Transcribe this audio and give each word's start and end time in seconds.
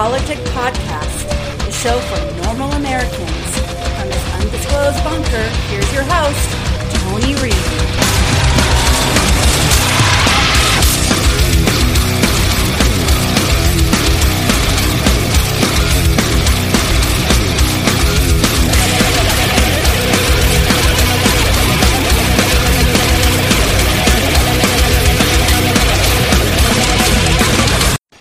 Politic 0.00 0.38
Podcast, 0.38 1.28
the 1.58 1.70
show 1.70 2.00
for 2.00 2.42
normal 2.42 2.72
Americans. 2.72 3.58
From 3.98 4.08
this 4.08 4.34
undisclosed 4.40 5.04
bunker, 5.04 5.46
here's 5.68 5.92
your 5.92 6.04
host, 6.04 6.48
Tony 6.94 7.34
Reed. 7.34 7.52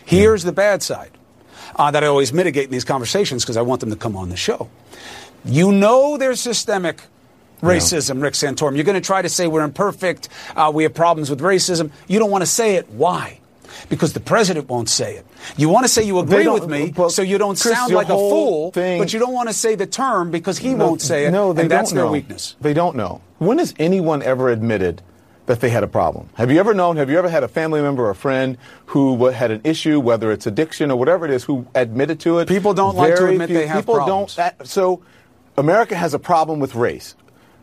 Here's 0.05 0.43
the 0.43 0.51
bad 0.51 0.83
side 0.83 1.18
uh, 1.79 1.89
that 1.91 2.03
I 2.03 2.07
always 2.07 2.33
mitigate 2.33 2.65
in 2.65 2.71
these 2.71 2.83
conversations 2.83 3.43
because 3.43 3.57
I 3.57 3.61
want 3.61 3.79
them 3.79 3.89
to 3.89 3.95
come 3.95 4.15
on 4.15 4.29
the 4.29 4.35
show. 4.35 4.69
You 5.45 5.71
know 5.71 6.17
there's 6.17 6.41
systemic 6.41 7.01
racism, 7.61 8.21
Rick 8.21 8.33
Santorum. 8.33 8.75
You're 8.75 8.83
going 8.83 9.01
to 9.01 9.05
try 9.05 9.21
to 9.21 9.29
say 9.29 9.47
we're 9.47 9.63
imperfect, 9.63 10.27
uh, 10.55 10.71
we 10.73 10.83
have 10.83 10.93
problems 10.93 11.29
with 11.29 11.39
racism. 11.39 11.91
You 12.07 12.19
don't 12.19 12.29
want 12.29 12.41
to 12.41 12.45
say 12.45 12.75
it. 12.75 12.89
Why? 12.89 13.39
Because 13.87 14.11
the 14.11 14.19
president 14.19 14.67
won't 14.67 14.89
say 14.89 15.15
it. 15.15 15.25
You 15.55 15.69
want 15.69 15.85
to 15.85 15.87
say 15.89 16.03
you 16.03 16.19
agree 16.19 16.47
with 16.47 16.67
me 16.67 16.93
so 17.09 17.21
you 17.21 17.37
don't 17.37 17.59
Chris, 17.59 17.73
sound 17.73 17.93
like 17.93 18.07
a 18.07 18.13
fool, 18.15 18.71
thing- 18.71 18.99
but 18.99 19.13
you 19.13 19.19
don't 19.19 19.33
want 19.33 19.47
to 19.47 19.53
say 19.53 19.75
the 19.75 19.87
term 19.87 20.31
because 20.31 20.57
he 20.57 20.75
won't 20.75 21.01
say 21.01 21.25
it. 21.25 21.31
No, 21.31 21.53
they 21.53 21.61
and 21.63 21.71
that's 21.71 21.91
don't 21.91 21.95
their 21.95 22.05
know. 22.05 22.11
weakness. 22.11 22.55
They 22.59 22.73
don't 22.73 22.97
know. 22.97 23.21
When 23.37 23.57
has 23.57 23.73
anyone 23.79 24.21
ever 24.21 24.49
admitted 24.49 25.01
that 25.49 25.61
they 25.61 25.69
had 25.71 25.83
a 25.83 25.87
problem? 25.87 26.29
Have 26.35 26.51
you 26.51 26.59
ever 26.59 26.75
known? 26.75 26.97
Have 26.97 27.09
you 27.09 27.17
ever 27.17 27.27
had 27.27 27.41
a 27.41 27.47
family 27.47 27.81
member 27.81 28.05
or 28.05 28.11
a 28.11 28.15
friend 28.15 28.55
who 28.85 29.25
had 29.29 29.49
an 29.49 29.61
issue, 29.63 29.99
whether 29.99 30.31
it's 30.31 30.45
addiction 30.45 30.91
or 30.91 30.95
whatever 30.95 31.25
it 31.25 31.31
is, 31.31 31.43
who 31.43 31.65
admitted 31.73 32.19
to 32.19 32.37
it? 32.37 32.47
People 32.47 32.75
don't 32.75 32.95
like 32.95 33.15
to 33.15 33.25
admit 33.25 33.49
few- 33.49 33.57
they 33.57 33.65
have 33.65 33.79
people 33.79 33.95
problems. 33.95 34.35
don't. 34.35 34.67
so, 34.67 35.01
America 35.57 35.95
has 35.95 36.13
a 36.13 36.19
problem 36.19 36.59
with 36.59 36.75
race. 36.75 37.15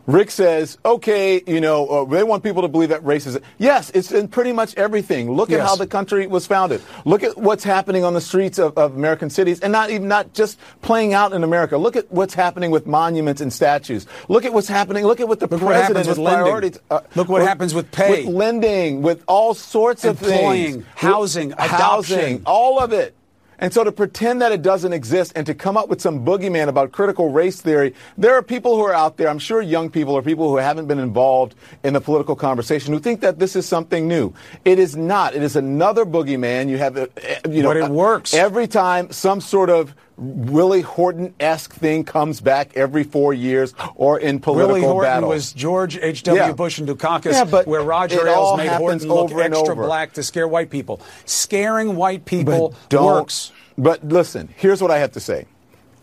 Rick 0.07 0.31
says, 0.31 0.77
okay, 0.85 1.41
you 1.45 1.59
know, 1.59 1.85
uh, 1.87 2.05
they 2.05 2.23
want 2.23 2.41
people 2.41 2.61
to 2.61 2.69
believe 2.69 2.87
that 2.89 3.03
racism. 3.03 3.41
Yes, 3.57 3.89
it's 3.93 4.09
in 4.13 4.29
pretty 4.29 4.53
much 4.53 4.73
everything. 4.75 5.29
Look 5.33 5.49
at 5.51 5.57
Yes. 5.57 5.67
how 5.67 5.75
the 5.75 5.85
country 5.85 6.25
was 6.27 6.47
founded. 6.47 6.81
Look 7.03 7.23
at 7.23 7.37
what's 7.37 7.65
happening 7.65 8.05
on 8.05 8.13
the 8.13 8.21
streets 8.21 8.57
of, 8.57 8.77
of 8.77 8.95
American 8.95 9.29
cities, 9.29 9.59
and 9.59 9.69
not 9.73 9.89
even 9.89 10.07
not 10.07 10.31
just 10.33 10.59
playing 10.81 11.13
out 11.13 11.33
in 11.33 11.43
America. 11.43 11.77
Look 11.77 11.97
at 11.97 12.09
what's 12.09 12.33
happening 12.33 12.71
with 12.71 12.87
monuments 12.87 13.41
and 13.41 13.51
statues. 13.51 14.07
Look 14.29 14.45
at 14.45 14.53
what's 14.53 14.69
happening. 14.69 15.05
Look 15.05 15.19
at 15.19 15.27
what 15.27 15.41
the 15.41 15.47
Look 15.47 15.61
what 15.61 15.73
president 15.73 15.99
is 15.99 16.07
with 16.07 16.17
lending. 16.19 16.75
uh, 16.89 17.01
Look 17.15 17.27
what 17.27 17.41
happens 17.41 17.73
with 17.73 17.91
pay. 17.91 18.23
with 18.23 18.33
lending, 18.33 19.01
with 19.01 19.25
all 19.27 19.53
sorts 19.53 20.05
of 20.05 20.21
Employing, 20.23 20.73
things, 20.75 20.85
housing, 20.95 21.49
With 21.49 21.57
housing, 21.59 22.17
adoption. 22.17 22.43
all 22.45 22.79
of 22.79 22.93
it. 22.93 23.13
And 23.59 23.73
so 23.73 23.83
to 23.83 23.91
pretend 23.91 24.41
that 24.41 24.51
it 24.51 24.61
doesn't 24.61 24.93
exist 24.93 25.33
and 25.35 25.45
to 25.45 25.53
come 25.53 25.77
up 25.77 25.89
with 25.89 26.01
some 26.01 26.23
boogeyman 26.23 26.67
about 26.67 26.91
critical 26.91 27.29
race 27.29 27.61
theory, 27.61 27.93
there 28.17 28.35
are 28.35 28.43
people 28.43 28.75
who 28.75 28.83
are 28.83 28.93
out 28.93 29.17
there, 29.17 29.29
I'm 29.29 29.39
sure 29.39 29.61
young 29.61 29.89
people 29.89 30.13
or 30.13 30.21
people 30.21 30.49
who 30.49 30.57
haven't 30.57 30.87
been 30.87 30.99
involved 30.99 31.55
in 31.83 31.93
the 31.93 32.01
political 32.01 32.35
conversation 32.35 32.93
who 32.93 32.99
think 32.99 33.21
that 33.21 33.39
this 33.39 33.55
is 33.55 33.67
something 33.67 34.07
new. 34.07 34.33
It 34.65 34.79
is 34.79 34.95
not. 34.95 35.35
It 35.35 35.43
is 35.43 35.55
another 35.55 36.05
boogeyman. 36.05 36.69
You 36.69 36.77
have, 36.77 36.97
uh, 36.97 37.07
uh, 37.17 37.49
you 37.49 37.63
know, 37.63 37.69
But 37.69 37.77
it 37.77 37.89
works. 37.89 38.33
Every 38.33 38.67
time 38.67 39.11
some 39.11 39.41
sort 39.41 39.69
of 39.69 39.95
Willie 40.17 40.81
Horton-esque 40.81 41.73
thing 41.73 42.03
comes 42.03 42.41
back 42.41 42.75
every 42.75 43.03
four 43.03 43.33
years 43.33 43.75
or 43.95 44.19
in 44.19 44.39
political 44.39 44.73
Willie 44.73 44.81
Horton 44.81 45.11
battle. 45.11 45.29
was 45.29 45.53
George 45.53 45.97
H.W. 45.97 46.41
Yeah. 46.41 46.51
Bush 46.53 46.79
and 46.79 46.89
Dukakis, 46.89 47.33
Yeah, 47.33 47.43
but 47.43 47.67
where 47.67 47.83
Roger 47.83 48.27
Ailes 48.27 48.57
made 48.57 48.69
Horton 48.69 49.07
look 49.07 49.31
extra 49.31 49.73
over. 49.73 49.85
black 49.85 50.13
to 50.13 50.23
scare 50.23 50.47
white 50.47 50.71
people. 50.71 51.01
Scaring 51.25 51.95
white 51.95 52.25
people 52.25 52.73
don't, 52.89 53.05
works. 53.05 53.51
But 53.77 54.07
listen, 54.07 54.49
here's 54.55 54.81
what 54.81 54.91
I 54.91 54.99
have 54.99 55.11
to 55.13 55.19
say. 55.19 55.45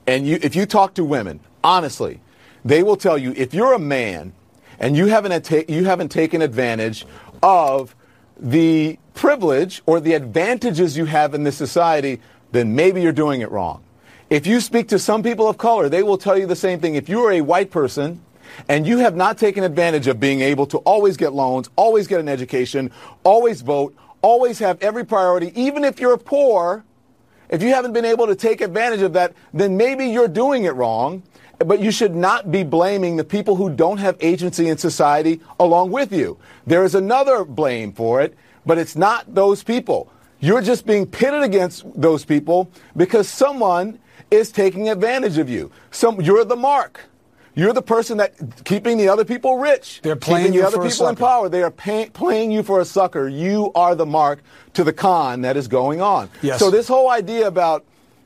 And 0.06 0.26
you, 0.26 0.38
if 0.42 0.54
you 0.54 0.66
talk 0.66 0.94
to 0.94 1.04
women, 1.04 1.40
honestly, 1.62 2.20
they 2.64 2.82
will 2.82 2.96
tell 2.96 3.18
you 3.18 3.32
if 3.36 3.52
you're 3.52 3.72
a 3.72 3.78
man 3.78 4.32
and 4.78 4.96
you 4.96 5.06
haven't, 5.06 5.50
you 5.68 5.84
haven't 5.84 6.10
taken 6.10 6.42
advantage 6.42 7.06
of 7.42 7.94
the 8.38 8.98
privilege 9.14 9.82
or 9.86 10.00
the 10.00 10.14
advantages 10.14 10.96
you 10.96 11.04
have 11.06 11.34
in 11.34 11.44
this 11.44 11.56
society, 11.56 12.20
then 12.52 12.74
maybe 12.74 13.02
you're 13.02 13.12
doing 13.12 13.40
it 13.40 13.50
wrong. 13.50 13.82
If 14.30 14.46
you 14.46 14.60
speak 14.60 14.88
to 14.88 14.98
some 14.98 15.22
people 15.22 15.48
of 15.48 15.58
color, 15.58 15.88
they 15.88 16.02
will 16.02 16.18
tell 16.18 16.38
you 16.38 16.46
the 16.46 16.56
same 16.56 16.80
thing. 16.80 16.94
If 16.94 17.08
you 17.08 17.24
are 17.24 17.32
a 17.32 17.40
white 17.40 17.70
person 17.70 18.20
and 18.68 18.86
you 18.86 18.98
have 18.98 19.16
not 19.16 19.38
taken 19.38 19.64
advantage 19.64 20.06
of 20.06 20.18
being 20.18 20.40
able 20.40 20.66
to 20.66 20.78
always 20.78 21.16
get 21.16 21.32
loans, 21.32 21.68
always 21.76 22.06
get 22.06 22.20
an 22.20 22.28
education, 22.28 22.90
always 23.22 23.62
vote, 23.62 23.94
always 24.22 24.58
have 24.60 24.80
every 24.82 25.04
priority, 25.04 25.52
even 25.60 25.84
if 25.84 26.00
you're 26.00 26.16
poor, 26.16 26.84
if 27.54 27.62
you 27.62 27.68
haven't 27.68 27.92
been 27.92 28.04
able 28.04 28.26
to 28.26 28.34
take 28.34 28.60
advantage 28.60 29.00
of 29.00 29.12
that, 29.12 29.32
then 29.52 29.76
maybe 29.76 30.06
you're 30.06 30.28
doing 30.28 30.64
it 30.64 30.74
wrong. 30.74 31.22
But 31.58 31.78
you 31.78 31.92
should 31.92 32.16
not 32.16 32.50
be 32.50 32.64
blaming 32.64 33.14
the 33.14 33.22
people 33.22 33.54
who 33.54 33.70
don't 33.70 33.98
have 33.98 34.16
agency 34.20 34.68
in 34.68 34.76
society 34.76 35.40
along 35.60 35.92
with 35.92 36.12
you. 36.12 36.36
There 36.66 36.84
is 36.84 36.96
another 36.96 37.44
blame 37.44 37.92
for 37.92 38.20
it, 38.20 38.36
but 38.66 38.76
it's 38.76 38.96
not 38.96 39.32
those 39.32 39.62
people. 39.62 40.10
You're 40.40 40.62
just 40.62 40.84
being 40.84 41.06
pitted 41.06 41.44
against 41.44 41.84
those 41.94 42.24
people 42.24 42.68
because 42.96 43.28
someone 43.28 44.00
is 44.32 44.50
taking 44.50 44.88
advantage 44.88 45.38
of 45.38 45.48
you. 45.48 45.70
Some, 45.92 46.20
you're 46.20 46.44
the 46.44 46.56
mark. 46.56 47.00
You're 47.54 47.72
the 47.72 47.82
person 47.82 48.18
that 48.18 48.34
keeping 48.64 48.98
the 48.98 49.08
other 49.08 49.24
people 49.24 49.58
rich. 49.58 50.00
They're 50.02 50.16
playing 50.16 50.52
you 50.52 50.62
the 50.62 50.66
other 50.66 50.76
for 50.76 50.86
a 50.86 50.90
people 50.90 51.08
in 51.08 51.16
power. 51.16 51.48
They 51.48 51.62
are 51.62 51.70
pay, 51.70 52.10
playing 52.10 52.50
you 52.50 52.62
for 52.62 52.80
a 52.80 52.84
sucker. 52.84 53.28
You 53.28 53.70
are 53.74 53.94
the 53.94 54.06
mark 54.06 54.42
to 54.74 54.82
the 54.82 54.92
con 54.92 55.42
that 55.42 55.56
is 55.56 55.68
going 55.68 56.00
on. 56.00 56.28
Yes. 56.42 56.58
So 56.58 56.70
this 56.70 56.88
whole 56.88 57.10
idea 57.10 57.46
about 57.46 57.84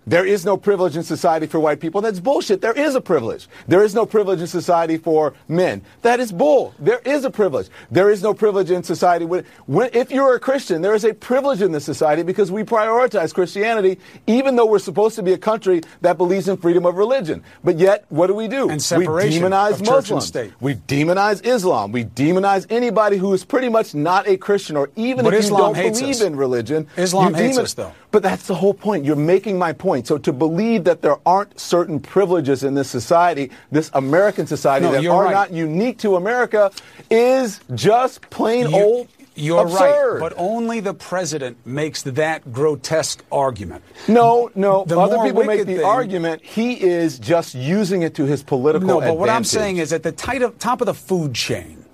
there 0.09 0.25
is 0.25 0.45
no 0.45 0.57
privilege 0.57 0.97
in 0.97 1.03
society 1.03 1.47
for 1.47 1.61
white 1.61 1.81
people, 1.81 2.01
that's 2.01 2.19
bullshit. 2.19 2.61
There 2.63 2.73
is 2.73 2.95
a 2.95 3.01
privilege. 3.01 3.47
There 3.67 3.85
is 3.85 3.95
no 3.95 4.07
privilege 4.07 4.41
in 4.41 4.47
society 4.47 4.97
for 4.97 5.35
men. 5.49 5.83
That 6.03 6.19
is 6.19 6.33
bull. 6.33 6.75
There 6.79 7.01
is 7.05 7.25
a 7.25 7.31
privilege. 7.31 7.69
There 7.91 8.11
is 8.11 8.23
no 8.23 8.33
privilege 8.33 8.71
in 8.71 8.83
society. 8.83 9.27
When, 9.27 9.45
when, 9.67 9.91
if 9.93 10.11
you're 10.11 10.35
a 10.35 10.41
Christian, 10.41 10.81
there 10.81 10.95
is 10.95 11.05
a 11.05 11.13
privilege 11.13 11.61
in 11.61 11.73
this 11.73 11.85
society 11.85 12.23
because 12.23 12.51
we 12.51 12.63
prioritize 12.65 13.35
Christianity, 13.35 13.99
even 14.27 14.57
though 14.57 14.67
we're 14.67 14.79
supposed 14.79 15.15
to 15.17 15.23
be 15.23 15.35
a 15.35 15.39
country 15.39 15.83
that 16.01 16.17
believes 16.17 16.49
in 16.49 16.57
freedom 16.57 16.87
of 16.87 16.97
religion. 16.97 17.45
But 17.63 17.79
yet, 17.79 18.07
what 18.09 18.29
do 18.29 18.35
we 18.35 18.49
do? 18.49 18.71
And 18.71 18.83
separation 18.83 19.43
we 19.43 19.49
demonize 19.49 19.73
of 19.73 19.87
Muslims. 19.87 20.27
state. 20.27 20.53
We 20.61 20.75
demonize 20.75 21.45
Islam. 21.45 21.93
We 21.93 22.05
demonize 22.05 22.67
anybody 22.71 23.19
who 23.19 23.33
is 23.35 23.45
pretty 23.45 23.69
much 23.69 23.95
not 23.95 24.27
a 24.27 24.37
Christian, 24.39 24.77
or 24.77 24.91
even 24.97 25.25
But 25.25 25.35
if 25.35 25.41
Islam 25.41 25.77
you 25.77 25.83
don't 25.83 25.93
believe 25.93 26.15
us. 26.17 26.21
in 26.23 26.37
religion. 26.37 26.87
Islam 26.97 27.31
you 27.31 27.35
hates 27.35 27.51
demon- 27.57 27.65
us, 27.65 27.75
though. 27.75 27.93
But 28.11 28.23
that's 28.23 28.47
the 28.47 28.55
whole 28.55 28.73
point. 28.73 29.05
You're 29.05 29.17
making 29.17 29.59
my 29.59 29.73
point. 29.75 30.07
So 30.07 30.17
to 30.19 30.33
believe 30.33 30.85
that 30.85 31.03
there 31.03 31.19
aren't 31.27 31.61
certain 31.61 32.01
privileges 32.01 32.65
in 32.65 32.75
this 32.75 32.89
society, 32.89 33.51
this 33.71 33.91
American 33.93 34.47
society, 34.47 34.87
No, 34.87 34.93
that 34.93 35.03
you're 35.03 35.25
right. 35.25 35.33
not 35.33 35.53
unique 35.53 35.99
to 35.99 36.17
America, 36.17 36.71
is 37.11 37.61
just 37.75 38.23
plain 38.31 38.71
You- 38.71 38.77
old 38.77 39.09
You're 39.35 39.61
absurd. 39.63 40.13
right, 40.15 40.21
but 40.21 40.33
only 40.39 40.81
the 40.81 40.95
president 40.95 41.59
makes 41.67 42.03
that 42.03 42.51
grotesque 42.53 43.23
argument. 43.31 43.85
no, 44.09 44.51
no. 44.55 44.85
The 44.87 44.99
Other 44.99 45.19
people 45.19 45.45
make 45.45 45.67
the 45.67 45.77
thing- 45.77 45.85
argument. 45.85 46.43
He 46.43 46.73
is 46.83 47.19
just 47.19 47.55
using 47.55 48.03
it 48.03 48.15
to 48.15 48.25
his 48.25 48.43
political 48.43 48.89
No, 48.89 49.01
but 49.01 49.19
what 49.19 49.29
I'm 49.29 49.45
saying 49.45 49.77
is 49.77 49.93
at 49.93 50.03
the 50.03 50.13
top 50.13 50.81
of 50.81 50.87
the 50.87 50.95
food 50.95 51.35
chain, 51.35 51.85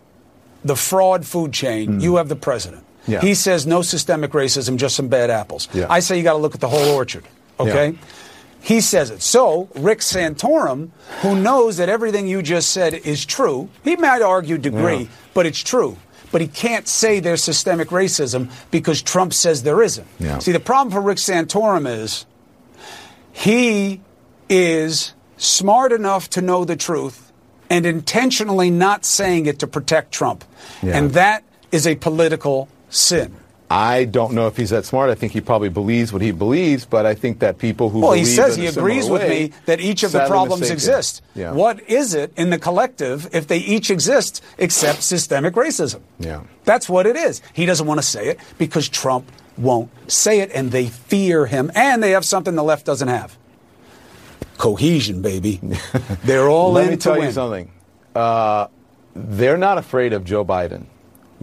the 0.64 0.76
fraud 0.76 1.26
food 1.26 1.52
chain, 1.52 1.94
hmm. 1.94 1.98
you 2.00 2.16
have 2.16 2.28
the 2.28 2.36
president. 2.36 2.84
Yeah. 3.06 3.20
He 3.20 3.34
says 3.34 3.66
no 3.66 3.82
systemic 3.82 4.32
racism, 4.32 4.76
just 4.76 4.96
some 4.96 5.08
bad 5.08 5.30
apples. 5.30 5.68
Yeah. 5.72 5.86
I 5.90 6.00
say 6.00 6.16
you 6.16 6.22
got 6.22 6.32
to 6.32 6.38
look 6.38 6.54
at 6.54 6.60
the 6.60 6.68
whole 6.68 6.94
orchard. 6.94 7.24
Okay. 7.60 7.90
Yeah. 7.90 7.98
He 8.60 8.80
says 8.80 9.10
it. 9.10 9.20
So 9.20 9.68
Rick 9.74 9.98
Santorum, 9.98 10.90
who 11.20 11.38
knows 11.38 11.76
that 11.76 11.90
everything 11.90 12.26
you 12.26 12.40
just 12.40 12.70
said 12.70 12.94
is 12.94 13.26
true, 13.26 13.68
he 13.82 13.94
might 13.96 14.22
argue 14.22 14.56
degree, 14.56 15.10
but 15.34 15.44
it's 15.44 15.62
true. 15.62 15.98
But 16.32 16.40
he 16.40 16.48
can't 16.48 16.88
say 16.88 17.20
there's 17.20 17.44
systemic 17.44 17.88
racism 17.88 18.50
because 18.70 19.02
Trump 19.02 19.34
says 19.34 19.62
there 19.62 19.82
isn't. 19.82 20.06
Yeah. 20.18 20.38
See, 20.38 20.50
the 20.50 20.60
problem 20.60 20.92
for 20.92 21.00
Rick 21.00 21.18
Santorum 21.18 21.86
is 21.86 22.24
he 23.32 24.00
is 24.48 25.12
smart 25.36 25.92
enough 25.92 26.30
to 26.30 26.40
know 26.40 26.64
the 26.64 26.74
truth 26.74 27.32
and 27.68 27.84
intentionally 27.84 28.70
not 28.70 29.04
saying 29.04 29.46
it 29.46 29.58
to 29.58 29.66
protect 29.66 30.10
Trump. 30.12 30.44
Yeah. 30.82 30.96
And 30.96 31.10
that 31.12 31.44
is 31.70 31.86
a 31.86 31.96
political 31.96 32.68
sin. 32.94 33.34
I 33.70 34.04
don't 34.04 34.34
know 34.34 34.46
if 34.46 34.56
he's 34.56 34.70
that 34.70 34.84
smart. 34.84 35.10
I 35.10 35.14
think 35.14 35.32
he 35.32 35.40
probably 35.40 35.70
believes 35.70 36.12
what 36.12 36.20
he 36.22 36.30
believes, 36.32 36.84
but 36.84 37.06
I 37.06 37.14
think 37.14 37.38
that 37.40 37.58
people 37.58 37.88
who 37.88 38.00
Well, 38.00 38.12
he 38.12 38.24
says 38.26 38.54
he 38.56 38.66
agrees 38.66 39.08
with 39.08 39.22
way, 39.22 39.28
me 39.48 39.52
that 39.66 39.80
each 39.80 40.02
of 40.04 40.12
the 40.12 40.26
problems 40.26 40.60
mistaken. 40.60 40.74
exist. 40.76 41.22
Yeah. 41.34 41.52
What 41.52 41.80
is 41.88 42.14
it 42.14 42.32
in 42.36 42.50
the 42.50 42.58
collective 42.58 43.28
if 43.34 43.48
they 43.48 43.58
each 43.58 43.90
exist 43.90 44.42
except 44.58 45.02
systemic 45.02 45.54
racism? 45.54 46.02
Yeah. 46.20 46.42
That's 46.64 46.88
what 46.88 47.06
it 47.06 47.16
is. 47.16 47.40
He 47.52 47.64
doesn't 47.66 47.86
want 47.86 47.98
to 47.98 48.06
say 48.06 48.28
it 48.28 48.38
because 48.58 48.88
Trump 48.88 49.32
won't 49.56 49.90
say 50.12 50.40
it 50.40 50.50
and 50.54 50.70
they 50.70 50.86
fear 50.86 51.46
him 51.46 51.72
and 51.74 52.02
they 52.02 52.10
have 52.10 52.24
something 52.24 52.54
the 52.54 52.62
left 52.62 52.84
doesn't 52.84 53.08
have. 53.08 53.36
Cohesion, 54.58 55.20
baby. 55.22 55.58
They're 56.24 56.48
all 56.48 56.72
Let 56.72 56.84
in 56.84 56.90
me 56.92 56.96
tell 56.96 57.14
win. 57.14 57.24
you 57.24 57.32
something. 57.32 57.70
Uh, 58.14 58.68
they're 59.16 59.56
not 59.58 59.78
afraid 59.78 60.12
of 60.12 60.24
Joe 60.24 60.44
Biden. 60.44 60.84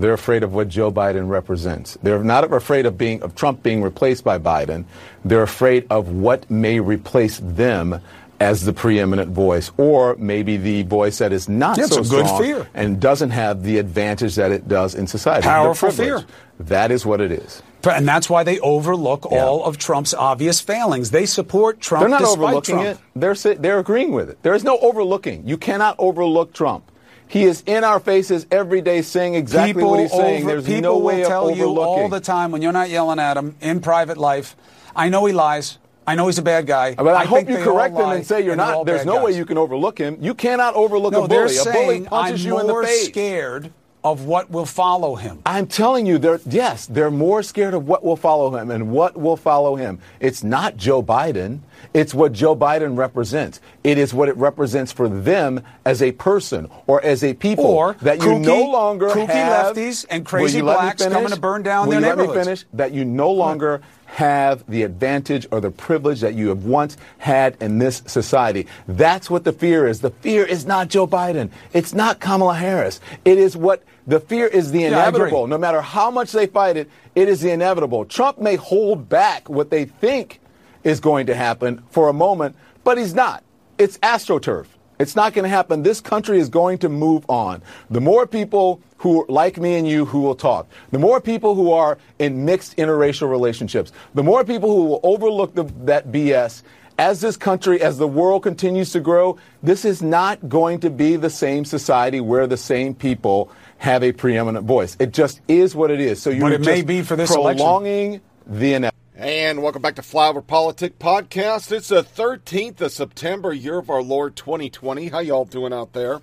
They're 0.02 0.14
afraid 0.14 0.42
of 0.44 0.54
what 0.54 0.68
Joe 0.68 0.92
Biden 0.92 1.30
represents. 1.30 1.98
They're 2.02 2.24
not 2.24 2.52
afraid 2.52 2.86
of 2.88 2.98
being 2.98 3.22
of 3.22 3.36
Trump 3.36 3.62
being 3.62 3.84
replaced 3.84 4.24
by 4.24 4.40
Biden. 4.40 4.86
They're 5.24 5.44
afraid 5.44 5.86
of 5.92 6.10
what 6.10 6.50
may 6.50 6.80
replace 6.80 7.40
them 7.42 8.02
as 8.40 8.66
the 8.66 8.74
preeminent 8.74 9.30
voice, 9.32 9.70
or 9.78 10.16
maybe 10.18 10.58
the 10.58 10.82
voice 10.84 11.20
that 11.20 11.32
is 11.32 11.48
not 11.48 11.78
Yeah, 11.78 11.86
so 11.86 12.02
strong 12.02 12.42
fear. 12.42 12.68
and 12.74 13.00
doesn't 13.00 13.30
have 13.30 13.62
the 13.62 13.78
advantage 13.78 14.34
that 14.36 14.52
it 14.52 14.68
does 14.68 14.96
in 14.96 15.06
society. 15.06 15.44
Powerful 15.44 15.92
fear. 15.92 16.24
That 16.60 16.90
is 16.90 17.06
what 17.06 17.22
it 17.22 17.32
is. 17.32 17.62
And 17.88 18.08
that's 18.08 18.30
why 18.32 18.44
they 18.44 18.60
overlook 18.62 19.28
Yeah. 19.32 19.46
all 19.46 19.64
of 19.64 19.78
Trump's 19.78 20.16
obvious 20.16 20.60
failings. 20.60 21.12
They 21.12 21.28
support 21.28 21.82
Trump 21.82 22.02
They're 22.02 22.10
not 22.10 22.22
despite 22.22 22.38
overlooking 22.44 22.76
Trump. 22.76 22.88
it. 22.90 22.98
They're 23.16 23.56
they're 23.56 23.80
agreeing 23.80 24.12
with 24.12 24.32
it. 24.32 24.42
There 24.42 24.56
is 24.56 24.64
no 24.64 24.80
overlooking. 24.80 25.44
You 25.46 25.58
cannot 25.58 25.96
overlook 26.00 26.52
Trump. 26.54 26.91
He 27.32 27.46
is 27.46 27.64
in 27.66 27.86
our 27.86 28.02
faces 28.02 28.46
every 28.52 28.82
day 28.82 29.02
saying 29.02 29.36
exactly 29.36 29.74
people 29.74 29.90
what 29.92 30.02
he's 30.02 30.12
saying. 30.12 30.44
over- 30.44 30.52
There's 30.52 30.66
people 30.66 30.82
no 30.82 30.98
way 30.98 31.16
will 31.16 31.22
of 31.24 31.28
tell 31.30 31.52
you 31.52 31.80
all 31.80 32.10
the 32.10 32.20
time 32.20 32.52
when 32.52 32.62
you're 32.62 32.74
not 32.74 32.90
yelling 32.90 33.20
at 33.20 33.38
him 33.38 33.56
in 33.62 33.80
private 33.80 34.18
life. 34.18 34.58
I 34.94 35.08
know 35.08 35.26
he 35.26 35.32
lies. 35.32 35.78
I 36.06 36.16
know 36.16 36.28
he's 36.28 36.40
a 36.40 36.42
bad 36.42 36.68
guy. 36.68 36.96
But 36.96 37.08
I, 37.16 37.24
hope 37.24 37.48
you 37.48 37.56
correct 37.58 37.96
them 37.96 38.04
lie, 38.08 38.16
and 38.16 38.26
say 38.28 38.40
you're 38.42 38.58
they're 38.58 38.66
not. 38.66 38.86
There's 38.86 39.06
no 39.06 39.24
way 39.24 39.32
you 39.32 39.46
can 39.46 39.58
overlook 39.58 39.98
him. 39.98 40.18
You 40.20 40.34
cannot 40.34 40.74
overlook 40.74 41.14
No, 41.14 41.24
a 41.24 41.28
they're 41.30 41.46
bully. 41.46 41.58
A 41.58 41.64
bully 41.64 41.74
saying 41.74 42.06
punches 42.06 42.46
I'm 42.46 42.52
you 42.52 42.60
in 42.60 42.68
the 42.68 42.74
more 42.74 42.84
face. 42.84 43.06
scared 43.06 43.72
of 44.04 44.26
what 44.26 44.50
will 44.50 44.66
follow 44.66 45.16
him. 45.16 45.40
I'm 45.46 45.68
telling 45.68 46.06
you, 46.06 46.18
they're 46.18 46.40
yes, 46.48 46.88
they're 46.88 47.12
more 47.12 47.44
scared 47.44 47.74
of 47.74 47.88
what 47.88 48.04
will 48.04 48.16
follow 48.16 48.56
him 48.56 48.72
and 48.72 48.92
what 48.92 49.16
will 49.16 49.38
follow 49.38 49.76
him. 49.76 50.00
It's 50.20 50.44
not 50.44 50.76
Joe 50.78 51.04
Biden. 51.04 51.60
It's 51.94 52.14
what 52.14 52.32
Joe 52.32 52.56
Biden 52.56 52.98
represents. 52.98 53.60
It 53.84 53.98
is 53.98 54.14
what 54.14 54.30
it 54.30 54.38
represents 54.38 54.92
for 54.92 55.10
them 55.10 55.62
as 55.86 56.02
a 56.02 56.12
person 56.14 56.70
or 56.88 57.04
as 57.04 57.24
a 57.24 57.34
people 57.34 57.66
Or 57.66 57.94
that 58.02 58.22
you 58.22 58.40
no 58.40 58.64
longer 58.70 59.10
kooky 59.10 59.28
have 59.28 59.76
lefties 59.76 60.06
and 60.10 60.26
crazy 60.26 60.62
blacks 60.62 61.06
coming 61.06 61.30
to 61.30 61.40
burn 61.40 61.64
down 61.64 61.88
Will 61.88 62.00
their 62.00 62.02
you 62.02 62.08
let 62.08 62.18
me 62.18 62.24
neighborhoods? 62.24 62.48
finish? 62.48 62.66
That 62.74 62.92
you 62.92 63.04
no 63.04 63.32
longer 63.32 63.82
have 64.06 64.64
the 64.68 64.84
advantage 64.84 65.48
or 65.52 65.62
the 65.62 65.72
privilege 65.72 66.20
that 66.20 66.34
you 66.36 66.50
have 66.50 66.66
once 66.66 66.98
had 67.18 67.56
in 67.62 67.78
this 67.80 68.04
society. 68.06 68.68
That's 68.88 69.30
what 69.30 69.44
the 69.44 69.54
fear 69.54 69.88
is. 69.88 70.02
The 70.02 70.10
fear 70.12 70.44
is 70.46 70.66
not 70.66 70.90
Joe 70.90 71.08
Biden. 71.08 71.50
It's 71.74 71.94
not 71.94 72.20
Kamala 72.20 72.56
Harris. 72.56 73.00
It 73.26 73.38
is 73.38 73.56
what 73.56 73.84
the 74.08 74.20
fear 74.20 74.48
is 74.48 74.72
the 74.72 74.84
inevitable. 74.86 75.48
No 75.48 75.58
matter 75.58 75.82
how 75.82 76.12
much 76.12 76.32
they 76.32 76.48
fight 76.48 76.78
it, 76.78 76.90
it 77.16 77.30
is 77.30 77.42
the 77.42 77.52
inevitable. 77.52 78.06
Trump 78.06 78.40
may 78.40 78.56
hold 78.56 79.10
back 79.10 79.50
what 79.50 79.70
they 79.70 79.86
think 79.86 80.40
is 80.84 81.00
going 81.00 81.28
to 81.28 81.36
happen 81.36 81.84
for 81.90 82.10
a 82.10 82.14
moment, 82.14 82.56
but 82.84 82.98
he's 82.98 83.14
not. 83.14 83.44
It's 83.78 83.98
astroturf. 84.00 84.66
It's 85.00 85.16
not 85.16 85.34
going 85.34 85.44
to 85.44 85.50
happen. 85.50 85.82
This 85.82 86.00
country 86.00 86.40
is 86.40 86.48
going 86.48 86.78
to 86.80 86.90
move 86.90 87.26
on. 87.28 87.64
The 87.90 88.00
more 88.02 88.28
people 88.28 88.82
who 88.98 89.26
like 89.28 89.58
me 89.58 89.76
and 89.76 89.88
you 89.88 90.06
who 90.06 90.22
will 90.22 90.36
talk, 90.36 90.68
the 90.92 91.00
more 91.00 91.20
people 91.20 91.56
who 91.56 91.72
are 91.72 91.98
in 92.20 92.46
mixed 92.46 92.78
interracial 92.78 93.28
relationships, 93.28 93.92
the 94.14 94.22
more 94.22 94.44
people 94.44 94.70
who 94.70 94.86
will 94.86 95.00
overlook 95.02 95.56
the, 95.56 95.64
that 95.86 96.12
BS. 96.12 96.62
As 96.98 97.22
this 97.22 97.38
country, 97.38 97.82
as 97.82 97.98
the 97.98 98.08
world 98.08 98.44
continues 98.44 98.92
to 98.92 99.00
grow, 99.00 99.38
this 99.64 99.86
is 99.86 100.02
not 100.02 100.48
going 100.48 100.80
to 100.82 100.90
be 100.90 101.16
the 101.16 101.30
same 101.30 101.66
society 101.66 102.20
where 102.20 102.46
the 102.48 102.58
same 102.58 102.94
people 102.94 103.52
have 103.80 104.04
a 104.04 104.12
preeminent 104.12 104.66
voice. 104.66 104.96
It 105.00 105.12
just 105.12 105.42
is 105.48 105.74
what 105.76 105.90
it 105.90 106.00
is. 106.00 106.22
So 106.22 106.30
you're 106.30 106.42
But 106.42 106.54
it 106.54 106.62
may 106.62 106.82
be 106.84 107.02
for 107.02 107.16
this 107.16 107.34
election. 107.34 107.58
prolonging 107.58 108.22
the 108.46 108.74
inevitable. 108.74 108.92
And 109.16 109.62
welcome 109.64 109.82
back 109.82 109.96
to 109.96 110.02
Flower 110.04 110.42
Politic 110.42 111.00
Podcast. 111.00 111.72
It's 111.72 111.88
the 111.90 112.04
13th 112.04 112.82
of 112.82 112.92
September, 112.92 113.54
year 113.54 113.80
of 113.80 113.90
our 113.90 114.02
Lord 114.02 114.36
2020. 114.36 115.08
How 115.10 115.20
y'all 115.20 115.46
doing 115.46 115.74
out 115.74 115.94
there? 115.94 116.22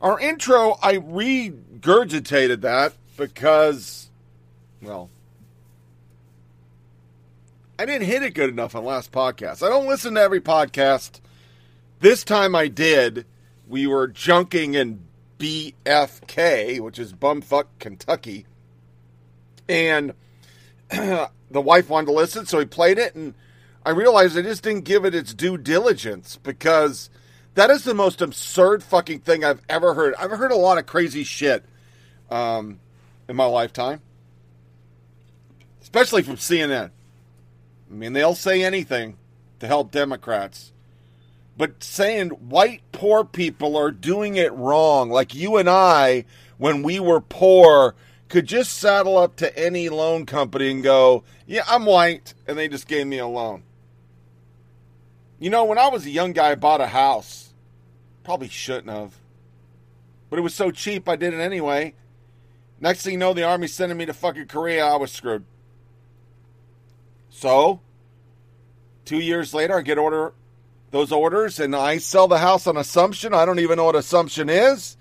Our 0.00 0.18
intro, 0.20 0.78
I 0.82 0.98
regurgitated 0.98 2.60
that 2.60 2.92
because, 3.16 4.08
well, 4.80 5.10
I 7.78 7.86
didn't 7.86 8.08
hit 8.08 8.24
it 8.24 8.34
good 8.34 8.50
enough 8.50 8.74
on 8.74 8.84
last 8.84 9.12
podcast. 9.12 9.64
I 9.64 9.68
don't 9.68 9.86
listen 9.86 10.14
to 10.14 10.20
every 10.20 10.40
podcast. 10.40 11.20
This 12.00 12.24
time 12.24 12.56
I 12.56 12.66
did. 12.66 13.24
We 13.68 13.86
were 13.86 14.08
junking 14.08 14.74
in 14.74 15.04
BFK, 15.38 16.80
which 16.80 16.98
is 16.98 17.12
Bumfuck, 17.12 17.66
Kentucky. 17.78 18.46
And 19.68 20.14
the 20.90 21.30
wife 21.52 21.88
wanted 21.88 22.06
to 22.06 22.12
listen, 22.12 22.46
so 22.46 22.58
he 22.58 22.64
played 22.64 22.98
it, 22.98 23.14
and 23.14 23.34
I 23.84 23.90
realized 23.90 24.36
I 24.36 24.42
just 24.42 24.64
didn't 24.64 24.84
give 24.84 25.04
it 25.04 25.14
its 25.14 25.32
due 25.34 25.56
diligence 25.56 26.38
because 26.42 27.10
that 27.54 27.70
is 27.70 27.84
the 27.84 27.94
most 27.94 28.20
absurd 28.20 28.82
fucking 28.82 29.20
thing 29.20 29.44
I've 29.44 29.62
ever 29.68 29.94
heard. 29.94 30.14
I've 30.18 30.30
heard 30.30 30.50
a 30.50 30.56
lot 30.56 30.78
of 30.78 30.86
crazy 30.86 31.24
shit 31.24 31.64
um, 32.30 32.80
in 33.28 33.36
my 33.36 33.44
lifetime, 33.44 34.00
especially 35.82 36.22
from 36.22 36.36
CNN. 36.36 36.90
I 37.90 37.94
mean, 37.94 38.12
they'll 38.12 38.34
say 38.34 38.62
anything 38.62 39.16
to 39.60 39.66
help 39.66 39.90
Democrats. 39.90 40.72
But 41.56 41.82
saying 41.82 42.28
white 42.30 42.82
poor 42.92 43.24
people 43.24 43.76
are 43.76 43.90
doing 43.90 44.36
it 44.36 44.52
wrong, 44.52 45.10
like 45.10 45.34
you 45.34 45.56
and 45.56 45.68
I, 45.68 46.24
when 46.56 46.82
we 46.82 47.00
were 47.00 47.20
poor, 47.20 47.94
could 48.28 48.46
just 48.46 48.74
saddle 48.74 49.16
up 49.18 49.36
to 49.36 49.58
any 49.58 49.88
loan 49.88 50.26
company 50.26 50.70
and 50.70 50.82
go, 50.82 51.24
Yeah, 51.46 51.64
I'm 51.66 51.86
white, 51.86 52.34
and 52.46 52.56
they 52.56 52.68
just 52.68 52.86
gave 52.86 53.06
me 53.06 53.18
a 53.18 53.26
loan. 53.26 53.64
You 55.40 55.50
know, 55.50 55.64
when 55.64 55.78
I 55.78 55.88
was 55.88 56.04
a 56.04 56.10
young 56.10 56.32
guy, 56.32 56.50
I 56.50 56.54
bought 56.54 56.80
a 56.80 56.88
house. 56.88 57.52
Probably 58.22 58.48
shouldn't 58.48 58.90
have. 58.90 59.14
But 60.30 60.38
it 60.38 60.42
was 60.42 60.54
so 60.54 60.70
cheap, 60.70 61.08
I 61.08 61.16
did 61.16 61.32
it 61.32 61.40
anyway. 61.40 61.94
Next 62.80 63.02
thing 63.02 63.14
you 63.14 63.18
know, 63.18 63.32
the 63.32 63.44
Army's 63.44 63.74
sending 63.74 63.98
me 63.98 64.06
to 64.06 64.14
fucking 64.14 64.46
Korea, 64.46 64.84
I 64.84 64.96
was 64.96 65.10
screwed. 65.10 65.44
So, 67.30 67.80
two 69.04 69.18
years 69.18 69.54
later, 69.54 69.78
I 69.78 69.82
get 69.82 69.98
order 69.98 70.32
those 70.90 71.12
orders 71.12 71.60
and 71.60 71.76
I 71.76 71.98
sell 71.98 72.28
the 72.28 72.38
house 72.38 72.66
on 72.66 72.76
assumption. 72.76 73.34
I 73.34 73.44
don't 73.44 73.58
even 73.58 73.76
know 73.76 73.84
what 73.84 73.96
assumption 73.96 74.48
is. 74.48 74.96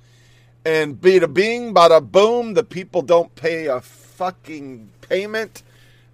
And 0.65 0.99
bada 0.99 1.33
bing, 1.33 1.73
bada 1.73 2.01
boom, 2.01 2.53
the 2.53 2.63
people 2.63 3.01
don't 3.01 3.33
pay 3.35 3.67
a 3.67 3.79
fucking 3.79 4.89
payment. 5.01 5.63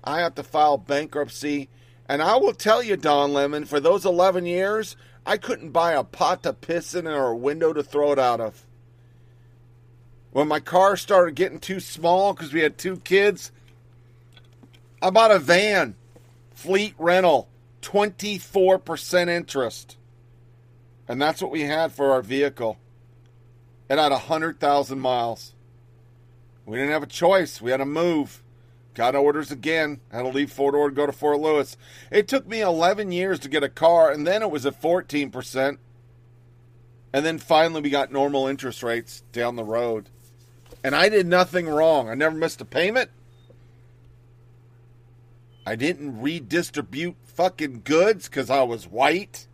I 0.04 0.20
have 0.20 0.36
to 0.36 0.44
file 0.44 0.78
bankruptcy. 0.78 1.70
And 2.08 2.22
I 2.22 2.36
will 2.36 2.54
tell 2.54 2.84
you, 2.84 2.98
Don 2.98 3.34
Lemon, 3.34 3.66
for 3.66 3.80
those 3.80 4.06
11 4.06 4.46
years, 4.46 4.96
I 5.26 5.38
couldn't 5.38 5.72
buy 5.72 5.94
a 5.94 6.04
pot 6.04 6.44
to 6.44 6.54
piss 6.54 6.94
in 6.94 7.08
or 7.08 7.28
a 7.30 7.36
window 7.36 7.74
to 7.74 7.82
throw 7.82 8.12
it 8.12 8.20
out 8.20 8.42
of. 8.42 8.66
When 10.32 10.48
my 10.48 10.60
car 10.60 10.98
started 10.98 11.36
getting 11.36 11.60
too 11.60 11.80
small 11.80 12.34
because 12.34 12.54
we 12.54 12.62
had 12.62 12.78
two 12.78 12.98
kids, 12.98 13.52
I 15.02 15.10
bought 15.10 15.32
a 15.32 15.40
van, 15.40 15.96
fleet 16.64 16.96
rental, 16.98 17.50
24% 17.82 19.28
interest. 19.28 19.98
And 21.10 21.22
that's 21.22 21.42
what 21.42 21.52
we 21.52 21.62
had 21.62 21.92
for 21.92 22.12
our 22.12 22.22
vehicle. 22.22 22.78
It 23.90 23.98
had 23.98 24.14
100,000 24.14 25.00
miles. 25.00 25.54
We 26.66 26.78
didn't 26.78 26.94
have 26.94 27.04
a 27.04 27.08
choice. 27.08 27.62
We 27.62 27.72
had 27.72 27.78
to 27.78 27.86
move. 27.86 28.42
Got 28.94 29.16
orders 29.16 29.52
again. 29.52 30.00
Had 30.10 30.22
to 30.22 30.30
leave 30.30 30.54
Fort 30.54 30.74
Ord, 30.74 30.96
go 30.96 31.06
to 31.06 31.12
Fort 31.12 31.42
Lewis. 31.42 31.76
It 32.10 32.30
took 32.30 32.48
me 32.48 32.62
11 32.62 33.12
years 33.12 33.40
to 33.40 33.50
get 33.50 33.64
a 33.64 33.70
car, 33.70 34.10
and 34.10 34.26
then 34.26 34.42
it 34.42 34.50
was 34.50 34.66
at 34.66 34.82
14%. 34.82 35.78
And 37.12 37.26
then 37.26 37.40
finally, 37.40 37.82
we 37.82 37.90
got 37.90 38.12
normal 38.12 38.48
interest 38.48 38.82
rates 38.82 39.24
down 39.34 39.58
the 39.58 39.66
road. 39.66 40.10
And 40.82 40.96
I 40.96 41.10
did 41.10 41.28
nothing 41.28 41.68
wrong. 41.68 42.10
I 42.10 42.14
never 42.14 42.36
missed 42.36 42.62
a 42.62 42.66
payment. 42.66 43.10
I 45.66 45.76
didn't 45.76 46.22
redistribute 46.22 47.16
fucking 47.24 47.82
goods 47.84 48.28
because 48.28 48.50
I 48.50 48.64
was 48.64 48.88
white. 48.88 49.48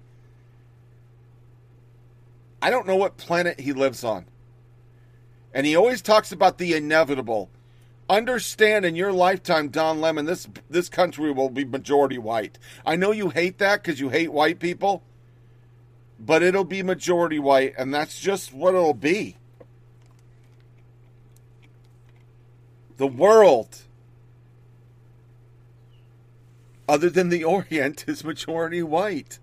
I 2.61 2.69
don't 2.69 2.87
know 2.87 2.95
what 2.95 3.17
planet 3.17 3.59
he 3.59 3.73
lives 3.73 4.03
on. 4.03 4.25
And 5.53 5.65
he 5.65 5.75
always 5.75 6.01
talks 6.01 6.31
about 6.31 6.57
the 6.57 6.73
inevitable. 6.73 7.49
Understand 8.09 8.85
in 8.85 8.95
your 8.95 9.13
lifetime, 9.13 9.69
Don 9.69 10.01
Lemon, 10.01 10.25
this 10.25 10.47
this 10.69 10.89
country 10.89 11.31
will 11.31 11.49
be 11.49 11.63
majority 11.63 12.17
white. 12.17 12.57
I 12.85 12.95
know 12.95 13.11
you 13.11 13.29
hate 13.29 13.59
that 13.59 13.83
because 13.83 13.99
you 13.99 14.09
hate 14.09 14.33
white 14.33 14.59
people, 14.59 15.03
but 16.19 16.41
it'll 16.41 16.63
be 16.63 16.81
majority 16.81 17.37
white, 17.37 17.75
and 17.77 17.93
that's 17.93 18.19
just 18.19 18.51
what 18.51 18.73
it'll 18.73 18.95
be. 18.95 19.37
The 22.97 23.07
world, 23.07 23.83
other 26.89 27.10
than 27.10 27.29
the 27.29 27.43
Orient, 27.43 28.03
is 28.08 28.24
majority 28.24 28.81
white. 28.81 29.39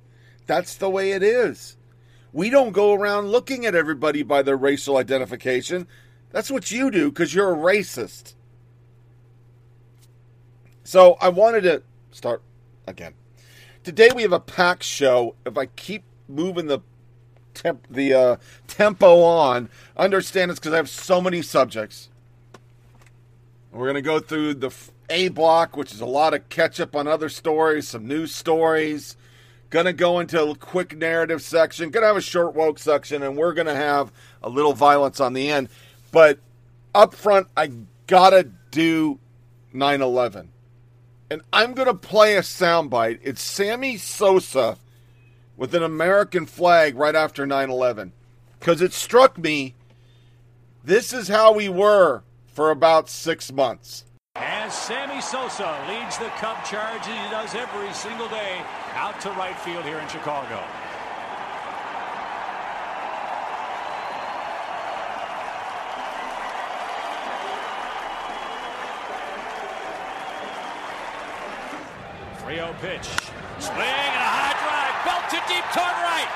That's 0.46 0.74
the 0.74 0.90
way 0.90 1.12
it 1.12 1.22
is. 1.22 1.76
We 2.32 2.50
don't 2.50 2.72
go 2.72 2.92
around 2.92 3.28
looking 3.28 3.64
at 3.64 3.74
everybody 3.74 4.22
by 4.22 4.42
their 4.42 4.56
racial 4.56 4.96
identification. 4.96 5.86
That's 6.30 6.50
what 6.50 6.70
you 6.70 6.90
do 6.90 7.10
because 7.10 7.32
you're 7.32 7.54
a 7.54 7.56
racist. 7.56 8.34
So 10.84 11.16
I 11.20 11.30
wanted 11.30 11.62
to 11.62 11.82
start 12.10 12.42
again. 12.86 13.14
Today 13.84 14.10
we 14.14 14.22
have 14.22 14.32
a 14.32 14.40
packed 14.40 14.82
show. 14.82 15.36
If 15.46 15.56
I 15.56 15.66
keep 15.66 16.02
moving 16.28 16.66
the 16.66 16.80
temp, 17.54 17.86
the 17.88 18.12
uh, 18.12 18.36
tempo 18.66 19.22
on, 19.22 19.70
understand 19.96 20.50
it's 20.50 20.60
because 20.60 20.74
I 20.74 20.76
have 20.76 20.90
so 20.90 21.20
many 21.20 21.42
subjects. 21.42 22.08
We're 23.72 23.92
to 23.92 24.02
go 24.02 24.18
through 24.18 24.54
the 24.54 24.70
A 25.08 25.28
block, 25.28 25.76
which 25.76 25.92
is 25.92 26.00
a 26.00 26.06
lot 26.06 26.34
of 26.34 26.48
catch 26.48 26.80
up 26.80 26.96
on 26.96 27.06
other 27.06 27.28
stories, 27.28 27.88
some 27.88 28.06
news 28.06 28.34
stories. 28.34 29.16
To 29.70 29.92
go 29.92 30.20
into 30.20 30.42
a 30.42 30.56
quick 30.56 30.96
narrative 30.96 31.42
section. 31.42 31.92
To 31.92 32.00
have 32.00 32.16
a 32.16 32.20
short 32.22 32.54
woke 32.54 32.78
section, 32.78 33.22
and 33.22 33.36
we're 33.36 33.52
to 33.66 33.74
have 33.74 34.10
a 34.42 34.48
little 34.48 34.72
violence 34.72 35.20
on 35.20 35.34
the 35.34 35.50
end. 35.50 35.68
But 36.12 36.38
up 36.94 37.14
front, 37.14 37.48
I 37.56 37.72
got 38.06 38.30
to 38.30 38.44
do 38.70 39.18
9 39.74 40.00
11. 40.00 40.50
And 41.30 41.42
I'm 41.52 41.74
to 41.88 41.94
play 41.94 42.36
a 42.36 42.40
soundbite. 42.40 43.18
It's 43.22 43.42
Sammy 43.42 43.98
Sosa 43.98 44.78
with 45.56 45.74
an 45.74 45.82
American 45.82 46.46
flag 46.46 46.96
right 46.96 47.14
after 47.14 47.44
9 47.44 47.68
11. 47.68 48.12
Because 48.58 48.80
it 48.80 48.94
struck 48.94 49.36
me 49.36 49.74
this 50.86 51.12
is 51.12 51.28
how 51.28 51.52
we 51.52 51.68
were 51.68 52.22
for 52.46 52.70
about 52.70 53.08
six 53.08 53.52
months. 53.52 54.04
As 54.38 54.74
Sammy 54.74 55.20
Sosa 55.20 55.78
leads 55.88 56.18
the 56.18 56.28
Cub 56.38 56.62
charge, 56.64 57.00
as 57.00 57.06
he 57.06 57.30
does 57.30 57.54
every 57.54 57.92
single 57.92 58.28
day, 58.28 58.60
out 58.94 59.20
to 59.20 59.30
right 59.30 59.58
field 59.60 59.84
here 59.84 59.98
in 59.98 60.08
Chicago. 60.08 60.62
Frio 72.44 72.74
pitch. 72.80 73.08
Swing 73.58 73.78
and 73.80 74.22
a 74.22 74.30
high 74.36 74.54
drive. 74.60 74.96
Belt 75.04 75.24
to 75.30 75.40
deep 75.48 75.64
toward 75.72 75.96
right. 76.04 76.30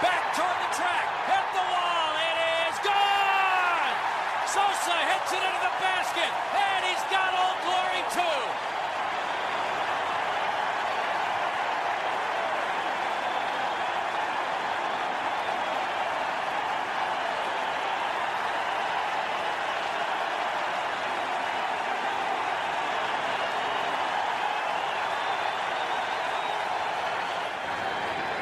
Back 0.00 0.32
toward 0.38 0.56
the 0.64 0.70
track. 0.78 1.06
Hit 1.28 1.46
the 1.52 1.64
wall. 1.68 2.12
It 2.16 2.36
is 2.70 2.78
gone. 2.80 3.94
Sosa 4.48 4.96
hits 5.12 5.32
it 5.34 5.42
into 5.44 5.60
the 5.60 5.74
basket. 5.82 6.30
And 6.56 6.80
he's 6.88 7.04
got 7.12 7.28
Old 7.36 7.60
Glory 7.60 8.00
too. 8.14 8.40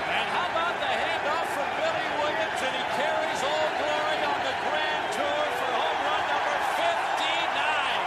And 0.09 0.27
how 0.33 0.49
about 0.51 0.75
the 0.81 0.89
handoff 0.89 1.47
from 1.53 1.69
Billy 1.77 2.09
Williams, 2.19 2.61
and 2.65 2.75
he 2.75 2.85
carries 2.97 3.41
Old 3.45 3.73
Glory 3.79 4.19
on 4.25 4.41
the 4.41 4.55
Grand 4.65 5.07
Tour 5.13 5.45
for 5.61 5.71
home 5.79 6.01
run 6.09 6.25
number 6.33 6.57
59. 6.75 8.03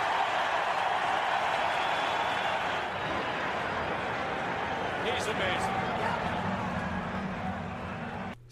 He's 5.06 5.28
amazing. 5.28 5.78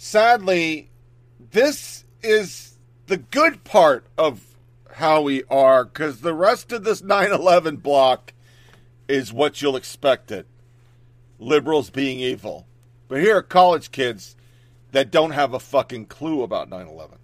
Sadly, 0.10 0.89
this 1.51 2.04
is 2.24 2.80
the 3.06 3.18
good 3.18 3.63
part 3.63 4.08
of 4.18 4.44
how 4.96 5.22
we 5.22 5.44
are 5.51 5.86
because 5.86 6.22
the 6.22 6.34
rest 6.34 6.72
of 6.72 6.84
this 6.84 7.04
9 7.04 7.32
11 7.32 7.75
block 7.75 8.34
is 9.08 9.32
what 9.32 9.62
you'll 9.62 9.75
expect 9.75 10.32
it 10.32 10.48
liberals 11.38 11.92
being 11.92 12.20
evil. 12.20 12.66
But 13.08 13.22
here 13.22 13.38
are 13.38 13.44
college 13.44 13.92
kids 13.92 14.36
that 14.94 15.12
don't 15.12 15.30
have 15.30 15.54
a 15.54 15.60
fucking 15.60 16.08
clue 16.08 16.42
about 16.42 16.70
9 16.70 16.88
11. 16.88 17.20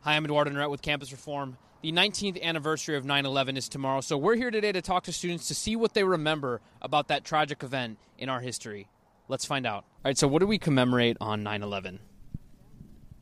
Hi, 0.00 0.16
I'm 0.16 0.24
Eduardo 0.24 0.50
Neret 0.50 0.70
with 0.70 0.82
Campus 0.82 1.12
Reform. 1.12 1.56
The 1.82 1.90
19th 1.90 2.40
anniversary 2.40 2.96
of 2.96 3.04
9 3.04 3.26
11 3.26 3.56
is 3.56 3.68
tomorrow, 3.68 4.00
so 4.00 4.16
we're 4.16 4.36
here 4.36 4.52
today 4.52 4.70
to 4.70 4.80
talk 4.80 5.02
to 5.04 5.12
students 5.12 5.48
to 5.48 5.54
see 5.54 5.74
what 5.74 5.94
they 5.94 6.04
remember 6.04 6.60
about 6.80 7.08
that 7.08 7.24
tragic 7.24 7.64
event 7.64 7.98
in 8.18 8.28
our 8.28 8.38
history. 8.40 8.88
Let's 9.26 9.44
find 9.44 9.66
out. 9.66 9.78
All 9.84 9.84
right, 10.04 10.16
so 10.16 10.28
what 10.28 10.38
do 10.38 10.46
we 10.46 10.58
commemorate 10.58 11.16
on 11.20 11.42
9 11.42 11.62
11? 11.62 11.98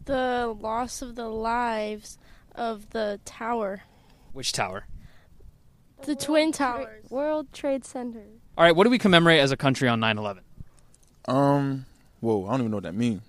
the 0.06 0.54
loss 0.60 1.02
of 1.02 1.14
the 1.14 1.28
lives 1.28 2.18
of 2.54 2.90
the 2.90 3.20
tower, 3.24 3.82
Which 4.32 4.52
tower? 4.52 4.86
the 6.04 6.16
twin 6.16 6.52
towers. 6.52 7.08
World 7.10 7.52
Trade 7.52 7.84
Center. 7.84 8.24
All 8.58 8.64
right, 8.64 8.74
what 8.76 8.84
do 8.84 8.90
we 8.90 8.98
commemorate 8.98 9.40
as 9.40 9.52
a 9.52 9.56
country 9.56 9.88
on 9.88 10.00
9 10.00 10.18
11? 10.18 10.42
Um, 11.28 11.86
whoa, 12.20 12.44
I 12.46 12.50
don't 12.50 12.60
even 12.60 12.70
know 12.72 12.76
what 12.78 12.84
that 12.84 12.94
means. 12.94 13.22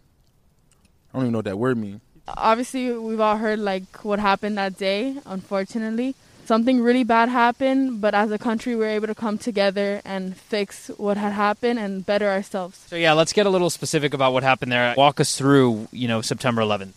I 1.13 1.17
don't 1.17 1.23
even 1.27 1.31
know 1.31 1.37
what 1.39 1.45
that 1.45 1.57
word 1.59 1.77
means. 1.77 2.01
Obviously 2.37 2.91
we've 2.91 3.19
all 3.19 3.37
heard 3.37 3.59
like 3.59 4.03
what 4.03 4.19
happened 4.19 4.57
that 4.57 4.77
day 4.77 5.15
unfortunately 5.25 6.15
something 6.45 6.81
really 6.81 7.03
bad 7.03 7.29
happened 7.29 8.01
but 8.01 8.13
as 8.13 8.31
a 8.31 8.37
country 8.37 8.75
we 8.75 8.81
were 8.81 8.87
able 8.99 9.07
to 9.07 9.15
come 9.15 9.37
together 9.37 10.01
and 10.03 10.35
fix 10.35 10.89
what 10.97 11.15
had 11.17 11.31
happened 11.33 11.79
and 11.79 12.05
better 12.05 12.27
ourselves 12.29 12.77
So, 12.89 12.95
yeah, 12.95 13.13
let's 13.13 13.31
get 13.33 13.45
a 13.45 13.49
little 13.49 13.69
specific 13.69 14.13
about 14.13 14.33
what 14.33 14.43
happened 14.43 14.71
there. 14.71 14.93
Walk 14.97 15.19
us 15.19 15.37
through, 15.37 15.87
you 15.91 16.07
know, 16.07 16.21
September 16.21 16.61
11th. 16.61 16.93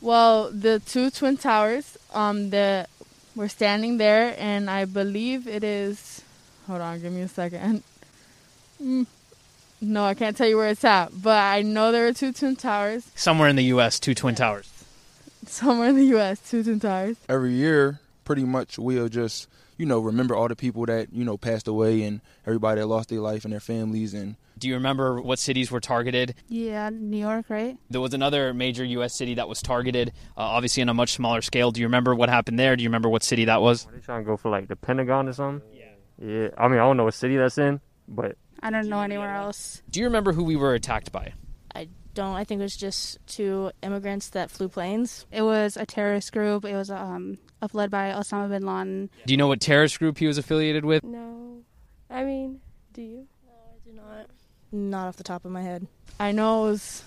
well 0.00 0.48
the 0.50 0.78
two 0.92 1.10
twin 1.10 1.36
towers 1.36 1.98
um 2.14 2.50
the 2.50 2.86
we're 3.36 3.48
standing 3.48 3.98
there 3.98 4.34
and 4.38 4.70
i 4.70 4.84
believe 4.84 5.46
it 5.48 5.64
is 5.64 6.22
hold 6.66 6.80
on 6.80 7.00
give 7.02 7.12
me 7.12 7.22
a 7.22 7.28
second 7.28 7.82
Mm. 8.80 9.06
No 9.80 10.04
i 10.04 10.14
can't 10.14 10.36
tell 10.36 10.48
you 10.48 10.56
where 10.56 10.68
it's 10.68 10.84
at 10.84 11.10
but 11.22 11.38
i 11.38 11.62
know 11.62 11.92
there 11.92 12.06
are 12.06 12.12
two 12.12 12.32
twin 12.32 12.56
towers 12.56 13.10
Somewhere 13.14 13.48
in 13.48 13.56
the 13.56 13.64
U.S., 13.64 13.98
two 14.00 14.14
Twin 14.14 14.34
Towers. 14.34 14.70
somewhere 15.46 15.88
in 15.88 15.96
the 15.96 16.04
us 16.06 16.38
two 16.50 16.62
twin 16.62 16.80
towers 16.80 17.16
Every 17.28 17.52
year, 17.52 18.00
pretty 18.24 18.44
much, 18.44 18.78
we'll 18.78 19.08
just, 19.08 19.48
you 19.78 19.86
know, 19.86 20.00
remember 20.00 20.34
all 20.36 20.48
the 20.48 20.56
people 20.56 20.84
that, 20.86 21.12
you 21.12 21.24
know, 21.24 21.36
passed 21.38 21.66
away 21.68 22.02
and 22.02 22.20
everybody 22.46 22.80
that 22.80 22.86
lost 22.86 23.08
their 23.08 23.20
life 23.20 23.44
and 23.44 23.52
their 23.52 23.60
families. 23.60 24.12
And 24.12 24.36
Do 24.58 24.68
you 24.68 24.74
remember 24.74 25.20
what 25.20 25.38
cities 25.38 25.70
were 25.70 25.80
targeted? 25.80 26.34
Yeah, 26.48 26.90
New 26.92 27.16
York, 27.16 27.46
right? 27.48 27.76
There 27.88 28.00
was 28.00 28.12
another 28.12 28.52
major 28.52 28.84
U.S. 28.84 29.14
city 29.16 29.34
that 29.34 29.48
was 29.48 29.62
targeted, 29.62 30.08
uh, 30.36 30.40
obviously 30.42 30.82
on 30.82 30.88
a 30.90 30.94
much 30.94 31.12
smaller 31.12 31.40
scale. 31.40 31.70
Do 31.70 31.80
you 31.80 31.86
remember 31.86 32.14
what 32.14 32.28
happened 32.28 32.58
there? 32.58 32.76
Do 32.76 32.82
you 32.82 32.88
remember 32.88 33.08
what 33.08 33.22
city 33.22 33.46
that 33.46 33.62
was? 33.62 33.86
Are 33.86 33.92
they 33.92 34.00
trying 34.00 34.22
to 34.24 34.26
go 34.26 34.36
for 34.36 34.50
like 34.50 34.68
the 34.68 34.76
Pentagon 34.76 35.28
or 35.28 35.32
something? 35.32 35.66
Yeah. 35.72 35.84
Yeah. 36.22 36.48
I 36.58 36.68
mean, 36.68 36.78
I 36.78 36.82
don't 36.82 36.96
know 36.98 37.04
what 37.04 37.14
city 37.14 37.36
that's 37.36 37.56
in, 37.56 37.80
but 38.08 38.36
I 38.62 38.70
don't 38.70 38.88
know 38.88 39.00
anywhere 39.00 39.34
else. 39.34 39.82
Do 39.90 40.00
you 40.00 40.06
remember 40.06 40.32
who 40.32 40.44
we 40.44 40.56
were 40.56 40.74
attacked 40.74 41.12
by? 41.12 41.32
I 41.74 41.88
don't. 42.14 42.34
I 42.34 42.44
think 42.44 42.60
it 42.60 42.64
was 42.64 42.76
just 42.76 43.18
two 43.26 43.70
immigrants 43.82 44.30
that 44.30 44.50
flew 44.50 44.68
planes. 44.68 45.26
It 45.30 45.42
was 45.42 45.76
a 45.76 45.86
terrorist 45.86 46.32
group. 46.32 46.64
It 46.64 46.74
was 46.74 46.90
um 46.90 47.38
up 47.62 47.74
led 47.74 47.90
by 47.90 48.10
Osama 48.10 48.48
bin 48.48 48.66
Laden. 48.66 49.10
Do 49.26 49.32
you 49.32 49.36
know 49.36 49.48
what 49.48 49.60
terrorist 49.60 49.98
group 49.98 50.18
he 50.18 50.26
was 50.26 50.38
affiliated 50.38 50.84
with? 50.84 51.04
No, 51.04 51.62
I 52.10 52.24
mean, 52.24 52.60
do 52.92 53.02
you? 53.02 53.26
No, 53.46 53.52
I 53.52 53.88
do 53.88 53.96
not. 53.96 54.26
Not 54.70 55.08
off 55.08 55.16
the 55.16 55.24
top 55.24 55.44
of 55.44 55.50
my 55.50 55.62
head. 55.62 55.86
I 56.20 56.32
know 56.32 56.66
it 56.66 56.70
was 56.70 57.02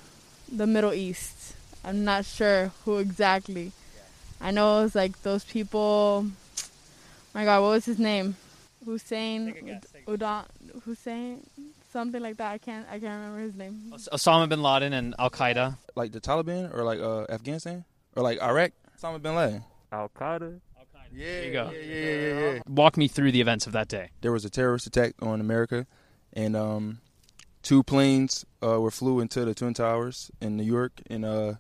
the 0.52 0.66
Middle 0.66 0.94
East. 0.94 1.54
I'm 1.84 2.04
not 2.04 2.26
sure 2.26 2.72
who 2.86 2.98
exactly. 2.98 3.72
I 4.40 4.52
know 4.52 4.80
it 4.80 4.84
was 4.84 4.96
like 4.96 5.22
those 5.22 5.44
people. 5.44 6.28
My 7.34 7.46
God, 7.46 7.62
what 7.62 7.70
was 7.70 7.86
his 7.86 8.00
name? 8.00 8.36
Hussein 8.86 9.82
Udon 10.08 10.46
Hussein 10.86 11.46
something 11.92 12.22
like 12.22 12.38
that. 12.38 12.52
I 12.52 12.58
can't 12.58 12.86
I 12.90 13.00
can't 13.00 13.04
remember 13.22 13.40
his 13.40 13.56
name. 13.56 13.92
Os- 13.94 14.10
Osama 14.12 14.48
bin 14.50 14.62
Laden 14.62 14.94
and 14.94 15.14
Al 15.20 15.30
Qaeda. 15.30 15.78
like 15.96 16.12
the 16.12 16.22
Taliban 16.22 16.74
or 16.76 16.84
like 16.84 17.00
uh, 17.00 17.26
Afghanistan 17.30 17.86
or 18.16 18.24
like 18.24 18.42
Iraq, 18.42 18.72
Osama 19.00 19.22
bin 19.22 19.36
Laden. 19.36 19.64
Al 19.92 20.10
Qaeda. 20.10 20.60
Yeah, 21.14 21.26
There 21.26 21.44
you 21.46 21.52
go. 21.52 21.72
yeah, 21.74 21.80
yeah, 21.80 21.96
yeah, 21.96 22.40
yeah, 22.40 22.52
yeah. 22.54 22.60
Walk 22.70 22.96
me 22.96 23.10
through 23.10 23.34
the 23.34 23.42
events 23.42 23.68
of 23.68 23.74
that 23.74 23.90
day. 23.90 24.12
There 24.22 24.32
was 24.32 24.46
a 24.46 24.50
terrorist 24.50 24.88
attack 24.88 25.14
on 25.22 25.42
America, 25.42 25.86
and 26.32 26.56
um, 26.56 27.00
two 27.64 27.84
planes 27.84 28.46
uh, 28.64 28.80
were 28.80 28.92
flew 28.92 29.20
into 29.20 29.44
the 29.44 29.54
Twin 29.54 29.74
Towers 29.74 30.32
in 30.40 30.56
New 30.56 30.64
York 30.64 30.94
and 31.10 31.26
uh, 31.26 31.56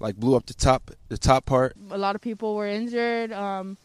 like 0.00 0.16
blew 0.16 0.34
up 0.34 0.46
the 0.46 0.54
top 0.54 0.90
the 1.08 1.16
top 1.18 1.46
part. 1.46 1.76
A 1.92 1.98
lot 1.98 2.16
of 2.16 2.20
people 2.20 2.56
were 2.56 2.66
injured. 2.66 3.30
Um, 3.32 3.78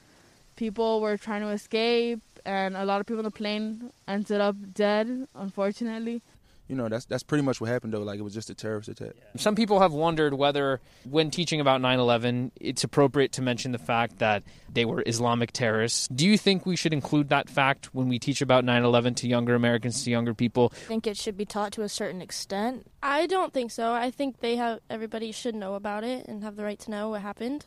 people 0.56 1.02
were 1.02 1.18
trying 1.18 1.42
to 1.42 1.50
escape, 1.50 2.22
and 2.46 2.76
a 2.78 2.86
lot 2.86 3.00
of 3.02 3.06
people 3.08 3.20
on 3.20 3.26
the 3.26 3.32
plane 3.32 3.92
ended 4.08 4.42
up 4.42 4.56
dead. 4.74 5.28
Unfortunately, 5.36 6.22
You 6.68 6.76
know, 6.76 6.90
that's 6.90 7.06
that's 7.06 7.22
pretty 7.22 7.44
much 7.44 7.62
what 7.62 7.70
happened 7.70 7.94
though. 7.94 8.02
Like 8.02 8.18
it 8.18 8.24
was 8.24 8.34
just 8.34 8.50
a 8.50 8.56
terrorist 8.56 8.90
attack. 8.90 9.14
Some 9.38 9.54
people 9.56 9.80
have 9.82 9.94
wondered 9.94 10.34
whether, 10.34 10.80
when 11.08 11.30
teaching 11.30 11.62
about 11.62 11.80
9 11.80 12.00
11, 12.00 12.52
it's 12.60 12.84
appropriate 12.84 13.32
to 13.34 13.42
mention 13.44 13.72
the 13.72 13.78
fact 13.78 14.18
that 14.18 14.42
they 14.74 14.84
were 14.84 15.04
Islamic 15.06 15.52
terrorists. 15.52 16.08
Do 16.08 16.26
you 16.26 16.38
think 16.40 16.66
we 16.66 16.76
should 16.76 16.92
include 16.94 17.30
that 17.30 17.50
fact 17.50 17.94
when 17.94 18.08
we 18.10 18.18
teach 18.18 18.42
about 18.42 18.66
9 18.66 18.84
11 18.84 19.14
to 19.16 19.28
younger 19.28 19.54
Americans, 19.54 20.04
to 20.04 20.10
younger 20.10 20.34
people? 20.34 20.74
I 20.74 20.88
think 20.88 21.06
it 21.06 21.18
should 21.18 21.38
be 21.38 21.46
taught 21.46 21.72
to 21.74 21.84
a 21.84 21.90
certain 21.90 22.22
extent. 22.22 22.88
I 23.04 23.28
don't 23.28 23.54
think 23.54 23.70
so. 23.70 23.94
I 23.94 24.10
think 24.10 24.40
they 24.40 24.56
have 24.56 24.80
everybody 24.90 25.32
should 25.32 25.54
know 25.54 25.76
about 25.76 26.04
it 26.04 26.26
and 26.28 26.44
have 26.44 26.56
the 26.56 26.64
right 26.64 26.80
to 26.80 26.90
know 26.90 27.10
what 27.10 27.22
happened. 27.22 27.66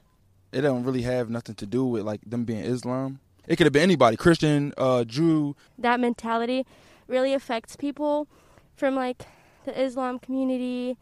It 0.51 0.63
don't 0.63 0.83
really 0.83 1.03
have 1.03 1.31
nothing 1.31 1.55
to 1.57 1.67
do 1.67 1.85
with 1.85 2.03
like 2.03 2.23
them 2.27 2.45
being 2.45 2.65
Islam. 2.65 3.21
It 3.49 3.57
could 3.57 3.65
have 3.67 3.73
been 3.73 3.83
anybody, 3.83 4.17
Christian, 4.17 4.73
uh, 4.77 5.05
Jew. 5.05 5.57
That 5.79 5.99
mentality 5.99 6.67
really 7.09 7.33
affects 7.33 7.75
people 7.75 8.29
from 8.77 8.95
like 8.95 9.27
the 9.65 9.83
Islam 9.83 10.19
community? 10.19 10.97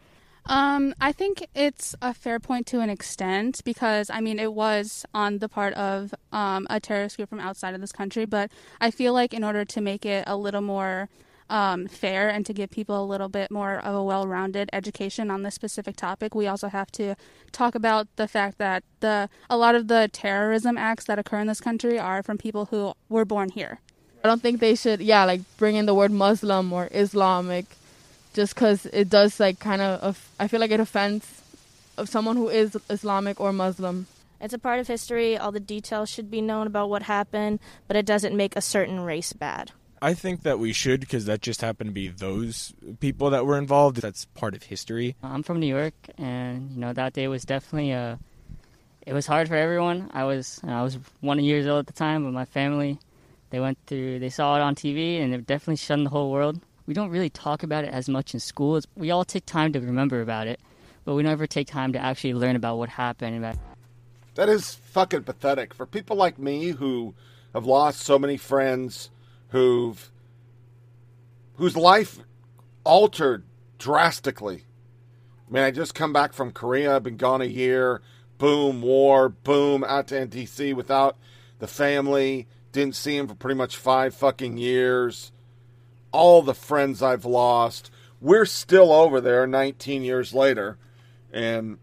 Um, 0.47 0.95
I 1.01 1.11
think 1.11 1.47
it's 1.55 1.97
a 2.01 2.15
fair 2.15 2.39
point 2.39 2.67
to 2.69 2.81
an 2.81 2.89
extent 2.89 3.63
because 3.65 4.11
I 4.11 4.21
mean 4.21 4.39
it 4.39 4.55
was 4.55 5.05
on 5.13 5.39
the 5.39 5.49
part 5.49 5.75
of 5.75 6.15
um, 6.33 6.67
a 6.71 6.79
terrorist 6.79 7.17
group 7.17 7.29
from 7.29 7.41
outside 7.41 7.75
of 7.75 7.81
this 7.81 7.93
country, 7.93 8.27
but 8.27 8.51
I 8.81 8.91
feel 8.91 9.13
like 9.13 9.35
in 9.35 9.43
order 9.43 9.65
to 9.65 9.81
make 9.81 10.07
it 10.07 10.25
a 10.27 10.37
little 10.37 10.61
more 10.61 11.09
um, 11.49 11.87
fair 11.87 12.29
and 12.29 12.45
to 12.47 12.53
give 12.53 12.71
people 12.71 13.03
a 13.03 13.07
little 13.07 13.29
bit 13.29 13.51
more 13.51 13.79
of 13.79 13.95
a 13.95 14.03
well-rounded 14.03 14.71
education 14.73 15.31
on 15.31 15.43
this 15.43 15.55
specific 15.55 15.97
topic, 15.97 16.35
we 16.35 16.47
also 16.47 16.69
have 16.69 16.91
to 16.93 17.15
talk 17.53 17.75
about 17.75 18.09
the 18.17 18.29
fact 18.29 18.59
that 18.59 18.83
the 19.01 19.29
a 19.49 19.57
lot 19.57 19.75
of 19.75 19.89
the 19.89 20.11
terrorism 20.13 20.77
acts 20.77 21.05
that 21.05 21.19
occur 21.19 21.41
in 21.41 21.47
this 21.47 21.61
country 21.61 21.99
are 21.99 22.23
from 22.23 22.39
people 22.39 22.67
who 22.67 22.93
were 23.09 23.25
born 23.25 23.51
here. 23.51 23.81
I 24.25 24.29
don't 24.29 24.43
think 24.43 24.61
they 24.61 24.75
should, 24.75 25.01
yeah, 25.01 25.25
like 25.25 25.43
bring 25.57 25.77
in 25.77 25.87
the 25.87 25.95
word 25.95 26.11
Muslim 26.11 26.73
or 26.73 26.89
Islamic, 26.91 27.67
just 28.35 28.55
because 28.55 28.87
it 28.87 29.09
does 29.09 29.39
like 29.39 29.61
kind 29.61 29.81
of. 29.81 30.29
I 30.41 30.49
feel 30.49 30.59
like 30.59 30.73
it 30.73 30.81
offends 30.81 31.43
of 31.97 32.09
someone 32.09 32.37
who 32.37 32.49
is 32.49 32.77
Islamic 32.91 33.41
or 33.41 33.53
Muslim. 33.53 34.07
It's 34.41 34.53
a 34.53 34.59
part 34.59 34.81
of 34.81 34.89
history. 34.89 35.39
All 35.39 35.53
the 35.53 35.61
details 35.61 36.11
should 36.11 36.31
be 36.31 36.41
known 36.41 36.67
about 36.67 36.91
what 36.91 37.03
happened, 37.03 37.61
but 37.87 37.97
it 37.97 38.05
doesn't 38.05 38.37
make 38.37 38.57
a 38.57 38.61
certain 38.61 39.01
race 39.01 39.33
bad. 39.33 39.73
I 40.07 40.15
think 40.15 40.45
that 40.45 40.61
we 40.61 40.73
should 40.73 41.01
because 41.01 41.25
that 41.25 41.43
just 41.43 41.61
happened 41.63 41.89
to 41.89 41.93
be 41.93 42.07
those 42.07 42.73
people 43.01 43.31
that 43.31 43.45
were 43.45 43.59
involved. 43.59 43.97
That's 43.97 44.25
part 44.25 44.55
of 44.55 44.63
history. 44.63 45.17
I'm 45.21 45.43
from 45.43 45.59
New 45.59 45.67
York, 45.67 45.95
and 46.17 46.71
you 46.71 46.79
know 46.79 46.93
that 46.93 47.13
day 47.13 47.27
was 47.27 47.45
definitely 47.45 47.91
a. 47.91 48.17
It 49.05 49.15
was 49.15 49.27
hard 49.27 49.49
for 49.49 49.57
everyone. 49.57 50.09
I 50.15 50.23
was 50.23 50.61
I 50.63 50.85
was 50.85 50.97
one 51.23 51.43
years 51.43 51.67
old 51.67 51.81
at 51.81 51.87
the 51.89 51.93
time, 51.93 52.23
but 52.23 52.33
my 52.33 52.45
family, 52.45 53.01
they 53.51 53.59
went 53.59 53.79
through. 53.89 54.21
They 54.21 54.31
saw 54.31 54.55
it 54.55 54.61
on 54.61 54.77
TV, 54.77 55.21
and 55.21 55.35
it 55.35 55.45
definitely 55.45 55.75
shunned 55.75 56.07
the 56.07 56.11
whole 56.11 56.31
world. 56.31 56.61
We 56.87 56.95
don't 56.95 57.11
really 57.11 57.31
talk 57.31 57.65
about 57.65 57.83
it 57.83 57.93
as 57.93 58.09
much 58.09 58.33
in 58.33 58.39
school. 58.39 58.81
We 58.95 59.11
all 59.11 59.25
take 59.25 59.45
time 59.45 59.73
to 59.73 59.81
remember 59.81 60.21
about 60.21 60.47
it, 60.47 60.61
but 61.05 61.17
we 61.17 61.25
never 61.25 61.49
take 61.49 61.67
time 61.67 61.93
to 61.95 61.99
actually 61.99 62.35
learn 62.35 62.55
about 62.55 62.79
what 62.79 62.91
happened. 62.91 63.39
About 63.39 63.57
That 64.37 64.49
is 64.49 64.73
fucking 64.73 65.25
pathetic 65.25 65.75
for 65.75 65.85
people 65.85 66.15
like 66.15 66.39
me 66.39 66.69
who 66.69 67.15
have 67.53 67.67
lost 67.67 68.03
so 68.03 68.21
many 68.21 68.37
friends 68.37 69.11
who've 69.57 70.11
whose 71.55 71.77
life 71.77 72.19
altered 72.85 73.43
drastically. 73.79 74.65
I 75.49 75.53
mean, 75.53 75.63
I 75.63 75.71
just 75.71 75.95
come 75.95 76.13
back 76.13 76.35
from 76.35 76.53
Korea. 76.53 76.95
I've 76.95 77.03
been 77.03 77.17
gone 77.17 77.41
a 77.41 77.47
year. 77.47 78.03
Boom, 78.37 78.83
war. 78.83 79.31
Boom, 79.31 79.83
out 79.83 80.09
to 80.09 80.27
NTC 80.27 80.75
without 80.75 81.17
the 81.59 81.67
family. 81.67 82.47
Didn't 82.73 82.97
see 82.97 83.17
him 83.17 83.29
for 83.29 83.35
pretty 83.35 83.57
much 83.57 83.79
five 83.79 84.15
fucking 84.15 84.59
years. 84.59 85.33
All 86.13 86.43
the 86.43 86.55
friends 86.55 87.03
I've 87.03 87.25
lost. 87.25 87.91
We're 88.21 88.45
still 88.45 88.93
over 88.93 89.23
there 89.23 89.47
19 89.47 90.03
years 90.03 90.35
later. 90.35 90.77
And, 91.33 91.79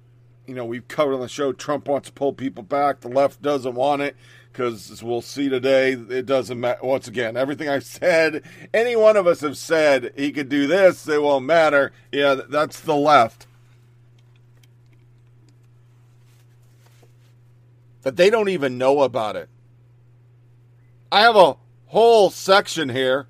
you 0.46 0.54
know, 0.54 0.66
we've 0.66 0.88
covered 0.88 1.16
on 1.16 1.22
the 1.22 1.28
show 1.28 1.54
Trump 1.54 1.88
wants 1.88 2.10
to 2.10 2.14
pull 2.14 2.34
people 2.34 2.64
back. 2.64 3.00
The 3.00 3.08
left 3.08 3.42
doesn't 3.42 3.74
want 3.74 4.04
it 4.04 4.16
because 4.54 4.92
as 4.92 5.02
we'll 5.02 5.22
see 5.22 5.50
today, 5.50 5.94
it 5.94 6.28
doesn't 6.28 6.60
matter. 6.60 6.80
Once 6.84 7.08
again, 7.08 7.36
everything 7.36 7.68
I've 7.68 7.84
said, 7.84 8.44
any 8.72 8.96
one 8.96 9.18
of 9.18 9.26
us 9.26 9.42
have 9.42 9.58
said 9.58 10.14
he 10.16 10.32
could 10.32 10.48
do 10.48 10.68
this, 10.68 11.08
it 11.08 11.22
won't 11.22 11.46
matter. 11.46 11.92
Yeah, 12.12 12.36
that's 12.36 12.80
the 12.80 12.96
left. 12.96 13.48
That 18.04 18.16
they 18.16 18.30
don't 18.30 18.50
even 18.50 18.78
know 18.78 19.02
about 19.02 19.36
it. 19.36 19.50
I 21.12 21.22
have 21.22 21.36
a 21.36 21.58
whole 21.88 22.30
section 22.30 22.90
here 22.90 23.28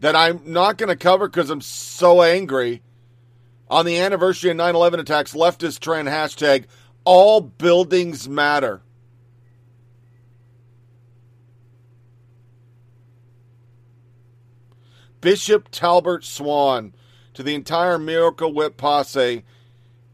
that 0.00 0.16
I'm 0.16 0.40
not 0.46 0.78
going 0.78 0.88
to 0.88 0.96
cover 0.96 1.28
because 1.28 1.50
I'm 1.50 1.60
so 1.60 2.22
angry. 2.22 2.82
On 3.68 3.84
the 3.84 3.98
anniversary 3.98 4.50
of 4.50 4.56
9 4.56 4.74
11 4.74 5.00
attacks, 5.00 5.34
leftist 5.34 5.80
trend 5.80 6.08
hashtag 6.08 6.66
all 7.04 7.40
buildings 7.40 8.28
matter. 8.28 8.80
Bishop 15.20 15.70
Talbert 15.70 16.24
Swan 16.24 16.92
to 17.34 17.42
the 17.42 17.54
entire 17.54 17.98
Miracle 17.98 18.52
Whip 18.52 18.76
posse 18.76 19.44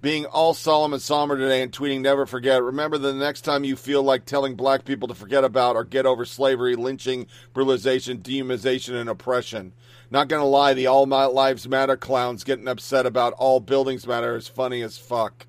being 0.01 0.27
all 0.27 0.55
solemn 0.55 0.93
and 0.93 1.03
somber 1.03 1.37
today 1.37 1.63
and 1.63 1.73
tweeting 1.73 2.01
never 2.01 2.27
forget. 2.27 2.63
Remember 2.63 2.99
the 2.99 3.13
next 3.13 3.43
time 3.43 3.63
you 3.63 3.77
feel 3.77 4.03
like 4.03 4.25
telling 4.25 4.57
black 4.57 4.85
people 4.85 5.09
to 5.09 5.15
forget 5.15 5.45
about 5.45 5.77
or 5.77 5.85
get 5.85 6.07
over 6.07 6.25
slavery, 6.25 6.75
lynching, 6.75 7.27
brutalization, 7.53 8.19
dehumanization, 8.19 9.01
and 9.01 9.09
oppression. 9.09 9.73
Not 10.11 10.29
gonna 10.29 10.45
lie, 10.45 10.75
the 10.75 10.89
All 10.89 11.07
my 11.07 11.25
Lives 11.25 11.69
Matter 11.69 11.97
clowns 11.97 12.45
getting 12.45 12.69
upset 12.69 13.07
about 13.07 13.33
all 13.35 13.61
buildings 13.61 14.07
matter 14.07 14.37
is 14.37 14.49
funny 14.49 14.83
as 14.83 14.99
fuck. 14.99 15.47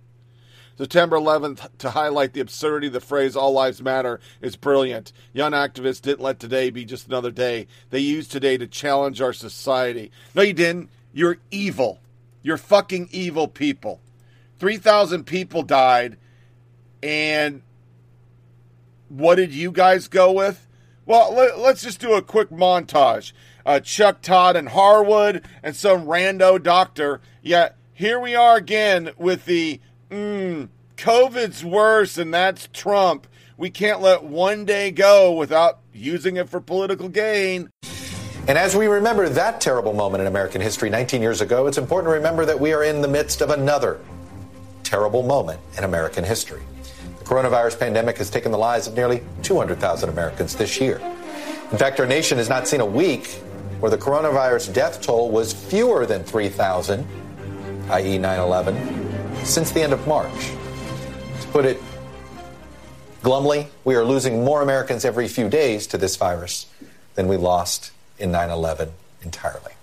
September 0.77 1.17
11th, 1.17 1.69
to 1.77 1.91
highlight 1.91 2.33
the 2.33 2.39
absurdity 2.39 2.87
of 2.87 2.93
the 2.93 2.99
phrase 2.99 3.35
All 3.35 3.51
Lives 3.51 3.81
Matter, 3.81 4.19
is 4.41 4.55
brilliant. 4.55 5.13
Young 5.31 5.51
activists 5.51 6.01
didn't 6.01 6.21
let 6.21 6.39
today 6.39 6.71
be 6.71 6.83
just 6.83 7.07
another 7.07 7.31
day. 7.31 7.67
They 7.91 7.99
used 7.99 8.31
today 8.31 8.57
to 8.57 8.67
challenge 8.67 9.21
our 9.21 9.33
society. 9.33 10.11
No, 10.33 10.41
you 10.41 10.53
didn't. 10.53 10.89
You're 11.13 11.37
evil. 11.51 11.99
You're 12.41 12.57
fucking 12.57 13.09
evil 13.11 13.47
people. 13.47 14.01
3,000 14.59 15.25
people 15.25 15.61
died, 15.61 16.17
and 17.01 17.61
what 19.09 19.35
did 19.35 19.53
you 19.53 19.71
guys 19.71 20.07
go 20.07 20.31
with? 20.31 20.67
Well, 21.05 21.33
let, 21.33 21.75
us 21.75 21.83
just 21.83 21.99
do 21.99 22.13
a 22.13 22.21
quick 22.21 22.49
montage. 22.49 23.33
Uh, 23.65 23.79
Chuck 23.79 24.21
Todd 24.21 24.55
and 24.55 24.69
Harwood 24.69 25.43
and 25.61 25.75
some 25.75 26.05
rando 26.05 26.61
doctor. 26.61 27.21
Yeah, 27.41 27.69
here 27.93 28.19
we 28.19 28.35
are 28.35 28.55
again 28.55 29.11
with 29.17 29.45
the 29.45 29.81
mm, 30.13 30.69
COVID's 30.95 31.65
worse, 31.65 32.17
and 32.17 32.33
that's 32.33 32.69
Trump. 32.71 33.27
We 33.57 33.69
can't 33.69 34.01
let 34.01 34.23
one 34.23 34.65
day 34.65 34.91
go 34.91 35.33
without 35.33 35.79
using 35.93 36.37
it 36.37 36.49
for 36.49 36.59
political 36.59 37.09
gain. 37.09 37.69
And 38.47 38.57
as 38.57 38.75
we 38.75 38.87
remember 38.87 39.29
that 39.29 39.61
terrible 39.61 39.93
moment 39.93 40.21
in 40.21 40.27
American 40.27 40.61
history 40.61 40.89
19 40.89 41.21
years 41.21 41.41
ago, 41.41 41.67
it's 41.67 41.77
important 41.77 42.09
to 42.09 42.15
remember 42.15 42.45
that 42.45 42.59
we 42.59 42.73
are 42.73 42.83
in 42.83 43.01
the 43.01 43.07
midst 43.07 43.41
of 43.41 43.49
another 43.49 43.99
terrible 44.83 45.23
moment 45.23 45.59
in 45.77 45.83
American 45.83 46.23
history. 46.23 46.61
The 47.19 47.25
coronavirus 47.25 47.79
pandemic 47.79 48.17
has 48.17 48.29
taken 48.29 48.51
the 48.51 48.57
lives 48.57 48.87
of 48.87 48.95
nearly 48.95 49.23
200,000 49.43 50.09
Americans 50.09 50.55
this 50.55 50.79
year. 50.79 50.99
In 51.71 51.77
fact, 51.77 51.99
our 51.99 52.05
nation 52.05 52.37
has 52.37 52.49
not 52.49 52.67
seen 52.67 52.81
a 52.81 52.85
week 52.85 53.27
where 53.79 53.89
the 53.89 53.97
coronavirus 53.97 54.73
death 54.73 55.01
toll 55.01 55.31
was 55.31 55.53
fewer 55.53 56.05
than 56.05 56.23
3,000, 56.23 57.07
i.e., 57.89 58.17
9 58.17 58.39
11 58.39 59.12
since 59.45 59.71
the 59.71 59.81
end 59.81 59.93
of 59.93 60.07
March. 60.07 60.51
To 61.41 61.47
put 61.49 61.65
it 61.65 61.81
glumly, 63.21 63.67
we 63.83 63.95
are 63.95 64.03
losing 64.03 64.43
more 64.43 64.61
Americans 64.61 65.05
every 65.05 65.27
few 65.27 65.49
days 65.49 65.85
to 65.87 65.97
this 65.97 66.15
virus 66.15 66.65
than 67.15 67.27
we 67.27 67.37
lost 67.37 67.91
in 68.17 68.31
9 68.31 68.49
11 68.49 68.91
entirely. 69.21 69.73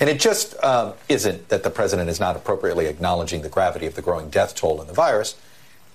And 0.00 0.08
it 0.08 0.20
just 0.20 0.62
um, 0.64 0.94
isn't 1.08 1.48
that 1.48 1.62
the 1.62 1.70
president 1.70 2.10
is 2.10 2.20
not 2.20 2.36
appropriately 2.36 2.86
acknowledging 2.86 3.42
the 3.42 3.48
gravity 3.48 3.86
of 3.86 3.94
the 3.94 4.02
growing 4.02 4.30
death 4.30 4.54
toll 4.54 4.80
in 4.80 4.86
the 4.86 4.92
virus. 4.92 5.36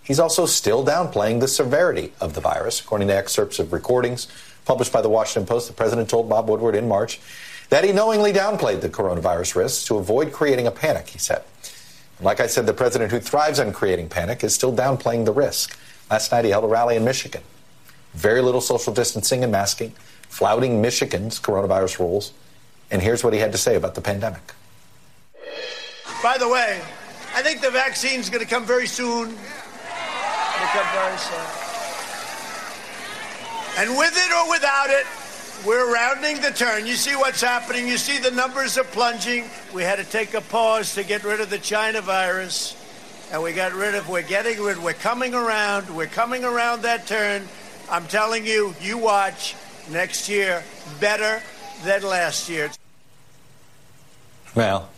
He's 0.04 0.20
also 0.20 0.46
still 0.46 0.86
downplaying 0.86 1.42
the 1.42 1.48
severity 1.48 2.14
of 2.22 2.34
the 2.34 2.42
virus. 2.42 2.80
According 2.80 3.10
to 3.10 3.16
excerpts 3.16 3.60
of 3.60 3.74
recordings 3.74 4.28
published 4.66 4.94
by 4.94 5.02
the 5.02 5.10
Washington 5.10 5.48
Post, 5.48 5.68
the 5.68 5.74
president 5.74 6.10
told 6.10 6.30
Bob 6.30 6.50
Woodward 6.50 6.76
in 6.76 6.88
March 6.88 7.20
that 7.70 7.84
he 7.84 7.92
knowingly 7.92 8.32
downplayed 8.32 8.82
the 8.82 8.90
coronavirus 8.90 9.56
risks 9.56 9.84
to 9.86 9.98
avoid 9.98 10.32
creating 10.32 10.68
a 10.68 10.72
panic, 10.72 11.10
he 11.10 11.20
said. 11.20 11.44
Like 12.20 12.40
I 12.40 12.48
said, 12.48 12.66
the 12.66 12.74
president 12.74 13.12
who 13.12 13.20
thrives 13.20 13.60
on 13.60 13.72
creating 13.72 14.10
panic 14.10 14.44
is 14.44 14.54
still 14.54 14.74
downplaying 14.74 15.26
the 15.26 15.32
risk. 15.32 15.78
Last 16.10 16.32
night 16.32 16.46
he 16.46 16.52
held 16.52 16.64
a 16.64 16.68
rally 16.68 16.96
in 16.96 17.06
Michigan. 17.06 17.44
Very 18.14 18.42
little 18.42 18.62
social 18.62 18.94
distancing 18.94 19.44
and 19.44 19.52
masking, 19.52 19.94
flouting 20.30 20.82
Michigan's 20.82 21.40
coronavirus 21.40 22.00
rules. 22.00 22.34
And 22.90 23.02
here's 23.02 23.24
what 23.24 23.34
he 23.34 23.40
had 23.40 23.52
to 23.52 23.58
say 23.58 23.76
about 23.76 23.94
the 23.94 24.02
pandemic. 24.02 24.42
By 26.24 26.38
the 26.40 26.48
way, 26.48 26.82
I 27.36 27.44
think 27.44 27.62
the 27.62 27.70
vaccine's 27.70 28.30
going 28.30 28.44
to 28.44 28.50
come 28.50 28.66
very 28.66 28.88
soon. 28.88 29.30
It'll 29.30 30.68
come 30.74 30.88
very 30.94 31.18
soon. 31.18 31.68
And 33.78 33.96
with 33.96 34.18
it 34.18 34.32
or 34.34 34.50
without 34.50 34.90
it, 34.90 35.06
we're 35.66 35.94
rounding 35.94 36.42
the 36.42 36.52
turn. 36.52 36.86
You 36.86 36.96
see 36.96 37.16
what's 37.16 37.42
happening. 37.42 37.88
You 37.88 37.98
see 37.98 38.18
the 38.18 38.32
numbers 38.32 38.78
are 38.78 38.84
plunging. 38.84 39.46
We 39.74 39.84
had 39.84 39.98
to 39.98 40.04
take 40.04 40.34
a 40.34 40.42
pause 40.42 40.96
to 40.96 41.04
get 41.04 41.24
rid 41.24 41.42
of 41.42 41.50
the 41.50 41.58
China 41.58 42.02
virus. 42.02 42.76
And 43.32 43.44
we 43.44 43.54
got 43.54 43.74
rid 43.74 43.96
of, 43.96 44.08
we're 44.08 44.22
getting 44.22 44.62
rid, 44.62 44.78
we're 44.78 44.94
coming 44.94 45.34
around, 45.34 45.94
we're 45.94 46.08
coming 46.08 46.46
around 46.46 46.84
that 46.84 47.08
turn. 47.08 47.48
I'm 47.90 48.06
telling 48.08 48.46
you, 48.46 48.74
you 48.82 48.98
watch 48.98 49.56
next 49.90 50.30
year 50.30 50.64
better 51.00 51.42
than 51.84 52.04
last 52.04 52.48
year. 52.48 52.72
Well, 54.56 54.90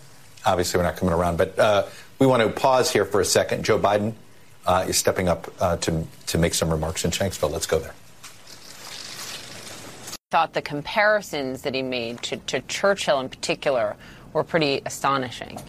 obviously 0.46 0.78
we're 0.78 0.84
not 0.84 0.98
coming 0.98 1.14
around, 1.14 1.38
but 1.38 1.58
uh, 1.58 1.86
we 2.20 2.28
want 2.28 2.44
to 2.44 2.50
pause 2.50 2.92
here 2.92 3.06
for 3.06 3.20
a 3.20 3.26
second. 3.26 3.66
Joe 3.66 3.80
Biden 3.80 4.14
uh, 4.68 4.86
is 4.88 4.98
stepping 4.98 5.28
up 5.28 5.52
uh, 5.60 5.78
to, 5.78 6.06
to 6.28 6.38
make 6.38 6.54
some 6.54 6.70
remarks 6.70 7.06
in 7.06 7.12
Shanksville. 7.12 7.52
Let's 7.52 7.66
go 7.66 7.80
there 7.80 7.94
thought 10.30 10.54
the 10.54 10.62
comparisons 10.62 11.64
that 11.64 11.74
he 11.74 11.82
made 11.82 12.22
to, 12.22 12.38
to 12.38 12.62
Churchill 12.62 13.20
in 13.20 13.30
particular 13.30 13.96
were 14.32 14.44
pretty 14.44 14.80
astonishing. 14.86 15.60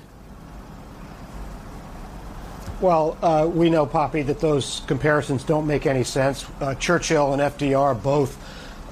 Well, 2.83 3.17
uh, 3.23 3.49
we 3.51 3.71
know, 3.71 3.87
Poppy, 3.87 4.21
that 4.21 4.41
those 4.41 4.83
comparisons 4.87 5.45
don't 5.45 5.67
make 5.67 5.87
any 5.87 6.05
sense. 6.05 6.45
Uh, 6.61 6.75
Churchill 6.75 7.33
and 7.33 7.41
FDR 7.41 8.03
both 8.03 8.37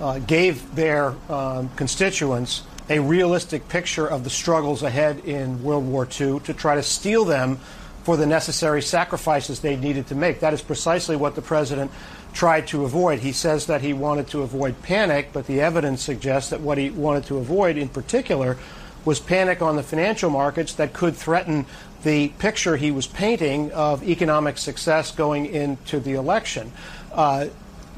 uh, 0.01 0.21
gave 0.21 0.75
their 0.75 1.15
um, 1.29 1.69
constituents 1.77 2.63
a 2.89 2.99
realistic 2.99 3.69
picture 3.69 4.07
of 4.07 4.25
the 4.25 4.31
struggles 4.31 4.83
ahead 4.83 5.19
in 5.27 5.63
World 5.63 5.87
War 5.87 6.09
II 6.19 6.41
to 6.41 6.55
try 6.55 6.77
to 6.77 6.83
steel 6.83 7.27
them 7.27 7.59
for 8.05 8.17
the 8.17 8.25
necessary 8.25 8.81
sacrifices 8.81 9.61
they 9.61 9.77
needed 9.77 10.07
to 10.07 10.15
make. 10.15 10.41
That 10.41 10.55
is 10.55 10.63
precisely 10.63 11.15
what 11.15 11.35
the 11.35 11.43
president 11.43 11.91
tried 12.39 12.69
to 12.69 12.85
avoid. 12.85 13.19
He 13.19 13.33
says 13.33 13.67
that 13.67 13.81
he 13.81 13.93
wanted 13.93 14.29
to 14.29 14.43
avoid 14.43 14.81
panic, 14.83 15.31
but 15.33 15.49
the 15.49 15.61
evidence 15.61 16.01
suggests 16.01 16.51
that 16.51 16.61
what 16.61 16.79
he 16.79 16.89
wanted 16.89 17.25
to 17.25 17.39
avoid 17.39 17.77
in 17.77 17.89
particular 17.89 18.57
was 19.05 19.19
panic 19.19 19.61
on 19.61 19.75
the 19.75 19.83
financial 19.83 20.31
markets 20.31 20.75
that 20.75 20.93
could 20.93 21.17
threaten 21.17 21.67
the 22.05 22.29
picture 22.39 22.77
he 22.77 22.93
was 22.93 23.09
painting 23.09 23.73
of 23.73 24.09
economic 24.09 24.57
success 24.57 25.11
going 25.11 25.47
into 25.47 25.99
the 25.99 26.13
election. 26.13 26.71
Uh, 27.13 27.47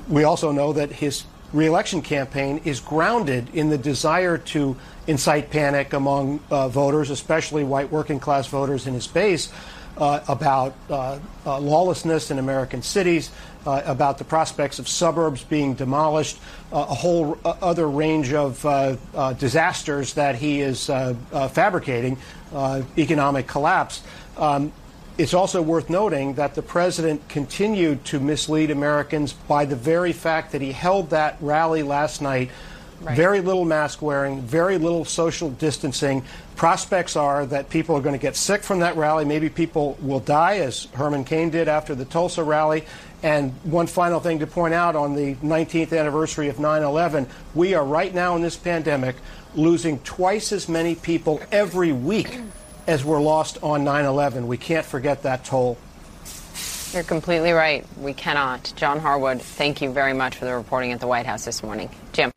we 0.09 0.25
also 0.25 0.53
know 0.53 0.73
that 0.73 0.91
his 0.91 1.25
reelection 1.53 2.01
campaign 2.01 2.63
is 2.65 2.81
grounded 2.81 3.55
in 3.55 3.69
the 3.69 3.77
desire 3.77 4.39
to 4.39 4.75
incite 5.07 5.51
panic 5.51 5.93
among 5.93 6.41
uh, 6.51 6.67
voters, 6.67 7.11
especially 7.11 7.63
white 7.63 7.93
working 7.93 8.19
class 8.19 8.47
voters 8.47 8.87
in 8.87 8.95
his 8.95 9.07
base, 9.07 9.53
uh, 9.99 10.21
about 10.29 10.75
uh, 10.89 11.19
uh 11.45 11.59
lawlessness 11.59 12.31
in 12.31 12.39
American 12.39 12.81
cities, 12.81 13.31
uh, 13.67 13.83
about 13.85 14.19
the 14.19 14.25
prospects 14.25 14.79
of 14.79 14.89
suburbs 14.89 15.45
being 15.45 15.75
demolished, 15.75 16.39
uh, 16.73 16.87
a 16.89 16.95
whole 16.95 17.39
other 17.45 17.89
range 17.89 18.33
of 18.33 18.63
disasters 19.39 20.15
that 20.15 20.35
he 20.35 20.61
is 20.61 20.87
fabricating, 20.87 22.17
economic 22.97 23.47
collapse. 23.47 24.03
Um, 24.37 24.73
it's 25.19 25.35
also 25.35 25.61
worth 25.61 25.91
noting 25.91 26.35
that 26.35 26.55
the 26.55 26.63
president 26.63 27.29
continued 27.29 28.05
to 28.07 28.21
mislead 28.21 28.71
Americans 28.71 29.35
by 29.35 29.67
the 29.67 29.77
very 29.77 30.13
fact 30.13 30.53
that 30.53 30.63
he 30.63 30.73
held 30.73 31.11
that 31.11 31.37
rally 31.41 31.83
last 31.83 32.23
night. 32.23 32.51
Right. 33.03 33.17
Very 33.17 33.41
little 33.41 33.65
mask 33.65 34.03
wearing, 34.03 34.43
very 34.43 34.77
little 34.77 35.07
social 35.07 35.51
distancing. 35.51 36.23
Prospects 36.57 37.17
are 37.17 37.47
that 37.47 37.71
people 37.71 37.97
are 37.97 38.03
going 38.03 38.15
to 38.15 38.21
get 38.21 38.37
sick 38.37 38.63
from 38.63 38.81
that 38.81 38.95
rally. 38.97 39.25
Maybe 39.25 39.49
people 39.49 39.97
will 40.03 40.21
die, 40.21 40.59
as 40.59 40.85
Herman 40.93 41.25
Cain 41.25 41.49
did 41.49 41.67
after 41.67 41.95
the 41.95 42.05
Tulsa 42.05 42.45
rally. 42.45 42.85
And 43.23 43.53
one 43.65 43.87
final 43.87 44.19
thing 44.19 44.39
to 44.39 44.47
point 44.47 44.73
out 44.73 44.97
on 44.97 45.15
the 45.15 45.35
19th 45.37 45.99
anniversary 45.99 46.49
of 46.49 46.59
9 46.59 46.83
11, 46.83 47.27
we 47.55 47.75
are 47.75 47.85
right 47.85 48.15
now 48.15 48.35
in 48.37 48.43
this 48.43 48.57
pandemic 48.57 49.17
losing 49.55 49.99
twice 50.01 50.53
as 50.53 50.69
many 50.69 50.95
people 50.95 51.41
every 51.53 51.93
week 51.93 52.39
as 52.87 53.05
were 53.05 53.21
lost 53.21 53.59
on 53.63 53.85
9 53.85 54.07
11. 54.07 54.47
We 54.47 54.57
can't 54.57 54.87
forget 54.87 55.23
that 55.25 55.45
toll. 55.45 55.77
You're 56.93 57.03
completely 57.03 57.53
right. 57.53 57.85
We 57.99 58.15
cannot. 58.15 58.73
John 58.75 58.99
Harwood, 58.99 59.43
thank 59.43 59.83
you 59.83 59.93
very 59.93 60.15
much 60.15 60.37
for 60.37 60.45
the 60.45 60.55
reporting 60.55 60.93
at 60.93 61.01
the 61.01 61.07
White 61.07 61.27
House 61.27 61.45
this 61.45 61.63
morning. 61.63 61.91
Jim. 62.13 62.33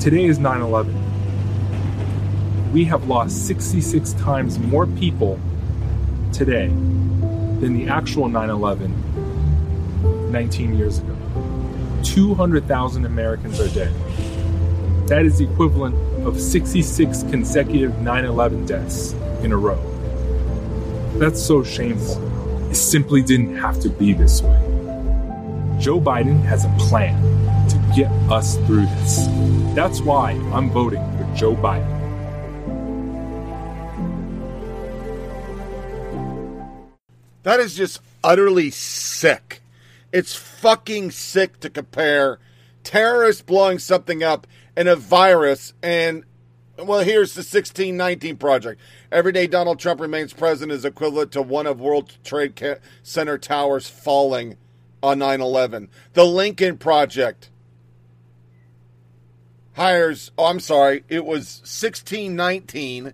Today 0.00 0.24
is 0.24 0.38
9 0.38 0.60
11. 0.60 2.72
We 2.72 2.84
have 2.84 3.08
lost 3.08 3.46
66 3.46 4.12
times 4.14 4.58
more 4.58 4.86
people 4.86 5.38
today 6.32 6.68
than 6.68 7.74
the 7.74 7.88
actual 7.88 8.28
9 8.28 8.48
11 8.48 9.11
19 10.32 10.74
years 10.76 10.98
ago. 10.98 11.16
200,000 12.02 13.04
Americans 13.04 13.60
are 13.60 13.68
dead. 13.68 13.92
That 15.08 15.24
is 15.26 15.38
the 15.38 15.44
equivalent 15.44 15.94
of 16.26 16.40
66 16.40 17.22
consecutive 17.24 17.98
9 18.00 18.24
11 18.24 18.66
deaths 18.66 19.12
in 19.42 19.52
a 19.52 19.56
row. 19.56 19.80
That's 21.18 21.40
so 21.40 21.62
shameful. 21.62 22.70
It 22.70 22.76
simply 22.76 23.22
didn't 23.22 23.56
have 23.56 23.78
to 23.80 23.90
be 23.90 24.12
this 24.12 24.42
way. 24.42 24.58
Joe 25.78 26.00
Biden 26.00 26.40
has 26.42 26.64
a 26.64 26.74
plan 26.78 27.20
to 27.68 27.76
get 27.94 28.10
us 28.30 28.56
through 28.66 28.86
this. 28.86 29.26
That's 29.74 30.00
why 30.00 30.32
I'm 30.52 30.70
voting 30.70 31.02
for 31.18 31.34
Joe 31.34 31.54
Biden. 31.54 32.00
That 37.42 37.58
is 37.58 37.74
just 37.74 38.00
utterly 38.22 38.70
sick. 38.70 39.61
It's 40.12 40.34
fucking 40.34 41.10
sick 41.12 41.60
to 41.60 41.70
compare 41.70 42.38
terrorists 42.84 43.42
blowing 43.42 43.78
something 43.78 44.22
up 44.22 44.46
and 44.76 44.88
a 44.88 44.96
virus 44.96 45.72
and 45.82 46.24
well, 46.78 47.00
here's 47.00 47.34
the 47.34 47.40
1619 47.40 48.38
project. 48.38 48.80
Every 49.10 49.30
day 49.30 49.46
Donald 49.46 49.78
Trump 49.78 50.00
remains 50.00 50.32
president 50.32 50.72
is 50.72 50.84
equivalent 50.84 51.30
to 51.32 51.42
one 51.42 51.66
of 51.66 51.80
World 51.80 52.16
Trade 52.24 52.80
Center 53.02 53.38
towers 53.38 53.88
falling 53.88 54.56
on 55.02 55.18
9 55.18 55.40
11. 55.40 55.88
The 56.14 56.24
Lincoln 56.24 56.78
Project 56.78 57.50
hires, 59.74 60.30
oh, 60.38 60.46
I'm 60.46 60.60
sorry, 60.60 61.04
it 61.08 61.24
was 61.24 61.60
1619 61.60 63.12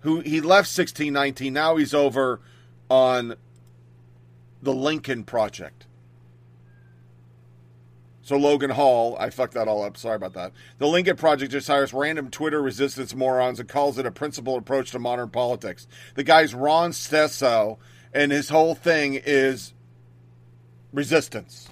who 0.00 0.20
he 0.20 0.40
left 0.40 0.68
1619. 0.68 1.52
Now 1.52 1.76
he's 1.76 1.94
over 1.94 2.40
on 2.90 3.36
the 4.62 4.72
Lincoln 4.72 5.24
Project. 5.24 5.83
So 8.24 8.38
Logan 8.38 8.70
Hall, 8.70 9.18
I 9.20 9.28
fucked 9.28 9.52
that 9.52 9.68
all 9.68 9.84
up. 9.84 9.98
Sorry 9.98 10.16
about 10.16 10.32
that. 10.32 10.52
The 10.78 10.86
Lincoln 10.86 11.16
Project 11.16 11.52
just 11.52 11.68
hires 11.68 11.92
random 11.92 12.30
Twitter 12.30 12.62
resistance 12.62 13.14
morons 13.14 13.60
and 13.60 13.68
calls 13.68 13.98
it 13.98 14.06
a 14.06 14.10
principled 14.10 14.62
approach 14.62 14.92
to 14.92 14.98
modern 14.98 15.28
politics. 15.28 15.86
The 16.14 16.24
guy's 16.24 16.54
Ron 16.54 16.92
Stesso, 16.92 17.76
and 18.14 18.32
his 18.32 18.48
whole 18.48 18.74
thing 18.74 19.20
is 19.22 19.74
resistance. 20.90 21.68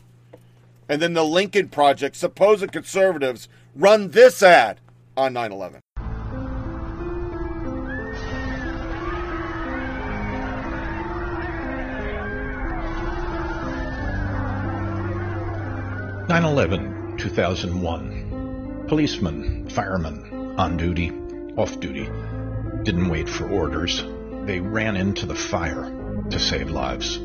And 0.90 1.00
then 1.00 1.14
the 1.14 1.24
Lincoln 1.24 1.70
Project, 1.70 2.16
supposed 2.16 2.70
conservatives, 2.70 3.48
run 3.74 4.10
this 4.10 4.42
ad 4.42 4.78
on 5.16 5.32
9 5.32 5.52
11. 5.52 5.81
9 16.32 16.44
11, 16.44 17.18
2001. 17.18 18.86
Policemen, 18.88 19.68
firemen, 19.68 20.54
on 20.56 20.78
duty, 20.78 21.12
off 21.58 21.78
duty, 21.78 22.08
didn't 22.84 23.10
wait 23.10 23.28
for 23.28 23.50
orders. 23.50 24.02
They 24.46 24.58
ran 24.58 24.96
into 24.96 25.26
the 25.26 25.34
fire 25.34 25.92
to 26.30 26.38
save 26.38 26.70
lives. 26.70 27.18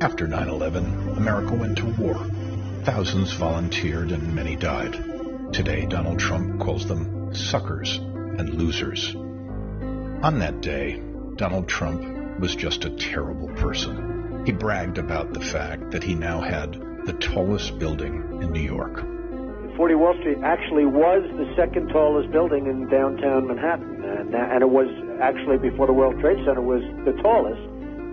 After 0.00 0.26
9 0.26 0.48
11, 0.48 1.10
America 1.16 1.54
went 1.54 1.78
to 1.78 1.86
war. 1.86 2.16
Thousands 2.82 3.32
volunteered 3.34 4.10
and 4.10 4.34
many 4.34 4.56
died. 4.56 4.94
Today, 5.52 5.86
Donald 5.86 6.18
Trump 6.18 6.60
calls 6.60 6.88
them 6.88 7.32
suckers 7.32 7.98
and 7.98 8.52
losers. 8.54 9.14
On 9.14 10.40
that 10.40 10.60
day, 10.60 11.00
Donald 11.36 11.68
Trump 11.68 12.40
was 12.40 12.56
just 12.56 12.84
a 12.84 12.90
terrible 12.90 13.54
person. 13.54 14.42
He 14.44 14.50
bragged 14.50 14.98
about 14.98 15.32
the 15.32 15.40
fact 15.40 15.92
that 15.92 16.02
he 16.02 16.16
now 16.16 16.40
had 16.40 16.82
the 17.06 17.14
tallest 17.14 17.78
building 17.78 18.14
in 18.42 18.52
New 18.52 18.60
York. 18.60 19.04
40 19.76 19.94
Wall 19.94 20.14
Street 20.20 20.38
actually 20.42 20.86
was 20.86 21.22
the 21.36 21.46
second 21.54 21.88
tallest 21.88 22.30
building 22.32 22.66
in 22.66 22.88
downtown 22.88 23.46
Manhattan, 23.46 24.02
and, 24.02 24.34
and 24.34 24.62
it 24.62 24.70
was 24.70 24.88
actually 25.20 25.58
before 25.58 25.86
the 25.86 25.92
World 25.92 26.18
Trade 26.20 26.38
Center 26.44 26.62
was 26.62 26.82
the 27.04 27.12
tallest. 27.22 27.60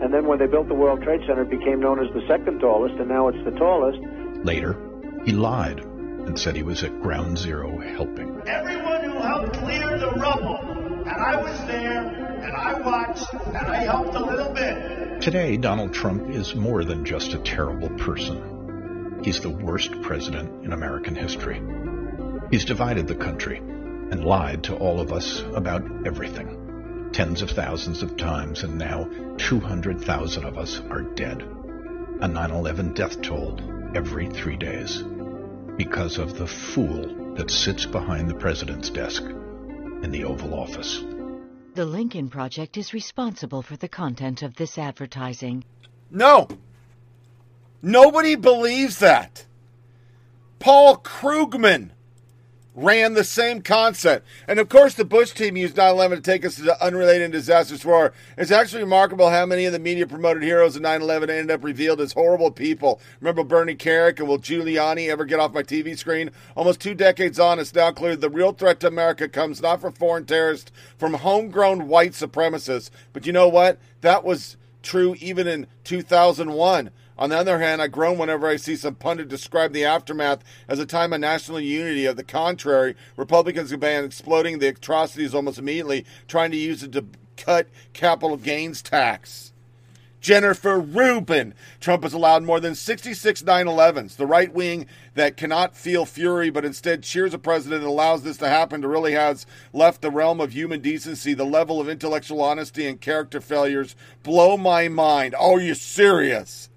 And 0.04 0.14
then 0.14 0.28
when 0.28 0.38
they 0.38 0.48
built 0.48 0.68
the 0.68 0.76
World 0.76 1.02
Trade 1.02 1.22
Center, 1.26 1.44
it 1.44 1.50
became 1.50 1.80
known 1.80 2.06
as 2.06 2.14
the 2.14 2.22
second 2.28 2.60
tallest, 2.60 2.96
and 3.00 3.08
now 3.08 3.30
it's 3.30 3.44
the 3.46 3.52
tallest. 3.58 3.98
Later, 4.46 4.78
he 5.26 5.32
lied 5.32 5.80
and 5.80 6.38
said 6.38 6.56
he 6.56 6.64
was 6.64 6.84
at 6.84 7.02
Ground 7.02 7.38
Zero 7.38 7.80
helping. 7.96 8.42
Everyone 8.46 9.04
who 9.04 9.18
helped 9.18 9.54
clear 9.54 9.98
the 9.98 10.12
rubble, 10.12 10.58
and 10.58 11.10
I 11.10 11.42
was 11.42 11.58
there, 11.66 12.08
and 12.44 12.54
I 12.54 12.80
watched, 12.82 13.34
and 13.34 13.58
I 13.58 13.84
helped 13.84 14.16
a 14.16 14.24
little 14.24 14.54
bit. 14.54 15.22
Today, 15.22 15.56
Donald 15.56 15.94
Trump 15.94 16.30
is 16.30 16.54
more 16.54 16.84
than 16.84 17.06
just 17.06 17.34
a 17.34 17.40
terrible 17.40 17.90
person. 17.92 18.53
He's 19.24 19.40
the 19.40 19.50
worst 19.50 20.02
president 20.02 20.66
in 20.66 20.74
American 20.74 21.16
history. 21.16 21.62
He's 22.52 22.66
divided 22.66 23.08
the 23.08 23.16
country 23.16 23.58
and 23.58 24.26
lied 24.26 24.64
to 24.66 24.76
all 24.76 25.00
of 25.00 25.14
us 25.14 25.42
about 25.54 25.84
everything. 26.06 27.10
Tens 27.14 27.42
of 27.42 27.52
thousands 27.52 28.04
of 28.04 28.18
times, 28.18 28.64
and 28.64 28.78
now 28.78 29.10
200,000 29.38 30.44
of 30.44 30.58
us 30.58 30.82
are 30.90 31.04
dead. 31.04 31.42
A 32.22 32.28
9 32.28 32.52
11 32.52 32.94
death 32.94 33.22
toll 33.22 33.60
every 33.96 34.28
three 34.28 34.58
days 34.58 35.04
because 35.78 36.18
of 36.18 36.38
the 36.38 36.48
fool 36.48 37.36
that 37.36 37.50
sits 37.50 37.86
behind 37.86 38.30
the 38.30 38.36
president's 38.36 38.90
desk 38.90 39.24
in 39.24 40.12
the 40.12 40.26
Oval 40.26 40.54
Office. 40.54 41.04
The 41.76 41.86
Lincoln 41.86 42.30
Project 42.30 42.78
is 42.78 42.94
responsible 42.94 43.62
for 43.62 43.78
the 43.78 43.88
content 43.88 44.44
of 44.44 44.56
this 44.56 44.78
advertising. 44.78 45.64
No! 46.12 46.48
Nobody 47.86 48.36
believes 48.36 49.00
that. 49.00 49.46
Paul 50.60 50.96
Krugman 50.96 51.90
ran 52.76 53.14
the 53.14 53.26
same 53.26 53.62
concept. 53.62 54.26
And 54.48 54.58
of 54.58 54.70
course, 54.70 54.94
the 54.94 55.06
Bush 55.06 55.32
team 55.32 55.58
used 55.58 55.76
9 55.76 55.92
11 55.92 56.18
to 56.18 56.24
take 56.24 56.46
us 56.46 56.56
to 56.56 56.84
unrelated 56.84 57.24
and 57.24 57.34
disastrous 57.34 57.84
war. 57.84 58.14
It's 58.38 58.52
actually 58.52 58.84
remarkable 58.84 59.30
how 59.30 59.46
many 59.46 59.66
of 59.66 59.74
the 59.74 59.80
media 59.80 60.08
promoted 60.08 60.44
heroes 60.44 60.78
of 60.78 60.82
9 60.82 61.02
11 61.02 61.30
ended 61.30 61.52
up 61.52 61.64
revealed 61.64 62.00
as 62.00 62.14
horrible 62.14 62.52
people. 62.52 63.02
Remember 63.20 63.44
Bernie 63.44 63.76
Kerik 63.76 64.18
and 64.20 64.30
will 64.30 64.40
Giuliani 64.40 65.10
ever 65.10 65.26
get 65.26 65.42
off 65.42 65.54
my 65.54 65.62
TV 65.62 65.98
screen? 65.98 66.32
Almost 66.56 66.80
two 66.80 66.96
decades 66.96 67.38
on, 67.38 67.60
it's 67.60 67.76
now 67.76 67.92
clear 67.92 68.16
the 68.16 68.30
real 68.30 68.54
threat 68.54 68.80
to 68.80 68.88
America 68.88 69.28
comes 69.28 69.62
not 69.62 69.82
from 69.82 69.92
foreign 69.92 70.26
terrorists, 70.26 70.72
from 70.98 71.16
homegrown 71.16 71.90
white 71.90 72.14
supremacists. 72.14 72.90
But 73.12 73.26
you 73.26 73.34
know 73.34 73.50
what? 73.50 73.78
That 74.02 74.24
was 74.24 74.56
true 74.82 75.16
even 75.20 75.48
in 75.48 75.68
2001. 75.84 76.90
On 77.18 77.30
the 77.30 77.38
other 77.38 77.60
hand, 77.60 77.82
I 77.82 77.88
groan 77.88 78.18
whenever 78.18 78.48
I 78.48 78.56
see 78.56 78.76
some 78.76 78.96
pundit 78.96 79.28
describe 79.28 79.72
the 79.72 79.86
aftermath 79.86 80.44
as 80.68 80.80
a 80.80 80.86
time 80.86 81.14
of 81.14 81.20
national 81.20 81.60
unity. 81.60 82.06
Of 82.06 82.16
the 82.16 82.24
contrary, 82.24 82.96
Republicans 83.18 83.72
began 83.72 84.04
exploding 84.04 84.60
the 84.60 84.70
atrocities 84.70 85.36
almost 85.36 85.60
immediately, 85.60 86.06
trying 86.28 86.52
to 86.52 86.58
use 86.58 86.82
it 86.82 86.92
to 86.94 87.06
cut 87.38 87.68
capital 87.94 88.38
gains 88.38 88.82
tax. 88.82 89.54
Jennifer 90.24 90.80
Rubin. 90.80 91.54
Trump 91.82 92.04
has 92.04 92.14
allowed 92.14 92.44
more 92.44 92.62
than 92.62 92.76
66 92.76 93.44
9 93.44 93.66
11s. 93.66 94.16
The 94.16 94.26
right 94.26 94.52
wing 94.52 94.88
that 95.16 95.36
cannot 95.36 95.76
feel 95.76 96.06
fury 96.06 96.50
but 96.50 96.64
instead 96.64 97.04
cheers 97.04 97.34
a 97.34 97.38
president 97.38 97.82
and 97.82 97.90
allows 97.90 98.24
this 98.24 98.38
to 98.38 98.48
happen 98.48 98.82
to 98.82 98.88
really 98.88 99.12
has 99.12 99.46
left 99.74 100.02
the 100.02 100.10
realm 100.10 100.40
of 100.40 100.54
human 100.54 100.80
decency. 100.80 101.34
The 101.34 101.44
level 101.44 101.82
of 101.82 101.90
intellectual 101.90 102.42
honesty 102.42 102.88
and 102.88 103.02
character 103.02 103.42
failures 103.42 103.98
blow 104.24 104.56
my 104.56 104.88
mind. 104.88 105.36
Are 105.36 105.60
you 105.60 105.76
serious? 105.76 106.70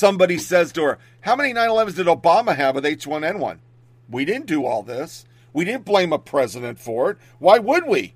Somebody 0.00 0.38
says 0.38 0.72
to 0.72 0.82
her, 0.84 0.98
How 1.20 1.36
many 1.36 1.52
9 1.52 1.68
11s 1.68 1.96
did 1.96 2.06
Obama 2.06 2.56
have 2.56 2.74
with 2.74 2.84
H1N1? 2.84 3.58
We 4.08 4.24
didn't 4.24 4.46
do 4.46 4.64
all 4.64 4.82
this. 4.82 5.26
We 5.52 5.66
didn't 5.66 5.84
blame 5.84 6.10
a 6.10 6.18
president 6.18 6.78
for 6.78 7.10
it. 7.10 7.18
Why 7.38 7.58
would 7.58 7.86
we? 7.86 8.14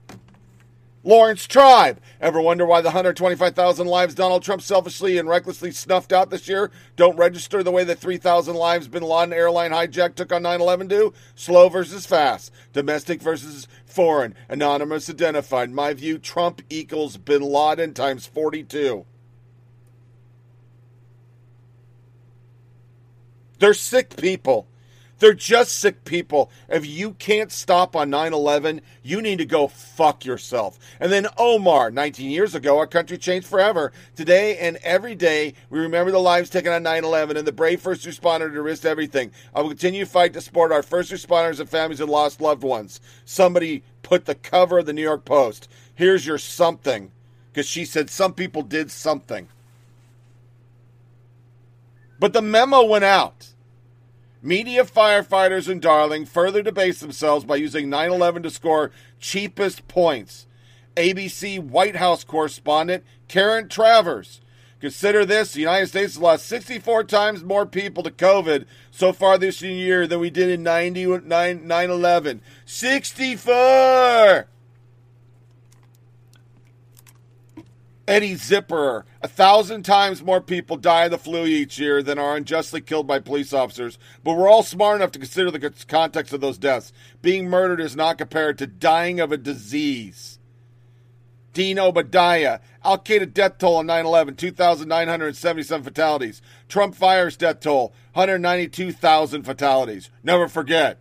Laurence 1.02 1.46
Tribe. 1.46 2.00
Ever 2.22 2.40
wonder 2.40 2.64
why 2.64 2.80
the 2.80 2.86
125,000 2.86 3.86
lives 3.86 4.14
Donald 4.14 4.42
Trump 4.42 4.62
selfishly 4.62 5.18
and 5.18 5.28
recklessly 5.28 5.72
snuffed 5.72 6.10
out 6.10 6.30
this 6.30 6.48
year 6.48 6.70
don't 6.96 7.18
register 7.18 7.62
the 7.62 7.70
way 7.70 7.84
the 7.84 7.94
3,000 7.94 8.56
lives 8.56 8.88
Bin 8.88 9.02
Laden 9.02 9.34
airline 9.34 9.72
hijack 9.72 10.14
took 10.14 10.32
on 10.32 10.42
9 10.42 10.62
11 10.62 10.86
do? 10.86 11.12
Slow 11.34 11.68
versus 11.68 12.06
fast. 12.06 12.50
Domestic 12.72 13.20
versus 13.20 13.68
foreign. 13.84 14.34
Anonymous 14.48 15.10
identified. 15.10 15.70
My 15.70 15.92
view 15.92 16.16
Trump 16.16 16.62
equals 16.70 17.18
Bin 17.18 17.42
Laden 17.42 17.92
times 17.92 18.24
42. 18.24 19.04
They're 23.58 23.74
sick 23.74 24.16
people. 24.16 24.66
They're 25.20 25.32
just 25.32 25.76
sick 25.78 26.04
people. 26.04 26.50
If 26.68 26.84
you 26.84 27.12
can't 27.14 27.52
stop 27.52 27.94
on 27.94 28.10
9 28.10 28.32
11, 28.32 28.80
you 29.02 29.22
need 29.22 29.38
to 29.38 29.46
go 29.46 29.68
fuck 29.68 30.24
yourself. 30.24 30.78
And 30.98 31.12
then 31.12 31.28
Omar, 31.38 31.90
19 31.90 32.30
years 32.30 32.54
ago, 32.54 32.78
our 32.78 32.86
country 32.86 33.16
changed 33.16 33.46
forever. 33.46 33.92
Today 34.16 34.58
and 34.58 34.76
every 34.82 35.14
day, 35.14 35.54
we 35.70 35.78
remember 35.78 36.10
the 36.10 36.18
lives 36.18 36.50
taken 36.50 36.72
on 36.72 36.82
9 36.82 37.04
11 37.04 37.36
and 37.36 37.46
the 37.46 37.52
brave 37.52 37.80
first 37.80 38.06
responder 38.06 38.52
to 38.52 38.62
risk 38.62 38.84
everything. 38.84 39.30
I 39.54 39.60
will 39.60 39.70
continue 39.70 40.04
to 40.04 40.10
fight 40.10 40.32
to 40.32 40.40
support 40.40 40.72
our 40.72 40.82
first 40.82 41.12
responders 41.12 41.60
and 41.60 41.68
families 41.70 42.00
who 42.00 42.06
lost 42.06 42.40
loved 42.40 42.62
ones. 42.62 43.00
Somebody 43.24 43.82
put 44.02 44.24
the 44.26 44.34
cover 44.34 44.80
of 44.80 44.86
the 44.86 44.92
New 44.92 45.02
York 45.02 45.24
Post. 45.24 45.68
Here's 45.94 46.26
your 46.26 46.38
something. 46.38 47.12
Because 47.52 47.66
she 47.66 47.84
said 47.84 48.10
some 48.10 48.34
people 48.34 48.62
did 48.62 48.90
something. 48.90 49.46
But 52.24 52.32
the 52.32 52.40
memo 52.40 52.82
went 52.82 53.04
out. 53.04 53.48
Media 54.40 54.86
firefighters 54.86 55.68
in 55.68 55.78
Darling 55.78 56.24
further 56.24 56.62
debase 56.62 57.00
themselves 57.00 57.44
by 57.44 57.56
using 57.56 57.90
9 57.90 58.10
11 58.10 58.44
to 58.44 58.50
score 58.50 58.92
cheapest 59.20 59.86
points. 59.88 60.46
ABC 60.96 61.60
White 61.60 61.96
House 61.96 62.24
correspondent 62.24 63.04
Karen 63.28 63.68
Travers. 63.68 64.40
Consider 64.80 65.26
this 65.26 65.52
the 65.52 65.60
United 65.60 65.88
States 65.88 66.14
has 66.14 66.22
lost 66.22 66.46
64 66.46 67.04
times 67.04 67.44
more 67.44 67.66
people 67.66 68.02
to 68.02 68.10
COVID 68.10 68.64
so 68.90 69.12
far 69.12 69.36
this 69.36 69.60
year 69.60 70.06
than 70.06 70.18
we 70.18 70.30
did 70.30 70.48
in 70.48 70.62
9 70.62 70.96
11. 70.96 72.40
64! 72.64 74.46
Eddie 78.06 78.36
Zipper. 78.36 79.06
A 79.22 79.28
thousand 79.28 79.84
times 79.84 80.22
more 80.22 80.40
people 80.40 80.76
die 80.76 81.06
of 81.06 81.10
the 81.10 81.18
flu 81.18 81.46
each 81.46 81.78
year 81.78 82.02
than 82.02 82.18
are 82.18 82.36
unjustly 82.36 82.80
killed 82.80 83.06
by 83.06 83.18
police 83.18 83.52
officers, 83.52 83.98
but 84.22 84.34
we're 84.34 84.48
all 84.48 84.62
smart 84.62 84.96
enough 84.96 85.12
to 85.12 85.18
consider 85.18 85.50
the 85.50 85.72
context 85.88 86.32
of 86.32 86.40
those 86.40 86.58
deaths. 86.58 86.92
Being 87.22 87.48
murdered 87.48 87.80
is 87.80 87.96
not 87.96 88.18
compared 88.18 88.58
to 88.58 88.66
dying 88.66 89.20
of 89.20 89.32
a 89.32 89.36
disease. 89.36 90.38
Dean 91.54 91.76
Obeidallah. 91.78 92.60
Al 92.84 92.98
Qaeda 92.98 93.32
death 93.32 93.58
toll 93.58 93.76
on 93.76 93.86
9 93.86 94.04
11, 94.04 94.36
2,977 94.36 95.84
fatalities. 95.84 96.42
Trump 96.68 96.94
fires 96.94 97.36
death 97.36 97.60
toll, 97.60 97.94
192,000 98.12 99.44
fatalities. 99.44 100.10
Never 100.22 100.48
forget. 100.48 101.00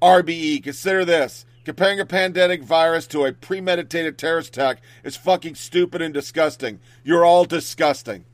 RBE. 0.00 0.62
Consider 0.62 1.04
this. 1.04 1.44
Comparing 1.64 2.00
a 2.00 2.06
pandemic 2.06 2.62
virus 2.62 3.06
to 3.06 3.24
a 3.24 3.32
premeditated 3.32 4.18
terrorist 4.18 4.48
attack 4.48 4.80
is 5.04 5.16
fucking 5.16 5.54
stupid 5.54 6.02
and 6.02 6.12
disgusting. 6.12 6.80
You're 7.04 7.24
all 7.24 7.44
disgusting. 7.44 8.24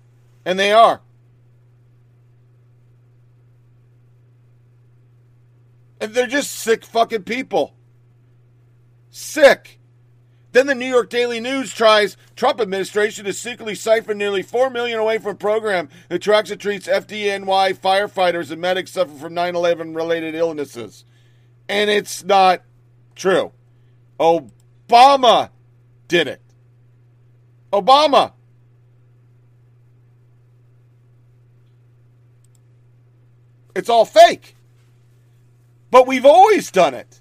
And 0.45 0.59
they 0.59 0.73
are. 0.73 1.03
And 6.01 6.15
they're 6.15 6.27
just 6.27 6.53
sick 6.53 6.85
fucking 6.85 7.25
people. 7.25 7.75
Sick. 9.11 9.79
Then 10.53 10.67
the 10.67 10.75
New 10.75 10.87
York 10.87 11.11
Daily 11.11 11.41
News 11.41 11.75
tries 11.75 12.17
Trump 12.35 12.61
administration 12.61 13.27
to 13.27 13.35
secretly 13.35 13.75
siphon 13.75 14.17
nearly 14.17 14.43
4 14.43 14.71
million 14.71 14.99
away 14.99 15.19
from 15.19 15.37
program 15.37 15.91
that 16.09 16.21
tracks 16.21 16.51
and 16.51 16.59
treats 16.59 16.89
FDNY 16.89 17.75
firefighters 17.75 18.51
and 18.51 18.61
medics 18.61 18.93
suffering 18.93 19.19
from 19.19 19.35
9/11 19.35 19.95
related 19.95 20.35
illnesses. 20.35 21.05
And 21.69 21.91
it's 21.91 22.25
not 22.25 22.63
True. 23.19 23.51
Obama 24.21 25.51
did 26.07 26.29
it. 26.29 26.41
Obama. 27.73 28.33
It's 33.75 33.89
all 33.89 34.05
fake. 34.05 34.55
But 35.91 36.07
we've 36.07 36.25
always 36.25 36.71
done 36.71 36.95
it. 36.95 37.21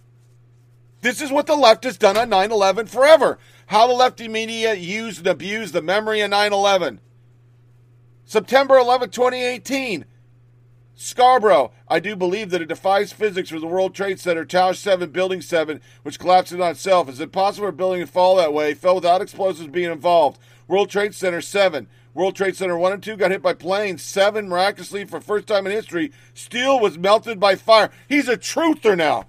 This 1.02 1.20
is 1.20 1.32
what 1.32 1.48
the 1.48 1.56
left 1.56 1.84
has 1.84 1.98
done 1.98 2.16
on 2.16 2.30
9 2.30 2.52
11 2.52 2.86
forever. 2.86 3.40
How 3.66 3.88
the 3.88 3.94
lefty 3.94 4.28
media 4.28 4.76
used 4.76 5.20
and 5.20 5.28
abused 5.28 5.74
the 5.74 5.82
memory 5.82 6.22
of 6.22 6.30
9 6.30 6.54
11. 6.54 7.02
September 8.24 8.78
11, 8.78 9.10
2018. 9.10 10.06
Scarborough, 11.00 11.72
I 11.88 12.00
do 12.00 12.16
believe 12.16 12.50
that 12.50 12.62
it 12.64 12.70
defies 12.70 13.14
physics 13.14 13.52
for 13.52 13.60
the 13.60 13.68
World 13.68 13.94
Trade 13.94 14.20
Center, 14.20 14.44
Tower 14.44 14.74
7, 14.74 15.12
Building 15.12 15.42
7, 15.42 15.80
which 16.02 16.18
collapsed 16.18 16.54
on 16.54 16.62
itself. 16.72 17.08
Is 17.08 17.20
it 17.20 17.32
possible 17.32 17.68
for 17.68 17.70
a 17.70 17.74
building 17.74 18.02
to 18.02 18.08
fall 18.08 18.36
that 18.38 18.52
way, 18.52 18.74
fell 18.74 18.96
without 18.96 19.22
explosives 19.22 19.70
being 19.70 19.92
involved? 19.92 20.40
World 20.68 20.90
Trade 20.90 21.14
Center 21.14 21.40
7. 21.40 21.88
World 22.16 22.36
Trade 22.36 22.56
Center 22.56 22.76
1 22.76 22.94
and 22.94 23.04
2 23.04 23.16
got 23.16 23.30
hit 23.30 23.44
by 23.44 23.54
planes. 23.54 24.02
7, 24.02 24.50
miraculously, 24.50 25.06
for 25.06 25.22
first 25.22 25.46
time 25.46 25.68
in 25.68 25.72
history, 25.72 26.12
steel 26.34 26.80
was 26.80 26.98
melted 26.98 27.40
by 27.40 27.54
fire. 27.54 27.92
He's 28.10 28.28
a 28.28 28.36
truther 28.36 28.98
now. 28.98 29.28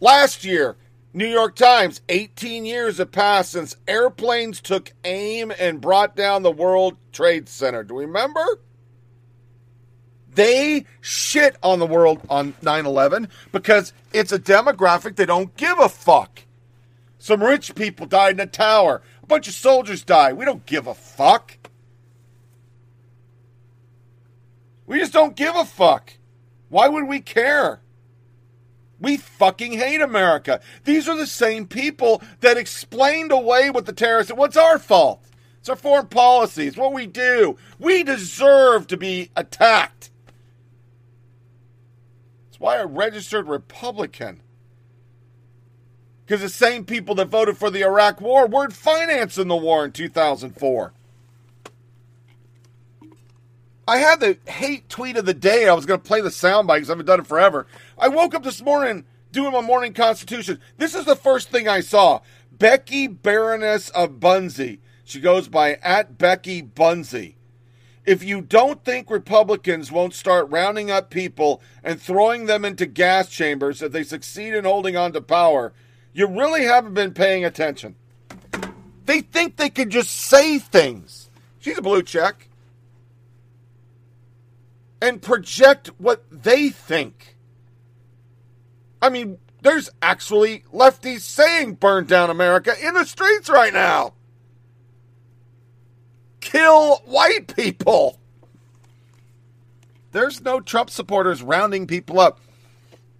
Last 0.00 0.44
year, 0.44 0.76
New 1.14 1.26
York 1.26 1.56
Times, 1.56 2.02
18 2.08 2.66
years 2.66 2.98
have 2.98 3.10
passed 3.10 3.52
since 3.52 3.76
airplanes 3.86 4.60
took 4.60 4.92
aim 5.04 5.52
and 5.58 5.80
brought 5.80 6.14
down 6.14 6.42
the 6.42 6.52
World 6.52 6.96
Trade 7.12 7.48
Center. 7.48 7.82
Do 7.82 7.94
we 7.94 8.04
remember? 8.04 8.44
They 10.34 10.84
shit 11.00 11.56
on 11.62 11.78
the 11.78 11.86
world 11.86 12.20
on 12.28 12.54
9 12.62 12.86
11 12.86 13.28
because 13.50 13.92
it's 14.12 14.32
a 14.32 14.38
demographic 14.38 15.16
they 15.16 15.26
don't 15.26 15.56
give 15.56 15.78
a 15.78 15.88
fuck. 15.88 16.42
Some 17.18 17.42
rich 17.42 17.74
people 17.74 18.06
died 18.06 18.34
in 18.34 18.40
a 18.40 18.46
tower, 18.46 19.02
a 19.22 19.26
bunch 19.26 19.48
of 19.48 19.54
soldiers 19.54 20.04
died. 20.04 20.36
We 20.36 20.44
don't 20.44 20.64
give 20.66 20.86
a 20.86 20.94
fuck. 20.94 21.56
We 24.86 25.00
just 25.00 25.12
don't 25.12 25.34
give 25.34 25.56
a 25.56 25.64
fuck. 25.64 26.12
Why 26.68 26.86
would 26.88 27.08
we 27.08 27.20
care? 27.20 27.80
We 29.00 29.16
fucking 29.16 29.72
hate 29.72 30.00
America. 30.00 30.60
These 30.84 31.08
are 31.08 31.16
the 31.16 31.26
same 31.26 31.66
people 31.66 32.22
that 32.40 32.56
explained 32.56 33.30
away 33.30 33.70
what 33.70 33.86
the 33.86 33.92
terrorists. 33.92 34.32
What's 34.32 34.56
our 34.56 34.78
fault? 34.78 35.24
It's 35.60 35.68
our 35.68 35.76
foreign 35.76 36.06
policy. 36.06 36.66
It's 36.66 36.76
what 36.76 36.92
we 36.92 37.06
do. 37.06 37.56
We 37.78 38.02
deserve 38.02 38.86
to 38.88 38.96
be 38.96 39.30
attacked. 39.36 40.10
That's 42.46 42.58
why 42.58 42.78
I 42.78 42.84
registered 42.84 43.46
Republican. 43.46 44.42
Because 46.24 46.40
the 46.40 46.48
same 46.48 46.84
people 46.84 47.14
that 47.16 47.28
voted 47.28 47.56
for 47.56 47.70
the 47.70 47.82
Iraq 47.82 48.20
War 48.20 48.46
weren't 48.46 48.72
financing 48.72 49.48
the 49.48 49.56
war 49.56 49.84
in 49.84 49.92
2004. 49.92 50.92
I 53.88 53.96
had 53.96 54.20
the 54.20 54.36
hate 54.46 54.90
tweet 54.90 55.16
of 55.16 55.24
the 55.24 55.32
day. 55.32 55.66
I 55.66 55.72
was 55.72 55.86
going 55.86 56.00
to 56.00 56.06
play 56.06 56.20
the 56.20 56.28
soundbite 56.28 56.74
because 56.76 56.90
I 56.90 56.92
haven't 56.92 57.06
done 57.06 57.20
it 57.20 57.26
forever. 57.26 57.66
I 57.98 58.08
woke 58.08 58.34
up 58.34 58.44
this 58.44 58.62
morning 58.62 59.04
doing 59.32 59.52
my 59.52 59.60
morning 59.60 59.92
constitution. 59.92 60.60
This 60.76 60.94
is 60.94 61.04
the 61.04 61.16
first 61.16 61.50
thing 61.50 61.68
I 61.68 61.80
saw. 61.80 62.20
Becky 62.52 63.08
Baroness 63.08 63.90
of 63.90 64.20
Bunzy. 64.20 64.78
She 65.04 65.20
goes 65.20 65.48
by 65.48 65.74
at 65.82 66.16
Becky 66.16 66.62
Bunzy. 66.62 67.34
If 68.04 68.22
you 68.22 68.40
don't 68.40 68.84
think 68.84 69.10
Republicans 69.10 69.90
won't 69.90 70.14
start 70.14 70.48
rounding 70.48 70.90
up 70.90 71.10
people 71.10 71.60
and 71.82 72.00
throwing 72.00 72.46
them 72.46 72.64
into 72.64 72.86
gas 72.86 73.28
chambers 73.28 73.82
if 73.82 73.92
they 73.92 74.04
succeed 74.04 74.54
in 74.54 74.64
holding 74.64 74.96
on 74.96 75.12
to 75.12 75.20
power, 75.20 75.72
you 76.12 76.26
really 76.26 76.64
haven't 76.64 76.94
been 76.94 77.12
paying 77.12 77.44
attention. 77.44 77.96
They 79.04 79.20
think 79.20 79.56
they 79.56 79.70
can 79.70 79.90
just 79.90 80.10
say 80.10 80.58
things. 80.58 81.30
She's 81.58 81.78
a 81.78 81.82
blue 81.82 82.02
check. 82.02 82.48
And 85.02 85.20
project 85.20 85.88
what 85.98 86.24
they 86.30 86.70
think. 86.70 87.36
I 89.00 89.08
mean, 89.08 89.38
there's 89.62 89.90
actually 90.02 90.64
lefties 90.72 91.20
saying 91.20 91.74
burn 91.74 92.06
down 92.06 92.30
America 92.30 92.74
in 92.80 92.94
the 92.94 93.04
streets 93.04 93.48
right 93.48 93.72
now. 93.72 94.14
Kill 96.40 96.96
white 97.04 97.54
people. 97.54 98.18
There's 100.12 100.40
no 100.40 100.60
Trump 100.60 100.90
supporters 100.90 101.42
rounding 101.42 101.86
people 101.86 102.18
up. 102.18 102.40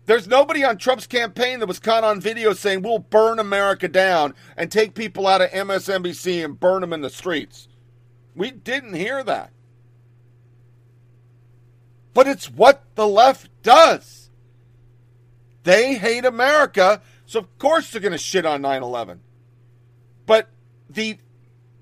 There's 0.07 0.27
nobody 0.27 0.65
on 0.65 0.79
Trump's 0.79 1.07
campaign 1.07 1.59
that 1.59 1.67
was 1.67 1.79
caught 1.79 2.03
on 2.03 2.19
video 2.21 2.55
saying 2.55 2.81
we'll 2.81 2.99
burn 2.99 3.39
America 3.39 3.89
down 3.89 4.35
and 4.57 4.73
take 4.73 4.95
people 4.95 5.27
out 5.27 5.43
of 5.43 5.51
MSNBC 5.51 6.43
and 6.43 6.59
burn 6.59 6.81
them 6.81 6.95
in 6.95 7.03
the 7.03 7.11
streets. 7.11 7.69
We 8.35 8.51
didn't 8.51 8.95
hear 8.95 9.23
that. 9.25 9.53
But 12.15 12.27
it's 12.27 12.51
what 12.51 12.85
the 12.95 13.07
left 13.07 13.51
does. 13.63 14.18
They 15.65 15.97
hate 15.97 16.25
America, 16.25 17.03
so 17.27 17.41
of 17.41 17.59
course 17.59 17.91
they're 17.91 18.01
going 18.01 18.13
to 18.13 18.19
shit 18.19 18.47
on 18.47 18.63
9 18.63 18.83
11. 18.83 19.21
But 20.27 20.49
the 20.89 21.19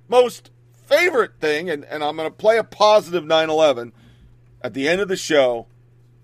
most 0.08 0.50
favorite 0.72 1.40
thing, 1.40 1.68
and, 1.70 1.84
and 1.84 2.02
I'm 2.02 2.16
going 2.16 2.28
to 2.28 2.34
play 2.34 2.58
a 2.58 2.64
positive 2.64 3.24
9 3.24 3.50
11 3.50 3.92
at 4.62 4.74
the 4.74 4.88
end 4.88 5.00
of 5.00 5.08
the 5.08 5.16
show, 5.16 5.66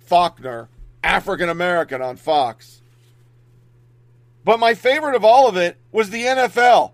Faulkner, 0.00 0.68
African 1.02 1.48
American 1.48 2.02
on 2.02 2.16
Fox. 2.16 2.82
But 4.44 4.58
my 4.58 4.74
favorite 4.74 5.14
of 5.14 5.24
all 5.24 5.48
of 5.48 5.56
it 5.56 5.76
was 5.92 6.10
the 6.10 6.24
NFL. 6.24 6.92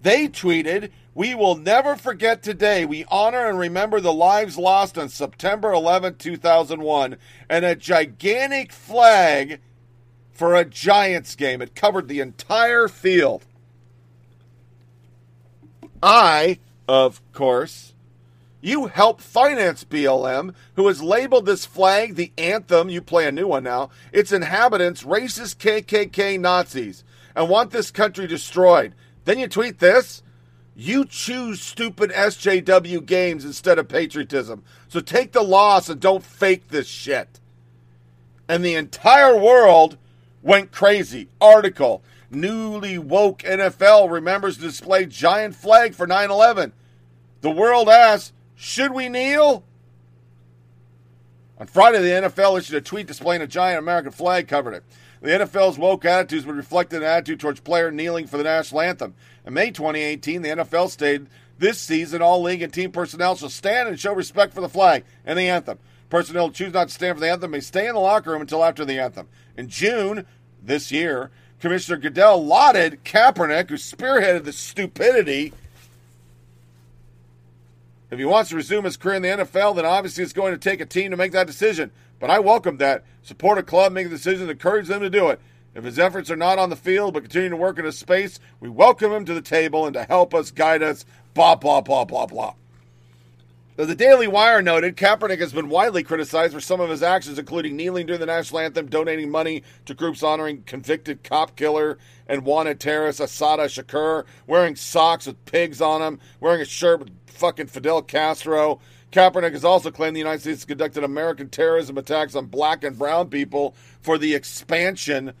They 0.00 0.28
tweeted, 0.28 0.90
We 1.14 1.34
will 1.34 1.56
never 1.56 1.96
forget 1.96 2.42
today. 2.42 2.86
We 2.86 3.04
honor 3.10 3.46
and 3.46 3.58
remember 3.58 4.00
the 4.00 4.12
lives 4.12 4.56
lost 4.56 4.96
on 4.96 5.10
September 5.10 5.72
11, 5.72 6.16
2001, 6.16 7.16
and 7.50 7.64
a 7.64 7.76
gigantic 7.76 8.72
flag 8.72 9.60
for 10.32 10.54
a 10.54 10.64
Giants 10.64 11.36
game. 11.36 11.60
It 11.60 11.74
covered 11.74 12.08
the 12.08 12.20
entire 12.20 12.88
field. 12.88 13.44
I, 16.02 16.58
of 16.88 17.20
course, 17.32 17.92
you 18.62 18.86
help 18.86 19.20
finance 19.20 19.84
BLM, 19.84 20.54
who 20.76 20.86
has 20.88 21.02
labeled 21.02 21.44
this 21.44 21.66
flag 21.66 22.14
the 22.14 22.32
anthem. 22.38 22.88
You 22.88 23.02
play 23.02 23.26
a 23.26 23.32
new 23.32 23.48
one 23.48 23.64
now. 23.64 23.90
Its 24.12 24.32
inhabitants 24.32 25.02
racist 25.02 25.56
KKK 25.56 26.40
Nazis 26.40 27.04
and 27.36 27.50
want 27.50 27.70
this 27.70 27.90
country 27.90 28.26
destroyed. 28.26 28.94
Then 29.26 29.38
you 29.38 29.46
tweet 29.46 29.78
this. 29.78 30.22
You 30.74 31.04
choose 31.04 31.60
stupid 31.60 32.10
SJW 32.10 33.04
games 33.04 33.44
instead 33.44 33.78
of 33.78 33.88
patriotism. 33.88 34.64
So 34.88 35.00
take 35.00 35.32
the 35.32 35.42
loss 35.42 35.88
and 35.88 36.00
don't 36.00 36.24
fake 36.24 36.68
this 36.68 36.88
shit. 36.88 37.40
And 38.48 38.64
the 38.64 38.74
entire 38.74 39.36
world 39.36 39.98
went 40.42 40.72
crazy. 40.72 41.28
Article 41.40 42.02
Newly 42.32 42.96
woke 42.96 43.40
NFL 43.40 44.10
remembers 44.10 44.56
to 44.56 44.62
display 44.62 45.04
giant 45.04 45.54
flag 45.54 45.94
for 45.94 46.06
9 46.06 46.30
11. 46.30 46.72
The 47.42 47.50
world 47.50 47.88
asks, 47.90 48.32
should 48.56 48.92
we 48.92 49.08
kneel? 49.08 49.64
On 51.58 51.66
Friday, 51.66 52.00
the 52.00 52.28
NFL 52.28 52.58
issued 52.58 52.76
a 52.76 52.80
tweet 52.80 53.06
displaying 53.06 53.42
a 53.42 53.46
giant 53.46 53.80
American 53.80 54.12
flag 54.12 54.48
covered 54.48 54.74
it. 54.74 54.84
The 55.20 55.30
NFL's 55.30 55.78
woke 55.78 56.04
attitudes 56.04 56.46
would 56.46 56.56
reflect 56.56 56.92
an 56.92 57.02
attitude 57.02 57.38
towards 57.38 57.60
player 57.60 57.90
kneeling 57.90 58.26
for 58.26 58.38
the 58.38 58.44
national 58.44 58.80
anthem. 58.80 59.14
In 59.46 59.54
May 59.54 59.70
2018, 59.70 60.42
the 60.42 60.48
NFL 60.50 60.90
stated 60.90 61.28
this 61.58 61.78
season 61.78 62.22
all 62.22 62.42
league 62.42 62.62
and 62.62 62.72
team 62.72 62.92
personnel 62.92 63.36
shall 63.36 63.48
stand 63.48 63.88
and 63.88 63.98
show 63.98 64.14
respect 64.14 64.54
for 64.54 64.60
the 64.60 64.68
flag 64.68 65.04
and 65.24 65.38
the 65.38 65.48
anthem. 65.48 65.78
Personnel 66.10 66.48
who 66.48 66.52
choose 66.52 66.72
not 66.72 66.88
to 66.88 66.94
stand 66.94 67.16
for 67.16 67.20
the 67.20 67.30
anthem 67.30 67.50
may 67.50 67.60
stay 67.60 67.88
in 67.88 67.94
the 67.94 68.00
locker 68.00 68.30
room 68.30 68.42
until 68.42 68.64
after 68.64 68.84
the 68.84 68.98
anthem. 68.98 69.28
In 69.56 69.68
June 69.68 70.26
this 70.62 70.92
year, 70.92 71.30
Commissioner 71.60 71.98
Goodell 71.98 72.44
lauded 72.44 73.04
Kaepernick, 73.04 73.68
who 73.68 73.76
spearheaded 73.76 74.44
the 74.44 74.52
stupidity. 74.52 75.52
If 78.10 78.18
he 78.18 78.24
wants 78.24 78.50
to 78.50 78.56
resume 78.56 78.84
his 78.84 78.96
career 78.96 79.14
in 79.14 79.22
the 79.22 79.28
NFL, 79.28 79.76
then 79.76 79.86
obviously 79.86 80.22
it's 80.24 80.32
going 80.32 80.52
to 80.52 80.58
take 80.58 80.80
a 80.80 80.86
team 80.86 81.12
to 81.12 81.16
make 81.16 81.32
that 81.32 81.46
decision. 81.46 81.90
But 82.18 82.30
I 82.30 82.40
welcome 82.40 82.76
that. 82.78 83.04
Support 83.22 83.58
a 83.58 83.62
club 83.62 83.92
make 83.92 84.06
a 84.06 84.10
decision, 84.10 84.50
encourage 84.50 84.88
them 84.88 85.00
to 85.00 85.10
do 85.10 85.28
it. 85.28 85.40
If 85.74 85.84
his 85.84 85.98
efforts 85.98 86.30
are 86.30 86.36
not 86.36 86.58
on 86.58 86.70
the 86.70 86.76
field 86.76 87.14
but 87.14 87.22
continue 87.22 87.48
to 87.48 87.56
work 87.56 87.78
in 87.78 87.86
a 87.86 87.92
space, 87.92 88.38
we 88.60 88.68
welcome 88.68 89.12
him 89.12 89.24
to 89.24 89.34
the 89.34 89.40
table 89.40 89.86
and 89.86 89.94
to 89.94 90.04
help 90.04 90.34
us, 90.34 90.50
guide 90.50 90.82
us, 90.82 91.04
blah, 91.32 91.54
blah, 91.54 91.80
blah, 91.80 92.04
blah, 92.04 92.26
blah. 92.26 92.54
As 93.78 93.88
the 93.88 93.94
Daily 93.94 94.28
Wire 94.28 94.60
noted, 94.60 94.98
Kaepernick 94.98 95.40
has 95.40 95.54
been 95.54 95.70
widely 95.70 96.02
criticized 96.02 96.52
for 96.52 96.60
some 96.60 96.78
of 96.78 96.90
his 96.90 97.02
actions, 97.02 97.38
including 97.38 97.74
kneeling 97.74 98.04
during 98.04 98.20
the 98.20 98.26
national 98.26 98.60
anthem, 98.60 98.86
donating 98.86 99.30
money 99.30 99.62
to 99.86 99.94
groups 99.94 100.22
honoring 100.22 100.62
convicted 100.64 101.24
cop 101.24 101.56
killer 101.56 101.96
and 102.26 102.44
wanted 102.44 102.78
terrorist 102.78 103.18
Assata 103.18 103.62
Shakur, 103.62 104.24
wearing 104.46 104.76
socks 104.76 105.26
with 105.26 105.42
pigs 105.46 105.80
on 105.80 106.02
them, 106.02 106.20
wearing 106.38 106.60
a 106.60 106.66
shirt 106.66 107.00
with 107.00 107.10
fucking 107.28 107.68
Fidel 107.68 108.02
Castro. 108.02 108.78
Kaepernick 109.10 109.52
has 109.52 109.64
also 109.64 109.90
claimed 109.90 110.16
the 110.16 110.20
United 110.20 110.42
States 110.42 110.66
conducted 110.66 111.02
American 111.02 111.48
terrorism 111.48 111.96
attacks 111.96 112.34
on 112.34 112.46
black 112.46 112.84
and 112.84 112.98
brown 112.98 113.30
people 113.30 113.74
for 114.02 114.18
the 114.18 114.34
expansion 114.34 115.32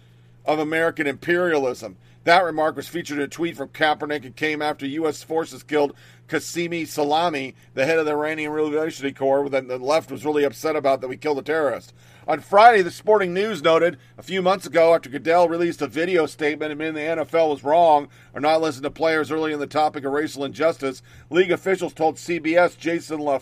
of 0.44 0.58
American 0.58 1.06
imperialism. 1.06 1.96
That 2.24 2.44
remark 2.44 2.76
was 2.76 2.88
featured 2.88 3.18
in 3.18 3.24
a 3.24 3.28
tweet 3.28 3.56
from 3.56 3.68
Kaepernick 3.68 4.24
and 4.24 4.36
came 4.36 4.62
after 4.62 4.86
U.S. 4.86 5.22
forces 5.22 5.62
killed 5.62 5.94
Qasem 6.28 6.82
Soleimani, 6.82 7.54
the 7.74 7.84
head 7.84 7.98
of 7.98 8.06
the 8.06 8.12
Iranian 8.12 8.52
Revolutionary 8.52 9.12
Corps, 9.12 9.48
that 9.48 9.66
the 9.66 9.78
left 9.78 10.10
was 10.10 10.24
really 10.24 10.44
upset 10.44 10.76
about 10.76 11.00
that 11.00 11.08
we 11.08 11.16
killed 11.16 11.38
a 11.38 11.42
terrorist. 11.42 11.92
On 12.28 12.38
Friday, 12.38 12.82
the 12.82 12.92
Sporting 12.92 13.34
News 13.34 13.62
noted 13.62 13.98
a 14.16 14.22
few 14.22 14.42
months 14.42 14.64
ago 14.64 14.94
after 14.94 15.10
Goodell 15.10 15.48
released 15.48 15.82
a 15.82 15.88
video 15.88 16.26
statement 16.26 16.70
admitting 16.70 16.94
the 16.94 17.00
NFL 17.00 17.50
was 17.50 17.64
wrong 17.64 18.06
or 18.32 18.40
not 18.40 18.60
listening 18.60 18.84
to 18.84 18.90
players 18.90 19.32
early 19.32 19.52
in 19.52 19.58
the 19.58 19.66
topic 19.66 20.04
of 20.04 20.12
racial 20.12 20.44
injustice, 20.44 21.02
league 21.30 21.50
officials 21.50 21.92
told 21.92 22.14
CBS 22.14 22.78
Jason 22.78 23.18
La, 23.18 23.40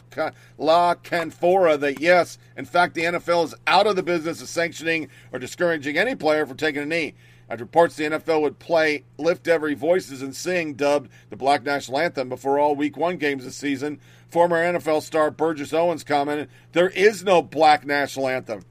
La 0.56 0.94
Canfora 0.94 1.78
that 1.78 2.00
yes, 2.00 2.38
in 2.56 2.64
fact, 2.64 2.94
the 2.94 3.04
NFL 3.04 3.44
is 3.44 3.54
out 3.66 3.86
of 3.86 3.96
the 3.96 4.02
business 4.02 4.40
of 4.40 4.48
sanctioning 4.48 5.08
or 5.30 5.38
discouraging 5.38 5.98
any 5.98 6.14
player 6.14 6.46
from 6.46 6.56
taking 6.56 6.80
a 6.80 6.86
knee. 6.86 7.12
After 7.50 7.64
reports 7.64 7.96
the 7.96 8.04
NFL 8.04 8.40
would 8.40 8.60
play 8.60 9.04
Lift 9.18 9.46
Every 9.46 9.74
Voices 9.74 10.22
and 10.22 10.34
Sing, 10.34 10.72
dubbed 10.72 11.10
the 11.28 11.36
Black 11.36 11.64
National 11.64 11.98
Anthem, 11.98 12.30
before 12.30 12.58
all 12.58 12.76
Week 12.76 12.96
1 12.96 13.18
games 13.18 13.44
this 13.44 13.56
season, 13.56 14.00
former 14.30 14.56
NFL 14.56 15.02
star 15.02 15.30
Burgess 15.30 15.74
Owens 15.74 16.04
commented, 16.04 16.48
There 16.72 16.88
is 16.88 17.24
no 17.24 17.42
Black 17.42 17.84
National 17.84 18.28
Anthem. 18.28 18.62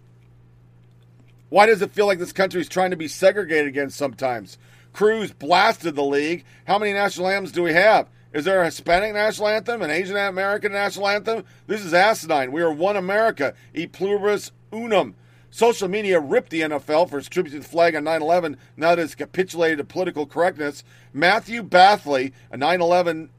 Why 1.50 1.66
does 1.66 1.82
it 1.82 1.92
feel 1.92 2.06
like 2.06 2.20
this 2.20 2.32
country 2.32 2.62
is 2.62 2.70
trying 2.70 2.92
to 2.92 2.98
be 2.98 3.08
segregated 3.08 3.68
again 3.68 3.90
sometimes? 3.90 4.58
Cruz 4.94 5.32
blasted 5.32 5.96
the 5.96 6.04
league. 6.04 6.46
How 6.66 6.78
many 6.78 6.94
national 6.94 7.28
anthems 7.28 7.52
do 7.52 7.64
we 7.64 7.74
have? 7.74 8.08
Is 8.32 8.46
there 8.46 8.62
a 8.62 8.66
Hispanic 8.66 9.14
national 9.14 9.48
anthem, 9.48 9.82
an 9.82 9.90
Asian 9.90 10.16
American 10.16 10.72
national 10.72 11.08
anthem? 11.08 11.44
This 11.66 11.84
is 11.84 11.94
asinine. 11.94 12.52
We 12.52 12.62
are 12.62 12.72
one 12.72 12.96
America, 12.96 13.56
e 13.74 13.88
pluribus 13.88 14.52
unum. 14.72 15.16
Social 15.50 15.88
media 15.88 16.20
ripped 16.20 16.52
the 16.52 16.62
NFL 16.62 17.10
for 17.10 17.18
its 17.18 17.28
tribute 17.28 17.54
to 17.54 17.60
the 17.60 17.66
flag 17.66 17.96
on 17.96 18.04
9 18.04 18.22
11 18.22 18.58
now 18.78 18.94
that 18.94 19.02
it's 19.02 19.16
capitulated 19.16 19.80
to 19.80 19.84
political 19.84 20.28
correctness. 20.28 20.84
Matthew 21.12 21.64
Betley, 21.64 22.34
a 22.52 22.58
9 22.58 22.82
11 22.82 23.32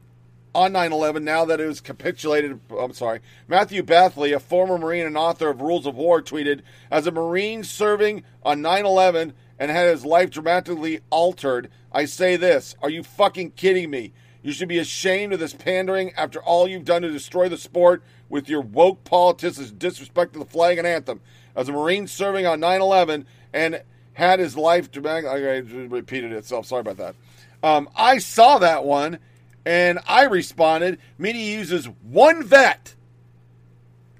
on 0.53 0.73
9 0.73 0.91
11, 0.91 1.23
now 1.23 1.45
that 1.45 1.59
it 1.59 1.65
was 1.65 1.81
capitulated, 1.81 2.59
I'm 2.77 2.93
sorry. 2.93 3.21
Matthew 3.47 3.83
Betley, 3.83 4.35
a 4.35 4.39
former 4.39 4.77
Marine 4.77 5.05
and 5.05 5.17
author 5.17 5.49
of 5.49 5.61
Rules 5.61 5.85
of 5.85 5.95
War, 5.95 6.21
tweeted 6.21 6.61
As 6.89 7.07
a 7.07 7.11
Marine 7.11 7.63
serving 7.63 8.23
on 8.43 8.61
9 8.61 8.85
11 8.85 9.33
and 9.59 9.71
had 9.71 9.87
his 9.87 10.05
life 10.05 10.29
dramatically 10.29 11.01
altered, 11.09 11.69
I 11.91 12.05
say 12.05 12.35
this 12.35 12.75
Are 12.81 12.89
you 12.89 13.03
fucking 13.03 13.51
kidding 13.51 13.89
me? 13.89 14.13
You 14.43 14.51
should 14.51 14.67
be 14.67 14.79
ashamed 14.79 15.33
of 15.33 15.39
this 15.39 15.53
pandering 15.53 16.13
after 16.15 16.41
all 16.41 16.67
you've 16.67 16.85
done 16.85 17.03
to 17.03 17.11
destroy 17.11 17.47
the 17.47 17.57
sport 17.57 18.03
with 18.27 18.49
your 18.49 18.61
woke 18.61 19.03
politics' 19.03 19.71
disrespect 19.71 20.33
to 20.33 20.39
the 20.39 20.45
flag 20.45 20.77
and 20.77 20.87
anthem 20.87 21.21
as 21.55 21.69
a 21.69 21.71
Marine 21.71 22.07
serving 22.07 22.45
on 22.45 22.59
9 22.59 22.81
11 22.81 23.25
and 23.53 23.81
had 24.13 24.39
his 24.39 24.57
life 24.57 24.91
dramatically. 24.91 25.29
I 25.29 25.57
repeated 25.87 26.31
itself. 26.33 26.65
Sorry 26.65 26.81
about 26.81 26.97
that. 26.97 27.15
Um, 27.63 27.89
I 27.95 28.17
saw 28.17 28.57
that 28.59 28.83
one 28.83 29.19
and 29.65 29.99
I 30.07 30.23
responded. 30.23 30.99
Media 31.17 31.57
uses 31.57 31.85
one 31.85 32.43
vet 32.43 32.95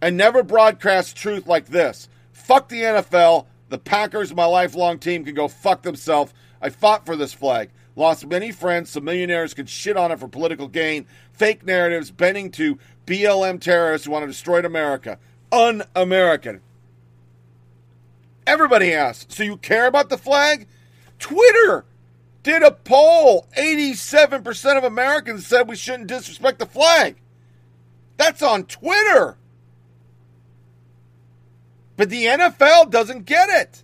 and 0.01 0.17
never 0.17 0.43
broadcast 0.43 1.15
truth 1.15 1.47
like 1.47 1.67
this. 1.67 2.09
Fuck 2.31 2.69
the 2.69 2.81
NFL. 2.81 3.45
The 3.69 3.77
Packers, 3.77 4.33
my 4.33 4.45
lifelong 4.45 4.99
team, 4.99 5.23
can 5.23 5.33
go 5.33 5.47
fuck 5.47 5.83
themselves. 5.83 6.33
I 6.61 6.69
fought 6.69 7.05
for 7.05 7.15
this 7.15 7.33
flag. 7.33 7.69
Lost 7.95 8.27
many 8.27 8.51
friends. 8.51 8.89
Some 8.89 9.05
millionaires 9.05 9.53
could 9.53 9.69
shit 9.69 9.97
on 9.97 10.11
it 10.11 10.19
for 10.19 10.27
political 10.27 10.67
gain. 10.67 11.05
Fake 11.31 11.65
narratives 11.65 12.11
bending 12.11 12.51
to 12.51 12.77
BLM 13.05 13.59
terrorists 13.61 14.05
who 14.05 14.11
want 14.11 14.23
to 14.23 14.27
destroy 14.27 14.59
America. 14.59 15.19
Un 15.51 15.83
American. 15.95 16.61
Everybody 18.45 18.93
asks, 18.93 19.35
so 19.35 19.43
you 19.43 19.57
care 19.57 19.87
about 19.87 20.09
the 20.09 20.17
flag? 20.17 20.67
Twitter 21.19 21.85
did 22.43 22.63
a 22.63 22.71
poll. 22.71 23.47
87% 23.57 24.77
of 24.77 24.83
Americans 24.83 25.45
said 25.45 25.67
we 25.67 25.75
shouldn't 25.75 26.07
disrespect 26.07 26.59
the 26.59 26.65
flag. 26.65 27.17
That's 28.17 28.41
on 28.41 28.65
Twitter. 28.65 29.37
But 31.97 32.09
the 32.09 32.25
NFL 32.25 32.89
doesn't 32.89 33.25
get 33.25 33.49
it. 33.49 33.83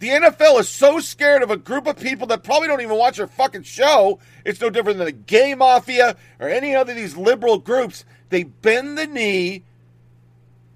The 0.00 0.08
NFL 0.08 0.60
is 0.60 0.68
so 0.68 0.98
scared 0.98 1.42
of 1.42 1.50
a 1.50 1.58
group 1.58 1.86
of 1.86 2.00
people 2.00 2.26
that 2.28 2.42
probably 2.42 2.68
don't 2.68 2.80
even 2.80 2.96
watch 2.96 3.18
their 3.18 3.26
fucking 3.26 3.64
show. 3.64 4.18
It's 4.46 4.60
no 4.60 4.70
different 4.70 4.98
than 4.98 5.04
the 5.04 5.12
gay 5.12 5.54
mafia 5.54 6.16
or 6.38 6.48
any 6.48 6.74
other 6.74 6.92
of 6.92 6.96
these 6.96 7.18
liberal 7.18 7.58
groups. 7.58 8.06
They 8.30 8.44
bend 8.44 8.96
the 8.96 9.06
knee 9.06 9.64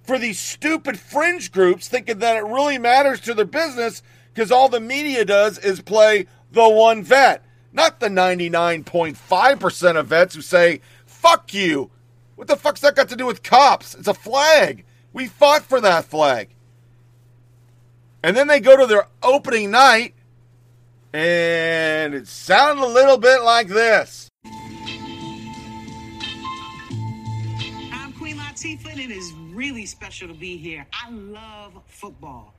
for 0.03 0.19
these 0.19 0.39
stupid 0.39 0.99
fringe 0.99 1.51
groups 1.51 1.89
thinking 1.89 2.19
that 2.19 2.37
it 2.37 2.45
really 2.45 2.77
matters 2.77 3.21
to 3.23 3.33
their 3.33 3.47
business 3.47 4.03
because 4.35 4.53
all 4.53 4.69
the 4.69 4.81
media 4.81 5.25
does 5.25 5.57
is 5.59 5.81
play 5.81 6.27
the 6.55 6.69
one 6.69 7.03
vet, 7.03 7.45
not 7.73 8.01
the 8.01 8.09
99.5% 8.09 9.97
of 9.97 10.07
vets 10.07 10.35
who 10.35 10.41
say, 10.41 10.81
fuck 11.05 11.53
you. 11.53 11.91
What 12.37 12.49
the 12.49 12.57
fuck's 12.57 12.81
that 12.81 12.97
got 12.97 13.09
to 13.11 13.17
do 13.17 13.27
with 13.27 13.43
cops? 13.43 13.95
It's 13.95 14.09
a 14.09 14.15
flag. 14.15 14.85
We 15.13 15.27
fought 15.27 15.63
for 15.63 15.81
that 15.81 16.07
flag. 16.07 16.49
And 18.23 18.37
then 18.37 18.47
they 18.47 18.61
go 18.61 18.77
to 18.77 18.87
their 18.87 19.07
opening 19.23 19.71
night, 19.71 20.15
and 21.13 22.15
it 22.15 22.27
sounded 22.27 22.83
a 22.83 22.89
little 22.89 23.19
bit 23.19 23.43
like 23.43 23.69
this. 23.69 24.31
I'm 27.93 28.13
Queen 28.15 28.37
Latifah, 28.37 28.91
and 28.93 29.01
it 29.01 29.11
is 29.11 29.33
really 29.53 29.87
special 29.87 30.29
to 30.29 30.35
be 30.35 30.57
here. 30.57 30.87
I 30.93 31.11
love 31.11 31.79
football. 31.87 32.54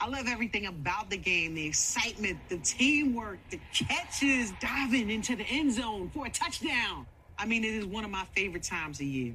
I 0.00 0.08
love 0.08 0.28
everything 0.28 0.66
about 0.66 1.10
the 1.10 1.16
game 1.16 1.54
the 1.54 1.66
excitement, 1.66 2.38
the 2.48 2.58
teamwork, 2.58 3.38
the 3.50 3.60
catches, 3.72 4.52
diving 4.60 5.10
into 5.10 5.34
the 5.34 5.44
end 5.44 5.72
zone 5.72 6.10
for 6.14 6.26
a 6.26 6.30
touchdown. 6.30 7.04
I 7.36 7.46
mean, 7.46 7.64
it 7.64 7.74
is 7.74 7.84
one 7.84 8.04
of 8.04 8.10
my 8.10 8.24
favorite 8.34 8.62
times 8.62 9.00
of 9.00 9.06
year. 9.06 9.34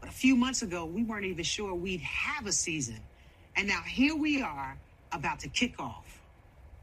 But 0.00 0.08
a 0.08 0.12
few 0.12 0.36
months 0.36 0.62
ago, 0.62 0.86
we 0.86 1.02
weren't 1.02 1.26
even 1.26 1.44
sure 1.44 1.74
we'd 1.74 2.00
have 2.00 2.46
a 2.46 2.52
season. 2.52 2.98
And 3.56 3.68
now 3.68 3.82
here 3.82 4.16
we 4.16 4.42
are 4.42 4.76
about 5.12 5.40
to 5.40 5.48
kick 5.48 5.78
off. 5.78 6.20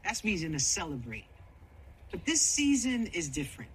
That's 0.04 0.24
reason 0.24 0.52
to 0.52 0.60
celebrate. 0.60 1.26
But 2.12 2.24
this 2.24 2.40
season 2.40 3.08
is 3.08 3.28
different. 3.28 3.70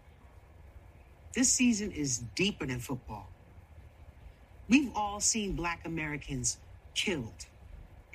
This 1.33 1.51
season 1.51 1.91
is 1.91 2.19
deeper 2.35 2.65
than 2.65 2.79
football. 2.79 3.27
We've 4.69 4.91
all 4.95 5.19
seen 5.19 5.53
black 5.53 5.81
Americans 5.85 6.57
killed 6.95 7.45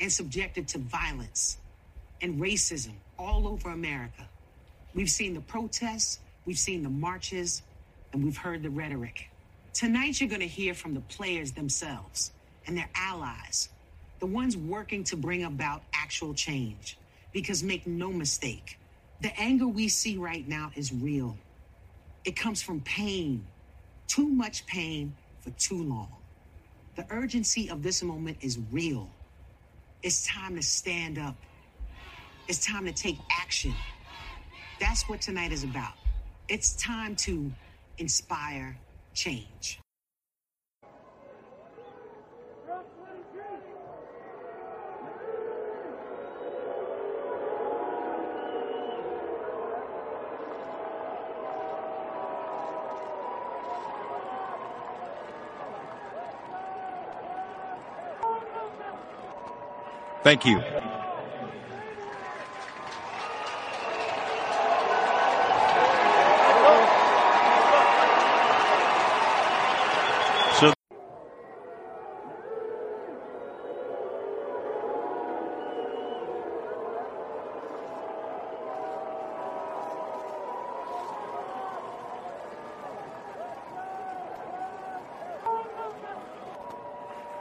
and 0.01 0.13
subjected 0.13 0.69
to 0.69 0.79
violence 0.79 1.59
and 2.21 2.41
racism 2.41 2.93
all 3.19 3.49
over 3.49 3.71
America. 3.71 4.29
We've 4.95 5.11
seen 5.11 5.35
the 5.35 5.41
protests, 5.41 6.21
we've 6.45 6.59
seen 6.59 6.83
the 6.83 6.89
marches, 6.89 7.63
and 8.13 8.25
we've 8.25 8.37
heard 8.37 8.63
the 8.63 8.71
rhetoric. 8.71 9.29
Tonight, 9.73 10.21
you're 10.21 10.29
going 10.29 10.41
to 10.41 10.49
hear 10.49 10.75
from 10.75 10.95
the 10.95 11.01
players 11.01 11.53
themselves 11.53 12.33
and 12.67 12.77
their 12.77 12.89
allies, 12.95 13.69
the 14.19 14.27
ones 14.27 14.57
working 14.57 15.05
to 15.05 15.17
bring 15.17 15.45
about 15.45 15.83
actual 15.93 16.35
change. 16.35 16.99
Because 17.33 17.63
make 17.63 17.87
no 17.87 18.11
mistake, 18.11 18.79
the 19.21 19.39
anger 19.39 19.69
we 19.69 19.89
see 19.89 20.17
right 20.17 20.47
now 20.49 20.71
is 20.75 20.93
real. 20.93 21.37
It 22.25 22.35
comes 22.35 22.63
from 22.63 22.81
pain, 22.81 23.47
too 24.07 24.29
much 24.29 24.67
pain 24.67 25.15
for 25.41 25.51
too 25.51 25.83
long. 25.83 26.09
The 26.97 27.07
urgency 27.11 27.71
of 27.71 27.83
this 27.83 28.03
moment 28.03 28.39
is 28.41 28.59
real. 28.73 29.11
It's 30.03 30.27
time 30.27 30.55
to 30.57 30.63
stand 30.63 31.19
up. 31.19 31.37
It's 32.47 32.65
time 32.65 32.85
to 32.87 32.93
take 32.93 33.17
action. 33.41 33.75
That's 34.81 35.09
what 35.09 35.21
tonight 35.21 35.53
is 35.53 35.65
about. 35.65 35.95
It's 36.49 36.75
time 36.77 37.17
to 37.17 37.51
inspire 37.99 38.79
change. 39.13 39.81
Thank 60.29 60.45
you. 60.45 60.61
So 70.61 70.75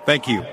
Thank 0.05 0.29
you. 0.29 0.45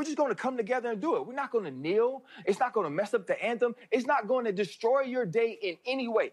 We're 0.00 0.04
just 0.04 0.16
going 0.16 0.29
to 0.29 0.29
come 0.40 0.56
together 0.56 0.90
and 0.90 1.00
do 1.00 1.16
it. 1.16 1.26
We're 1.26 1.34
not 1.34 1.52
going 1.52 1.64
to 1.64 1.70
kneel. 1.70 2.24
It's 2.46 2.58
not 2.58 2.72
going 2.72 2.84
to 2.84 2.90
mess 2.90 3.14
up 3.14 3.26
the 3.26 3.40
anthem. 3.42 3.74
It's 3.90 4.06
not 4.06 4.26
going 4.26 4.46
to 4.46 4.52
destroy 4.52 5.02
your 5.02 5.26
day 5.26 5.58
in 5.62 5.76
any 5.86 6.08
way. 6.08 6.32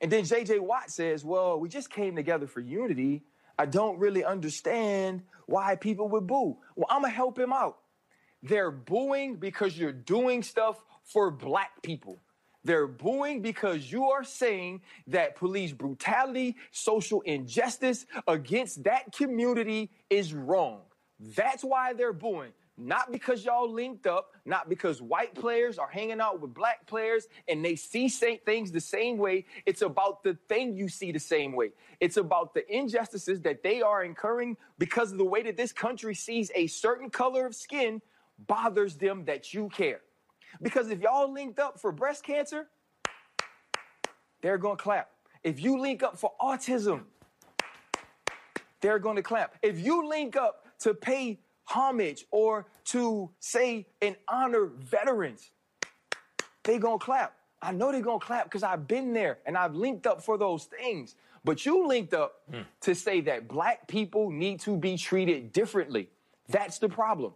And 0.00 0.10
then 0.10 0.24
JJ 0.24 0.60
Watt 0.60 0.90
says, 0.90 1.24
Well, 1.24 1.60
we 1.60 1.68
just 1.68 1.90
came 1.90 2.16
together 2.16 2.46
for 2.46 2.60
unity. 2.60 3.24
I 3.58 3.66
don't 3.66 3.98
really 3.98 4.24
understand 4.24 5.22
why 5.46 5.76
people 5.76 6.08
would 6.08 6.26
boo. 6.26 6.56
Well, 6.76 6.86
I'm 6.88 7.02
going 7.02 7.12
to 7.12 7.16
help 7.16 7.38
him 7.38 7.52
out. 7.52 7.78
They're 8.42 8.70
booing 8.70 9.36
because 9.36 9.76
you're 9.76 9.92
doing 9.92 10.42
stuff 10.42 10.82
for 11.04 11.30
black 11.30 11.82
people. 11.82 12.20
They're 12.64 12.86
booing 12.86 13.42
because 13.42 13.90
you 13.90 14.10
are 14.10 14.24
saying 14.24 14.82
that 15.08 15.36
police 15.36 15.72
brutality, 15.72 16.56
social 16.70 17.20
injustice 17.22 18.06
against 18.26 18.84
that 18.84 19.12
community 19.12 19.90
is 20.08 20.32
wrong. 20.32 20.80
That's 21.36 21.62
why 21.62 21.92
they're 21.92 22.12
booing. 22.12 22.52
Not 22.78 23.12
because 23.12 23.44
y'all 23.44 23.70
linked 23.70 24.06
up, 24.06 24.32
not 24.46 24.68
because 24.68 25.02
white 25.02 25.34
players 25.34 25.78
are 25.78 25.88
hanging 25.88 26.20
out 26.20 26.40
with 26.40 26.54
black 26.54 26.86
players 26.86 27.26
and 27.46 27.62
they 27.62 27.76
see 27.76 28.08
things 28.08 28.72
the 28.72 28.80
same 28.80 29.18
way. 29.18 29.44
It's 29.66 29.82
about 29.82 30.22
the 30.22 30.38
thing 30.48 30.74
you 30.74 30.88
see 30.88 31.12
the 31.12 31.20
same 31.20 31.52
way. 31.52 31.72
It's 32.00 32.16
about 32.16 32.54
the 32.54 32.64
injustices 32.74 33.42
that 33.42 33.62
they 33.62 33.82
are 33.82 34.02
incurring 34.02 34.56
because 34.78 35.12
of 35.12 35.18
the 35.18 35.24
way 35.24 35.42
that 35.42 35.56
this 35.56 35.72
country 35.72 36.14
sees 36.14 36.50
a 36.54 36.66
certain 36.66 37.10
color 37.10 37.46
of 37.46 37.54
skin 37.54 38.00
bothers 38.38 38.96
them 38.96 39.26
that 39.26 39.52
you 39.52 39.68
care. 39.68 40.00
Because 40.60 40.90
if 40.90 41.00
y'all 41.00 41.32
linked 41.32 41.58
up 41.58 41.78
for 41.78 41.92
breast 41.92 42.24
cancer, 42.24 42.68
they're 44.40 44.58
going 44.58 44.76
to 44.76 44.82
clap. 44.82 45.10
If 45.44 45.60
you 45.60 45.78
link 45.78 46.02
up 46.02 46.18
for 46.18 46.32
autism, 46.40 47.04
they're 48.80 48.98
going 48.98 49.16
to 49.16 49.22
clap. 49.22 49.56
If 49.62 49.78
you 49.78 50.08
link 50.08 50.36
up 50.36 50.66
to 50.80 50.94
pay 50.94 51.38
homage 51.64 52.26
or 52.30 52.66
to 52.86 53.30
say 53.40 53.86
and 54.00 54.16
honor 54.28 54.66
veterans, 54.66 55.50
they 56.64 56.78
gonna 56.78 56.98
clap. 56.98 57.34
I 57.60 57.72
know 57.72 57.92
they 57.92 58.00
gonna 58.00 58.18
clap 58.18 58.44
because 58.44 58.62
I've 58.62 58.88
been 58.88 59.12
there 59.12 59.38
and 59.46 59.56
I've 59.56 59.74
linked 59.74 60.06
up 60.06 60.22
for 60.22 60.36
those 60.36 60.64
things. 60.64 61.14
But 61.44 61.66
you 61.66 61.86
linked 61.86 62.14
up 62.14 62.42
hmm. 62.50 62.60
to 62.82 62.94
say 62.94 63.20
that 63.22 63.48
black 63.48 63.88
people 63.88 64.30
need 64.30 64.60
to 64.60 64.76
be 64.76 64.96
treated 64.96 65.52
differently. 65.52 66.08
That's 66.48 66.78
the 66.78 66.88
problem. 66.88 67.32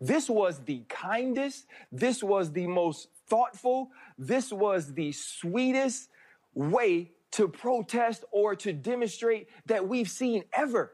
This 0.00 0.28
was 0.28 0.58
the 0.64 0.82
kindest, 0.88 1.66
this 1.90 2.22
was 2.22 2.52
the 2.52 2.66
most 2.66 3.08
thoughtful, 3.28 3.90
this 4.18 4.52
was 4.52 4.92
the 4.92 5.12
sweetest 5.12 6.10
way 6.54 7.12
to 7.32 7.48
protest 7.48 8.24
or 8.30 8.54
to 8.56 8.72
demonstrate 8.72 9.48
that 9.66 9.86
we've 9.88 10.10
seen 10.10 10.44
ever 10.52 10.92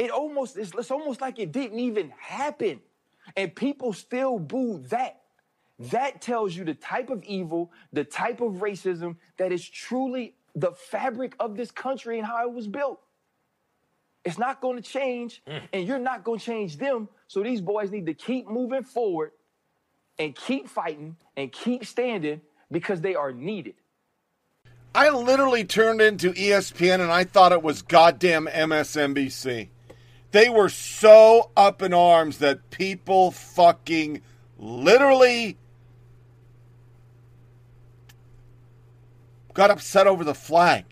it 0.00 0.10
almost 0.10 0.56
it's, 0.56 0.72
it's 0.76 0.90
almost 0.90 1.20
like 1.20 1.38
it 1.38 1.52
didn't 1.52 1.78
even 1.78 2.12
happen 2.18 2.80
and 3.36 3.54
people 3.54 3.92
still 3.92 4.38
boo 4.38 4.78
that 4.88 5.20
that 5.78 6.20
tells 6.20 6.54
you 6.54 6.64
the 6.64 6.74
type 6.74 7.10
of 7.10 7.22
evil 7.24 7.70
the 7.92 8.04
type 8.04 8.40
of 8.40 8.54
racism 8.54 9.16
that 9.36 9.52
is 9.52 9.66
truly 9.66 10.34
the 10.54 10.72
fabric 10.72 11.34
of 11.38 11.56
this 11.56 11.70
country 11.70 12.18
and 12.18 12.26
how 12.26 12.48
it 12.48 12.52
was 12.52 12.66
built. 12.66 13.00
It's 14.24 14.38
not 14.38 14.60
going 14.60 14.76
to 14.76 14.82
change, 14.82 15.42
mm. 15.46 15.62
and 15.72 15.86
you're 15.86 15.98
not 15.98 16.24
going 16.24 16.38
to 16.38 16.44
change 16.44 16.76
them. 16.76 17.08
So 17.26 17.42
these 17.42 17.60
boys 17.60 17.90
need 17.90 18.06
to 18.06 18.14
keep 18.14 18.48
moving 18.48 18.82
forward 18.82 19.32
and 20.18 20.34
keep 20.34 20.68
fighting 20.68 21.16
and 21.36 21.50
keep 21.50 21.86
standing 21.86 22.42
because 22.70 23.00
they 23.00 23.14
are 23.14 23.32
needed. 23.32 23.74
I 24.94 25.08
literally 25.10 25.64
turned 25.64 26.02
into 26.02 26.32
ESPN 26.32 27.00
and 27.00 27.12
I 27.12 27.24
thought 27.24 27.52
it 27.52 27.62
was 27.62 27.80
goddamn 27.82 28.46
MSNBC. 28.46 29.68
They 30.32 30.48
were 30.48 30.68
so 30.68 31.50
up 31.56 31.82
in 31.82 31.92
arms 31.92 32.38
that 32.38 32.70
people 32.70 33.30
fucking 33.30 34.22
literally 34.58 35.56
got 39.54 39.70
upset 39.70 40.06
over 40.06 40.22
the 40.22 40.34
flag 40.34 40.84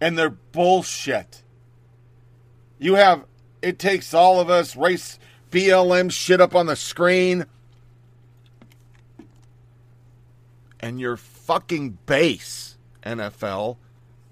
and 0.00 0.16
their 0.16 0.30
bullshit. 0.30 1.42
You 2.78 2.94
have 2.94 3.24
it 3.62 3.78
takes 3.78 4.14
all 4.14 4.40
of 4.40 4.48
us 4.48 4.76
race 4.76 5.18
BLM 5.50 6.10
shit 6.10 6.40
up 6.40 6.54
on 6.54 6.66
the 6.66 6.76
screen 6.76 7.46
and 10.80 11.00
your 11.00 11.16
fucking 11.16 11.98
base 12.06 12.76
NFL 13.02 13.76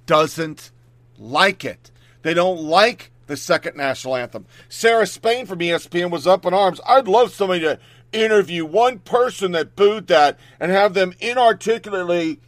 doesn't 0.06 0.70
like 1.18 1.64
it. 1.64 1.90
They 2.24 2.32
don't 2.32 2.62
like 2.62 3.12
the 3.26 3.36
second 3.36 3.76
national 3.76 4.16
anthem. 4.16 4.46
Sarah 4.70 5.06
Spain 5.06 5.44
from 5.44 5.58
ESPN 5.58 6.10
was 6.10 6.26
up 6.26 6.46
in 6.46 6.54
arms. 6.54 6.80
I'd 6.86 7.06
love 7.06 7.32
somebody 7.32 7.60
to 7.60 7.78
interview 8.12 8.64
one 8.64 8.98
person 9.00 9.52
that 9.52 9.76
booed 9.76 10.06
that 10.06 10.38
and 10.58 10.72
have 10.72 10.94
them 10.94 11.12
inarticulately 11.20 12.40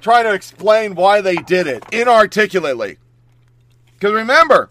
try 0.00 0.22
to 0.22 0.32
explain 0.32 0.94
why 0.94 1.20
they 1.20 1.36
did 1.36 1.66
it 1.66 1.84
inarticulately. 1.92 2.96
Because 3.92 4.14
remember, 4.14 4.70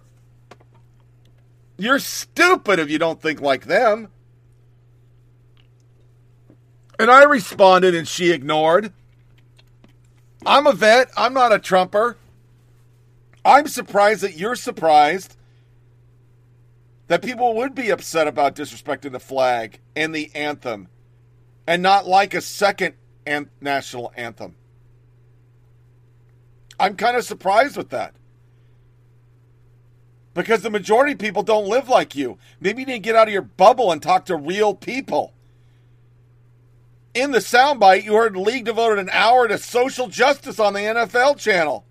you're 1.77 1.99
stupid 1.99 2.79
if 2.79 2.89
you 2.89 2.97
don't 2.97 3.21
think 3.21 3.41
like 3.41 3.65
them. 3.65 4.07
And 6.97 7.11
I 7.11 7.25
responded 7.25 7.93
and 7.93 8.07
she 8.07 8.31
ignored. 8.31 8.91
I'm 10.47 10.65
a 10.65 10.73
vet. 10.73 11.11
I'm 11.15 11.35
not 11.35 11.53
a 11.53 11.59
Trumper. 11.59 12.17
I'm 13.47 13.69
surprised 13.69 14.23
that 14.23 14.35
you're 14.35 14.57
surprised 14.57 15.37
that 17.07 17.21
people 17.21 17.55
would 17.55 17.73
be 17.73 17.89
upset 17.91 18.27
about 18.27 18.55
disrespecting 18.55 19.13
the 19.13 19.21
flag 19.21 19.79
and 19.95 20.13
the 20.13 20.29
anthem 20.35 20.89
and 21.65 21.81
not 21.81 22.05
like 22.05 22.33
a 22.33 22.41
second 22.41 22.95
an- 23.25 23.49
national 23.61 24.11
anthem. 24.17 24.57
I'm 26.77 26.97
kind 26.97 27.15
of 27.15 27.23
surprised 27.23 27.77
with 27.77 27.89
that. 27.91 28.15
Because 30.33 30.61
the 30.61 30.69
majority 30.69 31.13
of 31.13 31.19
people 31.19 31.41
don't 31.41 31.69
live 31.69 31.87
like 31.87 32.15
you. 32.15 32.37
Maybe 32.59 32.81
you 32.81 32.85
need 32.85 32.93
to 32.95 32.99
get 32.99 33.15
out 33.15 33.29
of 33.29 33.33
your 33.33 33.43
bubble 33.43 33.93
and 33.93 34.03
talk 34.03 34.25
to 34.25 34.35
real 34.35 34.73
people. 34.75 35.33
In 37.13 37.31
the 37.31 37.39
soundbite, 37.39 38.03
you 38.03 38.13
heard 38.13 38.35
league 38.35 38.65
devoted 38.65 38.99
an 38.99 39.09
hour 39.13 39.47
to 39.47 39.57
social 39.57 40.09
justice 40.09 40.59
on 40.59 40.73
the 40.73 40.81
NFL 40.81 41.39
channel. 41.39 41.85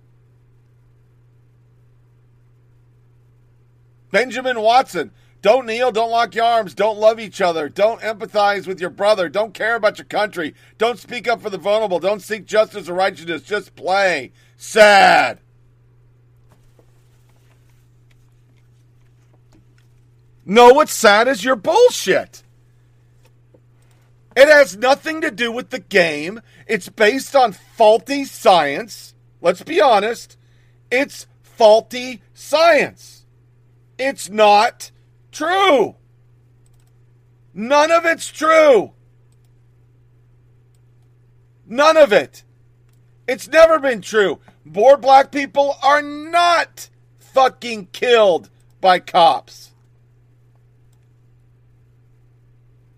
Benjamin 4.17 4.63
Watson, 4.63 5.11
don't 5.43 5.67
kneel, 5.67 5.93
don't 5.93 6.11
lock 6.11 6.35
your 6.35 6.47
arms, 6.47 6.75
don't 6.75 6.99
love 6.99 7.21
each 7.21 7.43
other, 7.43 7.69
don't 7.69 8.01
empathize 8.01 8.67
with 8.67 8.81
your 8.81 8.89
brother, 8.89 9.29
don't 9.29 9.53
care 9.53 9.75
about 9.75 9.99
your 9.99 10.07
country, 10.07 10.55
don't 10.79 10.99
speak 10.99 11.29
up 11.29 11.43
for 11.43 11.51
the 11.51 11.59
vulnerable, 11.59 11.99
don't 11.99 12.23
seek 12.23 12.47
justice 12.47 12.89
or 12.89 12.95
righteousness, 12.95 13.43
just 13.43 13.77
play. 13.77 14.33
Sad. 14.57 15.41
No, 20.47 20.73
what's 20.73 20.95
sad 20.95 21.29
is 21.29 21.45
your 21.45 21.57
bullshit. 21.57 22.43
It 24.35 24.49
has 24.49 24.79
nothing 24.79 25.21
to 25.21 25.31
do 25.31 25.53
with 25.53 25.69
the 25.69 25.81
game. 25.81 26.41
It's 26.67 26.89
based 26.89 27.37
on 27.37 27.53
faulty 27.53 28.25
science. 28.25 29.15
Let's 29.43 29.63
be 29.63 29.79
honest. 29.79 30.39
It's 30.91 31.27
faulty 31.43 32.23
science. 32.33 33.16
It's 33.99 34.29
not 34.29 34.91
true. 35.33 35.97
None 37.55 37.91
of 37.91 38.05
it's 38.05 38.29
true. 38.29 38.93
None 41.67 41.97
of 41.97 42.13
it. 42.13 42.45
It's 43.27 43.49
never 43.49 43.79
been 43.79 44.01
true. 44.01 44.39
More 44.65 44.97
black 44.97 45.33
people 45.33 45.77
are 45.83 46.03
not 46.03 46.89
fucking 47.19 47.87
killed 47.93 48.51
by 48.81 48.99
cops. 48.99 49.73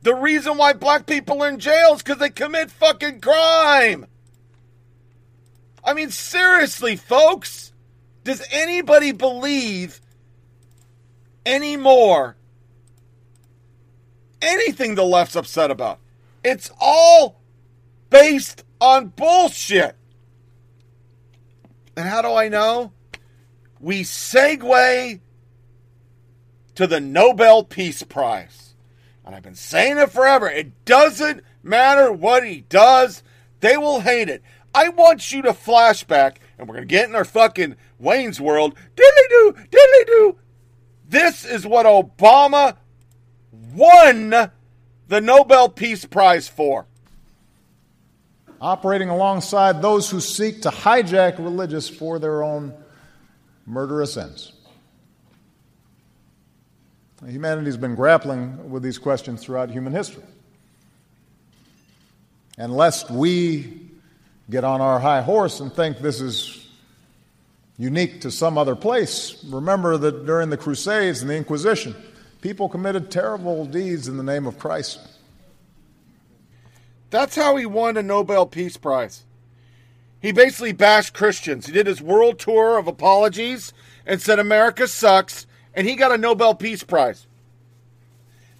The 0.02 0.14
reason 0.14 0.58
why 0.58 0.72
black 0.72 1.06
people 1.06 1.42
are 1.42 1.48
in 1.48 1.58
jail 1.58 1.94
is 1.94 2.02
because 2.02 2.18
they 2.18 2.30
commit 2.30 2.70
fucking 2.70 3.20
crime. 3.20 4.06
I 5.84 5.94
mean, 5.94 6.10
seriously, 6.10 6.96
folks. 6.96 7.72
Does 8.24 8.42
anybody 8.50 9.12
believe 9.12 10.00
anymore 11.48 12.36
anything 14.40 14.94
the 14.94 15.04
left's 15.04 15.36
upset 15.36 15.70
about? 15.70 15.98
It's 16.44 16.70
all 16.80 17.40
based 18.10 18.64
on 18.80 19.08
bullshit. 19.08 19.96
And 21.96 22.06
how 22.06 22.22
do 22.22 22.32
I 22.32 22.48
know? 22.48 22.92
We 23.80 24.02
segue 24.02 25.20
to 26.74 26.86
the 26.86 27.00
Nobel 27.00 27.64
Peace 27.64 28.02
Prize. 28.02 28.74
And 29.24 29.34
I've 29.34 29.42
been 29.42 29.54
saying 29.54 29.98
it 29.98 30.10
forever. 30.10 30.48
It 30.48 30.84
doesn't 30.84 31.42
matter 31.62 32.12
what 32.12 32.46
he 32.46 32.62
does, 32.68 33.22
they 33.60 33.76
will 33.76 34.00
hate 34.00 34.28
it. 34.28 34.42
I 34.74 34.90
want 34.90 35.32
you 35.32 35.42
to 35.42 35.52
flashback, 35.52 36.36
and 36.56 36.68
we're 36.68 36.76
going 36.76 36.88
to 36.88 36.94
get 36.94 37.08
in 37.08 37.16
our 37.16 37.24
fucking 37.24 37.76
Wayne's 37.98 38.40
World. 38.40 38.74
Diddly 38.94 39.28
do, 39.28 39.54
diddly 39.70 40.06
do. 40.06 40.38
This 41.08 41.46
is 41.46 41.66
what 41.66 41.86
Obama 41.86 42.76
won 43.72 44.30
the 45.08 45.20
Nobel 45.20 45.70
Peace 45.70 46.04
Prize 46.04 46.46
for. 46.48 46.86
Operating 48.60 49.08
alongside 49.08 49.80
those 49.80 50.10
who 50.10 50.20
seek 50.20 50.62
to 50.62 50.68
hijack 50.68 51.38
religious 51.38 51.88
for 51.88 52.18
their 52.18 52.42
own 52.42 52.74
murderous 53.66 54.16
ends. 54.16 54.52
Humanity's 57.26 57.76
been 57.76 57.94
grappling 57.94 58.70
with 58.70 58.82
these 58.82 58.98
questions 58.98 59.42
throughout 59.42 59.70
human 59.70 59.92
history. 59.92 60.22
And 62.58 62.76
lest 62.76 63.10
we 63.10 63.88
get 64.50 64.64
on 64.64 64.80
our 64.80 64.98
high 64.98 65.22
horse 65.22 65.60
and 65.60 65.72
think 65.72 65.98
this 65.98 66.20
is 66.20 66.57
unique 67.78 68.20
to 68.20 68.30
some 68.30 68.58
other 68.58 68.74
place, 68.74 69.42
remember 69.44 69.96
that 69.96 70.26
during 70.26 70.50
the 70.50 70.56
Crusades 70.56 71.22
and 71.22 71.30
the 71.30 71.36
Inquisition, 71.36 71.94
people 72.40 72.68
committed 72.68 73.10
terrible 73.10 73.64
deeds 73.64 74.08
in 74.08 74.16
the 74.16 74.22
name 74.22 74.46
of 74.46 74.58
Christ. 74.58 74.98
That's 77.10 77.36
how 77.36 77.56
he 77.56 77.64
won 77.64 77.96
a 77.96 78.02
Nobel 78.02 78.46
Peace 78.46 78.76
Prize. 78.76 79.24
He 80.20 80.32
basically 80.32 80.72
bashed 80.72 81.14
Christians. 81.14 81.66
He 81.66 81.72
did 81.72 81.86
his 81.86 82.02
world 82.02 82.40
tour 82.40 82.76
of 82.76 82.88
apologies 82.88 83.72
and 84.04 84.20
said 84.20 84.40
America 84.40 84.88
sucks, 84.88 85.46
and 85.72 85.86
he 85.86 85.94
got 85.94 86.12
a 86.12 86.18
Nobel 86.18 86.54
Peace 86.56 86.82
Prize. 86.82 87.26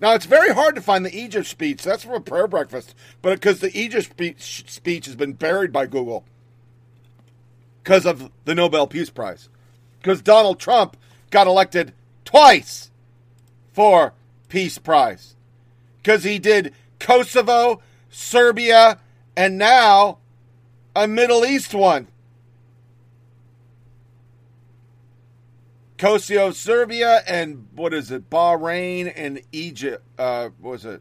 Now 0.01 0.15
it's 0.15 0.27
very 0.27 0.55
hard 0.55 0.77
to 0.77 0.81
find 0.81 1.05
the 1.05 1.19
Egypt 1.19 1.49
speech. 1.49 1.83
That's 1.83 2.05
from 2.05 2.15
a 2.15 2.21
prayer 2.21 2.47
breakfast, 2.47 2.95
but 3.21 3.35
because 3.35 3.59
the 3.59 3.77
Egypt 3.77 4.11
speech, 4.11 4.71
speech 4.71 5.07
has 5.07 5.17
been 5.17 5.33
buried 5.33 5.73
by 5.73 5.87
Google 5.87 6.25
because 7.89 8.05
of 8.05 8.31
the 8.45 8.55
Nobel 8.55 8.87
Peace 8.87 9.09
Prize, 9.09 9.49
because 9.99 10.21
Donald 10.21 10.61
Trump 10.61 10.95
got 11.31 11.47
elected 11.47 11.95
twice 12.27 12.91
for 13.73 14.13
Peace 14.51 14.77
Prize, 14.77 15.37
because 15.97 16.23
he 16.23 16.39
did 16.39 16.75
Kosovo, 17.01 17.81
Serbia, 18.11 18.99
and 19.39 19.57
now 19.57 20.19
a 20.95 21.09
Middle 21.09 21.47
East 21.47 21.73
one. 21.73 22.09
Kosovo, 25.97 26.51
Serbia, 26.51 27.23
and 27.27 27.69
what 27.75 27.95
is 27.95 28.11
it? 28.11 28.29
Bahrain 28.29 29.11
and 29.17 29.41
Egypt. 29.51 30.05
Uh, 30.19 30.51
what 30.61 30.73
was 30.73 30.85
it? 30.85 31.01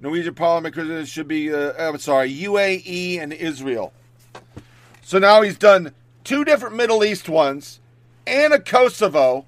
Norwegian 0.00 0.36
Parliament 0.36 1.08
should 1.08 1.26
be. 1.26 1.52
Uh, 1.52 1.72
I'm 1.76 1.98
sorry, 1.98 2.32
UAE 2.32 3.18
and 3.18 3.32
Israel. 3.32 3.92
So 5.02 5.18
now 5.18 5.42
he's 5.42 5.58
done 5.58 5.92
two 6.24 6.44
different 6.44 6.76
Middle 6.76 7.04
East 7.04 7.28
ones 7.28 7.80
and 8.26 8.52
a 8.52 8.60
Kosovo. 8.60 9.46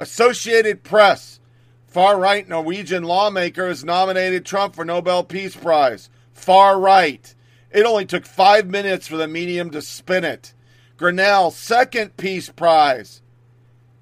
Associated 0.00 0.82
Press, 0.82 1.40
Far 1.86 2.18
right 2.18 2.48
Norwegian 2.48 3.02
lawmaker 3.02 3.66
has 3.66 3.84
nominated 3.84 4.46
Trump 4.46 4.76
for 4.76 4.84
Nobel 4.84 5.24
Peace 5.24 5.56
Prize. 5.56 6.08
Far 6.32 6.78
right. 6.78 7.34
It 7.72 7.84
only 7.84 8.06
took 8.06 8.24
five 8.24 8.66
minutes 8.66 9.08
for 9.08 9.16
the 9.16 9.26
medium 9.26 9.70
to 9.70 9.82
spin 9.82 10.24
it. 10.24 10.54
Grenell, 10.96 11.52
second 11.52 12.16
Peace 12.16 12.48
Prize. 12.48 13.22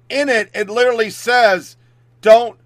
In 0.07 0.29
it, 0.29 0.51
it 0.53 0.69
literally 0.69 1.09
says, 1.09 1.77
don't 2.21 2.59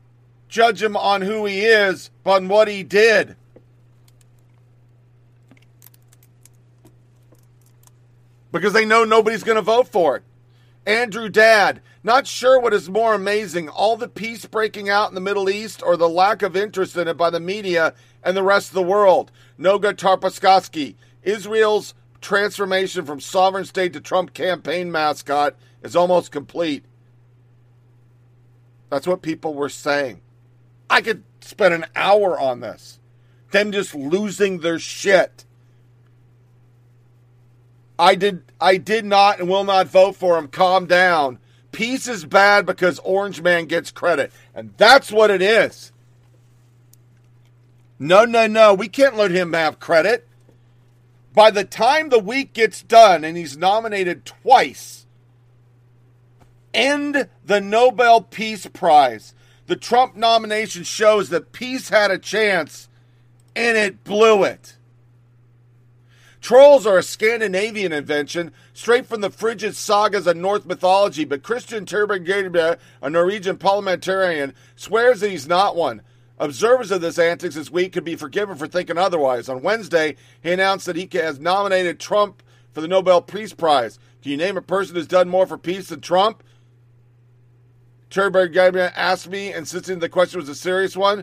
judge 0.50 0.84
him 0.84 0.98
on 0.98 1.22
who 1.22 1.46
he 1.46 1.62
is, 1.62 2.10
but 2.24 2.42
on 2.42 2.48
what 2.50 2.68
he 2.68 2.84
did. 2.84 3.38
Because 8.54 8.72
they 8.72 8.86
know 8.86 9.04
nobody's 9.04 9.44
going 9.44 9.58
to 9.58 9.62
vote 9.62 9.90
for 9.90 10.16
it. 10.16 10.24
Andrew 10.86 11.28
Dad, 11.28 11.82
not 12.04 12.28
sure 12.28 12.60
what 12.60 12.74
is 12.74 12.90
more 12.90 13.14
amazing, 13.14 13.68
all 13.68 13.98
the 13.98 14.08
peace 14.08 14.46
breaking 14.46 14.90
out 14.90 15.10
in 15.10 15.16
the 15.16 15.22
Middle 15.22 15.50
East 15.50 15.82
or 15.84 15.98
the 15.98 16.08
lack 16.08 16.42
of 16.42 16.56
interest 16.56 16.96
in 16.96 17.08
it 17.08 17.18
by 17.18 17.30
the 17.30 17.40
media 17.40 17.94
and 18.24 18.38
the 18.38 18.44
rest 18.44 18.70
of 18.70 18.76
the 18.76 18.84
world. 18.84 19.32
Noga 19.60 19.94
Tarnopolsky, 19.94 20.96
Israel's 21.24 21.94
transformation 22.22 23.06
from 23.06 23.20
sovereign 23.20 23.66
state 23.66 23.94
to 23.94 24.00
Trump 24.00 24.34
campaign 24.34 24.92
mascot 24.92 25.56
is 25.82 25.96
almost 25.96 26.32
complete. 26.32 26.86
That's 28.90 29.08
what 29.08 29.22
people 29.22 29.54
were 29.56 29.70
saying. 29.70 30.22
I 30.90 31.02
could 31.02 31.24
spend 31.42 31.74
an 31.74 31.86
hour 31.96 32.40
on 32.40 32.60
this. 32.60 33.00
Them 33.52 33.72
just 33.72 33.96
losing 33.96 34.60
their 34.60 34.80
shit. 34.80 35.46
I 38.04 38.16
did 38.16 38.44
I 38.60 38.76
did 38.76 39.06
not 39.06 39.40
and 39.40 39.48
will 39.48 39.64
not 39.64 39.88
vote 39.88 40.18
for 40.18 40.38
him. 40.38 40.50
Calm 40.50 40.88
down. 40.88 41.40
Peace 41.72 42.06
is 42.06 42.26
bad 42.26 42.66
because 42.66 43.00
Orange 43.00 43.42
Man 43.42 43.66
gets 43.66 43.92
credit. 43.92 44.34
And 44.54 44.74
that's 44.76 45.10
what 45.10 45.32
it 45.32 45.42
is. 45.42 45.94
No, 47.98 48.26
no, 48.26 48.46
no. 48.46 48.74
We 48.74 48.90
can't 48.90 49.16
let 49.16 49.32
him 49.32 49.54
have 49.54 49.80
credit. 49.80 50.28
By 51.34 51.50
the 51.50 51.64
time 51.64 52.10
the 52.10 52.20
week 52.20 52.52
gets 52.52 52.84
done 52.84 53.24
and 53.24 53.38
he's 53.38 53.56
nominated 53.56 54.26
twice, 54.26 55.06
end 56.74 57.30
the 57.46 57.62
Nobel 57.62 58.20
Peace 58.20 58.68
Prize. 58.68 59.34
The 59.68 59.78
Trump 59.78 60.18
nomination 60.18 60.84
shows 60.84 61.30
that 61.30 61.54
peace 61.54 61.88
had 61.88 62.12
a 62.12 62.20
chance 62.20 62.90
and 63.56 63.78
it 63.78 64.04
blew 64.04 64.44
it. 64.44 64.76
Trolls 66.44 66.86
are 66.86 66.98
a 66.98 67.04
Scandinavian 67.04 67.94
invention, 67.94 68.52
straight 68.74 69.06
from 69.06 69.22
the 69.22 69.30
frigid 69.30 69.78
sagas 69.78 70.28
of 70.28 70.36
Norse 70.36 70.66
mythology, 70.66 71.24
but 71.24 71.42
Christian 71.42 71.86
Tybring-Gjedde, 71.86 72.78
a 73.02 73.10
Norwegian 73.10 73.56
parliamentarian, 73.56 74.54
swears 74.76 75.22
that 75.22 75.30
he's 75.30 75.48
not 75.48 75.78
one. 75.78 76.02
Observers 76.40 76.92
of 76.92 77.00
this 77.00 77.18
antics 77.18 77.56
this 77.56 77.72
week 77.72 77.94
could 77.94 78.04
be 78.04 78.18
forgiven 78.18 78.58
for 78.58 78.68
thinking 78.68 78.98
otherwise. 78.98 79.48
On 79.48 79.62
Wednesday, 79.62 80.18
he 80.42 80.52
announced 80.52 80.86
that 80.86 80.98
he 80.98 81.08
has 81.14 81.40
nominated 81.40 81.98
Trump 81.98 82.44
for 82.74 82.82
the 82.82 82.90
Nobel 82.90 83.22
Peace 83.22 83.54
Prize. 83.54 83.98
Can 84.22 84.32
you 84.32 84.38
name 84.38 84.58
a 84.58 84.62
person 84.62 84.96
who's 84.96 85.08
done 85.08 85.30
more 85.30 85.48
for 85.48 85.58
peace 85.58 85.88
than 85.88 86.02
Trump? 86.02 86.44
Tybring-Gjedde 88.10 88.92
asked 88.98 89.30
me, 89.30 89.54
insisting 89.54 90.00
the 90.00 90.10
question 90.10 90.42
was 90.42 90.50
a 90.50 90.56
serious 90.56 90.98
one. 90.98 91.20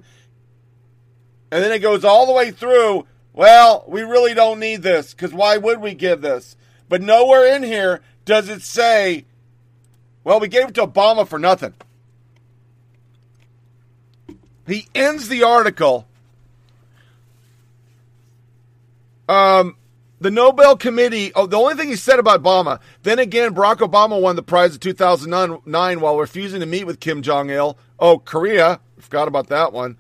And 1.53 1.63
then 1.63 1.73
it 1.73 1.81
goes 1.81 2.07
all 2.07 2.25
the 2.25 2.33
way 2.33 2.51
through 2.51 3.07
well, 3.33 3.85
we 3.87 4.03
really 4.03 4.35
don't 4.35 4.59
need 4.59 4.83
this 4.83 5.15
because 5.15 5.33
why 5.33 5.57
would 5.57 5.81
we 5.81 5.95
give 5.95 6.21
this? 6.21 6.57
But 6.89 7.03
nowhere 7.03 7.55
in 7.55 7.63
here 7.63 8.01
does 8.25 8.49
it 8.49 8.63
say, 8.63 9.27
well, 10.25 10.41
we 10.41 10.49
gave 10.49 10.69
it 10.69 10.75
to 10.75 10.87
Obama 10.87 11.27
for 11.27 11.39
nothing. 11.39 11.75
He 14.67 14.87
ends 14.95 15.29
the 15.29 15.43
article. 15.43 16.07
Um, 19.29 19.77
the 20.21 20.31
Nobel 20.31 20.77
Committee. 20.77 21.33
Oh, 21.35 21.47
the 21.47 21.57
only 21.57 21.75
thing 21.75 21.89
he 21.89 21.97
said 21.97 22.19
about 22.19 22.43
Obama. 22.43 22.81
Then 23.03 23.19
again, 23.19 23.55
Barack 23.55 23.77
Obama 23.77 24.21
won 24.21 24.37
the 24.37 24.43
prize 24.43 24.75
in 24.75 24.81
2009 24.81 26.01
while 26.01 26.19
refusing 26.19 26.61
to 26.61 26.67
meet 26.67 26.85
with 26.85 27.01
Kim 27.01 27.23
Jong 27.23 27.51
Il. 27.51 27.79
Oh, 27.99 28.19
Korea. 28.19 28.81
Forgot 28.99 29.29
about 29.29 29.49
that 29.49 29.73
one. 29.73 29.97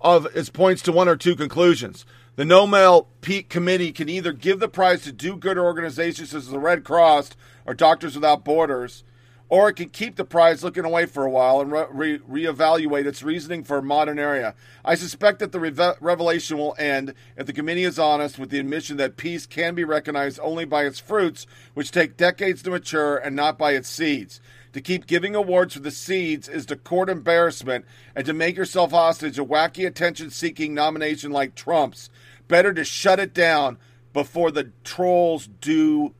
Of 0.00 0.26
its 0.36 0.50
points 0.50 0.82
to 0.82 0.92
one 0.92 1.08
or 1.08 1.16
two 1.16 1.34
conclusions. 1.34 2.04
The 2.36 2.44
Nobel 2.44 3.08
Peak 3.22 3.48
Committee 3.48 3.92
can 3.92 4.10
either 4.10 4.34
give 4.34 4.60
the 4.60 4.68
prize 4.68 5.04
to 5.04 5.12
do 5.12 5.36
good 5.36 5.56
organizations 5.56 6.32
such 6.32 6.40
as 6.40 6.48
the 6.50 6.58
Red 6.58 6.84
Cross 6.84 7.30
or 7.64 7.72
Doctors 7.72 8.14
Without 8.14 8.44
Borders, 8.44 9.04
or 9.48 9.70
it 9.70 9.76
can 9.76 9.88
keep 9.88 10.16
the 10.16 10.24
prize 10.26 10.62
looking 10.62 10.84
away 10.84 11.06
for 11.06 11.24
a 11.24 11.30
while 11.30 11.62
and 11.62 11.72
re- 11.72 12.18
reevaluate 12.18 13.06
its 13.06 13.22
reasoning 13.22 13.64
for 13.64 13.78
a 13.78 13.82
modern 13.82 14.18
era. 14.18 14.54
I 14.84 14.96
suspect 14.96 15.38
that 15.38 15.52
the 15.52 15.60
re- 15.60 15.94
revelation 15.98 16.58
will 16.58 16.76
end 16.78 17.14
if 17.38 17.46
the 17.46 17.54
committee 17.54 17.84
is 17.84 17.98
honest 17.98 18.38
with 18.38 18.50
the 18.50 18.58
admission 18.58 18.98
that 18.98 19.16
peace 19.16 19.46
can 19.46 19.74
be 19.74 19.84
recognized 19.84 20.38
only 20.42 20.66
by 20.66 20.84
its 20.84 21.00
fruits, 21.00 21.46
which 21.72 21.90
take 21.90 22.18
decades 22.18 22.62
to 22.64 22.70
mature, 22.70 23.16
and 23.16 23.34
not 23.34 23.56
by 23.56 23.72
its 23.72 23.88
seeds. 23.88 24.42
To 24.74 24.82
keep 24.82 25.06
giving 25.06 25.34
awards 25.34 25.72
for 25.72 25.80
the 25.80 25.90
seeds 25.90 26.50
is 26.50 26.66
to 26.66 26.76
court 26.76 27.08
embarrassment, 27.08 27.86
and 28.14 28.26
to 28.26 28.34
make 28.34 28.58
yourself 28.58 28.90
hostage 28.90 29.38
a 29.38 29.44
wacky 29.44 29.86
attention 29.86 30.28
seeking 30.28 30.74
nomination 30.74 31.32
like 31.32 31.54
Trump's 31.54 32.10
better 32.48 32.72
to 32.72 32.84
shut 32.84 33.20
it 33.20 33.34
down 33.34 33.78
before 34.12 34.50
the 34.50 34.70
trolls 34.84 35.48
do 35.60 36.14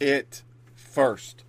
it 0.00 0.42
first. 0.74 1.44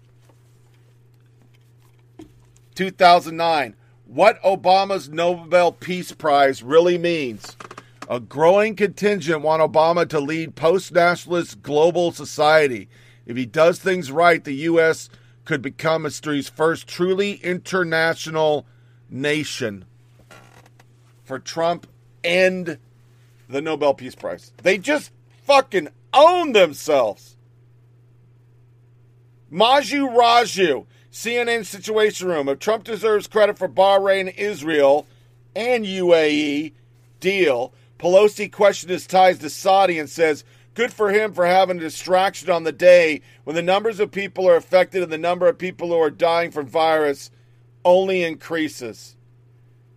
2009. 2.75 3.75
What 4.05 4.41
Obama's 4.43 5.09
Nobel 5.09 5.71
Peace 5.71 6.11
Prize 6.11 6.63
really 6.63 6.97
means. 6.97 7.57
A 8.09 8.19
growing 8.21 8.75
contingent 8.75 9.41
want 9.41 9.61
Obama 9.61 10.07
to 10.09 10.19
lead 10.19 10.55
post 10.55 10.93
nationalist 10.93 11.61
global 11.61 12.11
society. 12.11 12.87
If 13.25 13.35
he 13.35 13.45
does 13.45 13.79
things 13.79 14.11
right, 14.11 14.41
the 14.41 14.53
U.S. 14.53 15.09
could 15.43 15.61
become 15.61 16.05
history's 16.05 16.47
first 16.47 16.87
truly 16.87 17.33
international 17.43 18.65
nation. 19.09 19.83
For 21.23 21.39
Trump, 21.39 21.87
end 22.23 22.77
the 23.47 23.61
Nobel 23.61 23.93
Peace 23.93 24.15
Prize. 24.15 24.51
They 24.61 24.77
just 24.77 25.11
fucking 25.43 25.89
own 26.13 26.53
themselves. 26.53 27.35
Manu 29.49 30.07
Raju, 30.09 30.85
CNN 31.11 31.65
Situation 31.65 32.27
Room. 32.27 32.49
If 32.49 32.59
Trump 32.59 32.83
deserves 32.83 33.27
credit 33.27 33.57
for 33.57 33.69
Bahrain, 33.69 34.35
Israel, 34.37 35.07
and 35.55 35.85
UAE 35.85 36.73
deal, 37.19 37.73
Pelosi 37.97 38.51
questioned 38.51 38.91
his 38.91 39.07
ties 39.07 39.39
to 39.39 39.49
Saudi 39.49 39.97
and 39.97 40.09
says, 40.09 40.43
good 40.73 40.93
for 40.93 41.09
him 41.11 41.33
for 41.33 41.47
having 41.47 41.77
a 41.77 41.81
distraction 41.81 42.51
on 42.51 42.63
the 42.63 42.71
day 42.71 43.21
when 43.45 43.55
the 43.55 43.61
numbers 43.61 43.99
of 43.99 44.11
people 44.11 44.47
are 44.47 44.55
affected 44.55 45.01
and 45.01 45.11
the 45.11 45.17
number 45.17 45.47
of 45.47 45.57
people 45.57 45.87
who 45.87 45.95
are 45.95 46.11
dying 46.11 46.51
from 46.51 46.67
virus 46.67 47.31
only 47.83 48.23
increases. 48.23 49.15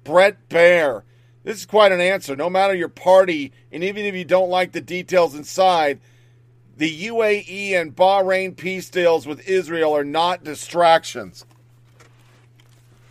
Bret 0.04 0.48
Baier, 0.48 1.02
this 1.42 1.58
is 1.58 1.66
quite 1.66 1.92
an 1.92 2.00
answer. 2.00 2.36
No 2.36 2.50
matter 2.50 2.74
your 2.74 2.88
party, 2.88 3.52
and 3.72 3.82
even 3.82 4.04
if 4.04 4.14
you 4.14 4.24
don't 4.24 4.50
like 4.50 4.72
the 4.72 4.80
details 4.80 5.34
inside, 5.34 6.00
the 6.76 7.06
UAE 7.08 7.72
and 7.72 7.94
Bahrain 7.94 8.56
peace 8.56 8.88
deals 8.90 9.26
with 9.26 9.46
Israel 9.48 9.94
are 9.94 10.04
not 10.04 10.44
distractions. 10.44 11.44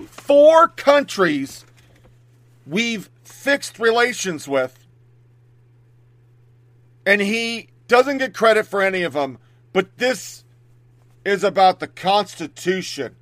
Four 0.08 0.68
countries 0.68 1.66
we've 2.66 3.10
fixed 3.24 3.80
relations 3.80 4.48
with, 4.48 4.88
and 7.06 7.22
he 7.22 7.70
doesn't 7.88 8.20
get 8.20 8.34
credit 8.34 8.66
for 8.66 8.82
any 8.82 9.04
of 9.04 9.14
them, 9.14 9.40
but 9.74 9.98
this 9.98 10.44
is 11.26 11.44
about 11.44 11.80
the 11.80 11.88
Constitution, 11.88 13.16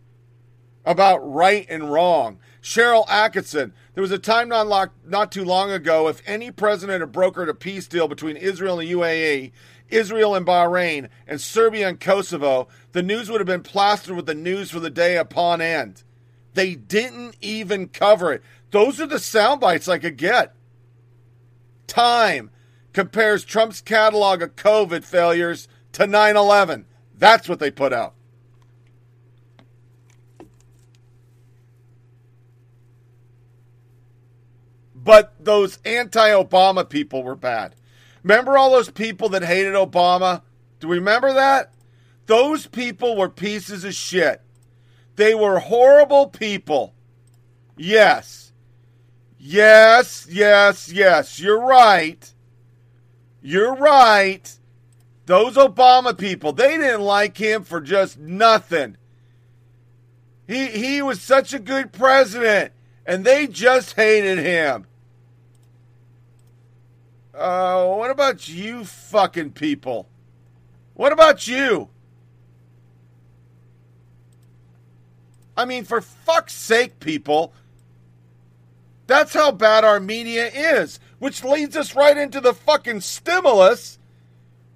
about 0.85 1.17
right 1.19 1.65
and 1.69 1.91
wrong. 1.91 2.39
Sharyl 2.61 3.07
Attkisson, 3.07 3.71
there 3.97 4.03
was 4.03 4.11
a 4.11 4.19
time 4.19 4.49
not, 4.49 4.67
long, 4.67 4.89
not 5.07 5.31
too 5.31 5.43
long 5.43 5.71
ago, 5.71 6.07
if 6.07 6.21
any 6.27 6.51
president 6.51 7.01
had 7.01 7.11
brokered 7.11 7.49
a 7.49 7.55
peace 7.55 7.87
deal 7.87 8.07
between 8.07 8.37
Israel 8.37 8.79
and 8.79 8.87
the 8.87 8.93
UAE, 8.93 9.51
Israel 9.89 10.35
and 10.35 10.45
Bahrain, 10.45 11.09
and 11.25 11.41
Serbia 11.41 11.87
and 11.87 11.99
Kosovo, 11.99 12.67
the 12.91 13.01
news 13.01 13.27
would 13.27 13.39
have 13.39 13.47
been 13.47 13.63
plastered 13.63 14.15
with 14.15 14.27
the 14.27 14.35
news 14.35 14.69
for 14.69 14.79
the 14.79 14.91
day 14.91 15.17
upon 15.17 15.61
end. 15.61 16.03
They 16.53 16.75
didn't 16.75 17.37
even 17.41 17.87
cover 17.87 18.31
it. 18.31 18.43
Those 18.69 19.01
are 19.01 19.07
the 19.07 19.17
sound 19.17 19.61
bites 19.61 19.87
I 19.87 19.97
could 19.97 20.17
get. 20.17 20.53
Time 21.87 22.51
compares 22.93 23.43
Trump's 23.43 23.81
catalog 23.81 24.43
of 24.43 24.55
COVID 24.55 25.05
failures 25.05 25.67
to 25.93 26.05
9 26.05 26.37
11. 26.37 26.85
That's 27.17 27.49
what 27.49 27.57
they 27.57 27.71
put 27.71 27.93
out. 27.93 28.13
But 35.07 35.35
those 35.39 35.79
anti 35.85 36.31
Obama 36.31 36.87
people 36.87 37.23
were 37.23 37.37
bad. 37.37 37.75
Remember 38.23 38.57
all 38.57 38.71
those 38.71 38.89
people 38.89 39.29
that 39.29 39.41
hated 39.41 39.73
Obama? 39.73 40.41
Do 40.81 40.89
we 40.89 40.97
remember 40.97 41.33
that? 41.33 41.73
Those 42.25 42.67
people 42.67 43.15
were 43.15 43.29
pieces 43.29 43.85
of 43.85 43.93
shit. 43.93 44.41
They 45.15 45.33
were 45.33 45.59
horrible 45.59 46.27
people. 46.27 46.93
Yes. 47.77 48.51
Yes, 49.39 50.27
yes, 50.29 50.91
yes. 50.91 51.39
You're 51.39 51.61
right. 51.61 52.29
You're 53.41 53.75
right. 53.75 54.59
Those 55.25 55.55
Obama 55.55 56.17
people, 56.17 56.51
they 56.51 56.75
didn't 56.75 56.99
like 56.99 57.37
him 57.37 57.63
for 57.63 57.79
just 57.79 58.19
nothing. 58.19 58.97
He 60.45 60.65
he 60.67 61.01
was 61.01 61.21
such 61.21 61.53
a 61.53 61.59
good 61.59 61.93
president 61.93 62.73
and 63.05 63.23
they 63.23 63.47
just 63.47 63.95
hated 63.95 64.39
him. 64.39 64.85
Uh, 67.37 67.85
what 67.85 68.09
about 68.09 68.47
you 68.47 68.83
fucking 68.83 69.51
people? 69.51 70.07
What 70.95 71.11
about 71.11 71.47
you? 71.47 71.89
I 75.55 75.65
mean, 75.65 75.83
for 75.83 76.01
fuck's 76.01 76.53
sake, 76.53 76.99
people. 76.99 77.53
That's 79.05 79.33
how 79.33 79.51
bad 79.51 79.83
our 79.83 79.99
media 79.99 80.47
is, 80.47 80.99
which 81.19 81.43
leads 81.43 81.77
us 81.77 81.95
right 81.95 82.17
into 82.17 82.41
the 82.41 82.53
fucking 82.53 83.01
stimulus, 83.01 83.99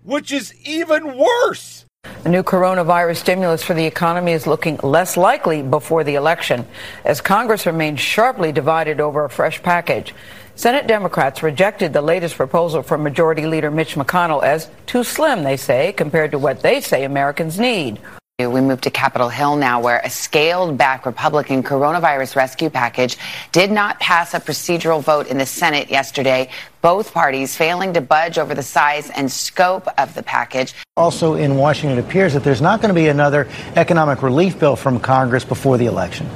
which 0.04 0.32
is 0.32 0.54
even 0.64 1.18
worse. 1.18 1.86
The 2.24 2.30
new 2.30 2.44
coronavirus 2.44 3.18
stimulus 3.18 3.64
for 3.64 3.74
the 3.74 3.86
economy 3.86 4.32
is 4.34 4.46
looking 4.46 4.78
less 4.84 5.18
likely 5.18 5.64
before 5.64 6.04
the 6.04 6.16
election 6.16 6.68
as 7.04 7.22
Congress 7.22 7.66
remains 7.66 8.00
sharply 8.00 8.52
divided 8.52 9.00
over 9.00 9.26
a 9.26 9.30
fresh 9.30 9.62
package. 9.62 10.14
Senate 10.62 10.86
Democrats 10.86 11.42
rejected 11.42 11.92
the 11.92 12.04
latest 12.04 12.36
proposal 12.36 12.84
from 12.84 13.02
Majority 13.02 13.48
Leader 13.48 13.72
Mitch 13.72 13.96
McConnell 13.96 14.44
as 14.44 14.70
too 14.86 15.04
slim, 15.04 15.42
they 15.42 15.58
say, 15.58 15.92
compared 15.92 16.30
to 16.30 16.38
what 16.38 16.62
they 16.62 16.82
say 16.82 17.04
Americans 17.04 17.60
need. 17.60 18.00
We 18.38 18.62
move 18.62 18.80
to 18.82 18.92
Capitol 18.92 19.30
Hill 19.30 19.56
now, 19.56 19.82
where 19.82 20.02
a 20.04 20.10
scaled 20.12 20.78
back 20.78 21.08
Republican 21.08 21.64
coronavirus 21.64 22.36
rescue 22.36 22.70
package 22.70 23.18
did 23.52 23.72
not 23.72 24.00
pass 24.00 24.36
a 24.36 24.40
procedural 24.40 25.02
vote 25.02 25.26
in 25.26 25.40
the 25.40 25.48
Senate 25.48 25.90
yesterday. 25.90 26.52
Both 26.84 27.12
parties 27.12 27.58
failing 27.58 27.94
to 27.94 28.02
budge 28.02 28.38
over 28.38 28.54
the 28.54 28.62
size 28.62 29.10
and 29.10 29.32
scope 29.32 29.88
of 29.98 30.14
the 30.14 30.22
package. 30.22 30.76
Also 30.96 31.34
in 31.34 31.56
Washington, 31.56 31.98
it 31.98 32.06
appears 32.06 32.36
that 32.36 32.44
there's 32.44 32.62
not 32.62 32.84
going 32.84 32.94
to 32.94 33.02
be 33.02 33.08
another 33.08 33.48
economic 33.76 34.22
relief 34.22 34.60
bill 34.60 34.76
from 34.76 35.00
Congress 35.00 35.44
before 35.44 35.80
the 35.80 35.88
election. 35.88 36.30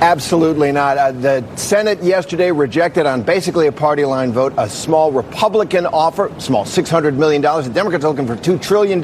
Absolutely 0.00 0.70
not. 0.70 0.96
Uh, 0.96 1.10
the 1.10 1.56
Senate 1.56 2.00
yesterday 2.04 2.52
rejected 2.52 3.04
on 3.04 3.22
basically 3.22 3.66
a 3.66 3.72
party 3.72 4.04
line 4.04 4.30
vote 4.30 4.54
a 4.56 4.70
small 4.70 5.10
Republican 5.10 5.86
offer, 5.86 6.32
small 6.38 6.64
$600 6.64 7.16
million. 7.16 7.42
The 7.42 7.70
Democrats 7.74 8.04
are 8.04 8.08
looking 8.08 8.26
for 8.26 8.36
$2 8.36 8.62
trillion. 8.62 9.00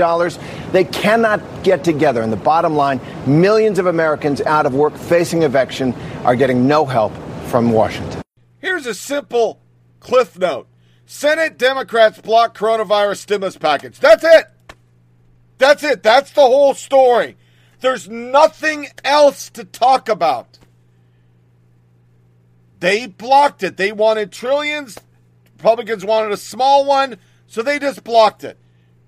They 0.70 0.84
cannot 0.84 1.40
get 1.64 1.82
together. 1.82 2.22
And 2.22 2.32
the 2.32 2.36
bottom 2.36 2.76
line 2.76 3.00
millions 3.26 3.80
of 3.80 3.86
Americans 3.86 4.40
out 4.42 4.66
of 4.66 4.74
work 4.74 4.96
facing 4.96 5.42
eviction 5.42 5.94
are 6.24 6.36
getting 6.36 6.68
no 6.68 6.86
help 6.86 7.12
from 7.46 7.72
Washington. 7.72 8.22
Here's 8.58 8.86
a 8.86 8.94
simple 8.94 9.60
cliff 9.98 10.38
note 10.38 10.68
Senate 11.06 11.58
Democrats 11.58 12.20
block 12.20 12.56
coronavirus 12.56 13.16
stimulus 13.16 13.56
package. 13.56 13.98
That's 13.98 14.22
it. 14.22 14.44
That's 15.58 15.82
it. 15.82 16.04
That's 16.04 16.30
the 16.30 16.42
whole 16.42 16.74
story. 16.74 17.36
There's 17.80 18.08
nothing 18.08 18.88
else 19.04 19.50
to 19.50 19.64
talk 19.64 20.08
about. 20.08 20.60
They 22.84 23.06
blocked 23.06 23.62
it. 23.62 23.78
They 23.78 23.92
wanted 23.92 24.30
trillions. 24.30 24.98
Republicans 25.56 26.04
wanted 26.04 26.32
a 26.32 26.36
small 26.36 26.84
one, 26.84 27.16
so 27.46 27.62
they 27.62 27.78
just 27.78 28.04
blocked 28.04 28.44
it. 28.44 28.58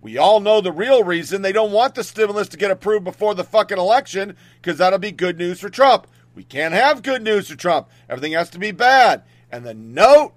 We 0.01 0.17
all 0.17 0.41
know 0.41 0.63
the 0.63 0.73
real 0.73 1.05
reason 1.05 1.43
they 1.43 1.53
don't 1.53 1.73
want 1.73 1.95
the 1.95 2.03
stimulus 2.03 2.49
to 2.49 2.57
get 2.57 2.71
approved 2.71 3.05
before 3.05 3.35
the 3.35 3.45
fucking 3.45 3.77
election 3.77 4.35
because 4.63 4.79
that'll 4.79 4.99
be 4.99 5.13
good 5.13 5.37
news 5.37 5.61
for 5.61 5.69
Trump. 5.69 6.07
We 6.35 6.43
can't 6.43 6.73
have 6.73 7.03
good 7.03 7.21
news 7.21 7.51
for 7.51 7.55
Trump. 7.55 7.91
Everything 8.09 8.33
has 8.33 8.49
to 8.53 8.59
be 8.59 8.71
bad. 8.71 9.25
And 9.53 9.67
the 9.67 9.75
note 9.75 10.33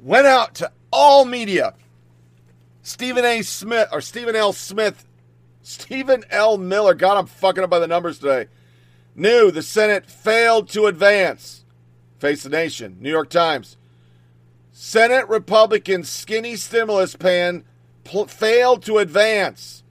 went 0.00 0.26
out 0.26 0.56
to 0.56 0.72
all 0.92 1.24
media. 1.24 1.74
Stephen 2.82 3.24
A. 3.24 3.42
Smith 3.42 3.88
or 3.92 4.00
Stephen 4.00 4.34
L. 4.34 4.52
Smith, 4.52 5.06
Stephen 5.62 6.24
L. 6.28 6.58
Miller. 6.58 6.94
God, 6.94 7.18
I'm 7.18 7.26
fucking 7.26 7.62
up 7.62 7.70
by 7.70 7.78
the 7.78 7.86
numbers 7.86 8.18
today. 8.18 8.48
Knew 9.14 9.52
the 9.52 9.62
Senate 9.62 10.10
failed 10.10 10.68
to 10.70 10.86
advance. 10.86 11.59
Face 12.20 12.42
the 12.42 12.50
Nation, 12.50 12.98
New 13.00 13.08
York 13.08 13.30
Times. 13.30 13.78
Senate 14.72 15.26
Republicans' 15.26 16.10
skinny 16.10 16.54
stimulus 16.54 17.16
plan 17.16 17.64
pl- 18.04 18.26
failed 18.26 18.84
to 18.84 18.98
advance. 18.98 19.82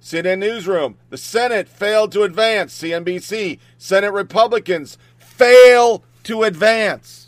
CNN 0.00 0.38
Newsroom. 0.38 0.96
The 1.10 1.18
Senate 1.18 1.68
failed 1.68 2.12
to 2.12 2.22
advance. 2.22 2.80
CNBC. 2.80 3.58
Senate 3.76 4.12
Republicans 4.12 4.96
fail 5.18 6.02
to 6.22 6.44
advance. 6.44 7.26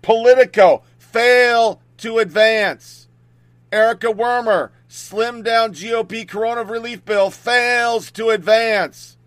Politico. 0.00 0.82
Fail 0.98 1.82
to 1.98 2.18
advance. 2.18 3.08
Erica 3.70 4.10
Werner. 4.10 4.72
Slim 4.88 5.42
down 5.42 5.74
GOP 5.74 6.26
corona 6.26 6.64
relief 6.64 7.04
bill 7.04 7.30
fails 7.30 8.10
to 8.12 8.30
advance. 8.30 9.18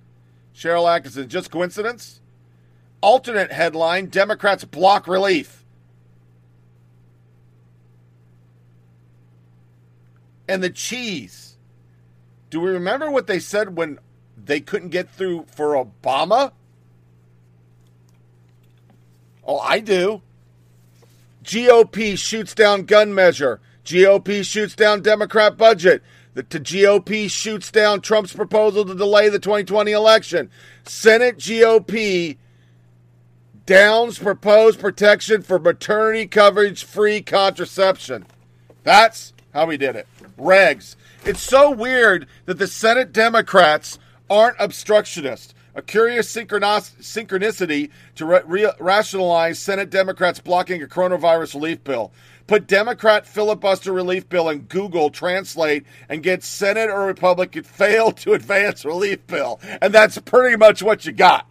Sharyl 0.55 0.85
Attkisson, 0.85 1.27
just 1.27 1.51
coincidence? 1.51 2.21
Alternate 3.01 3.51
headline 3.51 4.07
Democrats 4.07 4.63
block 4.63 5.07
relief. 5.07 5.65
And 10.47 10.63
the 10.63 10.69
cheese. 10.69 11.57
Do 12.49 12.61
we 12.61 12.69
remember 12.69 13.09
what 13.09 13.27
they 13.27 13.39
said 13.39 13.75
when 13.75 13.99
they 14.37 14.59
couldn't 14.59 14.89
get 14.89 15.09
through 15.09 15.45
for 15.47 15.73
Obama? 15.73 16.51
Oh, 19.45 19.59
I 19.59 19.79
do. 19.79 20.21
GOP 21.43 22.17
shoots 22.17 22.53
down 22.53 22.83
gun 22.83 23.13
measure. 23.13 23.59
GOP 23.83 24.45
shoots 24.45 24.75
down 24.75 25.01
Democrat 25.01 25.57
budget. 25.57 26.01
The, 26.33 26.43
GOP 26.43 27.29
shoots 27.29 27.71
down 27.71 28.01
Trump's 28.01 28.33
proposal 28.33 28.85
to 28.85 28.95
delay 28.95 29.29
the 29.29 29.39
2020 29.39 29.91
election. 29.91 30.49
Senate 30.83 31.37
GOP 31.37 32.37
downs 33.65 34.17
proposed 34.17 34.79
protection 34.79 35.41
for 35.43 35.59
maternity 35.59 36.27
coverage 36.27 36.83
free 36.83 37.21
contraception. 37.21 38.25
That's 38.83 39.33
how 39.53 39.67
we 39.67 39.77
did 39.77 39.95
it. 39.95 40.07
Regs. 40.37 40.95
It's 41.23 41.41
so 41.41 41.71
weird 41.71 42.27
that 42.45 42.57
the 42.57 42.67
Senate 42.67 43.13
Democrats 43.13 43.99
aren't 44.29 44.57
obstructionists. 44.59 45.53
A 45.75 45.81
curious 45.81 46.31
synchronicity 46.31 47.89
to 48.15 48.25
re- 48.25 48.71
rationalize 48.79 49.57
Senate 49.57 49.89
Democrats 49.89 50.39
blocking 50.39 50.83
a 50.83 50.85
coronavirus 50.85 51.55
relief 51.55 51.83
bill. 51.83 52.11
Put 52.45 52.67
Democrat 52.67 53.25
filibuster 53.25 53.93
relief 53.93 54.27
bill 54.27 54.49
in 54.49 54.61
Google 54.61 55.09
Translate 55.09 55.85
and 56.09 56.21
get 56.21 56.43
Senate 56.43 56.89
or 56.89 57.05
Republican 57.05 57.63
fail 57.63 58.11
to 58.11 58.33
advance 58.33 58.83
relief 58.83 59.25
bill. 59.27 59.59
And 59.81 59.93
that's 59.93 60.17
pretty 60.19 60.57
much 60.57 60.83
what 60.83 61.05
you 61.05 61.13
got. 61.13 61.47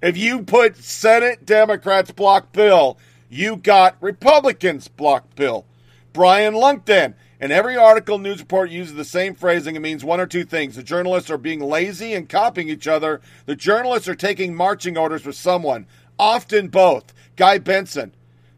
If 0.00 0.16
you 0.16 0.42
put 0.42 0.76
Senate 0.76 1.44
Democrats 1.44 2.12
block 2.12 2.52
bill, 2.52 2.98
you 3.28 3.56
got 3.56 3.96
Republicans 4.00 4.86
block 4.86 5.34
bill. 5.34 5.64
Brian 6.12 6.54
Lunkden. 6.54 7.14
In 7.40 7.50
every 7.50 7.76
article, 7.76 8.18
news 8.18 8.38
report 8.38 8.70
uses 8.70 8.94
the 8.94 9.04
same 9.04 9.34
phrasing. 9.34 9.74
It 9.76 9.80
means 9.80 10.04
one 10.04 10.20
or 10.20 10.26
two 10.26 10.44
things. 10.44 10.76
The 10.76 10.82
journalists 10.82 11.30
are 11.30 11.36
being 11.36 11.60
lazy 11.60 12.14
and 12.14 12.28
copying 12.28 12.68
each 12.68 12.86
other. 12.86 13.20
The 13.46 13.56
journalists 13.56 14.08
are 14.08 14.14
taking 14.14 14.54
marching 14.54 14.96
orders 14.96 15.22
for 15.22 15.32
someone, 15.32 15.86
often 16.18 16.68
both. 16.68 17.12
Guy 17.36 17.58
Benson. 17.58 18.12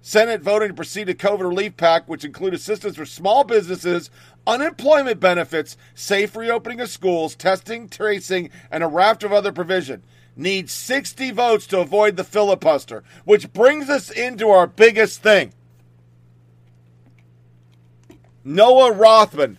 Senate 0.07 0.41
voting 0.41 0.69
to 0.69 0.75
proceed 0.75 1.09
to 1.09 1.15
COVID 1.15 1.41
relief 1.41 1.77
pack, 1.77 2.09
which 2.09 2.25
include 2.25 2.55
assistance 2.55 2.95
for 2.95 3.05
small 3.05 3.43
businesses, 3.43 4.09
unemployment 4.47 5.19
benefits, 5.19 5.77
safe 5.97 6.37
reopening 6.37 6.81
of 6.81 6.89
schools, 6.89 7.35
testing, 7.35 7.89
tracing, 7.89 8.49
and 8.71 8.85
a 8.85 8.87
raft 8.87 9.25
of 9.25 9.33
other 9.33 9.51
provision. 9.51 10.05
Needs 10.37 10.71
60 10.71 11.33
votes 11.33 11.67
to 11.67 11.81
avoid 11.81 12.15
the 12.15 12.23
filibuster, 12.23 13.03
which 13.25 13.53
brings 13.53 13.91
us 13.91 14.09
into 14.09 14.49
our 14.49 14.69
biggest 14.69 15.25
thing. 15.25 15.53
Noah 18.45 18.93
Rothman. 18.93 19.59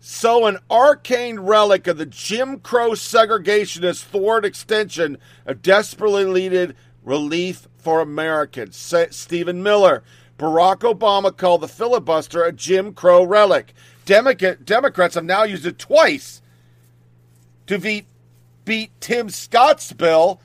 So, 0.00 0.46
an 0.46 0.58
arcane 0.68 1.38
relic 1.38 1.86
of 1.86 1.96
the 1.96 2.06
Jim 2.06 2.58
Crow 2.58 2.90
segregationist 2.90 4.02
thwart 4.02 4.44
extension 4.44 5.16
of 5.46 5.62
desperately 5.62 6.24
needed 6.24 6.74
relief 7.04 7.68
for 7.80 8.00
Americans. 8.00 8.76
Stephen 9.10 9.62
Miller. 9.62 10.02
Barack 10.38 10.78
Obama 10.78 11.36
called 11.36 11.60
the 11.60 11.68
filibuster 11.68 12.44
a 12.44 12.52
Jim 12.52 12.94
Crow 12.94 13.24
relic. 13.24 13.74
Democrats 14.04 15.14
have 15.14 15.24
now 15.24 15.42
used 15.42 15.66
it 15.66 15.78
twice 15.78 16.40
to 17.66 17.78
beat, 17.78 18.06
beat 18.64 18.90
Tim 19.00 19.28
Scott's 19.28 19.92
bill, 19.92 20.40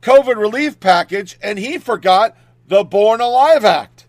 COVID 0.00 0.36
relief 0.36 0.80
package, 0.80 1.38
and 1.42 1.58
he 1.58 1.76
forgot 1.78 2.36
the 2.66 2.84
Born 2.84 3.20
Alive 3.20 3.64
Act. 3.64 4.06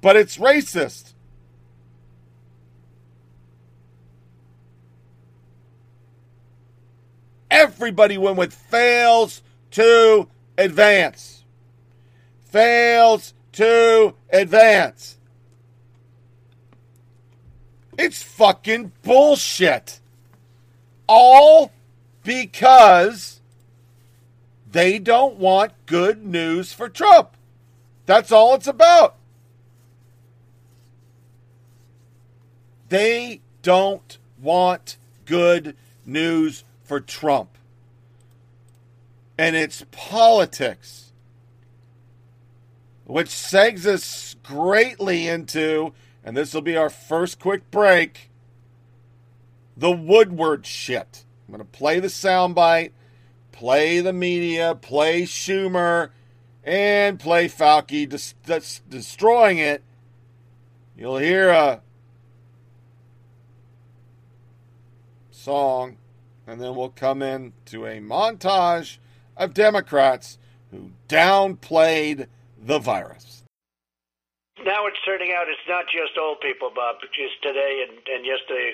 But 0.00 0.16
it's 0.16 0.38
racist. 0.38 1.14
everybody 7.54 8.18
went 8.18 8.36
with 8.36 8.52
fails 8.52 9.40
to 9.70 10.28
advance. 10.56 11.44
Fails 12.50 13.34
to 13.52 14.14
advance. 14.30 15.16
It's 17.96 18.22
fucking 18.22 18.92
bullshit. 19.02 20.00
All 21.06 21.72
because 22.22 23.40
they 24.70 24.98
don't 24.98 25.36
want 25.36 25.72
good 25.86 26.24
news 26.24 26.72
for 26.72 26.88
Trump. 26.88 27.36
That's 28.06 28.32
all 28.32 28.54
it's 28.54 28.66
about. 28.66 29.16
They 32.88 33.40
don't 33.62 34.18
want 34.40 34.98
good 35.24 35.76
news 36.04 36.64
for 36.82 37.00
Trump. 37.00 37.50
And 39.36 39.56
it's 39.56 39.84
politics, 39.90 41.12
which 43.04 43.28
segs 43.28 43.84
us 43.84 44.36
greatly 44.42 45.26
into, 45.26 45.92
and 46.22 46.36
this 46.36 46.54
will 46.54 46.62
be 46.62 46.76
our 46.76 46.90
first 46.90 47.40
quick 47.40 47.68
break, 47.70 48.30
the 49.76 49.90
Woodward 49.90 50.66
shit. 50.66 51.24
I'm 51.48 51.54
going 51.54 51.66
to 51.66 51.78
play 51.78 51.98
the 51.98 52.08
soundbite, 52.08 52.92
play 53.50 54.00
the 54.00 54.12
media, 54.12 54.74
play 54.74 55.22
Schumer, 55.22 56.10
and 56.62 57.18
play 57.18 57.48
des- 57.48 58.34
des- 58.46 58.80
destroying 58.88 59.58
it. 59.58 59.82
You'll 60.96 61.18
hear 61.18 61.50
a 61.50 61.82
song, 65.32 65.96
and 66.46 66.60
then 66.60 66.74
we'll 66.74 66.88
come 66.88 67.20
in 67.20 67.52
to 67.66 67.84
a 67.84 68.00
montage 68.00 68.98
of 69.36 69.54
Democrats 69.54 70.38
who 70.70 70.90
downplayed 71.08 72.26
the 72.64 72.78
virus. 72.78 73.42
Now 74.64 74.86
it's 74.86 74.96
turning 75.04 75.32
out 75.36 75.46
it's 75.48 75.60
not 75.68 75.84
just 75.86 76.16
old 76.18 76.40
people, 76.40 76.70
Bob. 76.74 76.96
Just 77.12 77.42
today 77.42 77.84
and, 77.88 77.98
and 78.08 78.24
yesterday, 78.24 78.72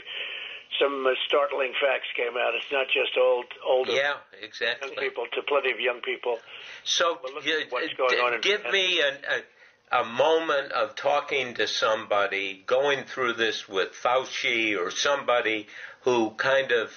some 0.80 1.04
uh, 1.06 1.10
startling 1.26 1.72
facts 1.80 2.06
came 2.16 2.36
out. 2.36 2.54
It's 2.54 2.70
not 2.70 2.86
just 2.86 3.16
old, 3.18 3.46
older 3.66 3.92
Yeah, 3.92 4.14
exactly. 4.40 4.90
young 4.94 4.96
people, 5.02 5.24
to 5.32 5.42
plenty 5.42 5.72
of 5.72 5.80
young 5.80 6.00
people. 6.00 6.38
So, 6.84 7.18
you- 7.44 7.64
what's 7.70 7.92
going 7.94 8.10
d- 8.10 8.20
on 8.20 8.34
in- 8.34 8.40
give 8.40 8.64
me 8.70 9.00
a, 9.00 9.96
a, 9.96 10.02
a 10.02 10.04
moment 10.04 10.70
of 10.72 10.94
talking 10.94 11.54
to 11.54 11.66
somebody, 11.66 12.62
going 12.66 13.04
through 13.04 13.32
this 13.32 13.68
with 13.68 13.92
Fauci 13.92 14.78
or 14.78 14.90
somebody 14.90 15.66
who 16.02 16.30
kind 16.36 16.70
of 16.72 16.92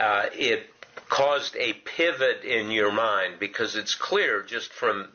uh, 0.00 0.26
it 0.32 0.68
caused 1.08 1.56
a 1.56 1.72
pivot 1.72 2.42
in 2.44 2.70
your 2.70 2.92
mind 2.92 3.38
because 3.38 3.76
it's 3.76 3.94
clear 3.94 4.42
just 4.42 4.72
from 4.72 5.08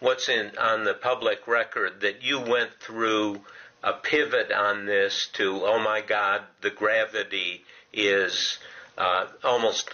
what's 0.00 0.28
in 0.28 0.56
on 0.58 0.84
the 0.84 0.94
public 0.94 1.46
record 1.46 2.00
that 2.00 2.22
you 2.22 2.40
went 2.40 2.70
through 2.80 3.40
a 3.82 3.92
pivot 3.92 4.50
on 4.50 4.86
this 4.86 5.28
to 5.34 5.62
oh 5.64 5.78
my 5.78 6.00
God, 6.00 6.42
the 6.62 6.70
gravity 6.70 7.64
is 7.92 8.58
uh, 8.96 9.26
almost 9.42 9.90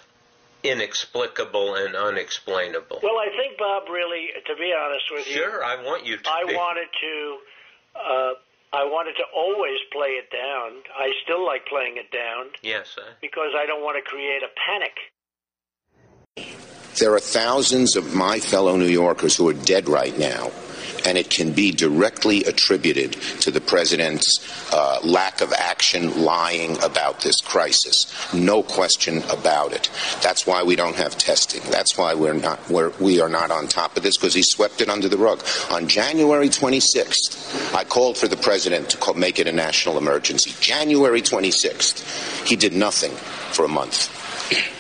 inexplicable 0.63 1.75
and 1.75 1.97
unexplainable. 1.97 3.01
Well, 3.03 3.19
I 3.19 3.29
think 3.37 3.59
Bob 3.59 3.89
really, 3.89 4.29
to 4.47 4.55
be 4.57 4.73
honest 4.79 5.05
with 5.11 5.27
you, 5.27 5.35
Sure, 5.35 5.65
I 5.65 5.83
want 5.83 6.07
you 6.07 6.17
to. 6.19 6.31
I 6.31 6.45
be. 6.47 6.55
wanted 6.55 6.89
to. 7.01 7.39
Uh, 7.97 8.33
I 8.73 8.85
wanted 8.85 9.15
to 9.19 9.25
always 9.35 9.79
play 9.91 10.15
it 10.23 10.31
down. 10.31 10.83
I 10.97 11.11
still 11.25 11.45
like 11.45 11.67
playing 11.67 11.97
it 11.97 12.13
down 12.13 12.51
Yes, 12.63 12.95
uh, 12.97 13.03
because 13.21 13.51
I 13.57 13.67
don't 13.67 13.83
want 13.83 13.97
to 14.03 14.09
create 14.09 14.43
a 14.45 14.53
panic. 14.67 14.95
There 17.01 17.15
are 17.15 17.21
thousands 17.21 17.97
of 17.97 18.15
my 18.15 18.41
fellow 18.41 18.77
New 18.77 18.85
Yorkers 18.85 19.35
who 19.35 19.49
are 19.49 19.55
dead 19.55 19.89
right 19.89 20.17
now, 20.19 20.51
and 21.07 21.17
it 21.17 21.31
can 21.31 21.53
be 21.53 21.73
directly 21.73 22.45
attributed 22.45 23.13
to 23.41 23.51
the 23.51 23.61
president's 23.63 24.39
uh, 24.71 25.01
lack 25.03 25.41
of 25.41 25.51
action, 25.55 26.23
lying 26.23 26.77
about 26.83 27.23
this 27.23 27.41
crisis. 27.41 28.05
No 28.35 28.63
question 28.63 29.23
about 29.31 29.73
it. 29.73 29.89
That's 30.23 30.47
why 30.47 30.63
we 30.63 30.77
don't 30.77 30.95
have 30.97 31.17
testing. 31.17 31.63
That's 31.71 31.97
why 31.97 32.13
we're 32.13 32.35
not 32.35 32.69
we're, 32.69 32.91
we 33.01 33.19
are 33.23 33.31
not 33.31 33.51
on 33.51 33.67
top 33.67 33.97
of 33.97 34.03
this 34.03 34.19
because 34.19 34.35
he 34.35 34.43
swept 34.43 34.83
it 34.83 34.91
under 34.91 35.09
the 35.09 35.17
rug. 35.17 35.43
On 35.71 35.89
January 35.89 36.51
26th, 36.51 37.75
I 37.75 37.85
called 37.85 38.19
for 38.19 38.29
the 38.29 38.37
president 38.37 38.91
to 38.91 38.99
call, 38.99 39.15
make 39.15 39.39
it 39.39 39.49
a 39.49 39.53
national 39.53 39.97
emergency. 39.97 40.55
January 40.61 41.23
26th, 41.23 42.47
he 42.47 42.57
did 42.57 42.75
nothing 42.75 43.13
for 43.53 43.65
a 43.65 43.69
month. 43.69 44.80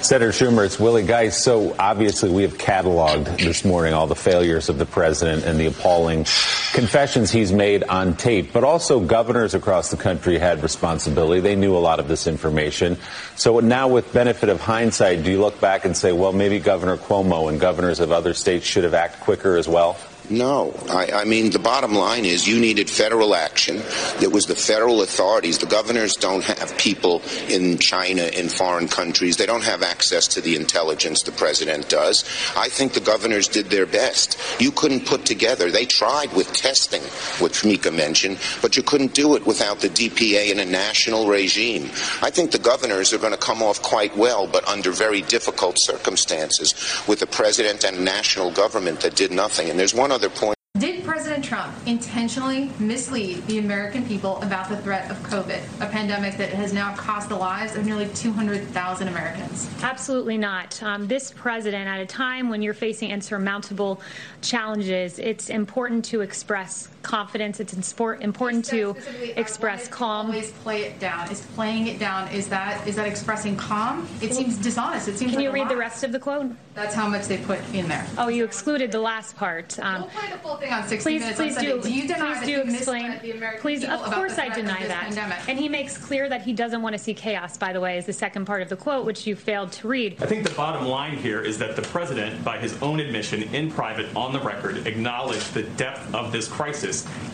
Senator 0.00 0.30
Schumer, 0.30 0.64
it's 0.64 0.78
Willie 0.78 1.02
Geist. 1.02 1.42
So 1.42 1.74
obviously, 1.76 2.30
we 2.30 2.42
have 2.42 2.56
cataloged 2.56 3.36
this 3.38 3.64
morning 3.64 3.94
all 3.94 4.06
the 4.06 4.14
failures 4.14 4.68
of 4.68 4.78
the 4.78 4.86
president 4.86 5.44
and 5.44 5.58
the 5.58 5.66
appalling 5.66 6.24
confessions 6.72 7.32
he's 7.32 7.52
made 7.52 7.82
on 7.82 8.14
tape. 8.14 8.52
But 8.52 8.62
also, 8.62 9.00
governors 9.00 9.54
across 9.54 9.90
the 9.90 9.96
country 9.96 10.38
had 10.38 10.62
responsibility. 10.62 11.40
They 11.40 11.56
knew 11.56 11.76
a 11.76 11.78
lot 11.78 11.98
of 11.98 12.06
this 12.06 12.28
information. 12.28 12.96
So 13.34 13.58
now, 13.58 13.88
with 13.88 14.12
benefit 14.12 14.48
of 14.50 14.60
hindsight, 14.60 15.24
do 15.24 15.32
you 15.32 15.40
look 15.40 15.60
back 15.60 15.84
and 15.84 15.96
say, 15.96 16.12
well, 16.12 16.32
maybe 16.32 16.60
Governor 16.60 16.96
Cuomo 16.96 17.48
and 17.48 17.60
governors 17.60 17.98
of 17.98 18.12
other 18.12 18.34
states 18.34 18.64
should 18.64 18.84
have 18.84 18.94
acted 18.94 19.20
quicker 19.22 19.56
as 19.56 19.68
well? 19.68 19.96
No. 20.30 20.74
I, 20.90 21.22
I 21.22 21.24
mean, 21.24 21.50
the 21.50 21.58
bottom 21.58 21.94
line 21.94 22.26
is 22.26 22.46
you 22.46 22.60
needed 22.60 22.90
federal 22.90 23.34
action. 23.34 23.80
It 24.20 24.30
was 24.30 24.46
the 24.46 24.54
federal 24.54 25.00
authorities. 25.00 25.58
The 25.58 25.66
governors 25.66 26.14
don't 26.14 26.44
have 26.44 26.76
people 26.76 27.22
in 27.48 27.78
China, 27.78 28.24
in 28.24 28.48
foreign 28.48 28.88
countries. 28.88 29.38
They 29.38 29.46
don't 29.46 29.64
have 29.64 29.82
access 29.82 30.28
to 30.28 30.42
the 30.42 30.56
intelligence 30.56 31.22
the 31.22 31.32
president 31.32 31.88
does. 31.88 32.24
I 32.56 32.68
think 32.68 32.92
the 32.92 33.00
governors 33.00 33.48
did 33.48 33.66
their 33.66 33.86
best. 33.86 34.38
You 34.60 34.70
couldn't 34.70 35.06
put 35.06 35.24
together, 35.24 35.70
they 35.70 35.86
tried 35.86 36.32
with 36.34 36.52
testing, 36.52 37.02
which 37.42 37.64
Mika 37.64 37.90
mentioned, 37.90 38.38
but 38.60 38.76
you 38.76 38.82
couldn't 38.82 39.14
do 39.14 39.34
it 39.34 39.46
without 39.46 39.80
the 39.80 39.88
DPA 39.88 40.50
and 40.50 40.60
a 40.60 40.66
national 40.66 41.28
regime. 41.28 41.84
I 42.20 42.30
think 42.30 42.50
the 42.50 42.58
governors 42.58 43.12
are 43.14 43.18
going 43.18 43.32
to 43.32 43.38
come 43.38 43.62
off 43.62 43.80
quite 43.80 44.14
well, 44.16 44.46
but 44.46 44.68
under 44.68 44.90
very 44.90 45.22
difficult 45.22 45.76
circumstances 45.78 46.74
with 47.06 47.22
a 47.22 47.26
president 47.26 47.84
and 47.84 48.04
national 48.04 48.50
government 48.50 49.00
that 49.00 49.16
did 49.16 49.30
nothing. 49.30 49.70
And 49.70 49.78
there's 49.78 49.94
one 49.94 50.12
other 50.12 50.17
point. 50.26 50.58
Did 50.78 51.04
President 51.04 51.44
Trump 51.44 51.74
intentionally 51.86 52.70
mislead 52.78 53.44
the 53.48 53.58
American 53.58 54.06
people 54.06 54.40
about 54.42 54.68
the 54.68 54.76
threat 54.76 55.10
of 55.10 55.16
COVID, 55.24 55.60
a 55.80 55.90
pandemic 55.90 56.36
that 56.36 56.50
has 56.50 56.72
now 56.72 56.94
cost 56.94 57.28
the 57.28 57.34
lives 57.34 57.74
of 57.74 57.84
nearly 57.84 58.08
200,000 58.10 59.08
Americans? 59.08 59.68
Absolutely 59.82 60.38
not. 60.38 60.80
Um, 60.80 61.08
this 61.08 61.32
president, 61.32 61.88
at 61.88 61.98
a 61.98 62.06
time 62.06 62.48
when 62.48 62.62
you're 62.62 62.74
facing 62.74 63.10
insurmountable 63.10 64.00
challenges, 64.40 65.18
it's 65.18 65.50
important 65.50 66.04
to 66.06 66.20
express 66.20 66.88
confidence. 67.02 67.60
It's 67.60 67.74
inspor- 67.74 68.20
important 68.20 68.64
to 68.66 68.96
express 69.36 69.88
calm. 69.88 70.26
Always 70.26 70.52
play 70.52 70.82
it 70.82 70.98
down. 70.98 71.30
Is 71.30 71.40
playing 71.54 71.86
it 71.86 71.98
down 71.98 72.28
is 72.32 72.48
that 72.48 72.86
is 72.86 72.96
that 72.96 73.06
expressing 73.06 73.56
calm? 73.56 74.06
It 74.20 74.34
seems 74.34 74.56
dishonest. 74.58 75.08
It 75.08 75.18
seems. 75.18 75.30
Can 75.32 75.38
like 75.40 75.44
you 75.44 75.50
a 75.50 75.52
read 75.52 75.68
the 75.68 75.76
rest 75.76 76.04
of 76.04 76.12
the 76.12 76.18
quote? 76.18 76.50
That's 76.74 76.94
how 76.94 77.08
much 77.08 77.26
they 77.26 77.38
put 77.38 77.58
in 77.74 77.88
there. 77.88 78.06
Oh, 78.18 78.28
you 78.28 78.44
excluded 78.44 78.92
the 78.92 79.00
last 79.00 79.36
part. 79.36 79.76
Um, 79.80 80.02
We'll 80.02 80.10
play 80.10 80.30
the 80.30 80.38
full 80.38 80.56
thing 80.56 80.72
on 80.72 80.86
60 80.86 81.02
please, 81.02 81.20
Minutes 81.22 81.40
on 81.40 81.46
please 81.46 81.54
Sunday. 81.56 81.72
do. 81.72 81.82
Do 81.82 81.92
you 81.92 82.02
deny 82.06 82.18
please 82.34 82.40
that 82.40 82.46
do 82.46 82.60
explain. 82.72 83.02
misled 83.08 83.22
the 83.22 83.30
American 83.32 83.60
please, 83.60 83.84
of 83.84 84.00
course, 84.12 84.38
I 84.38 84.48
deny 84.48 84.86
that. 84.86 85.02
pandemic? 85.04 85.38
And 85.48 85.58
he 85.58 85.68
makes 85.68 85.98
clear 85.98 86.28
that 86.28 86.42
he 86.42 86.52
doesn't 86.52 86.80
want 86.80 86.92
to 86.94 86.98
see 86.98 87.14
chaos. 87.14 87.56
By 87.56 87.72
the 87.72 87.80
way, 87.80 87.98
is 87.98 88.06
the 88.06 88.12
second 88.12 88.44
part 88.44 88.62
of 88.62 88.68
the 88.68 88.76
quote, 88.76 89.04
which 89.04 89.26
you 89.26 89.34
failed 89.34 89.72
to 89.72 89.88
read. 89.88 90.22
I 90.22 90.26
think 90.26 90.46
the 90.48 90.54
bottom 90.54 90.86
line 90.86 91.16
here 91.16 91.40
is 91.42 91.58
that 91.58 91.74
the 91.74 91.82
president, 91.82 92.44
by 92.44 92.58
his 92.58 92.80
own 92.80 93.00
admission 93.00 93.42
in 93.54 93.72
private 93.72 94.14
on 94.14 94.32
the 94.32 94.40
record, 94.40 94.86
acknowledged 94.86 95.54
the 95.54 95.64
depth 95.64 96.14
of 96.14 96.30
this 96.30 96.46
crisis 96.46 96.87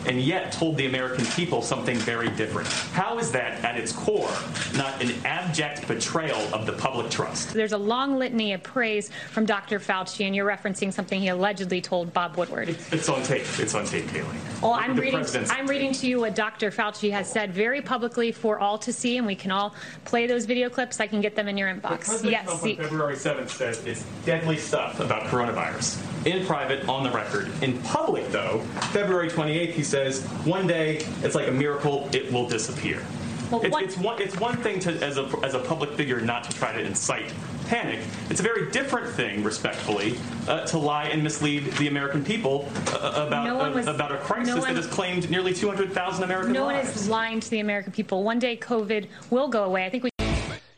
and 0.05 0.21
yet 0.21 0.51
told 0.51 0.77
the 0.77 0.85
American 0.85 1.25
people 1.27 1.61
something 1.61 1.97
very 1.97 2.29
different. 2.31 2.67
How 2.93 3.17
is 3.17 3.31
that, 3.31 3.63
at 3.63 3.77
its 3.77 3.91
core, 3.91 4.29
not 4.75 5.01
an 5.01 5.13
abject 5.25 5.87
betrayal 5.87 6.39
of 6.53 6.65
the 6.65 6.73
public 6.73 7.09
trust? 7.09 7.53
There's 7.53 7.71
a 7.71 7.77
long 7.77 8.17
litany 8.17 8.53
of 8.53 8.61
praise 8.63 9.09
from 9.31 9.45
Dr. 9.45 9.79
Fauci, 9.79 10.25
and 10.25 10.35
you're 10.35 10.47
referencing 10.47 10.91
something 10.93 11.19
he 11.21 11.29
allegedly 11.29 11.81
told 11.81 12.13
Bob 12.13 12.37
Woodward. 12.37 12.69
It's 12.91 13.09
on 13.09 13.23
tape. 13.23 13.45
It's 13.57 13.73
on 13.73 13.85
tape, 13.85 14.05
Kayleigh. 14.05 14.61
Well, 14.61 14.73
I'm 14.73 14.95
The 14.95 15.01
reading. 15.01 15.25
I'm 15.49 15.67
reading 15.67 15.91
to 15.93 16.07
you 16.07 16.19
what 16.19 16.35
Dr. 16.35 16.71
Fauci 16.71 17.11
has 17.11 17.29
said 17.31 17.53
very 17.53 17.81
publicly 17.81 18.31
for 18.31 18.59
all 18.59 18.77
to 18.79 18.91
see, 18.93 19.17
and 19.17 19.25
we 19.25 19.35
can 19.35 19.51
all 19.51 19.73
play 20.05 20.27
those 20.27 20.45
video 20.45 20.69
clips. 20.69 20.99
I 20.99 21.07
can 21.07 21.21
get 21.21 21.35
them 21.35 21.47
in 21.47 21.57
your 21.57 21.73
inbox. 21.73 22.05
President 22.05 22.31
Yes. 22.31 22.45
Trump 22.45 22.61
see- 22.61 22.77
on 22.77 22.83
February 22.83 23.15
7th 23.15 23.49
said 23.49 23.77
it's 23.85 24.03
deadly 24.25 24.57
stuff 24.57 24.99
about 24.99 25.23
coronavirus. 25.23 25.97
In 26.25 26.45
private, 26.45 26.87
on 26.89 27.03
the 27.03 27.11
record. 27.11 27.51
In 27.61 27.77
public, 27.83 28.27
though, 28.31 28.59
February 28.91 29.29
28th, 29.45 29.71
he 29.71 29.83
says, 29.83 30.23
one 30.45 30.67
day, 30.67 30.97
it's 31.23 31.35
like 31.35 31.47
a 31.47 31.51
miracle, 31.51 32.09
it 32.13 32.31
will 32.31 32.47
disappear. 32.47 33.03
Well, 33.51 33.61
it's, 33.61 33.77
it's, 33.77 33.97
one, 33.97 34.21
it's 34.21 34.39
one 34.39 34.57
thing 34.57 34.79
to, 34.81 34.91
as, 35.03 35.17
a, 35.17 35.31
as 35.43 35.53
a 35.53 35.59
public 35.59 35.91
figure 35.91 36.19
not 36.19 36.43
to 36.45 36.51
try 36.57 36.73
to 36.73 36.81
incite 36.81 37.31
panic. 37.67 37.99
It's 38.29 38.39
a 38.39 38.43
very 38.43 38.71
different 38.71 39.07
thing, 39.07 39.43
respectfully, 39.43 40.17
uh, 40.47 40.65
to 40.67 40.77
lie 40.77 41.05
and 41.05 41.23
mislead 41.23 41.65
the 41.73 41.87
American 41.87 42.23
people 42.23 42.67
uh, 42.87 43.25
about, 43.27 43.45
No 43.45 43.55
one 43.55 43.73
was- 43.73 43.87
about 43.87 44.11
a 44.11 44.17
crisis 44.17 44.47
no 44.55 44.61
one- 44.61 44.73
that 44.73 44.83
has 44.83 44.91
claimed 44.91 45.29
nearly 45.29 45.53
200,000 45.53 46.23
American 46.23 46.53
No 46.53 46.65
one 46.65 46.75
is 46.75 47.07
lying 47.07 47.39
to 47.39 47.49
the 47.49 47.59
American 47.59 47.91
people. 47.91 48.23
One 48.23 48.39
day, 48.39 48.57
COVID 48.57 49.07
will 49.29 49.47
go 49.47 49.63
away. 49.63 49.85
I 49.85 49.89
think 49.89 50.03
we. 50.03 50.09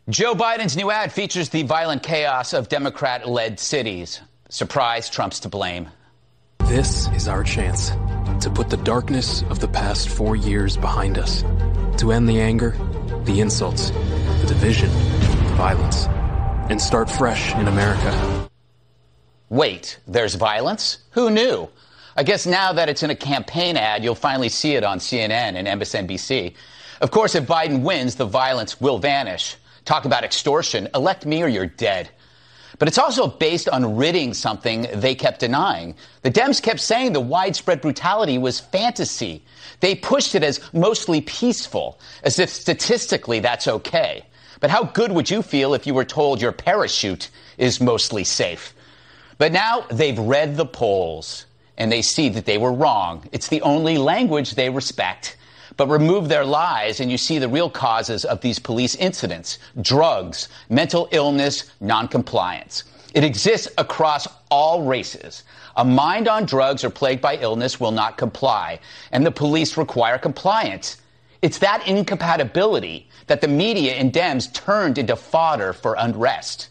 Joe 0.09 0.33
Biden's 0.33 0.77
new 0.77 0.89
ad 0.89 1.11
features 1.11 1.49
the 1.49 1.63
violent 1.63 2.01
chaos 2.01 2.53
of 2.53 2.69
Democrat 2.69 3.27
led 3.27 3.59
cities. 3.59 4.21
Surprise, 4.49 5.09
Trump's 5.09 5.41
to 5.41 5.49
blame. 5.49 5.89
This 6.59 7.07
is 7.09 7.27
our 7.27 7.43
chance 7.43 7.91
to 8.41 8.49
put 8.49 8.69
the 8.69 8.77
darkness 8.77 9.43
of 9.49 9.59
the 9.59 9.67
past 9.67 10.09
four 10.09 10.35
years 10.35 10.77
behind 10.77 11.17
us, 11.17 11.43
to 11.97 12.11
end 12.11 12.29
the 12.29 12.39
anger, 12.39 12.77
the 13.23 13.39
insults, 13.39 13.89
the 13.91 14.45
division, 14.47 14.89
the 14.89 15.53
violence, 15.55 16.07
and 16.69 16.81
start 16.81 17.09
fresh 17.09 17.55
in 17.55 17.67
America. 17.67 18.49
Wait, 19.49 19.99
there's 20.07 20.35
violence? 20.35 20.99
Who 21.11 21.29
knew? 21.29 21.69
I 22.15 22.23
guess 22.23 22.45
now 22.45 22.73
that 22.73 22.89
it's 22.89 23.03
in 23.03 23.09
a 23.09 23.15
campaign 23.15 23.77
ad, 23.77 24.03
you'll 24.03 24.15
finally 24.15 24.49
see 24.49 24.75
it 24.75 24.83
on 24.83 24.99
CNN 24.99 25.55
and 25.55 25.67
MSNBC. 25.67 26.53
Of 26.99 27.11
course, 27.11 27.35
if 27.35 27.45
Biden 27.45 27.83
wins, 27.83 28.15
the 28.15 28.25
violence 28.25 28.81
will 28.81 28.97
vanish. 28.97 29.55
Talk 29.85 30.05
about 30.05 30.23
extortion. 30.23 30.89
Elect 30.93 31.25
me 31.25 31.43
or 31.43 31.47
you're 31.47 31.67
dead. 31.67 32.09
But 32.79 32.87
it's 32.87 32.97
also 32.97 33.27
based 33.27 33.67
on 33.67 33.95
ridding 33.95 34.33
something 34.33 34.87
they 34.93 35.15
kept 35.15 35.39
denying. 35.39 35.95
The 36.21 36.31
Dems 36.31 36.61
kept 36.61 36.79
saying 36.79 37.13
the 37.13 37.19
widespread 37.19 37.81
brutality 37.81 38.37
was 38.37 38.59
fantasy. 38.59 39.43
They 39.79 39.95
pushed 39.95 40.35
it 40.35 40.43
as 40.43 40.61
mostly 40.73 41.21
peaceful, 41.21 41.99
as 42.23 42.37
if 42.37 42.49
statistically 42.49 43.39
that's 43.39 43.67
okay. 43.67 44.25
But 44.59 44.69
how 44.69 44.83
good 44.83 45.11
would 45.11 45.29
you 45.29 45.41
feel 45.41 45.73
if 45.73 45.87
you 45.87 45.93
were 45.93 46.05
told 46.05 46.41
your 46.41 46.51
parachute 46.51 47.29
is 47.57 47.81
mostly 47.81 48.23
safe? 48.23 48.75
But 49.37 49.51
now 49.51 49.85
they've 49.91 50.17
read 50.17 50.57
the 50.57 50.65
polls 50.65 51.45
and 51.77 51.91
they 51.91 52.01
see 52.01 52.29
that 52.29 52.45
they 52.45 52.57
were 52.57 52.73
wrong. 52.73 53.27
It's 53.31 53.49
the 53.49 53.61
only 53.61 53.97
language 53.97 54.55
they 54.55 54.69
respect. 54.69 55.36
But 55.77 55.87
remove 55.89 56.27
their 56.27 56.43
lies 56.43 56.99
and 56.99 57.11
you 57.11 57.17
see 57.17 57.37
the 57.37 57.47
real 57.47 57.69
causes 57.69 58.25
of 58.25 58.41
these 58.41 58.59
police 58.59 58.95
incidents 58.95 59.59
drugs, 59.79 60.49
mental 60.69 61.07
illness, 61.11 61.71
noncompliance. 61.79 62.83
It 63.13 63.23
exists 63.23 63.67
across 63.77 64.27
all 64.49 64.83
races. 64.83 65.43
A 65.75 65.85
mind 65.85 66.27
on 66.27 66.45
drugs 66.45 66.83
or 66.83 66.89
plagued 66.89 67.21
by 67.21 67.37
illness 67.37 67.79
will 67.79 67.91
not 67.91 68.17
comply, 68.17 68.79
and 69.11 69.25
the 69.25 69.31
police 69.31 69.77
require 69.77 70.17
compliance. 70.17 70.97
It's 71.41 71.59
that 71.59 71.87
incompatibility 71.87 73.07
that 73.27 73.41
the 73.41 73.47
media 73.47 73.93
and 73.93 74.11
Dems 74.11 74.51
turned 74.53 74.97
into 74.97 75.15
fodder 75.15 75.73
for 75.73 75.95
unrest. 75.97 76.69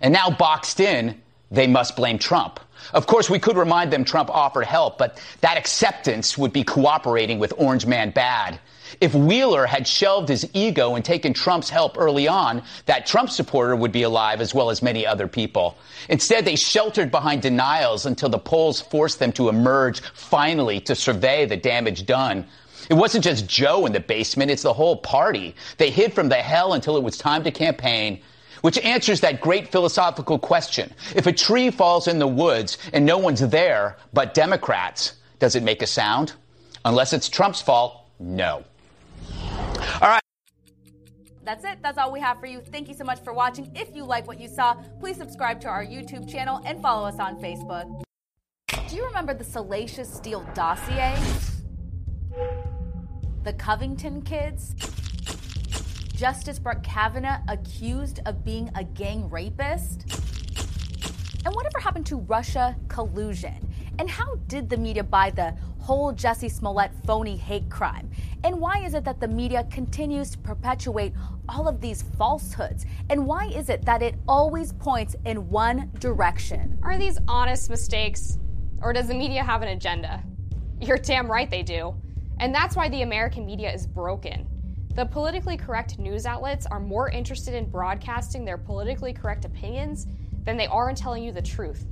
And 0.00 0.12
now 0.12 0.30
boxed 0.30 0.80
in, 0.80 1.20
they 1.50 1.66
must 1.66 1.96
blame 1.96 2.18
Trump. 2.18 2.60
Of 2.92 3.06
course, 3.06 3.30
we 3.30 3.38
could 3.38 3.56
remind 3.56 3.92
them 3.92 4.04
Trump 4.04 4.30
offered 4.30 4.66
help, 4.66 4.98
but 4.98 5.20
that 5.40 5.56
acceptance 5.56 6.36
would 6.36 6.52
be 6.52 6.64
cooperating 6.64 7.38
with 7.38 7.54
Orange 7.56 7.86
Man 7.86 8.10
bad. 8.10 8.58
If 9.00 9.14
Wheeler 9.14 9.66
had 9.66 9.86
shelved 9.86 10.28
his 10.28 10.48
ego 10.52 10.94
and 10.94 11.04
taken 11.04 11.32
Trump's 11.32 11.70
help 11.70 11.96
early 11.98 12.28
on, 12.28 12.62
that 12.86 13.06
Trump 13.06 13.30
supporter 13.30 13.74
would 13.74 13.92
be 13.92 14.02
alive 14.02 14.40
as 14.40 14.54
well 14.54 14.70
as 14.70 14.82
many 14.82 15.06
other 15.06 15.26
people. 15.26 15.76
Instead, 16.08 16.44
they 16.44 16.56
sheltered 16.56 17.10
behind 17.10 17.42
denials 17.42 18.06
until 18.06 18.28
the 18.28 18.38
polls 18.38 18.80
forced 18.80 19.18
them 19.18 19.32
to 19.32 19.48
emerge 19.48 20.00
finally 20.00 20.80
to 20.80 20.94
survey 20.94 21.46
the 21.46 21.56
damage 21.56 22.06
done. 22.06 22.46
It 22.90 22.94
wasn't 22.94 23.24
just 23.24 23.48
Joe 23.48 23.86
in 23.86 23.92
the 23.92 24.00
basement, 24.00 24.50
it's 24.50 24.62
the 24.62 24.72
whole 24.72 24.96
party. 24.96 25.54
They 25.78 25.90
hid 25.90 26.12
from 26.12 26.28
the 26.28 26.36
hell 26.36 26.74
until 26.74 26.96
it 26.96 27.02
was 27.02 27.16
time 27.16 27.42
to 27.44 27.50
campaign 27.50 28.20
which 28.64 28.78
answers 28.78 29.20
that 29.20 29.42
great 29.42 29.70
philosophical 29.70 30.38
question. 30.38 30.90
If 31.14 31.26
a 31.26 31.32
tree 31.32 31.70
falls 31.70 32.08
in 32.08 32.18
the 32.18 32.26
woods 32.26 32.78
and 32.94 33.04
no 33.04 33.18
one's 33.18 33.46
there 33.46 33.98
but 34.14 34.32
Democrats, 34.32 35.16
does 35.38 35.54
it 35.54 35.62
make 35.62 35.82
a 35.82 35.86
sound? 35.86 36.32
Unless 36.86 37.12
it's 37.12 37.28
Trump's 37.28 37.60
fault, 37.60 38.06
no. 38.18 38.64
All 40.00 40.08
right. 40.08 40.22
That's 41.44 41.62
it. 41.62 41.82
That's 41.82 41.98
all 41.98 42.10
we 42.10 42.20
have 42.20 42.40
for 42.40 42.46
you. 42.46 42.62
Thank 42.62 42.88
you 42.88 42.94
so 42.94 43.04
much 43.04 43.20
for 43.20 43.34
watching. 43.34 43.70
If 43.76 43.94
you 43.94 44.02
like 44.02 44.26
what 44.26 44.40
you 44.40 44.48
saw, 44.48 44.72
please 44.98 45.18
subscribe 45.18 45.60
to 45.60 45.68
our 45.68 45.84
YouTube 45.84 46.26
channel 46.26 46.62
and 46.64 46.80
follow 46.80 47.06
us 47.06 47.18
on 47.18 47.36
Facebook. 47.42 48.02
Do 48.88 48.96
you 48.96 49.04
remember 49.04 49.34
the 49.34 49.44
Salacious 49.44 50.10
Steele 50.10 50.48
dossier? 50.54 51.14
The 53.42 53.52
Covington 53.52 54.22
kids? 54.22 54.74
Justice 56.14 56.60
Brett 56.60 56.84
Kavanaugh 56.84 57.40
accused 57.48 58.20
of 58.24 58.44
being 58.44 58.70
a 58.76 58.84
gang 58.84 59.28
rapist? 59.28 60.04
And 61.44 61.52
whatever 61.52 61.80
happened 61.80 62.06
to 62.06 62.18
Russia 62.18 62.76
collusion? 62.86 63.56
And 63.98 64.08
how 64.08 64.36
did 64.46 64.70
the 64.70 64.76
media 64.76 65.02
buy 65.02 65.30
the 65.30 65.56
whole 65.80 66.12
Jussie 66.12 66.50
Smollett 66.50 66.92
phony 67.04 67.36
hate 67.36 67.68
crime? 67.68 68.08
And 68.44 68.60
why 68.60 68.84
is 68.84 68.94
it 68.94 69.02
that 69.04 69.18
the 69.18 69.26
media 69.26 69.66
continues 69.72 70.30
to 70.30 70.38
perpetuate 70.38 71.14
all 71.48 71.66
of 71.66 71.80
these 71.80 72.02
falsehoods? 72.16 72.86
And 73.10 73.26
why 73.26 73.46
is 73.46 73.68
it 73.68 73.84
that 73.84 74.00
it 74.00 74.14
always 74.28 74.72
points 74.72 75.16
in 75.24 75.50
one 75.50 75.90
direction? 75.98 76.78
Are 76.84 76.96
these 76.96 77.18
honest 77.26 77.70
mistakes? 77.70 78.38
Or 78.80 78.92
does 78.92 79.08
the 79.08 79.14
media 79.14 79.42
have 79.42 79.62
an 79.62 79.68
agenda? 79.68 80.22
You're 80.80 80.96
damn 80.96 81.28
right 81.28 81.50
they 81.50 81.64
do. 81.64 81.92
And 82.38 82.54
that's 82.54 82.76
why 82.76 82.88
the 82.88 83.02
American 83.02 83.44
media 83.44 83.72
is 83.72 83.84
broken. 83.84 84.46
The 84.94 85.04
politically 85.04 85.56
correct 85.56 85.98
news 85.98 86.24
outlets 86.24 86.66
are 86.66 86.78
more 86.78 87.08
interested 87.10 87.52
in 87.54 87.68
broadcasting 87.68 88.44
their 88.44 88.56
politically 88.56 89.12
correct 89.12 89.44
opinions 89.44 90.06
than 90.44 90.56
they 90.56 90.68
are 90.68 90.88
in 90.88 90.94
telling 90.94 91.24
you 91.24 91.32
the 91.32 91.42
truth. 91.42 91.84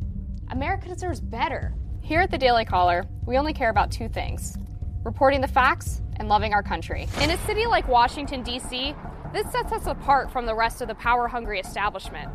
America 0.51 0.89
deserves 0.89 1.21
better. 1.21 1.75
Here 2.01 2.21
at 2.21 2.31
the 2.31 2.39
Daily 2.39 2.65
Caller, 2.65 3.05
we 3.27 3.39
only 3.39 3.55
care 3.55 3.71
about 3.71 3.91
two 3.91 4.09
things 4.09 4.57
reporting 5.03 5.41
the 5.41 5.49
facts 5.49 6.01
and 6.19 6.29
loving 6.29 6.55
our 6.55 6.63
country. 6.63 7.09
In 7.21 7.31
a 7.31 7.37
city 7.39 7.67
like 7.67 7.89
Washington, 7.89 8.45
D.C., 8.45 8.95
this 9.33 9.51
sets 9.51 9.73
us 9.73 9.87
apart 9.87 10.31
from 10.31 10.47
the 10.47 10.55
rest 10.55 10.81
of 10.81 10.87
the 10.87 10.95
power 10.95 11.27
hungry 11.27 11.59
establishment. 11.59 12.31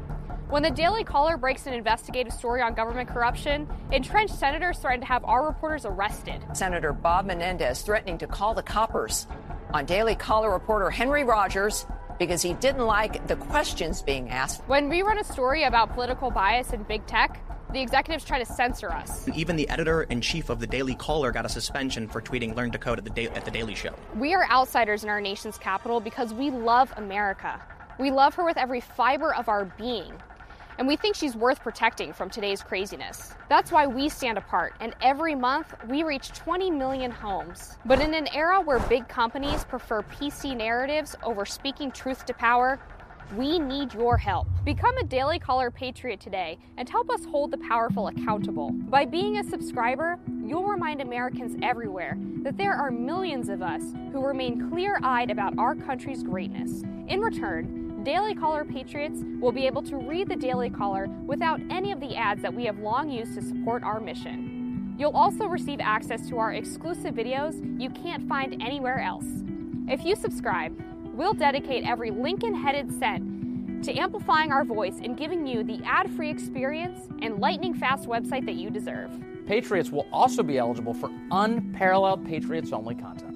When 0.49 0.63
the 0.63 0.71
Daily 0.71 1.05
Caller 1.05 1.37
breaks 1.37 1.65
an 1.65 1.73
investigative 1.73 2.33
story 2.33 2.61
on 2.61 2.73
government 2.73 3.07
corruption, 3.07 3.69
entrenched 3.93 4.35
senators 4.35 4.79
threaten 4.79 4.99
to 4.99 5.07
have 5.07 5.23
our 5.23 5.45
reporters 5.45 5.85
arrested. 5.85 6.43
Senator 6.51 6.91
Bob 6.91 7.25
Menendez 7.25 7.83
threatening 7.83 8.17
to 8.17 8.27
call 8.27 8.53
the 8.53 8.63
coppers 8.63 9.27
on 9.73 9.85
Daily 9.85 10.15
Caller 10.15 10.51
reporter 10.51 10.89
Henry 10.89 11.23
Rogers 11.23 11.85
because 12.19 12.41
he 12.41 12.53
didn't 12.55 12.85
like 12.85 13.27
the 13.27 13.35
questions 13.35 14.01
being 14.01 14.29
asked. 14.29 14.61
When 14.67 14.89
we 14.89 15.01
run 15.01 15.19
a 15.19 15.23
story 15.23 15.63
about 15.63 15.93
political 15.93 16.31
bias 16.31 16.73
in 16.73 16.83
big 16.83 17.05
tech, 17.05 17.43
the 17.73 17.81
executives 17.81 18.23
try 18.23 18.39
to 18.39 18.45
censor 18.45 18.89
us. 18.89 19.27
Even 19.35 19.55
the 19.55 19.67
editor 19.69 20.03
in 20.03 20.21
chief 20.21 20.49
of 20.49 20.59
the 20.59 20.67
Daily 20.67 20.95
Caller 20.95 21.31
got 21.31 21.45
a 21.45 21.49
suspension 21.49 22.07
for 22.07 22.21
tweeting 22.21 22.55
"Learn 22.55 22.71
to 22.71 22.77
Code" 22.77 22.97
at 22.97 23.03
the, 23.03 23.09
da- 23.09 23.27
at 23.35 23.45
the 23.45 23.51
Daily 23.51 23.75
Show. 23.75 23.93
We 24.15 24.33
are 24.33 24.49
outsiders 24.49 25.03
in 25.03 25.09
our 25.09 25.19
nation's 25.19 25.57
capital 25.57 25.99
because 25.99 26.33
we 26.33 26.49
love 26.49 26.93
America. 26.95 27.61
We 27.99 28.09
love 28.09 28.35
her 28.35 28.45
with 28.45 28.57
every 28.57 28.79
fiber 28.79 29.33
of 29.33 29.49
our 29.49 29.65
being 29.65 30.13
and 30.77 30.87
we 30.87 30.95
think 30.95 31.15
she's 31.15 31.35
worth 31.35 31.61
protecting 31.61 32.13
from 32.13 32.29
today's 32.29 32.61
craziness. 32.61 33.33
That's 33.49 33.71
why 33.71 33.87
we 33.87 34.09
stand 34.09 34.37
apart, 34.37 34.75
and 34.79 34.95
every 35.01 35.35
month 35.35 35.73
we 35.87 36.03
reach 36.03 36.29
20 36.29 36.71
million 36.71 37.11
homes. 37.11 37.77
But 37.85 37.99
in 37.99 38.13
an 38.13 38.27
era 38.33 38.61
where 38.61 38.79
big 38.79 39.07
companies 39.07 39.63
prefer 39.63 40.03
PC 40.03 40.55
narratives 40.55 41.15
over 41.23 41.45
speaking 41.45 41.91
truth 41.91 42.25
to 42.25 42.33
power, 42.33 42.79
we 43.35 43.59
need 43.59 43.93
your 43.93 44.17
help. 44.17 44.47
Become 44.63 44.97
a 44.97 45.03
Daily 45.03 45.37
Caller 45.37 45.69
Patriot 45.69 46.19
today 46.19 46.57
and 46.77 46.87
help 46.87 47.09
us 47.09 47.25
hold 47.25 47.51
the 47.51 47.57
powerful 47.57 48.07
accountable. 48.07 48.71
By 48.71 49.05
being 49.05 49.37
a 49.37 49.43
subscriber, 49.43 50.17
you'll 50.45 50.63
remind 50.63 51.01
Americans 51.01 51.57
everywhere 51.61 52.17
that 52.43 52.57
there 52.57 52.73
are 52.73 52.89
millions 52.89 53.49
of 53.49 53.61
us 53.61 53.81
who 54.13 54.25
remain 54.25 54.69
clear 54.69 54.99
eyed 55.03 55.29
about 55.29 55.57
our 55.57 55.75
country's 55.75 56.23
greatness. 56.23 56.83
In 57.09 57.19
return, 57.19 57.86
Daily 58.03 58.35
Caller 58.35 58.63
Patriots 58.63 59.21
will 59.39 59.51
be 59.51 59.65
able 59.65 59.81
to 59.83 59.97
read 59.97 60.29
the 60.29 60.35
Daily 60.35 60.69
Caller 60.69 61.07
without 61.25 61.59
any 61.69 61.91
of 61.91 61.99
the 61.99 62.15
ads 62.15 62.41
that 62.41 62.53
we 62.53 62.65
have 62.65 62.77
long 62.79 63.09
used 63.09 63.33
to 63.35 63.41
support 63.41 63.83
our 63.83 63.99
mission. 63.99 64.95
You'll 64.99 65.17
also 65.17 65.45
receive 65.47 65.79
access 65.81 66.27
to 66.29 66.37
our 66.37 66.53
exclusive 66.53 67.15
videos 67.15 67.59
you 67.81 67.89
can't 67.89 68.27
find 68.27 68.61
anywhere 68.61 68.99
else. 68.99 69.25
If 69.87 70.05
you 70.05 70.15
subscribe, 70.15 70.79
we'll 71.13 71.33
dedicate 71.33 71.85
every 71.85 72.11
Lincoln 72.11 72.55
headed 72.55 72.91
cent 72.97 73.83
to 73.83 73.93
amplifying 73.97 74.51
our 74.51 74.63
voice 74.63 74.99
and 75.03 75.17
giving 75.17 75.45
you 75.45 75.63
the 75.63 75.81
ad 75.83 76.09
free 76.11 76.29
experience 76.29 77.07
and 77.21 77.39
lightning 77.39 77.73
fast 77.73 78.07
website 78.07 78.45
that 78.45 78.55
you 78.55 78.69
deserve. 78.69 79.11
Patriots 79.47 79.89
will 79.89 80.07
also 80.11 80.43
be 80.43 80.57
eligible 80.57 80.93
for 80.93 81.09
unparalleled 81.31 82.25
Patriots 82.25 82.71
only 82.71 82.95
content. 82.95 83.33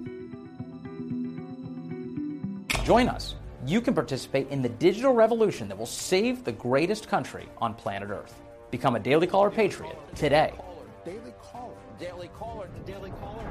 Join 2.84 3.08
us 3.08 3.36
you 3.66 3.82
can 3.82 3.94
participate 3.94 4.48
in 4.50 4.62
the 4.62 4.70
digital 4.70 5.14
revolution 5.14 5.68
that 5.68 5.78
will 5.78 5.86
save 5.86 6.44
the 6.44 6.52
greatest 6.52 7.08
country 7.08 7.48
on 7.60 7.74
planet 7.74 8.10
Earth. 8.10 8.42
Become 8.72 8.96
a 8.96 9.00
Daily 9.00 9.28
Caller 9.28 9.52
Patriot 9.52 9.98
today. 10.16 10.54
Daily 11.06 11.34
Caller, 11.42 11.74
Daily 12.00 12.30
Caller, 12.30 12.70
Daily 12.86 13.12
Caller. 13.20 13.46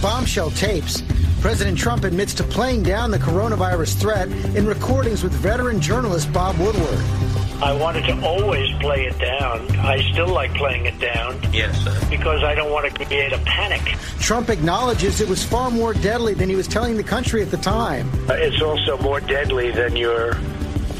Bombshell 0.00 0.50
tapes. 0.52 1.02
President 1.40 1.76
Trump 1.76 2.04
admits 2.04 2.32
to 2.34 2.44
playing 2.44 2.82
down 2.82 3.10
the 3.10 3.18
coronavirus 3.18 4.00
threat 4.00 4.28
in 4.56 4.64
recordings 4.66 5.22
with 5.22 5.32
veteran 5.32 5.80
journalist 5.80 6.32
Bob 6.32 6.56
Woodward. 6.58 7.47
I 7.60 7.72
wanted 7.72 8.04
to 8.04 8.20
always 8.24 8.72
play 8.78 9.06
it 9.06 9.18
down. 9.18 9.68
I 9.80 10.00
still 10.12 10.28
like 10.28 10.54
playing 10.54 10.86
it 10.86 10.98
down. 11.00 11.40
Yes, 11.52 11.76
sir. 11.82 11.98
Because 12.08 12.42
I 12.44 12.54
don't 12.54 12.70
want 12.70 12.86
to 12.92 13.04
create 13.04 13.32
a 13.32 13.38
panic. 13.38 13.82
Trump 14.20 14.48
acknowledges 14.48 15.20
it 15.20 15.28
was 15.28 15.42
far 15.44 15.70
more 15.70 15.92
deadly 15.92 16.34
than 16.34 16.48
he 16.48 16.54
was 16.54 16.68
telling 16.68 16.96
the 16.96 17.02
country 17.02 17.42
at 17.42 17.50
the 17.50 17.56
time. 17.56 18.08
Uh, 18.30 18.34
It's 18.34 18.62
also 18.62 18.96
more 18.98 19.18
deadly 19.20 19.72
than 19.72 19.96
your, 19.96 20.34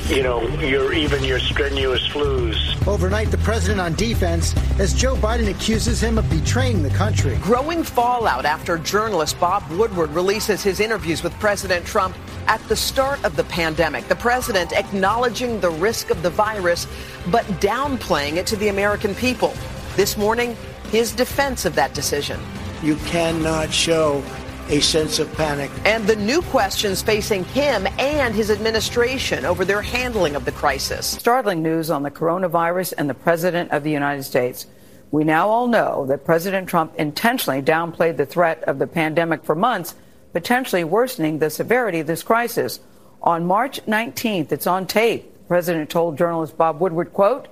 you 0.09 0.23
know, 0.23 0.43
your 0.61 0.95
even 0.95 1.23
your 1.23 1.39
strenuous 1.39 2.07
flus. 2.09 2.87
Overnight, 2.87 3.31
the 3.31 3.39
president 3.39 3.81
on 3.81 3.95
defense 3.95 4.57
as 4.79 4.95
Joe 4.95 5.15
Biden 5.17 5.51
accuses 5.51 6.03
him 6.03 6.17
of 6.17 6.29
betraying 6.31 6.83
the 6.83 6.91
country. 6.91 7.37
Growing 7.43 7.83
fallout 7.83 8.47
after 8.47 8.79
journalist 8.79 9.39
Bob 9.39 9.69
Woodward 9.71 10.11
releases 10.11 10.63
his 10.63 10.81
interviews 10.81 11.23
with 11.23 11.35
President 11.35 11.85
Trump 11.85 12.17
at 12.47 12.61
the 12.69 12.77
start 12.77 13.23
of 13.25 13.37
the 13.37 13.45
pandemic. 13.45 14.09
The 14.09 14.17
president 14.17 14.73
acknowledging 14.73 15.61
the 15.61 15.71
risk 15.71 16.11
of 16.11 16.23
the 16.23 16.31
virus, 16.31 16.87
but 17.31 17.45
downplaying 17.61 18.37
it 18.37 18.47
to 18.47 18.57
the 18.57 18.69
American 18.69 19.15
people. 19.15 19.53
This 19.97 20.17
morning, 20.17 20.57
his 20.91 21.13
defense 21.13 21.67
of 21.67 21.75
that 21.75 21.93
decision. 21.93 22.41
You 22.83 22.97
cannot 23.07 23.71
show 23.71 24.23
a 24.71 24.81
sense 24.81 25.19
of 25.19 25.33
panic. 25.35 25.71
And 25.85 26.07
the 26.07 26.17
new 26.17 26.43
questions 26.43 27.01
facing 27.01 27.45
him 27.45 27.87
and 27.99 28.35
his 28.35 28.51
administration 28.51 29.45
over 29.45 29.65
their 29.65 29.81
handling 29.81 30.37
of 30.37 30.45
the 30.45 30.53
crisis. 30.53 31.07
Startling 31.07 31.63
news 31.63 31.91
on 31.91 32.03
the 32.03 32.11
coronavirus 32.11 32.95
and 32.99 33.09
the 33.09 33.15
President 33.15 33.71
of 33.71 33.83
the 33.83 33.91
United 33.91 34.25
States. 34.25 34.67
We 35.11 35.25
now 35.25 35.49
all 35.49 35.69
know 35.69 36.05
that 36.07 36.27
President 36.27 36.69
Trump 36.69 36.95
intentionally 36.97 37.63
downplayed 37.63 38.19
the 38.19 38.27
threat 38.27 38.63
of 38.65 38.79
the 38.79 38.87
pandemic 38.87 39.43
for 39.43 39.55
months, 39.55 39.95
potentially 40.35 40.85
worsening 40.85 41.39
the 41.39 41.49
severity 41.49 42.01
of 42.01 42.07
this 42.07 42.23
crisis. 42.23 42.81
On 43.23 43.47
March 43.47 43.81
19th, 43.87 44.53
it's 44.53 44.67
on 44.67 44.87
tape. 44.87 45.33
The 45.33 45.45
president 45.49 45.89
told 45.89 46.19
journalist 46.19 46.59
Bob 46.59 46.79
Woodward, 46.79 47.15
quote, 47.15 47.49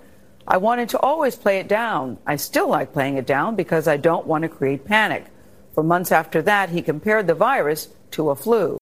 I 0.47 0.59
wanted 0.59 0.91
to 0.91 1.01
always 1.01 1.35
play 1.35 1.59
it 1.59 1.67
down. 1.67 2.19
I 2.27 2.37
still 2.37 2.69
like 2.69 2.93
playing 2.93 3.17
it 3.17 3.27
down 3.27 3.57
because 3.57 3.89
I 3.89 3.97
don't 3.97 4.27
want 4.27 4.43
to 4.43 4.49
create 4.49 4.85
panic. 4.85 5.25
For 5.77 5.83
months 5.83 6.11
after 6.11 6.41
that, 6.41 6.71
he 6.71 6.81
compared 6.81 7.27
the 7.27 7.35
virus 7.35 7.89
to 8.13 8.31
a 8.31 8.35
flu. 8.35 8.79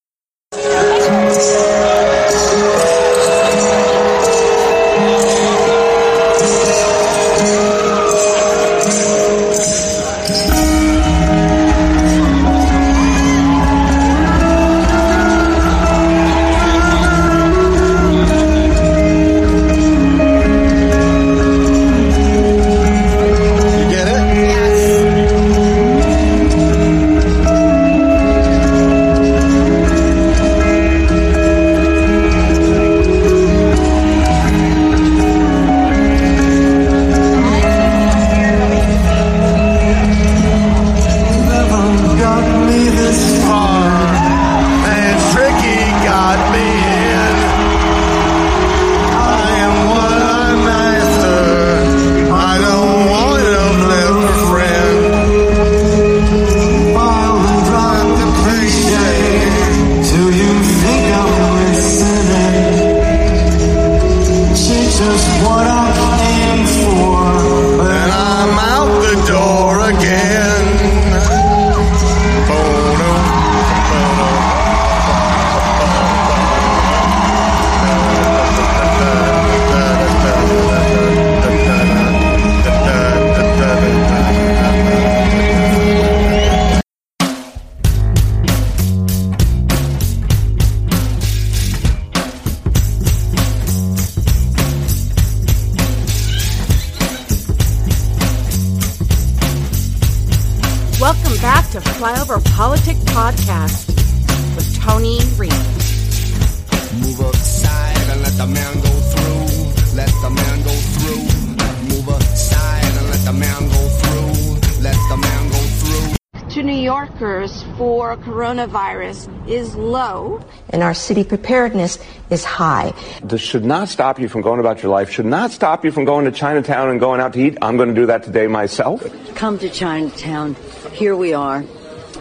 Coronavirus 118.55 119.49
is 119.49 119.75
low. 119.75 120.43
and 120.69 120.81
our 120.81 120.93
city 120.93 121.23
preparedness 121.23 121.99
is 122.29 122.43
high. 122.43 122.93
This 123.23 123.41
should 123.41 123.63
not 123.63 123.87
stop 123.87 124.19
you 124.19 124.27
from 124.27 124.41
going 124.41 124.59
about 124.59 124.81
your 124.81 124.91
life, 124.91 125.09
should 125.09 125.25
not 125.25 125.51
stop 125.51 125.85
you 125.85 125.91
from 125.91 126.05
going 126.05 126.25
to 126.25 126.31
Chinatown 126.31 126.89
and 126.89 126.99
going 126.99 127.21
out 127.21 127.33
to 127.33 127.39
eat. 127.39 127.57
I'm 127.61 127.77
going 127.77 127.89
to 127.89 127.95
do 127.95 128.07
that 128.07 128.23
today 128.23 128.47
myself. 128.47 129.05
Come 129.35 129.59
to 129.59 129.69
Chinatown. 129.69 130.55
Here 130.91 131.15
we 131.15 131.33
are. 131.33 131.63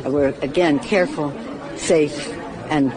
We're 0.04 0.34
again 0.42 0.78
careful, 0.78 1.32
safe, 1.76 2.28
and 2.70 2.92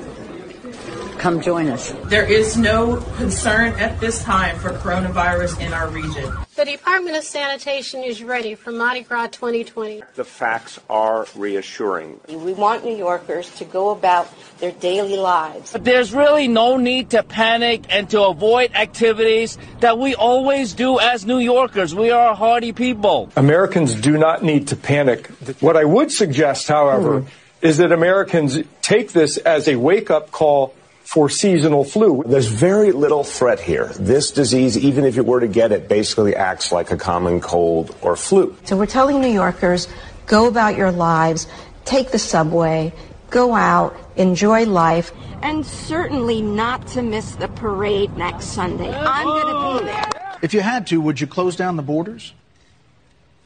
come 1.17 1.41
join 1.41 1.67
us. 1.69 1.93
There 2.05 2.25
is 2.25 2.57
no 2.57 2.97
concern 3.15 3.73
at 3.79 3.99
this 3.99 4.21
time 4.23 4.57
for 4.57 4.71
coronavirus 4.73 5.61
in 5.65 5.73
our 5.73 5.89
region. 5.89 6.46
The 6.87 6.91
Department 6.91 7.17
of 7.17 7.23
Sanitation 7.25 8.01
is 8.01 8.23
ready 8.23 8.55
for 8.55 8.71
Mardi 8.71 9.01
Gras 9.01 9.27
2020. 9.27 10.03
The 10.15 10.23
facts 10.23 10.79
are 10.89 11.27
reassuring. 11.35 12.21
We 12.29 12.53
want 12.53 12.85
New 12.85 12.95
Yorkers 12.95 13.53
to 13.57 13.65
go 13.65 13.89
about 13.89 14.33
their 14.59 14.71
daily 14.71 15.17
lives. 15.17 15.73
There's 15.73 16.13
really 16.13 16.47
no 16.47 16.77
need 16.77 17.09
to 17.09 17.23
panic 17.23 17.83
and 17.89 18.09
to 18.11 18.23
avoid 18.23 18.73
activities 18.73 19.57
that 19.81 19.99
we 19.99 20.15
always 20.15 20.73
do 20.73 20.97
as 20.97 21.25
New 21.25 21.39
Yorkers. 21.39 21.93
We 21.93 22.09
are 22.09 22.31
a 22.31 22.35
hardy 22.35 22.71
people. 22.71 23.33
Americans 23.35 23.93
do 23.93 24.17
not 24.17 24.41
need 24.41 24.69
to 24.69 24.77
panic. 24.77 25.27
What 25.59 25.75
I 25.75 25.83
would 25.83 26.09
suggest, 26.09 26.69
however, 26.69 27.19
mm-hmm. 27.19 27.65
is 27.65 27.79
that 27.79 27.91
Americans 27.91 28.59
take 28.81 29.11
this 29.11 29.35
as 29.35 29.67
a 29.67 29.75
wake 29.75 30.09
up 30.09 30.31
call 30.31 30.73
for 31.07 31.29
seasonal 31.29 31.85
flu. 31.85 32.21
There's 32.27 32.47
very 32.47 32.91
little 32.91 33.23
threat 33.23 33.61
here. 33.61 33.85
This 33.97 34.31
disease, 34.31 34.77
even 34.77 35.05
if 35.05 35.15
you 35.15 35.23
were 35.23 35.39
to 35.39 35.47
get 35.47 35.71
it, 35.71 35.87
basically 35.87 36.35
acts 36.35 36.69
like 36.73 36.91
a 36.91 36.97
common 36.97 37.39
cold 37.39 37.95
or 38.01 38.17
flu. 38.17 38.57
So 38.65 38.75
we're 38.75 38.87
telling 38.87 39.21
New 39.21 39.31
Yorkers, 39.31 39.87
go 40.25 40.47
about 40.47 40.75
your 40.75 40.91
lives, 40.91 41.47
take 41.85 42.11
the 42.11 42.19
subway, 42.19 42.91
go 43.29 43.55
out, 43.55 43.97
enjoy 44.17 44.65
life. 44.65 45.13
And 45.41 45.65
certainly 45.65 46.41
not 46.41 46.87
to 46.87 47.01
miss 47.01 47.35
the 47.35 47.47
parade 47.47 48.17
next 48.17 48.47
Sunday. 48.47 48.91
I'm 48.91 49.25
going 49.25 49.79
to 49.79 49.79
be 49.79 49.85
there. 49.85 50.09
If 50.41 50.53
you 50.53 50.59
had 50.59 50.87
to, 50.87 50.99
would 50.99 51.21
you 51.21 51.27
close 51.27 51.55
down 51.55 51.77
the 51.77 51.83
borders? 51.83 52.33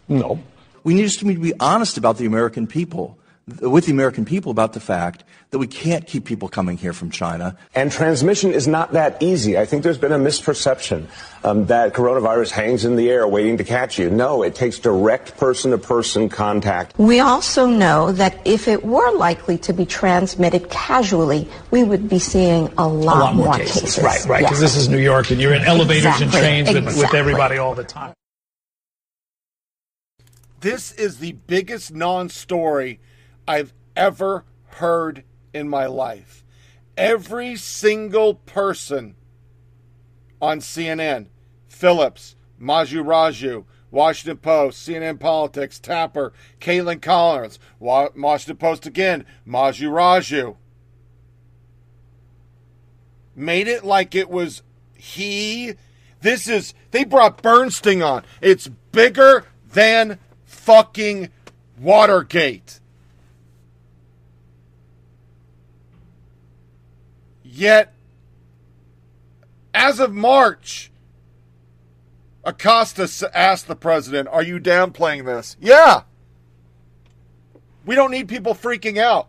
No. 0.08 0.42
We 0.84 0.96
need 0.96 1.10
to 1.12 1.26
be 1.26 1.54
honest 1.60 2.00
about 2.00 2.18
the 2.18 2.26
American 2.26 2.66
people, 2.66 3.20
with 3.60 3.86
the 3.86 3.92
American 3.92 4.26
people 4.26 4.52
about 4.52 4.74
the 4.74 4.80
fact 4.80 5.24
that 5.52 5.60
we 5.60 5.68
can't 5.68 6.08
keep 6.08 6.24
people 6.26 6.48
coming 6.48 6.78
here 6.78 6.94
from 6.94 7.12
China. 7.12 7.58
And 7.76 7.92
transmission 7.92 8.54
is 8.54 8.68
not 8.68 8.94
that 8.94 9.22
easy. 9.22 9.58
I 9.58 9.66
think 9.66 9.84
there's 9.84 9.98
been 9.98 10.14
a 10.14 10.18
misperception 10.18 11.08
um, 11.44 11.66
that 11.66 11.94
coronavirus 11.94 12.52
hangs 12.52 12.86
in 12.86 12.96
the 12.96 13.10
air 13.10 13.28
waiting 13.28 13.58
to 13.58 13.64
catch 13.64 14.00
you. 14.00 14.10
No, 14.10 14.44
it 14.44 14.56
takes 14.56 14.80
direct 14.80 15.38
person 15.38 15.72
to 15.72 15.78
person 15.78 16.30
contact. 16.30 16.98
We 16.98 17.20
also 17.20 17.66
know 17.66 18.12
that 18.14 18.38
if 18.46 18.68
it 18.68 18.86
were 18.86 19.12
likely 19.18 19.58
to 19.60 19.74
be 19.74 19.86
transmitted 19.86 20.70
casually, 20.70 21.50
we 21.70 21.84
would 21.84 22.08
be 22.08 22.20
seeing 22.20 22.72
a 22.78 22.88
lot, 22.88 23.18
a 23.18 23.20
lot 23.20 23.36
more, 23.36 23.54
cases. 23.56 24.02
Right, 24.02 24.26
right. 24.26 24.40
Because 24.44 24.62
Yes. 24.62 24.74
this 24.74 24.84
is 24.84 24.90
New 24.90 25.00
York, 25.00 25.32
and 25.32 25.42
you're 25.42 25.54
in 25.54 25.64
elevators 25.64 26.06
Exactly, 26.06 26.26
and 26.26 26.68
trains 26.68 26.74
with, 26.74 26.98
with 26.98 27.14
everybody 27.14 27.58
all 27.58 27.76
the 27.76 27.84
time. 27.84 28.14
This 30.62 30.92
is 30.92 31.18
the 31.18 31.32
biggest 31.48 31.92
non 31.94 32.30
story 32.30 33.00
I've 33.48 33.74
ever 33.96 34.46
heard 34.66 35.24
in 35.54 35.68
my 35.68 35.86
life. 35.86 36.44
Every 36.98 37.56
single 37.56 38.36
person 38.36 39.16
on 40.42 40.60
CNN 40.60 41.28
Phillips, 41.68 42.36
Manu 42.60 43.04
Raju, 43.04 43.66
Washington 43.90 44.38
Post, 44.38 44.88
CNN 44.88 45.20
Politics, 45.20 45.80
Tapper, 45.80 46.32
Kaitlan 46.60 47.02
Collins, 47.02 47.58
Washington 47.80 48.58
Post 48.58 48.86
again, 48.86 49.26
Manu 49.46 49.90
Raju. 49.90 50.58
Made 53.36 53.68
it 53.68 53.84
like 53.84 54.14
it 54.14 54.30
was 54.30 54.62
he. 54.94 55.74
This 56.22 56.48
is, 56.48 56.74
they 56.92 57.04
brought 57.04 57.42
Bernstein 57.42 58.04
on. 58.04 58.24
It's 58.42 58.68
bigger 58.92 59.46
than 59.74 60.20
fucking 60.46 61.30
Watergate. 61.80 62.81
Yet, 67.54 67.94
as 69.74 70.00
of 70.00 70.14
March, 70.14 70.90
Acosta 72.46 73.10
asked 73.38 73.68
the 73.68 73.76
president, 73.76 74.30
Are 74.30 74.42
you 74.42 74.58
downplaying 74.58 75.26
this? 75.26 75.58
Yeah. 75.60 76.04
We 77.86 77.96
don't 77.96 78.12
need 78.12 78.30
people 78.30 78.56
freaking 78.56 78.98
out. 79.00 79.28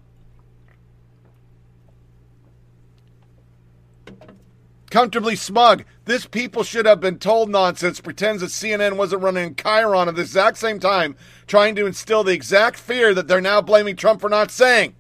Comfortably 4.89 5.35
smug. 5.35 5.85
This 6.05 6.25
people 6.25 6.63
should 6.63 6.87
have 6.87 7.01
been 7.01 7.19
told 7.19 7.51
nonsense, 7.51 8.01
pretends 8.01 8.41
that 8.43 8.51
CNN 8.51 8.97
wasn't 8.97 9.23
running 9.23 9.57
chyron 9.57 10.07
at 10.07 10.15
the 10.15 10.21
exact 10.23 10.59
same 10.59 10.79
time, 10.79 11.17
trying 11.49 11.75
to 11.75 11.87
instill 11.87 12.23
the 12.23 12.35
exact 12.35 12.79
fear 12.79 13.15
that 13.15 13.27
they're 13.27 13.41
now 13.41 13.61
blaming 13.61 13.97
Trump 13.97 14.21
for 14.21 14.29
not 14.29 14.53
saying. 14.53 14.95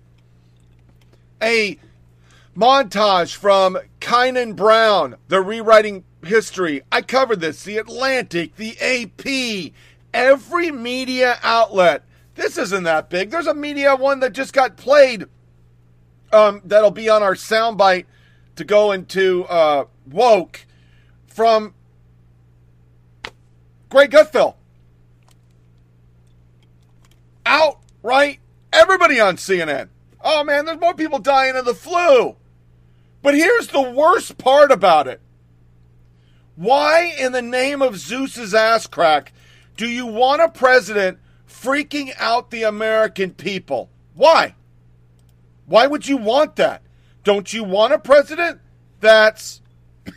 A 1.40 1.78
montage 2.56 3.34
from 3.34 3.78
Kynan 4.00 4.56
Brown, 4.56 5.16
the 5.28 5.40
rewriting 5.40 6.04
history. 6.24 6.82
I 6.90 7.02
covered 7.02 7.40
this. 7.40 7.64
The 7.64 7.78
Atlantic, 7.78 8.56
the 8.56 8.76
AP, 8.80 9.72
every 10.12 10.70
media 10.70 11.38
outlet. 11.42 12.04
This 12.34 12.56
isn't 12.58 12.84
that 12.84 13.10
big. 13.10 13.30
There's 13.30 13.46
a 13.46 13.54
media 13.54 13.96
one 13.96 14.20
that 14.20 14.32
just 14.32 14.52
got 14.52 14.76
played. 14.76 15.24
Um, 16.32 16.62
that'll 16.64 16.90
be 16.90 17.08
on 17.08 17.22
our 17.22 17.34
soundbite 17.34 18.06
to 18.56 18.64
go 18.64 18.92
into 18.92 19.44
uh, 19.44 19.84
woke 20.10 20.64
from 21.26 21.74
Greg 23.90 24.10
Gutfeld. 24.10 24.54
Outright, 27.44 28.40
everybody 28.72 29.20
on 29.20 29.36
CNN. 29.36 29.88
Oh 30.24 30.44
man, 30.44 30.64
there's 30.64 30.80
more 30.80 30.94
people 30.94 31.18
dying 31.18 31.56
of 31.56 31.64
the 31.64 31.74
flu. 31.74 32.36
But 33.23 33.35
here's 33.35 33.69
the 33.69 33.82
worst 33.82 34.36
part 34.36 34.70
about 34.70 35.07
it. 35.07 35.20
Why, 36.57 37.15
in 37.19 37.32
the 37.32 37.43
name 37.43 37.81
of 37.81 37.97
Zeus's 37.97 38.53
ass 38.53 38.86
crack, 38.86 39.32
do 39.77 39.89
you 39.89 40.07
want 40.07 40.43
a 40.43 40.49
president 40.49 41.19
freaking 41.49 42.12
out 42.19 42.51
the 42.51 42.65
American 42.65 43.31
people? 43.31 43.90
Why? 44.15 44.55
Why 45.66 45.86
would 45.86 46.07
you 46.07 46.16
want 46.16 46.57
that? 46.57 46.82
Don't 47.24 47.53
you 47.53 47.65
want 47.65 47.93
a 47.93 47.99
president 47.99 48.61
that's 49.01 49.62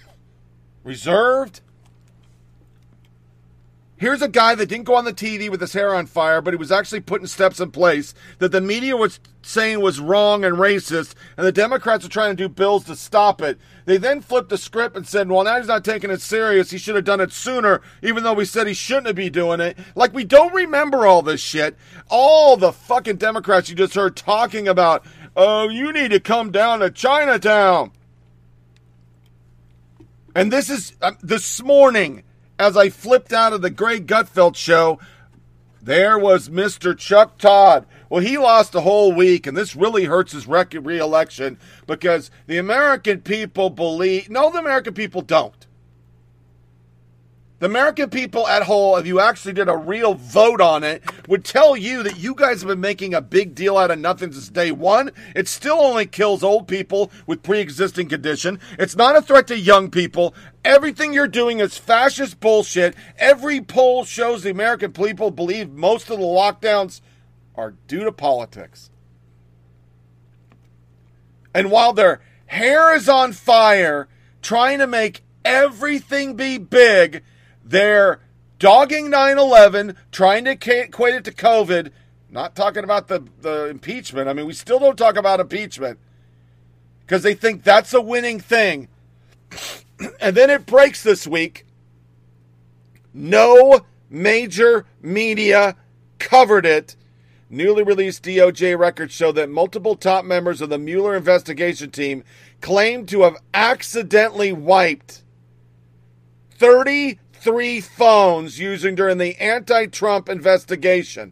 reserved? 0.84 1.62
Here's 3.98 4.22
a 4.22 4.28
guy 4.28 4.56
that 4.56 4.66
didn't 4.68 4.84
go 4.84 4.96
on 4.96 5.06
the 5.06 5.14
TV 5.14 5.50
with 5.50 5.62
his 5.62 5.72
hair 5.72 5.96
on 5.96 6.06
fire, 6.06 6.42
but 6.42 6.54
he 6.54 6.58
was 6.58 6.72
actually 6.72 7.00
putting 7.00 7.28
steps 7.28 7.62
in 7.62 7.72
place 7.72 8.14
that 8.40 8.52
the 8.52 8.60
media 8.60 8.98
was 8.98 9.22
saying 9.42 9.80
was 9.80 10.02
wrong 10.02 10.44
and 10.44 10.58
racist, 10.58 11.16
and 11.38 11.46
the 11.46 11.52
Democrats 11.52 12.06
are 12.06 12.10
trying 12.10 12.36
to 12.36 12.44
do 12.44 12.50
bills 12.50 12.84
to 12.86 12.96
stop 12.96 13.42
it. 13.42 13.58
They 13.86 13.96
then 13.96 14.20
flipped 14.20 14.50
the 14.50 14.58
script 14.58 14.98
and 14.98 15.08
said, 15.08 15.30
well, 15.30 15.46
now 15.46 15.58
he's 15.58 15.68
not 15.68 15.86
taking 15.86 16.10
it 16.10 16.20
serious. 16.20 16.72
He 16.72 16.78
should 16.78 16.96
have 16.96 17.06
done 17.06 17.22
it 17.22 17.32
sooner, 17.32 17.82
even 18.02 18.24
though 18.24 18.34
we 18.34 18.44
said 18.44 18.68
he 18.68 18.74
shouldn't 18.74 19.16
be 19.16 19.30
doing 19.30 19.62
it. 19.62 19.78
Like, 19.96 20.14
we 20.14 20.26
don't 20.26 20.54
remember 20.54 21.06
all 21.06 21.22
this 21.22 21.40
shit. 21.40 21.78
All 22.10 22.58
the 22.58 22.74
fucking 22.74 23.16
Democrats 23.16 23.70
you 23.70 23.76
just 23.76 23.96
heard 23.96 24.18
talking 24.18 24.68
about, 24.68 25.06
oh, 25.38 25.70
you 25.70 25.94
need 25.94 26.12
to 26.12 26.20
come 26.20 26.52
down 26.52 26.80
to 26.80 26.90
Chinatown. 26.90 27.92
And 30.36 30.52
this 30.52 30.70
is 30.70 30.98
uh, 31.02 31.14
this 31.22 31.64
morning, 31.64 32.24
as 32.58 32.78
I 32.78 32.90
flipped 32.90 33.34
out 33.34 33.54
of 33.54 33.62
the 33.62 33.70
Greg 33.70 34.08
Gutfeld 34.08 34.56
show, 34.56 35.00
there 35.82 36.18
was 36.18 36.50
Mr. 36.50 36.98
Chuck 36.98 37.38
Todd. 37.38 37.86
Well, 38.10 38.22
he 38.22 38.38
lost 38.38 38.74
a 38.76 38.82
whole 38.82 39.14
week, 39.14 39.46
and 39.46 39.56
this 39.56 39.76
really 39.76 40.06
hurts 40.06 40.32
his 40.32 40.48
reelection 40.86 41.60
because 41.86 42.32
the 42.48 42.58
American 42.58 43.22
people 43.22 43.70
believe. 43.70 44.30
No, 44.30 44.52
the 44.52 44.60
American 44.60 44.94
people 44.94 45.22
don't. 45.22 45.68
The 47.66 47.72
American 47.72 48.12
people 48.12 48.48
at 48.48 48.62
whole, 48.62 48.96
if 48.98 49.08
you 49.08 49.20
actually 49.20 49.54
did 49.54 49.70
a 49.70 49.76
real 49.76 50.14
vote 50.14 50.62
on 50.62 50.84
it, 50.84 51.02
would 51.28 51.44
tell 51.44 51.76
you 51.76 52.04
that 52.04 52.20
you 52.20 52.36
guys 52.36 52.62
have 52.62 52.68
been 52.68 52.80
making 52.80 53.16
a 53.16 53.22
big 53.22 53.56
deal 53.56 53.76
out 53.76 53.90
of 53.90 53.98
nothing 53.98 54.32
since 54.32 54.50
day 54.50 54.72
one. 54.72 55.10
It 55.36 55.48
still 55.48 55.80
only 55.80 56.06
kills 56.06 56.44
old 56.44 56.68
people 56.68 57.10
with 57.26 57.42
pre-existing 57.42 58.08
condition. 58.08 58.60
It's 58.78 58.96
not 58.96 59.16
a 59.16 59.22
threat 59.24 59.48
to 59.48 59.58
young 59.58 59.90
people. 59.90 60.36
Everything 60.64 61.12
you're 61.12 61.28
doing 61.28 61.60
is 61.60 61.76
fascist 61.76 62.40
bullshit. 62.40 62.94
Every 63.18 63.62
poll 63.62 64.06
shows 64.06 64.44
the 64.44 64.52
American 64.52 64.94
people 64.94 65.32
believe 65.32 65.72
most 65.72 66.12
of 66.12 66.20
the 66.20 66.24
lockdowns 66.24 67.02
are 67.56 67.74
due 67.88 68.04
to 68.04 68.12
politics. 68.12 68.92
And 71.52 71.72
while 71.72 71.94
their 71.94 72.22
hair 72.46 72.96
is 72.96 73.10
on 73.10 73.32
fire, 73.32 74.08
trying 74.44 74.78
to 74.78 74.86
make 74.86 75.24
everything 75.44 76.36
be 76.36 76.60
big, 76.60 77.24
they're 77.66 78.22
dogging 78.60 79.10
9 79.10 79.38
11, 79.38 79.98
trying 80.12 80.46
to 80.46 80.52
equate 80.52 81.16
it 81.16 81.24
to 81.26 81.32
COVID, 81.32 81.92
not 82.30 82.56
talking 82.56 82.84
about 82.84 83.08
the, 83.08 83.24
the 83.42 83.68
impeachment. 83.68 84.30
I 84.30 84.34
mean, 84.34 84.46
we 84.46 84.54
still 84.54 84.80
don't 84.80 84.98
talk 84.98 85.18
about 85.18 85.40
impeachment 85.40 86.00
because 87.02 87.24
they 87.24 87.34
think 87.34 87.64
that's 87.64 87.94
a 87.94 88.02
winning 88.02 88.40
thing. 88.40 88.88
and 90.22 90.38
then 90.38 90.50
it 90.50 90.66
breaks 90.66 91.02
this 91.02 91.26
week. 91.26 91.66
No 93.14 93.82
major 94.10 94.86
media 95.02 95.76
covered 96.20 96.66
it. 96.66 96.96
Newly 97.50 97.84
released 97.84 98.24
DOJ 98.24 98.78
records 98.78 99.14
show 99.14 99.32
that 99.32 99.50
multiple 99.50 99.96
top 99.96 100.26
members 100.26 100.62
of 100.62 100.70
the 100.70 100.78
Mueller 100.78 101.16
investigation 101.16 101.92
team 101.92 102.24
claimed 102.60 103.08
to 103.10 103.22
have 103.22 103.38
accidentally 103.54 104.52
wiped 104.52 105.24
33 107.46 107.80
phones 107.82 108.60
using 108.60 108.96
during 108.96 109.20
the 109.20 109.38
anti 109.38 109.86
Trump 109.86 110.30
investigation. 110.30 111.32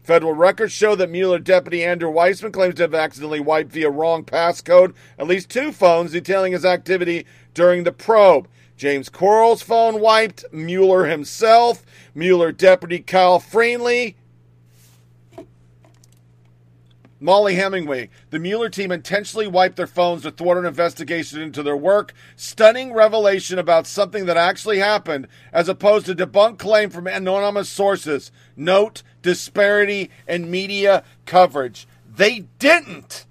Federal 0.00 0.32
records 0.32 0.72
show 0.72 0.94
that 0.94 1.10
Mueller 1.10 1.40
deputy 1.40 1.82
Andrew 1.82 2.08
Weissmann 2.08 2.52
claims 2.52 2.76
to 2.76 2.82
have 2.82 2.94
accidentally 2.94 3.40
wiped 3.40 3.72
via 3.72 3.90
wrong 3.90 4.22
passcode 4.22 4.94
at 5.18 5.26
least 5.26 5.50
two 5.50 5.72
phones 5.72 6.12
detailing 6.12 6.52
his 6.52 6.64
activity 6.64 7.26
during 7.52 7.82
the 7.82 7.90
probe. 7.90 8.46
James 8.76 9.08
Quarles' 9.08 9.60
phone 9.60 10.00
wiped, 10.00 10.44
Mueller 10.52 11.06
himself, 11.06 11.84
Mueller 12.14 12.52
deputy 12.52 13.00
Kyle 13.00 13.40
Freeny, 13.40 14.14
Mollie 17.20 17.54
Hemingway. 17.54 18.08
The 18.30 18.38
Mueller 18.38 18.70
team 18.70 18.90
intentionally 18.90 19.46
wiped 19.46 19.76
their 19.76 19.86
phones 19.86 20.22
to 20.22 20.30
thwart 20.30 20.56
an 20.56 20.64
investigation 20.64 21.40
into 21.40 21.62
their 21.62 21.76
work. 21.76 22.14
Stunning 22.34 22.94
revelation 22.94 23.58
about 23.58 23.86
something 23.86 24.24
that 24.24 24.38
actually 24.38 24.78
happened, 24.78 25.28
as 25.52 25.68
opposed 25.68 26.06
to 26.06 26.14
debunked 26.14 26.58
claim 26.58 26.88
from 26.88 27.06
anonymous 27.06 27.68
sources. 27.68 28.32
Note 28.56 29.02
disparity 29.20 30.10
in 30.26 30.50
media 30.50 31.04
coverage. 31.26 31.86
They 32.08 32.46
didn't. 32.58 33.26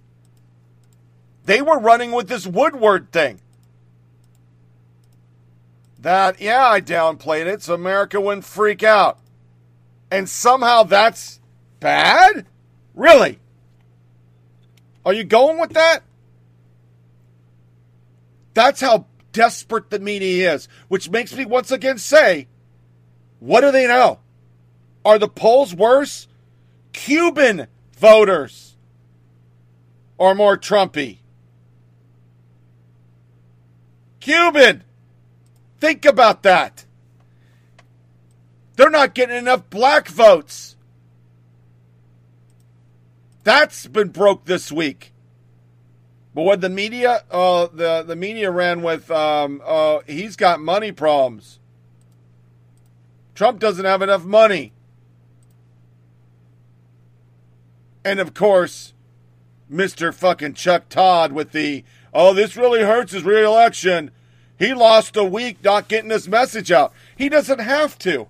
They 1.45 1.63
were 1.63 1.79
running 1.79 2.11
with 2.11 2.29
this 2.29 2.45
Woodward 2.45 3.11
thing. 3.11 3.41
That, 5.97 6.39
yeah, 6.39 6.65
I 6.65 6.79
downplayed 6.79 7.47
it 7.47 7.63
so 7.63 7.73
America 7.73 8.21
wouldn't 8.21 8.45
freak 8.45 8.83
out. 8.83 9.19
And 10.11 10.29
somehow 10.29 10.83
that's 10.83 11.39
bad? 11.79 12.45
Really? 12.93 13.39
Are 15.09 15.13
you 15.13 15.23
going 15.23 15.57
with 15.57 15.73
that? 15.73 16.03
That's 18.53 18.79
how 18.79 19.07
desperate 19.31 19.89
the 19.89 19.97
media 19.97 20.53
is, 20.53 20.67
which 20.87 21.09
makes 21.09 21.33
me 21.33 21.45
once 21.45 21.71
again 21.71 21.97
say, 21.97 22.47
what 23.39 23.61
do 23.61 23.71
they 23.71 23.87
know? 23.87 24.19
Are 25.03 25.17
the 25.17 25.27
polls 25.27 25.73
worse? 25.73 26.27
Cuban 26.93 27.65
voters 27.93 28.75
are 30.19 30.35
more 30.35 30.55
Trumpy. 30.55 31.17
Cuban! 34.19 34.83
Think 35.79 36.05
about 36.05 36.43
that. 36.43 36.85
They're 38.75 38.91
not 38.91 39.15
getting 39.15 39.37
enough 39.37 39.71
black 39.71 40.07
votes. 40.07 40.68
That's 43.43 43.87
been 43.87 44.09
broke 44.09 44.45
this 44.45 44.71
week. 44.71 45.13
But 46.33 46.43
what 46.43 46.61
the 46.61 46.69
media, 46.69 47.23
uh, 47.31 47.67
the 47.73 48.03
the 48.03 48.15
media 48.15 48.51
ran 48.51 48.81
with, 48.81 49.09
um, 49.09 49.61
uh, 49.65 49.99
he's 50.07 50.35
got 50.35 50.59
money 50.59 50.91
problems. 50.91 51.59
Trump 53.33 53.59
doesn't 53.59 53.85
have 53.85 54.01
enough 54.01 54.25
money. 54.25 54.73
And 58.03 58.19
of 58.19 58.33
course, 58.33 58.93
Mr. 59.71 60.13
fucking 60.13 60.53
Chuck 60.53 60.89
Todd 60.89 61.31
with 61.31 61.51
the, 61.51 61.83
oh, 62.13 62.33
this 62.33 62.57
really 62.57 62.81
hurts 62.81 63.11
his 63.11 63.23
reelection. 63.23 64.11
He 64.57 64.73
lost 64.73 65.15
a 65.15 65.23
week 65.23 65.63
not 65.63 65.87
getting 65.87 66.09
his 66.09 66.27
message 66.27 66.71
out. 66.71 66.91
He 67.15 67.29
doesn't 67.29 67.59
have 67.59 67.97
to. 67.99 68.27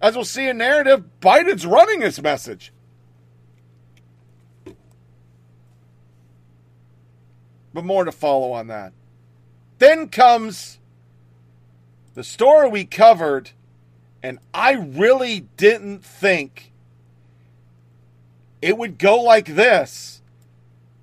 As 0.00 0.14
we'll 0.14 0.24
see 0.24 0.48
in 0.48 0.58
narrative, 0.58 1.04
Biden's 1.20 1.66
running 1.66 2.00
his 2.00 2.20
message. 2.22 2.72
But 7.72 7.84
more 7.84 8.04
to 8.04 8.12
follow 8.12 8.52
on 8.52 8.66
that. 8.68 8.92
Then 9.78 10.08
comes 10.08 10.78
the 12.14 12.24
story 12.24 12.68
we 12.68 12.84
covered, 12.84 13.50
and 14.22 14.38
I 14.52 14.72
really 14.72 15.40
didn't 15.56 16.04
think 16.04 16.72
it 18.60 18.78
would 18.78 18.98
go 18.98 19.20
like 19.20 19.46
this. 19.46 20.22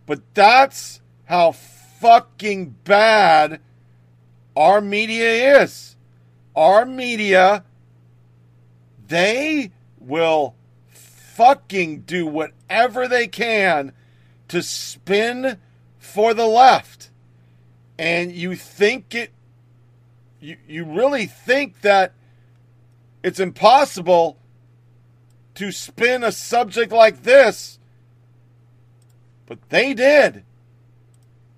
But 0.06 0.22
that's 0.34 1.02
how 1.26 1.52
fucking 1.52 2.76
bad 2.84 3.60
our 4.56 4.82
media 4.82 5.62
is. 5.62 5.96
Our 6.56 6.86
media, 6.86 7.64
they 9.08 9.72
will 10.00 10.56
fucking 10.88 12.02
do 12.02 12.26
whatever 12.26 13.08
they 13.08 13.28
can 13.28 13.94
to 14.48 14.64
spin 14.64 15.58
for 16.10 16.34
the 16.34 16.46
left. 16.46 17.10
And 17.98 18.32
you 18.32 18.56
think 18.56 19.14
it, 19.14 19.32
you, 20.40 20.58
you 20.68 20.86
really 20.86 21.26
think 21.26 21.82
that 21.82 22.14
it's 23.24 23.40
impossible 23.40 24.38
to 25.56 25.72
spin 25.72 26.24
a 26.24 26.32
subject 26.32 26.92
like 26.92 27.24
this, 27.24 27.80
but 29.46 29.58
they 29.70 29.94
did. 29.94 30.44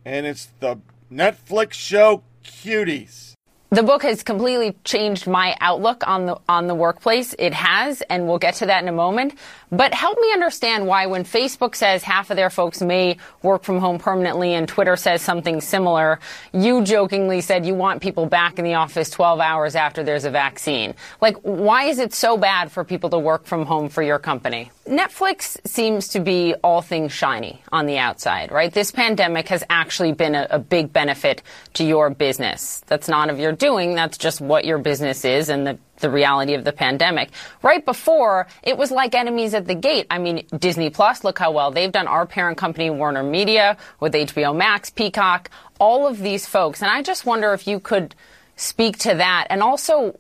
And 0.04 0.26
it's 0.26 0.48
the 0.60 0.80
Netflix 1.12 1.74
show 1.74 2.24
Cuties. 2.44 3.36
The 3.70 3.84
book 3.84 4.04
has 4.04 4.22
completely 4.22 4.76
changed 4.84 5.28
my 5.28 5.56
outlook 5.62 6.06
on 6.06 6.26
the 6.26 6.38
on 6.50 6.68
the 6.68 6.76
workplace. 6.76 7.34
It 7.40 7.54
has, 7.54 8.02
and 8.10 8.28
we'll 8.28 8.38
get 8.38 8.56
to 8.56 8.66
that 8.66 8.84
in 8.84 8.90
a 8.90 8.92
moment. 8.92 9.36
But 9.72 9.94
help 9.94 10.20
me 10.20 10.34
understand 10.34 10.86
why 10.86 11.06
when 11.06 11.24
Facebook 11.24 11.76
says 11.76 12.04
half 12.04 12.30
of 12.30 12.36
their 12.36 12.50
folks 12.50 12.82
may 12.82 13.16
work 13.42 13.64
from 13.64 13.80
home 13.80 14.00
permanently 14.00 14.54
and 14.54 14.68
Twitter 14.68 14.98
says 14.98 15.22
something 15.22 15.62
similar, 15.62 16.20
you 16.52 16.84
jokingly 16.84 17.40
said 17.40 17.66
you 17.66 17.74
want 17.74 18.02
people 18.02 18.26
back 18.26 18.60
in 18.60 18.66
the 18.66 18.74
office 18.74 19.10
12 19.10 19.40
hours 19.40 19.76
after 19.76 20.04
there's 20.04 20.26
a 20.26 20.30
vaccine. 20.30 20.94
Like 21.22 21.38
why 21.38 21.86
is 21.86 22.00
it 22.00 22.14
so 22.14 22.36
bad 22.36 22.70
for 22.70 22.84
people 22.84 23.10
to 23.12 23.20
work 23.20 23.46
from 23.46 23.66
home 23.66 23.88
for 23.88 24.04
your 24.04 24.20
company? 24.20 24.72
Netflix 24.86 25.58
seems 25.66 26.10
to 26.10 26.20
be 26.20 26.54
all 26.56 26.82
things 26.82 27.14
shiny 27.14 27.62
on 27.72 27.86
the 27.86 27.98
outside, 27.98 28.52
right? 28.52 28.74
This 28.74 28.92
pandemic 28.92 29.48
has 29.48 29.64
actually 29.70 30.12
been 30.12 30.36
a, 30.36 30.48
a 30.50 30.60
big 30.60 30.92
benefit 30.92 31.44
to 31.76 31.86
your 31.86 32.10
business. 32.10 32.84
That's 32.88 33.08
none 33.08 33.30
of 33.30 33.40
your 33.40 33.54
doing. 33.54 33.96
That's 33.96 34.18
just 34.18 34.42
what 34.42 34.66
your 34.66 34.80
business 34.80 35.24
is 35.24 35.48
and 35.48 35.66
the, 35.66 35.80
the 36.02 36.10
reality 36.10 36.54
of 36.54 36.64
the 36.64 36.74
pandemic. 36.74 37.30
Right 37.62 37.84
before, 37.86 38.48
it 38.64 38.78
was 38.78 38.92
like 38.92 39.16
enemies 39.16 39.54
at 39.54 39.68
the 39.68 39.76
gate. 39.76 40.08
I 40.10 40.18
mean, 40.18 40.46
Disney 40.58 40.90
Plus, 40.90 41.24
look 41.24 41.40
how 41.40 41.52
well 41.52 41.72
they've 41.72 41.92
done. 41.92 42.08
Our 42.08 42.26
parent 42.26 42.58
company, 42.58 42.90
Warner 42.90 43.24
Media, 43.24 43.78
with 44.00 44.14
HBO 44.14 44.56
Max, 44.56 44.90
Peacock, 44.90 45.50
all 45.80 46.08
of 46.08 46.20
these 46.20 46.46
folks. 46.46 46.82
And 46.82 46.92
I 46.92 47.02
just 47.02 47.26
wonder 47.26 47.54
if 47.54 47.68
you 47.68 47.80
could 47.80 48.16
speak 48.56 48.98
to 49.00 49.16
that. 49.16 49.48
And 49.50 49.64
also, 49.64 50.20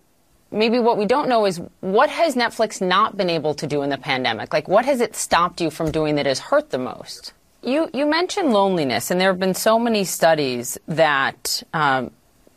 maybe 0.51 0.79
what 0.79 0.97
we 0.97 1.05
don't 1.05 1.29
know 1.29 1.45
is 1.45 1.61
what 1.79 2.09
has 2.09 2.35
Netflix 2.35 2.85
not 2.85 3.17
been 3.17 3.29
able 3.29 3.53
to 3.55 3.67
do 3.67 3.81
in 3.81 3.89
the 3.89 3.97
pandemic? 3.97 4.53
Like, 4.53 4.67
what 4.67 4.85
has 4.85 5.01
it 5.01 5.15
stopped 5.15 5.61
you 5.61 5.69
from 5.69 5.91
doing 5.91 6.15
that 6.15 6.25
has 6.25 6.39
hurt 6.39 6.69
the 6.69 6.77
most? 6.77 7.33
You, 7.63 7.89
you 7.93 8.07
mentioned 8.07 8.53
loneliness, 8.53 9.11
and 9.11 9.21
there 9.21 9.29
have 9.29 9.39
been 9.39 9.53
so 9.53 9.77
many 9.77 10.03
studies 10.03 10.79
that 10.87 11.61
um, 11.73 12.11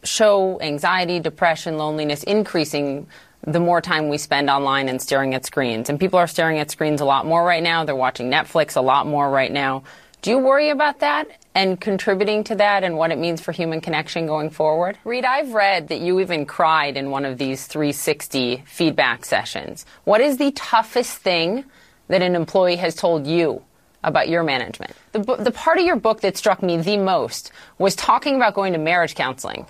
show 0.05 0.60
anxiety, 0.60 1.20
depression, 1.20 1.76
loneliness 1.76 2.22
increasing 2.22 3.06
the 3.47 3.60
more 3.60 3.81
time 3.81 4.09
we 4.09 4.18
spend 4.18 4.48
online 4.48 4.89
and 4.89 5.01
staring 5.01 5.35
at 5.35 5.44
screens. 5.44 5.90
And 5.90 6.01
people 6.01 6.18
are 6.18 6.26
staring 6.26 6.59
at 6.59 6.70
screens 6.70 7.01
a 7.01 7.05
lot 7.05 7.26
more 7.26 7.44
right 7.44 7.62
now. 7.62 7.85
They're 7.85 7.94
watching 7.94 8.31
Netflix 8.31 8.76
a 8.76 8.81
lot 8.81 9.06
more 9.06 9.28
right 9.31 9.52
now. 9.52 9.85
Do 10.22 10.31
you 10.31 10.39
worry 10.39 10.70
about 10.70 11.01
that 11.01 11.28
and 11.55 11.78
contributing 11.78 12.44
to 12.44 12.55
that 12.55 12.82
and 12.82 12.97
what 12.97 13.10
it 13.10 13.18
means 13.18 13.43
for 13.43 13.52
human 13.52 13.82
connection 13.82 14.26
going 14.26 14.48
forward? 14.48 14.97
Reed, 15.05 15.26
I've 15.26 15.52
read 15.52 15.89
that 15.89 16.01
you 16.01 16.20
even 16.20 16.47
cried 16.47 16.97
in 16.97 17.10
one 17.10 17.26
of 17.26 17.36
these 17.36 17.66
360 17.66 18.64
feedback 18.66 19.26
sessions. 19.26 19.85
What 20.05 20.22
is 20.22 20.39
the 20.39 20.51
toughest 20.52 21.18
thing 21.18 21.66
that 22.09 22.22
an 22.22 22.35
employee 22.35 22.76
has 22.76 22.94
told 22.94 23.26
you 23.26 23.62
about 24.02 24.31
your 24.31 24.43
management? 24.43 24.93
The, 25.12 25.20
the 25.20 25.51
part 25.51 25.76
of 25.76 25.85
your 25.85 25.97
book 25.97 26.22
that 26.22 26.39
struck 26.39 26.62
me 26.62 26.78
the 26.78 26.97
most 26.97 27.52
was 27.76 27.94
talking 27.94 28.36
about 28.36 28.55
going 28.55 28.72
to 28.72 28.78
marriage 28.78 29.14
counseling 29.14 29.66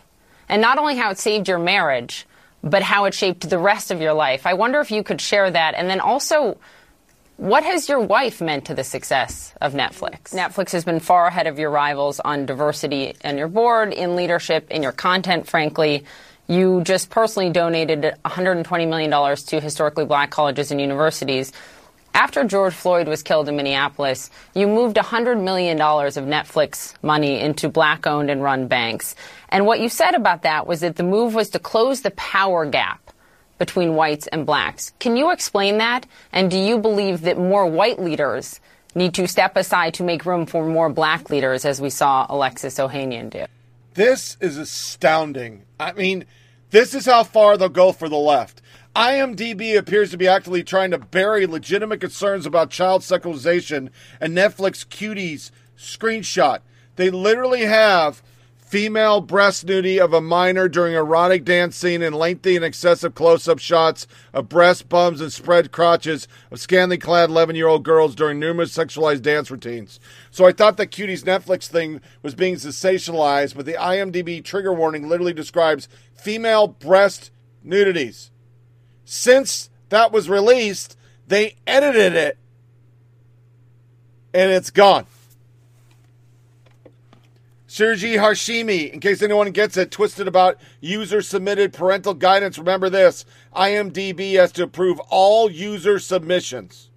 and 0.49 0.61
not 0.63 0.79
only 0.79 0.97
how 0.97 1.11
it 1.11 1.19
saved 1.19 1.49
your 1.49 1.59
marriage, 1.59 2.27
but 2.63 2.83
how 2.83 3.05
it 3.05 3.15
shaped 3.15 3.49
the 3.49 3.59
rest 3.59 3.91
of 3.91 4.01
your 4.01 4.15
life. 4.15 4.47
I 4.47 4.55
wonder 4.55 4.81
if 4.81 4.91
you 4.91 5.03
could 5.03 5.21
share 5.21 5.51
that. 5.51 5.75
And 5.75 5.89
then 5.89 6.01
also, 6.01 6.57
what 7.37 7.65
has 7.65 7.89
your 7.89 8.01
wife 8.01 8.41
meant 8.41 8.67
to 8.67 8.75
the 8.75 8.85
success 8.85 9.53
of 9.61 9.75
Netflix? 9.75 10.33
Netflix 10.33 10.71
has 10.73 10.85
been 10.85 11.01
far 11.01 11.27
ahead 11.27 11.47
of 11.47 11.59
your 11.59 11.71
rivals 11.71 12.21
on 12.21 12.47
diversity 12.47 13.15
in 13.23 13.37
your 13.37 13.49
board, 13.49 13.93
in 13.93 14.17
leadership, 14.17 14.71
in 14.71 14.83
your 14.83 14.93
content, 14.93 15.49
frankly. 15.49 16.05
You 16.47 16.83
just 16.85 17.11
personally 17.11 17.51
donated 17.51 18.15
$120 18.25 18.89
million 18.89 19.37
to 19.37 19.61
historically 19.61 20.05
black 20.05 20.31
colleges 20.31 20.71
and 20.71 20.81
universities. 20.81 21.53
After 22.15 22.45
George 22.45 22.75
Floyd 22.75 23.09
was 23.09 23.25
killed 23.25 23.49
in 23.49 23.57
Minneapolis, 23.57 24.31
you 24.55 24.69
moved 24.69 24.97
$100 24.97 25.43
million 25.43 25.81
of 25.81 26.25
Netflix 26.25 26.95
money 27.03 27.41
into 27.41 27.69
black 27.69 28.07
owned 28.07 28.31
and 28.31 28.41
run 28.41 28.69
banks. 28.69 29.17
And 29.49 29.67
what 29.67 29.81
you 29.81 29.89
said 29.89 30.15
about 30.15 30.43
that 30.43 30.69
was 30.69 30.79
that 30.81 30.95
the 30.95 31.03
move 31.03 31.35
was 31.35 31.51
to 31.51 31.59
close 31.59 32.03
the 32.03 32.13
power 32.13 32.67
gap 32.67 33.11
between 33.59 33.97
whites 33.97 34.29
and 34.29 34.47
blacks. 34.47 34.93
Can 35.01 35.17
you 35.17 35.33
explain 35.33 35.79
that? 35.79 36.07
And 36.31 36.53
do 36.53 36.59
you 36.59 36.79
believe 36.79 37.23
that 37.23 37.37
more 37.37 37.67
white 37.67 38.01
leaders 38.01 38.61
need 38.95 39.15
to 39.15 39.27
step 39.27 39.57
aside 39.57 39.95
to 39.95 40.05
make 40.05 40.25
room 40.25 40.47
for 40.47 40.65
more 40.65 40.91
black 40.91 41.31
leaders, 41.31 41.65
as 41.65 41.81
we 41.81 41.91
saw 41.91 42.27
Alexis 42.29 42.77
Ohanian 42.79 43.29
do? 43.29 43.45
This 43.95 44.37
is 44.41 44.57
astounding. 44.57 45.65
I 45.81 45.93
mean, 45.93 46.27
this 46.71 46.95
is 46.95 47.07
how 47.07 47.25
far 47.25 47.57
they'll 47.57 47.69
go 47.69 47.91
for 47.91 48.09
the 48.09 48.17
left. 48.17 48.63
IMDb 48.95 49.77
appears 49.77 50.13
to 50.13 50.17
be 50.17 50.29
actively 50.29 50.63
trying 50.63 50.93
to 50.93 50.99
bury 50.99 51.47
legitimate 51.47 52.01
concerns 52.01 52.47
about 52.47 52.71
child 52.71 53.03
sexualization 53.03 53.91
and 54.21 54.37
Netflix 54.37 54.87
cuties 54.87 55.51
screenshot. 55.77 56.61
They 56.95 57.11
literally 57.11 57.63
have 57.63 58.23
female 58.57 59.21
breast 59.21 59.65
nudity 59.65 59.99
of 59.99 60.13
a 60.13 60.21
minor 60.21 60.69
during 60.69 60.95
erotic 60.95 61.45
dance 61.45 61.75
scene 61.75 62.03
and 62.03 62.15
lengthy 62.15 62.55
and 62.55 62.65
excessive 62.65 63.17
close-up 63.17 63.59
shots 63.59 64.07
of 64.33 64.49
breast 64.49 64.89
bums 64.89 65.21
and 65.21 65.33
spread 65.33 65.73
crotches 65.73 66.29
of 66.53 66.61
scantily 66.61 66.99
clad 66.99 67.31
11-year-old 67.31 67.83
girls 67.83 68.15
during 68.15 68.39
numerous 68.39 68.77
sexualized 68.77 69.23
dance 69.23 69.51
routines. 69.51 69.99
So 70.31 70.47
I 70.47 70.53
thought 70.53 70.77
that 70.77 70.93
Cutie's 70.93 71.25
Netflix 71.25 71.67
thing 71.67 72.01
was 72.23 72.37
being 72.37 72.55
sensationalized, 72.55 73.57
but 73.57 73.67
the 73.67 73.75
IMDb 73.75 74.43
trigger 74.43 74.73
warning 74.73 75.09
literally 75.09 75.35
describes 75.35 75.89
female 76.15 76.69
breast 76.69 77.33
nudities. 77.65 78.31
Since 79.05 79.71
that 79.89 80.13
was 80.13 80.29
released, 80.29 80.97
they 81.27 81.57
edited 81.67 82.15
it 82.15 82.39
and 84.35 84.51
it's 84.51 84.71
gone. 84.71 85.07
Sergey 87.67 88.15
Harshimi, 88.15 88.93
in 88.93 89.01
case 89.01 89.21
anyone 89.21 89.51
gets 89.51 89.77
it, 89.77 89.91
twisted 89.91 90.29
about 90.29 90.59
user 90.81 91.21
submitted 91.21 91.73
parental 91.73 92.15
guidance. 92.15 92.57
Remember 92.57 92.89
this 92.89 93.25
IMDb 93.55 94.35
has 94.35 94.53
to 94.53 94.63
approve 94.63 95.01
all 95.09 95.51
user 95.51 95.99
submissions. 95.99 96.91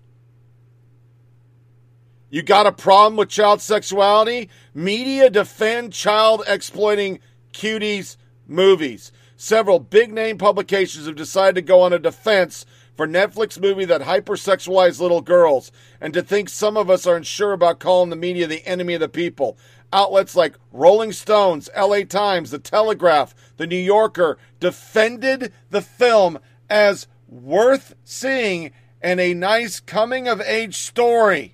You 2.29 2.43
got 2.43 2.67
a 2.67 2.71
problem 2.71 3.15
with 3.15 3.29
child 3.29 3.61
sexuality? 3.61 4.49
Media 4.73 5.29
defend 5.29 5.93
child 5.93 6.43
exploiting 6.47 7.19
cuties 7.53 8.17
movies. 8.45 9.11
Several 9.39 9.77
big 9.77 10.11
name 10.11 10.39
publications 10.39 11.05
have 11.05 11.15
decided 11.15 11.53
to 11.55 11.61
go 11.61 11.81
on 11.81 11.93
a 11.93 11.99
defense 11.99 12.65
for 12.95 13.07
Netflix 13.07 13.61
movie 13.61 13.85
that 13.85 14.01
hypersexualized 14.01 14.99
little 14.99 15.21
girls, 15.21 15.71
and 16.01 16.11
to 16.15 16.23
think 16.23 16.49
some 16.49 16.75
of 16.75 16.89
us 16.89 17.05
aren't 17.05 17.27
sure 17.27 17.53
about 17.53 17.77
calling 17.77 18.09
the 18.09 18.15
media 18.15 18.47
the 18.47 18.65
enemy 18.65 18.95
of 18.95 18.99
the 18.99 19.07
people. 19.07 19.55
Outlets 19.93 20.35
like 20.35 20.57
Rolling 20.71 21.11
Stones, 21.11 21.69
LA 21.77 22.01
Times, 22.01 22.49
The 22.49 22.57
Telegraph, 22.57 23.35
The 23.57 23.67
New 23.67 23.77
Yorker 23.77 24.39
defended 24.59 25.53
the 25.69 25.83
film 25.83 26.39
as 26.67 27.05
worth 27.29 27.93
seeing 28.03 28.71
and 29.03 29.19
a 29.19 29.35
nice 29.35 29.79
coming 29.79 30.27
of 30.27 30.41
age 30.41 30.77
story, 30.77 31.53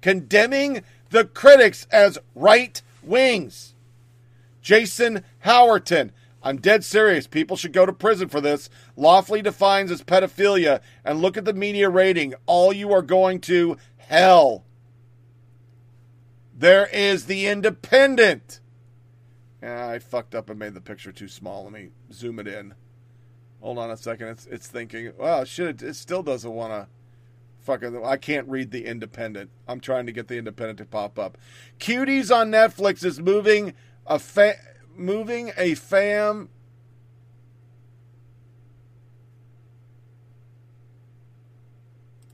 condemning 0.00 0.82
the 1.10 1.26
critics 1.26 1.86
as 1.92 2.18
right 2.34 2.80
wings. 3.02 3.74
Jason 4.62 5.24
Howerton, 5.44 6.12
I'm 6.42 6.56
dead 6.56 6.84
serious. 6.84 7.26
People 7.26 7.56
should 7.56 7.72
go 7.72 7.86
to 7.86 7.92
prison 7.92 8.28
for 8.28 8.40
this. 8.40 8.68
Lawfully 8.96 9.42
defines 9.42 9.90
as 9.90 10.02
pedophilia. 10.02 10.80
And 11.04 11.20
look 11.20 11.36
at 11.36 11.44
the 11.44 11.52
media 11.52 11.88
rating. 11.88 12.34
All 12.46 12.72
you 12.72 12.92
are 12.92 13.02
going 13.02 13.40
to 13.42 13.76
hell. 13.96 14.64
There 16.54 16.86
is 16.92 17.26
the 17.26 17.46
independent. 17.46 18.60
I 19.62 20.00
fucked 20.00 20.34
up 20.34 20.50
and 20.50 20.58
made 20.58 20.74
the 20.74 20.80
picture 20.80 21.12
too 21.12 21.28
small. 21.28 21.64
Let 21.64 21.72
me 21.72 21.90
zoom 22.12 22.38
it 22.40 22.48
in. 22.48 22.74
Hold 23.60 23.78
on 23.78 23.90
a 23.90 23.96
second. 23.96 24.28
It's 24.28 24.46
it's 24.46 24.66
thinking. 24.66 25.12
Well, 25.16 25.44
shit. 25.44 25.82
It 25.82 25.94
still 25.94 26.22
doesn't 26.22 26.52
want 26.52 26.72
to. 26.72 26.88
Fucking. 27.60 28.04
I 28.04 28.16
can't 28.16 28.48
read 28.48 28.72
the 28.72 28.86
Independent. 28.86 29.50
I'm 29.68 29.78
trying 29.78 30.06
to 30.06 30.12
get 30.12 30.26
the 30.26 30.36
Independent 30.36 30.78
to 30.78 30.84
pop 30.84 31.16
up. 31.16 31.38
Cuties 31.78 32.34
on 32.34 32.50
Netflix 32.50 33.04
is 33.04 33.20
moving 33.20 33.74
a 34.04 34.18
moving 34.96 35.52
a 35.56 35.74
fam. 35.74 36.48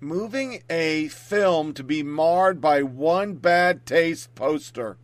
Moving 0.01 0.63
a 0.71 1.09
film 1.09 1.75
to 1.75 1.83
be 1.83 2.03
marred 2.03 2.61
by 2.61 2.83
one 2.83 3.35
bad 3.35 3.85
taste 3.85 4.35
poster. 4.35 4.97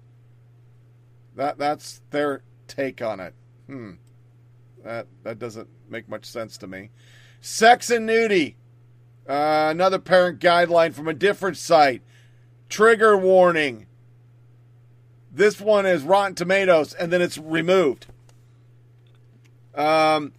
That 1.35 1.59
that's 1.59 2.01
their 2.11 2.43
take 2.69 3.03
on 3.03 3.19
it. 3.19 3.35
Hmm. 3.67 3.93
That 4.85 5.09
that 5.25 5.39
doesn't 5.39 5.69
make 5.89 6.09
much 6.09 6.25
sense 6.25 6.57
to 6.59 6.67
me. 6.67 6.91
Sex 7.41 7.91
and 7.91 8.07
nudity. 8.07 8.57
Uh, 9.29 9.69
another 9.71 9.99
parent 9.99 10.39
guideline 10.39 10.93
from 10.93 11.09
a 11.09 11.15
different 11.15 11.57
site. 11.57 12.03
Trigger 12.69 13.17
warning. 13.17 13.87
This 15.35 15.61
one 15.61 15.85
is 15.85 16.05
Rotten 16.05 16.37
Tomatoes, 16.37 16.95
and 16.95 17.13
then 17.13 17.21
it's 17.21 17.37
removed. 17.37 18.07
Um, 19.75 20.33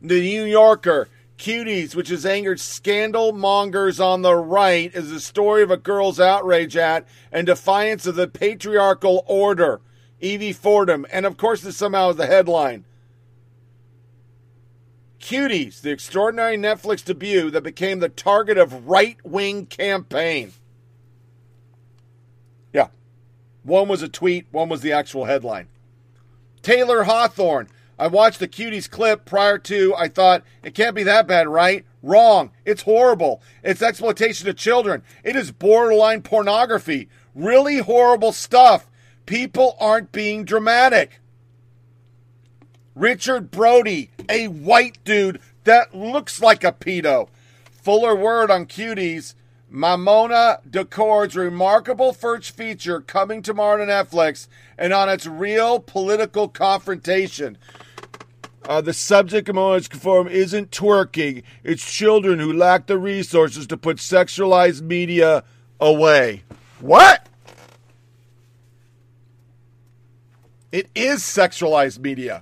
the 0.00 0.20
New 0.20 0.44
Yorker. 0.44 1.08
Cuties, 1.36 1.94
which 1.94 2.08
has 2.08 2.26
angered 2.26 2.58
scandal 2.58 3.32
mongers 3.32 4.00
on 4.00 4.22
the 4.22 4.34
right, 4.34 4.92
is 4.92 5.10
the 5.10 5.20
story 5.20 5.62
of 5.62 5.70
a 5.70 5.76
girl's 5.76 6.18
outrage 6.18 6.76
at 6.76 7.06
and 7.30 7.46
defiance 7.46 8.06
of 8.06 8.16
the 8.16 8.26
patriarchal 8.26 9.22
order. 9.28 9.80
Evie 10.20 10.52
Fordham. 10.52 11.06
And 11.12 11.26
of 11.26 11.36
course, 11.36 11.60
this 11.60 11.76
somehow 11.76 12.10
is 12.10 12.16
the 12.16 12.26
headline. 12.26 12.84
Cuties, 15.20 15.80
the 15.80 15.90
extraordinary 15.90 16.56
Netflix 16.56 17.04
debut 17.04 17.50
that 17.50 17.62
became 17.62 18.00
the 18.00 18.08
target 18.08 18.58
of 18.58 18.88
right 18.88 19.18
wing 19.24 19.66
campaign. 19.66 20.52
Yeah. 22.72 22.88
One 23.68 23.86
was 23.86 24.02
a 24.02 24.08
tweet, 24.08 24.46
one 24.50 24.70
was 24.70 24.80
the 24.80 24.92
actual 24.92 25.26
headline. 25.26 25.68
Taylor 26.62 27.04
Hawthorne. 27.04 27.68
I 27.98 28.06
watched 28.06 28.38
the 28.38 28.48
Cuties 28.48 28.88
clip 28.88 29.26
prior 29.26 29.58
to, 29.58 29.94
I 29.94 30.08
thought, 30.08 30.42
it 30.62 30.74
can't 30.74 30.96
be 30.96 31.02
that 31.02 31.26
bad, 31.26 31.48
right? 31.48 31.84
Wrong. 32.02 32.50
It's 32.64 32.82
horrible. 32.82 33.42
It's 33.62 33.82
exploitation 33.82 34.48
of 34.48 34.56
children. 34.56 35.02
It 35.22 35.36
is 35.36 35.52
borderline 35.52 36.22
pornography. 36.22 37.10
Really 37.34 37.78
horrible 37.78 38.32
stuff. 38.32 38.88
People 39.26 39.76
aren't 39.78 40.12
being 40.12 40.44
dramatic. 40.44 41.20
Richard 42.94 43.50
Brody, 43.50 44.10
a 44.30 44.48
white 44.48 44.96
dude 45.04 45.40
that 45.64 45.94
looks 45.94 46.40
like 46.40 46.64
a 46.64 46.72
pedo. 46.72 47.28
Fuller 47.70 48.16
word 48.16 48.50
on 48.50 48.64
cuties. 48.64 49.34
Maïmouna 49.72 50.66
Doucouré's 50.68 51.36
remarkable 51.36 52.12
first 52.12 52.56
feature 52.56 53.00
coming 53.00 53.42
tomorrow 53.42 53.84
to 53.84 53.90
Netflix 53.90 54.48
and 54.78 54.92
on 54.92 55.08
its 55.08 55.26
real 55.26 55.78
political 55.78 56.48
confrontation. 56.48 57.58
Uh, 58.66 58.80
the 58.80 58.92
subject 58.92 59.48
of 59.48 59.54
Mona's 59.54 59.86
Forum 59.88 60.28
isn't 60.28 60.70
twerking, 60.70 61.42
it's 61.64 61.90
children 61.90 62.38
who 62.38 62.52
lack 62.52 62.86
the 62.86 62.98
resources 62.98 63.66
to 63.66 63.76
put 63.76 63.96
sexualized 63.98 64.82
media 64.82 65.44
away. 65.80 66.44
What? 66.80 67.28
It 70.70 70.88
is 70.94 71.20
sexualized 71.20 71.98
media. 71.98 72.40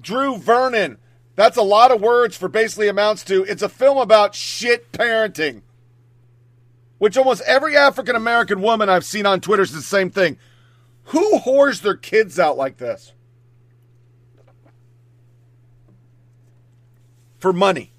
Drew 0.00 0.36
Vernon. 0.38 0.98
That's 1.36 1.58
a 1.58 1.62
lot 1.62 1.92
of 1.92 2.00
words 2.00 2.36
for 2.36 2.48
basically 2.48 2.88
amounts 2.88 3.22
to 3.24 3.44
it's 3.44 3.62
a 3.62 3.68
film 3.68 3.98
about 3.98 4.34
shit 4.34 4.90
parenting. 4.90 5.62
Which 6.98 7.18
almost 7.18 7.42
every 7.42 7.76
African 7.76 8.16
American 8.16 8.62
woman 8.62 8.88
I've 8.88 9.04
seen 9.04 9.26
on 9.26 9.42
Twitter 9.42 9.62
is 9.62 9.72
the 9.72 9.82
same 9.82 10.10
thing. 10.10 10.38
Who 11.04 11.38
whores 11.38 11.82
their 11.82 11.94
kids 11.94 12.38
out 12.38 12.56
like 12.56 12.78
this? 12.78 13.12
For 17.38 17.52
money. 17.52 17.92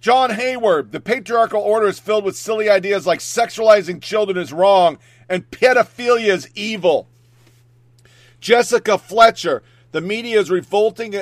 John 0.00 0.30
Hayward, 0.30 0.92
the 0.92 1.00
patriarchal 1.00 1.60
order 1.60 1.86
is 1.86 1.98
filled 1.98 2.24
with 2.24 2.36
silly 2.36 2.68
ideas 2.68 3.06
like 3.06 3.20
sexualizing 3.20 4.00
children 4.00 4.36
is 4.36 4.52
wrong 4.52 4.98
and 5.28 5.50
pedophilia 5.50 6.28
is 6.28 6.48
evil. 6.54 7.08
Jessica 8.40 8.98
Fletcher, 8.98 9.62
the 9.92 10.00
media 10.00 10.40
is 10.40 10.50
revolting 10.50 11.14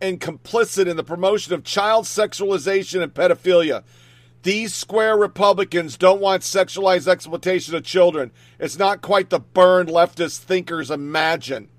and 0.00 0.20
complicit 0.20 0.86
in 0.86 0.96
the 0.96 1.04
promotion 1.04 1.54
of 1.54 1.64
child 1.64 2.06
sexualization 2.06 3.02
and 3.02 3.14
pedophilia. 3.14 3.84
These 4.42 4.74
square 4.74 5.16
Republicans 5.16 5.96
don't 5.96 6.20
want 6.20 6.42
sexualized 6.42 7.08
exploitation 7.08 7.74
of 7.74 7.84
children. 7.84 8.30
It's 8.58 8.78
not 8.78 9.00
quite 9.00 9.30
the 9.30 9.40
burned 9.40 9.88
leftist 9.88 10.40
thinkers 10.40 10.90
imagine. 10.90 11.70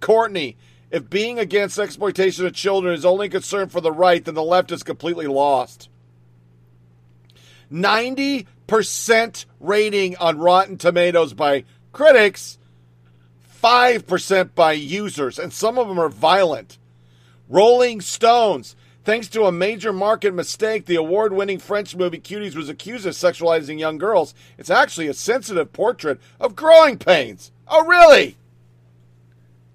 Courtney, 0.00 0.56
if 0.90 1.08
being 1.08 1.38
against 1.38 1.78
exploitation 1.78 2.46
of 2.46 2.54
children 2.54 2.94
is 2.94 3.04
only 3.04 3.28
concern 3.28 3.68
for 3.68 3.80
the 3.80 3.92
right, 3.92 4.24
then 4.24 4.34
the 4.34 4.42
left 4.42 4.72
is 4.72 4.82
completely 4.82 5.26
lost. 5.26 5.88
90% 7.70 9.44
rating 9.60 10.16
on 10.16 10.38
Rotten 10.38 10.78
Tomatoes 10.78 11.34
by 11.34 11.64
critics, 11.92 12.58
5% 13.62 14.54
by 14.54 14.72
users, 14.72 15.38
and 15.38 15.52
some 15.52 15.78
of 15.78 15.88
them 15.88 15.98
are 15.98 16.08
violent. 16.08 16.78
Rolling 17.48 18.00
Stones. 18.00 18.76
Thanks 19.04 19.28
to 19.28 19.44
a 19.44 19.52
major 19.52 19.92
market 19.92 20.34
mistake, 20.34 20.84
the 20.84 20.96
award 20.96 21.32
winning 21.32 21.58
French 21.58 21.96
movie 21.96 22.18
Cuties 22.18 22.54
was 22.54 22.68
accused 22.68 23.06
of 23.06 23.14
sexualizing 23.14 23.78
young 23.78 23.96
girls. 23.96 24.34
It's 24.58 24.68
actually 24.68 25.06
a 25.06 25.14
sensitive 25.14 25.72
portrait 25.72 26.20
of 26.38 26.54
growing 26.54 26.98
pains. 26.98 27.50
Oh, 27.66 27.86
really? 27.86 28.36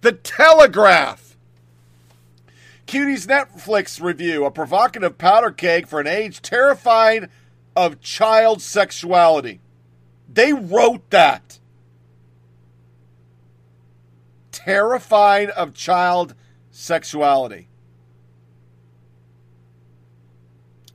The 0.02 0.12
Telegraph. 0.12 1.36
Cuties 2.86 3.26
Netflix 3.26 4.00
review 4.00 4.46
a 4.46 4.52
provocative 4.52 5.18
powder 5.18 5.50
keg 5.50 5.88
for 5.88 6.00
an 6.00 6.06
age 6.06 6.42
terrified 6.42 7.30
of 7.76 8.02
child 8.02 8.62
sexuality. 8.62 9.62
They 10.32 10.54
wrote 10.54 11.10
that. 11.10 11.60
Terrified 14.64 15.50
of 15.50 15.74
child 15.74 16.36
sexuality. 16.72 17.68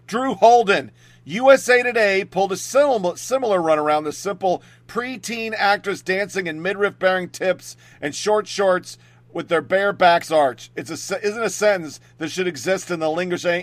Drew 0.06 0.34
Holden. 0.34 0.90
USA 1.24 1.82
Today 1.82 2.24
pulled 2.24 2.52
a 2.52 2.56
similar 2.56 3.60
run 3.60 3.78
around 3.78 4.04
the 4.04 4.12
simple 4.12 4.62
preteen 4.86 5.52
actress 5.54 6.00
dancing 6.00 6.46
in 6.46 6.62
midriff 6.62 6.98
bearing 6.98 7.28
tips 7.28 7.76
and 8.00 8.14
short 8.14 8.46
shorts 8.46 8.96
with 9.34 9.48
their 9.48 9.60
bare 9.60 9.92
backs 9.92 10.30
arched. 10.30 10.70
It's 10.74 10.88
a, 10.90 11.20
isn't 11.22 11.42
a 11.42 11.50
sentence 11.50 12.00
that 12.16 12.30
should 12.30 12.46
exist 12.46 12.90
in 12.90 13.00
the 13.00 13.10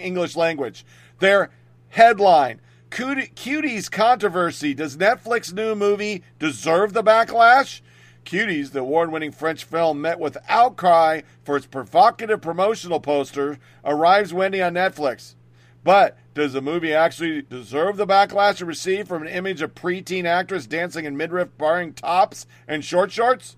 English 0.03 0.35
language. 0.35 0.85
Their 1.17 1.49
headline 1.89 2.61
Cuties 2.91 3.89
controversy. 3.89 4.75
Does 4.75 4.97
Netflix 4.97 5.51
new 5.51 5.73
movie 5.73 6.23
deserve 6.37 6.93
the 6.93 7.03
backlash? 7.03 7.81
Cuties, 8.25 8.71
the 8.71 8.79
award 8.79 9.11
winning 9.11 9.31
French 9.31 9.63
film, 9.63 10.01
met 10.01 10.19
with 10.19 10.37
outcry 10.49 11.21
for 11.43 11.55
its 11.55 11.65
provocative 11.65 12.41
promotional 12.41 12.99
poster, 12.99 13.59
arrives 13.83 14.33
Wendy 14.33 14.61
on 14.61 14.73
Netflix. 14.73 15.35
But 15.83 16.17
does 16.33 16.53
the 16.53 16.61
movie 16.61 16.93
actually 16.93 17.43
deserve 17.43 17.97
the 17.97 18.07
backlash 18.07 18.59
it 18.59 18.65
received 18.65 19.07
from 19.07 19.21
an 19.21 19.27
image 19.27 19.61
of 19.61 19.75
preteen 19.75 20.25
actress 20.25 20.65
dancing 20.65 21.05
in 21.05 21.15
midriff 21.15 21.55
barring 21.57 21.93
tops 21.93 22.47
and 22.67 22.83
short 22.83 23.11
shorts? 23.11 23.55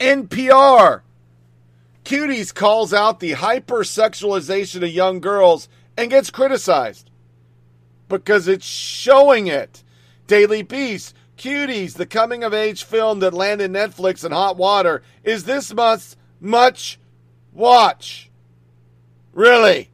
NPR. 0.00 1.02
Cuties 2.04 2.52
calls 2.52 2.92
out 2.92 3.20
the 3.20 3.32
hypersexualization 3.32 4.82
of 4.82 4.90
young 4.90 5.20
girls 5.20 5.68
and 5.96 6.10
gets 6.10 6.30
criticized 6.30 7.08
because 8.08 8.48
it's 8.48 8.66
showing 8.66 9.46
it. 9.46 9.84
Daily 10.26 10.62
Beast. 10.62 11.14
Cuties, 11.42 11.94
the 11.94 12.06
coming 12.06 12.44
of 12.44 12.54
age 12.54 12.84
film 12.84 13.18
that 13.18 13.34
landed 13.34 13.72
Netflix 13.72 14.24
in 14.24 14.30
hot 14.30 14.56
water, 14.56 15.02
is 15.24 15.42
this 15.42 15.74
month's 15.74 16.16
much 16.40 17.00
watch. 17.52 18.30
Really? 19.32 19.90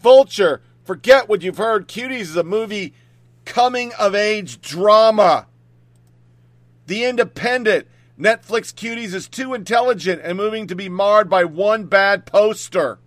Vulture, 0.00 0.62
forget 0.82 1.28
what 1.28 1.42
you've 1.42 1.58
heard. 1.58 1.86
Cuties 1.86 2.22
is 2.22 2.36
a 2.36 2.42
movie 2.42 2.94
coming 3.44 3.92
of 3.94 4.16
age 4.16 4.60
drama. 4.60 5.46
The 6.86 7.04
Independent. 7.04 7.86
Netflix 8.18 8.74
Cuties 8.74 9.14
is 9.14 9.28
too 9.28 9.54
intelligent 9.54 10.20
and 10.24 10.36
moving 10.36 10.66
to 10.66 10.74
be 10.74 10.88
marred 10.88 11.30
by 11.30 11.44
one 11.44 11.84
bad 11.84 12.26
poster. 12.26 12.98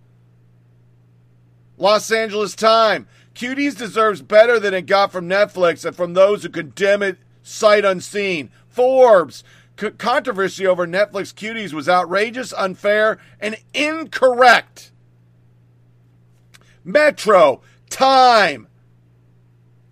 Los 1.76 2.10
Angeles 2.10 2.54
Time. 2.54 3.06
Cuties 3.34 3.76
deserves 3.76 4.22
better 4.22 4.58
than 4.58 4.72
it 4.72 4.86
got 4.86 5.12
from 5.12 5.28
Netflix 5.28 5.84
and 5.84 5.94
from 5.94 6.14
those 6.14 6.42
who 6.42 6.48
condemn 6.48 7.02
it 7.02 7.18
sight 7.42 7.84
unseen. 7.84 8.50
Forbes. 8.68 9.44
C- 9.78 9.90
controversy 9.90 10.66
over 10.66 10.86
Netflix 10.86 11.32
Cuties 11.34 11.72
was 11.72 11.88
outrageous, 11.88 12.52
unfair, 12.52 13.18
and 13.40 13.56
incorrect. 13.72 14.92
Metro. 16.84 17.62
Time. 17.88 18.68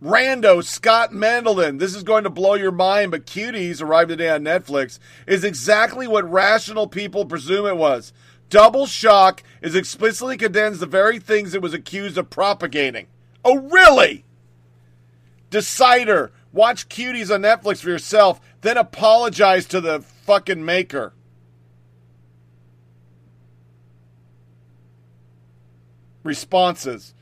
Rando 0.03 0.63
Scott 0.63 1.11
Mendelson, 1.11 1.81
this 1.81 1.93
is 1.93 2.05
going 2.05 2.23
to 2.23 2.31
blow 2.31 2.55
your 2.55 2.71
mind, 2.71 3.11
but 3.11 3.27
Cuties 3.27 3.83
arrived 3.83 4.11
today 4.11 4.31
on 4.31 4.45
Netflix 4.45 5.01
is 5.27 5.43
exactly 5.43 6.07
what 6.07 6.31
rational 6.31 6.87
people 6.87 7.25
presume 7.25 7.67
it 7.67 7.77
was. 7.77 8.13
Double 8.49 8.87
Shock 8.87 9.43
is 9.61 9.75
explicitly 9.75 10.37
condemns 10.37 10.79
the 10.79 10.87
very 10.87 11.19
things 11.19 11.53
it 11.53 11.63
was 11.63 11.75
accused 11.75 12.17
of 12.17 12.31
propagating. 12.31 13.09
Oh, 13.45 13.59
really? 13.59 14.25
Decider, 15.51 16.31
watch 16.53 16.89
Cuties 16.89 17.33
on 17.33 17.43
Netflix 17.43 17.83
for 17.83 17.91
yourself, 17.91 18.41
then 18.61 18.77
apologize 18.77 19.67
to 19.67 19.81
the 19.81 20.01
fucking 20.01 20.65
maker. 20.65 21.15
Responses. 26.23 27.15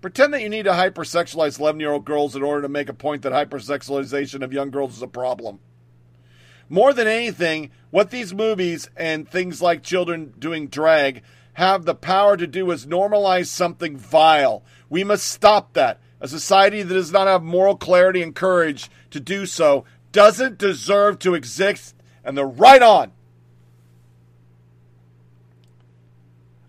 Pretend 0.00 0.34
that 0.34 0.42
you 0.42 0.48
need 0.48 0.66
to 0.66 0.72
hypersexualize 0.72 1.58
11 1.58 1.80
year 1.80 1.92
old 1.92 2.04
girls 2.04 2.36
in 2.36 2.42
order 2.42 2.62
to 2.62 2.68
make 2.68 2.88
a 2.88 2.94
point 2.94 3.22
that 3.22 3.32
hypersexualization 3.32 4.42
of 4.42 4.52
young 4.52 4.70
girls 4.70 4.96
is 4.96 5.02
a 5.02 5.08
problem. 5.08 5.58
More 6.68 6.92
than 6.92 7.06
anything, 7.06 7.70
what 7.90 8.10
these 8.10 8.34
movies 8.34 8.88
and 8.96 9.28
things 9.28 9.62
like 9.62 9.82
children 9.82 10.34
doing 10.38 10.68
drag 10.68 11.22
have 11.54 11.84
the 11.84 11.94
power 11.94 12.36
to 12.36 12.46
do 12.46 12.70
is 12.70 12.86
normalize 12.86 13.46
something 13.46 13.96
vile. 13.96 14.62
We 14.90 15.04
must 15.04 15.26
stop 15.26 15.72
that. 15.72 16.00
A 16.26 16.28
society 16.28 16.82
that 16.82 16.92
does 16.92 17.12
not 17.12 17.28
have 17.28 17.44
moral 17.44 17.76
clarity 17.76 18.20
and 18.20 18.34
courage 18.34 18.90
to 19.12 19.20
do 19.20 19.46
so 19.46 19.84
doesn't 20.10 20.58
deserve 20.58 21.20
to 21.20 21.34
exist, 21.34 21.94
and 22.24 22.36
they're 22.36 22.44
right 22.44 22.82
on. 22.82 23.12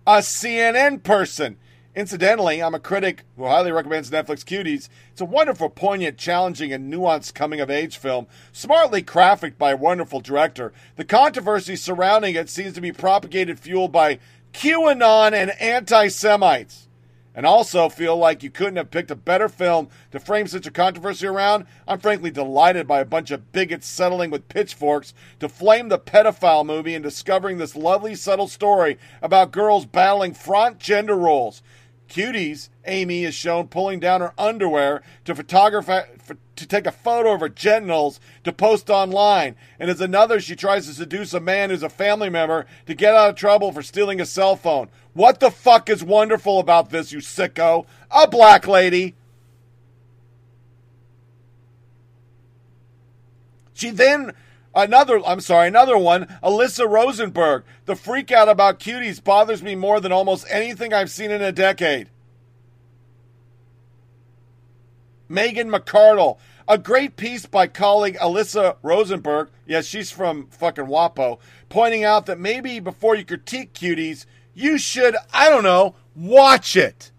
A 0.06 0.18
CNN 0.20 1.02
person. 1.02 1.58
Incidentally, 1.96 2.62
I'm 2.62 2.76
a 2.76 2.80
critic 2.80 3.24
who 3.36 3.48
highly 3.48 3.72
recommends 3.72 4.12
Netflix 4.12 4.46
Cuties. 4.46 4.90
It's 5.12 5.22
a 5.22 5.26
wonderful, 5.26 5.72
poignant, 5.72 6.20
challenging, 6.20 6.72
and 6.72 6.94
nuanced 6.94 7.34
coming 7.34 7.60
of 7.60 7.72
age 7.72 7.98
film, 7.98 8.28
smartly 8.52 9.02
crafted 9.02 9.58
by 9.58 9.72
a 9.72 9.78
wonderful 9.78 10.20
director. 10.20 10.72
The 10.98 11.04
controversy 11.04 11.76
surrounding 11.76 12.36
it 12.36 12.52
seems 12.52 12.74
to 12.74 12.82
be 12.82 12.92
propagated, 12.92 13.60
fueled 13.60 13.92
by 13.92 14.20
QAnon 14.54 15.34
and 15.34 15.50
anti 15.60 16.10
Semites. 16.10 16.87
And 17.38 17.46
also 17.46 17.88
feel 17.88 18.18
like 18.18 18.42
you 18.42 18.50
couldn't 18.50 18.78
have 18.78 18.90
picked 18.90 19.12
a 19.12 19.16
better 19.16 19.48
film 19.48 19.90
to 20.12 20.20
frame 20.20 20.48
such 20.48 20.66
a 20.66 20.72
controversy 20.72 21.28
around. 21.28 21.68
I'm 21.88 22.00
frankly 22.00 22.32
delighted 22.32 22.88
by 22.88 23.00
a 23.00 23.06
bunch 23.06 23.30
of 23.30 23.52
bigots 23.52 23.86
settling 23.86 24.32
with 24.32 24.50
pitchforks 24.50 25.14
to 25.40 25.48
flame 25.48 25.90
the 25.90 26.00
pedophile 26.00 26.66
movie 26.66 26.96
and 26.96 27.04
discovering 27.04 27.60
this 27.60 27.76
lovely, 27.76 28.16
subtle 28.16 28.48
story 28.48 28.98
about 29.22 29.52
girls 29.52 29.86
battling 29.86 30.34
front 30.34 30.80
gender 30.80 31.16
roles. 31.16 31.62
Cuties, 32.10 32.70
Amy 32.86 33.24
is 33.24 33.36
shown 33.36 33.68
pulling 33.68 34.00
down 34.00 34.22
her 34.22 34.34
underwear 34.38 35.04
to 35.26 35.36
photograph 35.36 35.88
to 36.56 36.68
take 36.68 36.88
a 36.88 36.92
photo 36.92 37.34
of 37.34 37.42
her 37.42 37.50
genitals 37.50 38.20
to 38.44 38.52
post 38.52 38.90
online, 38.90 39.56
and 39.80 39.90
as 39.90 40.02
another, 40.02 40.40
she 40.40 40.56
tries 40.56 40.88
to 40.88 40.94
seduce 40.94 41.34
a 41.34 41.40
man 41.40 41.70
who's 41.70 41.84
a 41.84 41.90
family 41.90 42.30
member 42.30 42.66
to 42.86 42.96
get 42.96 43.14
out 43.14 43.30
of 43.30 43.36
trouble 43.36 43.72
for 43.72 43.84
stealing 43.84 44.20
a 44.20 44.26
cell 44.26 44.56
phone. 44.56 44.90
What 45.18 45.40
the 45.40 45.50
fuck 45.50 45.90
is 45.90 46.04
wonderful 46.04 46.60
about 46.60 46.92
this, 46.92 47.12
you 47.12 47.18
sicko? 47.18 47.88
A 48.12 48.28
black 48.28 48.68
lady. 48.68 49.16
She 53.74 53.90
then 53.90 54.34
Another, 54.76 55.20
I'm 55.26 55.40
sorry, 55.40 55.70
another 55.70 55.98
one, 55.98 56.28
Alyssa 56.44 56.88
Rosenberg. 56.88 57.64
The 57.86 57.96
freak 57.96 58.32
out 58.32 58.48
about 58.48 58.80
cuties 58.80 59.24
bothers 59.24 59.64
me 59.64 59.74
more 59.74 60.00
than 60.00 60.12
almost 60.12 60.46
anything 60.52 60.94
I've 60.94 61.10
seen 61.10 61.32
in 61.32 61.42
a 61.42 61.52
decade. 61.52 62.12
Megan 65.28 65.72
McArdle. 65.72 66.38
A 66.68 66.78
great 66.78 67.16
piece 67.16 67.48
by 67.48 67.66
colleague 67.66 68.18
Alyssa 68.18 68.76
Rosenberg. 68.84 69.50
Yes, 69.66 69.88
she's 69.88 70.12
from 70.12 70.46
fucking 70.52 70.86
WAPO. 70.86 71.40
Pointing 71.70 72.04
out 72.04 72.28
that 72.28 72.40
maybe 72.40 72.80
before 72.80 73.16
you 73.16 73.26
critique 73.26 73.74
cuties, 73.74 74.28
you 74.58 74.80
should, 74.80 75.16
I 75.32 75.50
don't 75.50 75.62
know, 75.62 75.94
watch 76.16 76.76
it. 76.76 77.12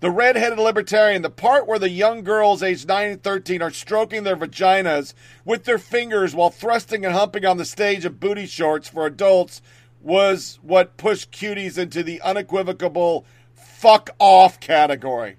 The 0.00 0.10
redheaded 0.10 0.58
libertarian, 0.58 1.22
the 1.22 1.30
part 1.30 1.68
where 1.68 1.78
the 1.78 1.88
young 1.88 2.24
girls 2.24 2.64
aged 2.64 2.88
9 2.88 3.10
and 3.10 3.22
13 3.22 3.62
are 3.62 3.70
stroking 3.70 4.24
their 4.24 4.36
vaginas 4.36 5.14
with 5.44 5.64
their 5.64 5.78
fingers 5.78 6.34
while 6.34 6.50
thrusting 6.50 7.04
and 7.04 7.14
humping 7.14 7.44
on 7.44 7.58
the 7.58 7.64
stage 7.64 8.04
of 8.04 8.18
booty 8.18 8.46
shorts 8.46 8.88
for 8.88 9.06
adults, 9.06 9.62
was 10.00 10.58
what 10.62 10.96
pushed 10.96 11.30
cuties 11.30 11.78
into 11.78 12.02
the 12.02 12.20
unequivocal 12.22 13.24
fuck 13.54 14.10
off 14.18 14.58
category. 14.58 15.36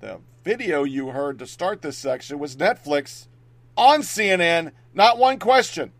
The 0.00 0.20
video 0.46 0.84
you 0.84 1.08
heard 1.08 1.40
to 1.40 1.44
start 1.44 1.82
this 1.82 1.98
section 1.98 2.38
was 2.38 2.54
Netflix 2.54 3.26
on 3.76 4.02
CNN, 4.02 4.70
not 4.94 5.18
one 5.18 5.40
question. 5.40 5.90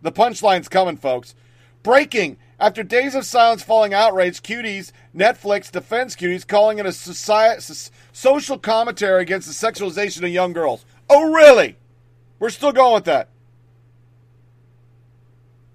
The 0.00 0.10
punchline's 0.10 0.70
coming, 0.70 0.96
folks. 0.96 1.34
Breaking 1.82 2.38
after 2.58 2.82
days 2.82 3.14
of 3.14 3.26
silence 3.26 3.62
following 3.62 3.92
outrage, 3.92 4.42
Cuties, 4.42 4.92
Netflix 5.14 5.70
defends 5.70 6.16
Cuties, 6.16 6.48
calling 6.48 6.78
it 6.78 6.86
a 6.86 6.92
society, 6.92 7.90
social 8.12 8.56
commentary 8.58 9.20
against 9.20 9.46
the 9.46 9.52
sexualization 9.52 10.22
of 10.22 10.30
young 10.30 10.54
girls. 10.54 10.86
Oh, 11.10 11.30
really? 11.30 11.76
We're 12.38 12.48
still 12.48 12.72
going 12.72 12.94
with 12.94 13.04
that. 13.04 13.28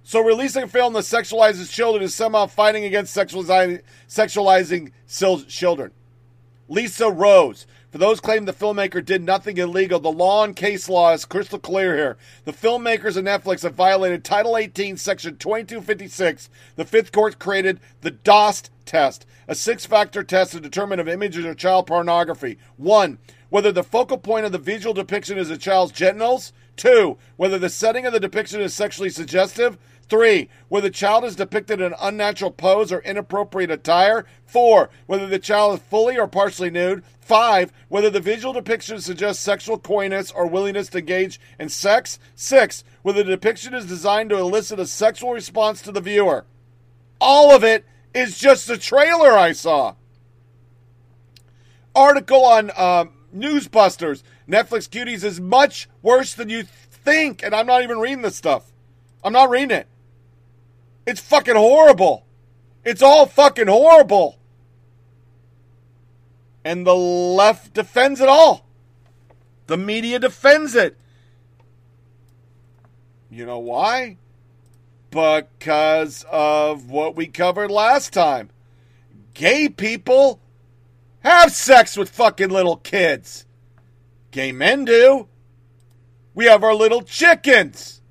So 0.02 0.22
releasing 0.22 0.64
a 0.64 0.68
film 0.68 0.94
that 0.94 1.04
sexualizes 1.04 1.72
children 1.72 2.04
is 2.04 2.16
somehow 2.16 2.48
fighting 2.48 2.84
against 2.84 3.16
sexualizing, 3.16 3.84
sexualizing 4.08 4.92
children. 5.48 5.92
Lisa 6.68 7.10
Rose. 7.10 7.68
For 7.96 8.00
those 8.00 8.20
claiming 8.20 8.44
the 8.44 8.52
filmmaker 8.52 9.06
did 9.06 9.24
nothing 9.24 9.58
illegal, 9.58 10.02
the 10.02 10.12
law 10.12 10.44
and 10.44 10.54
case 10.54 10.90
law 10.90 11.14
is 11.14 11.24
crystal 11.24 11.58
clear 11.58 11.96
here. 11.96 12.18
The 12.44 12.52
filmmakers 12.52 13.16
of 13.16 13.24
Netflix 13.24 13.64
have 13.64 13.76
violated 13.76 14.22
Title 14.22 14.58
18, 14.58 14.98
Section 14.98 15.38
2256. 15.38 16.50
The 16.76 16.84
Fifth 16.84 17.14
Court 17.14 17.40
created 17.40 17.80
the 18.02 18.12
DOST 18.12 18.70
test, 18.84 19.26
a 19.48 19.56
six 19.56 19.86
factor 19.86 20.26
test 20.26 20.52
to 20.52 20.60
determine 20.60 21.00
if 21.00 21.08
images 21.08 21.46
are 21.46 21.56
child 21.56 21.88
pornography. 21.88 22.58
One, 22.76 23.18
whether 23.50 23.72
the 23.72 23.82
focal 23.82 24.18
point 24.18 24.46
of 24.46 24.52
the 24.52 24.58
visual 24.58 24.94
depiction 24.94 25.38
is 25.38 25.50
a 25.50 25.58
child's 25.58 25.94
genitals. 25.94 26.52
Two, 26.76 27.18
whether 27.38 27.58
the 27.58 27.70
setting 27.70 28.06
of 28.06 28.12
the 28.12 28.20
depiction 28.20 28.60
is 28.60 28.74
sexually 28.74 29.10
suggestive. 29.10 29.78
Three, 30.08 30.50
whether 30.70 30.88
the 30.88 30.94
child 30.94 31.26
is 31.26 31.36
depicted 31.36 31.80
in 31.82 31.88
an 31.88 32.00
unnatural 32.00 32.52
pose 32.52 32.92
or 32.92 33.00
inappropriate 33.00 33.72
attire. 33.72 34.26
Four, 34.46 34.92
whether 35.08 35.26
the 35.26 35.40
child 35.40 35.80
is 35.80 35.86
fully 35.88 36.18
or 36.18 36.28
partially 36.28 36.70
nude. 36.70 37.04
Five, 37.20 37.74
whether 37.90 38.12
the 38.12 38.20
visual 38.20 38.54
depiction 38.54 39.02
suggests 39.02 39.42
sexual 39.42 39.80
coyness 39.80 40.32
or 40.32 40.46
willingness 40.46 40.90
to 40.90 41.00
engage 41.00 41.40
in 41.60 41.70
sex. 41.70 42.20
Six, 42.36 42.84
whether 43.02 43.24
the 43.24 43.32
depiction 43.32 43.74
is 43.74 43.88
designed 43.88 44.30
to 44.30 44.38
elicit 44.38 44.80
a 44.80 44.86
sexual 44.86 45.34
response 45.34 45.82
to 45.82 45.92
the 45.92 46.02
viewer. 46.02 46.46
All 47.20 47.56
of 47.56 47.64
it 47.64 47.84
is 48.14 48.38
just 48.38 48.68
the 48.68 48.78
trailer 48.78 49.32
I 49.32 49.54
saw. 49.54 49.96
Article 51.96 52.46
on 52.46 52.72
uh, 52.76 53.06
Newsbusters. 53.36 54.22
Netflix 54.48 54.88
Cuties 54.88 55.24
is 55.24 55.42
much 55.42 55.90
worse 56.04 56.36
than 56.36 56.50
you 56.50 56.64
think, 56.64 57.42
and 57.42 57.56
I'm 57.56 57.66
not 57.66 57.82
even 57.82 57.98
reading 57.98 58.22
this 58.22 58.36
stuff. 58.36 58.72
I'm 59.24 59.34
not 59.34 59.50
reading 59.50 59.72
it. 59.72 59.88
It's 61.06 61.22
fucking 61.22 61.56
horrible. 61.56 62.26
It's 62.84 63.02
all 63.02 63.26
fucking 63.26 63.68
horrible. 63.68 64.40
And 66.64 66.86
the 66.86 66.96
left 66.96 67.74
defends 67.74 68.22
it 68.22 68.30
all. 68.30 68.66
The 69.68 69.78
media 69.78 70.20
defends 70.20 70.76
it. 70.76 70.98
You 73.30 73.46
know 73.46 73.60
why? 73.60 74.18
Because 75.10 76.26
of 76.32 76.90
what 76.90 77.16
we 77.16 77.28
covered 77.28 77.72
last 77.72 78.14
time. 78.14 78.50
Gay 79.34 79.70
people 79.70 80.40
have 81.20 81.52
sex 81.52 81.98
with 81.98 82.10
fucking 82.10 82.50
little 82.50 82.78
kids. 82.78 83.46
Gay 84.32 84.52
men 84.52 84.86
do. 84.86 85.28
We 86.34 86.46
have 86.46 86.64
our 86.64 86.76
little 86.76 87.02
chickens. 87.02 88.02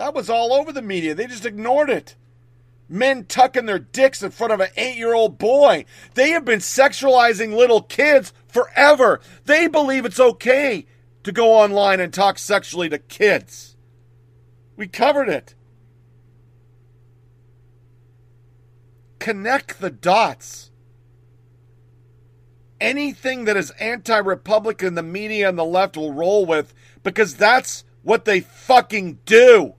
That 0.00 0.14
was 0.14 0.30
all 0.30 0.54
over 0.54 0.72
the 0.72 0.80
media. 0.80 1.14
They 1.14 1.26
just 1.26 1.44
ignored 1.44 1.90
it. 1.90 2.16
Men 2.88 3.26
tucking 3.26 3.66
their 3.66 3.78
dicks 3.78 4.22
in 4.22 4.30
front 4.30 4.50
of 4.50 4.58
an 4.58 4.70
eight 4.74 4.96
year 4.96 5.12
old 5.12 5.36
boy. 5.36 5.84
They 6.14 6.30
have 6.30 6.42
been 6.42 6.60
sexualizing 6.60 7.54
little 7.54 7.82
kids 7.82 8.32
forever. 8.48 9.20
They 9.44 9.68
believe 9.68 10.06
it's 10.06 10.18
okay 10.18 10.86
to 11.22 11.32
go 11.32 11.52
online 11.52 12.00
and 12.00 12.14
talk 12.14 12.38
sexually 12.38 12.88
to 12.88 12.96
kids. 12.96 13.76
We 14.74 14.88
covered 14.88 15.28
it. 15.28 15.54
Connect 19.18 19.80
the 19.80 19.90
dots. 19.90 20.70
Anything 22.80 23.44
that 23.44 23.58
is 23.58 23.70
anti 23.72 24.16
Republican, 24.16 24.94
the 24.94 25.02
media 25.02 25.50
and 25.50 25.58
the 25.58 25.64
left 25.66 25.94
will 25.98 26.14
roll 26.14 26.46
with 26.46 26.72
because 27.02 27.36
that's 27.36 27.84
what 28.02 28.24
they 28.24 28.40
fucking 28.40 29.18
do. 29.26 29.74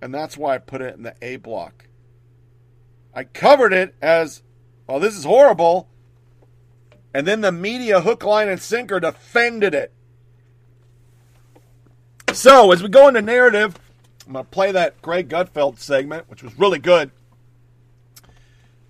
And 0.00 0.14
that's 0.14 0.36
why 0.36 0.54
I 0.54 0.58
put 0.58 0.80
it 0.80 0.94
in 0.94 1.02
the 1.02 1.14
A 1.22 1.36
block. 1.36 1.88
I 3.14 3.24
covered 3.24 3.72
it 3.72 3.94
as, 4.00 4.42
well, 4.86 5.00
this 5.00 5.16
is 5.16 5.24
horrible. 5.24 5.88
And 7.12 7.26
then 7.26 7.40
the 7.40 7.50
media 7.50 8.00
hook, 8.00 8.22
line, 8.22 8.48
and 8.48 8.60
sinker 8.60 9.00
defended 9.00 9.74
it. 9.74 9.92
So, 12.32 12.70
as 12.70 12.82
we 12.82 12.88
go 12.88 13.08
into 13.08 13.22
narrative, 13.22 13.76
I'm 14.26 14.34
going 14.34 14.44
to 14.44 14.50
play 14.50 14.72
that 14.72 15.00
Greg 15.00 15.28
Gutfeld 15.28 15.78
segment, 15.78 16.28
which 16.28 16.42
was 16.42 16.58
really 16.58 16.78
good. 16.78 17.10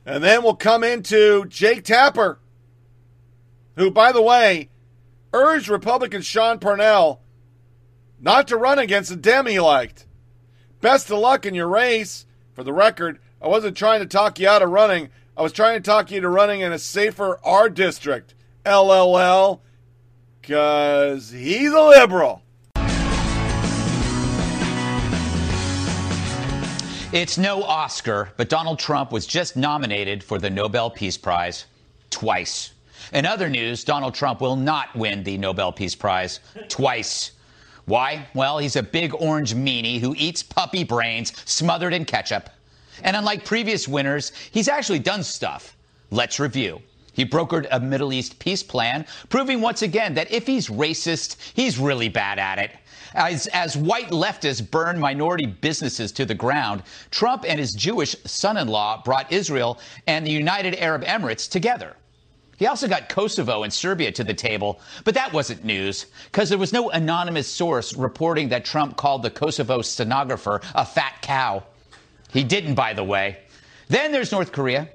And 0.05 0.25
then 0.25 0.43
we'll 0.43 0.57
come 0.57 0.83
into 0.83 1.47
Jake 1.47 1.85
Tapper, 1.85 2.41
who, 3.77 3.91
by 3.91 4.11
the 4.11 4.21
way, 4.21 4.69
urged 5.33 5.69
Republican 5.69 6.23
Sean 6.23 6.59
Parnell 6.59 7.21
not 8.21 8.49
to 8.49 8.57
run 8.57 8.79
against 8.79 9.13
a 9.13 9.17
Dem 9.17 9.47
he 9.47 9.61
liked. 9.61 10.07
Best 10.81 11.11
of 11.11 11.19
luck 11.19 11.45
in 11.45 11.55
your 11.55 11.69
race. 11.69 12.25
For 12.55 12.63
the 12.63 12.73
record, 12.73 13.19
I 13.43 13.49
wasn't 13.49 13.77
trying 13.77 14.01
to 14.01 14.07
talk 14.07 14.39
you 14.39 14.49
out 14.49 14.63
of 14.63 14.71
running. 14.71 15.11
I 15.37 15.43
was 15.43 15.53
trying 15.53 15.81
to 15.81 15.83
talk 15.83 16.11
you 16.11 16.21
to 16.21 16.29
running 16.29 16.61
in 16.61 16.73
a 16.73 16.79
safer 16.79 17.41
R 17.45 17.69
district. 17.69 18.35
LLL. 18.65 19.61
Because 20.41 21.31
he's 21.31 21.73
a 21.73 21.83
liberal. 21.83 22.43
It's 27.11 27.39
no 27.39 27.63
Oscar, 27.63 28.31
but 28.37 28.49
Donald 28.49 28.79
Trump 28.79 29.13
was 29.13 29.27
just 29.27 29.57
nominated 29.57 30.23
for 30.23 30.39
the 30.39 30.51
Nobel 30.51 30.91
Peace 30.91 31.17
Prize 31.17 31.65
twice. 32.11 32.73
In 33.13 33.25
other 33.25 33.49
news, 33.49 33.83
Donald 33.83 34.15
Trump 34.15 34.41
will 34.41 34.57
not 34.57 34.95
win 34.95 35.25
the 35.25 35.39
Nobel 35.39 35.73
Peace 35.73 35.95
Prize 35.95 36.41
twice. 36.69 37.33
Why? 37.89 38.29
Well, 38.35 38.59
he's 38.59 38.77
a 38.77 38.83
big 38.83 39.15
orange 39.15 39.55
meanie 39.55 39.99
who 39.99 40.15
eats 40.19 40.43
puppy 40.43 40.85
brains 40.85 41.33
smothered 41.47 41.95
in 41.95 42.05
ketchup. 42.05 42.51
And 43.03 43.17
unlike 43.17 43.47
previous 43.47 43.89
winners, 43.89 44.31
he's 44.51 44.69
actually 44.69 44.99
done 44.99 45.23
stuff. 45.23 45.75
Let's 46.11 46.39
review. 46.39 46.83
He 47.15 47.25
brokered 47.25 47.67
a 47.71 47.81
Middle 47.81 48.13
East 48.13 48.39
peace 48.39 48.63
plan, 48.63 49.07
proving 49.31 49.63
once 49.63 49.81
again 49.81 50.13
that 50.15 50.31
if 50.31 50.47
he's 50.47 50.69
racist, 50.69 51.39
he's 51.55 51.79
really 51.79 52.11
bad 52.11 52.39
at 52.39 52.59
it. 52.59 52.73
As, 53.15 53.47
as 53.49 53.75
white 53.75 54.11
leftists 54.11 54.71
burn 54.71 55.01
minority 55.01 55.47
businesses 55.47 56.13
to 56.13 56.27
the 56.27 56.35
ground, 56.35 56.83
Trump 57.11 57.47
and 57.49 57.59
his 57.59 57.73
Jewish 57.73 58.15
son 58.27 58.59
in 58.59 58.69
law 58.69 59.03
brought 59.03 59.33
Israel 59.33 59.79
and 60.07 60.27
the 60.27 60.31
United 60.31 60.75
Arab 60.75 61.05
Emirates 61.05 61.51
together. 61.51 61.97
He 62.59 62.67
also 62.67 62.89
got 62.89 63.09
Kosovo 63.09 63.63
and 63.63 63.73
Serbia 63.73 64.11
to 64.13 64.25
the 64.25 64.35
table, 64.35 64.81
but 65.05 65.15
that 65.15 65.33
wasn't 65.33 65.65
news 65.65 66.07
because 66.25 66.49
there 66.49 66.59
was 66.59 66.73
no 66.73 66.91
anonymous 66.91 67.47
source 67.47 67.95
reporting 67.95 68.49
that 68.49 68.65
Trump 68.65 68.97
called 68.97 69.23
the 69.23 69.31
Kosovo 69.31 69.81
stenographer 69.81 70.61
a 70.75 70.85
fat 70.85 71.23
cow. 71.23 71.63
He 72.33 72.43
didn't, 72.43 72.75
by 72.75 72.95
the 72.95 73.05
way. 73.05 73.39
Then 73.87 74.11
there's 74.11 74.33
North 74.33 74.51
Korea. 74.51 74.89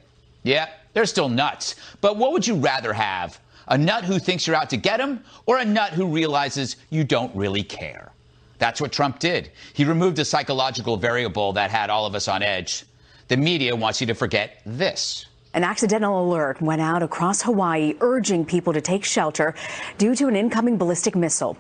Yeah, 0.44 0.68
they're 0.92 1.06
still 1.06 1.30
nuts. 1.30 1.76
But 2.02 2.18
what 2.18 2.34
would 2.34 2.46
you 2.46 2.56
rather 2.56 2.92
have? 2.92 3.40
A 3.70 3.78
nut 3.78 4.04
who 4.04 4.20
thinks 4.20 4.46
you're 4.46 4.58
out 4.58 4.70
to 4.72 4.78
get 4.78 5.00
him, 5.00 5.24
or 5.46 5.58
a 5.58 5.66
nut 5.66 5.94
who 5.94 6.08
realizes 6.08 6.76
you 6.90 7.06
don't 7.06 7.34
really 7.34 7.64
care? 7.64 8.12
That's 8.60 8.82
what 8.82 8.92
Trump 8.92 9.20
did. 9.20 9.52
He 9.74 9.86
removed 9.86 10.20
a 10.20 10.26
psychological 10.26 10.98
variable 10.98 11.54
that 11.54 11.72
had 11.72 11.90
all 11.90 12.06
of 12.06 12.14
us 12.14 12.28
on 12.28 12.44
edge. 12.44 12.84
The 13.30 13.38
media 13.38 13.74
wants 13.74 14.02
you 14.02 14.08
to 14.08 14.14
forget 14.14 14.62
this. 14.66 15.26
An 15.56 15.64
accidental 15.64 16.26
alert 16.26 16.60
went 16.64 16.82
out 16.82 17.04
across 17.04 17.44
Hawaii 17.44 17.94
urging 18.02 18.44
people 18.44 18.74
to 18.74 18.82
take 18.82 19.06
shelter 19.06 19.54
due 20.00 20.16
to 20.16 20.28
an 20.28 20.36
incoming 20.36 20.78
ballistic 20.78 21.16
missile. 21.16 21.56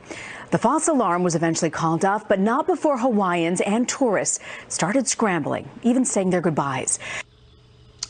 The 0.49 0.57
false 0.57 0.87
alarm 0.87 1.21
was 1.21 1.35
eventually 1.35 1.69
called 1.69 2.03
off, 2.03 2.27
but 2.27 2.39
not 2.39 2.65
before 2.65 2.97
Hawaiians 2.97 3.61
and 3.61 3.87
tourists 3.87 4.39
started 4.67 5.07
scrambling, 5.07 5.69
even 5.83 6.05
saying 6.05 6.31
their 6.31 6.41
goodbyes. 6.41 6.97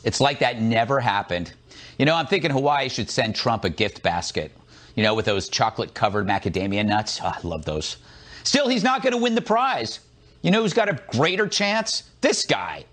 It's 0.05 0.21
like 0.21 0.39
that 0.39 0.61
never 0.61 1.01
happened. 1.01 1.51
You 1.97 2.05
know, 2.05 2.15
I'm 2.15 2.27
thinking 2.27 2.51
Hawaii 2.51 2.87
should 2.87 3.09
send 3.09 3.35
Trump 3.35 3.65
a 3.65 3.69
gift 3.69 4.01
basket, 4.01 4.53
you 4.95 5.03
know, 5.03 5.13
with 5.13 5.25
those 5.25 5.49
chocolate 5.49 5.93
covered 5.93 6.25
macadamia 6.25 6.85
nuts. 6.85 7.19
Oh, 7.21 7.27
I 7.27 7.39
love 7.45 7.65
those. 7.65 7.97
Still, 8.43 8.69
he's 8.69 8.83
not 8.83 9.01
going 9.01 9.13
to 9.13 9.21
win 9.21 9.35
the 9.35 9.41
prize. 9.41 9.99
You 10.43 10.51
know 10.51 10.61
who's 10.61 10.73
got 10.73 10.87
a 10.87 10.97
greater 11.11 11.47
chance? 11.47 12.03
This 12.21 12.45
guy. 12.45 12.85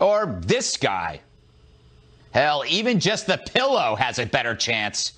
Or 0.00 0.38
this 0.42 0.76
guy. 0.76 1.20
Hell, 2.32 2.64
even 2.68 3.00
just 3.00 3.26
the 3.26 3.38
pillow 3.38 3.96
has 3.96 4.18
a 4.18 4.26
better 4.26 4.54
chance. 4.54 5.12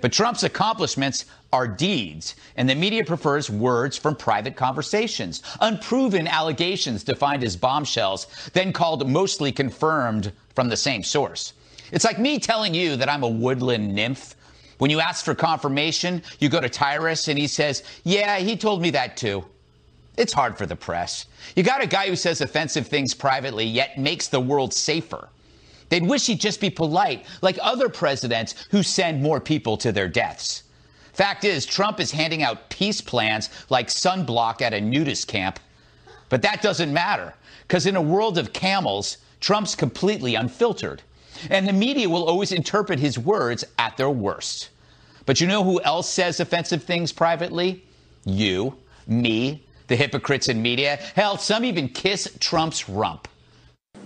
But 0.00 0.12
Trump's 0.12 0.42
accomplishments 0.42 1.24
are 1.52 1.66
deeds, 1.66 2.34
and 2.56 2.68
the 2.68 2.74
media 2.74 3.04
prefers 3.04 3.48
words 3.48 3.96
from 3.96 4.16
private 4.16 4.56
conversations, 4.56 5.42
unproven 5.60 6.26
allegations 6.26 7.04
defined 7.04 7.44
as 7.44 7.56
bombshells, 7.56 8.26
then 8.52 8.72
called 8.72 9.08
mostly 9.08 9.52
confirmed 9.52 10.32
from 10.54 10.68
the 10.68 10.76
same 10.76 11.02
source. 11.02 11.54
It's 11.92 12.04
like 12.04 12.18
me 12.18 12.38
telling 12.38 12.74
you 12.74 12.96
that 12.96 13.08
I'm 13.08 13.22
a 13.22 13.28
woodland 13.28 13.94
nymph. 13.94 14.34
When 14.78 14.90
you 14.90 15.00
ask 15.00 15.24
for 15.24 15.34
confirmation, 15.34 16.22
you 16.40 16.48
go 16.48 16.60
to 16.60 16.68
Tyrus 16.68 17.28
and 17.28 17.38
he 17.38 17.46
says, 17.46 17.84
Yeah, 18.02 18.38
he 18.38 18.56
told 18.56 18.82
me 18.82 18.90
that 18.90 19.16
too. 19.16 19.44
It's 20.16 20.32
hard 20.32 20.58
for 20.58 20.66
the 20.66 20.76
press. 20.76 21.26
You 21.56 21.62
got 21.62 21.82
a 21.82 21.86
guy 21.86 22.08
who 22.08 22.16
says 22.16 22.40
offensive 22.40 22.88
things 22.88 23.14
privately, 23.14 23.64
yet 23.64 23.96
makes 23.96 24.28
the 24.28 24.40
world 24.40 24.74
safer. 24.74 25.28
They'd 25.94 26.04
wish 26.04 26.26
he'd 26.26 26.40
just 26.40 26.60
be 26.60 26.70
polite, 26.70 27.24
like 27.40 27.56
other 27.62 27.88
presidents 27.88 28.66
who 28.72 28.82
send 28.82 29.22
more 29.22 29.38
people 29.38 29.76
to 29.76 29.92
their 29.92 30.08
deaths. 30.08 30.64
Fact 31.12 31.44
is, 31.44 31.64
Trump 31.64 32.00
is 32.00 32.10
handing 32.10 32.42
out 32.42 32.68
peace 32.68 33.00
plans 33.00 33.48
like 33.70 33.86
sunblock 33.86 34.60
at 34.60 34.74
a 34.74 34.80
nudist 34.80 35.28
camp. 35.28 35.60
But 36.30 36.42
that 36.42 36.62
doesn't 36.62 36.92
matter, 36.92 37.34
because 37.68 37.86
in 37.86 37.94
a 37.94 38.02
world 38.02 38.38
of 38.38 38.52
camels, 38.52 39.18
Trump's 39.38 39.76
completely 39.76 40.34
unfiltered. 40.34 41.00
And 41.48 41.68
the 41.68 41.72
media 41.72 42.08
will 42.08 42.24
always 42.24 42.50
interpret 42.50 42.98
his 42.98 43.16
words 43.16 43.64
at 43.78 43.96
their 43.96 44.10
worst. 44.10 44.70
But 45.26 45.40
you 45.40 45.46
know 45.46 45.62
who 45.62 45.80
else 45.82 46.10
says 46.10 46.40
offensive 46.40 46.82
things 46.82 47.12
privately? 47.12 47.84
You, 48.24 48.74
me, 49.06 49.62
the 49.86 49.94
hypocrites 49.94 50.48
in 50.48 50.60
media. 50.60 50.96
Hell, 51.14 51.38
some 51.38 51.64
even 51.64 51.88
kiss 51.88 52.36
Trump's 52.40 52.88
rump. 52.88 53.28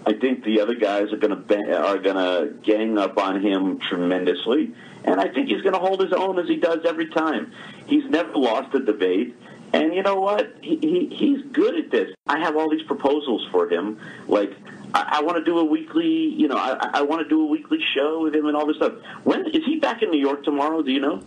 I 0.08 0.14
think 0.14 0.42
the 0.42 0.62
other 0.62 0.74
guys 0.74 1.12
are 1.12 1.18
going 1.18 1.44
to 1.44 1.76
are 1.76 1.98
going 1.98 2.16
to 2.16 2.54
gang 2.62 2.96
up 2.96 3.18
on 3.18 3.42
him 3.44 3.78
tremendously, 3.78 4.72
and 5.04 5.20
I 5.20 5.28
think 5.28 5.48
he's 5.48 5.60
going 5.60 5.74
to 5.74 5.78
hold 5.78 6.00
his 6.00 6.14
own 6.14 6.38
as 6.38 6.48
he 6.48 6.56
does 6.56 6.78
every 6.86 7.08
time. 7.08 7.52
He's 7.86 8.08
never 8.08 8.32
lost 8.34 8.74
a 8.74 8.80
debate, 8.80 9.36
and 9.74 9.94
you 9.94 10.02
know 10.02 10.14
what? 10.14 10.50
He, 10.62 10.78
he 10.78 11.14
he's 11.14 11.44
good 11.52 11.74
at 11.74 11.90
this. 11.90 12.14
I 12.26 12.38
have 12.38 12.56
all 12.56 12.70
these 12.70 12.86
proposals 12.86 13.46
for 13.52 13.68
him, 13.70 14.00
like. 14.26 14.52
I, 14.94 15.18
I 15.18 15.20
want 15.22 15.36
to 15.36 15.44
do 15.44 15.58
a 15.58 15.64
weekly, 15.64 16.06
you 16.06 16.48
know, 16.48 16.56
I, 16.56 16.88
I 16.94 17.02
want 17.02 17.20
to 17.22 17.28
do 17.28 17.42
a 17.42 17.46
weekly 17.46 17.78
show 17.94 18.22
with 18.22 18.34
him 18.34 18.46
and 18.46 18.56
all 18.56 18.66
this 18.66 18.76
stuff. 18.76 18.94
When 19.22 19.44
is 19.48 19.62
he 19.66 19.78
back 19.78 20.00
in 20.00 20.10
New 20.10 20.18
York 20.18 20.44
tomorrow? 20.44 20.80
Do 20.80 20.90
you 20.90 21.00
know? 21.00 21.22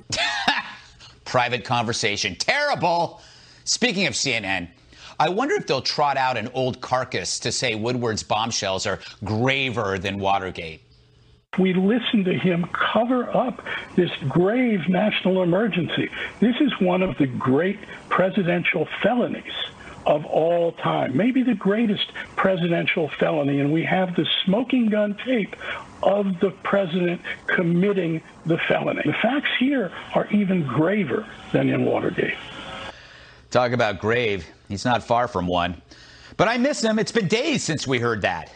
Private 1.25 1.63
conversation. 1.63 2.35
Terrible. 2.35 3.21
Speaking 3.63 4.07
of 4.07 4.13
CNN, 4.13 4.69
I 5.21 5.29
wonder 5.29 5.53
if 5.53 5.67
they'll 5.67 5.83
trot 5.83 6.17
out 6.17 6.35
an 6.35 6.49
old 6.55 6.81
carcass 6.81 7.37
to 7.41 7.51
say 7.51 7.75
Woodward's 7.75 8.23
bombshells 8.23 8.87
are 8.87 8.97
graver 9.23 9.99
than 9.99 10.17
Watergate. 10.17 10.81
We 11.59 11.75
listen 11.75 12.23
to 12.23 12.33
him 12.33 12.67
cover 12.73 13.29
up 13.29 13.63
this 13.95 14.09
grave 14.27 14.89
national 14.89 15.43
emergency. 15.43 16.09
This 16.39 16.55
is 16.59 16.71
one 16.79 17.03
of 17.03 17.19
the 17.19 17.27
great 17.27 17.77
presidential 18.09 18.87
felonies 19.03 19.53
of 20.07 20.25
all 20.25 20.71
time, 20.71 21.15
maybe 21.15 21.43
the 21.43 21.53
greatest 21.53 22.11
presidential 22.35 23.07
felony. 23.19 23.59
And 23.59 23.71
we 23.71 23.83
have 23.83 24.15
the 24.15 24.25
smoking 24.43 24.87
gun 24.87 25.15
tape 25.23 25.55
of 26.01 26.39
the 26.39 26.49
president 26.63 27.21
committing 27.45 28.23
the 28.47 28.57
felony. 28.67 29.03
The 29.05 29.13
facts 29.21 29.51
here 29.59 29.91
are 30.15 30.25
even 30.31 30.65
graver 30.65 31.27
than 31.51 31.69
in 31.69 31.85
Watergate. 31.85 32.33
Talk 33.51 33.73
about 33.73 33.99
grave. 33.99 34.47
He's 34.69 34.85
not 34.85 35.03
far 35.03 35.27
from 35.27 35.45
one. 35.45 35.81
But 36.37 36.47
I 36.47 36.57
miss 36.57 36.81
him. 36.81 36.97
It's 36.97 37.11
been 37.11 37.27
days 37.27 37.63
since 37.63 37.85
we 37.85 37.99
heard 37.99 38.21
that. 38.21 38.49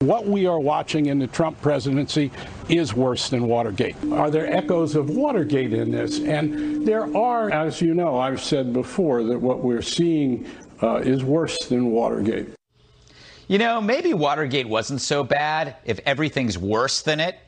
What 0.00 0.28
we 0.28 0.46
are 0.46 0.60
watching 0.60 1.06
in 1.06 1.18
the 1.18 1.26
Trump 1.26 1.60
presidency 1.60 2.30
is 2.68 2.94
worse 2.94 3.28
than 3.28 3.48
Watergate. 3.48 3.96
Are 4.12 4.30
there 4.30 4.46
echoes 4.46 4.94
of 4.94 5.10
Watergate 5.10 5.72
in 5.72 5.90
this? 5.90 6.20
And 6.20 6.86
there 6.86 7.14
are, 7.16 7.50
as 7.50 7.80
you 7.80 7.94
know, 7.94 8.16
I've 8.16 8.40
said 8.40 8.72
before 8.72 9.24
that 9.24 9.40
what 9.40 9.64
we're 9.64 9.82
seeing 9.82 10.46
uh, 10.82 10.96
is 10.96 11.24
worse 11.24 11.58
than 11.66 11.90
Watergate. 11.90 12.50
You 13.48 13.58
know, 13.58 13.80
maybe 13.80 14.14
Watergate 14.14 14.68
wasn't 14.68 15.00
so 15.00 15.24
bad 15.24 15.76
if 15.84 15.98
everything's 16.06 16.58
worse 16.58 17.02
than 17.02 17.18
it. 17.18 17.38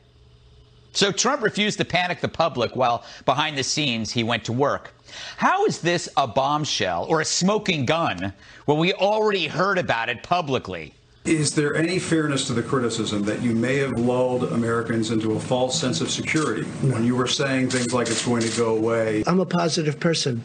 So 0.93 1.11
Trump 1.11 1.41
refused 1.41 1.77
to 1.77 1.85
panic 1.85 2.19
the 2.19 2.27
public 2.27 2.75
while 2.75 3.03
behind 3.25 3.57
the 3.57 3.63
scenes 3.63 4.11
he 4.11 4.23
went 4.23 4.43
to 4.45 4.53
work. 4.53 4.93
How 5.37 5.65
is 5.65 5.81
this 5.81 6.09
a 6.17 6.27
bombshell 6.27 7.05
or 7.09 7.21
a 7.21 7.25
smoking 7.25 7.85
gun 7.85 8.33
when 8.65 8.77
we 8.77 8.93
already 8.93 9.47
heard 9.47 9.77
about 9.77 10.09
it 10.09 10.23
publicly? 10.23 10.93
Is 11.25 11.53
there 11.53 11.75
any 11.75 11.99
fairness 11.99 12.47
to 12.47 12.53
the 12.53 12.63
criticism 12.63 13.23
that 13.23 13.41
you 13.41 13.53
may 13.53 13.75
have 13.77 13.91
lulled 13.99 14.45
Americans 14.45 15.11
into 15.11 15.33
a 15.33 15.39
false 15.39 15.79
sense 15.79 16.01
of 16.01 16.09
security 16.09 16.63
when 16.63 17.03
you 17.03 17.15
were 17.15 17.27
saying 17.27 17.69
things 17.69 17.93
like 17.93 18.07
it's 18.07 18.25
going 18.25 18.41
to 18.41 18.57
go 18.57 18.75
away? 18.75 19.23
I'm 19.27 19.39
a 19.39 19.45
positive 19.45 19.99
person. 19.99 20.43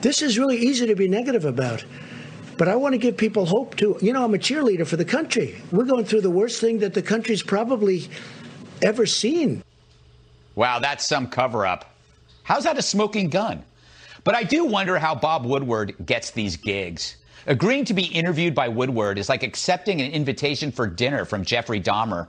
This 0.00 0.22
is 0.22 0.38
really 0.38 0.56
easy 0.56 0.86
to 0.86 0.96
be 0.96 1.08
negative 1.08 1.44
about. 1.44 1.84
But 2.56 2.68
I 2.68 2.76
want 2.76 2.94
to 2.94 2.98
give 2.98 3.16
people 3.16 3.46
hope 3.46 3.76
too. 3.76 3.98
You 4.00 4.12
know, 4.12 4.24
I'm 4.24 4.34
a 4.34 4.38
cheerleader 4.38 4.86
for 4.86 4.96
the 4.96 5.04
country. 5.04 5.60
We're 5.70 5.84
going 5.84 6.04
through 6.04 6.22
the 6.22 6.30
worst 6.30 6.60
thing 6.60 6.78
that 6.78 6.94
the 6.94 7.02
country's 7.02 7.42
probably 7.42 8.08
ever 8.80 9.06
seen. 9.06 9.62
Wow, 10.54 10.78
that's 10.78 11.04
some 11.04 11.28
cover 11.28 11.66
up. 11.66 11.94
How's 12.42 12.64
that 12.64 12.78
a 12.78 12.82
smoking 12.82 13.28
gun? 13.28 13.64
But 14.22 14.34
I 14.34 14.42
do 14.42 14.64
wonder 14.64 14.98
how 14.98 15.14
Bob 15.14 15.44
Woodward 15.44 15.94
gets 16.06 16.30
these 16.30 16.56
gigs. 16.56 17.16
Agreeing 17.46 17.84
to 17.84 17.94
be 17.94 18.04
interviewed 18.04 18.54
by 18.54 18.68
Woodward 18.68 19.18
is 19.18 19.28
like 19.28 19.42
accepting 19.42 20.00
an 20.00 20.10
invitation 20.12 20.72
for 20.72 20.86
dinner 20.86 21.24
from 21.24 21.44
Jeffrey 21.44 21.80
Dahmer. 21.80 22.28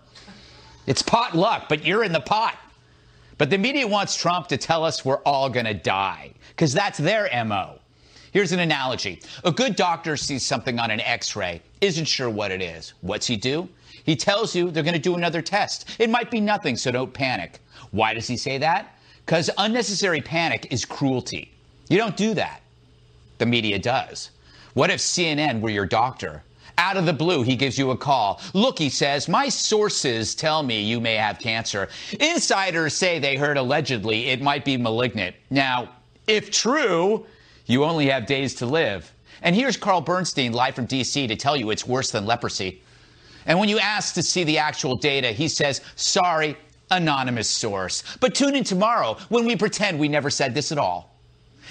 It's 0.88 1.02
pot 1.02 1.36
luck, 1.36 1.68
but 1.70 1.86
you're 1.86 2.04
in 2.04 2.12
the 2.12 2.20
pot. 2.20 2.58
But 3.38 3.50
the 3.50 3.58
media 3.58 3.88
wants 3.88 4.16
Trump 4.16 4.48
to 4.48 4.58
tell 4.58 4.84
us 4.84 5.04
we're 5.04 5.22
all 5.24 5.50
going 5.50 5.66
to 5.66 5.74
die, 5.74 6.32
because 6.50 6.74
that's 6.74 6.98
their 6.98 7.30
MO. 7.46 7.80
Here's 8.32 8.52
an 8.52 8.60
analogy 8.60 9.22
a 9.46 9.52
good 9.52 9.78
doctor 9.78 10.18
sees 10.18 10.46
something 10.46 10.80
on 10.80 10.92
an 10.92 11.00
x 11.00 11.36
ray, 11.36 11.62
isn't 11.80 12.06
sure 12.06 12.30
what 12.30 12.52
it 12.52 12.62
is. 12.62 12.94
What's 13.02 13.28
he 13.28 13.38
do? 13.38 13.70
He 14.04 14.16
tells 14.16 14.54
you 14.54 14.72
they're 14.72 14.84
going 14.84 14.94
to 14.94 15.00
do 15.00 15.16
another 15.16 15.42
test. 15.42 15.96
It 16.00 16.10
might 16.10 16.30
be 16.30 16.42
nothing, 16.42 16.76
so 16.76 16.92
don't 16.92 17.14
panic. 17.14 17.60
Why 17.96 18.14
does 18.14 18.28
he 18.28 18.36
say 18.36 18.58
that? 18.58 18.94
Because 19.26 19.50
unnecessary 19.58 20.22
panic 20.22 20.68
is 20.70 20.84
cruelty. 20.84 21.52
You 21.88 21.98
don't 21.98 22.18
do 22.18 22.34
that. 22.34 22.62
The 23.38 23.46
media 23.46 23.80
does. 23.80 24.32
What 24.74 24.90
if 24.90 25.00
CNN 25.00 25.62
were 25.62 25.70
your 25.70 25.86
doctor? 25.86 26.44
Out 26.78 26.98
of 26.98 27.06
the 27.06 27.14
blue, 27.14 27.42
he 27.42 27.56
gives 27.56 27.78
you 27.78 27.92
a 27.92 27.98
call. 27.98 28.42
Look, 28.54 28.78
he 28.78 28.90
says, 28.90 29.30
my 29.30 29.48
sources 29.48 30.36
tell 30.36 30.62
me 30.62 30.82
you 30.82 31.00
may 31.00 31.16
have 31.16 31.40
cancer. 31.40 31.88
Insiders 32.20 32.94
say 32.94 33.18
they 33.18 33.38
heard 33.38 33.56
allegedly 33.56 34.28
it 34.28 34.42
might 34.42 34.66
be 34.66 34.76
malignant. 34.76 35.36
Now, 35.50 35.90
if 36.28 36.52
true, 36.52 37.26
you 37.66 37.86
only 37.86 38.08
have 38.08 38.26
days 38.26 38.54
to 38.56 38.66
live. 38.66 39.10
And 39.42 39.56
here's 39.56 39.78
Carl 39.78 40.02
Bernstein 40.02 40.52
live 40.52 40.76
from 40.76 40.86
D.C. 40.86 41.28
to 41.28 41.36
tell 41.38 41.56
you 41.56 41.70
it's 41.72 41.88
worse 41.88 42.12
than 42.12 42.26
leprosy. 42.26 42.82
And 43.46 43.58
when 43.58 43.70
you 43.70 43.80
ask 43.80 44.14
to 44.16 44.24
see 44.24 44.44
the 44.44 44.58
actual 44.58 44.98
data, 44.98 45.30
he 45.30 45.48
says, 45.48 45.82
sorry, 45.96 46.58
anonymous 46.92 47.50
source. 47.50 48.04
But 48.20 48.36
tune 48.36 48.56
in 48.56 48.64
tomorrow 48.64 49.18
when 49.30 49.46
we 49.46 49.56
pretend 49.56 50.00
we 50.00 50.08
never 50.08 50.30
said 50.30 50.54
this 50.54 50.72
at 50.72 50.78
all. 50.78 51.16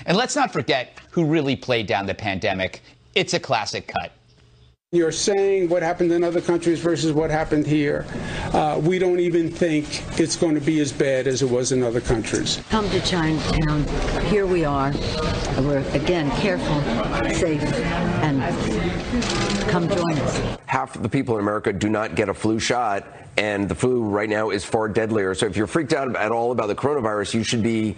And 0.07 0.17
let's 0.17 0.35
not 0.37 0.53
forget 0.53 0.99
who 1.11 1.25
really 1.25 1.57
played 1.57 1.87
down 1.87 2.07
the 2.07 2.15
pandemic. 2.15 2.83
It's 3.15 3.35
a 3.35 3.41
classic 3.41 3.87
cut. 3.87 4.13
You're 4.95 5.11
saying 5.11 5.71
what 5.71 5.83
happened 5.83 6.13
in 6.13 6.23
other 6.23 6.41
countries 6.41 6.79
versus 6.79 7.13
what 7.13 7.29
happened 7.29 7.67
here. 7.67 8.07
Uh, 8.53 8.81
we 8.81 9.01
don't 9.01 9.19
even 9.19 9.51
think 9.51 10.05
it's 10.21 10.37
going 10.37 10.55
to 10.55 10.61
be 10.61 10.79
as 10.79 10.93
bad 10.93 11.27
as 11.27 11.43
it 11.43 11.51
was 11.51 11.73
in 11.73 11.83
other 11.83 12.01
countries. 12.01 12.63
Come 12.71 12.89
to 12.91 13.01
Chinatown. 13.01 13.83
Here 14.27 14.47
we 14.47 14.65
are. 14.65 14.93
We're, 15.59 15.85
again, 15.95 16.31
careful, 16.41 16.81
safe, 17.35 17.61
and 18.23 18.41
come 19.69 19.89
join 19.89 20.17
us. 20.19 20.59
Half 20.67 20.95
of 20.95 21.03
the 21.03 21.09
people 21.09 21.35
in 21.35 21.41
America 21.41 21.73
do 21.73 21.89
not 21.89 22.15
get 22.15 22.29
a 22.29 22.35
flu 22.35 22.61
shot, 22.61 23.05
and 23.37 23.69
the 23.69 23.75
flu 23.75 24.03
right 24.03 24.29
now 24.29 24.51
is 24.51 24.65
far 24.65 24.89
deadlier. 24.89 25.35
So 25.35 25.47
if 25.47 25.57
you're 25.57 25.67
freaked 25.67 25.93
out 25.93 26.15
at 26.17 26.33
all 26.33 26.53
about 26.53 26.69
the 26.69 26.75
coronavirus, 26.75 27.35
you 27.35 27.43
should 27.43 27.63
be 27.63 27.97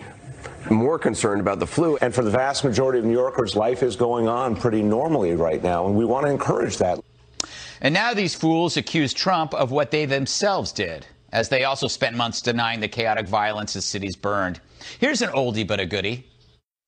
more 0.71 0.99
concerned 0.99 1.41
about 1.41 1.59
the 1.59 1.67
flu. 1.67 1.97
And 1.99 2.15
for 2.15 2.23
the 2.23 2.31
vast 2.31 2.65
majority 2.65 2.99
of 2.99 3.05
New 3.05 3.13
Yorkers, 3.13 3.55
life 3.55 3.83
is 3.83 3.97
going 3.97 4.29
on 4.29 4.57
pretty 4.57 4.83
normally 4.83 5.35
right 5.35 5.63
now, 5.63 5.87
and 5.87 5.97
we 5.97 6.05
want 6.05 6.27
to 6.27 6.33
encourage 6.33 6.79
that. 6.79 6.99
And 7.81 7.93
now 7.93 8.15
these 8.15 8.35
fools 8.35 8.77
accuse 8.77 9.13
Trump 9.13 9.55
of 9.55 9.71
what 9.71 9.91
they 9.91 10.07
themselves 10.07 10.73
did, 10.73 11.07
as 11.33 11.49
they 11.49 11.65
also 11.65 11.89
spent 11.89 12.17
months 12.17 12.41
denying 12.41 12.81
the 12.81 12.89
chaotic 12.89 13.29
violence 13.29 13.77
as 13.77 13.85
cities 13.85 14.17
burned. 14.17 14.61
Here's 14.99 15.23
an 15.23 15.31
oldie 15.31 15.67
but 15.67 15.81
a 15.81 15.87
goodie. 15.87 16.27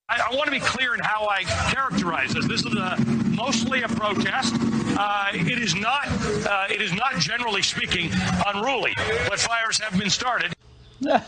I, 0.09 0.29
I 0.31 0.37
want 0.37 0.47
to 0.47 0.51
be 0.51 0.61
clear 0.61 0.95
in 0.95 1.01
how 1.01 1.29
I 1.29 1.43
characterize 1.43 2.33
this. 2.33 2.47
This 2.47 2.65
is 2.65 2.75
a, 2.75 2.97
mostly 3.29 3.83
a 3.83 3.89
protest. 3.89 4.55
Uh, 4.99 5.29
it 5.35 5.59
is 5.59 5.75
not. 5.75 6.09
Uh, 6.09 6.67
it 6.71 6.81
is 6.81 6.93
not 6.95 7.19
generally 7.19 7.63
speaking 7.63 8.11
unruly, 8.47 8.95
but 9.29 9.39
fires 9.39 9.79
have 9.81 9.99
been 9.99 10.11
started. 10.11 10.55
Yeah, 11.01 11.23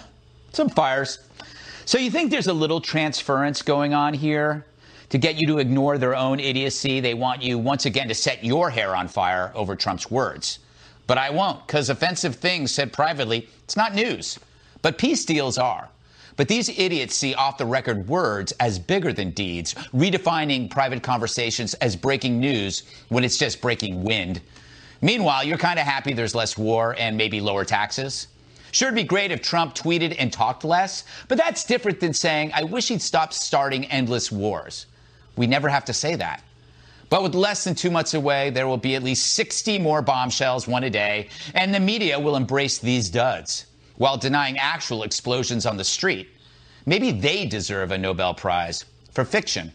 some 0.52 0.70
fires. 0.70 1.19
So 1.85 1.98
you 1.98 2.11
think 2.11 2.31
there's 2.31 2.47
a 2.47 2.55
little 2.55 2.81
transference 2.81 3.62
going 3.62 3.94
on 3.94 4.15
here? 4.15 4.65
To 5.11 5.19
get 5.19 5.40
you 5.40 5.47
to 5.48 5.59
ignore 5.59 5.98
their 5.98 6.15
own 6.15 6.39
idiocy, 6.39 7.01
they 7.01 7.15
want 7.15 7.43
you 7.43 7.59
once 7.59 7.85
again 7.85 8.07
to 8.09 8.15
set 8.15 8.44
your 8.44 8.70
hair 8.70 8.94
on 8.94 9.09
fire 9.09 9.51
over 9.57 9.74
Trump's 9.74 10.09
words. 10.09 10.61
But 11.09 11.19
I 11.19 11.31
won't, 11.31 11.66
because 11.66 11.90
offensive 11.90 12.36
things 12.36 12.70
said 12.70 12.93
privately, 12.93 13.48
it's 13.65 13.77
not 13.77 13.93
news. 13.93 14.39
But 14.82 14.98
peace 14.98 15.24
deals 15.24 15.59
are. 15.59 15.89
But 16.41 16.49
these 16.49 16.71
idiots 16.71 17.15
see 17.15 17.35
off 17.35 17.59
the 17.59 17.67
record 17.67 18.09
words 18.09 18.53
as 18.61 18.79
bigger 18.79 19.12
than 19.12 19.33
deeds, 19.33 19.75
redefining 19.93 20.71
private 20.71 21.03
conversations 21.03 21.75
as 21.75 21.95
breaking 21.95 22.41
news 22.41 22.85
when 23.11 23.25
it's 23.25 23.37
just 23.37 23.61
breaking 23.61 24.03
wind. 24.03 24.41
Meanwhile, 25.03 25.45
you're 25.45 25.59
kind 25.59 25.79
of 25.79 25.85
happy 25.85 26.15
there's 26.15 26.35
less 26.35 26.57
war 26.57 26.97
and 26.99 27.15
maybe 27.15 27.43
lower 27.43 27.67
taxes. 27.67 28.29
Sure, 28.73 28.89
it'd 28.89 28.97
be 28.97 29.05
great 29.05 29.31
if 29.31 29.43
Trump 29.43 29.75
tweeted 29.75 30.17
and 30.19 30.33
talked 30.33 30.65
less, 30.65 31.05
but 31.29 31.37
that's 31.37 31.62
different 31.62 32.01
than 32.01 32.15
saying, 32.15 32.53
I 32.55 32.65
wish 32.65 32.89
he'd 32.89 33.03
stop 33.03 33.35
starting 33.35 33.85
endless 33.91 34.33
wars. 34.33 34.87
We 35.37 35.47
never 35.47 35.69
have 35.69 35.85
to 35.85 35.93
say 35.93 36.15
that. 36.15 36.43
But 37.11 37.23
with 37.23 37.35
less 37.35 37.65
than 37.65 37.75
two 37.75 37.91
months 37.91 38.15
away, 38.15 38.49
there 38.49 38.67
will 38.67 38.79
be 38.79 38.95
at 38.95 39.03
least 39.03 39.35
60 39.35 39.79
more 39.79 40.01
bombshells, 40.01 40.67
one 40.67 40.85
a 40.85 40.91
day, 40.91 41.29
and 41.53 41.75
the 41.75 41.81
media 41.81 42.19
will 42.19 42.37
embrace 42.37 42.79
these 42.79 43.11
duds 43.11 43.67
while 44.01 44.17
denying 44.17 44.57
actual 44.57 45.03
explosions 45.03 45.67
on 45.67 45.77
the 45.77 45.85
street. 45.85 46.27
Maybe 46.87 47.13
they 47.13 47.45
deserve 47.45 47.93
a 47.93 47.99
Nobel 47.99 48.33
Prize 48.33 48.87
for 49.13 49.27
fiction. 49.27 49.71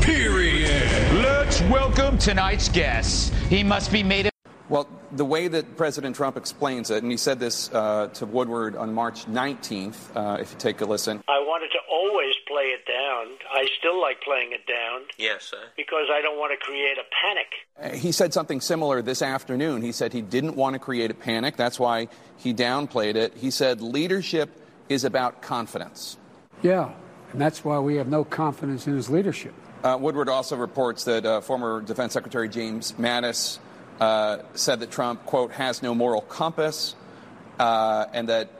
Period. 0.00 0.82
Let's 1.22 1.60
welcome 1.62 2.18
tonight's 2.18 2.68
guest. 2.68 3.32
He 3.48 3.62
must 3.62 3.92
be 3.92 4.02
made. 4.02 4.27
Well, 4.68 4.86
the 5.12 5.24
way 5.24 5.48
that 5.48 5.78
President 5.78 6.14
Trump 6.14 6.36
explains 6.36 6.90
it, 6.90 7.02
and 7.02 7.10
he 7.10 7.16
said 7.16 7.40
this 7.40 7.72
uh, 7.72 8.08
to 8.14 8.26
Woodward 8.26 8.76
on 8.76 8.92
March 8.92 9.24
19th, 9.24 10.14
uh, 10.14 10.40
if 10.40 10.52
you 10.52 10.58
take 10.58 10.82
a 10.82 10.84
listen. 10.84 11.22
I 11.26 11.38
wanted 11.38 11.70
to 11.72 11.78
always 11.90 12.34
play 12.46 12.64
it 12.64 12.86
down. 12.86 13.38
I 13.50 13.66
still 13.78 13.98
like 13.98 14.20
playing 14.20 14.52
it 14.52 14.66
down. 14.66 15.02
Yes, 15.16 15.44
sir. 15.44 15.56
Because 15.76 16.08
I 16.12 16.20
don't 16.20 16.38
want 16.38 16.52
to 16.52 16.64
create 16.64 16.98
a 16.98 17.04
panic. 17.22 17.94
Uh, 17.94 17.96
he 17.96 18.12
said 18.12 18.34
something 18.34 18.60
similar 18.60 19.00
this 19.00 19.22
afternoon. 19.22 19.80
He 19.80 19.92
said 19.92 20.12
he 20.12 20.20
didn't 20.20 20.54
want 20.54 20.74
to 20.74 20.78
create 20.78 21.10
a 21.10 21.14
panic. 21.14 21.56
That's 21.56 21.80
why 21.80 22.08
he 22.36 22.52
downplayed 22.52 23.14
it. 23.14 23.34
He 23.36 23.50
said 23.50 23.80
leadership 23.80 24.50
is 24.90 25.04
about 25.04 25.40
confidence. 25.40 26.18
Yeah, 26.62 26.92
and 27.32 27.40
that's 27.40 27.64
why 27.64 27.78
we 27.78 27.96
have 27.96 28.08
no 28.08 28.22
confidence 28.22 28.86
in 28.86 28.96
his 28.96 29.08
leadership. 29.08 29.54
Uh, 29.82 29.96
Woodward 29.98 30.28
also 30.28 30.56
reports 30.56 31.04
that 31.04 31.24
uh, 31.24 31.40
former 31.40 31.80
Defense 31.80 32.12
Secretary 32.12 32.48
James 32.48 32.92
Mattis 32.92 33.60
uh, 34.00 34.38
said 34.54 34.80
that 34.80 34.90
Trump, 34.90 35.24
quote, 35.26 35.52
has 35.52 35.82
no 35.82 35.94
moral 35.94 36.20
compass, 36.20 36.94
uh, 37.58 38.06
and 38.12 38.28
that 38.28 38.50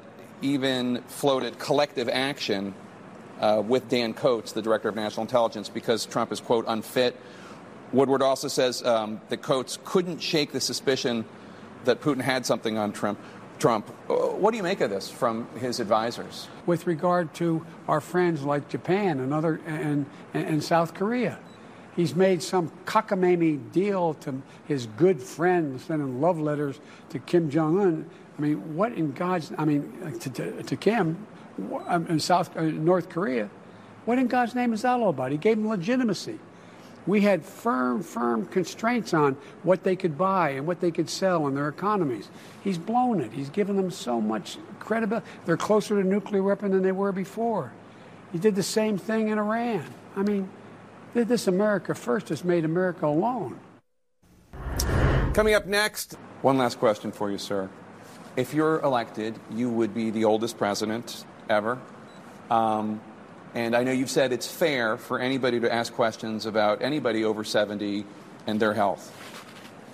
even 0.42 1.02
floated 1.08 1.58
collective 1.58 2.08
action 2.08 2.74
uh, 3.40 3.62
with 3.64 3.88
Dan 3.88 4.14
Coats, 4.14 4.52
the 4.52 4.62
director 4.62 4.88
of 4.88 4.96
national 4.96 5.22
intelligence, 5.22 5.68
because 5.68 6.06
Trump 6.06 6.32
is, 6.32 6.40
quote, 6.40 6.64
unfit. 6.66 7.16
Woodward 7.92 8.22
also 8.22 8.48
says 8.48 8.84
um, 8.84 9.20
that 9.28 9.42
Coats 9.42 9.78
couldn't 9.84 10.18
shake 10.18 10.52
the 10.52 10.60
suspicion 10.60 11.24
that 11.84 12.00
Putin 12.00 12.20
had 12.20 12.44
something 12.44 12.76
on 12.76 12.92
Trump. 12.92 13.18
Trump. 13.58 13.90
Uh, 14.08 14.14
what 14.14 14.52
do 14.52 14.56
you 14.56 14.62
make 14.62 14.80
of 14.80 14.90
this 14.90 15.10
from 15.10 15.48
his 15.58 15.80
advisors? 15.80 16.48
With 16.66 16.86
regard 16.86 17.34
to 17.34 17.66
our 17.88 18.00
friends 18.00 18.42
like 18.42 18.68
Japan 18.68 19.18
and 19.20 19.34
other 19.34 19.60
and, 19.66 20.06
and 20.32 20.62
South 20.62 20.94
Korea, 20.94 21.38
He's 21.98 22.14
made 22.14 22.44
some 22.44 22.70
cockamamie 22.84 23.72
deal 23.72 24.14
to 24.14 24.40
his 24.68 24.86
good 24.86 25.20
friend, 25.20 25.80
sending 25.80 26.20
love 26.20 26.38
letters 26.38 26.78
to 27.10 27.18
Kim 27.18 27.50
Jong 27.50 27.80
Un. 27.80 28.10
I 28.38 28.40
mean, 28.40 28.76
what 28.76 28.92
in 28.92 29.10
God's? 29.10 29.50
I 29.58 29.64
mean, 29.64 29.92
to, 30.20 30.30
to, 30.30 30.62
to 30.62 30.76
Kim 30.76 31.26
in 32.08 32.20
South 32.20 32.56
uh, 32.56 32.62
North 32.62 33.08
Korea. 33.08 33.50
What 34.04 34.16
in 34.20 34.28
God's 34.28 34.54
name 34.54 34.72
is 34.72 34.82
that 34.82 35.00
all 35.00 35.08
about? 35.08 35.32
He 35.32 35.38
gave 35.38 35.58
him 35.58 35.66
legitimacy. 35.66 36.38
We 37.04 37.22
had 37.22 37.44
firm, 37.44 38.04
firm 38.04 38.46
constraints 38.46 39.12
on 39.12 39.36
what 39.64 39.82
they 39.82 39.96
could 39.96 40.16
buy 40.16 40.50
and 40.50 40.68
what 40.68 40.80
they 40.80 40.92
could 40.92 41.10
sell 41.10 41.48
in 41.48 41.56
their 41.56 41.68
economies. 41.68 42.28
He's 42.62 42.78
blown 42.78 43.20
it. 43.20 43.32
He's 43.32 43.50
given 43.50 43.74
them 43.74 43.90
so 43.90 44.20
much 44.20 44.56
credibility. 44.78 45.26
They're 45.46 45.56
closer 45.56 46.00
to 46.00 46.08
nuclear 46.08 46.44
weapon 46.44 46.70
than 46.70 46.82
they 46.82 46.92
were 46.92 47.10
before. 47.10 47.72
He 48.30 48.38
did 48.38 48.54
the 48.54 48.62
same 48.62 48.98
thing 48.98 49.30
in 49.30 49.38
Iran. 49.38 49.84
I 50.14 50.22
mean, 50.22 50.48
this 51.24 51.46
America 51.46 51.94
First 51.94 52.28
has 52.28 52.44
made 52.44 52.64
America 52.64 53.06
alone. 53.06 53.58
Coming 55.34 55.54
up 55.54 55.66
next, 55.66 56.16
one 56.42 56.58
last 56.58 56.78
question 56.78 57.12
for 57.12 57.30
you, 57.30 57.38
sir. 57.38 57.68
If 58.36 58.54
you're 58.54 58.80
elected, 58.80 59.38
you 59.50 59.70
would 59.70 59.94
be 59.94 60.10
the 60.10 60.24
oldest 60.24 60.58
president 60.58 61.24
ever. 61.48 61.78
Um, 62.50 63.00
and 63.54 63.74
I 63.74 63.82
know 63.82 63.92
you've 63.92 64.10
said 64.10 64.32
it's 64.32 64.46
fair 64.46 64.96
for 64.96 65.18
anybody 65.18 65.60
to 65.60 65.72
ask 65.72 65.92
questions 65.92 66.46
about 66.46 66.82
anybody 66.82 67.24
over 67.24 67.44
70 67.44 68.04
and 68.46 68.60
their 68.60 68.74
health. 68.74 69.14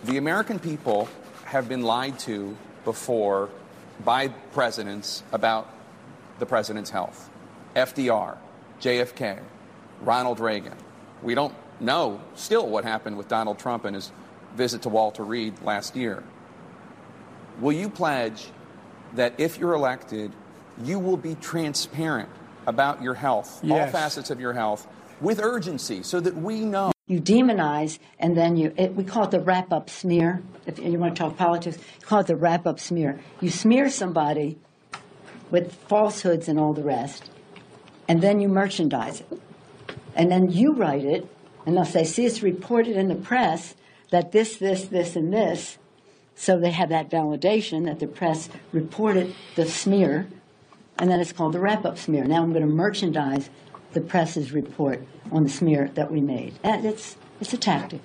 The 0.04 0.18
American 0.18 0.58
people 0.58 1.08
have 1.44 1.68
been 1.68 1.82
lied 1.82 2.18
to 2.20 2.56
before 2.84 3.48
by 4.04 4.28
presidents 4.28 5.22
about 5.32 5.68
the 6.38 6.46
president's 6.46 6.90
health. 6.90 7.30
FDR, 7.76 8.36
JFK, 8.80 9.40
Ronald 10.02 10.40
Reagan. 10.40 10.76
We 11.24 11.34
don't 11.34 11.54
know 11.80 12.20
still 12.34 12.68
what 12.68 12.84
happened 12.84 13.16
with 13.16 13.28
Donald 13.28 13.58
Trump 13.58 13.86
and 13.86 13.96
his 13.96 14.12
visit 14.54 14.82
to 14.82 14.90
Walter 14.90 15.24
Reed 15.24 15.54
last 15.62 15.96
year. 15.96 16.22
Will 17.60 17.72
you 17.72 17.88
pledge 17.88 18.46
that 19.14 19.34
if 19.38 19.58
you're 19.58 19.72
elected, 19.72 20.32
you 20.82 20.98
will 20.98 21.16
be 21.16 21.34
transparent 21.36 22.28
about 22.66 23.02
your 23.02 23.14
health, 23.14 23.60
yes. 23.62 23.86
all 23.86 23.90
facets 23.90 24.30
of 24.30 24.38
your 24.38 24.52
health, 24.52 24.86
with 25.20 25.40
urgency 25.40 26.02
so 26.02 26.20
that 26.20 26.36
we 26.36 26.60
know? 26.60 26.92
You 27.06 27.20
demonize, 27.20 27.98
and 28.18 28.36
then 28.36 28.56
you, 28.56 28.72
it, 28.76 28.94
we 28.94 29.04
call 29.04 29.24
it 29.24 29.30
the 29.30 29.40
wrap 29.40 29.72
up 29.72 29.88
smear. 29.90 30.42
If 30.66 30.78
you 30.78 30.98
want 30.98 31.16
to 31.16 31.22
talk 31.22 31.36
politics, 31.36 31.78
you 32.00 32.06
call 32.06 32.20
it 32.20 32.26
the 32.26 32.36
wrap 32.36 32.66
up 32.66 32.80
smear. 32.80 33.20
You 33.40 33.50
smear 33.50 33.88
somebody 33.90 34.58
with 35.50 35.74
falsehoods 35.74 36.48
and 36.48 36.58
all 36.58 36.72
the 36.72 36.82
rest, 36.82 37.30
and 38.08 38.20
then 38.20 38.40
you 38.40 38.48
merchandise 38.48 39.20
it. 39.20 39.40
And 40.14 40.30
then 40.30 40.50
you 40.50 40.72
write 40.72 41.04
it, 41.04 41.26
and 41.66 41.76
they'll 41.76 41.84
say, 41.84 42.04
see, 42.04 42.26
it's 42.26 42.42
reported 42.42 42.96
in 42.96 43.08
the 43.08 43.14
press 43.14 43.74
that 44.10 44.32
this, 44.32 44.56
this, 44.56 44.86
this, 44.86 45.16
and 45.16 45.32
this. 45.32 45.78
So 46.36 46.58
they 46.58 46.70
have 46.70 46.88
that 46.88 47.10
validation 47.10 47.84
that 47.86 48.00
the 48.00 48.06
press 48.06 48.48
reported 48.72 49.34
the 49.54 49.66
smear, 49.66 50.28
and 50.98 51.10
then 51.10 51.20
it's 51.20 51.32
called 51.32 51.52
the 51.52 51.60
wrap 51.60 51.84
up 51.84 51.98
smear. 51.98 52.24
Now 52.24 52.42
I'm 52.42 52.52
going 52.52 52.66
to 52.66 52.72
merchandise 52.72 53.50
the 53.92 54.00
press's 54.00 54.52
report 54.52 55.02
on 55.32 55.44
the 55.44 55.50
smear 55.50 55.90
that 55.94 56.10
we 56.10 56.20
made. 56.20 56.54
And 56.62 56.84
it's, 56.84 57.16
it's 57.40 57.52
a 57.52 57.58
tactic. 57.58 58.00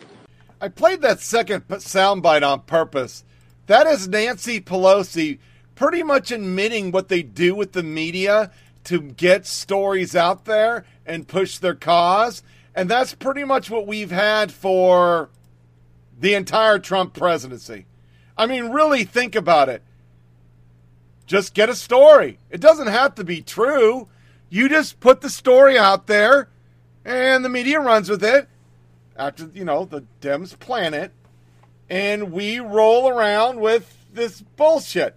I 0.62 0.68
played 0.68 1.02
that 1.02 1.20
second 1.20 1.68
soundbite 1.68 2.48
on 2.48 2.62
purpose. 2.62 3.24
That 3.68 3.88
is 3.88 4.08
Nancy 4.08 4.60
Pelosi 4.60 5.40
pretty 5.76 6.04
much 6.04 6.32
admitting 6.32 6.92
what 6.92 7.08
they 7.08 7.24
do 7.24 7.56
with 7.56 7.72
the 7.72 7.84
media 7.84 8.52
to 8.90 9.00
get 9.00 9.46
stories 9.46 10.16
out 10.16 10.46
there 10.46 10.84
and 11.06 11.28
push 11.28 11.60
their 11.60 11.76
cause. 11.76 12.42
And 12.74 12.90
that's 12.90 13.14
pretty 13.14 13.44
much 13.44 13.70
what 13.70 13.86
we've 13.86 14.10
had 14.10 14.52
for 14.52 15.30
the 16.20 16.34
entire 16.34 16.80
Trump 16.80 17.14
presidency. 17.14 17.86
I 18.36 18.48
mean, 18.48 18.70
really 18.70 19.04
think 19.04 19.36
about 19.36 19.70
it. 19.70 19.84
Just 21.28 21.54
get 21.54 21.70
a 21.70 21.76
story. 21.76 22.40
It 22.50 22.62
doesn't 22.62 22.88
have 22.88 23.14
to 23.16 23.24
be 23.24 23.44
true. 23.44 24.08
You 24.50 24.68
just 24.68 25.00
put 25.00 25.22
the 25.22 25.30
story 25.30 25.78
out 25.78 26.08
there 26.08 26.50
and 27.06 27.46
the 27.46 27.50
media 27.50 27.80
runs 27.80 28.10
with 28.10 28.24
it 28.24 28.50
after, 29.16 29.52
you 29.54 29.66
know, 29.66 29.86
the 29.86 30.04
Dems 30.20 30.58
plan 30.58 30.96
it. 30.96 31.12
And 31.92 32.32
we 32.32 32.60
roll 32.60 33.08
around 33.08 33.60
with 33.60 34.08
this 34.12 34.42
bullshit. 34.42 35.16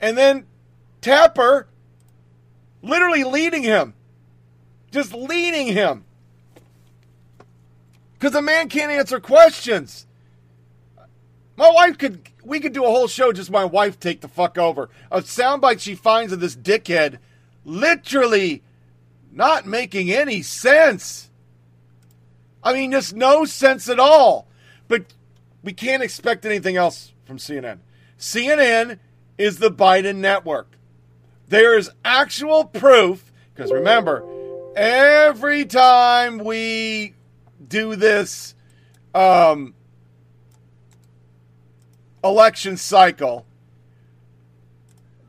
And 0.00 0.18
then 0.18 0.46
Tapper 1.00 1.68
literally 2.82 3.24
leading 3.24 3.62
him. 3.62 3.94
Just 4.90 5.14
leading 5.14 5.68
him. 5.68 6.04
Because 8.14 8.32
the 8.32 8.42
man 8.42 8.68
can't 8.68 8.92
answer 8.92 9.18
questions. 9.18 10.06
My 11.56 11.70
wife 11.70 11.98
could, 11.98 12.28
we 12.44 12.60
could 12.60 12.72
do 12.72 12.84
a 12.84 12.88
whole 12.88 13.08
show 13.08 13.32
just 13.32 13.50
my 13.50 13.64
wife 13.64 13.98
take 13.98 14.20
the 14.20 14.28
fuck 14.28 14.58
over. 14.58 14.90
A 15.10 15.20
soundbite 15.20 15.80
she 15.80 15.94
finds 15.94 16.32
of 16.32 16.40
this 16.40 16.56
dickhead 16.56 17.18
literally 17.64 18.62
not 19.30 19.66
making 19.66 20.10
any 20.10 20.42
sense. 20.42 21.30
I 22.62 22.72
mean, 22.72 22.92
just 22.92 23.14
no 23.14 23.44
sense 23.44 23.88
at 23.88 23.98
all. 23.98 24.46
But 24.88 25.06
we 25.62 25.72
can't 25.72 26.02
expect 26.02 26.44
anything 26.44 26.76
else 26.76 27.12
from 27.24 27.38
CNN. 27.38 27.78
CNN 28.18 28.98
is 29.38 29.58
the 29.58 29.70
Biden 29.70 30.16
network. 30.16 30.76
There 31.52 31.76
is 31.76 31.90
actual 32.02 32.64
proof, 32.64 33.30
because 33.54 33.70
remember, 33.70 34.24
every 34.74 35.66
time 35.66 36.38
we 36.38 37.12
do 37.68 37.94
this 37.94 38.54
um, 39.14 39.74
election 42.24 42.78
cycle, 42.78 43.44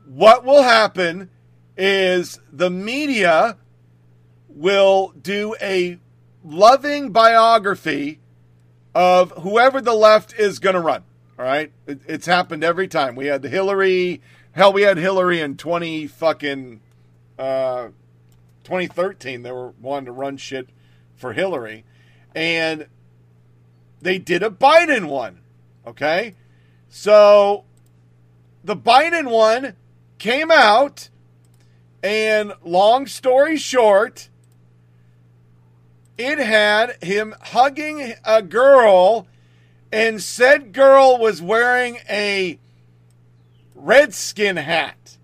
what 0.06 0.46
will 0.46 0.62
happen 0.62 1.28
is 1.76 2.40
the 2.50 2.70
media 2.70 3.58
will 4.48 5.12
do 5.20 5.54
a 5.60 5.98
loving 6.42 7.10
biography 7.10 8.18
of 8.94 9.30
whoever 9.42 9.82
the 9.82 9.92
left 9.92 10.32
is 10.38 10.58
going 10.58 10.74
to 10.74 10.80
run. 10.80 11.04
All 11.38 11.44
right, 11.44 11.70
it, 11.86 12.00
it's 12.06 12.24
happened 12.24 12.64
every 12.64 12.88
time. 12.88 13.14
We 13.14 13.26
had 13.26 13.42
the 13.42 13.50
Hillary 13.50 14.22
Hell, 14.54 14.72
we 14.72 14.82
had 14.82 14.98
Hillary 14.98 15.40
in 15.40 15.56
twenty 15.56 16.06
fucking 16.06 16.80
uh, 17.36 17.88
2013. 18.62 19.42
They 19.42 19.50
were 19.50 19.70
wanting 19.80 20.06
to 20.06 20.12
run 20.12 20.36
shit 20.36 20.68
for 21.16 21.32
Hillary, 21.32 21.84
and 22.36 22.86
they 24.00 24.18
did 24.18 24.44
a 24.44 24.50
Biden 24.50 25.06
one. 25.06 25.40
Okay, 25.84 26.36
so 26.88 27.64
the 28.62 28.76
Biden 28.76 29.28
one 29.28 29.74
came 30.18 30.52
out, 30.52 31.08
and 32.00 32.52
long 32.62 33.08
story 33.08 33.56
short, 33.56 34.28
it 36.16 36.38
had 36.38 37.02
him 37.02 37.34
hugging 37.40 38.14
a 38.24 38.40
girl, 38.40 39.26
and 39.90 40.22
said 40.22 40.72
girl 40.72 41.18
was 41.18 41.42
wearing 41.42 41.98
a 42.08 42.60
Redskin 43.84 44.56
hat. 44.56 45.18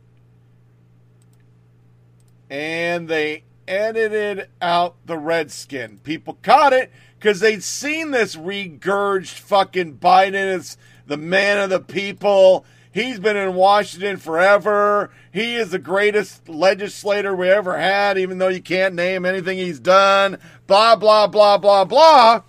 And 2.50 3.08
they 3.08 3.44
edited 3.66 4.48
out 4.60 4.96
the 5.06 5.16
Redskin. 5.16 5.98
People 6.02 6.38
caught 6.42 6.72
it 6.72 6.92
because 7.18 7.40
they'd 7.40 7.62
seen 7.62 8.10
this 8.10 8.36
regurged 8.36 9.38
fucking 9.38 9.96
Biden 9.96 10.34
as 10.34 10.76
the 11.06 11.16
man 11.16 11.58
of 11.58 11.70
the 11.70 11.80
people. 11.80 12.66
He's 12.92 13.18
been 13.20 13.36
in 13.36 13.54
Washington 13.54 14.16
forever. 14.16 15.10
He 15.32 15.54
is 15.54 15.70
the 15.70 15.78
greatest 15.78 16.48
legislator 16.48 17.34
we 17.34 17.48
ever 17.48 17.78
had, 17.78 18.18
even 18.18 18.38
though 18.38 18.48
you 18.48 18.60
can't 18.60 18.94
name 18.94 19.24
anything 19.24 19.56
he's 19.56 19.80
done. 19.80 20.38
Blah, 20.66 20.96
blah, 20.96 21.28
blah, 21.28 21.56
blah, 21.56 21.84
blah. 21.84 22.42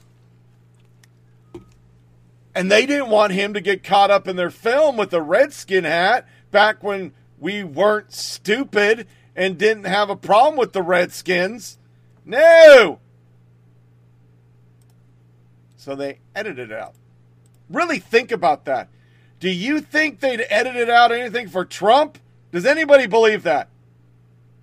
And 2.53 2.72
they 2.72 2.86
didn't 2.86 3.10
want 3.10 3.34
him 3.34 3.53
to 3.53 3.61
get 3.61 3.84
caught 3.84 4.11
up 4.11 4.28
in 4.28 4.36
their 4.36 4.49
film 4.49 4.98
with 4.98 5.10
the 5.10 5.22
Redskin 5.22 5.86
hat 5.86 6.28
back 6.52 6.84
when 6.84 7.14
we 7.40 7.64
weren't 7.64 8.11
stupid 8.11 9.07
and 9.36 9.57
didn't 9.57 9.86
have 9.86 10.10
a 10.10 10.15
problem 10.15 10.57
with 10.57 10.73
the 10.73 10.82
Redskins. 10.82 11.78
No! 12.26 12.99
So 15.78 15.95
they 15.95 16.19
edited 16.36 16.72
it 16.72 16.78
out. 16.78 16.94
Really 17.69 17.99
think 17.99 18.32
about 18.32 18.65
that. 18.65 18.90
Do 19.40 19.49
you 19.49 19.82
think 19.82 20.19
they'd 20.19 20.45
edited 20.49 20.90
out 20.90 21.11
anything 21.11 21.48
for 21.48 21.65
Trump? 21.65 22.19
Does 22.52 22.65
anybody 22.65 23.07
believe 23.07 23.44
that? 23.44 23.69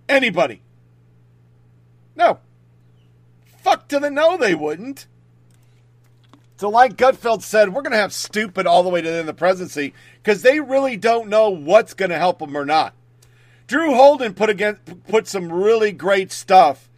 Anybody? 0.08 0.62
No. 2.14 2.38
Fuck 3.62 3.88
to 3.88 3.98
the 3.98 4.10
no, 4.10 4.36
they 4.36 4.54
wouldn't. 4.54 5.06
So, 6.58 6.68
like 6.68 6.96
Gutfeld 6.96 7.42
said, 7.42 7.72
we're 7.72 7.82
going 7.82 7.92
to 7.92 7.98
have 7.98 8.12
stupid 8.12 8.66
all 8.66 8.82
the 8.82 8.88
way 8.88 9.00
to 9.00 9.06
the 9.06 9.12
end 9.12 9.20
of 9.20 9.26
the 9.26 9.34
presidency 9.34 9.94
because 10.20 10.42
they 10.42 10.58
really 10.58 10.96
don't 10.96 11.28
know 11.28 11.50
what's 11.50 11.94
going 11.94 12.10
to 12.10 12.18
help 12.18 12.40
them 12.40 12.56
or 12.56 12.64
not. 12.64 12.94
Drew 13.68 13.94
Holden 13.94 14.34
put 14.34 14.50
again 14.50 14.78
put 15.06 15.28
some 15.28 15.52
really 15.52 15.92
great 15.92 16.32
stuff 16.32 16.90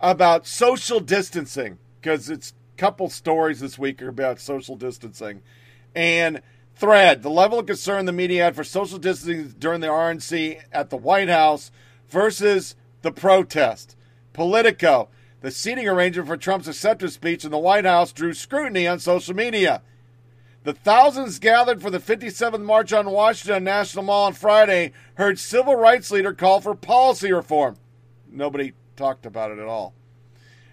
about 0.00 0.46
social 0.46 1.00
distancing 1.00 1.76
because 2.00 2.30
it's 2.30 2.54
a 2.74 2.78
couple 2.78 3.10
stories 3.10 3.60
this 3.60 3.78
week 3.78 4.00
are 4.00 4.08
about 4.08 4.40
social 4.40 4.74
distancing 4.74 5.42
and 5.94 6.40
thread 6.74 7.22
the 7.22 7.30
level 7.30 7.58
of 7.58 7.66
concern 7.66 8.06
the 8.06 8.12
media 8.12 8.44
had 8.44 8.56
for 8.56 8.64
social 8.64 8.98
distancing 8.98 9.54
during 9.58 9.82
the 9.82 9.86
RNC 9.88 10.62
at 10.72 10.88
the 10.88 10.96
White 10.96 11.28
House 11.28 11.70
versus 12.08 12.74
the 13.02 13.12
protest. 13.12 13.96
Politico 14.32 15.10
The 15.44 15.50
seating 15.50 15.86
arrangement 15.86 16.26
for 16.26 16.38
Trump's 16.38 16.68
acceptance 16.68 17.12
speech 17.12 17.44
in 17.44 17.50
the 17.50 17.58
White 17.58 17.84
House 17.84 18.14
drew 18.14 18.32
scrutiny 18.32 18.88
on 18.88 18.98
social 18.98 19.36
media. 19.36 19.82
The 20.62 20.72
thousands 20.72 21.38
gathered 21.38 21.82
for 21.82 21.90
the 21.90 21.98
57th 21.98 22.62
March 22.62 22.94
on 22.94 23.10
Washington 23.10 23.62
National 23.62 24.04
Mall 24.04 24.24
on 24.24 24.32
Friday 24.32 24.92
heard 25.16 25.38
civil 25.38 25.76
rights 25.76 26.10
leader 26.10 26.32
call 26.32 26.62
for 26.62 26.74
policy 26.74 27.30
reform. 27.30 27.76
Nobody 28.26 28.72
talked 28.96 29.26
about 29.26 29.50
it 29.50 29.58
at 29.58 29.66
all. 29.66 29.92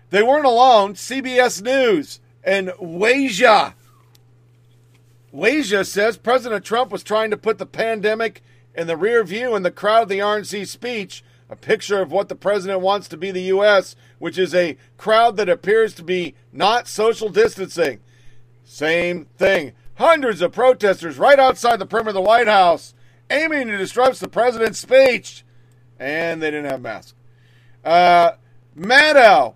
They 0.10 0.23
weren't 0.23 0.45
alone. 0.45 0.93
CBS 0.93 1.61
News 1.61 2.22
and 2.41 2.69
Weijia. 2.81 3.73
Weijia 5.35 5.85
says 5.85 6.15
President 6.15 6.64
Trump 6.64 6.93
was 6.93 7.03
trying 7.03 7.30
to 7.31 7.35
put 7.35 7.57
the 7.57 7.65
pandemic 7.65 8.41
in 8.73 8.88
the 8.88 8.95
rear 8.95 9.22
view 9.26 9.53
in 9.53 9.64
the 9.64 9.69
crowd 9.69 10.03
of 10.03 10.07
the 10.07 10.19
RNC 10.19 10.65
speech, 10.65 11.26
a 11.52 11.56
picture 11.57 12.02
of 12.02 12.14
what 12.14 12.30
the 12.30 12.36
president 12.36 12.80
wants 12.80 13.10
to 13.10 13.18
be 13.18 13.30
the 13.30 13.41
U.S., 13.44 13.98
which 14.19 14.38
is 14.40 14.56
a 14.56 14.78
crowd 14.98 15.36
that 15.36 15.49
appears 15.49 15.94
to 15.95 16.03
be 16.03 16.34
not 16.53 16.88
social 16.88 17.28
distancing. 17.28 17.99
Same 18.64 19.26
thing. 19.38 19.73
Hundreds 19.95 20.41
of 20.41 20.53
protesters 20.53 21.18
right 21.18 21.38
outside 21.38 21.78
the 21.78 21.86
perimeter 21.86 22.11
of 22.11 22.15
the 22.15 22.22
White 22.22 22.48
House 22.48 22.94
aiming 23.30 23.68
to 23.68 23.78
disrupt 23.78 24.22
the 24.22 24.30
president's 24.30 24.80
speech. 24.80 25.44
And 25.99 26.41
they 26.41 26.52
didn't 26.52 26.72
have 26.72 26.82
masks. 26.82 27.14
Uh, 27.84 28.32
Maddow. 28.78 29.56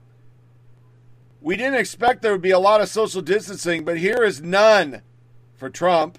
We 1.40 1.56
didn't 1.56 1.80
expect 1.80 2.22
there 2.22 2.34
would 2.34 2.42
be 2.42 2.52
a 2.52 2.60
lot 2.60 2.82
of 2.82 2.90
social 2.90 3.22
distancing, 3.22 3.86
but 3.86 3.98
here 3.98 4.24
is 4.24 4.42
none 4.42 5.02
for 5.54 5.70
Trump. 5.70 6.18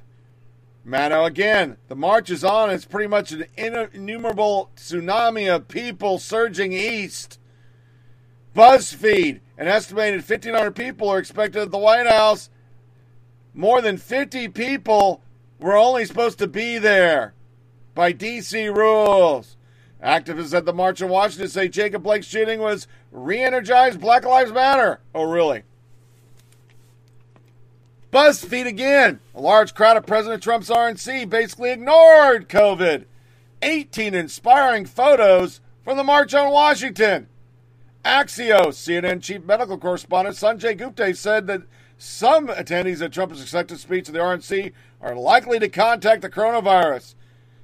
Maddow 0.86 1.26
again. 1.26 1.76
The 1.88 1.96
march 1.96 2.30
is 2.30 2.44
on. 2.44 2.70
It's 2.70 2.84
pretty 2.84 3.08
much 3.08 3.32
an 3.32 3.46
innumerable 3.56 4.70
tsunami 4.76 5.52
of 5.52 5.66
people 5.66 6.18
surging 6.18 6.72
east. 6.72 7.40
BuzzFeed. 8.54 9.40
An 9.58 9.68
estimated 9.68 10.28
1,500 10.28 10.72
people 10.72 11.08
are 11.08 11.18
expected 11.18 11.62
at 11.62 11.70
the 11.70 11.78
White 11.78 12.06
House. 12.06 12.50
More 13.52 13.80
than 13.80 13.96
50 13.96 14.48
people 14.48 15.22
were 15.58 15.76
only 15.76 16.04
supposed 16.04 16.38
to 16.38 16.46
be 16.46 16.78
there 16.78 17.34
by 17.94 18.12
D.C. 18.12 18.68
rules. 18.68 19.56
Activists 20.04 20.54
at 20.54 20.66
the 20.66 20.74
March 20.74 21.00
in 21.00 21.08
Washington 21.08 21.48
say 21.48 21.68
Jacob 21.68 22.02
Blake's 22.02 22.26
shooting 22.26 22.60
was 22.60 22.86
re 23.10 23.40
energized 23.40 23.98
Black 24.00 24.24
Lives 24.24 24.52
Matter. 24.52 25.00
Oh, 25.14 25.24
really? 25.24 25.62
BuzzFeed 28.16 28.66
again. 28.66 29.20
A 29.34 29.42
large 29.42 29.74
crowd 29.74 29.98
of 29.98 30.06
President 30.06 30.42
Trump's 30.42 30.70
RNC 30.70 31.28
basically 31.28 31.70
ignored 31.70 32.48
COVID. 32.48 33.04
18 33.60 34.14
inspiring 34.14 34.86
photos 34.86 35.60
from 35.84 35.98
the 35.98 36.02
March 36.02 36.32
on 36.32 36.50
Washington. 36.50 37.26
Axios, 38.06 38.68
CNN 38.68 39.22
chief 39.22 39.44
medical 39.44 39.76
correspondent 39.76 40.34
Sanjay 40.34 40.78
Gupta 40.78 41.14
said 41.14 41.46
that 41.48 41.64
some 41.98 42.48
attendees 42.48 43.04
at 43.04 43.12
Trump's 43.12 43.42
acceptance 43.42 43.82
speech 43.82 44.06
to 44.06 44.12
the 44.12 44.18
RNC 44.20 44.72
are 45.02 45.14
likely 45.14 45.58
to 45.58 45.68
contact 45.68 46.22
the 46.22 46.30
coronavirus. 46.30 47.16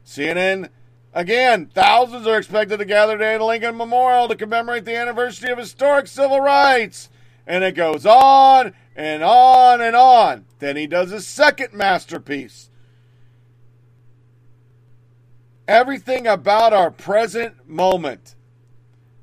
CNN, 0.04 0.68
again, 1.14 1.70
thousands 1.72 2.26
are 2.26 2.36
expected 2.36 2.76
to 2.76 2.84
gather 2.84 3.14
today 3.14 3.36
at 3.36 3.40
Lincoln 3.40 3.78
Memorial 3.78 4.28
to 4.28 4.36
commemorate 4.36 4.84
the 4.84 4.96
anniversary 4.96 5.50
of 5.50 5.56
historic 5.56 6.08
civil 6.08 6.40
rights. 6.40 7.08
And 7.46 7.64
it 7.64 7.74
goes 7.74 8.04
on 8.04 8.74
and 8.94 9.23
on 9.23 9.81
and 9.81 9.97
on. 9.97 10.44
Then 10.59 10.77
he 10.77 10.86
does 10.86 11.10
his 11.10 11.27
second 11.27 11.73
masterpiece. 11.73 12.70
Everything 15.66 16.27
about 16.27 16.73
our 16.73 16.90
present 16.90 17.69
moment. 17.69 18.35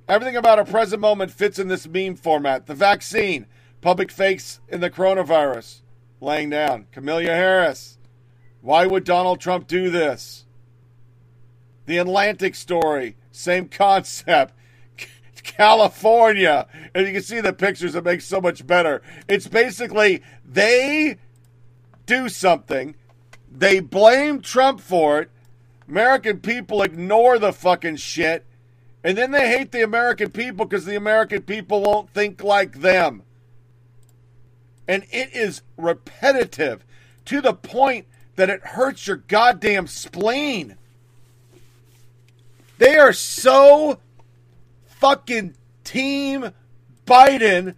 Everything 0.08 0.36
about 0.36 0.58
our 0.58 0.66
present 0.66 1.02
moment 1.02 1.32
fits 1.32 1.60
in 1.60 1.68
this 1.68 1.88
meme 1.88 2.16
format. 2.16 2.66
The 2.66 2.74
vaccine, 2.74 3.46
public 3.82 4.12
fakes 4.12 4.60
in 4.68 4.82
the 4.82 4.90
coronavirus, 4.90 5.82
laying 6.20 6.50
down. 6.50 6.88
Kamala 6.92 7.26
Harris. 7.26 7.98
Why 8.62 8.86
would 8.86 9.04
Donald 9.04 9.40
Trump 9.40 9.68
do 9.68 9.90
this? 9.90 10.46
The 11.86 11.98
Atlantic 11.98 12.56
story, 12.56 13.16
same 13.32 13.68
concept. 13.68 14.54
California. 15.44 16.68
And 16.94 17.08
you 17.08 17.14
can 17.14 17.22
see 17.22 17.42
the 17.42 17.54
pictures, 17.54 17.96
it 17.96 18.04
makes 18.04 18.26
so 18.26 18.42
much 18.42 18.66
better. 18.66 19.02
It's 19.28 19.48
basically 19.48 20.22
they 20.46 21.18
do 22.06 22.30
something, 22.30 22.96
they 23.52 23.80
blame 23.80 24.42
Trump 24.42 24.80
for 24.80 25.22
it, 25.22 25.32
American 25.88 26.40
people 26.40 26.82
ignore 26.82 27.40
the 27.40 27.54
fucking 27.54 27.98
shit, 27.98 28.46
and 29.04 29.18
then 29.18 29.32
they 29.32 29.50
hate 29.50 29.72
the 29.72 29.84
American 29.84 30.30
people 30.30 30.66
because 30.66 30.86
the 30.86 30.96
American 30.96 31.42
people 31.42 31.82
won't 31.82 32.10
think 32.10 32.44
like 32.44 32.82
them. 32.82 33.24
And 34.88 35.04
it 35.12 35.34
is 35.34 35.62
repetitive 35.78 36.84
to 37.26 37.42
the 37.42 37.54
point 37.54 38.08
that 38.36 38.50
it 38.50 38.62
hurts 38.62 39.06
your 39.06 39.18
goddamn 39.18 39.88
spleen. 39.88 40.78
They 42.78 42.98
are 42.98 43.14
so 43.14 44.00
fucking 45.00 45.56
team 45.84 46.52
Biden. 47.06 47.76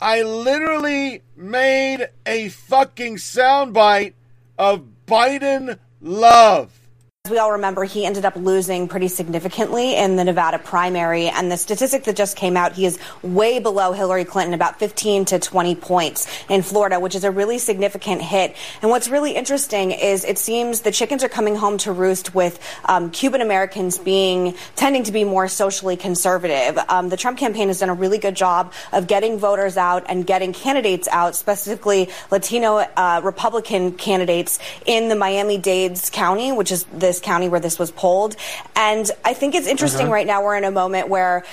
I 0.00 0.22
literally 0.22 1.22
made 1.34 2.08
a 2.26 2.50
fucking 2.50 3.16
soundbite 3.16 4.12
of 4.58 4.86
Biden 5.06 5.78
love. 6.00 6.81
As 7.24 7.30
we 7.30 7.38
all 7.38 7.52
remember, 7.52 7.84
he 7.84 8.04
ended 8.04 8.24
up 8.24 8.34
losing 8.34 8.88
pretty 8.88 9.06
significantly 9.06 9.94
in 9.94 10.16
the 10.16 10.24
Nevada 10.24 10.58
primary. 10.58 11.28
And 11.28 11.52
the 11.52 11.56
statistic 11.56 12.02
that 12.02 12.16
just 12.16 12.36
came 12.36 12.56
out, 12.56 12.72
he 12.72 12.84
is 12.84 12.98
way 13.22 13.60
below 13.60 13.92
Hillary 13.92 14.24
Clinton, 14.24 14.54
about 14.54 14.80
15 14.80 15.26
to 15.26 15.38
20 15.38 15.76
points 15.76 16.26
in 16.48 16.62
Florida, 16.62 16.98
which 16.98 17.14
is 17.14 17.22
a 17.22 17.30
really 17.30 17.58
significant 17.58 18.22
hit. 18.22 18.56
And 18.82 18.90
what's 18.90 19.08
really 19.08 19.36
interesting 19.36 19.92
is 19.92 20.24
it 20.24 20.36
seems 20.36 20.80
the 20.80 20.90
chickens 20.90 21.22
are 21.22 21.28
coming 21.28 21.54
home 21.54 21.78
to 21.78 21.92
roost 21.92 22.34
with 22.34 22.58
um, 22.86 23.12
Cuban 23.12 23.40
Americans 23.40 23.98
being, 23.98 24.56
tending 24.74 25.04
to 25.04 25.12
be 25.12 25.22
more 25.22 25.46
socially 25.46 25.96
conservative. 25.96 26.76
Um, 26.88 27.08
the 27.08 27.16
Trump 27.16 27.38
campaign 27.38 27.68
has 27.68 27.78
done 27.78 27.88
a 27.88 27.94
really 27.94 28.18
good 28.18 28.34
job 28.34 28.72
of 28.90 29.06
getting 29.06 29.38
voters 29.38 29.76
out 29.76 30.06
and 30.08 30.26
getting 30.26 30.52
candidates 30.52 31.06
out, 31.06 31.36
specifically 31.36 32.08
Latino 32.32 32.78
uh, 32.78 33.20
Republican 33.22 33.92
candidates 33.92 34.58
in 34.86 35.08
the 35.08 35.14
Miami-Dade 35.14 36.00
County, 36.10 36.50
which 36.50 36.72
is 36.72 36.82
the 36.86 37.11
this 37.12 37.20
county 37.20 37.48
where 37.50 37.60
this 37.60 37.78
was 37.78 37.90
polled. 37.90 38.36
And 38.74 39.10
I 39.24 39.34
think 39.34 39.54
it's 39.54 39.66
interesting 39.66 40.06
Uh-huh. 40.06 40.14
right 40.14 40.26
now 40.26 40.42
we're 40.42 40.56
in 40.56 40.64
a 40.64 40.70
moment 40.70 41.08
where 41.08 41.44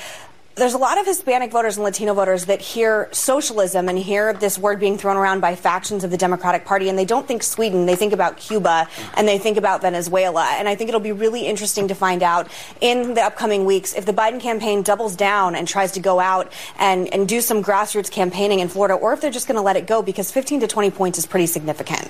there's 0.56 0.74
a 0.74 0.78
lot 0.78 0.98
of 1.00 1.06
Hispanic 1.06 1.52
voters 1.52 1.78
and 1.78 1.86
Latino 1.86 2.14
voters 2.14 2.46
that 2.46 2.60
hear 2.60 3.08
socialism 3.14 3.88
and 3.88 3.98
hear 3.98 4.34
this 4.34 4.58
word 4.58 4.78
being 4.80 4.98
thrown 4.98 5.16
around 5.16 5.40
by 5.40 5.56
factions 5.56 6.04
of 6.04 6.12
the 6.12 6.18
Democratic 6.18 6.66
Party, 6.66 6.90
and 6.90 6.98
they 6.98 7.06
don't 7.06 7.26
think 7.26 7.44
Sweden. 7.44 7.86
They 7.86 7.96
think 7.96 8.12
about 8.12 8.36
Cuba 8.36 8.90
and 9.16 9.26
they 9.26 9.38
think 9.38 9.56
about 9.58 9.82
Venezuela. 9.82 10.46
And 10.58 10.68
I 10.68 10.76
think 10.76 10.90
it'll 10.90 11.00
be 11.00 11.14
really 11.14 11.46
interesting 11.46 11.88
to 11.90 11.96
find 11.96 12.22
out 12.24 12.50
in 12.82 13.14
the 13.14 13.22
upcoming 13.22 13.64
weeks 13.66 13.94
if 13.94 14.06
the 14.06 14.12
Biden 14.14 14.42
campaign 14.42 14.82
doubles 14.82 15.16
down 15.16 15.56
and 15.56 15.66
tries 15.66 15.94
to 15.94 16.02
go 16.02 16.20
out 16.20 16.52
and, 16.78 17.08
and 17.14 17.26
do 17.28 17.40
some 17.40 17.64
grassroots 17.64 18.12
campaigning 18.12 18.60
in 18.60 18.68
Florida, 18.68 18.96
or 18.96 19.14
if 19.14 19.22
they're 19.22 19.32
just 19.32 19.48
going 19.48 19.56
to 19.58 19.62
let 19.62 19.78
it 19.78 19.88
go 19.88 20.02
because 20.02 20.30
15 20.32 20.60
to 20.62 20.68
20 20.68 20.92
points 20.92 21.18
is 21.18 21.26
pretty 21.26 21.48
significant. 21.48 22.10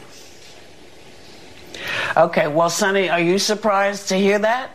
Okay, 2.17 2.47
well, 2.47 2.69
Sonny, 2.69 3.09
are 3.09 3.19
you 3.19 3.39
surprised 3.39 4.09
to 4.09 4.15
hear 4.15 4.39
that? 4.39 4.71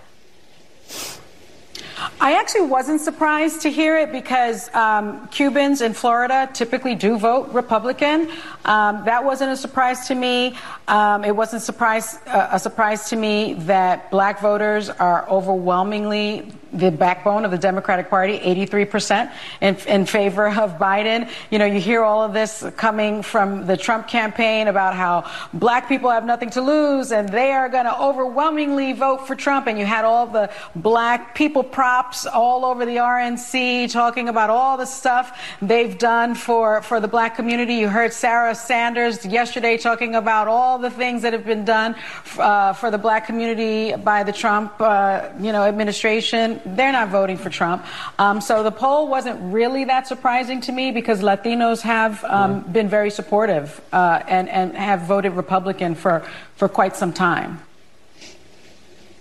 I 2.21 2.39
actually 2.39 2.63
wasn't 2.63 3.01
surprised 3.01 3.63
to 3.63 3.71
hear 3.71 3.97
it 3.99 4.13
because 4.13 4.73
um, 4.75 5.27
Cubans 5.29 5.81
in 5.81 5.95
Florida 5.95 6.49
typically 6.53 6.95
do 6.95 7.19
vote 7.19 7.51
Republican. 7.53 8.31
Um, 8.65 9.05
that 9.05 9.25
wasn't 9.25 9.53
a 9.53 9.57
surprise 9.57 10.07
to 10.09 10.15
me. 10.15 10.57
Um, 10.89 11.25
it 11.25 11.35
wasn't 11.35 11.63
surprise, 11.63 12.19
uh, 12.27 12.49
a 12.53 12.59
surprise 12.59 13.09
to 13.11 13.17
me 13.17 13.55
that 13.55 14.11
black 14.11 14.41
voters 14.41 14.91
are 14.91 15.29
overwhelmingly 15.29 16.53
the 16.75 16.91
backbone 16.91 17.45
of 17.45 17.51
the 17.51 17.59
Democratic 17.59 18.11
Party, 18.11 18.39
83% 18.39 19.33
in, 19.61 19.77
in 19.87 20.07
favor 20.07 20.49
of 20.49 20.79
Biden. 20.79 21.31
You 21.51 21.59
know, 21.59 21.65
you 21.65 21.81
hear 21.81 22.03
all 22.03 22.23
of 22.23 22.33
this 22.33 22.65
coming 22.77 23.23
from 23.23 23.67
the 23.67 23.77
Trump 23.77 24.09
campaign 24.09 24.69
about 24.69 24.95
how 24.95 25.31
black 25.53 25.89
people 25.89 26.11
have 26.11 26.25
nothing 26.25 26.51
to 26.51 26.61
lose 26.61 27.13
and 27.13 27.29
they 27.29 27.53
are 27.53 27.69
going 27.69 27.85
to 27.85 28.01
overwhelmingly 28.01 28.93
vote 28.93 29.27
for 29.27 29.35
Trump. 29.35 29.67
And 29.67 29.79
you 29.79 29.87
had 29.87 30.05
all 30.05 30.27
the 30.27 30.51
black 30.75 31.35
people 31.35 31.63
props 31.63 32.27
all 32.27 32.65
over 32.65 32.85
the 32.85 32.97
RNC 32.97 33.91
talking 33.93 34.29
about 34.29 34.51
all 34.51 34.77
the 34.77 34.87
stuff 34.87 35.39
they've 35.63 35.97
done 35.97 36.35
for, 36.35 36.83
for 36.83 37.01
the 37.01 37.09
black 37.09 37.37
community. 37.37 37.75
You 37.75 37.89
heard 37.89 38.13
Sarah 38.13 38.55
Sanders 38.55 39.25
yesterday 39.25 39.79
talking 39.79 40.15
about 40.15 40.49
all 40.49 40.79
the 40.79 40.91
things 40.91 41.23
that 41.23 41.33
have 41.33 41.45
been 41.45 41.65
done 41.65 41.95
uh, 42.39 42.73
for 42.73 42.91
the 42.91 42.99
black 42.99 43.27
community 43.27 43.95
by 43.97 44.25
the 44.25 44.33
Trump, 44.33 44.75
uh, 44.81 45.29
you 45.39 45.53
know, 45.53 45.63
administration. 45.65 46.61
They're 46.65 46.93
not 46.93 47.09
voting 47.09 47.37
for 47.37 47.51
Trump. 47.51 47.85
Um, 48.19 48.41
so 48.41 48.63
the 48.63 48.71
poll 48.71 49.09
wasn't 49.09 49.53
really 49.53 49.85
that 49.85 50.07
surprising 50.07 50.61
to 50.63 50.73
me 50.73 50.91
because 50.91 51.21
Latinos 51.21 51.83
have 51.83 52.23
um, 52.25 52.61
been 52.63 52.89
very 52.89 53.11
supportive 53.11 53.81
uh, 53.93 54.23
and, 54.29 54.49
and 54.49 54.77
have 54.77 55.03
voted 55.03 55.33
Republican 55.33 55.95
for, 55.95 56.27
for 56.57 56.69
quite 56.69 56.97
some 56.97 57.13
time. 57.13 57.61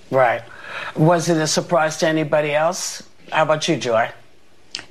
Right. 0.10 0.44
Was 0.96 1.30
it 1.30 1.38
a 1.38 1.48
surprise 1.48 1.98
to 1.98 2.08
anybody 2.08 2.54
else? 2.54 3.04
How 3.32 3.44
about 3.44 3.68
you, 3.68 3.78
Joy? 3.78 4.12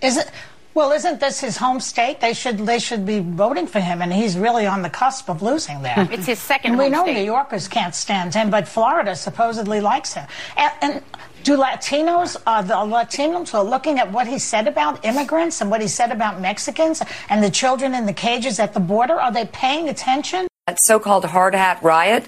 Is 0.00 0.16
it? 0.16 0.30
Well, 0.74 0.92
isn't 0.92 1.20
this 1.20 1.40
his 1.40 1.58
home 1.58 1.80
state? 1.80 2.20
They 2.20 2.32
should 2.32 2.58
they 2.58 2.78
should 2.78 3.04
be 3.04 3.20
voting 3.20 3.66
for 3.66 3.78
him, 3.78 4.00
and 4.00 4.12
he's 4.12 4.38
really 4.38 4.66
on 4.66 4.80
the 4.80 4.88
cusp 4.88 5.28
of 5.28 5.42
losing 5.42 5.82
there. 5.82 6.08
It's 6.12 6.26
his 6.26 6.38
second 6.38 6.72
And 6.72 6.78
we 6.78 6.84
home 6.84 6.92
know 6.92 7.02
state. 7.04 7.14
New 7.14 7.24
Yorkers 7.24 7.68
can't 7.68 7.94
stand 7.94 8.34
him, 8.34 8.50
but 8.50 8.66
Florida 8.66 9.14
supposedly 9.14 9.80
likes 9.80 10.14
him. 10.14 10.26
And, 10.56 10.72
and 10.80 11.02
do 11.43 11.56
Latinos, 11.56 12.36
uh, 12.47 12.62
the 12.62 12.74
Latinos 12.74 13.55
are 13.55 13.64
looking 13.64 13.98
at 13.98 14.10
what 14.12 14.27
he 14.27 14.39
said 14.39 14.66
about 14.69 15.05
immigrants 15.05 15.60
and 15.60 15.70
what 15.70 15.81
he 15.81 15.89
said 15.89 16.12
about 16.12 16.40
Mexicans 16.40 17.02
and 17.28 17.43
the 17.43 17.51
children 17.51 17.94
in 17.94 18.06
the 18.06 18.12
cages 18.12 18.59
at 18.59 18.74
the 18.74 18.81
border, 18.81 19.20
are 19.20 19.32
they 19.32 19.47
paying 19.47 19.89
attention? 19.89 20.47
That 20.66 20.81
so 20.81 20.98
called 20.98 21.24
hard 21.24 21.55
hat 21.55 21.82
riot 21.82 22.27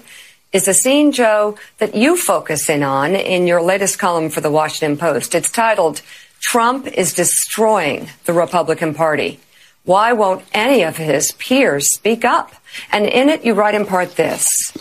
is 0.51 0.67
a 0.67 0.73
scene, 0.73 1.11
Joe, 1.11 1.57
that 1.79 1.95
you 1.95 2.17
focus 2.17 2.69
in 2.69 2.83
on 2.83 3.15
in 3.15 3.47
your 3.47 3.61
latest 3.61 3.99
column 3.99 4.29
for 4.29 4.41
the 4.41 4.51
Washington 4.51 4.97
Post. 4.97 5.35
It's 5.35 5.51
titled, 5.51 6.01
Trump 6.39 6.87
is 6.87 7.13
Destroying 7.13 8.09
the 8.25 8.33
Republican 8.33 8.93
Party. 8.93 9.39
Why 9.83 10.13
won't 10.13 10.43
any 10.53 10.83
of 10.83 10.97
his 10.97 11.31
peers 11.33 11.93
speak 11.93 12.25
up? 12.25 12.53
And 12.91 13.05
in 13.05 13.29
it, 13.29 13.45
you 13.45 13.53
write 13.53 13.75
in 13.75 13.85
part 13.85 14.15
this. 14.15 14.73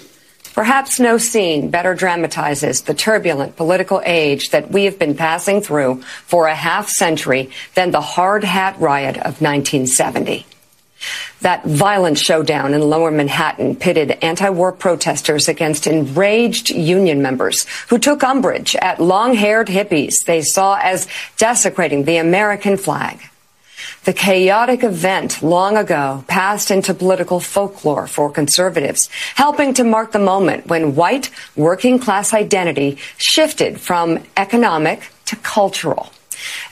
Perhaps 0.55 1.01
no 1.01 1.19
scene 1.19 1.69
better 1.69 1.95
dramatizes 1.95 2.83
the 2.83 2.95
turbulent 2.95 3.57
political 3.57 4.01
age 4.05 4.51
that 4.51 4.71
we 4.71 4.85
have 4.85 5.01
been 5.01 5.17
passing 5.17 5.61
through 5.61 6.01
for 6.27 6.47
a 6.47 6.55
half 6.55 6.89
century 6.89 7.51
than 7.75 7.91
the 7.91 8.01
hard 8.01 8.45
hat 8.45 8.79
riot 8.79 9.17
of 9.17 9.43
1970. 9.43 10.47
That 11.41 11.65
violent 11.65 12.19
showdown 12.19 12.73
in 12.73 12.81
lower 12.81 13.11
Manhattan 13.11 13.75
pitted 13.75 14.13
anti-war 14.23 14.71
protesters 14.73 15.49
against 15.49 15.89
enraged 15.89 16.71
union 16.71 17.21
members 17.21 17.67
who 17.89 17.99
took 17.99 18.23
umbrage 18.23 18.77
at 18.77 19.01
long-haired 19.01 19.67
hippies 19.67 20.25
they 20.25 20.41
saw 20.41 20.79
as 20.81 21.09
desecrating 21.37 22.05
the 22.05 22.19
American 22.19 22.77
flag. 22.77 23.21
The 24.05 24.13
chaotic 24.13 24.85
event 24.85 25.43
long 25.43 25.77
ago 25.77 26.25
passed 26.29 26.71
into 26.71 26.95
political 26.95 27.41
folklore 27.41 28.07
for 28.07 28.31
conservatives, 28.31 29.09
helping 29.35 29.75
to 29.75 29.85
mark 29.85 30.13
the 30.13 30.19
moment 30.19 30.67
when 30.67 30.95
white 30.95 31.31
working 31.57 31.99
class 31.99 32.35
identity 32.35 32.99
shifted 33.17 33.81
from 33.81 34.23
economic 34.37 35.11
to 35.27 35.37
cultural. 35.37 36.13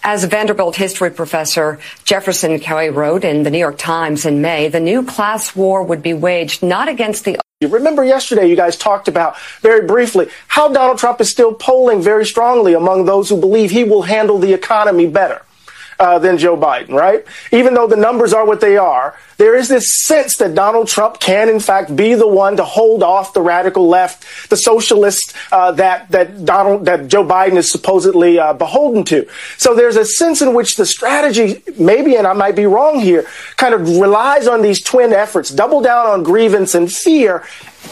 As 0.02 0.24
Vanderbilt 0.24 0.76
history 0.76 1.10
professor 1.10 1.78
Jefferson 2.04 2.58
Kelly 2.58 2.90
wrote 2.90 3.24
in 3.24 3.42
the 3.42 3.50
New 3.50 3.58
York 3.58 3.78
Times 3.78 4.26
in 4.26 4.42
May, 4.42 4.68
the 4.68 4.80
new 4.80 5.02
class 5.04 5.56
war 5.56 5.82
would 5.82 6.02
be 6.02 6.12
waged 6.12 6.62
not 6.62 6.88
against 6.88 7.24
the 7.24 7.38
You 7.60 7.68
remember 7.68 8.04
yesterday 8.04 8.48
you 8.48 8.56
guys 8.56 8.76
talked 8.76 9.08
about 9.08 9.38
very 9.60 9.86
briefly 9.86 10.28
how 10.48 10.72
Donald 10.72 10.98
Trump 10.98 11.20
is 11.20 11.30
still 11.30 11.54
polling 11.54 12.02
very 12.02 12.26
strongly 12.26 12.74
among 12.74 13.04
those 13.04 13.28
who 13.28 13.40
believe 13.40 13.70
he 13.70 13.84
will 13.84 14.02
handle 14.02 14.38
the 14.38 14.52
economy 14.52 15.06
better. 15.06 15.42
Uh, 16.02 16.18
than 16.18 16.36
Joe 16.36 16.56
Biden, 16.56 16.94
right? 16.94 17.24
Even 17.52 17.74
though 17.74 17.86
the 17.86 17.94
numbers 17.94 18.32
are 18.32 18.44
what 18.44 18.60
they 18.60 18.76
are, 18.76 19.14
there 19.36 19.54
is 19.54 19.68
this 19.68 20.02
sense 20.02 20.36
that 20.38 20.52
Donald 20.52 20.88
Trump 20.88 21.20
can, 21.20 21.48
in 21.48 21.60
fact, 21.60 21.94
be 21.94 22.14
the 22.14 22.26
one 22.26 22.56
to 22.56 22.64
hold 22.64 23.04
off 23.04 23.34
the 23.34 23.40
radical 23.40 23.88
left, 23.88 24.50
the 24.50 24.56
socialists 24.56 25.32
uh, 25.52 25.70
that 25.72 26.10
that 26.10 26.44
Donald 26.44 26.86
that 26.86 27.06
Joe 27.06 27.24
Biden 27.24 27.56
is 27.56 27.70
supposedly 27.70 28.36
uh, 28.36 28.52
beholden 28.52 29.04
to. 29.04 29.28
So 29.58 29.76
there's 29.76 29.94
a 29.96 30.04
sense 30.04 30.42
in 30.42 30.54
which 30.54 30.74
the 30.74 30.86
strategy, 30.86 31.62
maybe, 31.78 32.16
and 32.16 32.26
I 32.26 32.32
might 32.32 32.56
be 32.56 32.66
wrong 32.66 32.98
here, 32.98 33.24
kind 33.56 33.72
of 33.72 33.82
relies 33.98 34.48
on 34.48 34.62
these 34.62 34.82
twin 34.82 35.12
efforts: 35.12 35.50
double 35.50 35.80
down 35.82 36.06
on 36.08 36.24
grievance 36.24 36.74
and 36.74 36.90
fear, 36.90 37.44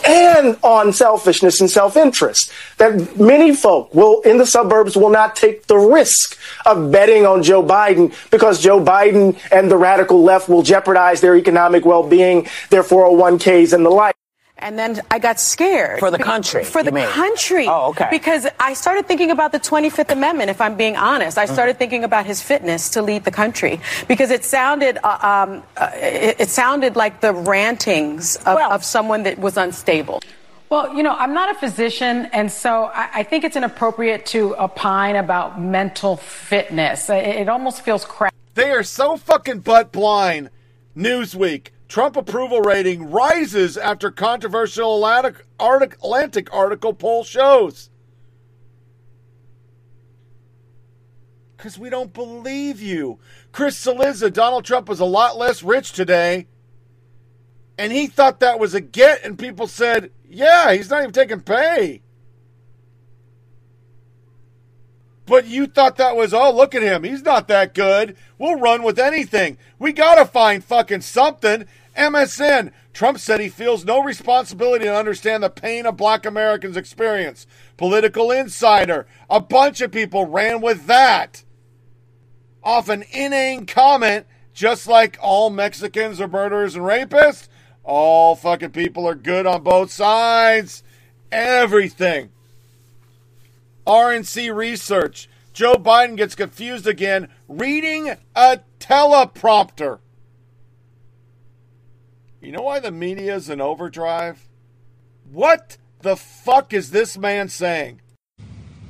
and 0.05 0.57
on 0.63 0.93
selfishness 0.93 1.61
and 1.61 1.69
self-interest 1.69 2.51
that 2.77 3.19
many 3.19 3.55
folk 3.55 3.93
will 3.93 4.21
in 4.21 4.37
the 4.37 4.45
suburbs 4.45 4.95
will 4.95 5.09
not 5.09 5.35
take 5.35 5.67
the 5.67 5.77
risk 5.77 6.37
of 6.65 6.91
betting 6.91 7.25
on 7.25 7.43
Joe 7.43 7.63
Biden 7.63 8.13
because 8.31 8.61
Joe 8.61 8.83
Biden 8.83 9.37
and 9.51 9.69
the 9.69 9.77
radical 9.77 10.23
left 10.23 10.49
will 10.49 10.63
jeopardize 10.63 11.21
their 11.21 11.35
economic 11.35 11.85
well-being, 11.85 12.47
their 12.69 12.83
401ks 12.83 13.73
and 13.73 13.85
the 13.85 13.89
like. 13.89 14.15
And 14.61 14.77
then 14.77 15.01
I 15.09 15.19
got 15.19 15.39
scared. 15.39 15.99
For 15.99 16.11
the 16.11 16.19
country, 16.19 16.63
For 16.63 16.83
the 16.83 16.91
mean? 16.91 17.07
country. 17.07 17.67
Oh, 17.67 17.89
okay. 17.89 18.07
Because 18.11 18.47
I 18.59 18.73
started 18.73 19.07
thinking 19.07 19.31
about 19.31 19.51
the 19.51 19.59
25th 19.59 20.11
Amendment, 20.11 20.49
if 20.49 20.61
I'm 20.61 20.75
being 20.75 20.95
honest. 20.95 21.37
I 21.37 21.45
started 21.45 21.79
thinking 21.79 22.03
about 22.03 22.25
his 22.25 22.41
fitness 22.41 22.89
to 22.91 23.01
lead 23.01 23.23
the 23.23 23.31
country. 23.31 23.79
Because 24.07 24.29
it 24.29 24.43
sounded, 24.45 24.99
uh, 25.03 25.47
um, 25.47 25.63
uh, 25.77 25.89
it, 25.95 26.41
it 26.41 26.49
sounded 26.49 26.95
like 26.95 27.21
the 27.21 27.33
rantings 27.33 28.35
of, 28.37 28.59
of 28.59 28.83
someone 28.83 29.23
that 29.23 29.39
was 29.39 29.57
unstable. 29.57 30.21
Well, 30.69 30.95
you 30.95 31.03
know, 31.03 31.13
I'm 31.13 31.33
not 31.33 31.53
a 31.53 31.59
physician, 31.59 32.27
and 32.31 32.49
so 32.49 32.85
I, 32.85 33.09
I 33.15 33.23
think 33.23 33.43
it's 33.43 33.57
inappropriate 33.57 34.25
to 34.27 34.55
opine 34.55 35.17
about 35.17 35.59
mental 35.59 36.15
fitness. 36.15 37.09
It, 37.09 37.25
it 37.25 37.49
almost 37.49 37.81
feels 37.81 38.05
crap. 38.05 38.33
They 38.53 38.71
are 38.71 38.83
so 38.83 39.17
fucking 39.17 39.59
butt 39.59 39.91
blind. 39.91 40.49
Newsweek. 40.95 41.67
Trump 41.91 42.15
approval 42.15 42.61
rating 42.61 43.11
rises 43.11 43.75
after 43.75 44.11
controversial 44.11 44.95
Atlantic, 44.95 45.45
Atlantic 45.59 46.47
article 46.53 46.93
poll 46.93 47.25
shows. 47.25 47.89
Because 51.57 51.77
we 51.77 51.89
don't 51.89 52.13
believe 52.13 52.79
you. 52.79 53.19
Chris 53.51 53.77
Cillizza, 53.77 54.31
Donald 54.31 54.63
Trump 54.63 54.87
was 54.87 55.01
a 55.01 55.05
lot 55.05 55.37
less 55.37 55.63
rich 55.63 55.91
today. 55.91 56.47
And 57.77 57.91
he 57.91 58.07
thought 58.07 58.39
that 58.39 58.57
was 58.57 58.73
a 58.73 58.79
get, 58.79 59.25
and 59.25 59.37
people 59.37 59.67
said, 59.67 60.11
yeah, 60.29 60.71
he's 60.71 60.89
not 60.89 61.01
even 61.01 61.11
taking 61.11 61.41
pay. 61.41 62.03
But 65.25 65.45
you 65.45 65.67
thought 65.67 65.97
that 65.97 66.15
was, 66.15 66.33
oh, 66.33 66.55
look 66.55 66.73
at 66.73 66.83
him. 66.83 67.03
He's 67.03 67.23
not 67.23 67.47
that 67.49 67.73
good. 67.73 68.15
We'll 68.37 68.59
run 68.59 68.81
with 68.81 68.97
anything. 68.97 69.57
We 69.77 69.93
got 69.93 70.15
to 70.15 70.25
find 70.25 70.63
fucking 70.63 71.01
something. 71.01 71.65
MSN. 72.01 72.71
Trump 72.93 73.19
said 73.19 73.39
he 73.39 73.47
feels 73.47 73.85
no 73.85 74.01
responsibility 74.01 74.85
to 74.85 74.95
understand 74.95 75.43
the 75.43 75.49
pain 75.49 75.85
of 75.85 75.97
black 75.97 76.25
Americans 76.25 76.75
experience. 76.75 77.45
Political 77.77 78.31
insider. 78.31 79.05
A 79.29 79.39
bunch 79.39 79.81
of 79.81 79.91
people 79.91 80.25
ran 80.25 80.61
with 80.61 80.87
that. 80.87 81.43
Off 82.63 82.89
an 82.89 83.03
inane 83.11 83.67
comment, 83.67 84.25
just 84.53 84.87
like 84.87 85.19
all 85.21 85.51
Mexicans 85.51 86.19
are 86.19 86.27
murderers 86.27 86.75
and 86.75 86.83
rapists, 86.83 87.47
all 87.83 88.35
fucking 88.35 88.71
people 88.71 89.07
are 89.07 89.15
good 89.15 89.45
on 89.45 89.63
both 89.63 89.91
sides. 89.91 90.83
Everything. 91.31 92.31
RNC 93.85 94.55
research. 94.55 95.29
Joe 95.53 95.75
Biden 95.75 96.17
gets 96.17 96.33
confused 96.33 96.87
again 96.87 97.29
reading 97.47 98.15
a 98.35 98.59
teleprompter. 98.79 99.99
You 102.41 102.51
know 102.51 102.63
why 102.63 102.79
the 102.79 102.91
media 102.91 103.35
is 103.35 103.51
in 103.51 103.61
overdrive? 103.61 104.47
What 105.31 105.77
the 106.01 106.15
fuck 106.15 106.73
is 106.73 106.89
this 106.89 107.15
man 107.15 107.49
saying? 107.49 108.01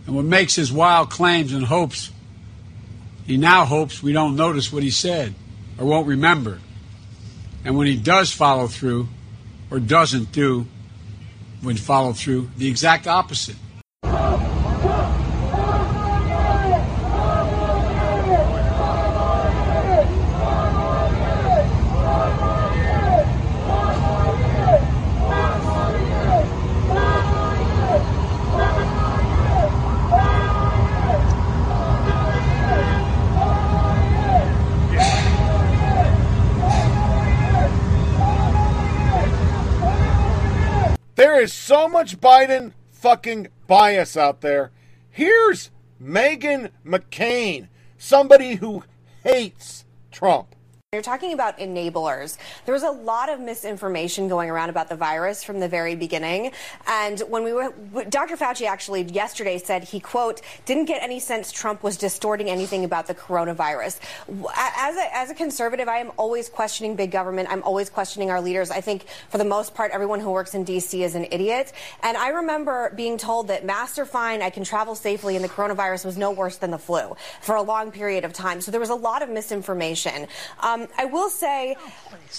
And 0.06 0.16
what 0.16 0.24
makes 0.24 0.56
his 0.56 0.72
wild 0.72 1.10
claims 1.10 1.52
and 1.52 1.66
hopes, 1.66 2.12
he 3.26 3.36
now 3.36 3.66
hopes 3.66 4.02
we 4.02 4.14
don't 4.14 4.38
notice 4.38 4.72
what 4.72 4.84
he 4.84 4.90
said 4.90 5.34
or 5.78 5.86
won't 5.86 6.08
remember. 6.08 6.60
And 7.66 7.78
when 7.78 7.88
he 7.88 7.98
does 7.98 8.32
follow 8.32 8.68
through 8.68 9.10
or 9.70 9.80
doesn't 9.80 10.32
do, 10.32 10.66
when 11.62 11.76
follow 11.76 12.14
through, 12.14 12.50
the 12.58 12.70
exact 12.70 13.06
opposite. 13.06 13.58
There 41.42 41.46
is 41.46 41.54
so 41.54 41.88
much 41.88 42.22
Biden 42.22 42.74
fucking 42.92 43.48
bias 43.66 44.16
out 44.16 44.42
there. 44.42 44.70
Here's 45.10 45.72
Meghan 46.00 46.70
McCain, 46.86 47.68
somebody 47.98 48.58
who 48.58 48.84
hates 49.24 49.84
Trump. 50.12 50.56
You're 50.94 51.02
talking 51.02 51.32
about 51.32 51.58
enablers. 51.60 52.38
There 52.66 52.74
was 52.74 52.84
a 52.84 52.92
lot 52.92 53.30
of 53.30 53.40
misinformation 53.40 54.28
going 54.28 54.50
around 54.50 54.70
about 54.72 54.90
the 54.90 54.98
virus 54.98 55.42
from 55.42 55.62
the 55.62 55.70
very 55.70 55.96
beginning. 55.96 56.52
And 56.86 57.18
when 57.30 57.46
we 57.46 57.54
were, 57.54 57.74
Dr. 58.10 58.36
Fauci 58.36 58.68
actually 58.68 59.04
yesterday 59.04 59.58
said 59.58 59.86
he, 59.86 60.02
quote, 60.02 60.42
didn't 60.66 60.88
get 60.88 61.02
any 61.02 61.22
sense 61.22 61.50
Trump 61.54 61.82
was 61.82 61.96
distorting 61.96 62.50
anything 62.50 62.84
about 62.84 63.08
the 63.08 63.16
coronavirus. 63.16 64.02
As 64.54 64.98
a, 64.98 65.16
as 65.16 65.30
a 65.30 65.34
conservative, 65.34 65.88
I 65.88 66.00
am 66.00 66.12
always 66.18 66.50
questioning 66.50 66.98
big 66.98 67.10
government. 67.10 67.48
I'm 67.50 67.64
always 67.64 67.90
questioning 67.90 68.30
our 68.30 68.42
leaders. 68.42 68.70
I 68.70 68.82
think 68.82 69.06
for 69.30 69.38
the 69.38 69.46
most 69.46 69.74
part, 69.74 69.92
everyone 69.94 70.20
who 70.20 70.32
works 70.32 70.56
in 70.56 70.66
D.C. 70.66 71.06
is 71.06 71.16
an 71.16 71.26
idiot. 71.32 71.72
And 72.04 72.18
I 72.18 72.32
remember 72.32 72.92
being 72.98 73.18
told 73.18 73.48
that 73.48 73.64
masks 73.64 73.98
are 73.98 74.04
fine, 74.04 74.42
I 74.42 74.50
can 74.50 74.66
travel 74.66 74.96
safely, 74.96 75.38
and 75.38 75.46
the 75.46 75.48
coronavirus 75.48 76.04
was 76.04 76.18
no 76.18 76.32
worse 76.32 76.58
than 76.58 76.70
the 76.70 76.78
flu 76.78 77.16
for 77.40 77.56
a 77.56 77.62
long 77.62 77.94
period 77.94 78.26
of 78.26 78.34
time. 78.34 78.60
So 78.60 78.72
there 78.72 78.82
was 78.82 78.90
a 78.90 78.96
lot 78.96 79.22
of 79.22 79.30
misinformation. 79.30 80.28
Um, 80.60 80.81
Um, 80.82 80.88
I 80.98 81.06
will 81.06 81.30
say 81.30 81.76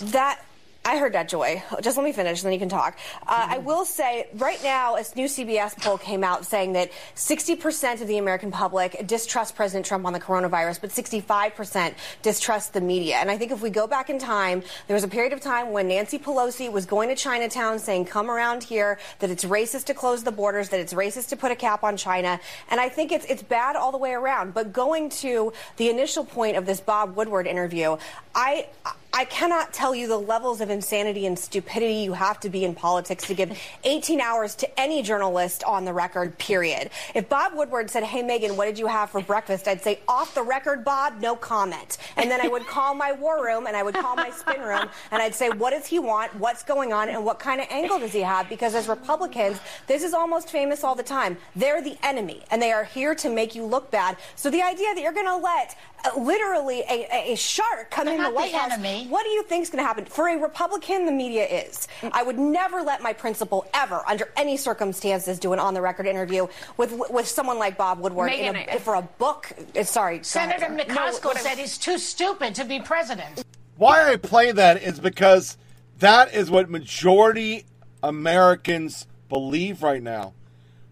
that 0.06 0.44
I 0.84 0.98
heard 0.98 1.12
that, 1.12 1.28
Joy. 1.28 1.62
Just 1.80 1.96
let 1.96 2.02
me 2.02 2.12
finish, 2.12 2.40
and 2.40 2.46
then 2.46 2.52
you 2.52 2.58
can 2.58 2.68
talk. 2.68 2.98
Uh, 3.22 3.46
I 3.50 3.58
will 3.58 3.84
say, 3.84 4.26
right 4.34 4.60
now, 4.64 4.96
a 4.96 5.04
new 5.14 5.26
CBS 5.26 5.80
poll 5.80 5.96
came 5.96 6.24
out 6.24 6.44
saying 6.44 6.72
that 6.72 6.90
60% 7.14 8.00
of 8.00 8.08
the 8.08 8.18
American 8.18 8.50
public 8.50 9.06
distrust 9.06 9.54
President 9.54 9.86
Trump 9.86 10.04
on 10.06 10.12
the 10.12 10.18
coronavirus, 10.18 10.80
but 10.80 10.90
65% 10.90 11.94
distrust 12.22 12.72
the 12.72 12.80
media. 12.80 13.16
And 13.16 13.30
I 13.30 13.38
think 13.38 13.52
if 13.52 13.62
we 13.62 13.70
go 13.70 13.86
back 13.86 14.10
in 14.10 14.18
time, 14.18 14.64
there 14.88 14.94
was 14.94 15.04
a 15.04 15.08
period 15.08 15.32
of 15.32 15.40
time 15.40 15.70
when 15.70 15.86
Nancy 15.86 16.18
Pelosi 16.18 16.70
was 16.70 16.84
going 16.84 17.08
to 17.10 17.14
Chinatown 17.14 17.78
saying, 17.78 18.06
come 18.06 18.28
around 18.28 18.64
here, 18.64 18.98
that 19.20 19.30
it's 19.30 19.44
racist 19.44 19.84
to 19.84 19.94
close 19.94 20.24
the 20.24 20.32
borders, 20.32 20.70
that 20.70 20.80
it's 20.80 20.94
racist 20.94 21.28
to 21.28 21.36
put 21.36 21.52
a 21.52 21.56
cap 21.56 21.84
on 21.84 21.96
China. 21.96 22.40
And 22.70 22.80
I 22.80 22.88
think 22.88 23.12
it's, 23.12 23.26
it's 23.26 23.42
bad 23.42 23.76
all 23.76 23.92
the 23.92 23.98
way 23.98 24.14
around. 24.14 24.52
But 24.52 24.72
going 24.72 25.10
to 25.10 25.52
the 25.76 25.90
initial 25.90 26.24
point 26.24 26.56
of 26.56 26.66
this 26.66 26.80
Bob 26.80 27.14
Woodward 27.14 27.46
interview, 27.46 27.98
I, 28.34 28.66
I 29.14 29.26
cannot 29.26 29.74
tell 29.74 29.94
you 29.94 30.08
the 30.08 30.16
levels 30.16 30.62
of 30.62 30.70
insanity 30.70 31.26
and 31.26 31.38
stupidity 31.38 31.96
you 31.96 32.14
have 32.14 32.40
to 32.40 32.48
be 32.48 32.64
in 32.64 32.74
politics 32.74 33.26
to 33.26 33.34
give 33.34 33.58
18 33.84 34.22
hours 34.22 34.54
to 34.54 34.80
any 34.80 35.02
journalist 35.02 35.62
on 35.64 35.84
the 35.84 35.92
record, 35.92 36.38
period. 36.38 36.88
If 37.14 37.28
Bob 37.28 37.52
Woodward 37.54 37.90
said, 37.90 38.04
Hey, 38.04 38.22
Meghan, 38.22 38.56
what 38.56 38.64
did 38.64 38.78
you 38.78 38.86
have 38.86 39.10
for 39.10 39.20
breakfast? 39.20 39.68
I'd 39.68 39.82
say, 39.82 40.00
Off 40.08 40.34
the 40.34 40.42
record, 40.42 40.82
Bob, 40.82 41.20
no 41.20 41.36
comment. 41.36 41.98
And 42.16 42.30
then 42.30 42.40
I 42.40 42.48
would 42.48 42.66
call 42.66 42.94
my 42.94 43.12
war 43.12 43.44
room 43.44 43.66
and 43.66 43.76
I 43.76 43.82
would 43.82 43.94
call 43.94 44.16
my 44.16 44.30
spin 44.30 44.62
room 44.62 44.88
and 45.10 45.22
I'd 45.22 45.34
say, 45.34 45.50
What 45.50 45.72
does 45.72 45.86
he 45.86 45.98
want? 45.98 46.34
What's 46.36 46.62
going 46.62 46.94
on? 46.94 47.10
And 47.10 47.22
what 47.22 47.38
kind 47.38 47.60
of 47.60 47.66
angle 47.70 47.98
does 47.98 48.14
he 48.14 48.20
have? 48.20 48.48
Because 48.48 48.74
as 48.74 48.88
Republicans, 48.88 49.60
this 49.88 50.02
is 50.04 50.14
almost 50.14 50.48
famous 50.48 50.84
all 50.84 50.94
the 50.94 51.02
time. 51.02 51.36
They're 51.54 51.82
the 51.82 51.98
enemy 52.02 52.44
and 52.50 52.62
they 52.62 52.72
are 52.72 52.84
here 52.84 53.14
to 53.16 53.28
make 53.28 53.54
you 53.54 53.66
look 53.66 53.90
bad. 53.90 54.16
So 54.36 54.48
the 54.48 54.62
idea 54.62 54.94
that 54.94 55.02
you're 55.02 55.12
going 55.12 55.26
to 55.26 55.36
let 55.36 55.76
literally 56.16 56.80
a, 56.88 57.32
a, 57.32 57.36
shark 57.36 57.90
come 57.90 58.06
They're 58.06 58.14
in 58.14 58.20
the 58.22 58.28
not 58.28 58.34
White 58.34 58.52
the 58.52 58.58
House. 58.58 58.72
enemy. 58.72 59.06
What 59.08 59.24
do 59.24 59.30
you 59.30 59.42
think 59.44 59.62
is 59.62 59.70
going 59.70 59.82
to 59.82 59.86
happen? 59.86 60.04
For 60.04 60.28
a 60.28 60.36
Republican, 60.36 61.06
the 61.06 61.12
media 61.12 61.46
is. 61.46 61.88
I 62.12 62.22
would 62.22 62.38
never 62.38 62.82
let 62.82 63.02
my 63.02 63.12
principal 63.12 63.66
ever, 63.74 64.02
under 64.06 64.28
any 64.36 64.56
circumstances, 64.56 65.38
do 65.38 65.52
an 65.52 65.58
on-the-record 65.58 66.06
interview 66.06 66.46
with 66.76 66.92
with 67.10 67.28
someone 67.28 67.58
like 67.58 67.76
Bob 67.76 68.00
Woodward 68.00 68.32
in 68.32 68.54
Meghan, 68.54 68.74
a, 68.76 68.80
for 68.80 68.94
a 68.94 69.02
book. 69.02 69.52
uh, 69.76 69.84
Sorry, 69.84 70.20
Senator 70.22 70.66
ahead. 70.66 70.88
McCaskill 70.88 71.34
No, 71.34 71.40
said 71.40 71.58
he's 71.58 71.78
too 71.78 71.98
stupid 71.98 72.54
to 72.56 72.64
be 72.64 72.80
president. 72.80 73.44
Why 73.76 74.10
I 74.12 74.16
play 74.16 74.52
that 74.52 74.82
is 74.82 75.00
because 75.00 75.56
that 75.98 76.34
is 76.34 76.50
what 76.50 76.68
majority 76.68 77.64
Americans 78.02 79.06
believe 79.28 79.82
right 79.82 80.02
now. 80.02 80.34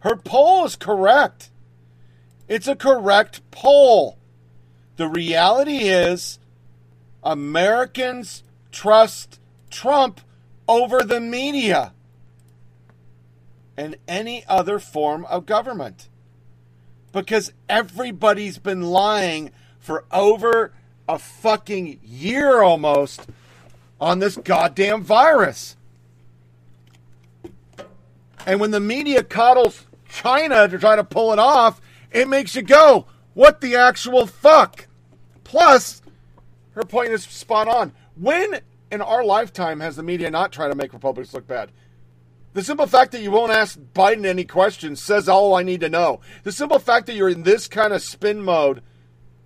Her 0.01 0.17
poll 0.17 0.65
is 0.65 0.77
correct. 0.77 1.51
It's 2.49 2.67
a 2.67 2.75
correct 2.75 3.43
poll. 3.51 4.17
The 5.01 5.09
reality 5.09 5.89
is 5.89 6.39
Americans 7.25 8.43
trust 8.71 9.41
Trump 9.71 10.21
over 10.69 11.01
the 11.01 11.21
media 11.21 11.95
and 13.79 13.97
any 14.07 14.45
other 14.47 14.79
form 14.79 15.25
of 15.25 15.47
government. 15.47 16.11
Because 17.13 17.51
everybody's 17.67 18.59
been 18.59 18.83
lying 18.83 19.53
for 19.79 20.05
over 20.13 20.75
a 21.09 21.19
fucking 21.19 22.01
year 22.05 22.61
almost 22.61 23.27
on 24.03 24.19
this 24.19 24.37
goddamn 24.37 25.03
virus. 25.03 25.77
And 28.45 28.61
when 28.61 28.71
the 28.71 28.81
media 28.81 29.23
coddles 29.23 29.87
China 30.11 30.69
to 30.69 30.79
try 30.79 30.95
to 30.95 31.05
pull 31.05 31.33
it 31.33 31.39
off, 31.39 31.81
it 32.11 32.29
makes 32.29 32.55
you 32.55 32.61
go, 32.61 33.07
what 33.33 33.63
the 33.63 33.77
actual 33.77 34.27
fuck? 34.27 34.89
Plus, 35.51 36.01
her 36.77 36.85
point 36.85 37.11
is 37.11 37.25
spot 37.25 37.67
on. 37.67 37.93
When 38.15 38.61
in 38.93 39.01
our 39.01 39.25
lifetime 39.25 39.81
has 39.81 39.97
the 39.97 40.03
media 40.05 40.31
not 40.31 40.53
tried 40.53 40.69
to 40.69 40.77
make 40.77 40.93
Republicans 40.93 41.35
look 41.35 41.49
bad? 41.49 41.73
The 42.53 42.63
simple 42.63 42.87
fact 42.87 43.11
that 43.11 43.23
you 43.23 43.33
won't 43.33 43.51
ask 43.51 43.77
Biden 43.93 44.25
any 44.27 44.45
questions 44.45 45.03
says 45.03 45.29
all 45.29 45.57
I 45.57 45.65
need 45.65 45.81
to 45.81 45.89
know. 45.89 46.21
The 46.45 46.53
simple 46.53 46.79
fact 46.79 47.09
that 47.09 47.17
you're 47.17 47.29
in 47.29 47.43
this 47.43 47.67
kind 47.67 47.93
of 47.93 48.01
spin 48.01 48.45
mode 48.45 48.81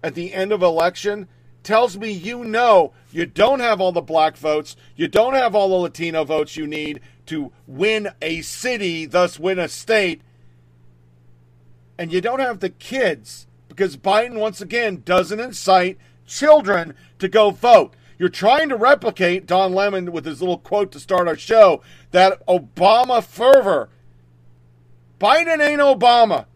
at 0.02 0.14
the 0.14 0.34
end 0.34 0.52
of 0.52 0.62
election 0.62 1.26
tells 1.62 1.96
me 1.96 2.10
you 2.10 2.44
know 2.44 2.92
you 3.10 3.24
don't 3.24 3.60
have 3.60 3.80
all 3.80 3.92
the 3.92 4.02
black 4.02 4.36
votes, 4.36 4.76
you 4.96 5.08
don't 5.08 5.32
have 5.32 5.54
all 5.54 5.70
the 5.70 5.74
Latino 5.76 6.22
votes 6.24 6.54
you 6.54 6.66
need 6.66 7.00
to 7.24 7.50
win 7.66 8.10
a 8.20 8.42
city, 8.42 9.06
thus 9.06 9.38
win 9.38 9.58
a 9.58 9.68
state, 9.68 10.20
and 11.96 12.12
you 12.12 12.20
don't 12.20 12.40
have 12.40 12.60
the 12.60 12.68
kids 12.68 13.46
because 13.74 13.96
Biden 13.96 14.38
once 14.38 14.60
again 14.60 15.02
doesn't 15.04 15.40
incite 15.40 15.98
children 16.26 16.94
to 17.18 17.28
go 17.28 17.50
vote. 17.50 17.94
You're 18.18 18.28
trying 18.28 18.68
to 18.68 18.76
replicate 18.76 19.46
Don 19.46 19.74
Lemon 19.74 20.12
with 20.12 20.24
his 20.24 20.40
little 20.40 20.58
quote 20.58 20.92
to 20.92 21.00
start 21.00 21.26
our 21.26 21.36
show 21.36 21.82
that 22.12 22.46
Obama 22.46 23.22
fervor. 23.22 23.88
Biden 25.20 25.60
ain't 25.60 25.80
Obama. 25.80 26.46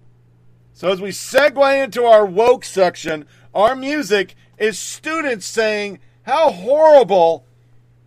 So 0.72 0.92
as 0.92 1.00
we 1.00 1.08
segue 1.08 1.84
into 1.84 2.04
our 2.04 2.24
woke 2.24 2.64
section, 2.64 3.26
our 3.52 3.74
music 3.74 4.36
is 4.56 4.78
students 4.78 5.46
saying 5.46 5.98
how 6.22 6.50
horrible 6.50 7.44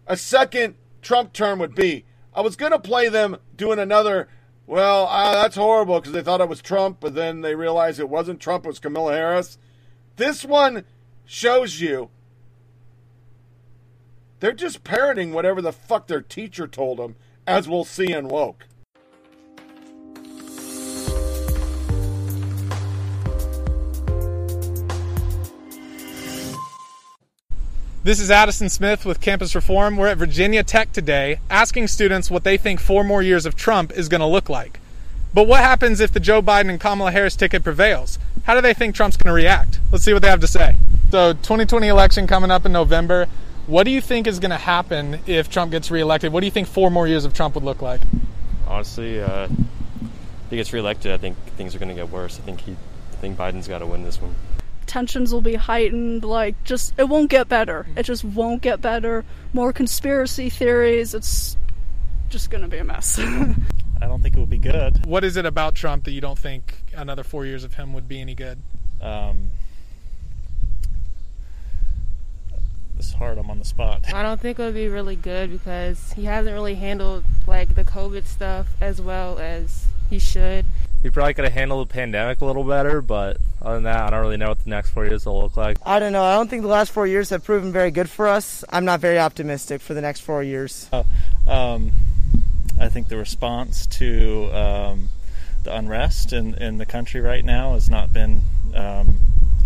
a 0.07 0.15
second 0.15 0.75
Trump 1.01 1.33
term 1.33 1.59
would 1.59 1.75
be. 1.75 2.05
I 2.33 2.39
was 2.39 2.55
going 2.55 2.71
to 2.71 2.79
play 2.79 3.09
them 3.09 3.37
doing 3.57 3.79
another, 3.79 4.29
well, 4.67 5.07
uh, 5.07 5.33
that's 5.33 5.55
horrible 5.55 5.99
because 5.99 6.13
they 6.13 6.21
thought 6.21 6.41
it 6.41 6.49
was 6.49 6.61
Trump, 6.61 6.97
but 6.99 7.15
then 7.15 7.41
they 7.41 7.55
realized 7.55 7.99
it 7.99 8.09
wasn't 8.09 8.39
Trump, 8.39 8.65
it 8.65 8.69
was 8.69 8.79
Kamala 8.79 9.13
Harris. 9.13 9.57
This 10.15 10.45
one 10.45 10.83
shows 11.25 11.81
you 11.81 12.09
they're 14.41 14.53
just 14.53 14.83
parroting 14.83 15.33
whatever 15.33 15.61
the 15.61 15.71
fuck 15.71 16.07
their 16.07 16.21
teacher 16.21 16.67
told 16.67 16.97
them, 16.97 17.15
as 17.45 17.69
we'll 17.69 17.85
see 17.85 18.11
in 18.11 18.27
woke. 18.27 18.67
This 28.03 28.19
is 28.19 28.31
Addison 28.31 28.67
Smith 28.69 29.05
with 29.05 29.21
Campus 29.21 29.53
Reform. 29.53 29.95
We're 29.95 30.07
at 30.07 30.17
Virginia 30.17 30.63
Tech 30.63 30.91
today 30.91 31.39
asking 31.51 31.85
students 31.85 32.31
what 32.31 32.43
they 32.43 32.57
think 32.57 32.79
four 32.79 33.03
more 33.03 33.21
years 33.21 33.45
of 33.45 33.55
Trump 33.55 33.91
is 33.91 34.09
going 34.09 34.21
to 34.21 34.25
look 34.25 34.49
like. 34.49 34.79
But 35.35 35.47
what 35.47 35.59
happens 35.59 35.99
if 35.99 36.11
the 36.11 36.19
Joe 36.19 36.41
Biden 36.41 36.71
and 36.71 36.79
Kamala 36.79 37.11
Harris 37.11 37.35
ticket 37.35 37.63
prevails? 37.63 38.17
How 38.45 38.55
do 38.55 38.61
they 38.61 38.73
think 38.73 38.95
Trump's 38.95 39.17
going 39.17 39.29
to 39.29 39.35
react? 39.35 39.79
Let's 39.91 40.03
see 40.03 40.13
what 40.13 40.23
they 40.23 40.29
have 40.29 40.39
to 40.39 40.47
say. 40.47 40.77
So, 41.11 41.33
2020 41.33 41.89
election 41.89 42.25
coming 42.25 42.49
up 42.49 42.65
in 42.65 42.71
November. 42.71 43.27
What 43.67 43.83
do 43.83 43.91
you 43.91 44.01
think 44.01 44.25
is 44.25 44.39
going 44.39 44.49
to 44.49 44.57
happen 44.57 45.19
if 45.27 45.51
Trump 45.51 45.69
gets 45.69 45.91
reelected? 45.91 46.33
What 46.33 46.39
do 46.39 46.47
you 46.47 46.51
think 46.51 46.67
four 46.67 46.89
more 46.89 47.07
years 47.07 47.23
of 47.23 47.35
Trump 47.35 47.53
would 47.53 47.63
look 47.63 47.83
like? 47.83 48.01
Honestly, 48.65 49.21
uh, 49.21 49.43
if 49.43 50.49
he 50.49 50.55
gets 50.55 50.73
reelected, 50.73 51.11
I 51.11 51.17
think 51.17 51.37
things 51.55 51.75
are 51.75 51.77
going 51.77 51.89
to 51.89 51.95
get 51.95 52.09
worse. 52.09 52.39
I 52.39 52.41
think 52.41 52.61
he, 52.61 52.71
I 52.71 53.15
think 53.17 53.37
Biden's 53.37 53.67
got 53.67 53.79
to 53.79 53.85
win 53.85 54.01
this 54.01 54.19
one. 54.19 54.33
Tensions 54.91 55.33
will 55.33 55.41
be 55.41 55.55
heightened 55.55 56.25
like 56.25 56.61
just 56.65 56.93
it 56.99 57.07
won't 57.07 57.29
get 57.29 57.47
better 57.47 57.87
it 57.95 58.03
just 58.03 58.25
won't 58.25 58.61
get 58.61 58.81
better 58.81 59.23
more 59.53 59.71
conspiracy 59.71 60.49
theories 60.49 61.13
it's 61.13 61.55
just 62.27 62.49
gonna 62.49 62.67
be 62.67 62.77
a 62.77 62.83
mess 62.83 63.17
I 64.01 64.07
don't 64.07 64.21
think 64.21 64.35
it 64.35 64.39
will 64.39 64.47
be 64.47 64.57
good. 64.57 65.05
What 65.05 65.23
is 65.23 65.37
it 65.37 65.45
about 65.45 65.75
Trump 65.75 66.05
that 66.05 66.11
you 66.11 66.21
don't 66.21 66.39
think 66.39 66.81
another 66.95 67.23
four 67.23 67.45
years 67.45 67.63
of 67.63 67.75
him 67.75 67.93
would 67.93 68.07
be 68.07 68.19
any 68.19 68.33
good? 68.33 68.57
Um, 68.99 69.51
this 72.97 73.09
is 73.09 73.13
hard. 73.13 73.37
I'm 73.37 73.51
on 73.51 73.59
the 73.59 73.65
spot. 73.65 74.11
I 74.11 74.23
don't 74.23 74.41
think 74.41 74.57
it 74.57 74.63
would 74.63 74.73
be 74.73 74.87
really 74.87 75.15
good 75.15 75.51
because 75.51 76.13
he 76.13 76.25
hasn't 76.25 76.51
really 76.51 76.73
handled 76.73 77.25
like 77.45 77.75
the 77.75 77.83
COVID 77.83 78.25
stuff 78.25 78.69
as 78.81 78.99
well 78.99 79.37
as 79.37 79.85
he 80.09 80.17
should. 80.17 80.65
He 81.03 81.09
probably 81.09 81.33
could 81.33 81.45
have 81.45 81.53
handled 81.53 81.89
the 81.89 81.93
pandemic 81.93 82.41
a 82.41 82.45
little 82.45 82.63
better, 82.63 83.01
but 83.01 83.37
other 83.61 83.75
than 83.75 83.83
that, 83.83 84.03
I 84.03 84.09
don't 84.11 84.21
really 84.21 84.37
know 84.37 84.49
what 84.49 84.63
the 84.63 84.69
next 84.69 84.91
four 84.91 85.05
years 85.05 85.25
will 85.25 85.41
look 85.41 85.57
like. 85.57 85.77
I 85.83 85.99
don't 85.99 86.13
know. 86.13 86.23
I 86.23 86.35
don't 86.35 86.47
think 86.47 86.61
the 86.61 86.67
last 86.67 86.91
four 86.91 87.07
years 87.07 87.31
have 87.31 87.43
proven 87.43 87.71
very 87.71 87.89
good 87.89 88.09
for 88.09 88.27
us. 88.27 88.63
I'm 88.69 88.85
not 88.85 88.99
very 88.99 89.17
optimistic 89.17 89.81
for 89.81 89.95
the 89.95 90.01
next 90.01 90.21
four 90.21 90.43
years. 90.43 90.89
Um, 91.47 91.91
I 92.79 92.87
think 92.89 93.07
the 93.07 93.17
response 93.17 93.87
to 93.87 94.51
um, 94.53 95.09
the 95.63 95.75
unrest 95.75 96.33
in, 96.33 96.53
in 96.55 96.77
the 96.77 96.85
country 96.85 97.21
right 97.21 97.43
now 97.43 97.73
has 97.73 97.89
not 97.89 98.13
been 98.13 98.41
um, 98.75 99.17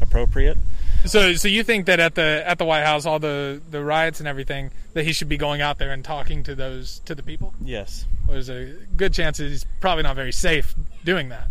appropriate. 0.01 0.57
So, 1.05 1.33
so 1.33 1.47
you 1.47 1.63
think 1.63 1.85
that 1.85 1.99
at 1.99 2.15
the 2.15 2.43
at 2.45 2.57
the 2.57 2.65
White 2.65 2.83
House, 2.83 3.05
all 3.05 3.19
the 3.19 3.61
the 3.69 3.83
riots 3.83 4.19
and 4.19 4.27
everything, 4.27 4.71
that 4.93 5.03
he 5.05 5.13
should 5.13 5.29
be 5.29 5.37
going 5.37 5.61
out 5.61 5.77
there 5.77 5.91
and 5.91 6.03
talking 6.03 6.43
to 6.43 6.55
those 6.55 6.99
to 7.05 7.13
the 7.15 7.23
people? 7.23 7.53
Yes. 7.63 8.05
Well, 8.27 8.33
there's 8.33 8.49
a 8.49 8.73
good 8.97 9.13
chance 9.13 9.37
that 9.37 9.49
he's 9.49 9.65
probably 9.81 10.03
not 10.03 10.15
very 10.15 10.31
safe 10.31 10.73
doing 11.03 11.29
that. 11.29 11.47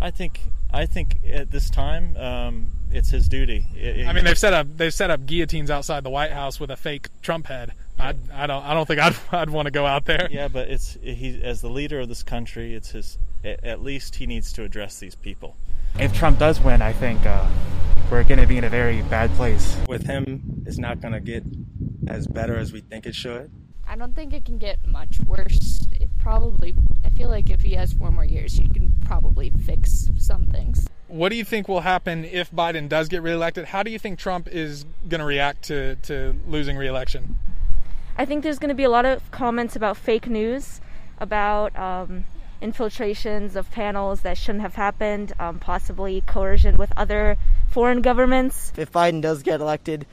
I 0.00 0.10
think 0.10 0.40
I 0.72 0.86
think 0.86 1.16
at 1.28 1.50
this 1.50 1.68
time 1.70 2.16
um, 2.16 2.70
it's 2.92 3.08
his 3.10 3.28
duty. 3.28 3.64
It- 3.74 4.06
I 4.06 4.12
mean, 4.12 4.24
they've 4.24 4.38
set 4.38 4.52
up 4.52 4.66
they've 4.76 4.94
set 4.94 5.10
up 5.10 5.26
guillotines 5.26 5.70
outside 5.70 6.04
the 6.04 6.10
White 6.10 6.32
House 6.32 6.60
with 6.60 6.70
a 6.70 6.76
fake 6.76 7.08
Trump 7.22 7.46
head. 7.46 7.72
I, 7.98 8.14
I 8.32 8.46
don't 8.46 8.62
I 8.62 8.74
don't 8.74 8.86
think 8.86 9.00
I'd 9.00 9.16
I'd 9.32 9.50
want 9.50 9.66
to 9.66 9.72
go 9.72 9.86
out 9.86 10.04
there. 10.04 10.28
Yeah, 10.30 10.48
but 10.48 10.68
it's 10.68 10.96
he 11.02 11.40
as 11.42 11.60
the 11.60 11.70
leader 11.70 11.98
of 12.00 12.08
this 12.08 12.22
country. 12.22 12.74
It's 12.74 12.90
his. 12.90 13.18
At 13.44 13.80
least 13.82 14.16
he 14.16 14.26
needs 14.26 14.52
to 14.54 14.64
address 14.64 14.98
these 14.98 15.14
people. 15.14 15.56
If 15.98 16.12
Trump 16.12 16.38
does 16.38 16.60
win, 16.60 16.82
I 16.82 16.92
think 16.92 17.24
uh, 17.24 17.46
we're 18.10 18.24
going 18.24 18.40
to 18.40 18.46
be 18.46 18.58
in 18.58 18.64
a 18.64 18.68
very 18.68 19.02
bad 19.02 19.30
place. 19.32 19.76
With 19.88 20.06
him, 20.06 20.62
it's 20.66 20.78
not 20.78 21.00
going 21.00 21.14
to 21.14 21.20
get 21.20 21.42
as 22.08 22.26
better 22.26 22.56
as 22.56 22.72
we 22.72 22.80
think 22.80 23.06
it 23.06 23.14
should. 23.14 23.50
I 23.88 23.96
don't 23.96 24.14
think 24.14 24.32
it 24.32 24.44
can 24.44 24.58
get 24.58 24.86
much 24.86 25.18
worse. 25.26 25.86
It 25.92 26.10
probably, 26.18 26.74
I 27.04 27.10
feel 27.10 27.28
like 27.28 27.50
if 27.50 27.62
he 27.62 27.74
has 27.74 27.92
four 27.92 28.10
more 28.10 28.24
years, 28.24 28.54
he 28.54 28.68
can 28.68 28.92
probably 29.04 29.50
fix 29.50 30.10
some 30.18 30.46
things. 30.46 30.86
What 31.08 31.28
do 31.28 31.36
you 31.36 31.44
think 31.44 31.68
will 31.68 31.80
happen 31.80 32.24
if 32.24 32.50
Biden 32.50 32.88
does 32.88 33.08
get 33.08 33.22
reelected? 33.22 33.66
How 33.66 33.82
do 33.82 33.90
you 33.90 33.98
think 33.98 34.18
Trump 34.18 34.48
is 34.48 34.84
going 35.08 35.20
to 35.20 35.24
react 35.24 35.62
to 35.64 35.94
to 35.96 36.34
losing 36.48 36.76
reelection? 36.76 37.38
I 38.18 38.24
think 38.24 38.42
there's 38.42 38.58
going 38.58 38.70
to 38.70 38.74
be 38.74 38.84
a 38.84 38.90
lot 38.90 39.04
of 39.04 39.30
comments 39.30 39.76
about 39.76 39.96
fake 39.96 40.26
news, 40.26 40.80
about 41.18 41.76
um, 41.78 42.24
infiltrations 42.60 43.56
of 43.56 43.70
panels 43.70 44.22
that 44.22 44.38
shouldn't 44.38 44.62
have 44.62 44.74
happened, 44.74 45.32
um, 45.38 45.58
possibly 45.58 46.22
coercion 46.26 46.76
with 46.76 46.92
other 46.96 47.36
foreign 47.68 48.02
governments. 48.02 48.72
If 48.76 48.92
Biden 48.92 49.20
does 49.20 49.42
get 49.42 49.60
elected, 49.60 50.06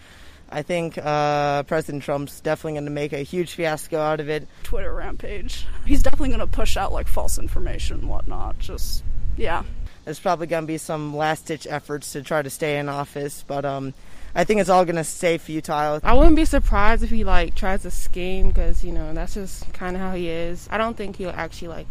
I 0.50 0.62
think 0.62 0.98
uh, 0.98 1.64
President 1.64 2.04
Trump's 2.04 2.40
definitely 2.40 2.74
going 2.74 2.86
to 2.86 2.92
make 2.92 3.14
a 3.14 3.24
huge 3.24 3.56
fiasco 3.56 4.00
out 4.00 4.20
of 4.20 4.30
it. 4.30 4.48
Twitter 4.64 4.94
rampage. 4.94 5.66
He's 5.86 6.04
definitely 6.04 6.30
going 6.30 6.40
to 6.42 6.48
push 6.48 6.78
out 6.78 6.94
like 6.94 7.08
false 7.08 7.40
information 7.40 8.02
and 8.02 8.10
whatnot. 8.10 8.60
Just, 8.60 9.04
yeah. 9.36 9.64
There's 10.06 10.20
probably 10.20 10.48
going 10.48 10.64
to 10.64 10.68
be 10.68 10.78
some 10.78 11.16
last 11.16 11.46
ditch 11.46 11.66
efforts 11.70 12.12
to 12.12 12.22
try 12.22 12.42
to 12.42 12.50
stay 12.50 12.78
in 12.78 12.90
office, 12.90 13.44
but 13.48 13.64
um, 13.64 13.94
I 14.36 14.44
think 14.44 14.60
it's 14.60 14.70
all 14.70 14.84
going 14.84 14.98
to 14.98 15.04
stay 15.04 15.38
futile. 15.38 16.00
I 16.04 16.14
wouldn't 16.14 16.36
be 16.36 16.46
surprised 16.46 17.04
if 17.04 17.10
he 17.10 17.24
like 17.24 17.56
tries 17.56 17.84
to 17.84 17.92
scheme 17.92 18.50
because 18.50 18.84
you 18.84 18.92
know 18.92 19.14
that's 19.14 19.36
just 19.36 19.72
kind 19.74 19.96
of 19.96 20.02
how 20.02 20.14
he 20.14 20.30
is. 20.30 20.68
I 20.72 20.78
don't 20.78 20.98
think 20.98 21.16
he'll 21.16 21.30
actually 21.30 21.70
like 21.70 21.88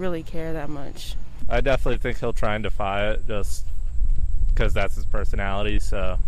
really 0.00 0.22
care 0.22 0.52
that 0.54 0.68
much. 0.68 1.14
I 1.48 1.60
definitely 1.60 1.98
think 1.98 2.18
he'll 2.18 2.32
try 2.32 2.54
and 2.54 2.64
defy 2.64 3.10
it 3.10 3.26
just 3.26 3.66
because 4.48 4.72
that's 4.72 4.94
his 4.96 5.04
personality. 5.04 5.78
So 5.78 6.18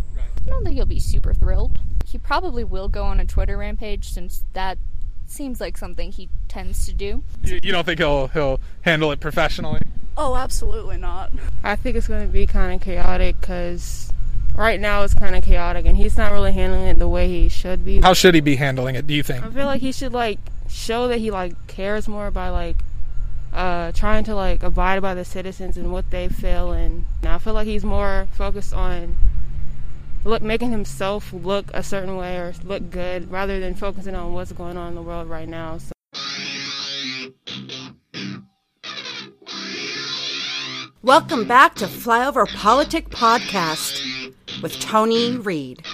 I 0.46 0.50
don't 0.50 0.64
think 0.64 0.76
he'll 0.76 0.86
be 0.86 1.00
super 1.00 1.32
thrilled. 1.32 1.78
He 2.06 2.18
probably 2.18 2.64
will 2.64 2.88
go 2.88 3.04
on 3.04 3.18
a 3.18 3.24
Twitter 3.24 3.56
rampage 3.56 4.10
since 4.10 4.44
that 4.52 4.78
seems 5.26 5.60
like 5.60 5.78
something 5.78 6.12
he 6.12 6.28
tends 6.48 6.86
to 6.86 6.92
do. 6.92 7.22
You, 7.44 7.60
you 7.62 7.72
don't 7.72 7.84
think 7.84 7.98
he'll 7.98 8.28
he'll 8.28 8.60
handle 8.82 9.12
it 9.12 9.20
professionally? 9.20 9.80
Oh, 10.16 10.36
absolutely 10.36 10.98
not. 10.98 11.30
I 11.64 11.76
think 11.76 11.96
it's 11.96 12.08
going 12.08 12.26
to 12.26 12.32
be 12.32 12.46
kind 12.46 12.74
of 12.74 12.82
chaotic 12.82 13.40
because 13.40 14.12
right 14.54 14.78
now 14.78 15.02
it's 15.02 15.14
kind 15.14 15.34
of 15.34 15.42
chaotic 15.42 15.86
and 15.86 15.96
he's 15.96 16.18
not 16.18 16.32
really 16.32 16.52
handling 16.52 16.86
it 16.86 16.98
the 16.98 17.08
way 17.08 17.28
he 17.28 17.48
should 17.48 17.84
be. 17.84 18.00
How 18.00 18.12
should 18.12 18.34
he 18.34 18.42
be 18.42 18.56
handling 18.56 18.94
it? 18.94 19.06
Do 19.06 19.14
you 19.14 19.22
think? 19.22 19.44
I 19.44 19.50
feel 19.50 19.66
like 19.66 19.80
he 19.80 19.92
should 19.92 20.12
like 20.12 20.38
show 20.68 21.08
that 21.08 21.18
he 21.18 21.30
like 21.30 21.66
cares 21.66 22.08
more 22.08 22.30
by 22.30 22.50
like 22.50 22.76
uh, 23.52 23.92
trying 23.92 24.24
to 24.24 24.34
like 24.34 24.62
abide 24.62 25.02
by 25.02 25.14
the 25.14 25.24
citizens 25.24 25.76
and 25.76 25.92
what 25.92 26.10
they 26.10 26.28
feel, 26.28 26.72
and 26.72 27.04
I 27.22 27.38
feel 27.38 27.54
like 27.54 27.66
he's 27.66 27.84
more 27.84 28.28
focused 28.32 28.72
on 28.72 29.16
look 30.24 30.42
making 30.42 30.70
himself 30.70 31.32
look 31.32 31.66
a 31.74 31.82
certain 31.82 32.16
way 32.16 32.36
or 32.36 32.54
look 32.64 32.90
good 32.90 33.30
rather 33.30 33.58
than 33.58 33.74
focusing 33.74 34.14
on 34.14 34.32
what's 34.32 34.52
going 34.52 34.76
on 34.76 34.90
in 34.90 34.94
the 34.94 35.02
world 35.02 35.28
right 35.28 35.48
now. 35.48 35.78
So. 35.78 35.92
Welcome 41.02 41.48
back 41.48 41.74
to 41.76 41.86
Flyover 41.86 42.46
Politic 42.46 43.08
Podcast 43.08 44.32
with 44.62 44.78
Tony 44.78 45.36
Reed. 45.36 45.84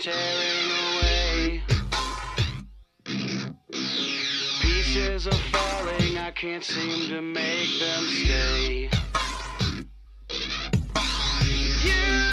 Tearing 0.00 0.70
away. 0.94 1.62
Pieces 4.62 5.26
are 5.26 5.42
falling, 5.52 6.16
I 6.16 6.30
can't 6.34 6.64
seem 6.64 7.10
to 7.10 7.20
make 7.20 7.78
them 7.78 8.04
stay. 8.06 8.88
Faster 10.94 12.29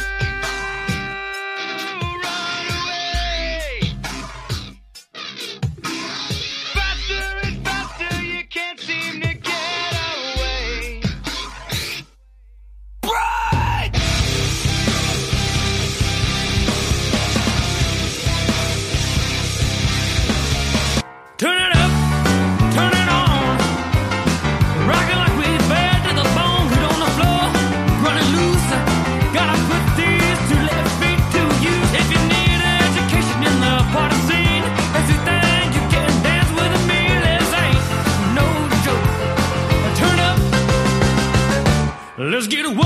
let's 42.31 42.47
get 42.47 42.65
woke. 42.65 42.85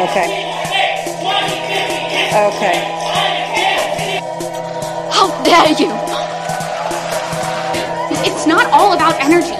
Okay. 0.00 0.28
Okay. 2.30 2.76
How 5.10 5.28
dare 5.42 5.70
you! 5.78 5.90
It's 8.24 8.46
not 8.46 8.70
all 8.72 8.92
about 8.92 9.20
energy. 9.20 9.54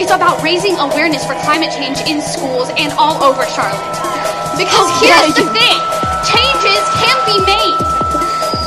It's 0.00 0.12
about 0.12 0.42
raising 0.42 0.76
awareness 0.76 1.24
for 1.24 1.34
climate 1.42 1.70
change 1.70 1.98
in 2.08 2.20
schools 2.20 2.70
and 2.76 2.92
all 2.92 3.22
over 3.22 3.44
Charlotte. 3.46 3.80
Because 4.56 4.70
How 4.70 5.00
here's 5.00 5.34
dare 5.34 5.44
the 5.44 5.52
thing 5.52 6.01
changes 6.32 6.84
can 7.00 7.16
be 7.28 7.36
made. 7.44 7.78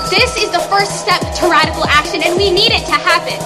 This 0.09 0.37
is 0.37 0.49
the 0.51 0.63
first 0.69 1.01
step 1.01 1.21
to 1.21 1.49
radical 1.49 1.85
action, 1.85 2.21
and 2.23 2.37
we 2.37 2.51
need 2.51 2.71
it 2.71 2.85
to 2.85 2.93
happen. 2.93 3.39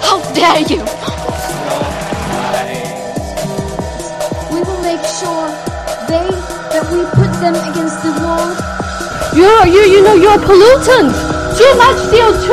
How 0.00 0.22
dare 0.32 0.62
you! 0.62 0.80
We 4.54 4.60
will 4.62 4.82
make 4.82 5.04
sure 5.18 5.50
they 6.06 6.28
that 6.72 6.84
we 6.92 7.00
put 7.16 7.32
them 7.40 7.56
against 7.56 7.98
the 8.04 8.12
wall. 8.22 8.52
You're, 9.34 9.66
you, 9.66 9.98
you 9.98 10.00
know, 10.02 10.14
you're 10.14 10.36
a 10.36 10.44
pollutant. 10.44 11.10
Too 11.56 11.72
much 11.74 11.98
CO2. 12.12 12.50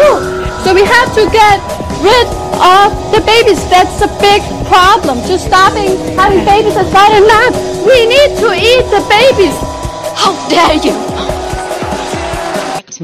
So 0.63 0.73
we 0.73 0.83
have 0.83 1.09
to 1.13 1.23
get 1.29 1.61
rid 2.01 2.27
of 2.57 2.89
the 3.13 3.21
babies. 3.21 3.61
That's 3.69 4.01
a 4.01 4.09
big 4.19 4.41
problem. 4.67 5.19
Just 5.27 5.47
stopping 5.47 5.97
having 6.15 6.43
babies 6.45 6.75
is 6.75 6.91
not 6.93 7.11
enough. 7.11 7.53
We 7.85 8.05
need 8.05 8.37
to 8.41 8.53
eat 8.53 8.85
the 8.91 9.01
babies. 9.09 9.55
How 10.15 10.33
dare 10.49 10.75
you! 10.83 10.95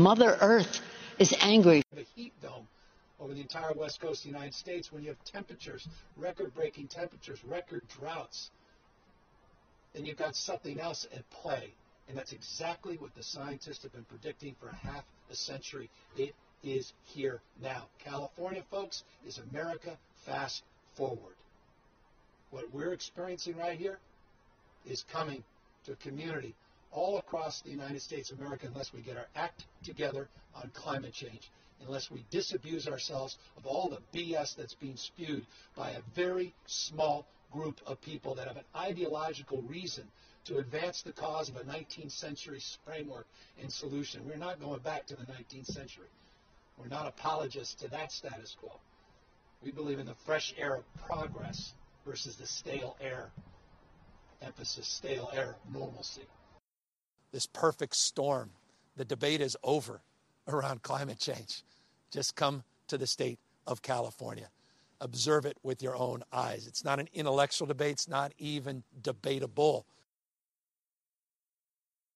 Mother 0.02 0.38
Earth 0.40 0.82
is 1.20 1.36
angry. 1.42 1.84
The 1.94 2.06
heat 2.16 2.34
dome 2.42 2.68
over 3.20 3.34
the 3.34 3.42
entire 3.42 3.74
west 3.74 4.00
coast 4.00 4.26
of 4.26 4.32
the 4.32 4.38
United 4.38 4.54
States 4.54 4.92
when 4.92 5.04
you 5.04 5.10
have 5.10 5.24
temperatures, 5.24 5.88
record 6.18 6.54
breaking 6.56 6.88
temperatures, 6.88 7.44
record 7.44 7.84
droughts, 7.88 8.50
then 9.94 10.06
you've 10.06 10.18
got 10.18 10.36
something 10.36 10.80
else 10.80 11.08
at 11.14 11.30
play. 11.30 11.74
And 12.08 12.18
that's 12.18 12.34
exactly 12.34 12.98
what 12.98 13.14
the 13.16 13.24
scientists 13.24 13.84
have 13.84 13.94
been 13.94 14.06
predicting 14.06 14.56
for 14.60 14.70
half 14.70 15.04
a 15.30 15.36
century. 15.36 15.90
It 16.18 16.34
is 16.64 16.94
here 17.04 17.42
now. 17.62 17.86
California, 18.00 18.64
folks, 18.70 19.04
is 19.26 19.40
America 19.52 19.98
fast 20.26 20.64
forward. 20.96 21.36
What 22.52 22.74
we're 22.74 22.94
experiencing 22.94 23.58
right 23.58 23.78
here 23.78 24.00
is 24.86 25.04
coming 25.12 25.44
to 25.86 25.96
community 25.96 26.54
all 26.92 27.18
across 27.18 27.62
the 27.62 27.70
United 27.70 28.02
States 28.02 28.32
of 28.32 28.40
America 28.40 28.68
unless 28.68 28.94
we 28.94 29.02
get 29.02 29.18
our 29.18 29.28
act 29.36 29.66
together 29.84 30.28
on 30.54 30.70
climate 30.74 31.14
change. 31.14 31.50
unless 31.84 32.12
we 32.12 32.24
disabuse 32.30 32.88
ourselves 32.88 33.38
of 33.58 33.66
all 33.66 33.90
the 33.90 34.02
BS 34.16 34.56
that's 34.56 34.76
being 34.76 34.96
spewed 34.96 35.44
by 35.76 35.90
a 35.90 36.02
very 36.16 36.54
small 36.68 37.26
group 37.52 37.80
of 37.88 38.00
people 38.02 38.36
that 38.36 38.48
have 38.48 38.58
an 38.58 38.64
ideological 38.76 39.64
reason 39.64 40.04
to 40.46 40.58
advance 40.58 41.02
the 41.02 41.12
cause 41.12 41.50
of 41.50 41.56
a 41.56 41.64
19th 41.64 42.12
century 42.12 42.62
framework 42.86 43.26
and 43.60 43.72
solution. 43.72 44.22
We're 44.28 44.38
not 44.38 44.60
going 44.60 44.80
back 44.82 45.08
to 45.08 45.16
the 45.16 45.24
19th 45.24 45.68
century. 45.68 46.08
We're 46.78 46.88
not 46.88 47.08
apologists 47.08 47.74
to 47.82 47.88
that 47.90 48.12
status 48.12 48.56
quo. 48.60 48.72
We 49.64 49.72
believe 49.72 49.98
in 49.98 50.06
the 50.06 50.16
fresh 50.26 50.54
air 50.58 50.76
of 50.76 50.84
progress 51.08 51.74
versus 52.06 52.36
the 52.36 52.46
stale 52.46 52.98
air, 53.02 53.30
emphasis, 54.42 54.88
stale 54.88 55.30
air 55.34 55.56
normalcy. 55.74 56.24
This 57.32 57.46
perfect 57.48 57.96
storm. 57.96 58.52
The 58.98 59.06
debate 59.06 59.42
is 59.42 59.56
over 59.64 60.02
around 60.48 60.84
climate 60.84 61.20
change. 61.20 61.64
Just 62.12 62.36
come 62.36 62.64
to 62.88 62.98
the 62.98 63.08
state 63.08 63.40
of 63.66 63.82
California. 63.82 64.50
Observe 65.00 65.46
it 65.46 65.58
with 65.64 65.82
your 65.82 65.96
own 65.96 66.24
eyes. 66.32 66.68
It's 66.68 66.84
not 66.84 67.00
an 67.00 67.08
intellectual 67.14 67.68
debate, 67.68 67.94
it's 67.94 68.08
not 68.08 68.34
even 68.38 68.84
debatable. 69.02 69.86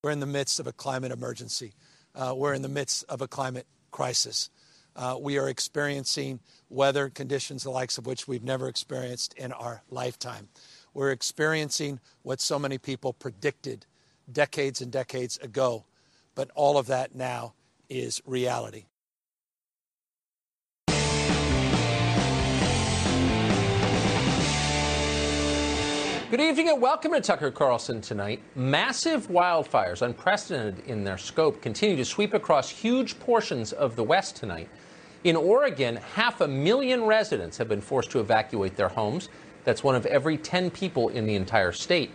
We're 0.04 0.12
in 0.12 0.20
the 0.20 0.28
midst 0.28 0.60
of 0.60 0.68
a 0.68 0.74
climate 0.74 1.12
emergency. 1.12 1.74
Uh, 2.14 2.34
we're 2.36 2.54
in 2.54 2.62
the 2.62 2.70
midst 2.70 3.04
of 3.10 3.22
a 3.22 3.28
climate 3.28 3.66
crisis. 3.92 4.50
Uh, 4.96 5.18
we 5.20 5.38
are 5.38 5.50
experiencing 5.50 6.40
weather 6.70 7.10
conditions 7.10 7.64
the 7.64 7.70
likes 7.70 7.98
of 7.98 8.06
which 8.06 8.30
we've 8.30 8.44
never 8.44 8.70
experienced 8.70 9.34
in 9.34 9.52
our 9.52 9.84
lifetime. 9.90 10.48
We're 10.94 11.12
experiencing 11.12 12.00
what 12.24 12.40
so 12.40 12.58
many 12.58 12.78
people 12.78 13.12
predicted 13.12 13.86
decades 14.32 14.80
and 14.80 14.92
decades 14.92 15.38
ago, 15.38 15.84
but 16.34 16.50
all 16.56 16.78
of 16.78 16.88
that 16.88 17.14
now 17.14 17.54
is 17.90 18.22
reality. 18.26 18.86
Good 26.32 26.42
evening 26.42 26.70
and 26.70 26.82
welcome 26.82 27.12
to 27.14 27.22
Tucker 27.22 27.52
Carlson 27.52 28.02
tonight. 28.02 28.42
Massive 28.56 29.28
wildfires, 29.28 30.02
unprecedented 30.02 30.86
in 30.86 31.04
their 31.04 31.18
scope, 31.18 31.62
continue 31.62 31.96
to 31.98 32.06
sweep 32.06 32.34
across 32.34 32.70
huge 32.70 33.20
portions 33.20 33.74
of 33.74 33.96
the 33.96 34.04
West 34.04 34.36
tonight. 34.36 34.68
In 35.26 35.36
Oregon, 35.36 35.96
half 36.14 36.42
a 36.42 36.48
million 36.48 37.04
residents 37.04 37.58
have 37.58 37.68
been 37.68 37.82
forced 37.82 38.12
to 38.12 38.20
evacuate 38.20 38.76
their 38.76 38.90
homes. 38.90 39.30
That's 39.64 39.84
one 39.84 39.96
of 39.96 40.06
every 40.06 40.38
10 40.38 40.70
people 40.70 41.10
in 41.10 41.26
the 41.26 41.34
entire 41.34 41.72
state. 41.72 42.12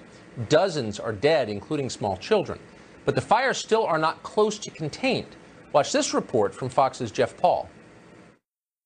Dozens 0.48 1.00
are 1.00 1.12
dead, 1.12 1.48
including 1.48 1.90
small 1.90 2.16
children. 2.16 2.60
But 3.04 3.16
the 3.16 3.20
fires 3.20 3.58
still 3.58 3.84
are 3.84 3.98
not 3.98 4.22
close 4.22 4.60
to 4.60 4.70
contained. 4.70 5.26
Watch 5.72 5.90
this 5.90 6.14
report 6.14 6.54
from 6.54 6.68
Fox's 6.68 7.10
Jeff 7.10 7.36
Paul. 7.36 7.68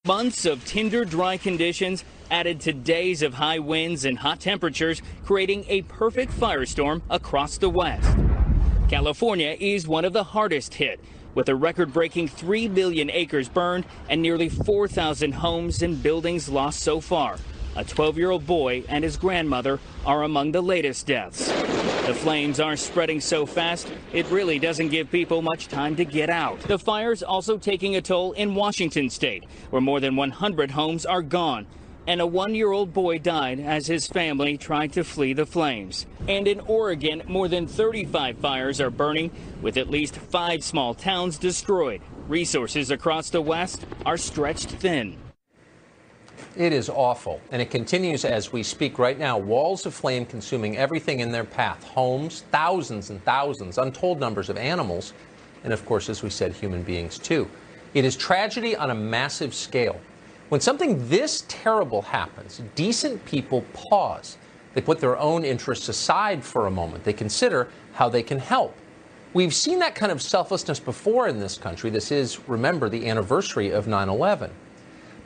Months 0.06 0.46
of 0.46 0.64
tinder 0.64 1.04
dry 1.04 1.36
conditions 1.36 2.02
added 2.30 2.60
to 2.60 2.72
days 2.72 3.20
of 3.20 3.34
high 3.34 3.58
winds 3.58 4.06
and 4.06 4.18
hot 4.18 4.40
temperatures, 4.40 5.02
creating 5.26 5.66
a 5.68 5.82
perfect 5.82 6.32
firestorm 6.32 7.02
across 7.10 7.58
the 7.58 7.68
West. 7.68 8.16
California 8.88 9.54
is 9.60 9.86
one 9.86 10.06
of 10.06 10.14
the 10.14 10.24
hardest 10.24 10.72
hit, 10.72 10.98
with 11.34 11.48
a 11.48 11.54
record 11.54 11.92
breaking 11.92 12.28
3 12.28 12.68
million 12.68 13.10
acres 13.10 13.48
burned 13.48 13.84
and 14.08 14.22
nearly 14.22 14.48
4,000 14.48 15.32
homes 15.32 15.82
and 15.82 16.02
buildings 16.02 16.48
lost 16.48 16.80
so 16.80 17.00
far. 17.00 17.36
A 17.76 17.84
12 17.84 18.18
year 18.18 18.30
old 18.30 18.46
boy 18.46 18.84
and 18.88 19.02
his 19.02 19.16
grandmother 19.16 19.80
are 20.06 20.22
among 20.22 20.52
the 20.52 20.60
latest 20.60 21.06
deaths. 21.06 21.48
The 22.06 22.14
flames 22.14 22.60
are 22.60 22.76
spreading 22.76 23.20
so 23.20 23.46
fast, 23.46 23.90
it 24.12 24.26
really 24.30 24.58
doesn't 24.58 24.90
give 24.90 25.10
people 25.10 25.42
much 25.42 25.68
time 25.68 25.96
to 25.96 26.04
get 26.04 26.30
out. 26.30 26.60
The 26.60 26.78
fire's 26.78 27.22
also 27.22 27.56
taking 27.56 27.96
a 27.96 28.02
toll 28.02 28.32
in 28.32 28.54
Washington 28.54 29.08
state, 29.08 29.44
where 29.70 29.80
more 29.80 30.00
than 30.00 30.14
100 30.14 30.70
homes 30.70 31.06
are 31.06 31.22
gone. 31.22 31.66
And 32.06 32.20
a 32.20 32.26
one 32.26 32.54
year 32.54 32.70
old 32.70 32.92
boy 32.92 33.18
died 33.18 33.60
as 33.60 33.86
his 33.86 34.06
family 34.06 34.58
tried 34.58 34.92
to 34.92 35.04
flee 35.04 35.32
the 35.32 35.46
flames. 35.46 36.06
And 36.28 36.46
in 36.46 36.60
Oregon, 36.60 37.22
more 37.26 37.48
than 37.48 37.66
35 37.66 38.38
fires 38.38 38.80
are 38.80 38.90
burning, 38.90 39.30
with 39.62 39.76
at 39.76 39.90
least 39.90 40.16
five 40.16 40.62
small 40.62 40.94
towns 40.94 41.38
destroyed. 41.38 42.02
Resources 42.28 42.90
across 42.90 43.30
the 43.30 43.40
West 43.40 43.86
are 44.04 44.18
stretched 44.18 44.70
thin. 44.70 45.16
It 46.56 46.72
is 46.72 46.88
awful, 46.88 47.40
and 47.50 47.60
it 47.60 47.70
continues 47.70 48.24
as 48.24 48.52
we 48.52 48.62
speak 48.62 48.98
right 48.98 49.18
now. 49.18 49.38
Walls 49.38 49.86
of 49.86 49.94
flame 49.94 50.24
consuming 50.24 50.76
everything 50.76 51.20
in 51.20 51.32
their 51.32 51.44
path 51.44 51.82
homes, 51.84 52.44
thousands 52.52 53.10
and 53.10 53.24
thousands, 53.24 53.78
untold 53.78 54.20
numbers 54.20 54.48
of 54.48 54.56
animals, 54.56 55.14
and 55.64 55.72
of 55.72 55.84
course, 55.86 56.08
as 56.08 56.22
we 56.22 56.30
said, 56.30 56.52
human 56.52 56.82
beings 56.82 57.18
too. 57.18 57.48
It 57.94 58.04
is 58.04 58.14
tragedy 58.16 58.76
on 58.76 58.90
a 58.90 58.94
massive 58.94 59.54
scale. 59.54 60.00
When 60.54 60.60
something 60.60 61.08
this 61.08 61.42
terrible 61.48 62.00
happens, 62.00 62.62
decent 62.76 63.24
people 63.24 63.62
pause. 63.72 64.38
They 64.74 64.80
put 64.80 65.00
their 65.00 65.18
own 65.18 65.44
interests 65.44 65.88
aside 65.88 66.44
for 66.44 66.68
a 66.68 66.70
moment. 66.70 67.02
They 67.02 67.12
consider 67.12 67.66
how 67.94 68.08
they 68.08 68.22
can 68.22 68.38
help. 68.38 68.72
We've 69.32 69.52
seen 69.52 69.80
that 69.80 69.96
kind 69.96 70.12
of 70.12 70.22
selflessness 70.22 70.78
before 70.78 71.26
in 71.26 71.40
this 71.40 71.58
country. 71.58 71.90
This 71.90 72.12
is, 72.12 72.38
remember, 72.48 72.88
the 72.88 73.08
anniversary 73.08 73.70
of 73.70 73.88
9 73.88 74.08
11. 74.08 74.52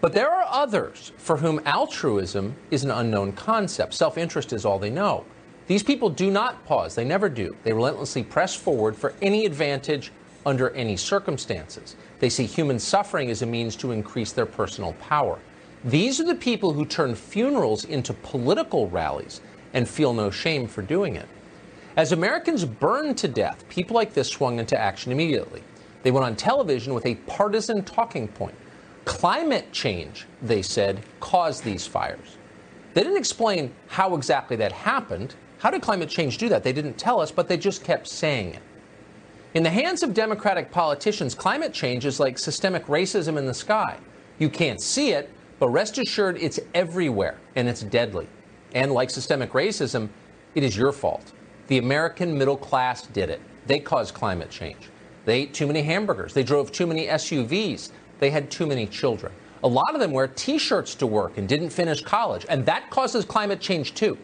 But 0.01 0.15
there 0.15 0.31
are 0.31 0.47
others 0.49 1.13
for 1.19 1.37
whom 1.37 1.61
altruism 1.67 2.57
is 2.71 2.85
an 2.85 2.91
unknown 2.91 3.33
concept. 3.33 3.93
Self 3.93 4.17
interest 4.17 4.55
is 4.55 4.65
all 4.65 4.79
they 4.79 4.89
know. 4.89 5.27
These 5.67 5.83
people 5.83 6.09
do 6.09 6.31
not 6.31 6.65
pause, 6.65 6.95
they 6.95 7.05
never 7.05 7.29
do. 7.29 7.55
They 7.65 7.75
relentlessly 7.75 8.23
press 8.23 8.55
forward 8.55 8.97
for 8.97 9.13
any 9.21 9.45
advantage 9.45 10.11
under 10.47 10.71
any 10.71 10.97
circumstances. 10.97 11.97
They 12.21 12.29
see 12.29 12.47
human 12.47 12.79
suffering 12.79 13.31
as 13.31 13.43
a 13.43 13.47
means 13.47 13.77
to 13.77 13.93
increase 13.93 14.33
their 14.33 14.47
personal 14.47 14.95
power. 14.95 15.39
These 15.85 16.21
are 16.21 16.25
the 16.25 16.35
people 16.35 16.73
who 16.73 16.85
turn 16.85 17.15
funerals 17.15 17.85
into 17.85 18.13
political 18.13 18.89
rallies 18.89 19.41
and 19.73 19.89
feel 19.89 20.13
no 20.13 20.31
shame 20.31 20.67
for 20.67 20.83
doing 20.83 21.17
it. 21.17 21.29
As 21.97 22.13
Americans 22.13 22.65
burned 22.65 23.19
to 23.19 23.29
death, 23.29 23.69
people 23.69 23.95
like 23.95 24.13
this 24.13 24.29
swung 24.29 24.59
into 24.59 24.79
action 24.79 25.13
immediately. 25.13 25.63
They 26.03 26.11
went 26.11 26.27
on 26.27 26.37
television 26.37 26.95
with 26.95 27.07
a 27.07 27.17
partisan 27.27 27.83
talking 27.85 28.29
point. 28.29 28.55
Climate 29.05 29.73
change, 29.73 30.27
they 30.43 30.63
said, 30.63 31.01
caused 31.21 31.65
these 31.65 31.87
fires. 31.87 32.37
They 32.95 33.03
didn't 33.03 33.19
explain 33.19 33.73
how 33.87 34.15
exactly 34.15 34.57
that 34.57 34.73
happened. 34.73 35.35
How 35.59 35.71
did 35.71 35.83
climate 35.83 36.09
change 36.09 36.39
do 36.39 36.49
that? 36.49 36.63
They 36.63 36.73
didn't 36.73 36.99
tell 36.99 37.21
us, 37.21 37.31
but 37.31 37.49
they 37.49 37.57
just 37.57 37.85
kept 37.85 38.07
saying 38.07 38.55
it. 38.55 38.63
In 39.55 39.63
the 39.63 39.71
hands 39.71 40.03
of 40.03 40.13
Democratic 40.13 40.71
politicians, 40.71 41.35
climate 41.35 41.73
change 41.73 42.05
is 42.05 42.21
like 42.21 42.39
systemic 42.39 42.85
racism 42.87 43.39
in 43.39 43.47
the 43.47 43.55
sky. 43.55 43.99
You 44.39 44.51
can't 44.51 44.81
see 44.81 45.13
it, 45.13 45.31
but 45.59 45.71
rest 45.71 45.97
assured 45.97 46.37
it's 46.37 46.61
everywhere 46.75 47.39
and 47.57 47.67
it's 47.67 47.83
deadly. 47.83 48.29
And 48.75 48.93
like 48.93 49.09
systemic 49.09 49.53
racism, 49.53 50.11
it 50.55 50.65
is 50.65 50.77
your 50.77 50.93
fault. 50.93 51.33
The 51.69 51.79
American 51.79 52.37
middle 52.37 52.59
class 52.59 53.07
did 53.07 53.31
it. 53.31 53.41
They 53.67 53.79
caused 53.79 54.13
climate 54.13 54.51
change. 54.51 54.91
They 55.25 55.41
ate 55.41 55.55
too 55.55 55.67
many 55.67 55.81
hamburgers. 55.81 56.35
They 56.35 56.43
drove 56.43 56.71
too 56.71 56.87
many 56.87 57.07
SUVs. 57.07 57.91
They 58.19 58.29
had 58.29 58.51
too 58.51 58.67
many 58.67 58.87
children. 58.87 59.33
A 59.65 59.69
lot 59.69 59.95
of 59.95 60.01
them 60.01 60.13
wear 60.13 60.29
t 60.29 60.59
shirts 60.59 60.95
to 60.97 61.07
work 61.07 61.39
and 61.39 61.49
didn't 61.49 61.71
finish 61.71 62.03
college, 62.03 62.45
and 62.51 62.67
that 62.67 62.91
causes 62.91 63.25
climate 63.25 63.61
change 63.61 63.95
too. 63.95 64.19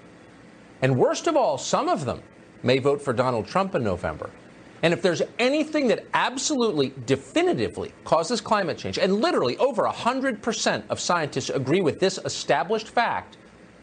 And 0.83 0.97
worst 0.99 1.27
of 1.27 1.37
all, 1.37 1.57
some 1.57 1.89
of 1.89 2.05
them 2.05 2.23
may 2.63 2.79
vote 2.79 3.01
for 3.01 3.15
Donald 3.15 3.47
Trump 3.47 3.75
in 3.75 3.83
November. 3.83 4.31
And 4.85 4.93
if 4.93 5.01
there's 5.01 5.23
anything 5.39 5.89
that 5.89 6.05
absolutely 6.13 6.93
definitively 7.07 7.91
causes 8.05 8.43
climate 8.43 8.77
change, 8.77 8.99
and 8.99 9.23
literally 9.23 9.57
over 9.57 9.85
100% 9.85 10.83
of 10.91 11.01
scientists 11.01 11.49
agree 11.49 11.81
with 11.81 11.99
this 11.99 12.19
established 12.27 12.89
fact, 12.89 13.39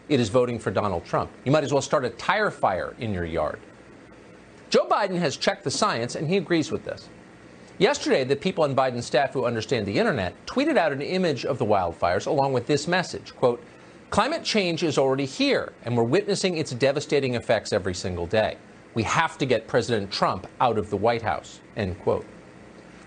it 0.10 0.19
is 0.19 0.30
voting 0.30 0.60
for 0.60 0.69
Donald 0.69 1.03
Trump. 1.03 1.32
You 1.44 1.52
might 1.52 1.64
as 1.64 1.73
well 1.73 1.82
start 1.82 2.06
a 2.06 2.11
tire 2.11 2.52
fire 2.52 2.94
in 2.99 3.15
your 3.15 3.26
yard. 3.26 3.60
Joe 4.69 4.88
Biden 4.88 5.18
has 5.18 5.38
checked 5.38 5.64
the 5.64 5.72
science, 5.72 6.14
and 6.14 6.28
he 6.28 6.38
agrees 6.38 6.72
with 6.72 6.86
this. 6.86 7.10
Yesterday, 7.80 8.23
the 8.23 8.36
people 8.36 8.64
on 8.64 8.76
Biden's 8.76 9.07
staff 9.07 9.34
who 9.34 9.45
understand 9.45 9.88
the 9.88 9.98
internet 9.98 10.36
tweeted 10.45 10.78
out 10.78 10.91
an 10.91 11.02
image 11.02 11.45
of 11.45 11.57
the 11.57 11.65
wildfires 11.65 12.28
along 12.28 12.53
with 12.53 12.68
this 12.68 12.88
message, 12.88 13.36
quote, 13.36 13.64
Climate 14.11 14.44
change 14.44 14.84
is 14.84 14.99
already 14.99 15.26
here, 15.26 15.73
and 15.84 15.98
we're 15.98 16.03
witnessing 16.03 16.57
its 16.57 16.73
devastating 16.73 17.34
effects 17.34 17.73
every 17.73 17.95
single 17.95 18.28
day. 18.28 18.57
We 18.93 19.03
have 19.03 19.38
to 19.38 19.45
get 19.45 19.68
President 19.68 20.11
Trump 20.11 20.47
out 20.59 20.77
of 20.77 20.89
the 20.89 20.97
White 20.97 21.22
House, 21.22 21.61
end 21.77 21.99
quote. 22.01 22.26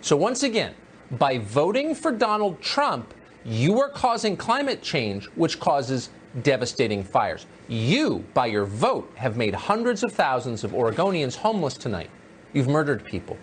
So 0.01 0.17
once 0.17 0.43
again, 0.43 0.75
by 1.13 1.39
voting 1.39 1.95
for 1.95 2.11
Donald 2.13 2.61
Trump, 2.61 3.13
you 3.45 3.81
are 3.81 3.91
causing 3.91 4.37
climate 4.37 4.83
change, 4.83 5.27
which 5.35 5.61
causes 5.61 6.11
devastating 6.43 7.05
fires. 7.05 7.47
You, 7.69 8.25
by 8.33 8.47
your 8.47 8.65
vote, 8.65 9.11
have 9.17 9.37
made 9.37 9.55
hundreds 9.55 10.03
of 10.03 10.13
thousands 10.13 10.65
of 10.65 10.73
Oregonians 10.73 11.37
homeless 11.37 11.75
tonight. 11.75 12.11
You've 12.53 12.69
murdered 12.69 13.05
people. 13.05 13.37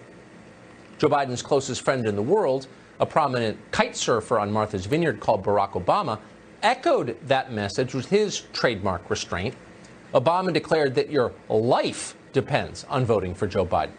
Joe 0.98 1.10
Biden's 1.10 1.42
closest 1.42 1.82
friend 1.82 2.06
in 2.06 2.16
the 2.16 2.22
world, 2.22 2.68
a 3.00 3.06
prominent 3.06 3.58
kite 3.72 3.96
surfer 3.96 4.40
on 4.40 4.52
Martha's 4.52 4.86
Vineyard 4.86 5.20
called 5.20 5.44
Barack 5.44 5.72
Obama, 5.72 6.20
echoed 6.64 7.18
that 7.28 7.52
message 7.52 7.94
with 7.94 8.08
his 8.08 8.42
trademark 8.54 9.10
restraint. 9.10 9.56
Obama 10.14 10.52
declared 10.54 10.94
that 10.96 11.10
your 11.10 11.32
life 11.50 12.16
depends 12.34 12.86
on 12.90 13.06
voting 13.06 13.34
for 13.36 13.48
Joe 13.48 13.66
Biden. 13.66 13.92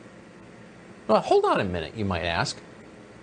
Well, 1.08 1.20
hold 1.20 1.44
on 1.44 1.60
a 1.60 1.64
minute, 1.64 1.94
you 1.96 2.04
might 2.04 2.24
ask. 2.24 2.58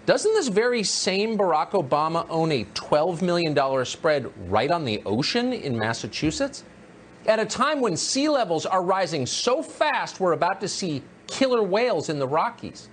Doesn't 0.06 0.34
this 0.34 0.48
very 0.48 0.84
same 0.84 1.38
Barack 1.38 1.72
Obama 1.72 2.26
own 2.30 2.52
a 2.52 2.66
$12 2.66 3.22
million 3.22 3.86
spread 3.86 4.32
right 4.50 4.72
on 4.72 4.84
the 4.84 5.02
ocean 5.06 5.54
in 5.54 5.78
Massachusetts? 5.78 6.64
At 7.28 7.40
a 7.40 7.46
time 7.46 7.80
when 7.80 7.96
sea 7.96 8.28
levels 8.28 8.66
are 8.66 8.84
rising 8.84 9.26
so 9.26 9.62
fast, 9.62 10.20
we're 10.20 10.34
about 10.34 10.60
to 10.62 10.68
see 10.68 11.04
killer 11.28 11.62
whales 11.62 12.10
in 12.10 12.18
the 12.18 12.28
Rockies. 12.28 12.90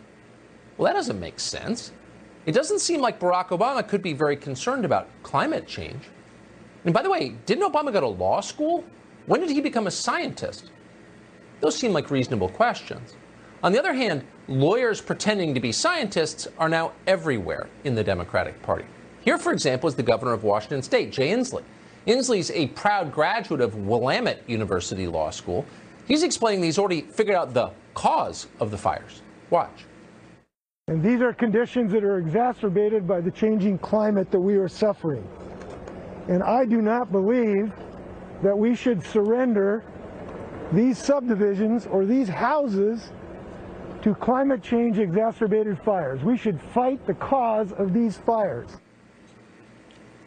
Well, 0.77 0.93
that 0.93 0.99
doesn't 0.99 1.19
make 1.19 1.41
sense. 1.41 1.93
It 2.45 2.53
doesn't 2.53 2.81
seem 2.81 3.01
like 3.01 3.19
Barack 3.19 3.49
Obama 3.49 3.87
could 3.87 4.03
be 4.03 4.13
very 4.13 4.37
concerned 4.37 4.85
about 4.85 5.09
climate 5.23 5.67
change. 5.67 6.05
And 6.85 6.93
by 6.93 7.03
the 7.03 7.11
way, 7.11 7.31
didn't 7.47 7.71
Obama 7.71 7.93
go 7.93 8.01
to 8.01 8.09
law 8.09 8.41
school? 8.41 8.85
When 9.27 9.41
did 9.41 9.51
he 9.51 9.61
become 9.61 9.87
a 9.87 9.91
scientist? 9.91 10.71
Those 11.61 11.77
seem 11.77 11.93
like 11.93 12.11
reasonable 12.11 12.49
questions. 12.49 13.15
On 13.63 13.73
the 13.73 13.79
other 13.79 13.95
hand, 13.95 14.25
lawyers 14.49 15.01
pretending 15.01 15.55
to 15.55 15.61
be 15.61 15.73
scientists 15.73 16.47
are 16.59 16.69
now 16.69 16.93
everywhere 17.07 17.69
in 17.85 17.95
the 17.95 18.05
Democratic 18.05 18.61
Party. 18.63 18.85
Here, 19.23 19.39
for 19.39 19.53
example, 19.53 19.89
is 19.89 19.95
the 19.95 20.03
governor 20.03 20.33
of 20.33 20.45
Washington 20.45 20.83
State, 20.83 21.11
Jay 21.11 21.31
Inslee. 21.31 21.65
Inslee's 22.07 22.51
a 22.53 22.69
proud 22.69 23.13
graduate 23.13 23.61
of 23.61 23.75
Willamette 23.75 24.49
University 24.49 25.09
Law 25.09 25.31
School. 25.31 25.67
He's 26.07 26.23
explaining 26.23 26.63
he's 26.63 26.79
already 26.79 27.01
figured 27.01 27.35
out 27.35 27.53
the 27.53 27.73
cause 27.95 28.47
of 28.61 28.71
the 28.71 28.79
fires. 28.79 29.23
Watch. 29.51 29.85
And 30.87 31.03
these 31.03 31.21
are 31.21 31.33
conditions 31.33 31.91
that 31.91 32.05
are 32.05 32.19
exacerbated 32.19 33.09
by 33.09 33.21
the 33.21 33.33
changing 33.33 33.79
climate 33.79 34.31
that 34.31 34.39
we 34.39 34.55
are 34.55 34.69
suffering. 34.69 35.27
And 36.29 36.45
I 36.45 36.65
do 36.65 36.81
not 36.81 37.11
believe 37.11 37.73
that 38.43 38.57
we 38.57 38.77
should 38.77 39.03
surrender 39.03 39.83
these 40.73 40.99
subdivisions 40.99 41.87
or 41.87 42.05
these 42.05 42.29
houses 42.29 43.11
to 44.03 44.15
climate 44.15 44.63
change 44.63 44.99
exacerbated 44.99 45.79
fires. 45.81 46.23
We 46.23 46.37
should 46.37 46.61
fight 46.61 47.05
the 47.07 47.15
cause 47.15 47.73
of 47.73 47.93
these 47.93 48.17
fires. 48.17 48.69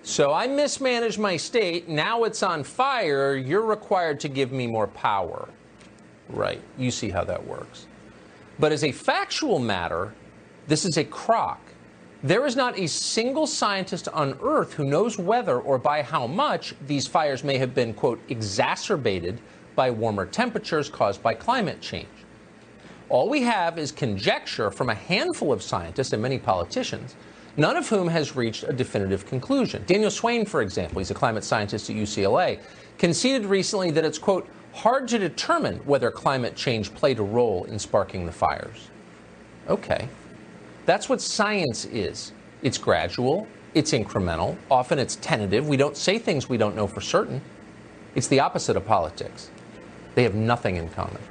So 0.02 0.34
I 0.34 0.48
mismanaged 0.48 1.20
my 1.20 1.38
state. 1.38 1.88
Now 1.88 2.24
it's 2.24 2.42
on 2.42 2.64
fire. 2.64 3.36
You're 3.36 3.66
required 3.66 4.20
to 4.22 4.30
give 4.30 4.52
me 4.52 4.66
more 4.66 4.88
power. 4.88 5.50
Right. 6.30 6.62
You 6.78 6.92
see 6.92 7.10
how 7.10 7.24
that 7.26 7.46
works. 7.46 7.88
But 8.60 8.72
as 8.72 8.84
a 8.84 8.92
factual 8.92 9.60
matter, 9.60 10.14
this 10.68 10.86
is 10.86 10.98
a 10.98 11.04
crock. 11.04 11.62
There 12.22 12.46
is 12.46 12.56
not 12.56 12.78
a 12.78 12.88
single 12.88 13.48
scientist 13.48 14.10
on 14.10 14.38
Earth 14.44 14.74
who 14.74 14.84
knows 14.84 15.18
whether 15.18 15.60
or 15.60 15.78
by 15.78 16.02
how 16.02 16.28
much 16.28 16.76
these 16.86 17.08
fires 17.08 17.44
may 17.44 17.58
have 17.58 17.74
been, 17.74 17.94
quote, 17.94 18.20
exacerbated 18.28 19.40
by 19.80 19.90
warmer 19.90 20.26
temperatures 20.26 20.90
caused 20.90 21.24
by 21.24 21.34
climate 21.34 21.80
change. 21.80 22.10
All 23.08 23.30
we 23.30 23.44
have 23.44 23.80
is 23.80 23.94
conjecture 23.94 24.72
from 24.72 24.90
a 24.90 24.94
handful 24.94 25.54
of 25.54 25.64
scientists 25.64 26.12
and 26.12 26.22
many 26.22 26.38
politicians, 26.38 27.16
none 27.56 27.78
of 27.78 27.88
whom 27.88 28.10
has 28.10 28.36
reached 28.36 28.66
a 28.66 28.74
definitive 28.74 29.26
conclusion. 29.26 29.82
Daniel 29.86 30.12
Swain, 30.12 30.46
for 30.46 30.62
example, 30.62 31.00
he's 31.00 31.12
a 31.12 31.14
climate 31.14 31.46
scientist 31.46 31.90
at 31.90 31.96
UCLA, 31.96 32.60
conceded 32.98 33.46
recently 33.46 33.90
that 33.92 34.04
it's, 34.04 34.18
quote, 34.18 34.50
hard 34.74 35.08
to 35.08 35.18
determine 35.18 35.78
whether 35.86 36.12
climate 36.12 36.58
change 36.58 36.94
played 36.94 37.18
a 37.18 37.24
role 37.24 37.64
in 37.64 37.80
sparking 37.80 38.26
the 38.26 38.34
fires. 38.34 38.90
Okay. 39.70 40.10
That's 40.86 41.08
what 41.08 41.22
science 41.22 41.86
is. 41.86 42.34
It's 42.64 42.78
gradual, 42.78 43.48
it's 43.74 43.94
incremental, 43.94 44.58
often 44.70 45.00
it's 45.00 45.16
tentative. 45.16 45.70
We 45.70 45.78
don't 45.78 45.96
say 45.96 46.20
things 46.20 46.50
we 46.50 46.58
don't 46.58 46.76
know 46.76 46.86
for 46.86 47.00
certain. 47.00 47.42
It's 48.16 48.28
the 48.28 48.42
opposite 48.42 48.76
of 48.76 48.86
politics. 48.86 49.52
They 50.20 50.24
have 50.24 50.36
nothing 50.36 50.76
in 50.76 50.90
common. 50.90 51.22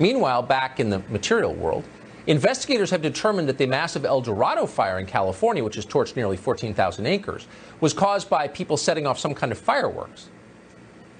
Meanwhile, 0.00 0.42
back 0.42 0.80
in 0.80 0.90
the 0.90 0.98
material 1.08 1.54
world, 1.54 1.84
investigators 2.26 2.90
have 2.90 3.00
determined 3.00 3.48
that 3.48 3.58
the 3.58 3.66
massive 3.66 4.04
El 4.04 4.20
Dorado 4.20 4.66
fire 4.66 4.98
in 4.98 5.06
California, 5.06 5.62
which 5.62 5.76
has 5.76 5.86
torched 5.86 6.16
nearly 6.16 6.36
14,000 6.36 7.06
acres, 7.06 7.46
was 7.80 7.92
caused 7.92 8.28
by 8.28 8.48
people 8.48 8.76
setting 8.76 9.06
off 9.06 9.20
some 9.20 9.34
kind 9.34 9.52
of 9.52 9.58
fireworks. 9.58 10.30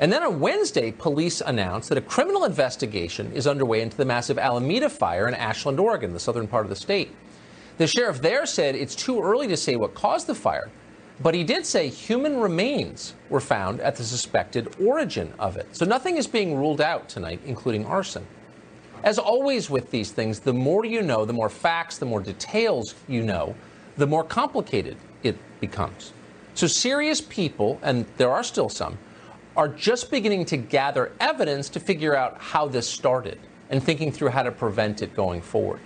And 0.00 0.12
then 0.12 0.24
on 0.24 0.40
Wednesday, 0.40 0.90
police 0.90 1.40
announced 1.40 1.88
that 1.90 1.98
a 1.98 2.00
criminal 2.00 2.44
investigation 2.44 3.30
is 3.30 3.46
underway 3.46 3.80
into 3.80 3.96
the 3.96 4.04
massive 4.04 4.36
Alameda 4.36 4.90
fire 4.90 5.28
in 5.28 5.34
Ashland, 5.34 5.78
Oregon, 5.78 6.12
the 6.12 6.18
southern 6.18 6.48
part 6.48 6.66
of 6.66 6.70
the 6.70 6.74
state. 6.74 7.14
The 7.76 7.86
sheriff 7.86 8.20
there 8.20 8.44
said 8.44 8.74
it's 8.74 8.96
too 8.96 9.22
early 9.22 9.46
to 9.46 9.56
say 9.56 9.76
what 9.76 9.94
caused 9.94 10.26
the 10.26 10.34
fire, 10.34 10.68
but 11.20 11.34
he 11.34 11.42
did 11.42 11.66
say 11.66 11.88
human 11.88 12.38
remains 12.38 13.14
were 13.28 13.40
found 13.40 13.80
at 13.80 13.96
the 13.96 14.04
suspected 14.04 14.74
origin 14.80 15.32
of 15.38 15.56
it. 15.56 15.74
So 15.74 15.84
nothing 15.84 16.16
is 16.16 16.26
being 16.26 16.56
ruled 16.56 16.80
out 16.80 17.08
tonight, 17.08 17.40
including 17.44 17.84
arson. 17.86 18.26
As 19.02 19.18
always 19.18 19.70
with 19.70 19.90
these 19.90 20.10
things, 20.10 20.40
the 20.40 20.52
more 20.52 20.84
you 20.84 21.02
know, 21.02 21.24
the 21.24 21.32
more 21.32 21.48
facts, 21.48 21.98
the 21.98 22.06
more 22.06 22.20
details 22.20 22.94
you 23.08 23.22
know, 23.22 23.54
the 23.96 24.06
more 24.06 24.24
complicated 24.24 24.96
it 25.22 25.36
becomes. 25.60 26.12
So 26.54 26.66
serious 26.66 27.20
people, 27.20 27.78
and 27.82 28.06
there 28.16 28.30
are 28.30 28.42
still 28.42 28.68
some, 28.68 28.98
are 29.56 29.68
just 29.68 30.10
beginning 30.10 30.44
to 30.46 30.56
gather 30.56 31.12
evidence 31.20 31.68
to 31.70 31.80
figure 31.80 32.14
out 32.14 32.40
how 32.40 32.66
this 32.68 32.88
started 32.88 33.38
and 33.70 33.82
thinking 33.82 34.12
through 34.12 34.28
how 34.28 34.42
to 34.42 34.52
prevent 34.52 35.02
it 35.02 35.14
going 35.14 35.40
forward. 35.40 35.80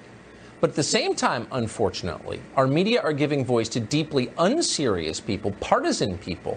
But 0.62 0.70
at 0.70 0.76
the 0.76 0.82
same 0.84 1.16
time, 1.16 1.48
unfortunately, 1.50 2.40
our 2.54 2.68
media 2.68 3.02
are 3.02 3.12
giving 3.12 3.44
voice 3.44 3.68
to 3.70 3.80
deeply 3.80 4.30
unserious 4.38 5.18
people, 5.18 5.50
partisan 5.58 6.16
people. 6.18 6.56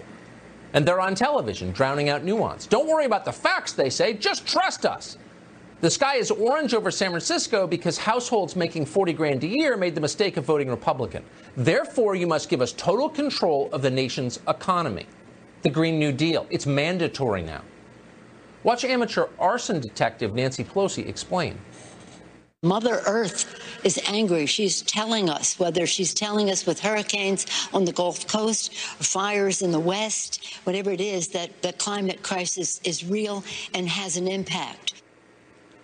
And 0.74 0.86
they're 0.86 1.00
on 1.00 1.16
television, 1.16 1.72
drowning 1.72 2.08
out 2.08 2.22
nuance. 2.22 2.68
Don't 2.68 2.86
worry 2.86 3.04
about 3.04 3.24
the 3.24 3.32
facts, 3.32 3.72
they 3.72 3.90
say, 3.90 4.12
just 4.12 4.46
trust 4.46 4.86
us. 4.86 5.18
The 5.80 5.90
sky 5.90 6.18
is 6.18 6.30
orange 6.30 6.72
over 6.72 6.92
San 6.92 7.10
Francisco 7.10 7.66
because 7.66 7.98
households 7.98 8.54
making 8.54 8.86
40 8.86 9.12
grand 9.12 9.42
a 9.42 9.48
year 9.48 9.76
made 9.76 9.96
the 9.96 10.00
mistake 10.00 10.36
of 10.36 10.44
voting 10.44 10.70
Republican. 10.70 11.24
Therefore, 11.56 12.14
you 12.14 12.28
must 12.28 12.48
give 12.48 12.62
us 12.62 12.70
total 12.74 13.08
control 13.08 13.68
of 13.72 13.82
the 13.82 13.90
nation's 13.90 14.38
economy. 14.46 15.06
The 15.62 15.70
Green 15.70 15.98
New 15.98 16.12
Deal. 16.12 16.46
It's 16.48 16.64
mandatory 16.64 17.42
now. 17.42 17.62
Watch 18.62 18.84
amateur 18.84 19.26
arson 19.40 19.80
detective 19.80 20.32
Nancy 20.32 20.62
Pelosi 20.62 21.08
explain. 21.08 21.58
Mother 22.62 23.02
Earth 23.06 23.60
is 23.84 24.00
angry. 24.08 24.46
She's 24.46 24.80
telling 24.80 25.28
us, 25.28 25.58
whether 25.58 25.86
she's 25.86 26.14
telling 26.14 26.50
us 26.50 26.64
with 26.64 26.80
hurricanes 26.80 27.46
on 27.74 27.84
the 27.84 27.92
Gulf 27.92 28.26
Coast, 28.26 28.74
fires 28.74 29.60
in 29.60 29.72
the 29.72 29.78
West, 29.78 30.58
whatever 30.64 30.90
it 30.90 31.00
is, 31.00 31.28
that 31.28 31.60
the 31.60 31.74
climate 31.74 32.22
crisis 32.22 32.80
is 32.82 33.04
real 33.04 33.44
and 33.74 33.86
has 33.86 34.16
an 34.16 34.26
impact. 34.26 35.02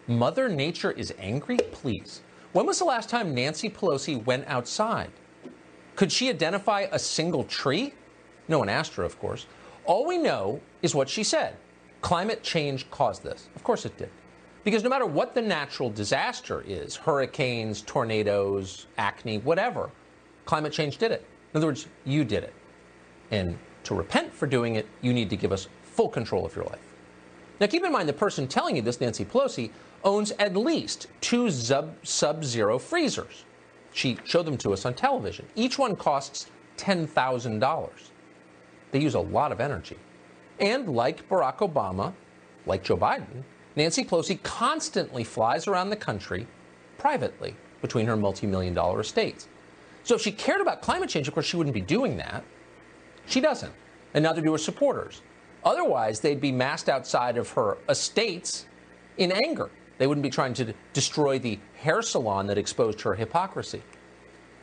Mother 0.06 0.48
Nature 0.48 0.92
is 0.92 1.12
angry? 1.18 1.58
Please. 1.58 2.22
When 2.52 2.64
was 2.64 2.78
the 2.78 2.86
last 2.86 3.10
time 3.10 3.34
Nancy 3.34 3.68
Pelosi 3.68 4.24
went 4.24 4.46
outside? 4.48 5.10
Could 5.94 6.10
she 6.10 6.30
identify 6.30 6.86
a 6.90 6.98
single 6.98 7.44
tree? 7.44 7.92
No 8.48 8.58
one 8.58 8.70
asked 8.70 8.94
her, 8.94 9.04
of 9.04 9.18
course. 9.20 9.46
All 9.84 10.06
we 10.06 10.16
know 10.16 10.60
is 10.80 10.94
what 10.94 11.10
she 11.10 11.22
said. 11.22 11.54
Climate 12.00 12.42
change 12.42 12.90
caused 12.90 13.22
this. 13.22 13.48
Of 13.54 13.62
course 13.62 13.84
it 13.84 13.98
did. 13.98 14.10
Because 14.64 14.82
no 14.84 14.88
matter 14.88 15.06
what 15.06 15.34
the 15.34 15.42
natural 15.42 15.90
disaster 15.90 16.62
is 16.66 16.94
hurricanes, 16.94 17.82
tornadoes, 17.82 18.86
acne, 18.96 19.38
whatever 19.38 19.90
climate 20.44 20.72
change 20.72 20.98
did 20.98 21.12
it. 21.12 21.26
In 21.52 21.58
other 21.58 21.66
words, 21.66 21.86
you 22.04 22.24
did 22.24 22.44
it. 22.44 22.54
And 23.30 23.58
to 23.84 23.94
repent 23.94 24.32
for 24.32 24.46
doing 24.46 24.76
it, 24.76 24.86
you 25.00 25.12
need 25.12 25.30
to 25.30 25.36
give 25.36 25.52
us 25.52 25.68
full 25.82 26.08
control 26.08 26.46
of 26.46 26.54
your 26.54 26.64
life. 26.64 26.94
Now, 27.60 27.66
keep 27.66 27.84
in 27.84 27.92
mind 27.92 28.08
the 28.08 28.12
person 28.12 28.48
telling 28.48 28.76
you 28.76 28.82
this, 28.82 29.00
Nancy 29.00 29.24
Pelosi, 29.24 29.70
owns 30.04 30.32
at 30.32 30.56
least 30.56 31.06
two 31.20 31.50
sub 31.50 32.44
zero 32.44 32.78
freezers. 32.78 33.44
She 33.92 34.18
showed 34.24 34.46
them 34.46 34.56
to 34.58 34.72
us 34.72 34.84
on 34.84 34.94
television. 34.94 35.46
Each 35.54 35.78
one 35.78 35.94
costs 35.94 36.50
$10,000. 36.78 37.90
They 38.90 39.00
use 39.00 39.14
a 39.14 39.20
lot 39.20 39.52
of 39.52 39.60
energy. 39.60 39.98
And 40.58 40.88
like 40.88 41.28
Barack 41.28 41.58
Obama, 41.58 42.14
like 42.66 42.82
Joe 42.82 42.96
Biden, 42.96 43.44
Nancy 43.76 44.04
Pelosi 44.04 44.42
constantly 44.42 45.24
flies 45.24 45.66
around 45.66 45.90
the 45.90 45.96
country 45.96 46.46
privately 46.98 47.56
between 47.80 48.06
her 48.06 48.16
multi 48.16 48.46
million 48.46 48.74
dollar 48.74 49.00
estates. 49.00 49.48
So 50.04 50.14
if 50.14 50.20
she 50.22 50.32
cared 50.32 50.60
about 50.60 50.82
climate 50.82 51.08
change, 51.08 51.28
of 51.28 51.34
course, 51.34 51.46
she 51.46 51.56
wouldn't 51.56 51.74
be 51.74 51.80
doing 51.80 52.16
that. 52.16 52.44
She 53.26 53.40
doesn't, 53.40 53.72
and 54.14 54.24
neither 54.24 54.40
do 54.40 54.52
her 54.52 54.58
supporters. 54.58 55.22
Otherwise, 55.64 56.20
they'd 56.20 56.40
be 56.40 56.52
massed 56.52 56.88
outside 56.88 57.36
of 57.36 57.50
her 57.50 57.78
estates 57.88 58.66
in 59.16 59.30
anger. 59.30 59.70
They 59.98 60.06
wouldn't 60.06 60.22
be 60.22 60.30
trying 60.30 60.54
to 60.54 60.74
destroy 60.92 61.38
the 61.38 61.58
hair 61.76 62.02
salon 62.02 62.46
that 62.48 62.58
exposed 62.58 63.00
her 63.02 63.14
hypocrisy. 63.14 63.82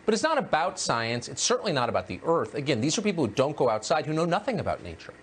But 0.05 0.13
it's 0.13 0.23
not 0.23 0.37
about 0.37 0.79
science. 0.79 1.29
It's 1.29 1.41
certainly 1.41 1.71
not 1.71 1.87
about 1.87 2.07
the 2.07 2.19
earth. 2.25 2.55
Again, 2.55 2.81
these 2.81 2.97
are 2.97 3.01
people 3.01 3.25
who 3.25 3.31
don't 3.31 3.55
go 3.55 3.69
outside, 3.69 4.05
who 4.05 4.13
know 4.13 4.25
nothing 4.25 4.59
about 4.59 4.83
nature. 4.83 5.13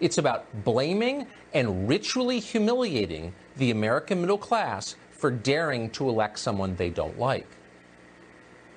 It's 0.00 0.18
about 0.18 0.46
blaming 0.64 1.26
and 1.54 1.88
ritually 1.88 2.38
humiliating 2.38 3.34
the 3.56 3.70
American 3.70 4.20
middle 4.20 4.38
class 4.38 4.96
for 5.10 5.30
daring 5.30 5.90
to 5.90 6.08
elect 6.08 6.38
someone 6.38 6.76
they 6.76 6.90
don't 6.90 7.18
like. 7.18 7.46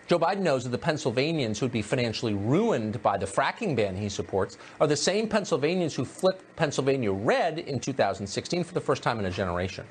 Joe 0.07 0.19
Biden 0.19 0.39
knows 0.39 0.63
that 0.63 0.71
the 0.71 0.77
Pennsylvanians 0.77 1.59
who 1.59 1.65
would 1.65 1.71
be 1.71 1.81
financially 1.81 2.33
ruined 2.33 3.01
by 3.01 3.17
the 3.17 3.25
fracking 3.25 3.75
ban 3.75 3.95
he 3.95 4.09
supports 4.09 4.57
are 4.81 4.87
the 4.87 4.95
same 4.95 5.29
Pennsylvanians 5.29 5.95
who 5.95 6.03
flipped 6.03 6.43
Pennsylvania 6.57 7.13
red 7.13 7.59
in 7.59 7.79
2016 7.79 8.63
for 8.63 8.73
the 8.73 8.81
first 8.81 9.03
time 9.03 9.19
in 9.19 9.25
a 9.25 9.31
generation. 9.31 9.85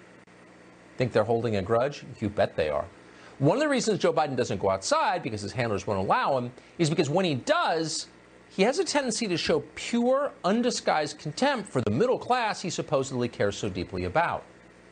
Think 0.98 1.12
they're 1.12 1.24
holding 1.24 1.56
a 1.56 1.62
grudge? 1.62 2.04
You 2.20 2.28
bet 2.28 2.54
they 2.54 2.68
are. 2.68 2.84
One 3.38 3.56
of 3.56 3.62
the 3.62 3.68
reasons 3.68 4.00
Joe 4.00 4.12
Biden 4.12 4.36
doesn't 4.36 4.60
go 4.60 4.68
outside, 4.68 5.22
because 5.22 5.40
his 5.40 5.52
handlers 5.52 5.86
won't 5.86 6.00
allow 6.00 6.36
him, 6.36 6.52
is 6.76 6.90
because 6.90 7.08
when 7.08 7.24
he 7.24 7.36
does, 7.36 8.08
he 8.60 8.64
has 8.64 8.78
a 8.78 8.84
tendency 8.84 9.26
to 9.26 9.38
show 9.38 9.60
pure, 9.74 10.32
undisguised 10.44 11.18
contempt 11.18 11.66
for 11.66 11.80
the 11.80 11.90
middle 11.90 12.18
class 12.18 12.60
he 12.60 12.68
supposedly 12.68 13.26
cares 13.26 13.56
so 13.56 13.70
deeply 13.70 14.04
about. 14.04 14.44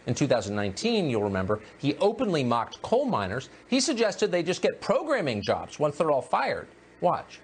In 0.07 0.15
2019, 0.15 1.11
you'll 1.11 1.23
remember, 1.23 1.61
he 1.77 1.95
openly 1.97 2.43
mocked 2.43 2.81
coal 2.81 3.05
miners. 3.05 3.51
He 3.69 3.79
suggested 3.79 4.33
they 4.33 4.43
just 4.43 4.63
get 4.63 4.81
programming 4.81 5.43
jobs 5.43 5.79
once 5.79 5.99
they're 5.99 6.11
all 6.11 6.23
fired. 6.23 6.69
Watch. 7.03 7.41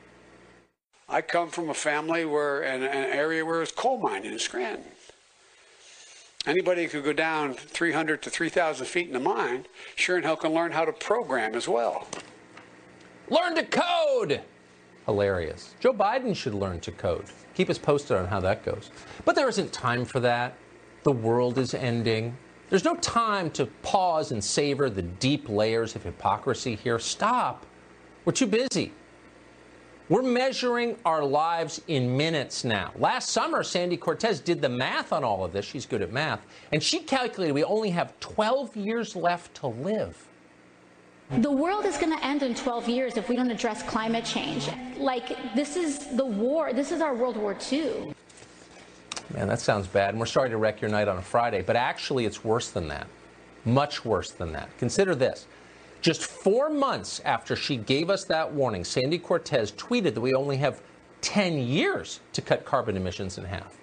I 1.11 1.21
come 1.21 1.51
from 1.51 1.69
a 1.69 1.75
family 1.75 2.25
where, 2.25 2.63
in 2.63 2.83
an 2.83 2.91
area 2.91 3.45
where 3.45 3.61
it's 3.61 3.71
coal 3.71 3.99
mining 3.99 4.33
in 4.33 4.39
Scranton. 4.39 4.93
Anybody 6.47 6.85
who 6.85 6.89
could 6.89 7.05
go 7.05 7.13
down 7.13 7.53
300 7.53 8.23
to 8.23 8.31
3,000 8.31 8.87
feet 8.87 9.09
in 9.09 9.13
the 9.13 9.21
mine, 9.21 9.67
sure 9.95 10.17
and 10.17 10.25
hell 10.25 10.37
can 10.37 10.55
learn 10.55 10.73
how 10.73 10.87
to 10.87 10.93
program 10.95 11.55
as 11.55 11.69
well. 11.69 12.09
Learn 13.29 13.57
to 13.57 13.65
code! 13.65 14.41
Hilarious. 15.07 15.75
Joe 15.81 15.93
Biden 15.93 16.35
should 16.35 16.55
learn 16.55 16.81
to 16.81 16.93
code. 16.93 17.27
Keep 17.55 17.71
us 17.71 17.79
posted 17.79 18.17
on 18.17 18.27
how 18.27 18.41
that 18.41 18.65
goes. 18.65 18.91
But 19.25 19.35
there 19.35 19.49
isn't 19.49 19.73
time 19.73 20.05
for 20.05 20.21
that. 20.21 20.57
The 21.03 21.13
world 21.13 21.59
is 21.59 21.75
ending. 21.75 22.37
There's 22.71 22.85
no 22.85 22.97
time 22.97 23.51
to 23.53 23.67
pause 23.83 24.33
and 24.33 24.43
savor 24.43 24.89
the 24.89 25.03
deep 25.03 25.49
layers 25.49 25.95
of 25.95 26.03
hypocrisy 26.03 26.75
here. 26.75 26.99
Stop. 26.99 27.67
We're 28.25 28.33
too 28.33 28.47
busy. 28.47 28.93
We're 30.09 30.23
measuring 30.23 30.97
our 31.05 31.25
lives 31.25 31.81
in 31.89 32.15
minutes 32.15 32.65
now. 32.65 32.93
Last 32.97 33.31
summer, 33.31 33.63
Sandy 33.63 33.97
Cortez 33.97 34.41
did 34.41 34.61
the 34.61 34.69
math 34.69 35.13
on 35.13 35.25
all 35.25 35.45
of 35.45 35.53
this. 35.53 35.65
She's 35.65 35.87
good 35.87 36.03
at 36.03 36.13
math. 36.13 36.45
And 36.73 36.83
she 36.83 37.01
calculated 37.01 37.55
we 37.55 37.65
only 37.65 37.91
have 37.91 38.19
12 38.21 38.77
years 38.77 39.17
left 39.17 39.55
to 39.57 39.69
live. 39.69 40.29
The 41.31 41.51
world 41.51 41.87
is 41.87 41.97
going 41.97 42.17
to 42.17 42.23
end 42.25 42.43
in 42.43 42.55
12 42.55 42.89
years 42.89 43.17
if 43.17 43.29
we 43.29 43.37
don't 43.37 43.51
address 43.51 43.83
climate 43.83 44.25
change. 44.25 44.69
Like, 44.99 45.55
this 45.55 45.75
is 45.75 46.17
the 46.17 46.25
war, 46.25 46.73
this 46.75 46.93
is 46.93 47.01
our 47.01 47.15
World 47.15 47.39
War 47.39 47.57
II. 47.73 48.13
Man, 49.33 49.49
that 49.49 49.61
sounds 49.61 49.87
bad. 49.87 50.11
And 50.11 50.21
we're 50.21 50.27
sorry 50.27 50.51
to 50.51 50.59
wreck 50.59 50.83
your 50.83 50.91
night 50.91 51.09
on 51.09 51.17
a 51.17 51.23
Friday, 51.23 51.63
but 51.63 51.77
actually, 51.77 52.27
it's 52.27 52.45
worse 52.45 52.71
than 52.71 52.89
that. 52.89 53.07
Much 53.65 54.05
worse 54.05 54.31
than 54.31 54.53
that. 54.53 54.69
Consider 54.79 55.15
this. 55.15 55.47
Just 56.03 56.25
four 56.25 56.69
months 56.69 57.21
after 57.25 57.57
she 57.57 57.79
gave 57.79 58.11
us 58.11 58.25
that 58.27 58.53
warning, 58.53 58.85
Sandy 58.85 59.19
Cortez 59.19 59.73
tweeted 59.73 60.13
that 60.15 60.21
we 60.21 60.35
only 60.35 60.59
have 60.59 60.83
10 61.23 61.57
years 61.57 62.21
to 62.35 62.43
cut 62.43 62.67
carbon 62.67 62.99
emissions 62.99 63.39
in 63.39 63.45
half. 63.45 63.79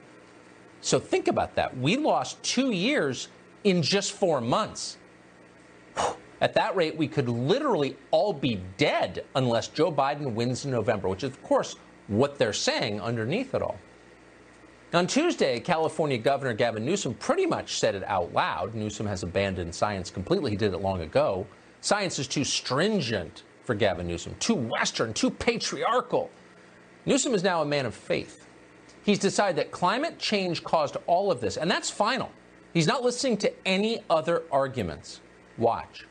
So 0.81 0.99
think 0.99 1.27
about 1.27 1.55
that. 1.55 1.75
We 1.75 1.97
lost 1.97 2.41
two 2.43 2.69
years 2.69 3.29
in 3.63 3.81
just 3.81 4.11
four 4.11 4.39
months. 4.41 4.97
At 6.41 6.55
that 6.55 6.75
rate, 6.75 6.97
we 6.97 7.07
could 7.07 7.29
literally 7.29 7.95
all 8.09 8.33
be 8.33 8.59
dead 8.77 9.23
unless 9.35 9.67
Joe 9.67 9.91
Biden 9.91 10.33
wins 10.33 10.65
in 10.65 10.71
November, 10.71 11.07
which 11.07 11.23
is, 11.23 11.29
of 11.29 11.41
course, 11.43 11.75
what 12.07 12.37
they're 12.37 12.51
saying 12.51 12.99
underneath 12.99 13.53
it 13.53 13.61
all. 13.61 13.77
On 14.93 15.07
Tuesday, 15.07 15.59
California 15.59 16.17
Governor 16.17 16.53
Gavin 16.53 16.83
Newsom 16.83 17.13
pretty 17.13 17.45
much 17.45 17.77
said 17.77 17.95
it 17.95 18.03
out 18.05 18.33
loud. 18.33 18.75
Newsom 18.75 19.05
has 19.05 19.23
abandoned 19.23 19.73
science 19.73 20.09
completely. 20.09 20.51
He 20.51 20.57
did 20.57 20.73
it 20.73 20.81
long 20.81 21.01
ago. 21.01 21.47
Science 21.79 22.19
is 22.19 22.27
too 22.27 22.43
stringent 22.43 23.43
for 23.63 23.75
Gavin 23.75 24.07
Newsom, 24.07 24.35
too 24.39 24.55
Western, 24.55 25.13
too 25.13 25.29
patriarchal. 25.29 26.29
Newsom 27.05 27.33
is 27.33 27.43
now 27.43 27.61
a 27.61 27.65
man 27.65 27.85
of 27.85 27.95
faith. 27.95 28.47
He's 29.03 29.19
decided 29.19 29.55
that 29.57 29.71
climate 29.71 30.19
change 30.19 30.63
caused 30.63 30.97
all 31.07 31.31
of 31.31 31.39
this, 31.39 31.57
and 31.57 31.71
that's 31.71 31.89
final. 31.89 32.31
He's 32.73 32.87
not 32.87 33.03
listening 33.03 33.37
to 33.37 33.53
any 33.65 34.03
other 34.09 34.43
arguments. 34.51 35.21
Watch. 35.57 36.05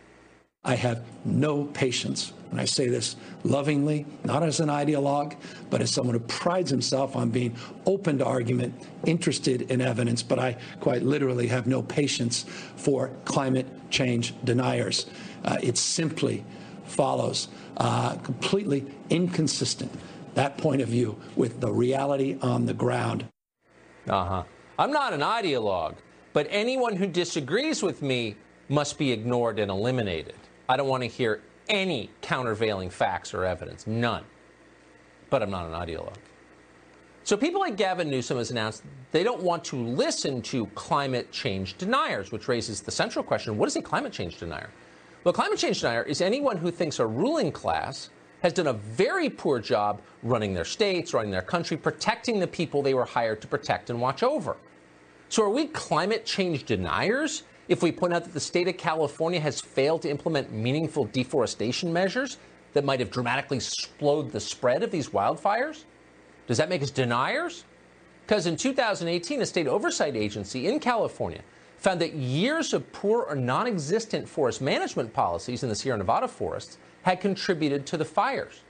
I 0.62 0.74
have 0.74 1.02
no 1.24 1.64
patience, 1.64 2.34
and 2.50 2.60
I 2.60 2.66
say 2.66 2.88
this 2.88 3.16
lovingly, 3.44 4.04
not 4.24 4.42
as 4.42 4.60
an 4.60 4.68
ideologue, 4.68 5.34
but 5.70 5.80
as 5.80 5.90
someone 5.90 6.14
who 6.14 6.20
prides 6.20 6.70
himself 6.70 7.16
on 7.16 7.30
being 7.30 7.56
open 7.86 8.18
to 8.18 8.26
argument, 8.26 8.74
interested 9.06 9.70
in 9.70 9.80
evidence, 9.80 10.22
but 10.22 10.38
I 10.38 10.58
quite 10.80 11.02
literally 11.02 11.46
have 11.46 11.66
no 11.66 11.80
patience 11.80 12.44
for 12.76 13.10
climate 13.24 13.66
change 13.90 14.34
deniers. 14.44 15.06
Uh, 15.44 15.56
it 15.62 15.78
simply 15.78 16.44
follows 16.84 17.48
uh, 17.78 18.16
completely 18.16 18.84
inconsistent 19.08 19.90
that 20.34 20.58
point 20.58 20.82
of 20.82 20.88
view 20.88 21.18
with 21.36 21.60
the 21.60 21.72
reality 21.72 22.36
on 22.42 22.66
the 22.66 22.74
ground. 22.74 23.24
Uh 24.08 24.24
huh. 24.24 24.42
I'm 24.78 24.92
not 24.92 25.14
an 25.14 25.20
ideologue, 25.20 25.96
but 26.34 26.46
anyone 26.50 26.96
who 26.96 27.06
disagrees 27.06 27.82
with 27.82 28.02
me 28.02 28.36
must 28.68 28.98
be 28.98 29.10
ignored 29.10 29.58
and 29.58 29.70
eliminated. 29.70 30.34
I 30.70 30.76
don't 30.76 30.86
want 30.86 31.02
to 31.02 31.08
hear 31.08 31.42
any 31.68 32.10
countervailing 32.20 32.90
facts 32.90 33.34
or 33.34 33.44
evidence, 33.44 33.88
none. 33.88 34.22
But 35.28 35.42
I'm 35.42 35.50
not 35.50 35.66
an 35.66 35.72
ideologue. 35.72 36.14
So 37.24 37.36
people 37.36 37.60
like 37.60 37.76
Gavin 37.76 38.08
Newsom 38.08 38.38
has 38.38 38.52
announced 38.52 38.84
they 39.10 39.24
don't 39.24 39.42
want 39.42 39.64
to 39.64 39.76
listen 39.76 40.40
to 40.42 40.66
climate 40.76 41.32
change 41.32 41.76
deniers, 41.76 42.30
which 42.30 42.46
raises 42.46 42.82
the 42.82 42.92
central 42.92 43.24
question 43.24 43.58
what 43.58 43.66
is 43.66 43.74
a 43.74 43.82
climate 43.82 44.12
change 44.12 44.38
denier? 44.38 44.70
Well, 45.24 45.32
a 45.32 45.34
climate 45.34 45.58
change 45.58 45.80
denier 45.80 46.04
is 46.04 46.20
anyone 46.20 46.56
who 46.56 46.70
thinks 46.70 47.00
a 47.00 47.06
ruling 47.06 47.50
class 47.50 48.10
has 48.44 48.52
done 48.52 48.68
a 48.68 48.72
very 48.72 49.28
poor 49.28 49.58
job 49.58 50.00
running 50.22 50.54
their 50.54 50.64
states, 50.64 51.12
running 51.12 51.32
their 51.32 51.42
country, 51.42 51.76
protecting 51.76 52.38
the 52.38 52.46
people 52.46 52.80
they 52.80 52.94
were 52.94 53.04
hired 53.04 53.40
to 53.40 53.48
protect 53.48 53.90
and 53.90 54.00
watch 54.00 54.22
over. 54.22 54.56
So 55.30 55.42
are 55.42 55.50
we 55.50 55.66
climate 55.66 56.24
change 56.24 56.64
deniers 56.64 57.42
if 57.70 57.84
we 57.84 57.92
point 57.92 58.12
out 58.12 58.24
that 58.24 58.34
the 58.34 58.40
state 58.40 58.66
of 58.66 58.76
California 58.76 59.38
has 59.38 59.60
failed 59.60 60.02
to 60.02 60.10
implement 60.10 60.52
meaningful 60.52 61.04
deforestation 61.04 61.92
measures 61.92 62.36
that 62.72 62.84
might 62.84 62.98
have 62.98 63.12
dramatically 63.12 63.60
slowed 63.60 64.32
the 64.32 64.40
spread 64.40 64.82
of 64.82 64.90
these 64.90 65.10
wildfires? 65.10 65.84
Does 66.48 66.58
that 66.58 66.68
make 66.68 66.82
us 66.82 66.90
deniers? 66.90 67.64
Because 68.26 68.46
in 68.46 68.56
2018, 68.56 69.40
a 69.40 69.46
state 69.46 69.68
oversight 69.68 70.16
agency 70.16 70.66
in 70.66 70.80
California 70.80 71.42
found 71.78 72.00
that 72.00 72.12
years 72.14 72.74
of 72.74 72.90
poor 72.92 73.22
or 73.22 73.36
non 73.36 73.68
existent 73.68 74.28
forest 74.28 74.60
management 74.60 75.12
policies 75.12 75.62
in 75.62 75.68
the 75.68 75.76
Sierra 75.76 75.96
Nevada 75.96 76.26
forests 76.26 76.76
had 77.02 77.20
contributed 77.20 77.86
to 77.86 77.96
the 77.96 78.04
fires. 78.04 78.62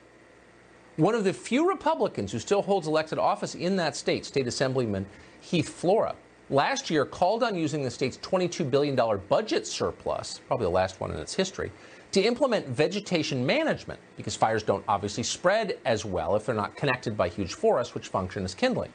One 0.97 1.15
of 1.15 1.25
the 1.25 1.33
few 1.33 1.67
Republicans 1.67 2.33
who 2.33 2.39
still 2.39 2.61
holds 2.61 2.87
elected 2.87 3.19
office 3.19 3.55
in 3.55 3.77
that 3.77 3.97
state, 3.97 4.27
State 4.27 4.47
Assemblyman 4.47 5.07
Heath 5.41 5.71
Flora, 5.71 6.17
last 6.51 6.91
year 6.91 7.07
called 7.07 7.43
on 7.43 7.55
using 7.55 7.83
the 7.83 7.91
state's 7.91 8.19
$22 8.19 8.71
billion 8.71 8.97
budget 9.29 9.67
surplus, 9.67 10.41
probably 10.47 10.67
the 10.67 10.71
last 10.71 11.01
one 11.01 11.11
in 11.11 11.19
its 11.19 11.35
history, 11.35 11.71
to 12.13 12.21
implement 12.21 12.67
vegetation 12.67 13.47
management 13.47 14.01
because 14.17 14.35
fires 14.35 14.65
don't 14.65 14.85
obviously 14.89 15.23
spread 15.23 15.79
as 15.85 16.05
well 16.05 16.35
if 16.35 16.47
they're 16.47 16.55
not 16.55 16.75
connected 16.75 17.17
by 17.17 17.29
huge 17.29 17.55
forests 17.55 17.95
which 17.95 18.09
function 18.09 18.45
as 18.45 18.55
kindling. 18.55 18.93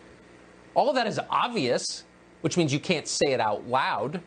All 0.74 0.90
of 0.90 0.96
that 0.96 1.08
is 1.08 1.20
obvious 1.30 2.04
which 2.42 2.58
means 2.58 2.72
you 2.72 2.80
can't 2.80 3.08
say 3.08 3.32
it 3.32 3.40
out 3.40 3.68
loud. 3.68 4.22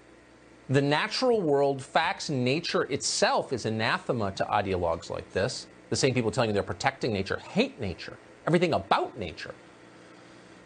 The 0.71 0.83
natural 0.83 1.41
world, 1.41 1.81
facts, 1.81 2.29
nature 2.29 2.83
itself 2.83 3.53
is 3.53 3.65
anathema 3.65 4.33
to 4.33 4.45
ideologues 4.47 5.09
like 5.09 5.31
this. 5.33 5.69
The 5.91 5.95
same 5.95 6.15
people 6.15 6.33
telling 6.33 6.51
you 6.51 6.55
they're 6.55 6.65
protecting 6.65 7.13
nature 7.13 7.39
hate 7.39 7.81
nature, 7.81 8.17
everything 8.45 8.75
about 8.75 9.17
nature. 9.17 9.55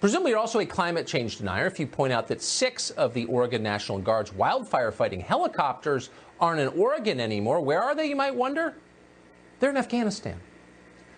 Presumably, 0.03 0.33
you're 0.33 0.41
also 0.41 0.59
a 0.59 0.67
climate 0.67 1.07
change 1.07 1.37
denier 1.37 1.65
if 1.65 1.79
you 1.79 1.87
point 1.87 2.13
out 2.13 2.27
that 2.27 2.43
six 2.43 2.91
of 2.91 3.15
the 3.15 3.25
Oregon 3.27 3.63
National 3.63 4.01
Guard's 4.01 4.33
wildfire 4.33 4.91
fighting 4.91 5.21
helicopters 5.21 6.11
aren't 6.41 6.59
in 6.59 6.67
Oregon 6.77 7.21
anymore. 7.21 7.61
Where 7.61 7.81
are 7.81 7.95
they, 7.95 8.07
you 8.07 8.17
might 8.17 8.35
wonder? 8.35 8.75
They're 9.61 9.71
in 9.71 9.77
Afghanistan. 9.77 10.41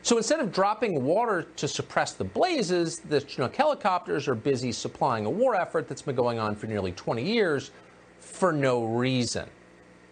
So 0.03 0.19
instead 0.19 0.39
of 0.41 0.53
dropping 0.53 1.03
water 1.03 1.45
to 1.57 1.67
suppress 1.67 2.13
the 2.13 2.25
blazes, 2.25 2.99
the 2.99 3.23
Chinook 3.23 3.57
helicopters 3.57 4.29
are 4.29 4.35
busy 4.35 4.71
supplying 4.71 5.25
a 5.25 5.31
war 5.31 5.55
effort 5.55 5.89
that's 5.89 6.03
been 6.03 6.15
going 6.15 6.39
on 6.39 6.55
for 6.55 6.67
nearly 6.67 6.93
20 6.93 7.25
years 7.25 7.71
for 8.21 8.53
no 8.53 8.85
reason. 8.85 9.49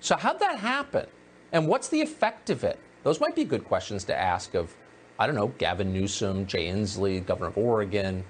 So, 0.01 0.17
how'd 0.17 0.41
that 0.41 0.59
happen? 0.59 1.05
And 1.53 1.69
what's 1.69 1.89
the 1.89 2.01
effect 2.01 2.49
of 2.49 2.65
it? 2.65 2.79
Those 3.03 3.21
might 3.21 3.37
be 3.37 3.45
good 3.45 3.65
questions 3.65 4.05
to 4.05 4.19
ask 4.19 4.55
of, 4.55 4.75
I 5.19 5.27
don't 5.27 5.37
know, 5.37 5.49
Gavin 5.59 5.93
Newsom, 5.93 6.47
Jay 6.47 6.69
Inslee, 6.69 7.27
governor 7.27 7.49
of 7.49 7.59
Oregon. 7.59 8.25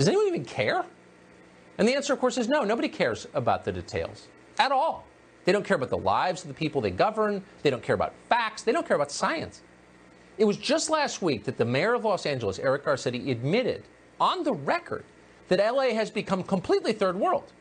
Does 0.00 0.08
anyone 0.08 0.28
even 0.28 0.46
care? 0.46 0.82
And 1.76 1.86
the 1.86 1.94
answer, 1.94 2.14
of 2.14 2.20
course, 2.20 2.38
is 2.38 2.48
no. 2.48 2.64
Nobody 2.64 2.88
cares 2.88 3.26
about 3.34 3.66
the 3.66 3.72
details 3.72 4.28
at 4.58 4.72
all. 4.72 5.04
They 5.44 5.52
don't 5.52 5.62
care 5.62 5.76
about 5.76 5.90
the 5.90 5.98
lives 5.98 6.40
of 6.40 6.48
the 6.48 6.54
people 6.54 6.80
they 6.80 6.90
govern. 6.90 7.44
They 7.62 7.68
don't 7.68 7.82
care 7.82 7.96
about 7.96 8.14
facts. 8.30 8.62
They 8.62 8.72
don't 8.72 8.88
care 8.88 8.96
about 8.96 9.10
science. 9.10 9.60
It 10.38 10.46
was 10.46 10.56
just 10.56 10.88
last 10.88 11.20
week 11.20 11.44
that 11.44 11.58
the 11.58 11.66
mayor 11.66 11.92
of 11.92 12.06
Los 12.06 12.24
Angeles, 12.24 12.58
Eric 12.58 12.86
Garcetti, 12.86 13.28
admitted 13.28 13.82
on 14.18 14.42
the 14.42 14.54
record 14.54 15.04
that 15.48 15.58
LA 15.58 15.90
has 15.90 16.10
become 16.10 16.44
completely 16.44 16.94
third 16.94 17.16
world, 17.16 17.52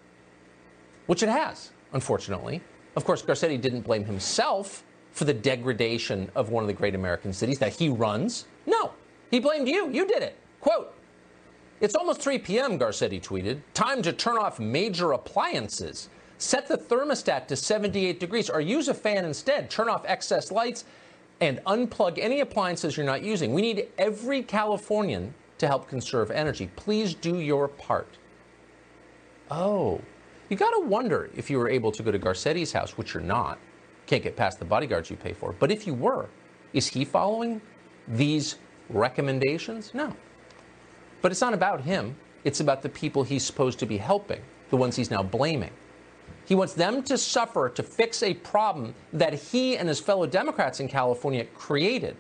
which 1.08 1.24
it 1.24 1.30
has, 1.30 1.72
unfortunately. 1.92 2.62
Of 2.96 3.04
course, 3.04 3.22
Garcetti 3.22 3.60
didn't 3.60 3.82
blame 3.82 4.06
himself 4.06 4.86
for 5.12 5.26
the 5.26 5.34
degradation 5.34 6.32
of 6.36 6.52
one 6.52 6.64
of 6.64 6.70
the 6.70 6.74
great 6.74 6.96
American 6.96 7.34
cities 7.34 7.60
that 7.60 7.74
he 7.74 7.90
runs. 7.90 8.46
No, 8.66 8.94
he 9.30 9.42
blamed 9.42 9.68
you. 9.68 9.90
You 9.90 10.08
did 10.08 10.24
it. 10.24 10.38
Quote, 10.62 10.96
it's 11.82 11.96
almost 11.96 12.22
3 12.22 12.40
p.m., 12.40 12.78
Garcetti 12.78 13.22
tweeted. 13.22 13.62
Time 13.74 14.02
to 14.02 14.12
turn 14.12 14.38
off 14.38 14.60
major 14.60 15.14
appliances. 15.14 16.10
Set 16.38 16.68
the 16.68 16.78
thermostat 16.78 17.48
to 17.48 17.56
78 17.56 18.20
degrees 18.20 18.50
or 18.50 18.62
use 18.62 18.88
a 18.88 18.94
fan 18.94 19.26
instead. 19.26 19.70
Turn 19.70 19.90
off 19.90 20.04
excess 20.06 20.52
lights 20.52 20.86
and 21.42 21.60
unplug 21.66 22.18
any 22.18 22.42
appliances 22.42 22.98
you're 22.98 23.06
not 23.06 23.24
using. 23.24 23.54
We 23.54 23.62
need 23.62 23.88
every 23.98 24.44
Californian 24.44 25.34
to 25.58 25.68
help 25.68 25.88
conserve 25.88 26.32
energy. 26.32 26.70
Please 26.76 27.14
do 27.14 27.40
your 27.40 27.68
part. 27.68 28.18
Oh, 29.52 30.02
you 30.50 30.58
got 30.58 30.72
to 30.72 30.82
wonder 30.82 31.30
if 31.36 31.50
you 31.50 31.58
were 31.58 31.70
able 31.70 31.92
to 31.92 32.04
go 32.04 32.12
to 32.12 32.20
Garcetti's 32.20 32.72
house, 32.72 32.98
which 32.98 33.14
you're 33.14 33.24
not. 33.24 33.60
Can't 34.08 34.24
get 34.24 34.36
past 34.36 34.60
the 34.60 34.66
bodyguards 34.66 35.10
you 35.10 35.16
pay 35.16 35.34
for. 35.34 35.54
But 35.54 35.72
if 35.72 35.86
you 35.86 35.94
were, 35.94 36.28
is 36.74 36.88
he 36.88 37.06
following 37.06 37.62
these 38.08 38.56
recommendations? 38.90 39.94
No. 39.94 40.16
But 41.22 41.32
it's 41.32 41.42
not 41.42 41.54
about 41.54 41.82
him. 41.82 42.16
It's 42.44 42.60
about 42.60 42.82
the 42.82 42.90
people 42.90 43.24
he's 43.24 43.44
supposed 43.44 43.80
to 43.80 43.86
be 43.86 43.98
helping, 43.98 44.42
the 44.70 44.78
ones 44.78 44.96
he's 44.96 45.12
now 45.12 45.24
blaming. 45.24 45.72
He 46.46 46.56
wants 46.56 46.74
them 46.74 47.04
to 47.04 47.18
suffer 47.18 47.70
to 47.70 47.84
fix 47.84 48.24
a 48.24 48.34
problem 48.34 48.96
that 49.14 49.34
he 49.34 49.78
and 49.78 49.88
his 49.88 50.00
fellow 50.00 50.26
Democrats 50.26 50.80
in 50.80 50.88
California 50.88 51.46
created. 51.56 52.16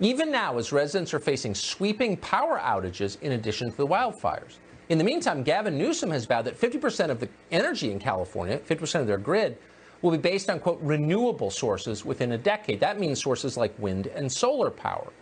Even 0.00 0.32
now, 0.32 0.56
as 0.56 0.72
residents 0.72 1.12
are 1.12 1.20
facing 1.20 1.54
sweeping 1.54 2.16
power 2.16 2.58
outages 2.58 3.20
in 3.20 3.32
addition 3.32 3.70
to 3.70 3.76
the 3.76 3.86
wildfires. 3.86 4.56
In 4.88 4.98
the 4.98 5.04
meantime, 5.04 5.42
Gavin 5.42 5.78
Newsom 5.78 6.10
has 6.10 6.24
vowed 6.24 6.46
that 6.46 6.58
50% 6.58 7.10
of 7.10 7.20
the 7.20 7.28
energy 7.52 7.92
in 7.92 8.00
California, 8.00 8.58
50% 8.58 9.02
of 9.02 9.06
their 9.06 9.18
grid, 9.18 9.58
will 10.02 10.10
be 10.10 10.18
based 10.18 10.48
on, 10.48 10.58
quote, 10.58 10.80
renewable 10.80 11.50
sources 11.50 12.04
within 12.04 12.32
a 12.32 12.38
decade. 12.38 12.80
That 12.80 12.98
means 12.98 13.22
sources 13.22 13.56
like 13.56 13.78
wind 13.78 14.06
and 14.08 14.32
solar 14.32 14.70
power. 14.70 15.12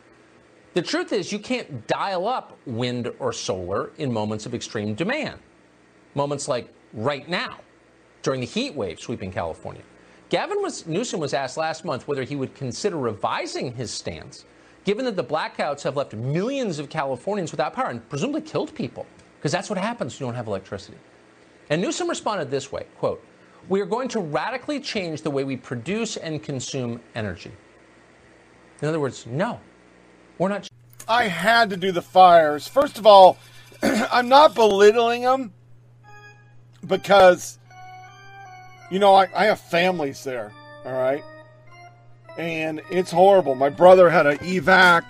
The 0.75 0.83
truth 0.83 1.13
is, 1.13 1.33
you 1.33 1.39
can't 1.39 1.87
dial 1.87 2.29
up 2.29 2.59
wind 2.67 3.11
or 3.19 3.33
solar 3.33 3.91
in 3.99 4.13
moments 4.13 4.47
of 4.47 4.55
extreme 4.55 4.95
demand. 4.95 5.41
Moments 6.15 6.47
like 6.47 6.73
right 6.93 7.29
now, 7.29 7.59
during 8.23 8.41
the 8.41 8.47
heat 8.47 8.75
wave 8.75 9.01
sweeping 9.01 9.33
California. 9.33 9.83
Gavin 10.29 10.61
was, 10.61 10.87
Newsom 10.87 11.21
was 11.21 11.33
asked 11.33 11.57
last 11.57 11.85
month 11.85 12.07
whether 12.07 12.23
he 12.23 12.37
would 12.37 12.55
consider 12.55 12.99
revising 12.99 13.73
his 13.73 13.91
stance, 13.91 14.45
given 14.85 15.05
that 15.07 15.17
the 15.17 15.25
blackouts 15.25 15.83
have 15.83 15.97
left 15.97 16.13
millions 16.13 16.79
of 16.79 16.91
Californians 16.91 17.51
without 17.51 17.73
power 17.73 17.89
and 17.89 18.07
presumably 18.11 18.43
killed 18.43 18.75
people, 18.75 19.07
because 19.39 19.53
that's 19.53 19.71
what 19.71 19.79
happens 19.79 20.15
when 20.15 20.27
you 20.27 20.31
don't 20.31 20.37
have 20.37 20.47
electricity. 20.47 20.99
And 21.71 21.81
Newsom 21.81 22.09
responded 22.09 22.51
this 22.51 22.71
way, 22.71 22.87
quote, 22.99 23.25
we 23.69 23.81
are 23.81 23.87
going 23.87 24.09
to 24.09 24.21
radically 24.21 24.81
change 24.81 25.23
the 25.23 25.31
way 25.31 25.45
we 25.45 25.57
produce 25.57 26.17
and 26.17 26.43
consume 26.43 27.01
energy. 27.15 27.53
In 28.83 28.89
other 28.89 29.01
words, 29.01 29.27
no, 29.27 29.61
we're 30.39 30.49
not. 30.49 30.69
I 31.09 31.25
had 31.25 31.71
to 31.71 31.77
do 31.77 31.93
the 31.93 32.03
fires. 32.03 32.69
First 32.69 32.99
of 32.99 33.07
all, 33.07 33.39
I'm 33.83 34.29
not 34.29 34.55
belittling 34.55 35.23
them 35.23 35.53
because, 36.87 37.59
you 38.91 38.99
know, 38.99 39.15
I, 39.15 39.29
I 39.35 39.47
have 39.47 39.61
families 39.61 40.23
there, 40.25 40.53
all 40.85 40.93
right? 40.93 41.25
And 42.37 42.81
it's 42.91 43.11
horrible. 43.11 43.55
My 43.55 43.69
brother 43.69 44.11
had 44.11 44.27
an 44.27 44.39
evac. 44.39 45.05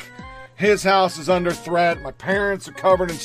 His 0.56 0.82
house 0.82 1.18
is 1.18 1.28
under 1.28 1.52
threat. 1.52 2.00
My 2.00 2.12
parents 2.12 2.68
are 2.68 2.72
covered 2.72 3.10
in 3.10 3.18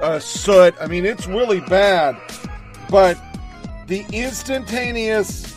uh, 0.00 0.18
soot. 0.18 0.74
I 0.80 0.86
mean, 0.86 1.04
it's 1.04 1.26
really 1.26 1.60
bad. 1.60 2.16
But 2.88 3.18
the 3.86 4.04
instantaneous, 4.12 5.54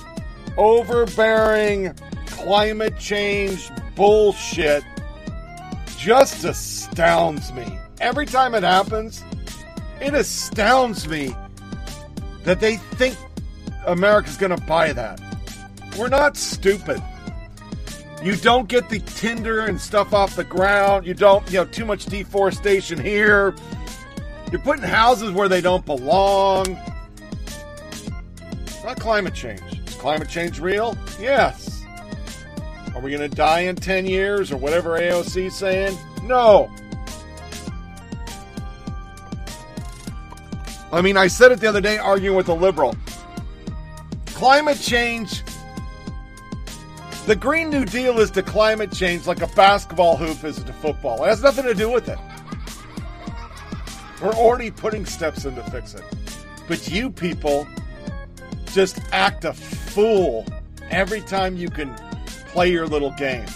overbearing 0.57 1.95
climate 2.27 2.99
change 2.99 3.69
bullshit 3.95 4.83
just 6.01 6.43
astounds 6.43 7.53
me. 7.53 7.77
Every 7.99 8.25
time 8.25 8.55
it 8.55 8.63
happens, 8.63 9.23
it 10.01 10.15
astounds 10.15 11.07
me 11.07 11.35
that 12.43 12.59
they 12.59 12.77
think 12.77 13.15
America's 13.85 14.35
going 14.35 14.55
to 14.55 14.65
buy 14.65 14.93
that. 14.93 15.21
We're 15.99 16.09
not 16.09 16.37
stupid. 16.37 17.03
You 18.23 18.35
don't 18.35 18.67
get 18.67 18.89
the 18.89 18.99
tinder 18.99 19.65
and 19.67 19.79
stuff 19.79 20.11
off 20.11 20.35
the 20.35 20.43
ground. 20.43 21.05
You 21.05 21.13
don't, 21.13 21.45
you 21.51 21.59
know, 21.59 21.65
too 21.65 21.85
much 21.85 22.07
deforestation 22.07 22.99
here. 22.99 23.53
You're 24.51 24.61
putting 24.61 24.83
houses 24.83 25.31
where 25.31 25.47
they 25.47 25.61
don't 25.61 25.85
belong. 25.85 26.79
It's 28.65 28.83
not 28.83 28.99
climate 28.99 29.35
change. 29.35 29.61
Is 29.87 29.95
climate 29.95 30.29
change 30.29 30.59
real? 30.59 30.97
Yes. 31.19 31.70
Are 32.93 33.01
we 33.01 33.11
going 33.11 33.29
to 33.29 33.35
die 33.35 33.61
in 33.61 33.75
10 33.75 34.05
years 34.05 34.51
or 34.51 34.57
whatever 34.57 34.99
AOC 34.99 35.45
is 35.45 35.55
saying? 35.55 35.97
No. 36.23 36.69
I 40.91 41.01
mean, 41.01 41.15
I 41.15 41.27
said 41.27 41.51
it 41.51 41.59
the 41.59 41.67
other 41.67 41.79
day 41.79 41.97
arguing 41.97 42.35
with 42.35 42.49
a 42.49 42.53
liberal. 42.53 42.95
Climate 44.27 44.79
change, 44.79 45.43
the 47.27 47.35
Green 47.35 47.69
New 47.69 47.85
Deal 47.85 48.19
is 48.19 48.29
to 48.31 48.43
climate 48.43 48.91
change 48.91 49.25
like 49.25 49.41
a 49.41 49.47
basketball 49.47 50.17
hoop 50.17 50.43
is 50.43 50.61
to 50.61 50.73
football. 50.73 51.23
It 51.23 51.29
has 51.29 51.41
nothing 51.41 51.63
to 51.65 51.73
do 51.73 51.89
with 51.89 52.09
it. 52.09 52.17
We're 54.21 54.33
already 54.33 54.69
putting 54.69 55.05
steps 55.05 55.45
in 55.45 55.55
to 55.55 55.63
fix 55.71 55.93
it. 55.93 56.03
But 56.67 56.89
you 56.89 57.09
people 57.09 57.67
just 58.73 58.99
act 59.11 59.45
a 59.45 59.53
fool 59.53 60.45
every 60.89 61.21
time 61.21 61.55
you 61.55 61.69
can 61.69 61.95
play 62.51 62.71
your 62.71 62.87
little 62.87 63.11
games. 63.11 63.51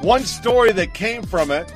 One 0.00 0.22
story 0.22 0.72
that 0.72 0.94
came 0.94 1.22
from 1.22 1.50
it 1.50 1.72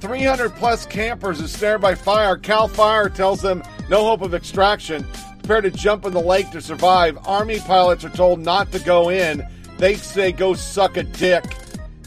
300 0.00 0.54
plus 0.54 0.86
campers 0.86 1.40
are 1.40 1.48
snared 1.48 1.80
by 1.80 1.94
fire. 1.94 2.36
Cal 2.36 2.68
Fire 2.68 3.08
tells 3.08 3.42
them 3.42 3.62
no 3.88 4.04
hope 4.04 4.22
of 4.22 4.34
extraction. 4.34 5.04
Prepare 5.38 5.62
to 5.62 5.70
jump 5.70 6.04
in 6.04 6.12
the 6.12 6.20
lake 6.20 6.50
to 6.50 6.60
survive. 6.60 7.18
Army 7.26 7.58
pilots 7.60 8.04
are 8.04 8.10
told 8.10 8.38
not 8.38 8.70
to 8.72 8.78
go 8.80 9.08
in. 9.08 9.42
They 9.78 9.94
say 9.94 10.30
go 10.30 10.54
suck 10.54 10.96
a 10.96 11.02
dick. 11.02 11.44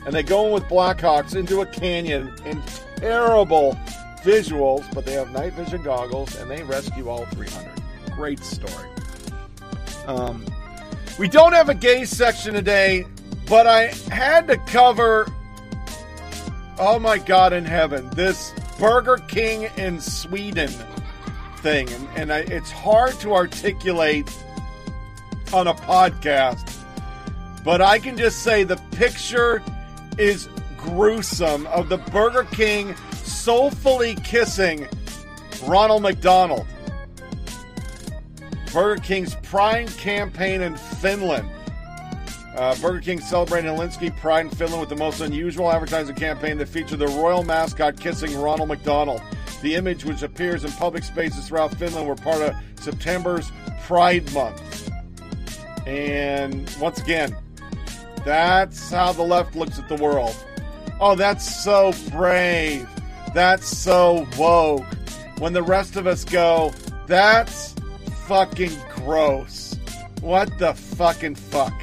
And 0.06 0.14
they 0.16 0.24
go 0.24 0.48
in 0.48 0.54
with 0.54 0.64
Blackhawks 0.64 1.36
into 1.36 1.62
a 1.62 1.66
canyon 1.66 2.34
in 2.46 2.62
terrible 2.96 3.78
visuals, 4.24 4.86
but 4.94 5.06
they 5.06 5.14
have 5.14 5.32
night 5.32 5.54
vision 5.54 5.84
goggles 5.84 6.36
and 6.36 6.50
they 6.50 6.64
rescue 6.64 7.10
all 7.10 7.26
300. 7.26 7.72
Great 8.16 8.40
story. 8.40 8.90
Um, 10.08 10.46
we 11.20 11.28
don't 11.28 11.54
have 11.54 11.70
a 11.70 11.76
gay 11.76 12.06
section 12.06 12.54
today, 12.54 13.06
but 13.52 13.68
I 13.68 13.88
had 14.10 14.48
to 14.48 14.56
cover 14.56 15.28
oh 16.80 16.98
my 17.00 17.18
God 17.18 17.52
in 17.52 17.66
heaven, 17.66 18.10
this 18.12 18.54
Burger 18.80 19.18
King 19.28 19.70
in 19.76 20.00
Sweden 20.00 20.72
thing. 21.58 21.90
And, 21.90 22.08
and 22.16 22.34
I, 22.34 22.40
it's 22.40 22.72
hard 22.72 23.14
to 23.20 23.34
articulate 23.34 24.34
on 25.54 25.68
a 25.68 25.74
podcast, 25.74 26.78
but 27.66 27.82
I 27.82 28.00
can 28.00 28.18
just 28.18 28.42
say 28.42 28.64
the 28.64 28.78
picture 28.92 29.62
is 30.18 30.48
gruesome 30.78 31.68
of 31.68 31.90
the 31.90 31.98
Burger 31.98 32.46
King 32.46 32.96
soulfully 33.24 34.16
kissing 34.24 34.88
Ronald 35.66 36.04
McDonald. 36.04 36.66
Burger 38.72 39.02
King's 39.02 39.36
prime 39.44 39.90
campaign 39.90 40.62
in 40.62 40.78
Finland. 40.78 41.50
Uh, 42.56 42.76
Burger 42.82 43.00
King 43.00 43.20
celebrating 43.22 43.72
Helsinki 43.72 44.16
Pride 44.18 44.48
in 44.48 44.52
Finland 44.52 44.82
with 44.82 44.90
the 44.90 44.96
most 44.96 45.22
unusual 45.22 45.72
advertising 45.72 46.16
campaign 46.16 46.58
that 46.58 46.68
featured 46.68 47.00
the 47.00 47.08
royal 47.08 47.44
mascot 47.44 48.00
kissing 48.00 48.38
Ronald 48.38 48.68
McDonald. 48.68 49.22
The 49.62 49.76
image, 49.76 50.04
which 50.06 50.22
appears 50.22 50.64
in 50.64 50.72
public 50.74 51.04
spaces 51.04 51.48
throughout 51.48 51.74
Finland, 51.76 52.08
were 52.08 52.16
part 52.16 52.42
of 52.42 52.56
September's 52.80 53.52
Pride 53.84 54.32
Month. 54.34 54.90
And 55.88 56.70
once 56.80 57.00
again, 57.00 57.36
that's 58.26 58.92
how 58.92 59.14
the 59.14 59.24
left 59.24 59.56
looks 59.56 59.80
at 59.80 59.88
the 59.88 59.96
world. 59.96 60.36
Oh, 61.00 61.16
that's 61.16 61.64
so 61.64 61.94
brave. 62.12 62.88
That's 63.34 63.66
so 63.66 64.28
woke. 64.38 64.86
When 65.40 65.54
the 65.54 65.64
rest 65.64 65.96
of 65.96 66.06
us 66.06 66.26
go, 66.26 66.74
that's 67.08 67.74
fucking 68.28 68.74
gross. 68.96 69.76
What 70.22 70.58
the 70.60 70.74
fucking 70.74 71.36
fuck? 71.36 71.74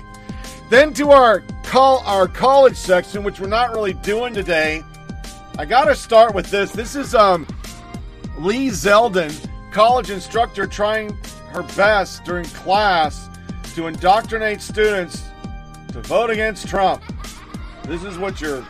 Then 0.71 0.93
to 0.95 1.13
our 1.13 1.43
call 1.65 2.03
our 2.05 2.29
college 2.29 2.77
section, 2.77 3.23
which 3.23 3.41
we're 3.41 3.47
not 3.47 3.71
really 3.73 3.95
doing 3.95 4.35
today. 4.35 4.83
I 5.59 5.65
gotta 5.65 5.95
start 5.95 6.35
with 6.35 6.51
this. 6.51 6.73
This 6.73 6.95
is 6.95 7.15
um 7.15 7.47
Lee 8.39 8.69
Zeldin, 8.69 9.33
college 9.73 10.11
instructor, 10.11 10.67
trying 10.67 11.17
her 11.53 11.63
best 11.75 12.25
during 12.25 12.45
class 12.45 13.29
to 13.75 13.87
indoctrinate 13.87 14.61
students 14.61 15.25
to 15.93 16.03
vote 16.03 16.29
against 16.29 16.69
Trump. 16.69 17.03
This 17.85 18.05
is 18.05 18.19
what 18.19 18.39
your 18.39 18.63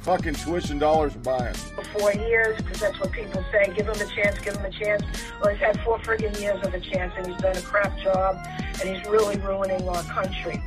fucking 0.00 0.34
tuition 0.34 0.78
dollars 0.78 1.14
are 1.14 1.20
buying. 1.20 1.54
Four 1.98 2.12
years, 2.14 2.56
because 2.56 2.80
that's 2.80 2.98
what 2.98 3.12
people 3.12 3.44
say. 3.52 3.72
Give 3.76 3.86
him 3.86 3.94
a 3.94 4.06
chance, 4.14 4.38
give 4.40 4.56
him 4.56 4.64
a 4.64 4.70
chance. 4.70 5.02
Well, 5.40 5.54
he's 5.54 5.60
had 5.60 5.80
four 5.82 5.98
friggin' 6.00 6.38
years 6.40 6.64
of 6.66 6.74
a 6.74 6.80
chance, 6.80 7.12
and 7.16 7.26
he's 7.26 7.40
done 7.40 7.56
a 7.56 7.62
crap 7.62 7.96
job, 8.00 8.36
and 8.80 8.96
he's 8.96 9.06
really 9.06 9.38
ruining 9.38 9.88
our 9.88 10.02
country. 10.04 10.62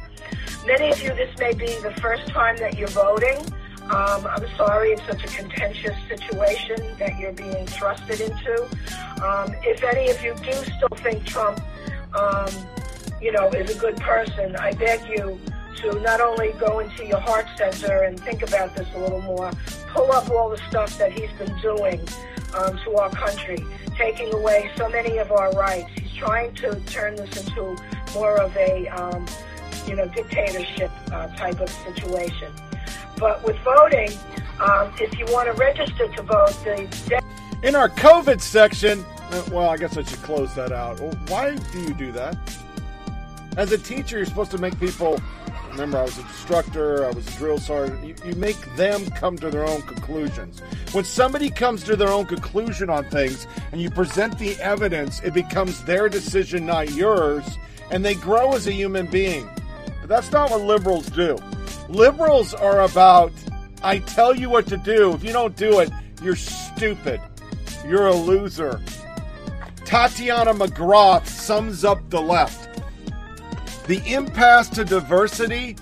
Many 0.65 0.91
of 0.91 1.01
you, 1.01 1.09
this 1.09 1.35
may 1.39 1.53
be 1.53 1.67
the 1.81 1.93
first 2.01 2.27
time 2.27 2.55
that 2.57 2.77
you're 2.77 2.87
voting. 2.89 3.37
Um, 3.83 4.27
I'm 4.27 4.45
sorry 4.55 4.91
it's 4.91 5.05
such 5.07 5.23
a 5.23 5.27
contentious 5.27 5.95
situation 6.07 6.95
that 6.99 7.17
you're 7.17 7.33
being 7.33 7.65
thrusted 7.65 8.21
into. 8.21 8.63
Um, 9.25 9.53
if 9.63 9.83
any 9.83 10.09
of 10.11 10.23
you 10.23 10.35
do 10.35 10.53
still 10.53 10.95
think 10.97 11.25
Trump 11.25 11.59
um, 12.13 12.49
you 13.21 13.31
know, 13.31 13.49
is 13.49 13.75
a 13.75 13.79
good 13.79 13.97
person, 13.97 14.55
I 14.55 14.73
beg 14.73 15.01
you 15.09 15.39
to 15.77 15.99
not 16.01 16.21
only 16.21 16.53
go 16.53 16.79
into 16.79 17.05
your 17.05 17.19
heart 17.19 17.47
center 17.57 18.03
and 18.03 18.19
think 18.19 18.43
about 18.43 18.75
this 18.75 18.87
a 18.95 18.99
little 18.99 19.21
more, 19.21 19.51
pull 19.87 20.11
up 20.11 20.29
all 20.29 20.49
the 20.49 20.61
stuff 20.69 20.97
that 20.97 21.11
he's 21.11 21.31
been 21.39 21.55
doing 21.61 21.99
um, 22.55 22.77
to 22.85 22.95
our 22.95 23.09
country, 23.09 23.65
taking 23.97 24.33
away 24.33 24.69
so 24.75 24.87
many 24.89 25.17
of 25.17 25.31
our 25.31 25.51
rights. 25.53 25.89
He's 25.95 26.13
trying 26.13 26.53
to 26.55 26.79
turn 26.81 27.15
this 27.15 27.47
into 27.47 27.75
more 28.13 28.39
of 28.39 28.55
a, 28.57 28.87
um, 28.89 29.25
you 29.87 29.95
know, 29.95 30.07
dictatorship 30.07 30.91
uh, 31.11 31.27
type 31.35 31.59
of 31.59 31.69
situation. 31.69 32.51
But 33.17 33.43
with 33.43 33.57
voting, 33.59 34.09
um, 34.59 34.91
if 34.99 35.17
you 35.17 35.25
want 35.29 35.47
to 35.47 35.53
register 35.53 36.07
to 36.07 36.23
vote, 36.23 36.55
the 36.63 37.21
In 37.63 37.75
our 37.75 37.89
COVID 37.89 38.41
section, 38.41 39.05
uh, 39.31 39.43
well, 39.51 39.69
I 39.69 39.77
guess 39.77 39.97
I 39.97 40.03
should 40.03 40.21
close 40.23 40.53
that 40.55 40.71
out. 40.71 40.99
Why 41.29 41.55
do 41.55 41.81
you 41.81 41.93
do 41.93 42.11
that? 42.13 42.35
As 43.57 43.71
a 43.71 43.77
teacher, 43.77 44.17
you're 44.17 44.25
supposed 44.25 44.51
to 44.51 44.57
make 44.57 44.79
people. 44.79 45.21
Remember, 45.71 45.99
I 45.99 46.03
was 46.03 46.17
an 46.17 46.25
instructor, 46.25 47.05
I 47.05 47.11
was 47.11 47.27
a 47.27 47.37
drill 47.37 47.57
sergeant. 47.57 48.03
You, 48.03 48.15
you 48.25 48.35
make 48.35 48.59
them 48.75 49.05
come 49.11 49.37
to 49.37 49.49
their 49.49 49.65
own 49.65 49.81
conclusions. 49.83 50.59
When 50.91 51.05
somebody 51.05 51.49
comes 51.49 51.83
to 51.83 51.95
their 51.95 52.09
own 52.09 52.25
conclusion 52.25 52.89
on 52.89 53.05
things 53.05 53.47
and 53.71 53.81
you 53.81 53.89
present 53.89 54.37
the 54.37 54.59
evidence, 54.59 55.21
it 55.21 55.33
becomes 55.33 55.83
their 55.85 56.09
decision, 56.09 56.65
not 56.65 56.91
yours, 56.91 57.45
and 57.89 58.03
they 58.03 58.15
grow 58.15 58.53
as 58.53 58.67
a 58.67 58.73
human 58.73 59.05
being. 59.05 59.49
That's 60.11 60.29
not 60.33 60.51
what 60.51 60.59
liberals 60.63 61.05
do. 61.05 61.37
Liberals 61.87 62.53
are 62.53 62.81
about, 62.81 63.31
I 63.81 63.99
tell 63.99 64.35
you 64.35 64.49
what 64.49 64.67
to 64.67 64.75
do. 64.75 65.13
If 65.13 65.23
you 65.23 65.31
don't 65.31 65.55
do 65.55 65.79
it, 65.79 65.89
you're 66.21 66.35
stupid. 66.35 67.21
You're 67.87 68.07
a 68.07 68.13
loser. 68.13 68.81
Tatiana 69.85 70.53
McGrath 70.53 71.27
sums 71.27 71.85
up 71.85 71.97
the 72.09 72.19
left. 72.19 72.83
The 73.87 74.01
impasse 74.05 74.67
to 74.71 74.83
diversity 74.83 75.77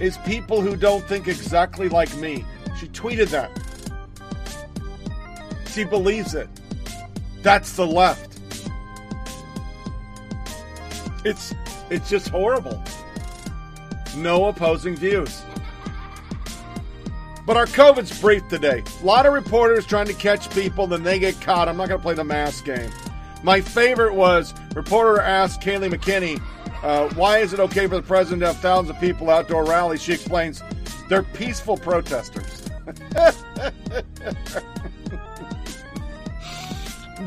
is 0.00 0.18
people 0.26 0.60
who 0.60 0.74
don't 0.74 1.04
think 1.04 1.28
exactly 1.28 1.88
like 1.88 2.12
me. 2.16 2.44
She 2.80 2.88
tweeted 2.88 3.28
that. 3.28 3.52
She 5.70 5.84
believes 5.84 6.34
it. 6.34 6.48
That's 7.44 7.74
the 7.74 7.86
left. 7.86 8.40
It's 11.24 11.54
it's 11.88 12.10
just 12.10 12.30
horrible. 12.30 12.82
No 14.16 14.46
opposing 14.46 14.96
views. 14.96 15.42
But 17.46 17.56
our 17.56 17.66
COVID's 17.66 18.20
brief 18.20 18.46
today. 18.48 18.82
A 19.00 19.04
lot 19.04 19.26
of 19.26 19.32
reporters 19.32 19.84
trying 19.86 20.06
to 20.06 20.14
catch 20.14 20.48
people, 20.50 20.86
then 20.86 21.02
they 21.02 21.18
get 21.18 21.40
caught. 21.40 21.68
I'm 21.68 21.76
not 21.76 21.88
going 21.88 22.00
to 22.00 22.02
play 22.02 22.14
the 22.14 22.24
mask 22.24 22.64
game. 22.64 22.90
My 23.42 23.60
favorite 23.60 24.14
was 24.14 24.54
reporter 24.74 25.20
asked 25.20 25.60
Kayleigh 25.60 25.90
McEnany, 25.90 26.40
uh, 26.82 27.08
"Why 27.14 27.38
is 27.38 27.52
it 27.52 27.60
okay 27.60 27.86
for 27.86 27.96
the 27.96 28.02
president 28.02 28.40
to 28.42 28.48
have 28.48 28.58
thousands 28.58 28.90
of 28.90 29.00
people 29.00 29.30
outdoor 29.30 29.64
rallies?" 29.64 30.02
She 30.02 30.12
explains, 30.12 30.62
"They're 31.08 31.22
peaceful 31.22 31.76
protesters." 31.76 32.62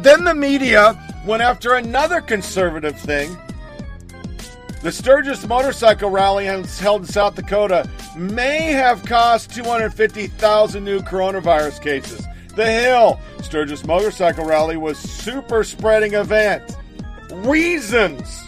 then 0.02 0.24
the 0.24 0.34
media 0.36 1.00
went 1.26 1.42
after 1.42 1.74
another 1.76 2.22
conservative 2.22 3.00
thing. 3.00 3.36
The 4.84 4.92
Sturgis 4.92 5.48
motorcycle 5.48 6.10
rally 6.10 6.44
held 6.44 7.02
in 7.04 7.08
South 7.08 7.36
Dakota 7.36 7.90
may 8.18 8.64
have 8.64 9.06
cost 9.06 9.56
250,000 9.56 10.84
new 10.84 11.00
coronavirus 11.00 11.82
cases. 11.82 12.28
The 12.58 12.70
Hill 12.70 13.18
Sturgis 13.42 13.86
motorcycle 13.86 14.44
rally 14.44 14.76
was 14.76 15.00
super 15.00 15.64
spreading 15.64 16.16
event. 16.16 16.76
Reason's 17.32 18.44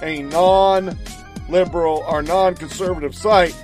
a 0.00 0.22
non-liberal 0.22 2.04
or 2.06 2.22
non-conservative 2.22 3.12
site. 3.16 3.56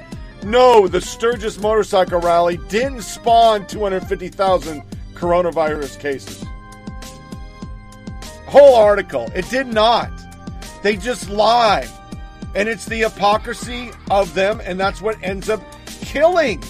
No, 0.43 0.89
the 0.89 1.01
Sturgis 1.01 1.61
motorcycle 1.61 2.19
rally 2.19 2.57
didn't 2.69 3.03
spawn 3.03 3.69
250,000 3.69 4.83
coronavirus 5.15 6.01
cases. 6.01 6.45
Whole 8.47 8.75
article. 8.75 9.31
It 9.33 9.49
did 9.49 9.69
not. 9.69 10.11
They 10.83 10.97
just 10.97 11.31
lie. 11.31 11.89
And 12.57 12.71
it's 12.71 12.87
the 12.87 13.01
hypocrisy 13.01 13.91
of 14.11 14.33
them, 14.33 14.63
and 14.65 14.81
that's 14.81 15.03
what 15.03 15.23
ends 15.23 15.51
up 15.51 15.63
killing 15.87 16.63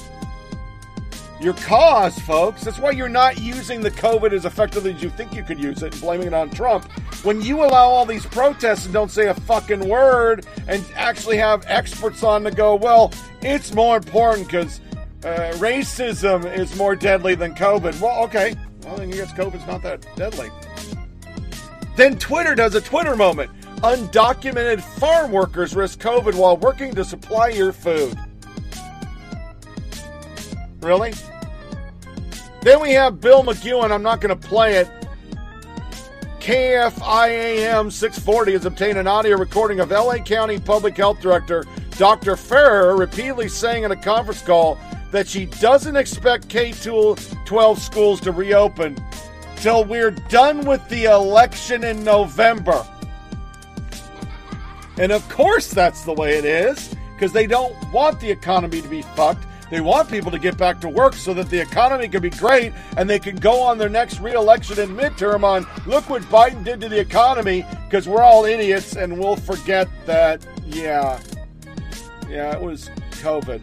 your 1.40 1.54
cause, 1.54 2.18
folks. 2.20 2.64
That's 2.64 2.80
why 2.80 2.90
you're 2.90 3.08
not 3.08 3.38
using 3.38 3.82
the 3.82 3.90
COVID 3.92 4.32
as 4.32 4.44
effectively 4.44 4.94
as 4.94 5.00
you 5.00 5.10
think 5.10 5.32
you 5.32 5.44
could 5.44 5.60
use 5.60 5.82
it 5.84 5.92
and 5.92 6.00
blaming 6.00 6.26
it 6.26 6.34
on 6.34 6.50
Trump. 6.50 6.90
When 7.22 7.40
you 7.40 7.64
allow 7.64 7.86
all 7.88 8.04
these 8.04 8.26
protests 8.26 8.86
and 8.86 8.92
don't 8.92 9.12
say 9.12 9.28
a 9.28 9.34
fucking 9.34 9.88
word 9.88 10.44
and 10.66 10.84
actually 10.96 11.36
have 11.36 11.64
experts 11.68 12.24
on 12.24 12.42
to 12.42 12.50
go, 12.50 12.74
well, 12.74 13.12
it's 13.40 13.72
more 13.72 13.96
important 13.96 14.48
because 14.48 14.80
uh, 15.22 15.52
racism 15.58 16.52
is 16.52 16.74
more 16.76 16.96
deadly 16.96 17.36
than 17.36 17.54
COVID. 17.54 18.00
Well, 18.00 18.24
okay. 18.24 18.56
Well, 18.82 18.96
then 18.96 19.12
I 19.12 19.16
guess 19.16 19.32
COVID's 19.32 19.66
not 19.68 19.82
that 19.82 20.04
deadly. 20.16 20.50
Then 21.96 22.18
Twitter 22.18 22.56
does 22.56 22.74
a 22.74 22.80
Twitter 22.80 23.14
moment. 23.14 23.50
Undocumented 23.82 24.80
farm 24.80 25.32
workers 25.32 25.76
risk 25.76 26.00
COVID 26.00 26.34
while 26.34 26.56
working 26.56 26.94
to 26.94 27.04
supply 27.04 27.48
your 27.48 27.72
food. 27.72 28.18
Really? 30.80 31.12
Then 32.62 32.80
we 32.80 32.92
have 32.92 33.20
Bill 33.20 33.42
McEwen. 33.42 33.90
I'm 33.90 34.02
not 34.02 34.20
going 34.20 34.36
to 34.36 34.48
play 34.48 34.76
it. 34.76 34.88
KFIAM 36.40 37.90
640 37.90 38.52
has 38.52 38.64
obtained 38.66 38.98
an 38.98 39.06
audio 39.08 39.36
recording 39.36 39.80
of 39.80 39.90
LA 39.90 40.18
County 40.18 40.60
Public 40.60 40.96
Health 40.96 41.20
Director 41.20 41.64
Dr. 41.98 42.36
Ferrer 42.36 42.96
repeatedly 42.96 43.48
saying 43.48 43.82
in 43.84 43.90
a 43.90 43.96
conference 43.96 44.42
call 44.42 44.78
that 45.10 45.26
she 45.26 45.46
doesn't 45.46 45.96
expect 45.96 46.48
K 46.48 46.72
12 46.72 47.78
schools 47.82 48.20
to 48.20 48.32
reopen 48.32 48.96
till 49.56 49.84
we're 49.84 50.10
done 50.10 50.64
with 50.66 50.86
the 50.88 51.04
election 51.04 51.82
in 51.84 52.04
November. 52.04 52.86
And 54.98 55.12
of 55.12 55.28
course, 55.28 55.68
that's 55.68 56.02
the 56.02 56.12
way 56.12 56.38
it 56.38 56.44
is, 56.44 56.94
because 57.14 57.32
they 57.32 57.46
don't 57.46 57.74
want 57.92 58.20
the 58.20 58.30
economy 58.30 58.80
to 58.80 58.88
be 58.88 59.02
fucked. 59.02 59.46
They 59.70 59.80
want 59.80 60.08
people 60.08 60.30
to 60.30 60.38
get 60.38 60.56
back 60.56 60.80
to 60.82 60.88
work 60.88 61.14
so 61.14 61.34
that 61.34 61.50
the 61.50 61.60
economy 61.60 62.08
can 62.08 62.22
be 62.22 62.30
great 62.30 62.72
and 62.96 63.10
they 63.10 63.18
can 63.18 63.34
go 63.36 63.60
on 63.60 63.78
their 63.78 63.88
next 63.88 64.20
reelection 64.20 64.78
and 64.78 64.96
midterm 64.96 65.42
on 65.42 65.66
look 65.86 66.08
what 66.08 66.22
Biden 66.22 66.62
did 66.62 66.80
to 66.82 66.88
the 66.88 67.00
economy 67.00 67.66
because 67.84 68.08
we're 68.08 68.22
all 68.22 68.44
idiots 68.44 68.94
and 68.94 69.18
we'll 69.18 69.34
forget 69.34 69.88
that, 70.06 70.46
yeah, 70.64 71.18
yeah, 72.28 72.52
it 72.52 72.60
was 72.60 72.90
COVID. 73.22 73.60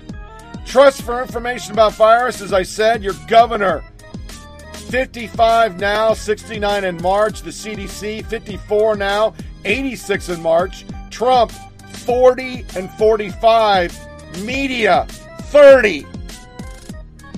Trust 0.65 1.03
for 1.03 1.21
information 1.21 1.73
about 1.73 1.93
virus, 1.93 2.41
as 2.41 2.51
I 2.51 2.63
said, 2.63 3.03
your 3.03 3.15
governor. 3.27 3.83
55 4.89 5.79
now, 5.79 6.13
69 6.13 6.83
in 6.83 7.01
March. 7.01 7.41
The 7.41 7.49
CDC, 7.49 8.25
54 8.25 8.95
now, 8.95 9.33
86 9.65 10.29
in 10.29 10.41
March. 10.41 10.85
Trump, 11.13 11.51
40 11.51 12.65
and 12.75 12.89
45. 12.91 14.43
Media, 14.43 15.05
30. 15.07 16.05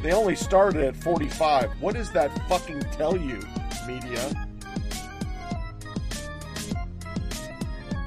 They 0.02 0.14
only 0.14 0.36
started 0.36 0.82
at 0.82 0.96
45. 0.96 1.70
What 1.82 1.96
does 1.96 2.10
that 2.14 2.32
fucking 2.48 2.80
tell 2.94 3.18
you, 3.18 3.38
media? 3.86 4.48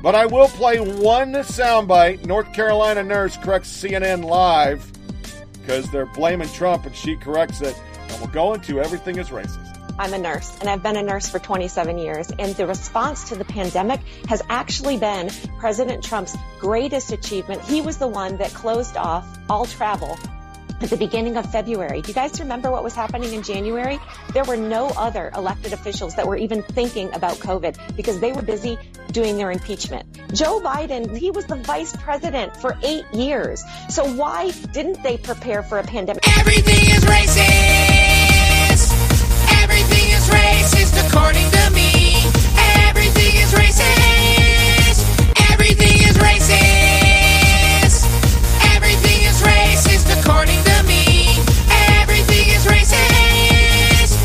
But 0.03 0.15
I 0.15 0.25
will 0.25 0.49
play 0.49 0.79
one 0.79 1.33
soundbite. 1.33 2.25
North 2.25 2.51
Carolina 2.55 3.03
nurse 3.03 3.37
corrects 3.37 3.71
CNN 3.71 4.25
live 4.25 4.91
because 5.53 5.91
they're 5.91 6.07
blaming 6.07 6.49
Trump 6.49 6.87
and 6.87 6.97
she 6.97 7.15
corrects 7.17 7.61
it. 7.61 7.77
And 8.09 8.21
we'll 8.21 8.31
go 8.31 8.55
into 8.55 8.81
everything 8.81 9.19
is 9.19 9.29
racist. 9.29 9.68
I'm 9.99 10.15
a 10.15 10.19
nurse 10.19 10.57
and 10.61 10.69
I've 10.69 10.83
been 10.83 10.97
a 10.97 11.03
nurse 11.03 11.29
for 11.29 11.39
27 11.39 11.99
years. 11.99 12.31
And 12.39 12.55
the 12.55 12.67
response 12.67 13.29
to 13.31 13.35
the 13.35 13.45
pandemic 13.45 14.01
has 14.29 14.43
actually 14.49 14.97
been 14.97 15.31
President 15.59 16.05
Trump's 16.05 16.37
greatest 16.61 17.13
achievement. 17.13 17.63
He 17.63 17.81
was 17.81 17.99
the 17.99 18.09
one 18.09 18.37
that 18.39 18.53
closed 18.55 18.97
off 18.97 19.27
all 19.49 19.67
travel 19.67 20.17
at 20.81 20.91
the 20.91 20.97
beginning 20.97 21.37
of 21.37 21.51
February. 21.51 22.01
Do 22.03 22.09
you 22.09 22.15
guys 22.15 22.39
remember 22.39 22.71
what 22.71 22.85
was 22.85 22.95
happening 22.95 23.33
in 23.33 23.43
January? 23.43 23.99
There 24.33 24.45
were 24.45 24.57
no 24.57 24.89
other 24.91 25.33
elected 25.35 25.73
officials 25.73 26.15
that 26.15 26.27
were 26.27 26.37
even 26.37 26.63
thinking 26.63 27.13
about 27.15 27.37
COVID 27.39 27.97
because 27.97 28.21
they 28.21 28.33
were 28.33 28.43
busy 28.43 28.79
doing 29.11 29.37
their 29.37 29.51
impeachment. 29.51 30.07
Joe 30.33 30.61
Biden, 30.61 31.17
he 31.17 31.31
was 31.31 31.47
the 31.47 31.57
vice 31.57 31.97
president 31.97 32.57
for 32.57 32.77
eight 32.85 33.05
years. 33.13 33.65
So 33.89 34.05
why 34.15 34.53
didn't 34.73 35.03
they 35.03 35.19
prepare 35.19 35.63
for 35.63 35.79
a 35.79 35.83
pandemic? 35.83 36.23
Everything 36.39 36.95
is 36.95 37.05
racist. 37.05 38.28
Is 40.29 40.35
racist 40.35 41.09
according 41.09 41.51
to 41.53 41.71
me. 41.71 42.17
Everything 42.87 43.37
is 43.37 43.53
racist. 43.55 45.01
Everything 45.51 46.03
is 46.07 46.19
racist. 46.19 48.05
Everything 48.75 49.23
is 49.25 49.41
racist 49.41 50.21
according 50.21 50.63
to 50.65 50.83
me. 50.87 51.29
Everything 51.99 52.49
is 52.49 52.67
racist. 52.67 54.19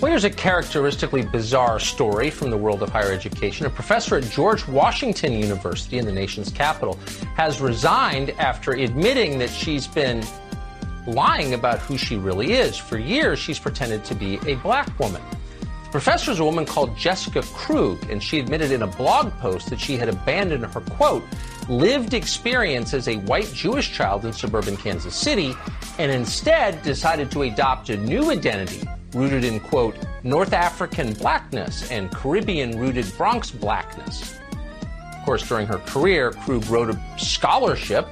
Well, 0.00 0.10
here's 0.10 0.24
a 0.24 0.30
characteristically 0.30 1.22
bizarre 1.22 1.80
story 1.80 2.30
from 2.30 2.50
the 2.50 2.56
world 2.56 2.84
of 2.84 2.90
higher 2.90 3.10
education. 3.10 3.66
A 3.66 3.70
professor 3.70 4.18
at 4.18 4.24
George 4.30 4.68
Washington 4.68 5.32
University 5.32 5.98
in 5.98 6.04
the 6.06 6.12
nation's 6.12 6.52
capital 6.52 6.96
has 7.36 7.60
resigned 7.60 8.30
after 8.38 8.72
admitting 8.72 9.38
that 9.38 9.50
she's 9.50 9.88
been 9.88 10.22
lying 11.06 11.54
about 11.54 11.78
who 11.78 11.96
she 11.96 12.16
really 12.16 12.52
is. 12.52 12.76
For 12.76 12.98
years, 12.98 13.38
she's 13.38 13.58
pretended 13.58 14.04
to 14.06 14.14
be 14.14 14.38
a 14.46 14.56
black 14.56 14.98
woman. 14.98 15.22
The 15.84 15.90
professor 15.90 16.30
is 16.30 16.40
a 16.40 16.44
woman 16.44 16.66
called 16.66 16.96
Jessica 16.96 17.42
Krug, 17.54 18.10
and 18.10 18.22
she 18.22 18.38
admitted 18.38 18.72
in 18.72 18.82
a 18.82 18.86
blog 18.86 19.32
post 19.38 19.70
that 19.70 19.80
she 19.80 19.96
had 19.96 20.08
abandoned 20.08 20.64
her 20.66 20.80
quote, 20.80 21.22
lived 21.68 22.14
experience 22.14 22.92
as 22.92 23.08
a 23.08 23.16
white 23.18 23.50
Jewish 23.52 23.92
child 23.92 24.24
in 24.24 24.32
suburban 24.32 24.76
Kansas 24.76 25.14
City, 25.14 25.54
and 25.98 26.12
instead 26.12 26.82
decided 26.82 27.30
to 27.30 27.42
adopt 27.42 27.88
a 27.88 27.96
new 27.96 28.30
identity 28.30 28.86
rooted 29.12 29.44
in, 29.44 29.60
quote, 29.60 29.96
North 30.22 30.52
African 30.52 31.14
blackness 31.14 31.90
and 31.90 32.10
Caribbean 32.10 32.78
rooted 32.78 33.10
Bronx 33.16 33.50
blackness. 33.50 34.38
Of 35.18 35.24
course, 35.24 35.48
during 35.48 35.66
her 35.66 35.78
career, 35.78 36.32
Krug 36.32 36.66
wrote 36.66 36.90
a 36.90 37.18
scholarship, 37.18 38.06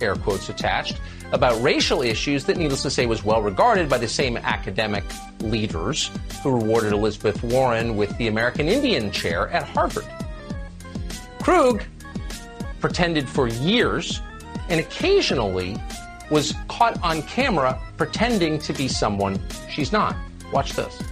air 0.00 0.14
quotes 0.14 0.48
attached, 0.48 1.00
about 1.32 1.60
racial 1.62 2.02
issues 2.02 2.44
that, 2.44 2.56
needless 2.56 2.82
to 2.82 2.90
say, 2.90 3.06
was 3.06 3.24
well 3.24 3.42
regarded 3.42 3.88
by 3.88 3.98
the 3.98 4.08
same 4.08 4.36
academic 4.36 5.04
leaders 5.40 6.10
who 6.42 6.52
rewarded 6.52 6.92
Elizabeth 6.92 7.42
Warren 7.42 7.96
with 7.96 8.16
the 8.18 8.28
American 8.28 8.68
Indian 8.68 9.10
chair 9.10 9.48
at 9.48 9.64
Harvard. 9.64 10.06
Krug 11.40 11.82
pretended 12.80 13.28
for 13.28 13.48
years 13.48 14.20
and 14.68 14.80
occasionally 14.80 15.76
was 16.30 16.54
caught 16.68 17.02
on 17.02 17.22
camera 17.22 17.80
pretending 17.96 18.58
to 18.58 18.72
be 18.72 18.88
someone 18.88 19.40
she's 19.70 19.92
not. 19.92 20.16
Watch 20.52 20.72
this. 20.72 21.02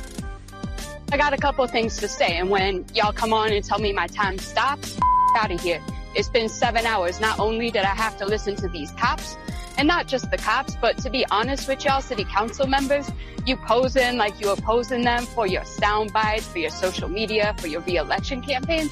I 1.11 1.17
got 1.19 1.35
a 1.35 1.37
couple 1.37 1.67
things 1.67 1.99
to 1.99 2.09
say, 2.09 2.39
and 2.39 2.49
when 2.49 2.87
y'all 2.95 3.13
come 3.13 3.35
on 3.35 3.53
and 3.53 3.63
tell 3.63 3.79
me 3.79 3.93
my 3.93 4.07
time 4.07 4.39
stops, 4.39 4.99
out 5.35 5.51
of 5.51 5.61
here. 5.61 5.81
It's 6.15 6.29
been 6.29 6.49
seven 6.49 6.87
hours. 6.87 7.21
Not 7.21 7.39
only 7.39 7.71
did 7.71 7.83
I 7.83 7.95
have 7.95 8.19
to 8.19 8.27
listen 8.27 8.55
to 8.57 8.69
these 8.69 8.91
cops, 8.93 9.37
and 9.77 9.89
not 9.89 10.07
just 10.07 10.31
the 10.31 10.37
cops, 10.37 10.77
but 10.81 10.99
to 10.99 11.11
be 11.11 11.25
honest 11.31 11.69
with 11.69 11.85
y'all, 11.85 12.01
city 12.01 12.25
council 12.25 12.67
members, 12.67 13.11
you 13.47 13.57
posing 13.57 14.17
like 14.17 14.41
you 14.41 14.51
opposing 14.51 15.03
them 15.03 15.27
for 15.27 15.47
your 15.47 15.65
sound 15.65 16.13
bites, 16.13 16.47
for 16.47 16.59
your 16.59 16.71
social 16.71 17.09
media, 17.09 17.55
for 17.59 17.67
your 17.67 17.81
re-election 17.83 18.43
campaigns. 18.43 18.91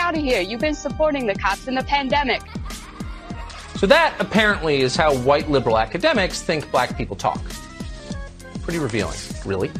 out 0.00 0.16
of 0.16 0.22
here. 0.22 0.40
You've 0.40 0.60
been 0.60 0.74
supporting 0.74 1.26
the 1.26 1.34
cops 1.34 1.68
in 1.68 1.74
the 1.74 1.84
pandemic. 1.84 2.42
So 3.76 3.86
that 3.86 4.14
apparently 4.18 4.80
is 4.80 4.96
how 4.96 5.14
white 5.14 5.48
liberal 5.48 5.78
academics 5.78 6.42
think 6.42 6.70
black 6.70 6.96
people 6.96 7.16
talk. 7.16 7.40
Pretty 8.62 8.78
revealing, 8.78 9.18
really. 9.44 9.70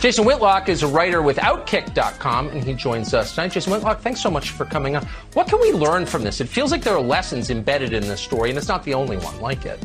Jason 0.00 0.26
Whitlock 0.26 0.68
is 0.68 0.82
a 0.82 0.86
writer 0.86 1.22
with 1.22 1.38
Outkick.com, 1.38 2.48
and 2.48 2.62
he 2.62 2.74
joins 2.74 3.14
us 3.14 3.34
tonight. 3.34 3.52
Jason 3.52 3.72
Whitlock, 3.72 4.00
thanks 4.00 4.20
so 4.20 4.30
much 4.30 4.50
for 4.50 4.66
coming 4.66 4.94
on. 4.94 5.06
What 5.32 5.48
can 5.48 5.58
we 5.58 5.72
learn 5.72 6.04
from 6.04 6.22
this? 6.22 6.40
It 6.40 6.48
feels 6.48 6.70
like 6.70 6.82
there 6.82 6.94
are 6.94 7.00
lessons 7.00 7.48
embedded 7.48 7.94
in 7.94 8.02
this 8.02 8.20
story, 8.20 8.50
and 8.50 8.58
it's 8.58 8.68
not 8.68 8.84
the 8.84 8.92
only 8.92 9.16
one 9.16 9.40
like 9.40 9.64
it. 9.64 9.82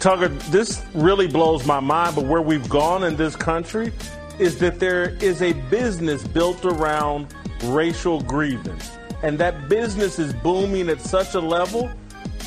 Tucker, 0.00 0.28
this 0.28 0.84
really 0.92 1.28
blows 1.28 1.64
my 1.64 1.78
mind, 1.78 2.16
but 2.16 2.24
where 2.26 2.42
we've 2.42 2.68
gone 2.68 3.04
in 3.04 3.16
this 3.16 3.36
country 3.36 3.92
is 4.40 4.58
that 4.58 4.80
there 4.80 5.10
is 5.22 5.40
a 5.40 5.52
business 5.70 6.26
built 6.26 6.64
around 6.64 7.32
racial 7.66 8.20
grievance. 8.22 8.90
And 9.22 9.38
that 9.38 9.68
business 9.68 10.18
is 10.18 10.34
booming 10.34 10.88
at 10.88 11.00
such 11.00 11.34
a 11.34 11.40
level 11.40 11.90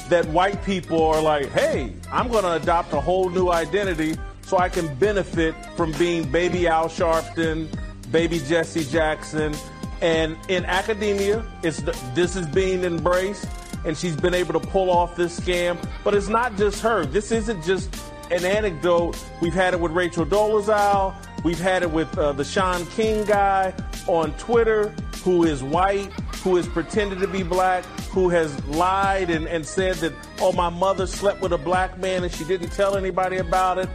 that 0.10 0.26
white 0.28 0.64
people 0.64 1.02
are 1.04 1.22
like, 1.22 1.48
hey, 1.52 1.94
I'm 2.12 2.28
going 2.28 2.44
to 2.44 2.54
adopt 2.54 2.94
a 2.94 3.00
whole 3.00 3.30
new 3.30 3.50
identity 3.50 4.18
so 4.48 4.58
I 4.58 4.70
can 4.70 4.96
benefit 4.96 5.54
from 5.76 5.92
being 5.94 6.32
baby 6.32 6.68
Al 6.68 6.88
Sharpton, 6.88 7.68
baby 8.14 8.40
Jesse 8.40 8.86
Jackson. 8.86 9.54
And 10.02 10.38
in 10.48 10.64
academia, 10.64 11.44
it's 11.64 11.82
this 12.16 12.38
is 12.38 12.48
being 12.48 12.86
embraced, 12.86 13.46
and 13.86 13.98
she's 13.98 14.16
been 14.16 14.34
able 14.34 14.58
to 14.58 14.66
pull 14.66 14.90
off 14.90 15.18
this 15.18 15.38
scam. 15.38 15.78
But 16.02 16.14
it's 16.14 16.30
not 16.30 16.56
just 16.56 16.82
her. 16.82 17.06
This 17.06 17.34
isn't 17.34 17.62
just 17.66 17.94
an 18.32 18.46
anecdote. 18.46 19.22
We've 19.42 19.54
had 19.54 19.74
it 19.74 19.82
with 19.82 19.92
Rachel 19.92 20.26
Dolezal. 20.26 21.14
We've 21.44 21.60
had 21.60 21.84
it 21.84 21.92
with 21.92 22.18
uh, 22.18 22.32
the 22.32 22.46
Shaun 22.46 22.86
King 22.88 23.26
guy 23.26 23.74
on 24.08 24.32
Twitter, 24.34 24.94
who 25.26 25.44
is 25.44 25.62
white, 25.62 26.12
who 26.42 26.56
has 26.56 26.68
pretended 26.68 27.20
to 27.20 27.28
be 27.28 27.44
black, 27.44 27.84
who 28.12 28.30
has 28.30 28.66
lied 28.68 29.30
and, 29.30 29.46
and 29.48 29.66
said 29.66 29.96
that, 29.96 30.14
oh, 30.40 30.54
my 30.54 30.70
mother 30.70 31.06
slept 31.06 31.42
with 31.42 31.52
a 31.52 31.58
black 31.58 31.98
man 32.00 32.24
and 32.24 32.34
she 32.34 32.46
didn't 32.46 32.70
tell 32.70 32.96
anybody 32.96 33.38
about 33.38 33.78
it. 33.78 33.90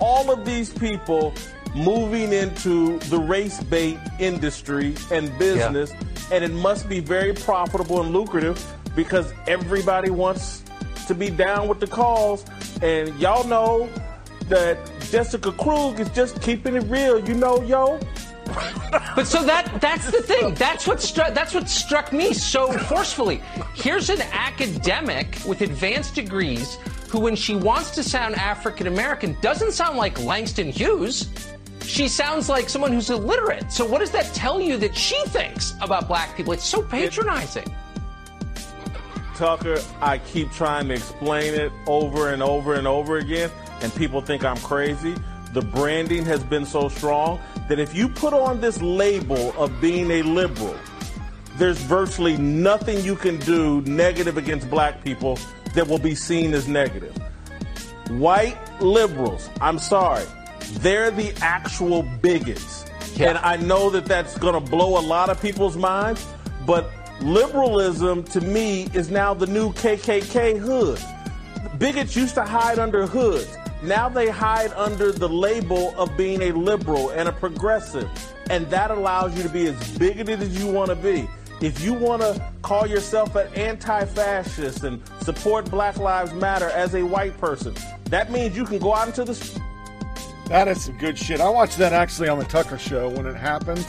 All 0.00 0.30
of 0.30 0.44
these 0.44 0.72
people 0.72 1.34
moving 1.74 2.32
into 2.32 2.98
the 3.10 3.18
race 3.18 3.62
bait 3.62 3.98
industry 4.18 4.94
and 5.10 5.36
business, 5.38 5.90
yeah. 5.90 6.36
and 6.36 6.44
it 6.44 6.52
must 6.52 6.88
be 6.88 7.00
very 7.00 7.32
profitable 7.32 8.00
and 8.00 8.12
lucrative 8.12 8.64
because 8.96 9.32
everybody 9.46 10.10
wants 10.10 10.62
to 11.06 11.14
be 11.14 11.30
down 11.30 11.68
with 11.68 11.80
the 11.80 11.86
cause. 11.86 12.44
And 12.82 13.18
y'all 13.20 13.46
know 13.46 13.88
that 14.48 14.78
Jessica 15.10 15.52
Krug 15.52 16.00
is 16.00 16.08
just 16.10 16.40
keeping 16.42 16.74
it 16.76 16.84
real. 16.84 17.18
You 17.26 17.34
know, 17.34 17.62
yo, 17.62 18.00
but 19.14 19.26
so 19.26 19.44
that 19.44 19.80
that's 19.80 20.10
the 20.10 20.22
thing. 20.22 20.54
That's 20.54 20.86
what 20.86 21.00
struck 21.00 21.34
that's 21.34 21.54
what 21.54 21.68
struck 21.68 22.12
me 22.12 22.32
so 22.32 22.72
forcefully. 22.72 23.40
Here's 23.74 24.10
an 24.10 24.22
academic 24.32 25.38
with 25.46 25.60
advanced 25.60 26.14
degrees 26.14 26.78
who 27.10 27.20
when 27.20 27.34
she 27.34 27.56
wants 27.56 27.90
to 27.90 28.02
sound 28.02 28.36
African 28.36 28.86
American 28.86 29.36
doesn't 29.40 29.72
sound 29.72 29.98
like 29.98 30.18
Langston 30.22 30.70
Hughes. 30.70 31.28
She 31.84 32.06
sounds 32.06 32.48
like 32.48 32.68
someone 32.68 32.92
who's 32.92 33.10
illiterate. 33.10 33.72
So 33.72 33.84
what 33.84 33.98
does 33.98 34.12
that 34.12 34.32
tell 34.32 34.60
you 34.60 34.76
that 34.76 34.96
she 34.96 35.20
thinks 35.26 35.74
about 35.80 36.06
black 36.06 36.36
people? 36.36 36.52
It's 36.52 36.64
so 36.64 36.82
patronizing. 36.82 37.66
Tucker, 39.34 39.82
I 40.00 40.18
keep 40.18 40.52
trying 40.52 40.88
to 40.88 40.94
explain 40.94 41.54
it 41.54 41.72
over 41.86 42.32
and 42.32 42.42
over 42.42 42.74
and 42.74 42.86
over 42.86 43.18
again, 43.18 43.50
and 43.80 43.92
people 43.96 44.20
think 44.20 44.44
I'm 44.44 44.58
crazy. 44.58 45.16
The 45.52 45.62
branding 45.62 46.24
has 46.26 46.44
been 46.44 46.64
so 46.64 46.88
strong 46.88 47.40
that 47.68 47.80
if 47.80 47.92
you 47.94 48.08
put 48.08 48.32
on 48.32 48.60
this 48.60 48.80
label 48.80 49.52
of 49.60 49.80
being 49.80 50.10
a 50.12 50.22
liberal, 50.22 50.76
there's 51.56 51.78
virtually 51.78 52.36
nothing 52.36 53.02
you 53.04 53.16
can 53.16 53.38
do 53.38 53.80
negative 53.82 54.36
against 54.36 54.70
black 54.70 55.02
people 55.02 55.38
that 55.74 55.86
will 55.86 55.98
be 55.98 56.14
seen 56.14 56.54
as 56.54 56.68
negative. 56.68 57.16
White 58.10 58.58
liberals, 58.80 59.48
I'm 59.60 59.78
sorry, 59.78 60.24
they're 60.78 61.10
the 61.10 61.32
actual 61.40 62.02
bigots. 62.22 62.84
Yeah. 63.14 63.30
And 63.30 63.38
I 63.38 63.56
know 63.56 63.90
that 63.90 64.06
that's 64.06 64.38
going 64.38 64.54
to 64.54 64.70
blow 64.70 64.98
a 64.98 65.04
lot 65.04 65.28
of 65.28 65.40
people's 65.40 65.76
minds, 65.76 66.26
but 66.66 66.90
liberalism 67.20 68.24
to 68.24 68.40
me 68.40 68.88
is 68.94 69.10
now 69.10 69.34
the 69.34 69.46
new 69.46 69.72
KKK 69.72 70.58
hood. 70.58 71.00
Bigots 71.78 72.16
used 72.16 72.34
to 72.34 72.42
hide 72.42 72.78
under 72.78 73.06
hoods. 73.06 73.56
Now 73.82 74.08
they 74.08 74.28
hide 74.28 74.72
under 74.74 75.10
the 75.12 75.28
label 75.28 75.94
of 75.98 76.14
being 76.16 76.42
a 76.42 76.52
liberal 76.52 77.10
and 77.10 77.28
a 77.28 77.32
progressive. 77.32 78.08
And 78.50 78.68
that 78.70 78.90
allows 78.90 79.36
you 79.36 79.42
to 79.42 79.48
be 79.48 79.66
as 79.66 79.98
bigoted 79.98 80.40
as 80.40 80.62
you 80.62 80.70
want 80.70 80.90
to 80.90 80.96
be. 80.96 81.28
If 81.60 81.82
you 81.82 81.92
want 81.92 82.22
to 82.22 82.42
call 82.62 82.86
yourself 82.86 83.34
an 83.36 83.52
anti 83.54 84.06
fascist 84.06 84.82
and 84.82 85.02
support 85.20 85.70
Black 85.70 85.98
Lives 85.98 86.32
Matter 86.32 86.70
as 86.70 86.94
a 86.94 87.02
white 87.02 87.36
person, 87.38 87.74
that 88.06 88.32
means 88.32 88.56
you 88.56 88.64
can 88.64 88.78
go 88.78 88.94
out 88.94 89.08
into 89.08 89.24
the. 89.24 89.60
That 90.46 90.68
is 90.68 90.84
some 90.84 90.96
good 90.96 91.18
shit. 91.18 91.38
I 91.38 91.50
watched 91.50 91.76
that 91.76 91.92
actually 91.92 92.30
on 92.30 92.38
the 92.38 92.46
Tucker 92.46 92.78
show 92.78 93.10
when 93.10 93.26
it 93.26 93.36
happened, 93.36 93.86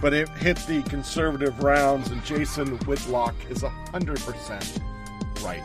but 0.00 0.14
it 0.14 0.30
hit 0.30 0.56
the 0.66 0.82
conservative 0.84 1.62
rounds, 1.62 2.10
and 2.10 2.24
Jason 2.24 2.78
Whitlock 2.78 3.34
is 3.50 3.62
100% 3.62 5.44
right. 5.44 5.62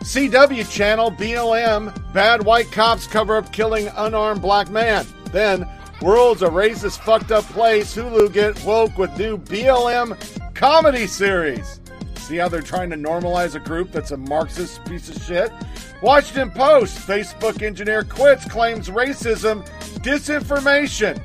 CW 0.00 0.70
channel, 0.70 1.10
BLM, 1.10 2.12
bad 2.14 2.42
white 2.42 2.72
cops 2.72 3.06
cover 3.06 3.36
up 3.36 3.52
killing 3.52 3.88
unarmed 3.98 4.40
black 4.40 4.70
man. 4.70 5.06
Then, 5.26 5.68
world's 6.00 6.40
a 6.40 6.48
racist, 6.48 7.00
fucked 7.00 7.30
up 7.30 7.44
place. 7.44 7.94
Hulu 7.94 8.32
get 8.32 8.64
woke 8.64 8.96
with 8.96 9.16
new 9.18 9.36
BLM 9.36 10.16
comedy 10.60 11.06
series. 11.06 11.80
See 12.16 12.36
how 12.36 12.46
they're 12.50 12.60
trying 12.60 12.90
to 12.90 12.96
normalize 12.96 13.54
a 13.54 13.60
group 13.60 13.92
that's 13.92 14.10
a 14.10 14.16
Marxist 14.18 14.84
piece 14.84 15.08
of 15.08 15.22
shit? 15.22 15.50
Washington 16.02 16.50
Post, 16.50 16.98
Facebook 16.98 17.62
engineer 17.62 18.04
quits, 18.04 18.44
claims 18.44 18.90
racism, 18.90 19.66
disinformation. 20.00 21.18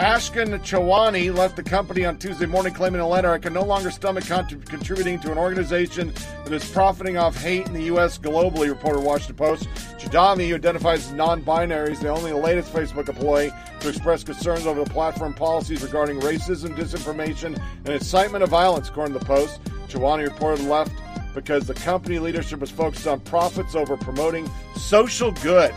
Ashok 0.00 0.46
Chandwaney 0.60 1.34
left 1.34 1.56
the 1.56 1.62
company 1.62 2.06
on 2.06 2.16
Tuesday 2.16 2.46
morning 2.46 2.72
claiming 2.72 3.02
a 3.02 3.06
letter 3.06 3.30
I 3.30 3.36
can 3.36 3.52
no 3.52 3.62
longer 3.62 3.90
stomach 3.90 4.24
contributing 4.24 5.20
to 5.20 5.30
an 5.30 5.36
organization 5.36 6.14
that 6.44 6.54
is 6.54 6.64
profiting 6.70 7.18
off 7.18 7.36
hate 7.36 7.66
in 7.66 7.74
the 7.74 7.82
U.S. 7.82 8.16
globally, 8.16 8.70
reported 8.70 9.00
Washington 9.00 9.36
Post. 9.36 9.68
Chandwaney, 9.98 10.48
who 10.48 10.54
identifies 10.54 11.00
as 11.00 11.12
non 11.12 11.42
binary, 11.42 11.92
is 11.92 12.00
the 12.00 12.08
only 12.08 12.32
latest 12.32 12.72
Facebook 12.72 13.10
employee 13.10 13.52
to 13.80 13.88
express 13.90 14.24
concerns 14.24 14.64
over 14.64 14.82
the 14.82 14.90
platform 14.90 15.34
policies 15.34 15.82
regarding 15.82 16.18
racism, 16.20 16.74
disinformation, 16.74 17.62
and 17.84 17.88
incitement 17.88 18.42
of 18.42 18.48
violence, 18.48 18.88
according 18.88 19.12
to 19.12 19.18
the 19.18 19.26
Post. 19.26 19.62
Chandwaney 19.88 20.26
reported 20.26 20.64
left 20.64 20.92
because 21.34 21.66
the 21.66 21.74
company 21.74 22.18
leadership 22.18 22.60
was 22.60 22.70
focused 22.70 23.06
on 23.06 23.20
profits 23.20 23.74
over 23.74 23.98
promoting 23.98 24.50
social 24.76 25.30
good. 25.30 25.74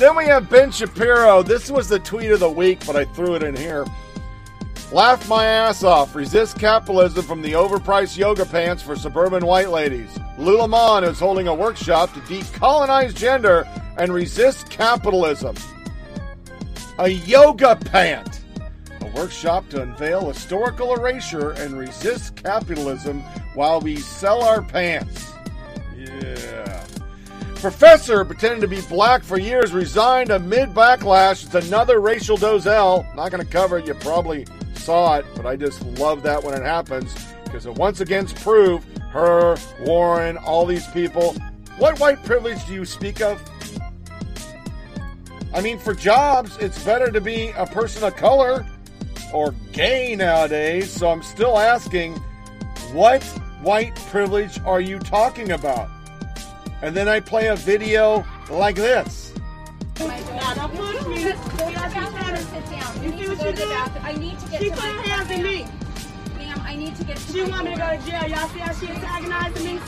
Then 0.00 0.16
we 0.16 0.24
have 0.28 0.48
Ben 0.48 0.70
Shapiro. 0.70 1.42
This 1.42 1.70
was 1.70 1.86
the 1.86 1.98
tweet 1.98 2.30
of 2.30 2.40
the 2.40 2.48
week, 2.48 2.86
but 2.86 2.96
I 2.96 3.04
threw 3.04 3.34
it 3.34 3.42
in 3.42 3.54
here. 3.54 3.84
Laugh 4.92 5.28
my 5.28 5.44
ass 5.44 5.84
off. 5.84 6.14
Resist 6.14 6.58
capitalism 6.58 7.22
from 7.22 7.42
the 7.42 7.52
overpriced 7.52 8.16
yoga 8.16 8.46
pants 8.46 8.82
for 8.82 8.96
suburban 8.96 9.44
white 9.44 9.68
ladies. 9.68 10.08
Lululemon 10.38 11.06
is 11.06 11.18
holding 11.18 11.48
a 11.48 11.54
workshop 11.54 12.14
to 12.14 12.20
decolonize 12.20 13.14
gender 13.14 13.68
and 13.98 14.10
resist 14.10 14.70
capitalism. 14.70 15.54
A 16.98 17.08
yoga 17.08 17.76
pant. 17.76 18.40
A 19.02 19.06
workshop 19.08 19.68
to 19.68 19.82
unveil 19.82 20.30
historical 20.30 20.94
erasure 20.94 21.50
and 21.50 21.78
resist 21.78 22.36
capitalism 22.36 23.20
while 23.52 23.82
we 23.82 23.96
sell 23.96 24.42
our 24.42 24.62
pants. 24.62 25.30
Yeah. 25.94 26.59
Professor 27.60 28.24
pretending 28.24 28.62
to 28.62 28.68
be 28.68 28.80
black 28.88 29.22
for 29.22 29.38
years 29.38 29.74
resigned 29.74 30.30
amid 30.30 30.70
backlash. 30.70 31.44
It's 31.44 31.66
another 31.66 32.00
Rachel 32.00 32.38
Dolezal. 32.38 33.14
Not 33.14 33.30
going 33.30 33.44
to 33.44 33.50
cover 33.50 33.76
it. 33.76 33.86
You 33.86 33.92
probably 33.92 34.46
saw 34.76 35.18
it, 35.18 35.26
but 35.36 35.44
I 35.44 35.56
just 35.56 35.82
love 35.98 36.22
that 36.22 36.42
when 36.42 36.54
it 36.54 36.64
happens 36.64 37.14
because 37.44 37.66
it 37.66 37.74
once 37.74 38.00
again 38.00 38.26
proved 38.26 38.86
her, 39.10 39.58
Warren, 39.80 40.38
all 40.38 40.64
these 40.64 40.86
people. 40.88 41.34
What 41.76 42.00
white 42.00 42.24
privilege 42.24 42.64
do 42.66 42.72
you 42.72 42.86
speak 42.86 43.20
of? 43.20 43.42
I 45.52 45.60
mean, 45.60 45.78
for 45.78 45.92
jobs, 45.92 46.56
it's 46.58 46.82
better 46.82 47.10
to 47.10 47.20
be 47.20 47.50
a 47.58 47.66
person 47.66 48.04
of 48.04 48.16
color 48.16 48.66
or 49.34 49.54
gay 49.72 50.16
nowadays. 50.16 50.90
So 50.90 51.10
I'm 51.10 51.22
still 51.22 51.58
asking, 51.58 52.14
what 52.94 53.22
white 53.60 53.96
privilege 54.08 54.58
are 54.60 54.80
you 54.80 54.98
talking 54.98 55.52
about? 55.52 55.90
And 56.82 56.96
then 56.96 57.08
I 57.08 57.20
play 57.20 57.48
a 57.48 57.56
video 57.56 58.24
like 58.48 58.76
this. 58.76 59.32
Now, 59.98 60.54
don't 60.54 60.74
push 60.74 61.06
me. 61.06 61.22
You 61.24 61.32
see 61.32 63.28
what 63.28 63.44
you 63.44 63.52
doing? 63.52 63.76
I 64.02 64.14
need 64.18 64.38
to 64.40 64.50
get 64.50 64.62
She 64.62 64.68
to 64.70 64.74
put 64.74 64.84
my 64.84 64.90
her 64.90 65.02
hands 65.02 65.30
in 65.30 65.42
me. 65.42 65.66
Ma'am, 66.38 66.62
I 66.64 66.74
need 66.76 66.96
to 66.96 67.04
get 67.04 67.16
to 67.18 67.32
She 67.32 67.42
want 67.42 67.64
me 67.64 67.74
to 67.74 67.78
go 67.80 67.96
to 67.96 68.06
jail. 68.10 68.26
Y'all 68.28 68.48
see 68.48 68.58
how 68.60 68.72
she 68.72 68.88
antagonizing 68.88 69.64
me? 69.64 69.80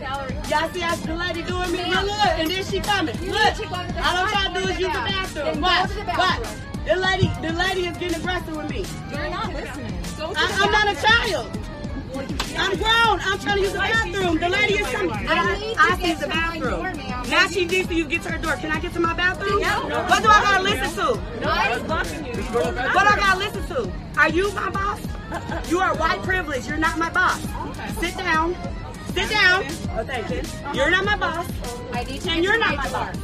Valerie. 0.00 0.34
Y'all 0.48 0.70
see 0.72 0.80
how 0.80 0.96
the 0.96 1.14
lady 1.14 1.42
doing 1.42 1.72
me? 1.72 1.84
Look, 1.92 2.02
look, 2.04 2.26
and 2.38 2.50
then 2.50 2.64
she 2.64 2.80
coming. 2.80 3.14
You 3.22 3.32
Look, 3.32 3.44
need 3.44 3.54
to 3.56 3.68
go 3.68 3.86
to 3.86 3.92
the- 3.92 3.98
all 4.08 4.16
I'm 4.16 4.28
trying 4.28 4.54
to 4.54 4.60
do 4.62 4.68
is 4.68 4.78
use 4.78 4.88
the 4.88 4.98
bathroom. 4.98 5.60
bathroom. 5.60 5.60
Then 5.60 5.60
What? 5.60 5.88
the 5.90 6.12
What? 6.12 6.56
The 6.86 6.96
lady, 6.96 7.30
the 7.42 7.52
lady 7.52 7.86
is 7.86 7.96
getting 7.98 8.14
aggressive 8.18 8.56
with 8.56 8.70
me. 8.70 8.86
You're 9.10 9.28
not 9.28 9.52
listening. 9.52 9.92
I, 10.20 10.58
I'm 10.62 10.72
not 10.72 10.88
a 10.88 10.96
child. 11.06 11.58
I'm 12.56 12.76
grown. 12.76 13.20
I'm 13.20 13.38
trying 13.38 13.56
to 13.56 13.62
use 13.62 13.72
the 13.72 13.78
bathroom. 13.78 14.38
The 14.38 14.48
lady 14.48 14.74
is 14.74 14.86
coming. 14.88 15.12
I 15.12 15.58
need 15.58 15.74
to 15.74 15.80
I 15.80 15.96
get 15.96 16.20
the 16.20 16.26
bathroom. 16.26 16.82
Now 17.28 17.46
she 17.48 17.64
needs 17.64 17.86
for 17.86 17.94
you 17.94 18.04
to 18.04 18.10
get 18.10 18.22
to 18.22 18.32
her 18.32 18.38
door. 18.38 18.56
Can 18.56 18.70
I 18.70 18.80
get 18.80 18.92
to 18.94 19.00
my 19.00 19.14
bathroom? 19.14 19.60
No. 19.60 19.88
What 20.08 20.22
do 20.22 20.28
I 20.28 20.42
gotta 20.42 20.62
listen 20.62 20.90
to? 20.96 21.40
No, 21.40 21.48
I 21.48 21.76
was 21.76 21.82
blocking 21.82 22.24
you. 22.26 22.34
What 22.34 23.06
I 23.06 23.16
gotta 23.16 23.38
listen 23.38 23.66
to? 23.68 23.92
Are 24.16 24.28
you 24.28 24.52
my 24.52 24.70
boss? 24.70 25.00
You 25.70 25.80
are 25.80 25.94
white 25.96 26.22
privilege. 26.22 26.66
You're 26.66 26.78
not 26.78 26.98
my 26.98 27.10
boss. 27.10 27.40
Sit 28.00 28.16
down. 28.16 28.56
Sit 29.12 29.30
down. 29.30 29.64
Oh, 29.90 30.04
thank 30.04 30.30
you. 30.30 30.42
You're 30.74 30.90
not 30.90 31.04
my 31.04 31.16
boss. 31.16 31.46
I 31.92 32.04
need 32.04 32.20
to 32.22 32.30
And 32.30 32.44
you're 32.44 32.58
not 32.58 32.76
my 32.76 32.90
boss. 32.90 33.16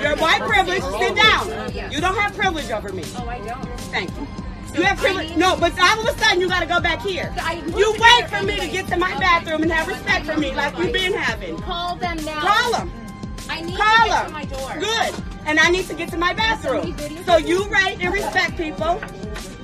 You're 0.00 0.16
white 0.16 0.42
privilege. 0.42 0.82
Sit 0.82 1.16
down. 1.16 1.50
Oh, 1.50 1.70
yes. 1.72 1.92
You 1.92 2.00
don't 2.00 2.16
have 2.16 2.34
privilege 2.34 2.70
over 2.70 2.92
me. 2.92 3.02
Oh, 3.16 3.28
I 3.28 3.38
don't. 3.38 3.80
Thank 3.90 4.10
you. 4.18 4.26
You 4.74 4.82
have 4.82 4.98
privilege. 4.98 5.36
No, 5.36 5.56
but 5.56 5.72
all 5.78 6.00
of 6.00 6.14
a 6.14 6.18
sudden 6.18 6.40
you 6.40 6.48
gotta 6.48 6.66
go 6.66 6.80
back 6.80 7.00
here. 7.02 7.34
You 7.76 7.94
wait 7.98 8.28
for 8.30 8.42
me 8.44 8.58
to 8.58 8.68
get 8.68 8.88
to 8.88 8.96
my 8.96 9.10
bathroom 9.18 9.62
and 9.62 9.72
have 9.72 9.86
respect 9.88 10.26
for 10.26 10.36
me 10.38 10.54
like 10.54 10.76
you've 10.78 10.92
been 10.92 11.12
having. 11.12 11.58
Call 11.58 11.96
them 11.96 12.16
now. 12.24 12.40
Call 12.40 12.72
them. 12.72 12.92
I 13.48 13.60
need 13.60 13.76
Call 13.76 14.04
to 14.04 14.08
get 14.08 14.22
them. 14.22 14.26
to 14.26 14.32
my 14.32 14.44
door. 14.44 14.78
Good. 14.80 15.24
And 15.46 15.58
I 15.58 15.68
need 15.70 15.86
to 15.88 15.94
get 15.94 16.08
to 16.10 16.16
my 16.16 16.32
bathroom. 16.32 16.96
So 17.26 17.36
you 17.36 17.64
rate 17.68 17.98
and 18.00 18.12
respect 18.14 18.56
people. 18.56 19.00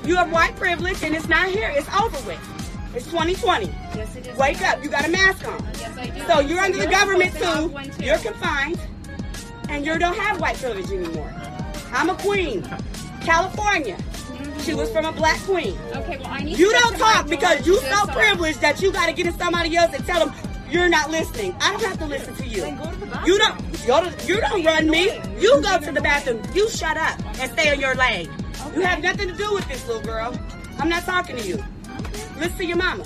You 0.05 0.17
have 0.17 0.31
white 0.33 0.57
privilege 0.57 1.03
and 1.03 1.15
it's 1.15 1.28
not 1.28 1.49
here. 1.49 1.73
It's 1.75 1.89
over 1.95 2.19
with. 2.27 2.95
It's 2.95 3.07
2020. 3.07 3.67
Yes, 3.67 4.17
it 4.17 4.27
is. 4.27 4.37
Wake 4.37 4.61
up. 4.62 4.83
You 4.83 4.91
got 4.91 5.07
a 5.07 5.11
mask 5.11 5.47
on. 5.47 5.62
Yes, 5.78 5.97
I 5.97 6.07
do. 6.11 6.20
So 6.27 6.41
you're 6.41 6.61
under 6.61 6.78
the 6.78 6.87
government 6.87 7.33
supposed 7.33 7.45
to 7.45 7.47
have 7.55 7.65
too. 7.65 7.69
one, 7.69 7.91
too. 7.91 8.05
You're 8.05 8.19
confined. 8.19 8.81
And 9.69 9.85
you 9.87 9.99
don't 9.99 10.17
have 10.17 10.41
white 10.41 10.57
privilege 10.57 10.91
anymore. 10.91 11.33
I'm 11.93 12.11
a 12.11 12.15
queen. 12.17 12.62
California. 13.20 13.97
She 14.61 14.75
was 14.75 14.91
from 14.91 15.05
a 15.05 15.12
black 15.12 15.39
queen. 15.41 15.77
Okay, 15.95 16.19
well, 16.19 16.27
I 16.27 16.41
need 16.41 16.59
You 16.59 16.73
don't 16.73 16.97
talk 16.99 17.28
because 17.28 17.67
you 17.67 17.77
so 17.78 18.07
privileged 18.07 18.61
that 18.61 18.83
you 18.83 18.93
got 18.93 19.07
to 19.07 19.12
get 19.12 19.27
in 19.27 19.39
somebody 19.39 19.77
else 19.77 19.95
and 19.95 20.05
tell 20.07 20.27
them 20.27 20.35
you're 20.70 20.89
not 20.89 21.11
listening. 21.11 21.55
I 21.61 21.73
don't 21.73 21.83
have 21.83 21.99
to 21.99 22.07
listen 22.07 22.35
to 22.37 22.47
you. 22.47 22.61
Then 22.61 22.77
go 22.77 22.91
to 22.91 22.97
the 22.97 23.07
bathroom. 23.07 23.27
You 23.27 23.39
don't. 23.39 24.28
You 24.28 24.41
don't 24.41 24.65
run 24.65 24.91
me. 24.91 25.11
You 25.39 25.62
go 25.62 25.78
to 25.78 25.93
the 25.93 26.01
bathroom. 26.01 26.43
You 26.55 26.69
shut 26.69 26.97
up 26.97 27.19
and 27.41 27.51
stay 27.53 27.73
in 27.73 27.81
your 27.81 27.95
lane. 27.95 28.31
You 28.75 28.83
have 28.83 29.03
nothing 29.03 29.28
to 29.28 29.35
do 29.35 29.55
with 29.55 29.67
this 29.69 29.87
little 29.87 30.03
girl. 30.03 30.39
I'm 30.78 30.89
not 30.89 31.05
talking 31.05 31.37
to 31.37 31.47
you. 31.47 31.65
Listen 32.39 32.59
to 32.59 32.65
your 32.67 32.77
mama. 32.77 33.05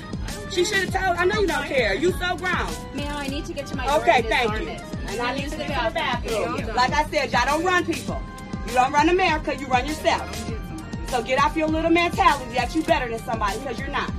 She 0.51 0.65
should 0.65 0.91
have 0.91 0.93
told. 0.93 1.17
I 1.19 1.25
know 1.25 1.41
you 1.41 1.47
don't 1.47 1.65
care. 1.67 1.95
You 1.95 2.11
so 2.13 2.37
grown. 2.37 2.69
Ma'am, 2.95 3.17
I 3.17 3.29
need 3.29 3.45
to 3.47 3.53
get 3.53 3.67
to 3.69 3.77
my. 3.77 3.97
Okay, 3.99 4.23
thank 4.23 4.61
you. 4.61 4.69
And 4.69 5.21
I 5.21 5.35
need 5.35 5.51
to 5.51 5.57
get 5.57 5.69
to 5.69 5.89
the 5.89 5.95
bathroom. 5.95 6.75
Like 6.75 6.93
I 6.93 7.05
said, 7.11 7.31
y'all 7.33 7.47
don't 7.47 7.65
run 7.65 7.87
people. 7.87 8.21
You 8.67 8.75
don't 8.75 8.93
run 8.93 9.09
America. 9.09 9.55
You 9.55 9.67
run 9.67 9.87
yourself. 9.87 10.53
So 11.13 11.23
get 11.23 11.39
off 11.45 11.55
your 11.55 11.69
little 11.69 11.91
mentality 11.91 12.55
that 12.55 12.75
you 12.75 12.83
better 12.85 13.07
than 13.07 13.19
somebody 13.19 13.59
because 13.59 13.79
you're 13.79 13.89
not. 13.89 14.11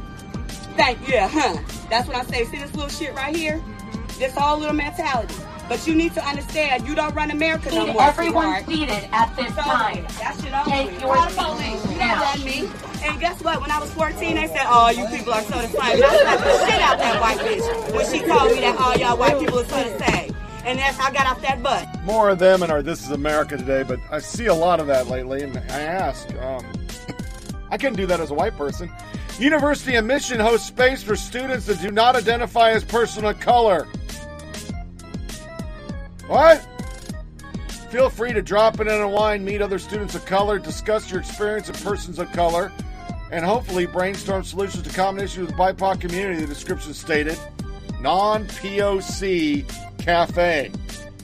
Thank 0.78 1.08
you. 1.08 1.16
Yeah, 1.16 1.28
huh? 1.28 1.58
That's 1.90 2.08
what 2.08 2.16
I 2.16 2.24
say. 2.26 2.46
See 2.46 2.58
this 2.58 2.72
little 2.76 2.88
shit 2.88 3.16
right 3.16 3.36
here? 3.36 3.60
This 4.20 4.36
whole 4.38 4.60
little 4.60 4.76
mentality. 4.76 5.34
But 5.68 5.88
you 5.88 5.96
need 5.96 6.14
to 6.14 6.24
understand, 6.24 6.88
you 6.88 6.94
don't 6.94 7.16
run 7.16 7.32
America 7.32 7.72
no 7.72 7.86
Need 7.88 7.94
more. 7.94 8.04
everyone 8.04 8.64
sweetheart. 8.64 8.66
seated 9.00 9.10
at 9.12 9.36
this 9.36 9.48
It's 9.50 9.58
over. 9.58 9.70
time. 9.70 10.04
That 10.20 10.38
shit 10.40 10.54
over. 10.54 10.70
Take 10.70 10.92
with. 10.92 11.02
your 11.02 11.16
Call 11.16 11.30
the 11.30 11.36
police. 11.56 11.92
You 11.92 11.98
now. 11.98 12.20
don't 12.20 12.38
run 12.38 12.46
me. 12.46 12.70
And 13.10 13.20
guess 13.20 13.42
what? 13.44 13.60
When 13.62 13.72
I 13.72 13.80
was 13.80 13.92
14, 13.96 14.36
they 14.36 14.46
said, 14.48 14.66
"Oh, 14.68 14.90
you 14.92 15.08
people 15.08 15.34
are 15.34 15.42
so 15.42 15.58
the 15.62 15.68
same." 15.70 15.82
I 15.82 15.96
slapped 15.98 16.44
the 16.44 16.66
shit 16.72 16.82
out 16.82 17.00
that 17.00 17.20
white 17.22 17.38
bitch 17.40 17.96
when 17.96 18.06
she 18.12 18.20
told 18.28 18.52
me 18.52 18.60
that 18.62 18.78
all 18.80 18.96
y'all 18.98 19.18
white 19.18 19.40
people 19.40 19.60
are 19.60 19.66
so 19.66 19.84
the 19.84 20.06
same. 20.06 20.36
And 20.64 20.78
that's 20.78 20.96
how 20.98 21.10
I 21.10 21.12
got 21.12 21.26
off 21.26 21.42
that 21.42 21.64
butt. 21.64 21.88
More 22.04 22.30
of 22.30 22.38
them 22.40 22.62
in 22.62 22.70
our 22.70 22.82
This 22.84 23.04
Is 23.04 23.10
America 23.12 23.58
today, 23.58 23.82
but 23.84 24.00
I 24.12 24.20
see 24.20 24.46
a 24.46 24.54
lot 24.54 24.80
of 24.80 24.88
that 24.88 25.08
lately, 25.08 25.42
and 25.44 25.58
I 25.58 25.80
ask, 25.82 26.30
um, 26.36 26.64
I 27.74 27.78
couldn't 27.78 27.96
do 27.96 28.06
that 28.06 28.20
as 28.20 28.30
a 28.30 28.36
white 28.36 28.56
person. 28.56 28.92
University 29.40 29.96
of 29.96 30.06
Mission 30.06 30.40
hosts 30.40 30.68
space 30.68 31.02
for 31.02 31.16
students 31.16 31.66
that 31.66 31.82
do 31.82 31.90
not 31.90 32.16
identify 32.16 32.70
as 32.70 32.84
person 32.84 33.26
of 33.26 33.40
color. 33.40 33.88
What? 36.28 36.64
Feel 37.90 38.12
free 38.12 38.32
to 38.32 38.44
drop 38.44 38.80
in 38.80 38.88
a 38.88 39.10
wine, 39.10 39.44
meet 39.44 39.60
other 39.60 39.80
students 39.80 40.14
of 40.14 40.24
color, 40.28 40.60
discuss 40.60 41.10
your 41.10 41.22
experience 41.22 41.68
of 41.68 41.84
persons 41.84 42.20
of 42.20 42.32
color, 42.32 42.72
and 43.32 43.44
hopefully 43.44 43.88
brainstorm 43.88 44.44
solutions 44.44 44.84
to 44.84 44.94
common 44.94 45.24
issues 45.24 45.48
with 45.48 45.50
the 45.50 45.56
BIPOC 45.56 46.00
community, 46.00 46.42
the 46.42 46.46
description 46.46 46.94
stated. 46.94 47.40
Non 48.02 48.46
POC 48.50 49.68
Cafe, 49.98 50.70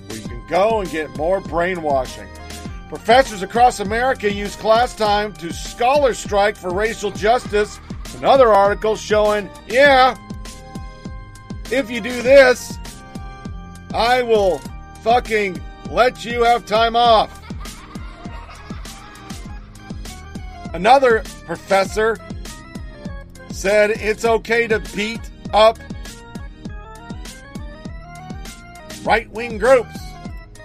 where 0.08 0.18
you 0.18 0.28
can 0.28 0.48
go 0.50 0.80
and 0.80 0.90
get 0.90 1.16
more 1.16 1.42
brainwashing. 1.42 2.28
Professors 2.90 3.44
across 3.44 3.80
America 3.80 4.34
use 4.34 4.56
class 4.56 4.96
time 4.96 5.32
to 5.34 5.54
scholar 5.54 6.16
strike 6.16 6.58
for 6.58 6.74
racial 6.74 7.12
justice. 7.12 7.80
Another 8.18 8.50
article 8.50 8.96
showing, 8.96 9.48
yeah, 9.68 10.18
if 11.72 11.92
you 11.92 12.02
do 12.02 12.24
this, 12.24 12.80
I 13.94 14.24
will 14.24 14.58
fucking 15.04 15.62
let 15.92 16.26
you 16.26 16.44
have 16.44 16.66
time 16.66 16.96
off. 16.96 17.36
Another 20.74 21.24
professor 21.46 22.18
said 23.52 23.92
it's 23.92 24.26
okay 24.26 24.68
to 24.68 24.80
beat 24.96 25.22
up 25.54 25.78
right 29.04 29.30
wing 29.32 29.60
groups. 29.60 29.96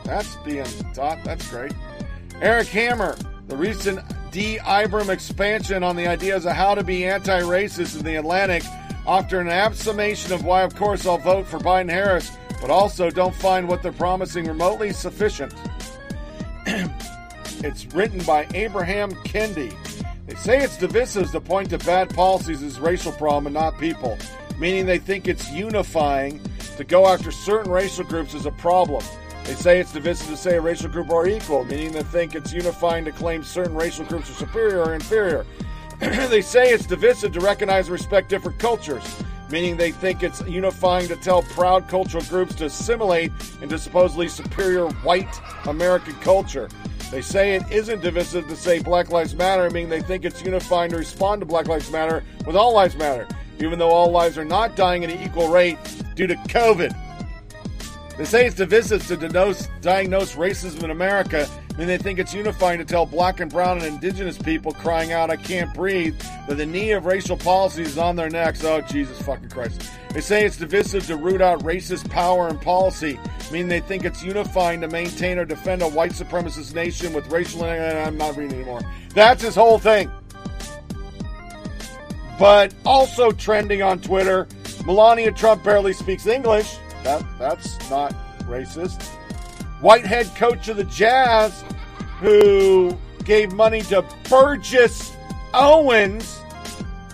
That's 0.05 0.37
being 0.37 0.67
taught. 0.95 1.23
That's 1.25 1.49
great. 1.51 1.73
Eric 2.41 2.69
Hammer, 2.69 3.17
the 3.47 3.57
recent 3.57 4.01
D. 4.31 4.59
Ibram 4.59 5.09
expansion 5.09 5.83
on 5.83 5.95
the 5.95 6.09
ideas 6.09 6.45
of 6.47 6.53
how 6.53 6.75
to 6.75 6.83
be 6.83 7.05
anti 7.05 7.41
racist 7.41 7.97
in 7.97 8.05
the 8.05 8.17
Atlantic 8.17 8.65
after 9.07 9.41
an 9.41 9.49
affirmation 9.49 10.33
of 10.33 10.45
why, 10.45 10.63
of 10.63 10.75
course, 10.75 11.07
I'll 11.07 11.19
vote 11.19 11.47
for 11.47 11.59
Biden 11.59 11.91
Harris, 11.91 12.33
but 12.61 12.71
also 12.71 13.11
don't 13.11 13.35
find 13.35 13.69
what 13.69 13.83
they're 13.83 13.93
promising 13.93 14.47
remotely 14.47 14.93
sufficient. 14.93 15.55
it's 16.67 17.87
written 17.95 18.23
by 18.25 18.47
Ibram 18.47 19.13
Kendi. 19.25 19.73
They 20.27 20.35
say 20.35 20.63
it's 20.63 20.79
divisive 20.79 21.31
to 21.31 21.41
point 21.41 21.71
to 21.71 21.79
bad 21.79 22.11
policies 22.15 22.63
as 22.63 22.81
racial 22.81 23.13
problem 23.13 23.47
and 23.47 23.55
not 23.55 23.79
people, 23.79 24.19
meaning 24.59 24.87
they 24.87 24.99
think 24.99 25.29
it's 25.29 25.51
unifying 25.53 26.41
to 26.77 26.85
go 26.85 27.07
after 27.07 27.31
certain 27.31 27.71
racial 27.71 28.05
groups 28.05 28.35
as 28.35 28.47
a 28.47 28.51
problem. 28.53 29.05
They 29.45 29.55
say 29.55 29.79
it's 29.79 29.93
divisive 29.93 30.29
to 30.29 30.37
say 30.39 30.57
a 30.57 30.61
racial 30.61 30.89
group 30.89 31.11
are 31.11 31.29
equal, 31.29 31.65
meaning 31.67 31.93
they 31.93 32.03
think 32.03 32.35
it's 32.35 32.53
unifying 32.53 33.05
to 33.05 33.13
claim 33.13 33.45
certain 33.45 33.75
racial 33.75 34.07
groups 34.07 34.31
are 34.31 34.35
superior 34.35 34.83
or 34.83 34.95
inferior. 34.95 35.45
they 35.99 36.41
say 36.41 36.71
it's 36.71 36.87
divisive 36.87 37.33
to 37.33 37.41
recognize 37.41 37.87
and 37.87 37.93
respect 37.93 38.31
different 38.31 38.59
cultures, 38.59 39.05
meaning 39.51 39.77
they 39.77 39.93
think 39.93 40.23
it's 40.23 40.41
unifying 40.47 41.09
to 41.09 41.17
tell 41.17 41.43
proud 41.43 41.87
cultural 41.89 42.25
groups 42.25 42.55
to 42.55 42.65
assimilate 42.65 43.31
into 43.61 43.79
supposedly 43.79 44.29
superior 44.29 44.89
white 45.03 45.41
American 45.67 46.15
culture. 46.15 46.69
They 47.11 47.21
say 47.21 47.55
it 47.55 47.71
isn't 47.71 48.01
divisive 48.01 48.49
to 48.49 48.57
say 48.57 48.81
Black 48.81 49.11
Lives 49.11 49.35
Matter, 49.35 49.69
meaning 49.69 49.91
they 49.91 50.01
think 50.01 50.25
it's 50.25 50.43
unifying 50.43 50.91
to 50.91 50.97
respond 50.97 51.43
to 51.43 51.47
Black 51.47 51.69
Lives 51.69 51.91
Matter 51.91 52.25
with 52.47 52.57
All 52.57 52.73
Lives 52.73 52.97
Matter, 52.97 53.29
even 53.61 53.79
though 53.79 53.91
all 53.91 54.11
lives 54.11 54.39
are 54.39 54.45
not 54.45 54.75
dying 54.75 55.05
at 55.05 55.11
an 55.11 55.23
equal 55.23 55.49
rate 55.49 55.79
due 56.15 56.27
to 56.27 56.35
COVID. 56.35 56.99
They 58.17 58.25
say 58.25 58.47
it's 58.47 58.55
divisive 58.55 59.07
to 59.09 59.17
diagnose, 59.17 59.67
diagnose 59.81 60.35
racism 60.37 60.85
in 60.85 60.91
America, 60.91 61.49
and 61.77 61.89
they 61.89 61.99
think 61.99 62.21
it's 62.21 62.33
unifying 62.33 62.79
to 62.79 62.85
tell 62.85 63.07
black 63.07 63.41
and 63.41 63.51
brown 63.51 63.79
and 63.79 63.87
indigenous 63.87 64.39
people 64.39 64.71
crying 64.71 65.13
out, 65.13 65.31
I 65.31 65.37
can't 65.37 65.75
breathe, 65.75 66.17
that 66.47 66.57
the 66.57 66.67
knee 66.67 66.93
of 66.93 67.07
racial 67.07 67.37
policies 67.37 67.89
is 67.89 67.99
on 67.99 68.15
their 68.15 68.31
necks. 68.31 68.63
Oh, 68.63 68.81
Jesus 68.83 69.21
fucking 69.23 69.49
Christ. 69.49 69.91
They 70.11 70.21
say 70.21 70.45
it's 70.45 70.57
divisive 70.57 71.07
to 71.09 71.17
root 71.17 71.43
out 71.43 71.65
racist 71.65 72.09
power 72.09 72.47
and 72.47 72.61
policy, 72.63 73.19
meaning 73.51 73.67
they 73.67 73.81
think 73.81 74.05
it's 74.05 74.23
unifying 74.23 74.81
to 74.83 74.89
maintain 74.89 75.37
or 75.39 75.45
defend 75.45 75.83
a 75.83 75.89
white 75.89 76.13
supremacist 76.13 76.73
nation 76.73 77.13
with 77.13 77.27
racial. 77.33 77.65
And 77.65 77.99
I'm 77.99 78.17
not 78.17 78.37
reading 78.37 78.55
anymore. 78.59 78.83
That's 79.13 79.43
his 79.43 79.57
whole 79.57 79.81
thing. 79.81 80.09
But 82.39 82.73
also 82.87 83.33
trending 83.33 83.83
on 83.83 84.01
Twitter, 84.01 84.47
Melania 84.87 85.33
Trump 85.33 85.65
barely 85.65 85.93
speaks 85.93 86.27
English. 86.27 86.77
That 87.05 87.23
that's 87.39 87.79
not 87.91 88.15
racist. 88.47 89.03
White 89.81 90.07
head 90.07 90.27
coach 90.37 90.69
of 90.69 90.79
the 90.79 90.85
Jazz, 90.85 91.63
who 92.19 92.99
gave 93.25 93.53
money 93.53 93.83
to 93.83 94.05
Burgess 94.29 95.13
Owens, 95.53 96.41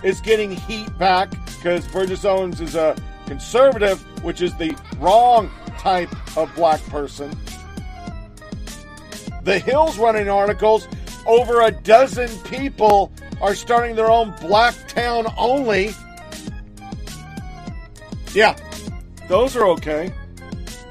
is 0.03 0.21
getting 0.21 0.51
heat 0.51 0.97
back 0.97 1.29
because 1.57 1.85
Burgess 1.89 2.25
Owens 2.25 2.61
is 2.61 2.75
a 2.75 2.95
conservative, 3.27 4.01
which 4.23 4.41
is 4.41 4.55
the 4.57 4.75
wrong 4.97 5.51
type 5.77 6.09
of 6.37 6.53
black 6.55 6.81
person. 6.87 7.31
The 9.43 9.59
Hill's 9.59 9.97
running 9.97 10.29
articles. 10.29 10.87
Over 11.27 11.61
a 11.61 11.71
dozen 11.71 12.29
people 12.45 13.11
are 13.41 13.55
starting 13.55 13.95
their 13.95 14.09
own 14.09 14.33
black 14.41 14.75
town 14.87 15.27
only. 15.37 15.93
Yeah, 18.33 18.55
those 19.31 19.55
are 19.55 19.65
okay. 19.65 20.13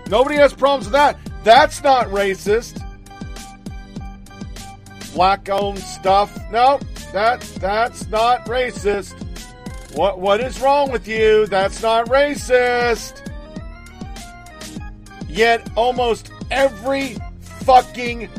Nobody 0.09 0.37
has 0.37 0.55
problems 0.55 0.87
with 0.87 0.95
that. 0.95 1.19
That's 1.45 1.83
not 1.83 2.07
racist. 2.07 2.83
Black 5.13 5.51
owned 5.51 5.79
stuff. 5.79 6.35
No, 6.51 6.81
that 7.13 7.43
that's 7.61 8.09
not 8.09 8.47
racist. 8.47 9.13
What 9.95 10.21
what 10.21 10.41
is 10.41 10.59
wrong 10.59 10.91
with 10.91 11.07
you? 11.07 11.47
That's 11.49 11.83
not 11.83 12.07
racist. 12.07 13.31
Yet 15.29 15.71
almost 15.77 16.33
every 16.51 17.17
fucking 17.67 18.31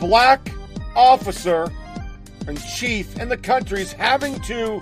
black 0.00 0.50
officer 0.96 1.70
and 2.46 2.58
chief 2.64 3.18
in 3.18 3.28
the 3.28 3.36
country 3.36 3.82
is 3.82 3.92
having 3.92 4.40
to 4.40 4.80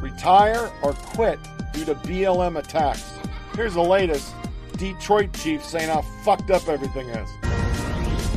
retire 0.00 0.70
or 0.82 0.92
quit 0.92 1.38
due 1.72 1.84
to 1.84 1.94
BLM 1.94 2.58
attacks. 2.58 3.12
Here's 3.54 3.74
the 3.74 3.82
latest 3.82 4.34
Detroit 4.76 5.32
chief 5.34 5.64
saying 5.64 5.88
how 5.88 6.02
fucked 6.24 6.50
up 6.50 6.68
everything 6.68 7.08
is. 7.08 7.28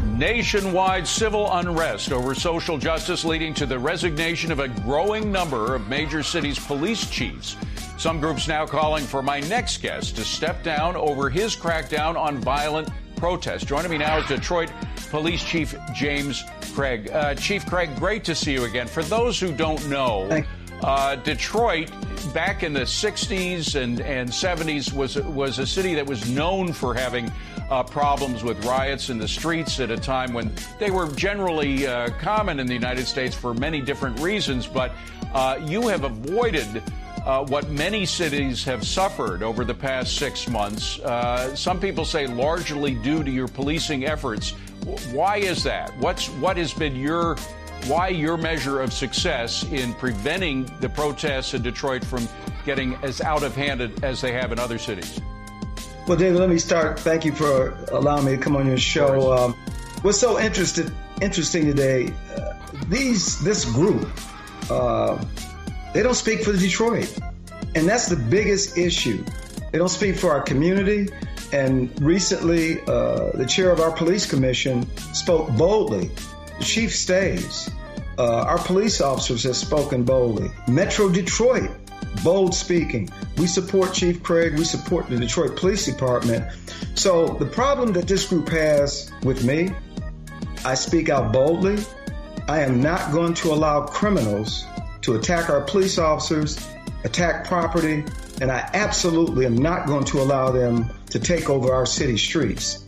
Nationwide 0.05 1.07
civil 1.07 1.51
unrest 1.51 2.11
over 2.11 2.35
social 2.35 2.77
justice 2.77 3.23
leading 3.25 3.53
to 3.55 3.65
the 3.65 3.77
resignation 3.77 4.51
of 4.51 4.59
a 4.59 4.67
growing 4.67 5.31
number 5.31 5.73
of 5.73 5.87
major 5.87 6.21
cities' 6.21 6.59
police 6.59 7.09
chiefs. 7.09 7.55
Some 7.97 8.19
groups 8.19 8.47
now 8.47 8.65
calling 8.65 9.03
for 9.03 9.21
my 9.21 9.39
next 9.41 9.81
guest 9.81 10.15
to 10.17 10.23
step 10.23 10.63
down 10.63 10.95
over 10.95 11.29
his 11.29 11.55
crackdown 11.55 12.15
on 12.15 12.37
violent 12.37 12.89
protests. 13.15 13.63
Joining 13.63 13.91
me 13.91 13.99
now 13.99 14.17
is 14.17 14.25
Detroit 14.25 14.71
Police 15.11 15.43
Chief 15.43 15.75
James 15.93 16.43
Craig. 16.73 17.09
Uh, 17.11 17.35
Chief 17.35 17.65
Craig, 17.65 17.89
great 17.97 18.23
to 18.23 18.33
see 18.33 18.53
you 18.53 18.63
again. 18.63 18.87
For 18.87 19.03
those 19.03 19.39
who 19.39 19.51
don't 19.51 19.87
know, 19.87 20.43
uh, 20.83 21.15
Detroit, 21.17 21.91
back 22.33 22.63
in 22.63 22.73
the 22.73 22.81
60s 22.81 23.81
and, 23.81 24.01
and 24.01 24.29
70s, 24.29 24.93
was, 24.93 25.15
was 25.21 25.59
a 25.59 25.65
city 25.65 25.93
that 25.95 26.05
was 26.05 26.29
known 26.29 26.73
for 26.73 26.93
having 26.93 27.31
uh, 27.69 27.83
problems 27.83 28.43
with 28.43 28.63
riots 28.65 29.09
in 29.09 29.17
the 29.17 29.27
streets 29.27 29.79
at 29.79 29.89
a 29.91 29.97
time 29.97 30.33
when 30.33 30.51
they 30.79 30.91
were 30.91 31.07
generally 31.11 31.87
uh, 31.87 32.09
common 32.19 32.59
in 32.59 32.67
the 32.67 32.73
United 32.73 33.07
States 33.07 33.33
for 33.33 33.53
many 33.53 33.79
different 33.81 34.19
reasons. 34.19 34.67
But 34.67 34.91
uh, 35.33 35.59
you 35.65 35.87
have 35.87 36.03
avoided 36.03 36.83
uh, 37.25 37.45
what 37.45 37.69
many 37.69 38.05
cities 38.05 38.63
have 38.63 38.85
suffered 38.85 39.43
over 39.43 39.63
the 39.63 39.73
past 39.73 40.17
six 40.17 40.49
months. 40.49 40.99
Uh, 40.99 41.55
some 41.55 41.79
people 41.79 42.03
say 42.03 42.27
largely 42.27 42.95
due 42.95 43.23
to 43.23 43.31
your 43.31 43.47
policing 43.47 44.05
efforts. 44.05 44.51
Why 45.11 45.37
is 45.37 45.63
that? 45.63 45.95
What's 45.99 46.27
what 46.27 46.57
has 46.57 46.73
been 46.73 46.95
your 46.95 47.37
why 47.85 48.09
your 48.09 48.37
measure 48.37 48.81
of 48.81 48.93
success 48.93 49.63
in 49.63 49.93
preventing 49.95 50.65
the 50.79 50.89
protests 50.89 51.53
in 51.53 51.61
Detroit 51.61 52.03
from 52.03 52.27
getting 52.65 52.95
as 53.03 53.21
out 53.21 53.43
of 53.43 53.55
hand 53.55 53.81
as 54.03 54.21
they 54.21 54.31
have 54.31 54.51
in 54.51 54.59
other 54.59 54.77
cities? 54.77 55.19
Well, 56.07 56.17
David, 56.17 56.39
let 56.39 56.49
me 56.49 56.57
start. 56.57 56.99
Thank 56.99 57.25
you 57.25 57.33
for 57.33 57.77
allowing 57.91 58.25
me 58.25 58.31
to 58.31 58.37
come 58.37 58.55
on 58.55 58.67
your 58.67 58.77
show. 58.77 59.33
Um, 59.33 59.53
what's 60.01 60.19
so 60.19 60.39
interested, 60.39 60.91
interesting 61.21 61.65
today? 61.65 62.13
Uh, 62.35 62.53
these 62.87 63.41
this 63.43 63.65
group, 63.65 64.09
uh, 64.69 65.23
they 65.93 66.03
don't 66.03 66.15
speak 66.15 66.43
for 66.43 66.53
Detroit, 66.53 67.15
and 67.75 67.87
that's 67.87 68.07
the 68.07 68.15
biggest 68.15 68.77
issue. 68.77 69.23
They 69.71 69.77
don't 69.77 69.89
speak 69.89 70.17
for 70.17 70.31
our 70.31 70.41
community. 70.41 71.07
And 71.53 71.91
recently, 72.01 72.81
uh, 72.81 73.31
the 73.33 73.45
chair 73.45 73.71
of 73.71 73.81
our 73.81 73.91
police 73.91 74.25
commission 74.25 74.87
spoke 75.13 75.49
boldly 75.57 76.09
chief 76.61 76.95
stays. 76.95 77.69
Uh, 78.17 78.43
our 78.43 78.59
police 78.59 79.01
officers 79.01 79.43
have 79.43 79.55
spoken 79.55 80.03
boldly. 80.03 80.51
Metro 80.67 81.09
Detroit, 81.09 81.71
bold 82.23 82.53
speaking. 82.53 83.09
We 83.37 83.47
support 83.47 83.93
Chief 83.93 84.21
Craig. 84.21 84.57
We 84.57 84.63
support 84.63 85.09
the 85.09 85.17
Detroit 85.17 85.55
Police 85.55 85.85
Department. 85.85 86.45
So 86.95 87.27
the 87.27 87.45
problem 87.45 87.93
that 87.93 88.07
this 88.07 88.27
group 88.27 88.49
has 88.49 89.11
with 89.23 89.43
me, 89.43 89.71
I 90.65 90.75
speak 90.75 91.09
out 91.09 91.33
boldly. 91.33 91.83
I 92.47 92.61
am 92.61 92.81
not 92.81 93.11
going 93.11 93.33
to 93.35 93.51
allow 93.51 93.85
criminals 93.85 94.65
to 95.01 95.15
attack 95.15 95.49
our 95.49 95.61
police 95.61 95.97
officers, 95.97 96.63
attack 97.03 97.45
property, 97.47 98.03
and 98.41 98.51
I 98.51 98.69
absolutely 98.73 99.45
am 99.45 99.55
not 99.55 99.87
going 99.87 100.03
to 100.05 100.19
allow 100.19 100.51
them 100.51 100.89
to 101.11 101.19
take 101.19 101.49
over 101.49 101.73
our 101.73 101.85
city 101.85 102.17
streets. 102.17 102.83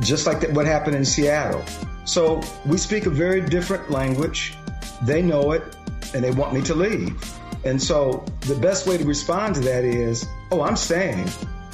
Just 0.00 0.26
like 0.26 0.42
what 0.50 0.66
happened 0.66 0.96
in 0.96 1.04
Seattle. 1.04 1.64
So 2.06 2.40
we 2.64 2.78
speak 2.78 3.06
a 3.06 3.10
very 3.10 3.40
different 3.40 3.90
language. 3.90 4.54
They 5.02 5.20
know 5.20 5.52
it 5.52 5.76
and 6.14 6.24
they 6.24 6.30
want 6.30 6.54
me 6.54 6.62
to 6.62 6.74
leave. 6.74 7.14
And 7.64 7.82
so 7.82 8.24
the 8.42 8.54
best 8.54 8.86
way 8.86 8.96
to 8.96 9.04
respond 9.04 9.56
to 9.56 9.60
that 9.62 9.84
is, 9.84 10.24
oh, 10.52 10.62
I'm 10.62 10.76
staying. 10.76 11.28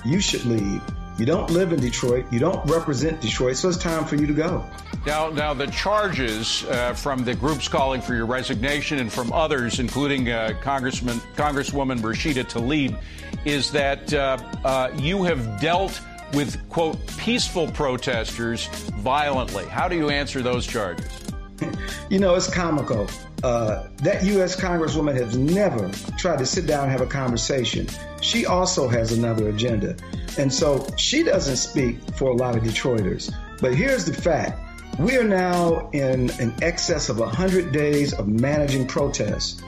You 0.04 0.20
should 0.20 0.46
leave. 0.46 0.80
You 1.18 1.26
don't 1.26 1.50
live 1.50 1.74
in 1.74 1.80
Detroit. 1.80 2.24
You 2.32 2.38
don't 2.38 2.64
represent 2.68 3.20
Detroit. 3.20 3.56
So 3.56 3.68
it's 3.68 3.76
time 3.76 4.06
for 4.06 4.16
you 4.16 4.26
to 4.26 4.32
go. 4.32 4.64
Now, 5.04 5.28
now 5.28 5.52
the 5.52 5.66
charges 5.66 6.64
uh, 6.64 6.94
from 6.94 7.24
the 7.24 7.34
groups 7.34 7.68
calling 7.68 8.00
for 8.00 8.14
your 8.14 8.24
resignation 8.24 8.98
and 8.98 9.12
from 9.12 9.30
others, 9.34 9.80
including 9.80 10.30
uh, 10.30 10.54
Congressman, 10.62 11.18
Congresswoman 11.36 11.98
Rashida 12.00 12.44
Tlaib, 12.44 12.98
is 13.44 13.70
that 13.72 14.12
uh, 14.14 14.38
uh 14.64 14.90
you 14.96 15.24
have 15.24 15.60
dealt 15.60 16.00
with, 16.32 16.68
quote, 16.68 16.98
peaceful 17.16 17.70
protesters 17.72 18.66
violently. 18.98 19.64
How 19.66 19.88
do 19.88 19.96
you 19.96 20.10
answer 20.10 20.42
those 20.42 20.66
charges? 20.66 21.08
You 22.10 22.18
know, 22.18 22.34
it's 22.34 22.52
comical. 22.52 23.06
Uh, 23.42 23.88
that 23.98 24.24
U.S. 24.24 24.54
Congresswoman 24.54 25.14
has 25.14 25.36
never 25.36 25.90
tried 26.16 26.38
to 26.38 26.46
sit 26.46 26.66
down 26.66 26.84
and 26.84 26.92
have 26.92 27.00
a 27.00 27.06
conversation. 27.06 27.88
She 28.20 28.46
also 28.46 28.88
has 28.88 29.12
another 29.12 29.48
agenda. 29.48 29.96
And 30.38 30.52
so 30.52 30.86
she 30.96 31.22
doesn't 31.22 31.56
speak 31.56 31.98
for 32.16 32.30
a 32.30 32.34
lot 32.34 32.56
of 32.56 32.62
Detroiters. 32.62 33.34
But 33.60 33.74
here's 33.74 34.04
the 34.04 34.14
fact 34.14 34.60
we 34.98 35.16
are 35.16 35.24
now 35.24 35.88
in 35.92 36.30
an 36.38 36.54
excess 36.62 37.08
of 37.08 37.18
100 37.18 37.72
days 37.72 38.12
of 38.12 38.28
managing 38.28 38.86
protests. 38.86 39.62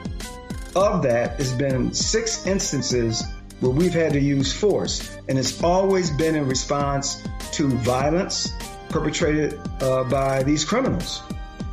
Of 0.77 1.03
that, 1.03 1.37
has 1.37 1.53
been 1.53 1.95
six 1.95 2.47
instances 2.47 3.23
where 3.65 3.73
we've 3.73 3.95
had 3.95 4.13
to 4.13 4.21
use 4.21 4.53
force, 4.53 5.17
and 5.27 5.39
it's 5.39 5.63
always 5.63 6.11
been 6.11 6.35
in 6.35 6.47
response 6.47 7.27
to 7.53 7.69
violence 7.69 8.53
perpetrated 8.91 9.59
uh, 9.81 10.05
by 10.05 10.43
these 10.43 10.67
criminals. 10.67 11.23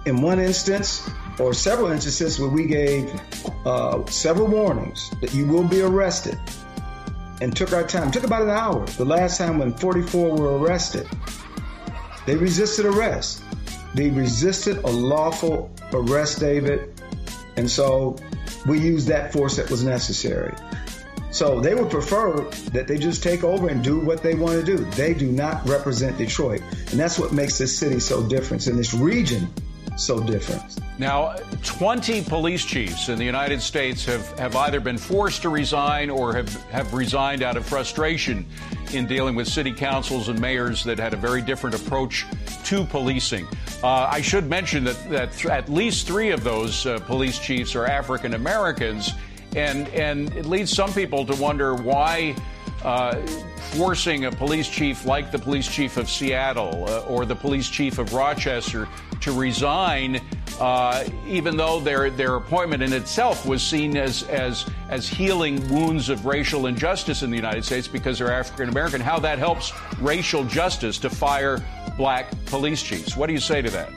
In 0.06 0.22
one 0.22 0.40
instance, 0.40 1.10
or 1.38 1.54
several 1.54 1.92
instances 1.92 2.40
where 2.40 2.50
we 2.50 2.66
gave 2.66 3.12
uh, 3.66 4.06
several 4.06 4.48
warnings 4.48 5.12
that 5.20 5.34
you 5.34 5.46
will 5.46 5.66
be 5.68 5.82
arrested 5.82 6.40
and 7.42 7.54
took 7.54 7.74
our 7.74 7.84
time. 7.86 8.08
It 8.08 8.14
took 8.14 8.24
about 8.24 8.44
an 8.44 8.52
hour. 8.52 8.86
The 8.86 9.06
last 9.06 9.38
time 9.38 9.58
when 9.58 9.74
44 9.74 10.38
were 10.38 10.60
arrested, 10.60 11.08
they 12.26 12.38
resisted 12.38 12.86
arrest. 12.86 13.44
They 13.96 14.10
resisted 14.12 14.78
a 14.78 14.90
lawful 14.90 15.70
arrest, 15.92 16.40
David, 16.40 16.94
And 17.58 17.70
so 17.70 18.16
we 18.66 18.80
used 18.80 19.08
that 19.08 19.34
force 19.34 19.58
that 19.58 19.70
was 19.70 19.84
necessary. 19.84 20.54
So 21.32 21.62
they 21.62 21.76
would 21.76 21.90
prefer 21.90 22.44
that 22.74 22.88
they 22.88 22.98
just 22.98 23.24
take 23.24 23.44
over 23.44 23.70
and 23.70 23.84
do 23.84 24.00
what 24.00 24.22
they 24.22 24.36
want 24.36 24.60
to 24.60 24.64
do. 24.64 24.78
They 24.92 25.14
do 25.14 25.32
not 25.32 25.68
represent 25.68 26.18
Detroit. 26.18 26.62
And 26.92 27.00
that's 27.00 27.18
what 27.18 27.32
makes 27.32 27.58
this 27.58 27.76
city 27.78 28.00
so 28.00 28.22
different 28.28 28.68
and 28.68 28.78
this 28.78 28.94
region 28.94 29.48
so 29.98 30.22
different. 30.22 30.80
Now, 30.98 31.36
20 31.64 32.24
police 32.24 32.66
chiefs 32.66 33.10
in 33.10 33.18
the 33.18 33.26
United 33.26 33.62
States 33.62 34.06
have, 34.06 34.38
have 34.38 34.56
either 34.56 34.80
been 34.80 34.98
forced 34.98 35.42
to 35.44 35.50
resign 35.50 36.10
or 36.10 36.34
have, 36.34 36.54
have 36.72 36.94
resigned 36.94 37.44
out 37.44 37.58
of 37.58 37.66
frustration 37.66 38.46
in 38.94 39.08
dealing 39.08 39.36
with 39.36 39.48
city 39.48 39.72
councils 39.72 40.28
and 40.28 40.40
mayors 40.40 40.84
that 40.84 41.00
had 41.00 41.14
a 41.14 41.18
very 41.18 41.42
different 41.42 41.76
approach 41.76 42.26
to 42.66 42.84
policing. 42.86 43.48
Uh, 43.84 44.10
I 44.12 44.22
should 44.22 44.48
mention 44.50 44.84
that, 44.84 45.10
that 45.10 45.32
th- 45.34 45.48
at 45.48 45.70
least 45.70 46.08
three 46.08 46.32
of 46.32 46.44
those 46.44 46.86
uh, 46.86 47.00
police 47.00 47.40
chiefs 47.40 47.76
are 47.76 47.86
African 47.86 48.34
Americans, 48.34 49.14
and, 49.56 49.88
and 49.90 50.34
it 50.36 50.46
leads 50.46 50.72
some 50.72 50.94
people 50.94 51.26
to 51.26 51.36
wonder 51.42 51.76
why. 51.76 52.36
Uh, 52.84 53.16
forcing 53.72 54.26
a 54.26 54.32
police 54.32 54.68
chief 54.68 55.06
like 55.06 55.32
the 55.32 55.40
police 55.40 55.68
chief 55.68 55.98
of 55.98 56.10
Seattle 56.10 56.86
uh, 56.90 57.02
or 57.02 57.26
the 57.26 57.36
police 57.36 57.70
chief 57.70 58.00
of 58.00 58.14
Rochester 58.14 58.88
to 59.22 59.32
resign, 59.32 60.20
uh, 60.60 61.06
even 61.28 61.56
though 61.56 61.80
their 61.80 62.10
their 62.10 62.36
appointment 62.36 62.84
in 62.84 62.92
itself 62.92 63.46
was 63.46 63.64
seen 63.64 63.96
as 63.96 64.24
as 64.24 64.66
as 64.90 65.08
healing 65.08 65.68
wounds 65.70 66.10
of 66.10 66.26
racial 66.26 66.68
injustice 66.68 67.24
in 67.24 67.30
the 67.30 67.36
United 67.36 67.64
States 67.64 67.88
because 67.88 68.20
they're 68.20 68.32
African 68.32 68.70
American. 68.70 69.00
How 69.00 69.20
that 69.20 69.40
helps 69.40 69.72
racial 70.00 70.44
justice 70.44 70.98
to 71.00 71.10
fire 71.10 71.64
black 71.98 72.32
police 72.48 72.84
chiefs? 72.84 73.16
What 73.16 73.28
do 73.28 73.34
you 73.34 73.40
say 73.40 73.62
to 73.62 73.70
that? 73.70 73.90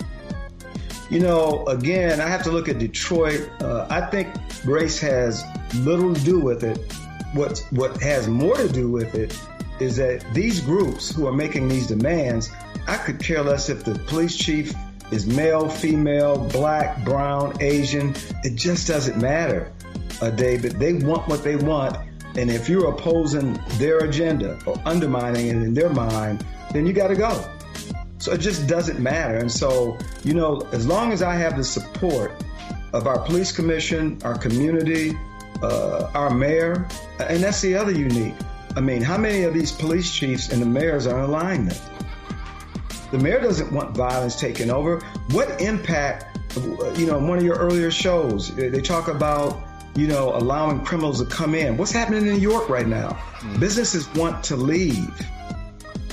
You 1.11 1.21
know, 1.21 1.67
again, 1.67 2.21
I 2.21 2.29
have 2.29 2.43
to 2.45 2.51
look 2.51 2.69
at 2.69 2.79
Detroit. 2.79 3.51
Uh, 3.61 3.87
I 3.91 4.01
think 4.07 4.29
race 4.65 4.99
has 5.01 5.45
little 5.77 6.15
to 6.15 6.21
do 6.23 6.41
with 6.41 6.65
it. 6.65 6.79
What 7.35 7.63
what 7.71 8.01
has 8.01 8.29
more 8.29 8.57
to 8.57 8.69
do 8.69 8.91
with 8.91 9.15
it 9.15 9.39
is 9.81 9.97
that 9.97 10.25
these 10.33 10.61
groups 10.61 11.15
who 11.15 11.27
are 11.27 11.33
making 11.33 11.69
these 11.69 11.87
demands, 11.87 12.51
I 12.87 12.97
could 12.97 13.21
care 13.21 13.43
less 13.43 13.69
if 13.69 13.85
the 13.85 13.99
police 14.07 14.37
chief 14.37 14.73
is 15.11 15.27
male, 15.27 15.69
female, 15.69 16.39
black, 16.49 17.05
brown, 17.05 17.61
Asian. 17.61 18.15
It 18.43 18.55
just 18.57 18.87
doesn't 18.87 19.21
matter, 19.21 19.73
uh, 20.23 20.31
David. 20.31 20.73
They 20.73 20.95
want 20.95 21.29
what 21.29 21.43
they 21.43 21.57
want. 21.57 21.97
And 22.37 22.51
if 22.51 22.69
you're 22.69 22.89
opposing 22.89 23.61
their 23.79 23.99
agenda 23.99 24.59
or 24.67 24.81
undermining 24.85 25.49
it 25.49 25.57
in 25.57 25.75
their 25.75 25.91
mind, 25.91 26.45
then 26.73 26.87
you 26.87 26.93
got 26.93 27.09
to 27.09 27.15
go. 27.15 27.45
So 28.25 28.33
it 28.33 28.39
just 28.39 28.67
doesn't 28.67 28.99
matter. 28.99 29.37
And 29.37 29.53
so, 29.53 29.99
you 30.23 30.33
know, 30.33 30.67
as 30.73 30.87
long 30.87 31.13
as 31.13 31.21
I 31.21 31.35
have 31.35 31.59
the 31.59 31.63
support 31.63 32.43
of 32.95 33.07
our 33.07 33.19
police 33.19 33.53
commission, 33.53 34.19
our 34.25 34.39
community, 34.39 35.13
uh, 35.63 36.11
our 36.15 36.31
mayor, 36.31 36.89
and 37.21 37.43
that's 37.43 37.61
the 37.61 37.75
other 37.75 37.93
unique. 37.93 38.33
I 38.77 38.81
mean, 38.81 39.03
how 39.03 39.19
many 39.19 39.43
of 39.43 39.53
these 39.53 39.71
police 39.71 40.11
chiefs 40.11 40.51
and 40.51 40.63
the 40.63 40.67
mayors 40.67 41.07
are 41.07 41.19
in 41.19 41.25
alignment? 41.27 41.79
The 43.11 43.19
mayor 43.19 43.43
doesn't 43.43 43.71
want 43.71 43.95
violence 43.95 44.41
taking 44.41 44.71
over. 44.71 45.01
What 45.33 45.61
impact, 45.61 46.39
you 46.97 47.05
know, 47.05 47.19
one 47.19 47.37
of 47.37 47.45
your 47.45 47.57
earlier 47.57 47.91
shows, 47.91 48.57
they 48.57 48.81
talk 48.81 49.09
about, 49.09 49.63
you 49.97 50.07
know, 50.07 50.35
allowing 50.35 50.83
criminals 50.83 51.23
to 51.23 51.27
come 51.29 51.55
in. 51.55 51.77
What's 51.77 51.93
happening 51.93 52.23
in 52.23 52.33
New 52.33 52.41
York 52.41 52.71
right 52.71 52.89
now? 52.89 53.19
Mm. 53.41 53.61
Businesses 53.61 54.09
want 54.15 54.43
to 54.45 54.57
leave. 54.57 55.13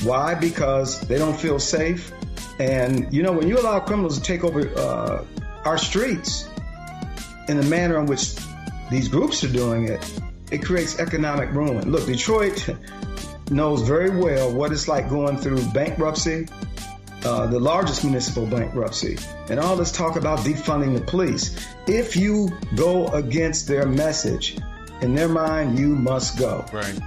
Why? 0.04 0.36
Because 0.36 1.02
they 1.02 1.18
don't 1.18 1.40
feel 1.40 1.60
safe. 1.60 2.12
And, 2.60 3.12
you 3.14 3.24
know, 3.24 3.32
when 3.32 3.48
you 3.48 3.60
allow 3.60 3.80
criminals 3.80 4.18
to 4.18 4.24
take 4.24 4.44
over 4.44 4.68
uh, 4.78 5.26
our 5.66 5.78
streets 5.78 6.48
in 7.48 7.58
the 7.58 7.66
manner 7.66 8.00
in 8.00 8.06
which 8.06 8.36
these 8.90 9.08
groups 9.08 9.44
are 9.44 9.52
doing 9.52 9.88
it, 9.88 10.00
it 10.52 10.64
creates 10.64 11.00
economic 11.00 11.52
ruin. 11.52 11.92
Look, 11.92 12.06
Detroit 12.06 12.70
knows 13.50 13.82
very 13.82 14.10
well 14.10 14.52
what 14.52 14.72
it's 14.72 14.88
like 14.88 15.10
going 15.10 15.38
through 15.38 15.64
bankruptcy, 15.72 16.48
uh, 17.24 17.48
the 17.48 17.60
largest 17.60 18.04
municipal 18.04 18.46
bankruptcy, 18.46 19.18
and 19.50 19.60
all 19.60 19.76
this 19.76 19.92
talk 19.92 20.16
about 20.16 20.40
defunding 20.40 20.94
the 20.98 21.02
police. 21.02 21.66
If 21.88 22.16
you 22.16 22.50
go 22.76 23.08
against 23.08 23.68
their 23.68 23.86
message, 23.86 24.58
in 25.02 25.16
their 25.16 25.30
mind, 25.30 25.80
you 25.80 25.96
must 25.96 26.38
go. 26.38 26.66
Right. 26.72 26.98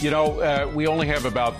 You 0.00 0.10
know, 0.10 0.40
uh, 0.40 0.70
we 0.74 0.86
only 0.86 1.06
have 1.08 1.24
about 1.24 1.54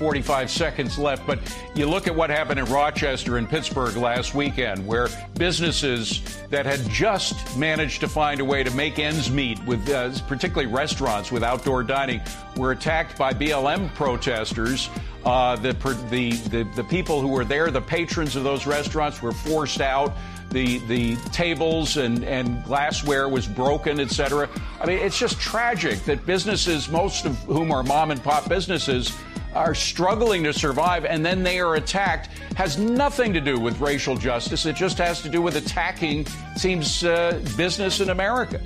45 0.00 0.50
seconds 0.50 0.98
left, 0.98 1.26
but 1.26 1.38
you 1.74 1.86
look 1.86 2.06
at 2.06 2.14
what 2.14 2.30
happened 2.30 2.58
in 2.58 2.64
Rochester 2.64 3.36
and 3.36 3.46
Pittsburgh 3.46 3.94
last 3.96 4.34
weekend, 4.34 4.86
where 4.86 5.08
businesses 5.34 6.38
that 6.48 6.64
had 6.64 6.80
just 6.88 7.54
managed 7.58 8.00
to 8.00 8.08
find 8.08 8.40
a 8.40 8.44
way 8.44 8.64
to 8.64 8.70
make 8.70 8.98
ends 8.98 9.30
meet, 9.30 9.62
with 9.66 9.86
uh, 9.90 10.10
particularly 10.26 10.72
restaurants 10.72 11.30
with 11.30 11.44
outdoor 11.44 11.82
dining, 11.82 12.22
were 12.56 12.72
attacked 12.72 13.18
by 13.18 13.34
BLM 13.34 13.94
protesters. 13.94 14.88
Uh, 15.26 15.54
the, 15.56 15.74
the, 16.08 16.30
the, 16.48 16.62
the 16.76 16.84
people 16.84 17.20
who 17.20 17.28
were 17.28 17.44
there, 17.44 17.70
the 17.70 17.82
patrons 17.82 18.36
of 18.36 18.42
those 18.42 18.64
restaurants, 18.64 19.20
were 19.20 19.32
forced 19.32 19.82
out 19.82 20.16
the 20.50 20.78
the 20.88 21.14
tables 21.30 21.96
and, 21.96 22.24
and 22.24 22.64
glassware 22.64 23.28
was 23.28 23.46
broken, 23.46 24.00
etc. 24.00 24.48
I 24.80 24.86
mean, 24.86 24.98
it's 24.98 25.16
just 25.18 25.38
tragic 25.38 26.00
that 26.06 26.26
businesses, 26.26 26.88
most 26.88 27.24
of 27.24 27.36
whom 27.44 27.70
are 27.70 27.84
mom 27.84 28.10
and 28.10 28.20
pop 28.20 28.48
businesses, 28.48 29.16
are 29.54 29.74
struggling 29.74 30.44
to 30.44 30.52
survive 30.52 31.04
and 31.04 31.24
then 31.24 31.42
they 31.42 31.60
are 31.60 31.74
attacked 31.74 32.28
has 32.56 32.78
nothing 32.78 33.32
to 33.32 33.40
do 33.40 33.58
with 33.58 33.80
racial 33.80 34.16
justice. 34.16 34.66
It 34.66 34.76
just 34.76 34.98
has 34.98 35.22
to 35.22 35.28
do 35.28 35.42
with 35.42 35.56
attacking, 35.56 36.26
seems, 36.56 37.04
uh, 37.04 37.40
business 37.56 38.00
in 38.00 38.10
America. 38.10 38.60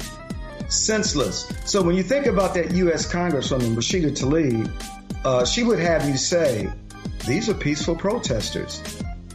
Senseless. 0.69 1.53
So 1.65 1.83
when 1.83 1.95
you 1.95 2.03
think 2.03 2.27
about 2.27 2.55
that 2.55 2.73
U.S. 2.73 3.11
Congresswoman, 3.11 3.75
Rashida 3.75 4.11
Tlaib, 4.11 4.71
uh, 5.25 5.45
she 5.45 5.63
would 5.63 5.79
have 5.79 6.09
you 6.09 6.17
say, 6.17 6.71
these 7.27 7.49
are 7.49 7.55
peaceful 7.55 7.95
protesters 7.95 8.83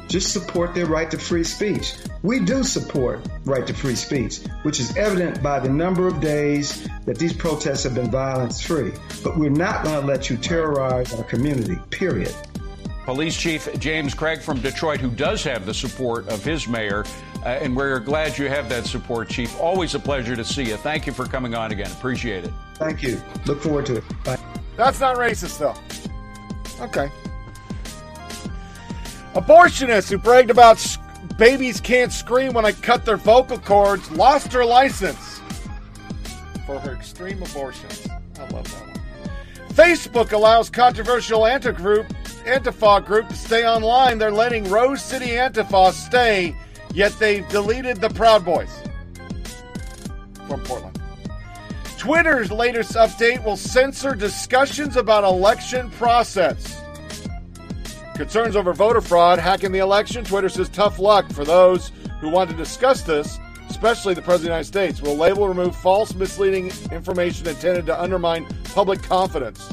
just 0.10 0.34
support 0.34 0.74
their 0.74 0.88
right 0.88 1.10
to 1.12 1.18
free 1.18 1.44
speech. 1.44 1.94
We 2.24 2.40
do 2.40 2.64
support 2.64 3.22
right 3.46 3.66
to 3.66 3.74
free 3.74 3.96
speech, 3.96 4.40
which 4.64 4.80
is 4.80 4.98
evident 4.98 5.42
by 5.42 5.60
the 5.60 5.70
number 5.70 6.08
of 6.08 6.20
days 6.20 6.88
that 7.06 7.18
these 7.18 7.32
protests 7.32 7.84
have 7.84 7.96
been 7.96 8.12
violence 8.12 8.60
free. 8.60 8.92
But 9.24 9.38
we're 9.38 9.50
not 9.52 9.84
going 9.84 10.02
to 10.02 10.06
let 10.06 10.30
you 10.30 10.36
terrorize 10.36 11.14
our 11.14 11.24
community, 11.24 11.78
period. 11.92 12.36
Police 13.06 13.38
Chief 13.38 13.68
James 13.80 14.14
Craig 14.14 14.42
from 14.42 14.60
Detroit, 14.62 15.00
who 15.00 15.10
does 15.10 15.44
have 15.44 15.66
the 15.66 15.74
support 15.74 16.28
of 16.28 16.44
his 16.44 16.68
mayor, 16.68 17.06
uh, 17.44 17.50
and 17.50 17.76
we're 17.76 18.00
glad 18.00 18.38
you 18.38 18.50
have 18.50 18.68
that 18.70 18.86
support, 18.86 19.30
Chief. 19.30 19.58
Always 19.60 19.96
a 19.96 20.00
pleasure 20.00 20.36
to 20.36 20.44
see 20.44 20.64
you. 20.64 20.76
Thank 20.78 21.08
you 21.08 21.14
for 21.14 21.26
coming 21.26 21.56
on 21.56 21.72
again. 21.72 21.92
Appreciate 21.92 22.44
it. 22.44 22.52
Thank 22.76 23.02
you. 23.02 23.22
Look 23.46 23.62
forward 23.62 23.86
to 23.88 23.98
it. 23.98 24.04
Bye. 24.24 24.38
That's 24.76 25.00
not 25.00 25.16
racist, 25.18 25.58
though. 25.58 25.76
Okay. 26.86 27.10
Abortionist 29.34 30.10
who 30.10 30.18
bragged 30.18 30.50
about 30.50 30.98
babies 31.38 31.80
can't 31.80 32.12
scream 32.12 32.54
when 32.54 32.66
I 32.66 32.72
cut 32.72 33.06
their 33.06 33.18
vocal 33.18 33.60
cords 33.60 34.10
lost 34.12 34.52
her 34.54 34.66
license 34.66 35.40
for 36.66 36.80
her 36.80 36.94
extreme 36.94 37.42
abortions. 37.44 38.08
I 38.38 38.42
love 38.50 38.64
that 38.72 38.88
one. 38.88 39.00
Facebook 39.74 40.34
allows 40.34 40.70
controversial 40.70 41.46
anti 41.46 41.72
group, 41.72 42.08
Antifa 42.46 43.06
group 43.06 43.28
to 43.30 43.36
stay 43.36 43.66
online. 43.66 44.18
They're 44.18 44.32
letting 44.32 44.70
Rose 44.70 45.04
City 45.04 45.28
Antifa 45.28 45.94
stay, 45.94 46.56
yet 46.94 47.14
they've 47.20 47.48
deleted 47.50 48.02
the 48.02 48.10
Proud 48.10 48.44
Boys 48.44 48.72
from 50.48 50.62
Portland. 50.64 51.00
Twitter's 51.98 52.52
latest 52.52 52.94
update 52.94 53.44
will 53.44 53.58
censor 53.58 54.16
discussions 54.16 54.96
about 54.96 55.24
election 55.24 55.92
process. 55.92 56.82
Concerns 58.20 58.58
over 58.58 58.74
voter 58.74 59.00
fraud, 59.00 59.40
hacking 59.40 59.72
the 59.72 59.80
election. 59.80 60.26
Twitter 60.26 60.50
says 60.50 60.68
tough 60.68 61.00
luck 61.00 61.32
for 61.32 61.46
those 61.46 61.94
who 62.20 62.30
want 62.30 62.50
to 62.50 62.56
discuss 62.58 63.02
this, 63.04 63.40
especially 63.70 64.14
the 64.14 64.22
President 64.22 64.36
of 64.36 64.42
the 64.42 64.48
United 64.48 64.66
States. 64.66 65.02
Will 65.02 65.16
label 65.16 65.48
remove 65.48 65.74
false, 65.74 66.14
misleading 66.14 66.70
information 66.92 67.48
intended 67.48 67.86
to 67.86 67.98
undermine 67.98 68.46
public 68.74 69.02
confidence. 69.02 69.72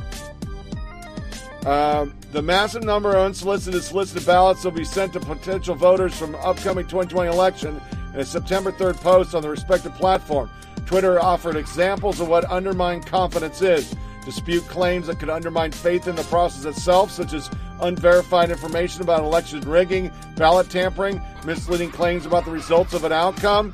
Um, 1.67 2.15
the 2.31 2.41
massive 2.41 2.85
number 2.85 3.17
of 3.17 3.27
unsolicited 3.27 3.83
solicited 3.83 4.25
ballots 4.25 4.63
will 4.63 4.71
be 4.71 4.85
sent 4.85 5.15
to 5.15 5.19
potential 5.19 5.75
voters 5.75 6.17
from 6.17 6.37
upcoming 6.37 6.85
2020 6.85 7.29
election 7.29 7.81
in 8.15 8.21
a 8.21 8.25
September 8.25 8.71
3rd 8.71 8.95
post 8.99 9.35
on 9.35 9.43
the 9.43 9.51
respective 9.51 9.93
platform. 9.97 10.49
Twitter 10.87 11.21
offered 11.21 11.57
examples 11.57 12.21
of 12.21 12.29
what 12.29 12.45
undermined 12.45 13.07
confidence 13.07 13.61
is 13.61 13.93
dispute 14.27 14.67
claims 14.69 15.07
that 15.07 15.19
could 15.19 15.31
undermine 15.31 15.73
faith 15.73 16.07
in 16.07 16.17
the 16.17 16.25
process 16.25 16.67
itself, 16.67 17.11
such 17.11 17.33
as 17.33 17.49
unverified 17.81 18.51
information 18.51 19.01
about 19.01 19.21
election 19.21 19.61
rigging, 19.61 20.11
ballot 20.37 20.69
tampering, 20.69 21.23
misleading 21.47 21.91
claims 21.91 22.27
about 22.27 22.45
the 22.45 22.51
results 22.51 22.93
of 22.93 23.05
an 23.05 23.13
outcome. 23.13 23.73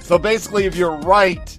So 0.00 0.16
basically, 0.16 0.64
if 0.64 0.76
you're 0.76 0.96
right 0.98 1.58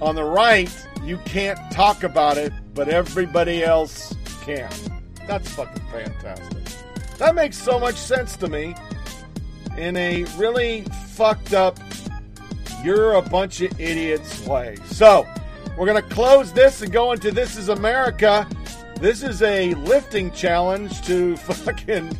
on 0.00 0.14
the 0.14 0.24
right, 0.24 0.74
you 1.02 1.18
can't 1.26 1.58
talk 1.70 2.02
about 2.02 2.38
it, 2.38 2.52
but 2.74 2.88
everybody 2.88 3.62
else 3.62 4.14
can. 4.40 4.70
That's 5.26 5.50
fucking 5.50 5.82
fantastic. 5.92 6.64
That 7.18 7.34
makes 7.34 7.58
so 7.58 7.78
much 7.78 7.96
sense 7.96 8.36
to 8.38 8.48
me. 8.48 8.74
in 9.76 9.96
a 9.96 10.24
really 10.36 10.82
fucked 11.14 11.54
up, 11.54 11.78
you're 12.84 13.14
a 13.14 13.22
bunch 13.22 13.60
of 13.60 13.78
idiots 13.80 14.44
way. 14.46 14.76
So, 14.86 15.26
we're 15.76 15.86
going 15.86 16.02
to 16.02 16.08
close 16.08 16.52
this 16.52 16.82
and 16.82 16.92
go 16.92 17.12
into 17.12 17.30
This 17.30 17.56
is 17.56 17.68
America. 17.68 18.46
This 18.96 19.22
is 19.22 19.42
a 19.42 19.74
lifting 19.74 20.30
challenge 20.32 21.00
to 21.06 21.36
fucking 21.38 22.10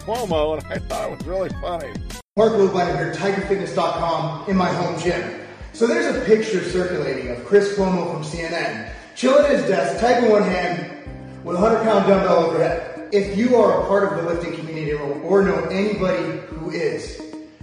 Cuomo, 0.00 0.58
and 0.58 0.66
I 0.72 0.78
thought 0.78 1.10
it 1.10 1.18
was 1.18 1.26
really 1.26 1.48
funny. 1.60 1.92
Marc 2.36 2.52
Lobliner 2.52 2.96
here, 2.96 3.14
TigerFitness.com, 3.14 4.50
in 4.50 4.56
my 4.56 4.68
home 4.68 5.00
gym. 5.00 5.40
So 5.72 5.86
there's 5.86 6.14
a 6.14 6.20
picture 6.24 6.62
circulating 6.62 7.30
of 7.30 7.44
Chris 7.46 7.76
Cuomo 7.76 8.12
from 8.12 8.22
CNN, 8.22 8.92
chilling 9.14 9.44
at 9.44 9.50
his 9.52 9.62
desk, 9.66 10.00
type 10.00 10.22
in 10.22 10.30
one 10.30 10.42
hand, 10.42 10.90
with 11.42 11.56
a 11.56 11.60
100 11.60 11.84
pound 11.84 12.06
dumbbell 12.06 12.44
overhead. 12.44 13.08
If 13.12 13.38
you 13.38 13.56
are 13.56 13.82
a 13.82 13.86
part 13.86 14.12
of 14.12 14.22
the 14.22 14.30
lifting 14.30 14.56
community 14.56 14.92
or 14.92 15.42
know 15.42 15.64
anybody 15.66 16.40
who 16.48 16.70
is, 16.70 17.22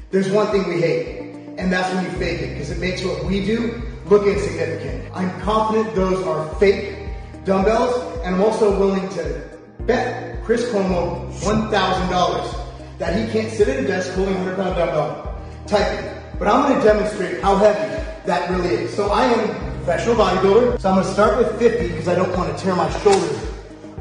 there's 0.10 0.32
one 0.32 0.48
thing 0.48 0.68
we 0.68 0.82
hate, 0.82 1.20
and 1.62 1.72
that's 1.72 1.94
when 1.94 2.04
you 2.04 2.12
fake 2.18 2.42
it, 2.42 2.54
because 2.54 2.72
it 2.72 2.80
makes 2.80 3.04
what 3.04 3.24
we 3.24 3.46
do 3.46 3.80
look 4.08 4.26
insignificant. 4.26 5.06
I'm 5.14 5.30
confident 5.42 5.94
those 5.94 6.26
are 6.26 6.54
fake 6.56 6.98
dumbbells, 7.46 7.96
and 8.26 8.36
I'm 8.36 8.42
also 8.42 8.78
willing 8.80 9.08
to 9.10 9.48
bet 9.82 10.44
Chris 10.44 10.66
Cuomo 10.72 11.32
$1,000 11.42 12.98
that 12.98 13.16
he 13.16 13.32
can't 13.32 13.52
sit 13.54 13.70
at 13.70 13.84
a 13.84 13.88
desk 13.88 14.12
holding 14.14 14.34
a 14.34 14.38
100 14.40 14.56
pound 14.56 14.76
dumbbell 14.76 15.40
typing. 15.68 16.10
But 16.40 16.48
I'm 16.48 16.68
going 16.68 16.80
to 16.80 16.84
demonstrate 16.84 17.42
how 17.42 17.58
heavy 17.58 18.04
that 18.26 18.50
really 18.50 18.70
is. 18.70 18.96
So 18.96 19.12
I 19.12 19.26
am 19.26 19.50
a 19.50 19.54
professional 19.78 20.16
bodybuilder, 20.16 20.82
so 20.82 20.90
I'm 20.90 20.96
going 20.96 21.06
to 21.06 21.14
start 21.14 21.38
with 21.38 21.60
50 21.60 21.90
because 21.90 22.08
I 22.08 22.16
don't 22.16 22.36
want 22.36 22.58
to 22.58 22.64
tear 22.64 22.76
my 22.76 22.90
shoulder 23.02 23.40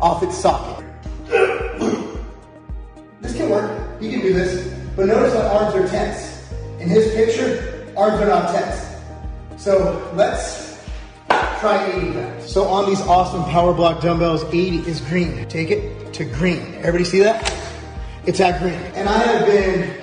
off 0.00 0.22
its 0.22 0.38
socket. 0.38 0.82
this 3.20 3.36
can 3.36 3.50
work. 3.50 4.00
He 4.00 4.10
can 4.10 4.20
do 4.22 4.32
this. 4.32 4.74
But 4.96 5.06
notice 5.06 5.34
my 5.34 5.42
arms 5.42 5.74
are 5.74 5.86
tense. 5.88 6.29
In 6.80 6.88
his 6.88 7.12
picture, 7.14 7.92
arms 7.94 8.22
are 8.22 8.26
not 8.26 8.54
tense. 8.54 8.96
So 9.58 10.10
let's 10.14 10.82
try 11.28 11.92
80 11.94 12.10
reps. 12.12 12.50
So 12.50 12.64
on 12.64 12.88
these 12.88 13.02
awesome 13.02 13.42
PowerBlock 13.42 14.00
dumbbells, 14.00 14.44
80 14.44 14.88
is 14.88 15.02
green. 15.02 15.46
Take 15.48 15.70
it 15.70 16.14
to 16.14 16.24
green. 16.24 16.74
Everybody 16.76 17.04
see 17.04 17.20
that? 17.20 17.54
It's 18.24 18.40
at 18.40 18.60
green. 18.62 18.80
And 18.94 19.10
I 19.10 19.18
have 19.18 19.46
been 19.46 19.94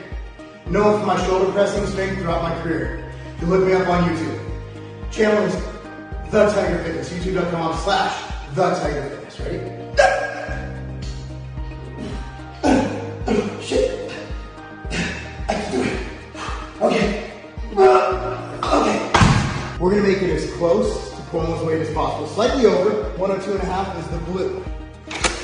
known 0.71 0.99
for 0.99 1.07
my 1.07 1.25
shoulder 1.25 1.51
pressing 1.51 1.87
strength 1.87 2.21
throughout 2.21 2.43
my 2.43 2.61
career. 2.61 3.11
You 3.41 3.47
look 3.47 3.65
me 3.65 3.73
up 3.73 3.87
on 3.87 4.09
YouTube. 4.09 5.11
Channel 5.11 5.45
is 5.45 5.55
The 6.31 6.47
Tiger 6.51 6.83
Fitness, 6.83 7.09
youtube.com 7.11 7.75
slash 7.77 8.33
The 8.53 8.69
Tiger 8.75 9.09
Fitness. 9.09 9.39
Ready? 9.39 10.36
Okay. 16.79 17.31
Uh, 17.75 18.59
okay. 18.63 19.79
We're 19.79 19.89
gonna 19.89 20.03
make 20.03 20.21
it 20.21 20.29
as 20.29 20.53
close 20.53 21.09
to 21.09 21.21
Cuomo's 21.23 21.65
weight 21.65 21.81
as 21.81 21.91
possible. 21.91 22.27
Slightly 22.27 22.67
over. 22.67 23.09
102 23.17 23.53
and 23.53 23.63
a 23.63 23.65
half 23.65 23.97
is 23.97 24.07
the 24.09 24.19
blue. 24.31 24.63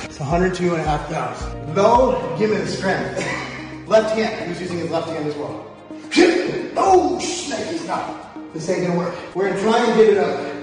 It's 0.04 0.20
102 0.20 0.74
and 0.74 0.80
a 0.80 0.84
half 0.84 1.10
thousand. 1.10 1.74
Though, 1.74 2.36
give 2.38 2.52
me 2.52 2.58
the 2.58 2.68
strength. 2.68 3.18
left 3.88 4.16
hand. 4.16 4.48
he's 4.48 4.62
using 4.62 4.78
his 4.78 4.92
left 4.92 5.10
hand 5.10 5.26
as 5.28 5.36
well? 5.36 5.76
Oh, 6.76 7.20
shit, 7.20 7.68
he's 7.68 7.88
not. 7.88 8.54
This 8.54 8.68
ain't 8.70 8.88
gonna 8.88 8.98
work. 8.98 9.16
We're 9.36 9.50
gonna 9.50 9.62
try 9.62 9.84
and 9.84 9.96
get 9.96 10.10
it 10.10 10.18
up. 10.18 10.54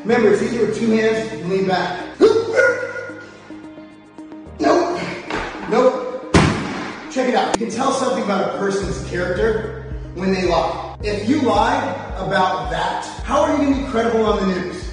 Remember, 0.00 0.32
it's 0.32 0.42
easier 0.42 0.66
with 0.66 0.78
two 0.78 0.90
hands. 0.90 1.32
You 1.32 1.44
lean 1.44 1.66
back. 1.66 2.18
Nope. 4.58 5.00
Nope. 5.70 6.34
Check 7.10 7.30
it 7.30 7.34
out. 7.34 7.58
You 7.58 7.66
can 7.66 7.74
tell 7.74 7.92
something 7.92 8.24
about 8.24 8.54
a 8.54 8.58
person's 8.58 9.08
character 9.08 9.79
when 10.14 10.32
they 10.32 10.46
lie. 10.46 10.96
If 11.02 11.28
you 11.28 11.42
lie 11.42 11.82
about 12.16 12.70
that, 12.70 13.04
how 13.24 13.42
are 13.42 13.52
you 13.52 13.64
gonna 13.64 13.84
be 13.84 13.90
credible 13.90 14.26
on 14.26 14.40
the 14.40 14.54
news? 14.54 14.90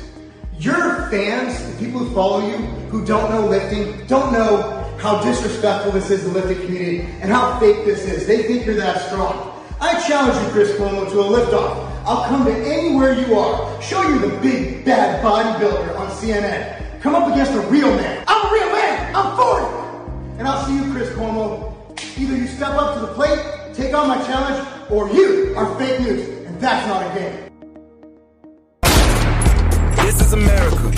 Your 0.59 1.07
fans, 1.09 1.71
the 1.71 1.85
people 1.85 1.99
who 1.99 2.13
follow 2.13 2.47
you, 2.47 2.57
who 2.89 3.05
don't 3.05 3.29
know 3.31 3.47
lifting, 3.47 4.05
don't 4.07 4.31
know 4.31 4.73
how 4.99 5.21
disrespectful 5.21 5.91
this 5.91 6.09
is 6.09 6.21
to 6.21 6.29
the 6.29 6.39
lifting 6.39 6.65
community 6.65 7.01
and 7.21 7.31
how 7.31 7.59
fake 7.59 7.85
this 7.85 8.05
is. 8.05 8.25
They 8.25 8.43
think 8.43 8.65
you're 8.65 8.75
that 8.75 9.01
strong. 9.07 9.53
I 9.79 9.99
challenge 10.07 10.43
you, 10.43 10.51
Chris 10.51 10.71
Cuomo, 10.71 11.09
to 11.11 11.19
a 11.19 11.21
lift-off. 11.21 12.05
I'll 12.05 12.25
come 12.25 12.45
to 12.45 12.53
anywhere 12.53 13.13
you 13.13 13.37
are, 13.37 13.81
show 13.81 14.01
you 14.01 14.19
the 14.19 14.35
big 14.37 14.85
bad 14.85 15.23
bodybuilder 15.23 15.99
on 15.99 16.09
CNN. 16.11 17.01
Come 17.01 17.13
up 17.15 17.31
against 17.31 17.51
a 17.53 17.61
real 17.67 17.89
man. 17.89 18.23
I'm 18.27 18.47
a 18.47 18.51
real 18.51 18.71
man. 18.71 19.15
I'm 19.15 19.35
40. 19.35 20.39
And 20.39 20.47
I'll 20.47 20.65
see 20.65 20.75
you, 20.75 20.91
Chris 20.91 21.09
Cuomo. 21.09 21.73
Either 22.17 22.35
you 22.35 22.47
step 22.47 22.71
up 22.71 22.95
to 22.95 23.01
the 23.01 23.13
plate, 23.13 23.39
take 23.73 23.93
on 23.93 24.07
my 24.07 24.17
challenge, 24.25 24.76
or 24.89 25.09
you 25.09 25.53
are 25.57 25.77
fake 25.77 25.99
news, 25.99 26.27
and 26.45 26.59
that's 26.61 26.87
not 26.87 27.05
a 27.05 27.19
game. 27.19 27.49
This 29.97 30.21
is 30.21 30.33
America. 30.33 30.91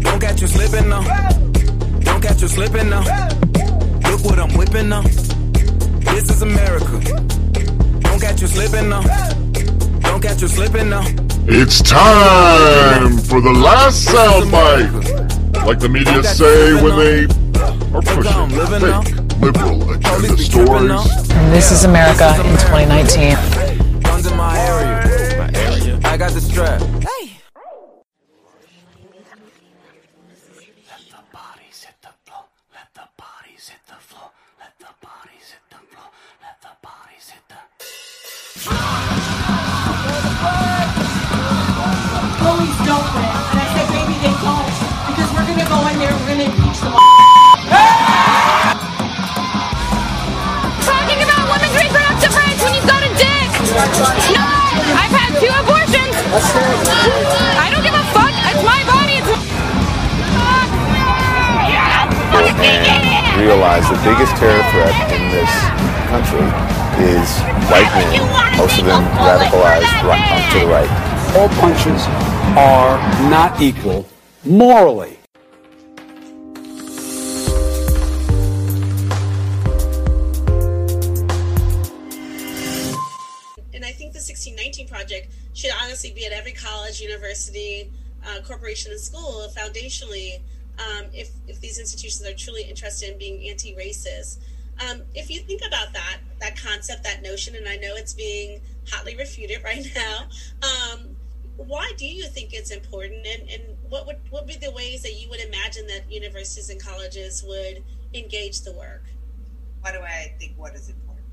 Don't 0.00 0.20
catch 0.20 0.40
you 0.40 0.46
slipping 0.46 0.88
now. 0.88 1.02
Don't 2.00 2.22
catch 2.22 2.40
you 2.40 2.48
slipping 2.48 2.88
now. 2.88 3.02
Look 4.10 4.24
what 4.24 4.38
I'm 4.38 4.56
whipping 4.56 4.88
now. 4.88 5.02
This 5.02 6.30
is 6.30 6.42
America. 6.42 7.00
Don't 8.00 8.20
catch 8.20 8.40
you 8.40 8.46
slipping 8.46 8.88
now. 8.88 9.02
Don't 10.00 10.22
catch 10.22 10.40
you 10.40 10.48
slipping 10.48 10.88
now. 10.88 11.04
It's 11.48 11.82
time 11.82 13.18
for 13.18 13.40
the 13.40 13.52
last 13.52 14.08
soundbite. 14.08 15.66
Like 15.66 15.80
the 15.80 15.88
media 15.88 16.22
say 16.22 16.74
when 16.82 16.96
they 16.96 17.24
are 17.94 18.02
pushing 18.02 18.50
fake 18.80 19.25
liberal 19.40 19.90
agenda 19.90 20.36
stories. 20.38 21.28
This 21.50 21.70
is 21.70 21.84
America 21.84 22.28
in 22.44 22.56
2019. 22.58 24.00
Guns 24.02 24.26
in 24.26 24.36
my 24.36 24.58
area. 24.58 25.38
My 25.38 25.50
area. 25.54 26.00
I 26.04 26.16
got 26.16 26.32
the 26.32 26.40
strap. 26.40 26.80
No, 53.76 53.82
I've 54.96 55.12
had 55.12 55.36
two 55.36 55.52
abortions. 55.52 56.16
I 57.60 57.68
don't 57.68 57.84
give 57.84 57.92
a 57.92 58.06
fuck. 58.16 58.32
It's 58.48 58.64
my 58.64 58.80
body. 58.88 59.20
It's 59.20 59.28
and 62.56 63.40
realize 63.40 63.84
the 63.90 64.00
biggest 64.00 64.32
terror 64.36 64.64
threat 64.72 64.96
in 65.12 65.28
this 65.28 65.52
country 66.08 66.48
is 67.04 67.28
white 67.68 67.92
men, 67.92 68.56
most 68.56 68.78
of 68.78 68.86
them 68.86 69.04
radicalized 69.20 69.92
right, 70.08 70.24
to 70.52 70.58
the 70.60 70.66
right. 70.66 70.88
All 71.36 71.48
punches 71.60 72.00
are 72.56 72.96
not 73.28 73.60
equal 73.60 74.06
morally. 74.42 75.18
Should 85.56 85.70
honestly 85.82 86.12
be 86.12 86.26
at 86.26 86.32
every 86.32 86.52
college, 86.52 87.00
university, 87.00 87.90
uh, 88.26 88.40
corporation, 88.42 88.92
and 88.92 89.00
school 89.00 89.50
foundationally 89.56 90.40
um, 90.78 91.06
if, 91.14 91.30
if 91.48 91.58
these 91.62 91.78
institutions 91.78 92.28
are 92.28 92.34
truly 92.34 92.62
interested 92.62 93.10
in 93.10 93.18
being 93.18 93.48
anti-racist. 93.48 94.36
Um, 94.86 95.00
if 95.14 95.30
you 95.30 95.40
think 95.40 95.62
about 95.66 95.94
that, 95.94 96.18
that 96.40 96.60
concept, 96.60 97.04
that 97.04 97.22
notion, 97.22 97.56
and 97.56 97.66
I 97.66 97.76
know 97.76 97.94
it's 97.96 98.12
being 98.12 98.60
hotly 98.90 99.16
refuted 99.16 99.58
right 99.64 99.90
now, 99.94 100.26
um, 100.62 101.16
why 101.56 101.90
do 101.96 102.04
you 102.04 102.24
think 102.24 102.52
it's 102.52 102.70
important, 102.70 103.26
and, 103.26 103.48
and 103.48 103.62
what 103.88 104.06
would 104.06 104.18
what 104.28 104.46
be 104.46 104.56
the 104.56 104.70
ways 104.72 105.02
that 105.04 105.14
you 105.14 105.30
would 105.30 105.40
imagine 105.40 105.86
that 105.86 106.02
universities 106.12 106.68
and 106.68 106.78
colleges 106.78 107.42
would 107.48 107.82
engage 108.12 108.60
the 108.60 108.72
work? 108.72 109.04
Why 109.80 109.92
do 109.92 110.00
I 110.00 110.34
think 110.38 110.52
what 110.58 110.74
is 110.74 110.90
important? 110.90 111.24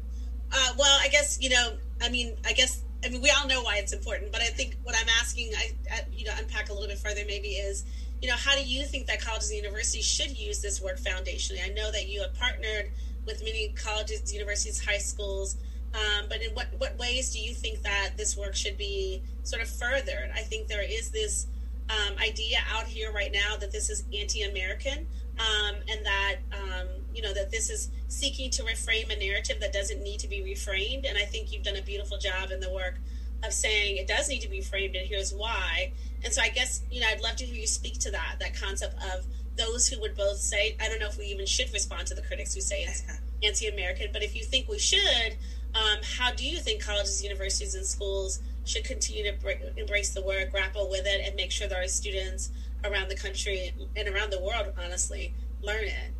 Uh, 0.49 0.73
well, 0.79 0.97
I 1.01 1.09
guess 1.09 1.39
you 1.41 1.49
know. 1.49 1.73
I 2.01 2.07
mean, 2.07 2.37
I 2.45 2.53
guess 2.53 2.83
I 3.03 3.09
mean 3.09 3.21
we 3.21 3.29
all 3.31 3.47
know 3.47 3.61
why 3.61 3.77
it's 3.77 3.93
important, 3.93 4.31
but 4.31 4.41
I 4.41 4.45
think 4.47 4.77
what 4.83 4.95
I'm 4.95 5.09
asking, 5.19 5.51
I, 5.55 5.71
I 5.91 6.01
you 6.11 6.25
know, 6.25 6.33
unpack 6.37 6.69
a 6.69 6.73
little 6.73 6.87
bit 6.87 6.97
further 6.97 7.21
maybe 7.27 7.49
is, 7.49 7.83
you 8.21 8.29
know, 8.29 8.35
how 8.35 8.55
do 8.55 8.63
you 8.63 8.85
think 8.85 9.07
that 9.07 9.21
colleges 9.21 9.49
and 9.49 9.57
universities 9.57 10.05
should 10.05 10.37
use 10.37 10.61
this 10.61 10.81
work 10.81 10.99
foundationally? 10.99 11.63
I 11.63 11.69
know 11.69 11.91
that 11.91 12.07
you 12.07 12.21
have 12.21 12.33
partnered 12.35 12.91
with 13.25 13.43
many 13.43 13.69
colleges, 13.69 14.33
universities, 14.33 14.83
high 14.83 14.97
schools, 14.97 15.57
um, 15.93 16.25
but 16.29 16.41
in 16.41 16.51
what 16.51 16.67
what 16.77 16.97
ways 16.97 17.31
do 17.31 17.39
you 17.39 17.53
think 17.53 17.83
that 17.83 18.11
this 18.17 18.35
work 18.37 18.55
should 18.55 18.77
be 18.77 19.21
sort 19.43 19.61
of 19.61 19.69
furthered? 19.69 20.31
I 20.33 20.41
think 20.41 20.67
there 20.67 20.83
is 20.83 21.11
this 21.11 21.47
um, 21.89 22.17
idea 22.17 22.59
out 22.73 22.85
here 22.85 23.11
right 23.11 23.31
now 23.31 23.57
that 23.57 23.71
this 23.71 23.89
is 23.89 24.03
anti-American 24.13 25.07
um, 25.39 25.75
and 25.89 26.05
that 26.05 26.35
um, 26.51 26.87
you 27.13 27.21
know 27.21 27.33
that 27.33 27.51
this 27.51 27.69
is 27.69 27.89
seeking 28.07 28.49
to 28.51 28.63
reframe 28.63 29.13
a 29.13 29.19
narrative 29.19 29.59
that 29.59 29.73
doesn't 29.73 30.01
need 30.01 30.19
to 30.19 30.27
be 30.27 30.41
reframed. 30.41 31.07
And 31.07 31.17
I 31.17 31.25
think 31.25 31.51
you've 31.51 31.63
done 31.63 31.75
a 31.75 31.81
beautiful 31.81 32.17
job 32.17 32.51
in 32.51 32.59
the 32.59 32.71
work 32.71 32.99
of 33.43 33.51
saying 33.51 33.97
it 33.97 34.07
does 34.07 34.29
need 34.29 34.41
to 34.41 34.49
be 34.49 34.61
framed, 34.61 34.95
and 34.95 35.07
here's 35.07 35.33
why. 35.33 35.91
And 36.23 36.33
so 36.33 36.41
I 36.41 36.49
guess 36.49 36.81
you 36.91 37.01
know 37.01 37.07
I'd 37.07 37.21
love 37.21 37.35
to 37.37 37.45
hear 37.45 37.55
you 37.55 37.67
speak 37.67 37.99
to 37.99 38.11
that 38.11 38.35
that 38.39 38.55
concept 38.59 38.95
of 39.15 39.25
those 39.57 39.87
who 39.87 39.99
would 40.01 40.15
both 40.15 40.37
say 40.37 40.75
I 40.81 40.87
don't 40.87 40.99
know 40.99 41.07
if 41.07 41.17
we 41.17 41.25
even 41.25 41.45
should 41.45 41.71
respond 41.73 42.07
to 42.07 42.15
the 42.15 42.21
critics 42.21 42.53
who 42.53 42.61
say 42.61 42.83
it's 42.83 43.03
anti-American, 43.43 44.07
but 44.13 44.23
if 44.23 44.35
you 44.35 44.43
think 44.43 44.69
we 44.69 44.79
should, 44.79 45.37
um, 45.75 45.99
how 46.17 46.31
do 46.31 46.47
you 46.47 46.59
think 46.59 46.81
colleges, 46.81 47.23
universities, 47.23 47.75
and 47.75 47.85
schools 47.85 48.39
should 48.65 48.85
continue 48.85 49.29
to 49.29 49.37
br- 49.39 49.51
embrace 49.77 50.11
the 50.13 50.21
work, 50.21 50.51
grapple 50.51 50.89
with 50.89 51.05
it, 51.05 51.25
and 51.25 51.35
make 51.35 51.51
sure 51.51 51.67
that 51.67 51.75
our 51.75 51.87
students 51.87 52.51
around 52.83 53.09
the 53.09 53.15
country 53.15 53.73
and 53.95 54.09
around 54.09 54.31
the 54.31 54.41
world, 54.41 54.73
honestly, 54.83 55.33
learn 55.61 55.83
it? 55.83 56.13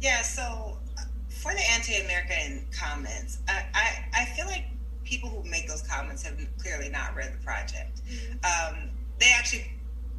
Yeah, 0.00 0.22
so 0.22 0.78
uh, 0.98 1.02
for 1.28 1.52
the 1.52 1.62
anti-American 1.72 2.66
comments, 2.72 3.38
I, 3.48 3.64
I, 3.74 4.22
I 4.22 4.24
feel 4.36 4.46
like 4.46 4.64
people 5.04 5.28
who 5.28 5.48
make 5.48 5.68
those 5.68 5.82
comments 5.82 6.22
have 6.22 6.38
clearly 6.58 6.88
not 6.88 7.14
read 7.14 7.32
the 7.32 7.44
project. 7.44 8.00
Um, 8.44 8.90
they 9.18 9.32
actually 9.36 9.70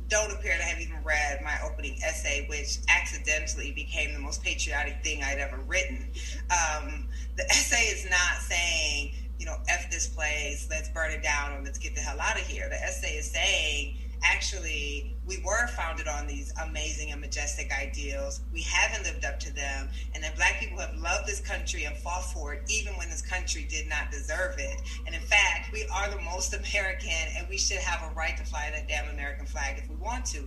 don't 0.09 0.31
appear 0.31 0.55
to 0.55 0.63
have 0.63 0.79
even 0.79 1.03
read 1.03 1.41
my 1.43 1.57
opening 1.63 1.97
essay, 2.03 2.45
which 2.49 2.77
accidentally 2.89 3.71
became 3.71 4.13
the 4.13 4.19
most 4.19 4.43
patriotic 4.43 5.03
thing 5.03 5.23
I'd 5.23 5.39
ever 5.39 5.57
written. 5.67 6.11
Um, 6.51 7.07
the 7.35 7.43
essay 7.49 7.85
is 7.85 8.07
not 8.09 8.41
saying, 8.41 9.13
you 9.39 9.45
know, 9.45 9.57
F 9.67 9.89
this 9.89 10.07
place, 10.07 10.67
let's 10.69 10.89
burn 10.89 11.11
it 11.11 11.23
down, 11.23 11.53
or 11.53 11.63
let's 11.63 11.79
get 11.79 11.95
the 11.95 12.01
hell 12.01 12.19
out 12.19 12.39
of 12.39 12.45
here. 12.45 12.69
The 12.69 12.81
essay 12.81 13.15
is 13.15 13.29
saying, 13.31 13.97
actually, 14.23 15.15
we 15.25 15.37
were 15.45 15.67
founded 15.67 16.07
on 16.07 16.27
these 16.27 16.53
amazing 16.63 17.11
and 17.11 17.21
majestic 17.21 17.71
ideals. 17.71 18.41
We 18.51 18.61
haven't 18.61 19.03
lived 19.03 19.25
up 19.25 19.39
to 19.41 19.53
them. 19.53 19.89
And 20.13 20.23
that 20.23 20.35
black 20.35 20.59
people 20.59 20.79
have 20.79 20.95
loved 20.95 21.27
this 21.27 21.39
country 21.39 21.83
and 21.85 21.95
fought 21.97 22.25
for 22.33 22.53
it, 22.53 22.63
even 22.67 22.93
when 22.93 23.09
this 23.09 23.21
country 23.21 23.65
did 23.69 23.87
not 23.87 24.11
deserve 24.11 24.55
it. 24.57 24.81
And 25.05 25.15
in 25.15 25.21
fact, 25.21 25.71
we 25.71 25.85
are 25.93 26.09
the 26.09 26.21
most 26.21 26.53
American, 26.53 27.11
and 27.37 27.47
we 27.49 27.57
should 27.57 27.77
have 27.77 28.11
a 28.11 28.13
right 28.13 28.35
to 28.37 28.43
fly 28.43 28.69
that 28.71 28.87
damn 28.87 29.09
American 29.09 29.45
flag 29.45 29.77
if 29.77 29.89
we 29.89 29.95
want 29.95 30.25
to. 30.27 30.43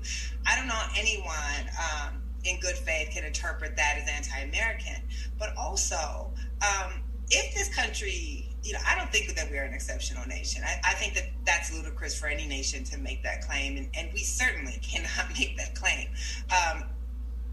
I 0.46 0.56
don't 0.56 0.68
know 0.68 0.82
anyone 0.96 1.70
um, 1.78 2.22
in 2.44 2.60
good 2.60 2.76
faith 2.76 3.10
can 3.12 3.24
interpret 3.24 3.76
that 3.76 3.98
as 4.00 4.08
anti 4.08 4.40
American. 4.40 5.02
But 5.38 5.56
also, 5.56 6.32
um, 6.62 7.02
if 7.30 7.55
this 7.55 7.74
country 7.74 8.42
you 8.66 8.72
know, 8.72 8.80
I 8.84 8.96
don't 8.96 9.10
think 9.12 9.32
that 9.36 9.48
we 9.48 9.58
are 9.58 9.62
an 9.62 9.74
exceptional 9.74 10.26
nation. 10.26 10.62
I, 10.66 10.80
I, 10.82 10.94
think 10.94 11.14
that 11.14 11.28
that's 11.44 11.72
ludicrous 11.72 12.18
for 12.18 12.26
any 12.26 12.48
nation 12.48 12.82
to 12.84 12.98
make 12.98 13.22
that 13.22 13.42
claim, 13.42 13.76
and, 13.76 13.88
and 13.94 14.12
we 14.12 14.24
certainly 14.24 14.72
cannot 14.82 15.32
make 15.38 15.56
that 15.56 15.76
claim. 15.76 16.08
Um, 16.50 16.82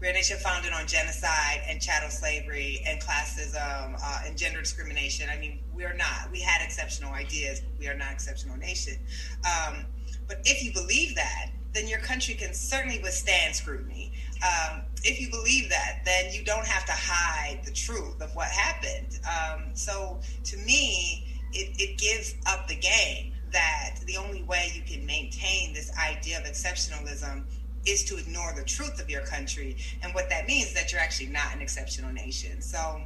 we're 0.00 0.10
a 0.10 0.12
nation 0.12 0.36
founded 0.38 0.72
on 0.72 0.86
genocide 0.86 1.62
and 1.68 1.80
chattel 1.80 2.10
slavery 2.10 2.82
and 2.86 3.00
classism 3.00 3.96
uh, 4.02 4.18
and 4.26 4.36
gender 4.36 4.60
discrimination. 4.60 5.28
I 5.30 5.38
mean, 5.38 5.60
we're 5.72 5.94
not. 5.94 6.30
We 6.32 6.40
had 6.40 6.64
exceptional 6.64 7.12
ideas. 7.12 7.60
but 7.60 7.78
We 7.78 7.88
are 7.88 7.96
not 7.96 8.12
exceptional 8.12 8.56
nation. 8.56 8.98
Um, 9.44 9.86
but 10.26 10.40
if 10.44 10.64
you 10.64 10.72
believe 10.72 11.14
that, 11.14 11.50
then 11.72 11.88
your 11.88 12.00
country 12.00 12.34
can 12.34 12.54
certainly 12.54 12.98
withstand 13.02 13.54
scrutiny. 13.54 14.12
Um, 14.42 14.82
if 15.04 15.20
you 15.20 15.30
believe 15.30 15.68
that, 15.70 16.00
then 16.04 16.32
you 16.32 16.44
don't 16.44 16.66
have 16.66 16.84
to 16.86 16.92
hide 16.92 17.60
the 17.64 17.72
truth 17.72 18.20
of 18.20 18.34
what 18.34 18.48
happened. 18.48 19.18
Um, 19.24 19.70
so 19.74 20.20
to 20.44 20.56
me, 20.58 21.26
it, 21.52 21.74
it 21.78 21.98
gives 21.98 22.34
up 22.46 22.66
the 22.68 22.76
game 22.76 23.32
that 23.52 24.00
the 24.06 24.16
only 24.16 24.42
way 24.42 24.72
you 24.74 24.82
can 24.82 25.06
maintain 25.06 25.72
this 25.72 25.90
idea 25.96 26.38
of 26.38 26.44
exceptionalism 26.44 27.44
is 27.86 28.02
to 28.04 28.16
ignore 28.16 28.52
the 28.56 28.64
truth 28.64 29.00
of 29.00 29.08
your 29.08 29.22
country. 29.22 29.76
And 30.02 30.14
what 30.14 30.28
that 30.30 30.46
means 30.46 30.68
is 30.68 30.74
that 30.74 30.90
you're 30.90 31.00
actually 31.00 31.28
not 31.28 31.54
an 31.54 31.60
exceptional 31.60 32.12
nation. 32.12 32.60
So, 32.60 33.00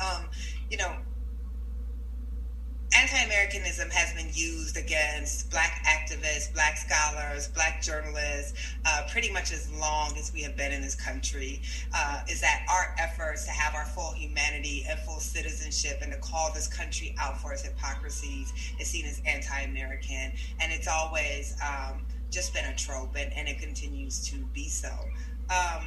um, 0.00 0.26
you 0.70 0.76
know, 0.76 0.96
anti-Americanism 2.94 3.90
has 3.90 4.12
been 4.14 4.30
used 4.32 4.76
against 4.76 5.50
black 5.50 5.84
activists, 5.86 6.52
black 6.52 6.76
scholars, 6.76 7.48
black 7.48 7.82
journalists, 7.82 8.54
uh, 8.84 9.06
pretty 9.10 9.32
much 9.32 9.52
as 9.52 9.70
long 9.72 10.16
as 10.16 10.32
we 10.32 10.42
have 10.42 10.56
been 10.56 10.72
in 10.72 10.80
this 10.80 10.94
country. 10.94 11.60
Uh, 11.94 12.22
is 12.28 12.40
that 12.40 12.64
our 12.70 12.94
efforts 12.98 13.44
to 13.44 13.50
have 13.50 13.74
our 13.74 13.86
full 13.86 14.12
humanity 14.12 14.84
and 14.88 14.98
full 15.00 15.20
citizenship 15.20 15.98
and 16.02 16.12
to 16.12 16.18
call 16.18 16.52
this 16.54 16.68
country 16.68 17.14
out 17.18 17.40
for 17.40 17.52
its 17.52 17.62
hypocrisies 17.62 18.52
is 18.78 18.86
seen 18.86 19.06
as 19.06 19.20
anti-American, 19.26 20.32
and 20.60 20.72
it's 20.72 20.88
always 20.88 21.56
um, 21.62 22.04
just 22.30 22.52
been 22.54 22.64
a 22.66 22.76
trope, 22.76 23.16
and, 23.16 23.32
and, 23.32 23.48
it 23.48 23.58
continues 23.58 24.26
to 24.28 24.36
be 24.52 24.68
so. 24.68 24.90
Um, 25.48 25.84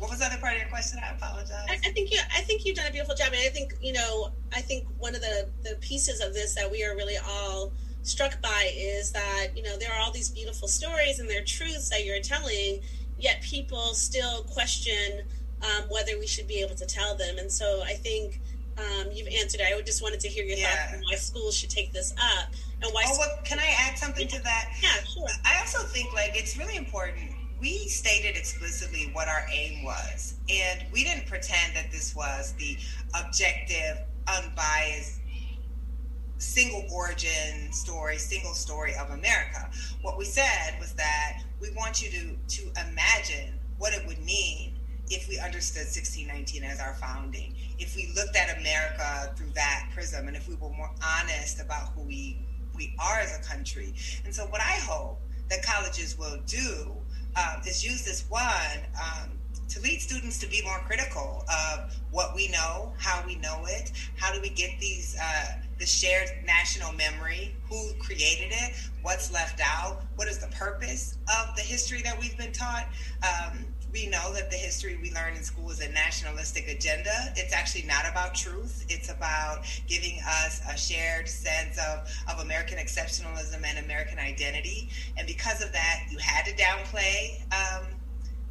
what 0.00 0.10
was 0.10 0.20
the 0.20 0.26
other 0.26 0.38
part 0.38 0.54
of 0.54 0.60
your 0.60 0.68
question? 0.68 0.98
I 1.04 1.10
apologize. 1.12 1.66
I, 1.68 1.74
I, 1.74 1.90
think 1.92 2.10
you. 2.10 2.18
I 2.34 2.40
think 2.40 2.64
you've 2.64 2.76
done 2.76 2.86
a 2.86 2.90
beautiful 2.90 3.14
job, 3.14 3.28
and 3.28 3.36
I 3.36 3.50
think 3.50 3.74
you 3.80 3.92
know. 3.92 4.30
I 4.52 4.60
think 4.60 4.86
one 4.98 5.14
of 5.14 5.20
the 5.20 5.48
the 5.62 5.76
pieces 5.80 6.20
of 6.20 6.34
this 6.34 6.54
that 6.54 6.70
we 6.70 6.84
are 6.84 6.96
really 6.96 7.16
all 7.18 7.72
struck 8.02 8.40
by 8.40 8.72
is 8.74 9.12
that 9.12 9.48
you 9.54 9.62
know 9.62 9.76
there 9.76 9.92
are 9.92 10.00
all 10.00 10.10
these 10.10 10.30
beautiful 10.30 10.68
stories 10.68 11.18
and 11.18 11.28
there 11.28 11.40
are 11.40 11.44
truths 11.44 11.90
that 11.90 12.04
you're 12.04 12.20
telling, 12.20 12.80
yet 13.18 13.42
people 13.42 13.94
still 13.94 14.42
question 14.44 15.22
um, 15.62 15.84
whether 15.90 16.18
we 16.18 16.26
should 16.26 16.48
be 16.48 16.60
able 16.60 16.74
to 16.76 16.86
tell 16.86 17.14
them. 17.14 17.38
And 17.38 17.52
so 17.52 17.82
I 17.84 17.92
think 17.92 18.40
um, 18.78 19.08
you've 19.12 19.28
answered. 19.28 19.60
I 19.60 19.78
just 19.82 20.02
wanted 20.02 20.20
to 20.20 20.28
hear 20.28 20.44
your 20.44 20.56
yeah. 20.56 20.70
thoughts 20.70 20.94
on 20.94 21.02
why 21.10 21.16
schools 21.16 21.56
should 21.56 21.70
take 21.70 21.92
this 21.92 22.12
up 22.12 22.48
and 22.82 22.92
why. 22.92 23.04
Oh, 23.06 23.16
well, 23.18 23.38
can 23.44 23.58
I 23.58 23.70
add 23.78 23.98
something 23.98 24.28
to 24.28 24.42
that? 24.42 24.70
Yeah, 24.82 24.88
sure. 25.04 25.28
I 25.44 25.60
also 25.60 25.80
think 25.80 26.12
like 26.14 26.32
it's 26.34 26.56
really 26.56 26.76
important 26.76 27.32
we 27.60 27.88
stated 27.88 28.36
explicitly 28.36 29.10
what 29.12 29.28
our 29.28 29.46
aim 29.52 29.84
was. 29.84 30.34
And 30.48 30.84
we 30.92 31.04
didn't 31.04 31.26
pretend 31.26 31.76
that 31.76 31.92
this 31.92 32.16
was 32.16 32.54
the 32.54 32.78
objective, 33.14 33.98
unbiased, 34.26 35.20
single 36.38 36.86
origin 36.90 37.70
story, 37.70 38.16
single 38.16 38.54
story 38.54 38.94
of 38.98 39.10
America. 39.10 39.70
What 40.00 40.16
we 40.16 40.24
said 40.24 40.78
was 40.80 40.94
that 40.94 41.42
we 41.60 41.70
want 41.72 42.02
you 42.02 42.10
to, 42.10 42.56
to 42.56 42.88
imagine 42.88 43.52
what 43.78 43.92
it 43.92 44.06
would 44.06 44.24
mean 44.24 44.72
if 45.10 45.28
we 45.28 45.38
understood 45.38 45.82
1619 45.82 46.62
as 46.64 46.80
our 46.80 46.94
founding, 46.94 47.54
if 47.78 47.94
we 47.96 48.10
looked 48.14 48.36
at 48.36 48.58
America 48.58 49.34
through 49.36 49.50
that 49.54 49.88
prism, 49.92 50.28
and 50.28 50.36
if 50.36 50.48
we 50.48 50.54
were 50.54 50.70
more 50.70 50.90
honest 51.04 51.60
about 51.60 51.90
who 51.90 52.02
we, 52.02 52.38
we 52.74 52.94
are 52.98 53.18
as 53.18 53.36
a 53.36 53.42
country. 53.42 53.92
And 54.24 54.34
so, 54.34 54.44
what 54.46 54.60
I 54.60 54.78
hope 54.80 55.20
that 55.50 55.64
colleges 55.64 56.16
will 56.16 56.38
do 56.46 56.92
um, 57.36 57.62
is 57.66 57.84
use 57.84 58.04
this 58.04 58.24
one 58.28 58.80
um, 59.00 59.30
to 59.68 59.80
lead 59.80 60.00
students 60.00 60.38
to 60.38 60.46
be 60.48 60.62
more 60.62 60.80
critical 60.86 61.44
of 61.48 61.94
what 62.10 62.34
we 62.34 62.48
know, 62.48 62.92
how 62.98 63.22
we 63.26 63.36
know 63.36 63.64
it, 63.66 63.92
how 64.16 64.32
do 64.32 64.40
we 64.40 64.50
get 64.50 64.78
these 64.80 65.16
uh, 65.20 65.58
the 65.78 65.86
shared 65.86 66.28
national 66.44 66.92
memory, 66.92 67.56
who 67.68 67.94
created 67.94 68.52
it, 68.52 68.74
what's 69.02 69.32
left 69.32 69.60
out, 69.64 70.02
what 70.16 70.28
is 70.28 70.38
the 70.38 70.48
purpose 70.48 71.16
of 71.40 71.56
the 71.56 71.62
history 71.62 72.02
that 72.02 72.20
we've 72.20 72.36
been 72.36 72.52
taught. 72.52 72.86
Um, 73.22 73.64
we 73.92 74.06
know 74.06 74.32
that 74.34 74.50
the 74.50 74.56
history 74.56 74.98
we 75.00 75.12
learn 75.12 75.34
in 75.34 75.42
school 75.42 75.70
is 75.70 75.80
a 75.80 75.90
nationalistic 75.90 76.68
agenda. 76.68 77.10
It's 77.36 77.52
actually 77.52 77.82
not 77.82 78.08
about 78.08 78.34
truth. 78.34 78.84
It's 78.88 79.10
about 79.10 79.64
giving 79.86 80.20
us 80.26 80.60
a 80.70 80.76
shared 80.76 81.28
sense 81.28 81.78
of, 81.78 82.08
of 82.32 82.44
American 82.44 82.78
exceptionalism 82.78 83.64
and 83.64 83.84
American 83.84 84.18
identity. 84.18 84.90
And 85.16 85.26
because 85.26 85.62
of 85.62 85.72
that, 85.72 86.04
you 86.10 86.18
had 86.18 86.44
to 86.46 86.52
downplay 86.54 87.40
um, 87.52 87.86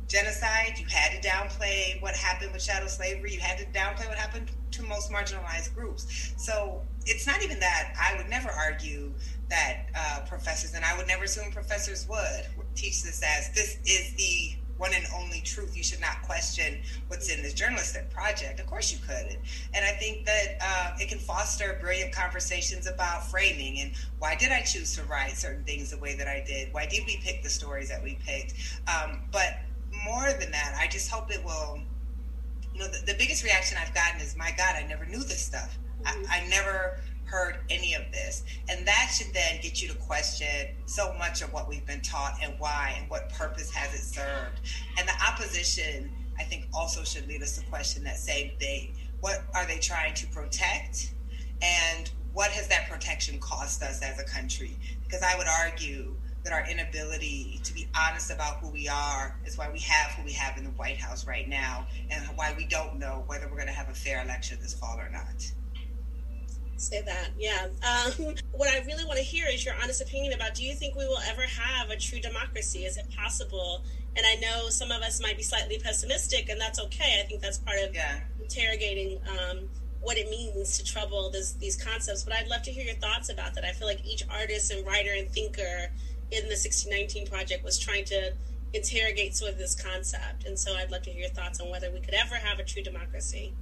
genocide. 0.08 0.74
You 0.78 0.88
had 0.88 1.22
to 1.22 1.28
downplay 1.28 2.02
what 2.02 2.16
happened 2.16 2.52
with 2.52 2.66
chattel 2.66 2.90
slavery. 2.90 3.34
You 3.34 3.40
had 3.40 3.58
to 3.60 3.66
downplay 3.66 4.08
what 4.08 4.18
happened 4.18 4.52
to 4.72 4.84
most 4.84 5.12
marginalized 5.12 5.74
groups. 5.74 6.34
So 6.38 6.82
it's 7.06 7.26
not 7.26 7.42
even 7.44 7.60
that. 7.60 7.94
I 8.00 8.18
would 8.18 8.30
never 8.30 8.50
argue 8.50 9.14
that 9.50 9.86
uh, 9.96 10.26
professors, 10.28 10.74
and 10.74 10.84
I 10.84 10.98
would 10.98 11.08
never 11.08 11.24
assume 11.24 11.52
professors 11.52 12.08
would, 12.10 12.46
teach 12.76 13.04
this 13.04 13.22
as 13.24 13.52
this 13.54 13.78
is 13.86 14.14
the 14.16 14.56
one 14.80 14.94
and 14.94 15.06
only 15.16 15.42
truth. 15.42 15.76
You 15.78 15.84
should 15.84 16.00
not 16.00 16.22
question 16.24 16.80
what's 17.08 17.30
in 17.30 17.44
this 17.44 17.54
journalistic 17.54 18.10
project. 18.10 18.60
Of 18.60 18.66
course, 18.66 18.92
you 18.92 18.98
could. 19.06 19.38
And 19.74 19.86
I 19.86 19.92
think 19.92 20.26
that 20.26 20.58
uh, 20.62 20.92
it 21.00 21.10
can 21.10 21.20
foster 21.20 21.78
brilliant 21.82 22.14
conversations 22.14 22.88
about 22.88 23.30
framing 23.30 23.80
and 23.82 23.92
why 24.20 24.36
did 24.36 24.52
I 24.52 24.62
choose 24.62 24.96
to 24.96 25.04
write 25.04 25.38
certain 25.38 25.64
things 25.66 25.92
the 25.92 25.98
way 25.98 26.16
that 26.16 26.28
I 26.28 26.44
did? 26.48 26.74
Why 26.74 26.86
did 26.86 27.06
we 27.06 27.18
pick 27.18 27.44
the 27.44 27.50
stories 27.50 27.90
that 27.90 28.02
we 28.02 28.18
picked? 28.26 28.54
Um, 28.88 29.20
but 29.32 29.60
more 30.06 30.32
than 30.40 30.52
that, 30.52 30.76
I 30.80 30.88
just 30.88 31.12
hope 31.12 31.30
it 31.30 31.44
will. 31.44 31.80
You 32.74 32.80
know, 32.80 32.88
the, 32.88 33.06
the 33.06 33.16
biggest 33.18 33.44
reaction 33.44 33.78
I've 33.82 33.94
gotten 33.94 34.22
is, 34.22 34.38
"My 34.38 34.54
God, 34.58 34.76
I 34.76 34.88
never 34.88 35.06
knew 35.06 35.24
this 35.24 35.42
stuff. 35.42 35.78
Mm-hmm. 36.04 36.32
I, 36.32 36.38
I 36.38 36.48
never 36.48 37.02
heard 37.30 37.58
any 37.70 37.94
of 37.94 38.04
this. 38.12 38.44
And 38.70 38.88
that 38.88 39.12
should 39.16 39.34
then 39.34 39.60
get 39.62 39.82
you 39.82 39.88
to 39.90 39.96
question 39.96 40.76
so 40.86 41.14
much 41.18 41.42
of 41.42 41.54
what 41.54 41.70
we've 41.70 41.86
been 41.86 42.02
taught 42.02 42.36
and 42.42 42.54
why 42.60 42.96
and 43.00 43.10
what 43.10 43.30
purpose 43.30 43.72
has 43.72 43.94
it 43.94 44.04
served. 44.04 44.60
And 44.98 45.08
the 45.08 45.14
opposition, 45.28 46.12
I 46.38 46.44
think, 46.44 46.68
also 46.74 47.04
should 47.04 47.28
lead 47.28 47.42
us 47.42 47.58
to 47.58 47.66
question 47.68 48.04
that 48.06 48.18
same 48.18 48.52
thing. 48.60 48.94
What 49.22 49.44
are 49.54 49.66
they 49.66 49.80
trying 49.80 50.14
to 50.16 50.28
protect? 50.28 51.14
And 51.62 52.10
what 52.34 52.52
has 52.52 52.68
that 52.70 52.90
protection 52.90 53.40
cost 53.40 53.84
us 53.84 54.02
as 54.02 54.20
a 54.20 54.24
country? 54.24 54.78
Because 55.04 55.22
I 55.24 55.38
would 55.38 55.48
argue 55.48 56.16
that 56.44 56.54
our 56.54 56.66
inability 56.70 57.60
to 57.64 57.74
be 57.74 57.88
honest 57.96 58.32
about 58.32 58.58
who 58.60 58.70
we 58.70 58.88
are 58.88 59.38
is 59.46 59.58
why 59.58 59.70
we 59.70 59.80
have 59.80 60.12
who 60.12 60.24
we 60.24 60.32
have 60.32 60.58
in 60.58 60.64
the 60.64 60.70
White 60.72 60.98
House 60.98 61.28
right 61.28 61.48
now, 61.50 61.86
and 62.10 62.24
why 62.36 62.54
we 62.58 62.66
don't 62.66 62.98
know 62.98 63.24
whether 63.28 63.48
we're 63.48 63.56
going 63.56 63.68
to 63.68 63.74
have 63.74 63.90
a 63.90 63.94
fair 63.94 64.24
election 64.24 64.58
this 64.62 64.74
fall 64.74 64.98
or 64.98 65.10
not. 65.10 65.52
Say 66.80 67.02
that, 67.02 67.32
yeah. 67.38 67.68
Um, 67.84 68.36
what 68.54 68.70
I 68.70 68.80
really 68.86 69.04
want 69.04 69.18
to 69.18 69.24
hear 69.24 69.46
is 69.52 69.66
your 69.66 69.76
honest 69.84 70.02
opinion 70.02 70.32
about 70.32 70.56
do 70.56 70.64
you 70.64 70.74
think 70.74 70.96
we 70.96 71.06
will 71.06 71.20
ever 71.28 71.42
have 71.42 71.90
a 71.90 71.98
true 71.98 72.22
democracy? 72.22 72.86
Is 72.86 72.98
it 72.98 73.06
possible? 73.16 73.84
And 74.16 74.26
I 74.26 74.36
know 74.36 74.70
some 74.70 74.90
of 74.90 75.02
us 75.02 75.22
might 75.22 75.36
be 75.36 75.44
slightly 75.44 75.78
pessimistic, 75.78 76.48
and 76.48 76.60
that's 76.60 76.80
okay. 76.80 77.22
I 77.22 77.28
think 77.28 77.42
that's 77.42 77.58
part 77.58 77.80
of 77.80 77.96
interrogating 78.42 79.20
um, 79.28 79.70
what 80.02 80.18
it 80.18 80.30
means 80.30 80.78
to 80.78 80.86
trouble 80.86 81.30
this, 81.30 81.52
these 81.54 81.76
concepts. 81.76 82.24
But 82.24 82.34
I'd 82.34 82.48
love 82.48 82.64
to 82.64 82.72
hear 82.72 82.86
your 82.86 82.96
thoughts 82.96 83.30
about 83.30 83.56
that. 83.56 83.66
I 83.66 83.74
feel 83.74 83.88
like 83.88 84.06
each 84.06 84.24
artist 84.30 84.72
and 84.72 84.88
writer 84.88 85.12
and 85.12 85.30
thinker 85.30 85.92
in 86.32 86.44
the 86.44 86.56
1619 86.56 87.28
project 87.28 87.62
was 87.62 87.78
trying 87.78 88.06
to 88.06 88.32
interrogate 88.74 89.36
some 89.36 89.50
of 89.50 89.58
this 89.58 89.76
concept. 89.76 90.46
And 90.46 90.58
so 90.58 90.76
I'd 90.76 90.92
love 90.92 91.02
to 91.04 91.12
hear 91.12 91.24
your 91.24 91.30
thoughts 91.32 91.60
on 91.60 91.70
whether 91.70 91.92
we 91.92 92.00
could 92.00 92.14
ever 92.14 92.36
have 92.36 92.60
a 92.60 92.64
true 92.64 92.84
democracy. 92.84 93.54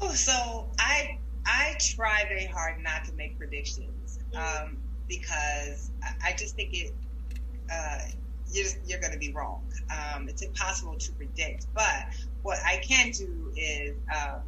Oh, 0.00 0.12
so 0.12 0.68
I 0.78 1.18
I 1.48 1.74
try 1.80 2.24
very 2.28 2.44
hard 2.44 2.82
not 2.82 3.06
to 3.06 3.14
make 3.14 3.38
predictions 3.38 4.18
um, 4.34 4.76
because 5.08 5.90
I- 6.22 6.34
just 6.36 6.54
think 6.56 6.74
it 6.74 6.94
uh, 7.72 7.98
you're 8.52 8.66
you're 8.86 9.00
going 9.00 9.12
to 9.12 9.18
be 9.18 9.32
wrong. 9.32 9.62
Um, 9.90 10.28
it's 10.28 10.42
impossible 10.42 10.96
to 10.96 11.12
predict. 11.12 11.66
But 11.74 12.04
what 12.42 12.58
I 12.66 12.76
can 12.78 13.10
do 13.10 13.52
is 13.56 13.96
um, 14.14 14.42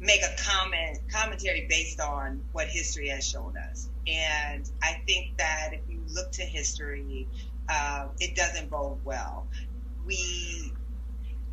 make 0.00 0.22
a 0.22 0.34
comment 0.42 1.00
commentary 1.12 1.66
based 1.68 2.00
on 2.00 2.42
what 2.52 2.68
history 2.68 3.08
has 3.08 3.26
shown 3.26 3.54
us. 3.70 3.88
And 4.06 4.70
I 4.82 5.02
think 5.06 5.36
that 5.38 5.70
if 5.72 5.80
you 5.88 6.00
look 6.14 6.30
to 6.32 6.42
history, 6.42 7.26
uh, 7.68 8.06
it 8.20 8.36
doesn't 8.36 8.70
bode 8.70 8.98
well. 9.04 9.46
We 10.06 10.72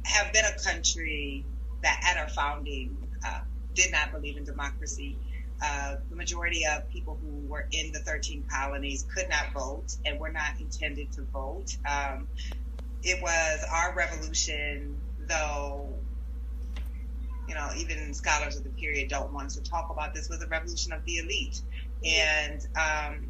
have 0.04 0.32
been 0.34 0.46
a 0.46 0.64
country 0.64 1.46
that 1.82 2.00
at 2.08 2.18
our 2.18 2.30
founding 2.30 2.96
uh, 3.26 3.40
did 3.76 3.92
not 3.92 4.12
believe 4.12 4.38
in 4.38 4.44
democracy. 4.44 5.18
Uh, 5.64 5.96
the 6.10 6.16
majority 6.16 6.66
of 6.66 6.90
people 6.90 7.18
who 7.22 7.48
were 7.48 7.68
in 7.72 7.92
the 7.92 8.00
13 8.00 8.44
colonies 8.50 9.06
could 9.14 9.30
not 9.30 9.54
vote 9.54 9.96
and 10.06 10.20
were 10.20 10.32
not 10.32 10.60
intended 10.60 11.12
to 11.14 11.22
vote. 11.22 11.78
Um, 11.90 12.28
it 13.04 13.22
was 13.22 13.66
our 13.72 13.94
revolution, 13.96 14.98
though, 15.28 15.88
you 17.48 17.56
know, 17.56 17.70
even 17.78 18.14
scholars 18.14 18.58
of 18.58 18.64
the 18.64 18.70
period 18.72 19.10
don't 19.10 19.32
want 19.32 19.52
to 19.52 19.64
talk 19.64 19.90
about 19.92 20.14
this, 20.14 20.28
was 20.30 20.42
a 20.42 20.48
revolution 20.48 20.92
of 20.92 21.06
the 21.06 21.18
elite. 21.18 21.62
And 22.04 22.68
um, 22.76 23.28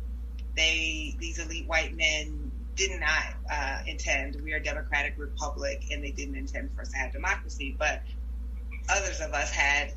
they, 0.55 1.15
these 1.19 1.37
elite 1.37 1.67
white 1.67 1.95
men 1.95 2.51
did 2.75 2.99
not 2.99 3.25
uh, 3.51 3.79
intend, 3.85 4.41
we 4.41 4.53
are 4.53 4.57
a 4.57 4.63
democratic 4.63 5.15
republic, 5.17 5.85
and 5.91 6.03
they 6.03 6.11
didn't 6.11 6.35
intend 6.35 6.71
for 6.73 6.81
us 6.81 6.89
to 6.91 6.97
have 6.97 7.11
democracy. 7.11 7.75
But 7.77 8.01
others 8.89 9.21
of 9.21 9.33
us 9.33 9.51
had 9.51 9.93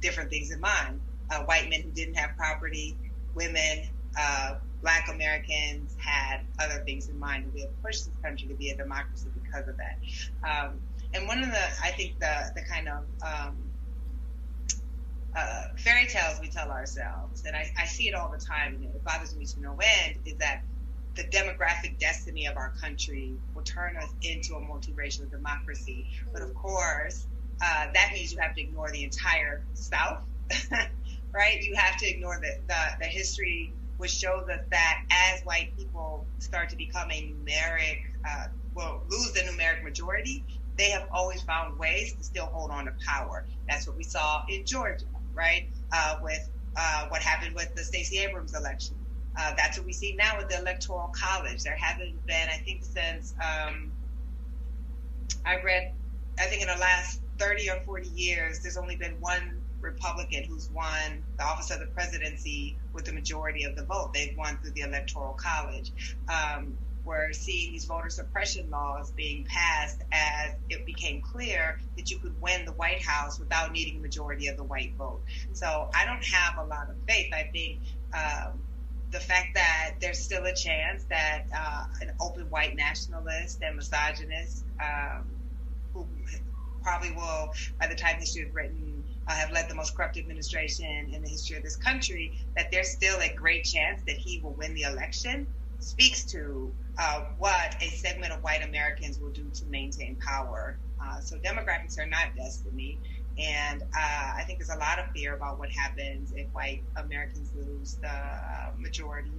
different 0.00 0.30
things 0.30 0.50
in 0.50 0.60
mind. 0.60 1.00
Uh, 1.30 1.40
white 1.44 1.68
men 1.68 1.82
who 1.82 1.90
didn't 1.90 2.14
have 2.14 2.36
property, 2.36 2.96
women, 3.34 3.82
uh, 4.18 4.54
black 4.80 5.08
Americans 5.12 5.94
had 5.98 6.40
other 6.58 6.82
things 6.84 7.08
in 7.08 7.18
mind. 7.18 7.44
And 7.44 7.52
we 7.52 7.60
have 7.62 7.82
pushed 7.82 8.06
this 8.06 8.14
country 8.22 8.48
to 8.48 8.54
be 8.54 8.70
a 8.70 8.76
democracy 8.76 9.28
because 9.34 9.68
of 9.68 9.76
that. 9.76 9.98
Um, 10.42 10.80
and 11.14 11.26
one 11.26 11.42
of 11.42 11.50
the, 11.50 11.64
I 11.82 11.90
think 11.90 12.18
the, 12.20 12.52
the 12.54 12.62
kind 12.62 12.88
of, 12.88 13.04
um, 13.22 13.56
uh, 15.36 15.62
fairy 15.76 16.06
tales 16.06 16.40
we 16.40 16.48
tell 16.48 16.70
ourselves, 16.70 17.44
and 17.44 17.54
I, 17.54 17.70
I 17.78 17.84
see 17.84 18.08
it 18.08 18.14
all 18.14 18.30
the 18.30 18.42
time, 18.44 18.74
and 18.74 18.84
it 18.84 19.04
bothers 19.04 19.36
me 19.36 19.44
to 19.44 19.60
no 19.60 19.72
end, 19.72 20.16
is 20.24 20.34
that 20.38 20.62
the 21.14 21.24
demographic 21.24 21.98
destiny 21.98 22.46
of 22.46 22.56
our 22.56 22.72
country 22.80 23.34
will 23.54 23.62
turn 23.62 23.96
us 23.96 24.08
into 24.22 24.54
a 24.54 24.60
multiracial 24.60 25.30
democracy. 25.30 26.06
But 26.32 26.42
of 26.42 26.54
course, 26.54 27.26
uh, 27.60 27.86
that 27.92 28.10
means 28.12 28.32
you 28.32 28.38
have 28.38 28.54
to 28.54 28.60
ignore 28.60 28.90
the 28.90 29.02
entire 29.02 29.62
South, 29.74 30.22
right? 31.32 31.62
You 31.62 31.74
have 31.76 31.98
to 31.98 32.06
ignore 32.06 32.40
the, 32.40 32.58
the, 32.68 32.80
the 33.00 33.06
history, 33.06 33.72
which 33.96 34.12
shows 34.12 34.48
us 34.48 34.60
that 34.70 35.02
as 35.10 35.42
white 35.42 35.76
people 35.76 36.24
start 36.38 36.68
to 36.70 36.76
become 36.76 37.10
a 37.10 37.32
numeric, 37.32 37.98
uh, 38.28 38.46
well, 38.74 39.02
lose 39.08 39.32
the 39.32 39.40
numeric 39.40 39.82
majority, 39.82 40.44
they 40.76 40.90
have 40.90 41.08
always 41.12 41.42
found 41.42 41.76
ways 41.78 42.14
to 42.14 42.22
still 42.22 42.46
hold 42.46 42.70
on 42.70 42.84
to 42.84 42.92
power. 43.04 43.44
That's 43.68 43.86
what 43.86 43.96
we 43.96 44.04
saw 44.04 44.42
in 44.48 44.64
Georgia, 44.64 45.06
right? 45.34 45.68
Uh, 45.92 46.16
with 46.22 46.48
uh, 46.76 47.06
what 47.08 47.20
happened 47.20 47.56
with 47.56 47.74
the 47.74 47.82
Stacey 47.82 48.18
Abrams 48.18 48.54
election. 48.54 48.94
Uh, 49.36 49.52
that's 49.56 49.76
what 49.76 49.86
we 49.86 49.92
see 49.92 50.14
now 50.16 50.36
with 50.36 50.48
the 50.48 50.58
Electoral 50.58 51.12
College. 51.12 51.62
There 51.62 51.76
haven't 51.76 52.24
been, 52.26 52.48
I 52.48 52.58
think, 52.58 52.84
since 52.84 53.34
um, 53.40 53.90
I 55.44 55.60
read, 55.62 55.92
I 56.38 56.44
think 56.44 56.62
in 56.62 56.68
the 56.68 56.76
last 56.76 57.20
30 57.38 57.70
or 57.70 57.80
40 57.80 58.08
years, 58.08 58.60
there's 58.60 58.76
only 58.76 58.96
been 58.96 59.20
one 59.20 59.62
Republican 59.80 60.44
who's 60.44 60.68
won 60.70 61.22
the 61.36 61.44
office 61.44 61.70
of 61.70 61.80
the 61.80 61.86
presidency 61.86 62.76
with 62.92 63.04
the 63.04 63.12
majority 63.12 63.64
of 63.64 63.76
the 63.76 63.84
vote. 63.84 64.12
They've 64.12 64.36
won 64.36 64.58
through 64.58 64.72
the 64.72 64.82
Electoral 64.82 65.34
College. 65.34 65.92
Um, 66.28 66.76
we're 67.04 67.32
seeing 67.32 67.72
these 67.72 67.86
voter 67.86 68.10
suppression 68.10 68.68
laws 68.70 69.12
being 69.12 69.44
passed 69.44 70.02
as 70.12 70.52
it 70.68 70.84
became 70.84 71.22
clear 71.22 71.80
that 71.96 72.10
you 72.10 72.18
could 72.18 72.38
win 72.40 72.66
the 72.66 72.72
White 72.72 73.02
House 73.02 73.38
without 73.38 73.72
needing 73.72 73.96
a 73.96 74.00
majority 74.00 74.48
of 74.48 74.56
the 74.56 74.64
white 74.64 74.92
vote. 74.98 75.22
So 75.54 75.88
I 75.94 76.04
don't 76.04 76.24
have 76.24 76.58
a 76.58 76.68
lot 76.68 76.90
of 76.90 76.96
faith. 77.08 77.32
I 77.32 77.44
think 77.50 77.78
um, 78.12 78.60
the 79.10 79.20
fact 79.20 79.54
that 79.54 79.94
there's 80.00 80.18
still 80.18 80.44
a 80.44 80.54
chance 80.54 81.04
that 81.04 81.44
uh, 81.56 81.84
an 82.02 82.12
open 82.20 82.50
white 82.50 82.76
nationalist 82.76 83.62
and 83.62 83.76
misogynist 83.76 84.64
um, 84.78 85.24
who 85.94 86.06
probably 86.88 87.10
will, 87.12 87.52
by 87.78 87.86
the 87.86 87.94
time 87.94 88.16
history 88.18 88.42
is 88.42 88.54
written, 88.54 89.04
uh, 89.26 89.32
have 89.32 89.52
led 89.52 89.68
the 89.68 89.74
most 89.74 89.94
corrupt 89.94 90.16
administration 90.16 91.10
in 91.12 91.20
the 91.22 91.28
history 91.28 91.54
of 91.54 91.62
this 91.62 91.76
country, 91.76 92.32
that 92.56 92.70
there's 92.70 92.88
still 92.88 93.20
a 93.20 93.30
great 93.34 93.64
chance 93.64 94.00
that 94.06 94.16
he 94.16 94.40
will 94.42 94.54
win 94.54 94.72
the 94.74 94.82
election, 94.82 95.46
speaks 95.80 96.24
to 96.24 96.72
uh, 96.98 97.24
what 97.36 97.76
a 97.82 97.88
segment 97.90 98.32
of 98.32 98.42
white 98.42 98.64
Americans 98.64 99.18
will 99.20 99.28
do 99.30 99.44
to 99.52 99.66
maintain 99.66 100.16
power. 100.16 100.78
Uh, 101.02 101.20
so 101.20 101.36
demographics 101.36 101.98
are 101.98 102.06
not 102.06 102.34
destiny. 102.34 102.98
And 103.38 103.82
uh, 103.82 104.32
I 104.38 104.42
think 104.46 104.58
there's 104.58 104.70
a 104.70 104.78
lot 104.78 104.98
of 104.98 105.10
fear 105.12 105.34
about 105.34 105.58
what 105.58 105.70
happens 105.70 106.32
if 106.34 106.48
white 106.54 106.82
Americans 106.96 107.50
lose 107.54 107.98
the 108.00 108.18
majority, 108.78 109.30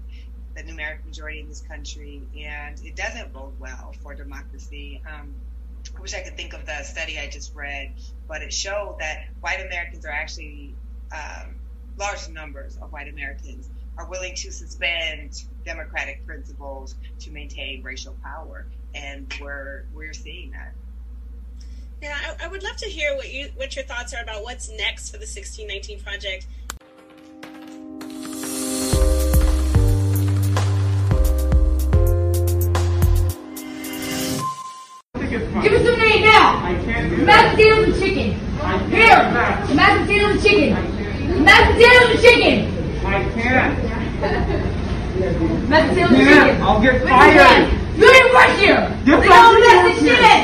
the 0.56 0.62
numeric 0.62 1.04
majority 1.04 1.40
in 1.40 1.50
this 1.50 1.62
country. 1.62 2.22
And 2.40 2.80
it 2.86 2.96
doesn't 2.96 3.34
bode 3.34 3.60
well 3.60 3.94
for 4.02 4.14
democracy. 4.14 5.02
Um, 5.12 5.34
I 5.98 6.02
wish 6.02 6.14
I 6.14 6.22
could 6.22 6.38
think 6.38 6.54
of 6.54 6.66
the 6.66 6.84
study 6.84 7.20
I 7.20 7.28
just 7.28 7.54
read, 7.56 7.94
but 8.28 8.42
it 8.42 8.54
showed 8.54 8.98
that 9.00 9.26
white 9.42 9.66
Americans 9.66 10.06
are 10.06 10.12
actually 10.12 10.76
um, 11.12 11.56
large 11.98 12.30
numbers 12.30 12.78
of 12.82 12.92
white 12.92 13.10
Americans 13.10 13.70
are 13.98 14.06
willing 14.10 14.34
to 14.34 14.52
suspend 14.52 15.44
democratic 15.66 16.26
principles 16.26 16.96
to 17.20 17.32
maintain 17.32 17.84
racial 17.84 18.16
power, 18.24 18.66
and 18.96 19.32
we're 19.42 19.86
we're 19.94 20.14
seeing 20.14 20.52
that. 20.52 20.74
Yeah, 22.02 22.18
I, 22.40 22.46
I 22.46 22.48
would 22.48 22.64
love 22.64 22.78
to 22.78 22.86
hear 22.86 23.16
what 23.16 23.32
you 23.32 23.50
what 23.56 23.76
your 23.76 23.84
thoughts 23.84 24.14
are 24.14 24.22
about 24.22 24.44
what's 24.44 24.70
next 24.70 25.10
for 25.10 25.18
the 25.18 25.26
1619 25.26 26.02
project. 26.02 26.48
Give 35.30 35.44
us 35.54 35.86
some 35.86 36.00
name 36.00 36.26
now. 36.26 36.60
Mashed 37.24 37.56
potatoes 37.56 37.86
and 37.86 37.96
chicken. 38.02 38.34
Here. 38.90 39.22
Mashed 39.78 40.02
potatoes 40.02 40.32
and 40.32 40.42
chicken. 40.42 41.44
Mashed 41.44 41.72
potatoes 41.74 42.10
and 42.10 42.20
chicken. 42.20 42.58
I 43.06 43.30
can't. 43.38 43.78
Mashed 45.70 45.90
potatoes 45.90 46.18
and 46.18 46.28
chicken. 46.28 46.62
I'll 46.64 46.82
get 46.82 47.08
fired. 47.08 47.70
You 47.96 48.08
didn't 48.08 48.34
work 48.34 48.58
here. 48.58 48.98
Yes, 49.06 49.24
you 49.24 49.32
I 49.32 49.38
don't 49.38 49.54
do 49.54 49.60
mess 49.62 49.86
this 49.86 50.00
shit 50.02 50.18
in. 50.18 50.42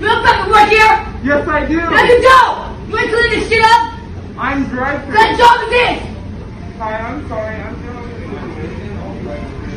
You 0.00 0.06
don't 0.06 0.22
fucking 0.22 0.52
work 0.52 0.68
here. 0.68 0.92
Yes, 1.24 1.48
I 1.48 1.64
do. 1.64 1.76
No, 1.80 2.02
you 2.04 2.20
don't. 2.20 2.88
You 2.90 2.98
ain't 2.98 3.08
clean 3.08 3.30
this 3.30 3.48
shit 3.48 3.64
up. 3.64 3.94
I'm 4.36 4.68
driving. 4.68 5.14
What 5.14 5.38
job 5.38 5.62
is 5.64 5.70
this? 5.70 5.96
Hi, 6.76 6.98
I'm 6.98 7.26
sorry. 7.28 7.56
I'm 7.56 7.74
doing 7.80 8.00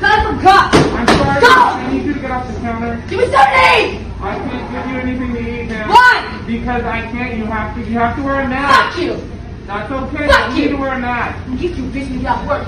Cut 0.01 0.25
from 0.25 0.41
cop. 0.41 0.73
I'm 0.73 1.07
sorry. 1.07 1.39
Go. 1.39 1.47
I 1.47 1.93
need 1.93 2.05
you 2.05 2.13
to 2.13 2.19
get 2.19 2.31
off 2.31 2.47
the 2.47 2.59
counter. 2.59 3.01
Give 3.07 3.19
me 3.19 3.25
to 3.25 3.39
eat. 3.77 4.12
I 4.24 4.40
can't 4.40 4.72
give 4.72 4.85
you 4.92 5.00
anything 5.02 5.34
to 5.34 5.40
eat 5.64 5.68
now. 5.68 5.90
Why? 5.90 6.43
Because 6.48 6.84
I 6.84 7.02
can't. 7.11 7.38
You 7.38 7.45
have 7.45 7.76
to. 7.76 7.82
You 7.84 7.98
have 8.00 8.16
to 8.16 8.24
wear 8.24 8.42
a 8.42 8.48
mask. 8.48 8.95
Fuck 8.95 9.03
you. 9.03 9.30
That's 9.68 9.92
okay. 9.92 10.27
Fuck 10.27 10.56
you 10.56 10.61
need 10.61 10.68
to 10.69 10.76
wear 10.77 10.93
a 10.93 11.00
mask. 11.00 11.50
You 11.50 11.58
get 11.58 11.77
you 11.77 11.84
bitch 11.84 12.10
me 12.10 12.26
off 12.26 12.48
work. 12.48 12.68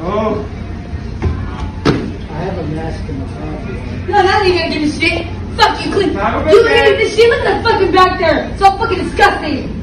Oh. 0.00 0.46
I 2.30 2.42
have 2.44 2.58
a 2.58 2.62
mask 2.68 3.08
in 3.08 3.18
the 3.18 3.26
car. 3.26 3.44
No, 4.08 4.22
that 4.22 4.42
ain't 4.46 4.58
gonna 4.58 4.70
give 4.72 4.82
me 4.82 4.90
shit. 4.90 5.26
Fuck 5.56 5.84
you, 5.84 5.92
Clint. 5.92 6.14
Have 6.14 6.40
a 6.40 6.44
good 6.44 6.54
You 6.54 6.68
day. 6.68 6.90
leave 6.90 6.98
this 6.98 7.16
shit. 7.16 7.28
Look 7.28 7.44
at 7.44 7.62
the 7.62 7.68
fucking 7.68 7.92
back 7.92 8.18
there. 8.20 8.48
It's 8.50 8.62
all 8.62 8.78
fucking 8.78 8.98
disgusting. 8.98 9.76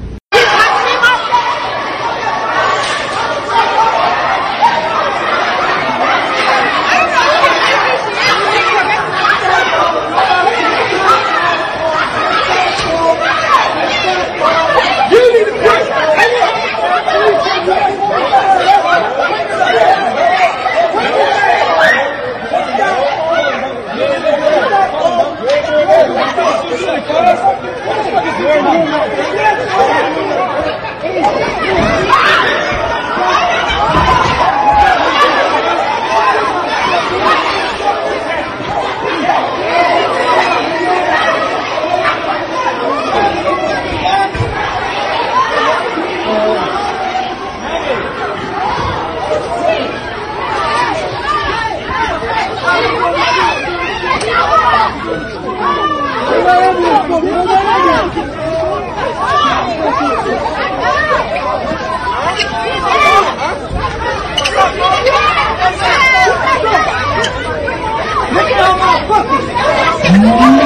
Mm-hmm. 70.19 70.57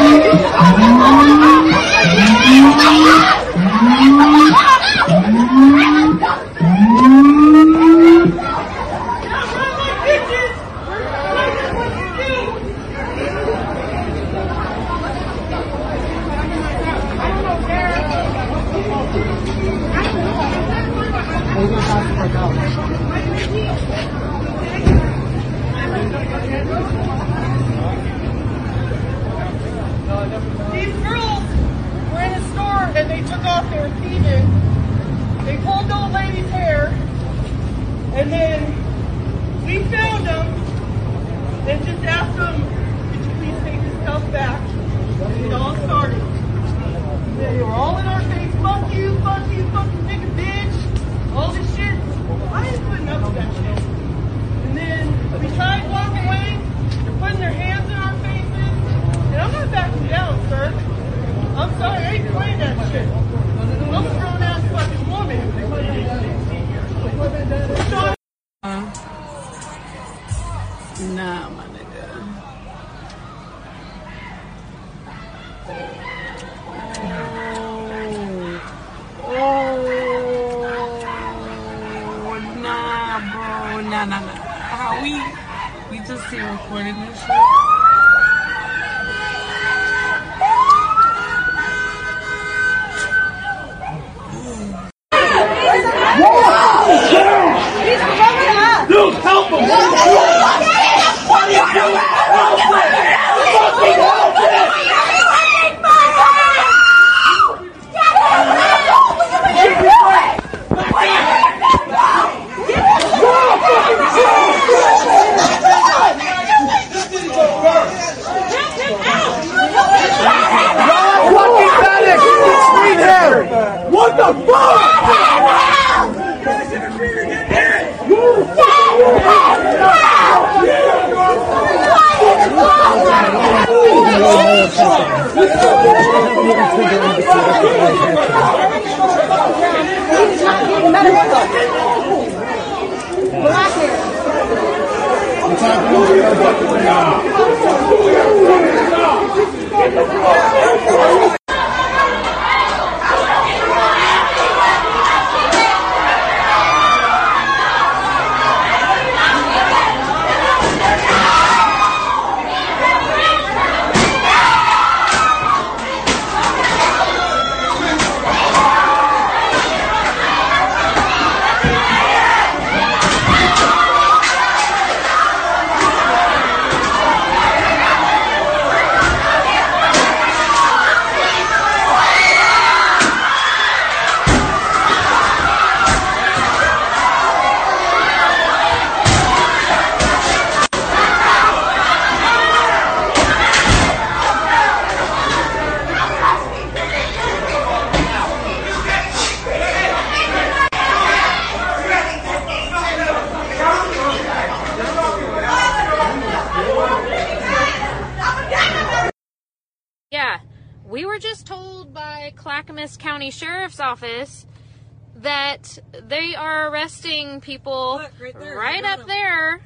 People 217.42 218.02
right, 218.34 218.84
up 218.84 219.06
there, 219.08 219.62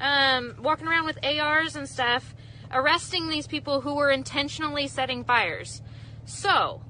um, 0.00 0.56
walking 0.60 0.88
around 0.88 1.06
with 1.06 1.18
ARs 1.24 1.76
and 1.76 1.88
stuff, 1.88 2.34
arresting 2.72 3.28
these 3.28 3.46
people 3.46 3.80
who 3.80 3.94
were 3.94 4.10
intentionally 4.10 4.88
setting 4.88 5.24
fires. 5.24 5.82
So, 6.24 6.82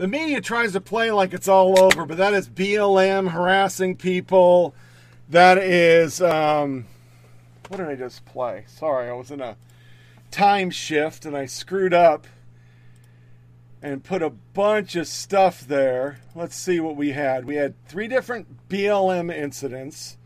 The 0.00 0.08
media 0.08 0.40
tries 0.40 0.72
to 0.72 0.80
play 0.80 1.10
like 1.10 1.34
it's 1.34 1.46
all 1.46 1.78
over, 1.78 2.06
but 2.06 2.16
that 2.16 2.32
is 2.32 2.48
BLM 2.48 3.32
harassing 3.32 3.96
people. 3.96 4.74
That 5.28 5.58
is, 5.58 6.22
um, 6.22 6.86
what 7.68 7.76
did 7.76 7.86
I 7.86 7.96
just 7.96 8.24
play? 8.24 8.64
Sorry, 8.66 9.10
I 9.10 9.12
was 9.12 9.30
in 9.30 9.42
a 9.42 9.58
time 10.30 10.70
shift 10.70 11.26
and 11.26 11.36
I 11.36 11.44
screwed 11.44 11.92
up 11.92 12.26
and 13.82 14.02
put 14.02 14.22
a 14.22 14.30
bunch 14.30 14.96
of 14.96 15.06
stuff 15.06 15.60
there. 15.68 16.20
Let's 16.34 16.56
see 16.56 16.80
what 16.80 16.96
we 16.96 17.10
had. 17.10 17.44
We 17.44 17.56
had 17.56 17.74
three 17.86 18.08
different 18.08 18.70
BLM 18.70 19.30
incidents 19.30 20.16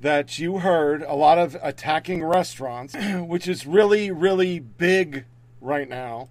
that 0.00 0.38
you 0.38 0.60
heard, 0.60 1.02
a 1.02 1.12
lot 1.12 1.36
of 1.36 1.58
attacking 1.60 2.24
restaurants, 2.24 2.94
which 3.18 3.48
is 3.48 3.66
really, 3.66 4.10
really 4.10 4.60
big 4.60 5.26
right 5.60 5.90
now. 5.90 6.30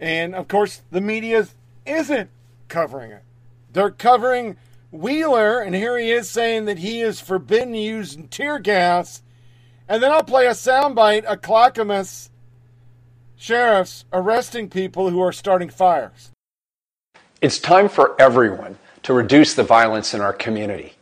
And 0.00 0.34
of 0.34 0.48
course, 0.48 0.80
the 0.90 1.02
media 1.02 1.46
isn't 1.86 2.30
covering 2.68 3.10
it. 3.12 3.22
They're 3.72 3.90
covering 3.90 4.56
Wheeler, 4.90 5.60
and 5.60 5.74
here 5.74 5.98
he 5.98 6.10
is 6.10 6.30
saying 6.30 6.66
that 6.66 6.78
he 6.78 7.00
is 7.00 7.20
forbidden 7.20 7.74
using 7.74 8.28
tear 8.28 8.58
gas. 8.58 9.22
And 9.88 10.02
then 10.02 10.12
I'll 10.12 10.22
play 10.22 10.46
a 10.46 10.50
soundbite 10.50 11.24
of 11.24 11.42
Clackamas 11.42 12.30
sheriffs 13.36 14.04
arresting 14.12 14.70
people 14.70 15.10
who 15.10 15.20
are 15.20 15.32
starting 15.32 15.68
fires. 15.68 16.30
It's 17.40 17.58
time 17.58 17.88
for 17.88 18.18
everyone 18.20 18.78
to 19.02 19.12
reduce 19.12 19.54
the 19.54 19.64
violence 19.64 20.14
in 20.14 20.20
our 20.20 20.32
community. 20.32 20.94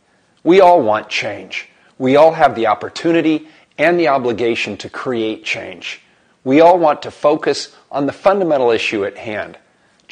We 0.43 0.59
all 0.59 0.81
want 0.81 1.07
change. 1.07 1.69
We 1.97 2.15
all 2.15 2.33
have 2.33 2.55
the 2.55 2.67
opportunity 2.67 3.47
and 3.77 3.97
the 3.99 4.09
obligation 4.09 4.75
to 4.77 4.89
create 4.89 5.45
change. 5.45 6.01
We 6.43 6.59
all 6.59 6.77
want 6.77 7.01
to 7.03 7.11
focus 7.11 7.73
on 7.91 8.07
the 8.07 8.11
fundamental 8.11 8.71
issue 8.71 9.05
at 9.05 9.17
hand 9.17 9.57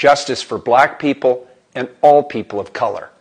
justice 0.01 0.41
for 0.41 0.57
black 0.57 0.97
people 0.97 1.47
and 1.75 1.87
all 2.01 2.23
people 2.23 2.59
of 2.59 2.73
color. 2.73 3.11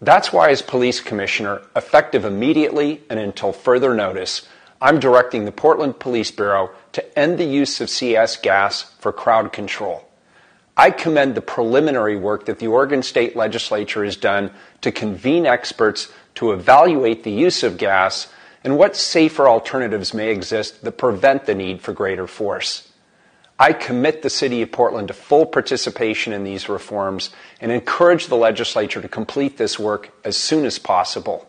That's 0.00 0.32
why, 0.32 0.48
as 0.48 0.62
police 0.62 0.98
commissioner, 0.98 1.60
effective 1.76 2.24
immediately 2.24 3.02
and 3.10 3.20
until 3.20 3.52
further 3.52 3.92
notice, 3.94 4.48
I'm 4.80 4.98
directing 4.98 5.44
the 5.44 5.52
Portland 5.52 6.00
Police 6.00 6.30
Bureau 6.30 6.70
to 6.92 7.18
end 7.18 7.36
the 7.36 7.44
use 7.44 7.82
of 7.82 7.90
CS 7.90 8.38
gas 8.38 8.94
for 8.98 9.12
crowd 9.12 9.52
control. 9.52 10.08
I 10.74 10.90
commend 10.90 11.34
the 11.34 11.42
preliminary 11.42 12.16
work 12.16 12.46
that 12.46 12.60
the 12.60 12.68
Oregon 12.68 13.02
State 13.02 13.36
Legislature 13.36 14.02
has 14.02 14.16
done 14.16 14.52
to 14.80 14.90
convene 14.90 15.44
experts 15.44 16.10
to 16.36 16.52
evaluate 16.52 17.24
the 17.24 17.30
use 17.30 17.62
of 17.62 17.76
gas 17.76 18.32
and 18.64 18.78
what 18.78 18.96
safer 18.96 19.46
alternatives 19.46 20.14
may 20.14 20.30
exist 20.30 20.82
that 20.82 20.92
prevent 20.92 21.44
the 21.44 21.54
need 21.54 21.82
for 21.82 21.92
greater 21.92 22.26
force. 22.26 22.88
I 23.62 23.72
commit 23.72 24.22
the 24.22 24.28
City 24.28 24.60
of 24.62 24.72
Portland 24.72 25.06
to 25.06 25.14
full 25.14 25.46
participation 25.46 26.32
in 26.32 26.42
these 26.42 26.68
reforms 26.68 27.30
and 27.60 27.70
encourage 27.70 28.26
the 28.26 28.34
legislature 28.34 29.00
to 29.00 29.08
complete 29.08 29.56
this 29.56 29.78
work 29.78 30.10
as 30.24 30.36
soon 30.36 30.66
as 30.66 30.80
possible. 30.80 31.48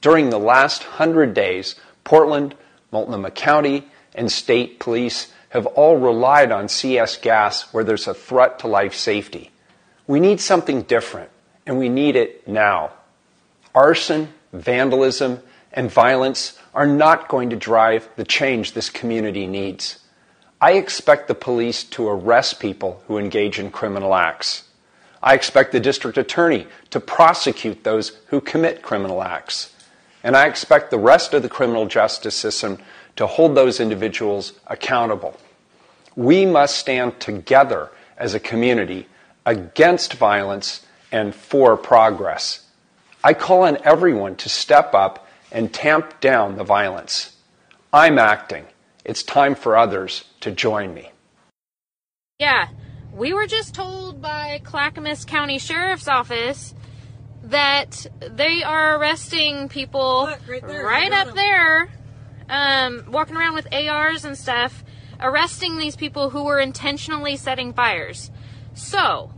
During 0.00 0.30
the 0.30 0.38
last 0.38 0.84
hundred 0.84 1.34
days, 1.34 1.74
Portland, 2.04 2.54
Multnomah 2.92 3.32
County, 3.32 3.88
and 4.14 4.30
state 4.30 4.78
police 4.78 5.32
have 5.48 5.66
all 5.66 5.96
relied 5.96 6.52
on 6.52 6.68
CS 6.68 7.16
gas 7.16 7.74
where 7.74 7.82
there's 7.82 8.06
a 8.06 8.14
threat 8.14 8.60
to 8.60 8.68
life 8.68 8.94
safety. 8.94 9.50
We 10.06 10.20
need 10.20 10.40
something 10.40 10.82
different, 10.82 11.30
and 11.66 11.76
we 11.76 11.88
need 11.88 12.14
it 12.14 12.46
now. 12.46 12.92
Arson, 13.74 14.32
vandalism, 14.52 15.40
and 15.72 15.90
violence 15.90 16.56
are 16.72 16.86
not 16.86 17.26
going 17.26 17.50
to 17.50 17.56
drive 17.56 18.08
the 18.14 18.24
change 18.24 18.74
this 18.74 18.90
community 18.90 19.48
needs. 19.48 20.05
I 20.60 20.72
expect 20.72 21.28
the 21.28 21.34
police 21.34 21.84
to 21.84 22.08
arrest 22.08 22.60
people 22.60 23.02
who 23.06 23.18
engage 23.18 23.58
in 23.58 23.70
criminal 23.70 24.14
acts. 24.14 24.64
I 25.22 25.34
expect 25.34 25.72
the 25.72 25.80
district 25.80 26.16
attorney 26.16 26.66
to 26.90 27.00
prosecute 27.00 27.84
those 27.84 28.12
who 28.28 28.40
commit 28.40 28.80
criminal 28.80 29.22
acts. 29.22 29.74
And 30.22 30.34
I 30.34 30.46
expect 30.46 30.90
the 30.90 30.98
rest 30.98 31.34
of 31.34 31.42
the 31.42 31.48
criminal 31.50 31.86
justice 31.86 32.34
system 32.34 32.78
to 33.16 33.26
hold 33.26 33.54
those 33.54 33.80
individuals 33.80 34.54
accountable. 34.66 35.38
We 36.14 36.46
must 36.46 36.76
stand 36.76 37.20
together 37.20 37.90
as 38.16 38.32
a 38.32 38.40
community 38.40 39.08
against 39.44 40.14
violence 40.14 40.86
and 41.12 41.34
for 41.34 41.76
progress. 41.76 42.66
I 43.22 43.34
call 43.34 43.64
on 43.64 43.78
everyone 43.84 44.36
to 44.36 44.48
step 44.48 44.94
up 44.94 45.28
and 45.52 45.72
tamp 45.72 46.20
down 46.20 46.56
the 46.56 46.64
violence. 46.64 47.36
I'm 47.92 48.18
acting. 48.18 48.64
It's 49.04 49.22
time 49.22 49.54
for 49.54 49.76
others 49.76 50.24
to 50.46 50.52
join 50.52 50.94
me. 50.94 51.10
Yeah, 52.38 52.68
we 53.12 53.32
were 53.32 53.48
just 53.48 53.74
told 53.74 54.22
by 54.22 54.60
Clackamas 54.62 55.24
County 55.24 55.58
Sheriff's 55.58 56.06
Office 56.06 56.72
that 57.42 58.06
they 58.20 58.62
are 58.62 58.96
arresting 58.96 59.68
people 59.68 60.28
right 60.48 60.64
there, 60.64 60.84
right 60.84 61.06
I 61.12 61.24
got 61.24 61.28
up 61.28 61.34
there, 61.34 61.88
um, 62.48 63.06
walking 63.10 63.36
around 63.36 63.54
with 63.54 63.72
ARs 63.74 64.24
and 64.24 64.38
stuff, 64.38 64.84
arresting 65.18 65.78
these 65.78 65.96
people 65.96 66.30
who 66.30 66.44
were 66.44 66.60
intentionally 66.60 67.36
setting 67.36 67.72
fires. 67.72 68.30
So, 68.74 69.32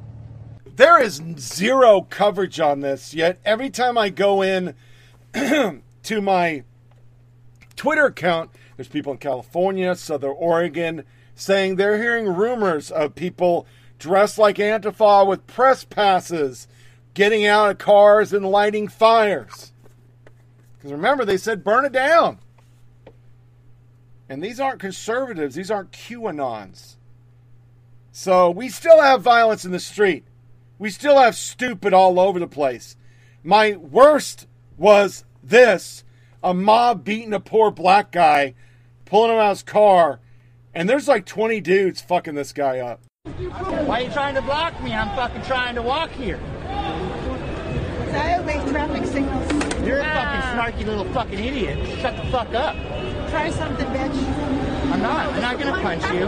There 0.76 1.00
is 1.02 1.22
zero 1.38 2.02
coverage 2.02 2.60
on 2.60 2.80
this, 2.80 3.14
yet 3.14 3.38
every 3.46 3.70
time 3.70 3.96
I 3.96 4.10
go 4.10 4.42
in 4.42 4.74
to 5.32 6.20
my 6.20 6.64
Twitter 7.76 8.06
account, 8.06 8.50
there's 8.78 8.86
people 8.86 9.10
in 9.10 9.18
California, 9.18 9.96
Southern 9.96 10.36
Oregon, 10.38 11.02
saying 11.34 11.74
they're 11.74 11.98
hearing 11.98 12.28
rumors 12.28 12.92
of 12.92 13.16
people 13.16 13.66
dressed 13.98 14.38
like 14.38 14.56
Antifa 14.58 15.26
with 15.26 15.48
press 15.48 15.82
passes 15.82 16.68
getting 17.12 17.44
out 17.44 17.70
of 17.70 17.78
cars 17.78 18.32
and 18.32 18.46
lighting 18.46 18.86
fires. 18.86 19.72
Because 20.76 20.92
remember, 20.92 21.24
they 21.24 21.38
said 21.38 21.64
burn 21.64 21.86
it 21.86 21.90
down. 21.90 22.38
And 24.28 24.40
these 24.40 24.60
aren't 24.60 24.78
conservatives, 24.78 25.56
these 25.56 25.72
aren't 25.72 25.90
QAnons. 25.90 26.98
So 28.12 28.48
we 28.48 28.68
still 28.68 29.02
have 29.02 29.22
violence 29.22 29.64
in 29.64 29.72
the 29.72 29.80
street. 29.80 30.24
We 30.78 30.90
still 30.90 31.18
have 31.18 31.34
stupid 31.34 31.92
all 31.92 32.20
over 32.20 32.38
the 32.38 32.46
place. 32.46 32.96
My 33.42 33.72
worst 33.72 34.46
was 34.76 35.24
this 35.42 36.04
a 36.42 36.54
mob 36.54 37.02
beating 37.04 37.34
a 37.34 37.40
poor 37.40 37.72
black 37.72 38.12
guy, 38.12 38.54
pulling 39.08 39.30
him 39.30 39.38
out 39.38 39.50
of 39.50 39.56
his 39.56 39.62
car, 39.62 40.20
and 40.74 40.88
there's 40.88 41.08
like 41.08 41.24
20 41.24 41.60
dudes 41.60 42.00
fucking 42.00 42.34
this 42.34 42.52
guy 42.52 42.78
up. 42.78 43.00
Why 43.24 44.00
are 44.00 44.04
you 44.04 44.10
trying 44.10 44.34
to 44.34 44.42
block 44.42 44.80
me? 44.82 44.92
I'm 44.92 45.14
fucking 45.16 45.42
trying 45.42 45.74
to 45.74 45.82
walk 45.82 46.10
here. 46.10 46.38
I 48.12 48.38
obey 48.38 48.54
traffic 48.70 49.04
signals. 49.06 49.86
You're 49.86 49.98
a 49.98 50.04
ah. 50.04 50.60
fucking 50.62 50.82
snarky 50.82 50.86
little 50.86 51.04
fucking 51.12 51.38
idiot. 51.38 52.00
Shut 52.00 52.16
the 52.16 52.30
fuck 52.30 52.54
up. 52.54 52.74
Try 53.30 53.50
something, 53.50 53.86
bitch. 53.86 54.92
I'm 54.92 55.02
not. 55.02 55.32
I'm 55.32 55.42
not 55.42 55.58
gonna 55.58 55.82
punch 55.82 56.02
you. 56.12 56.26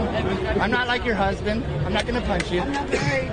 I'm 0.61 0.71
not 0.71 0.87
like 0.87 1.05
your 1.05 1.15
husband. 1.15 1.63
I'm 1.85 1.93
not 1.93 2.05
gonna 2.05 2.21
punch 2.21 2.51
you. 2.51 2.61
I'm 2.61 2.71
not 2.71 2.89
married. 2.89 3.31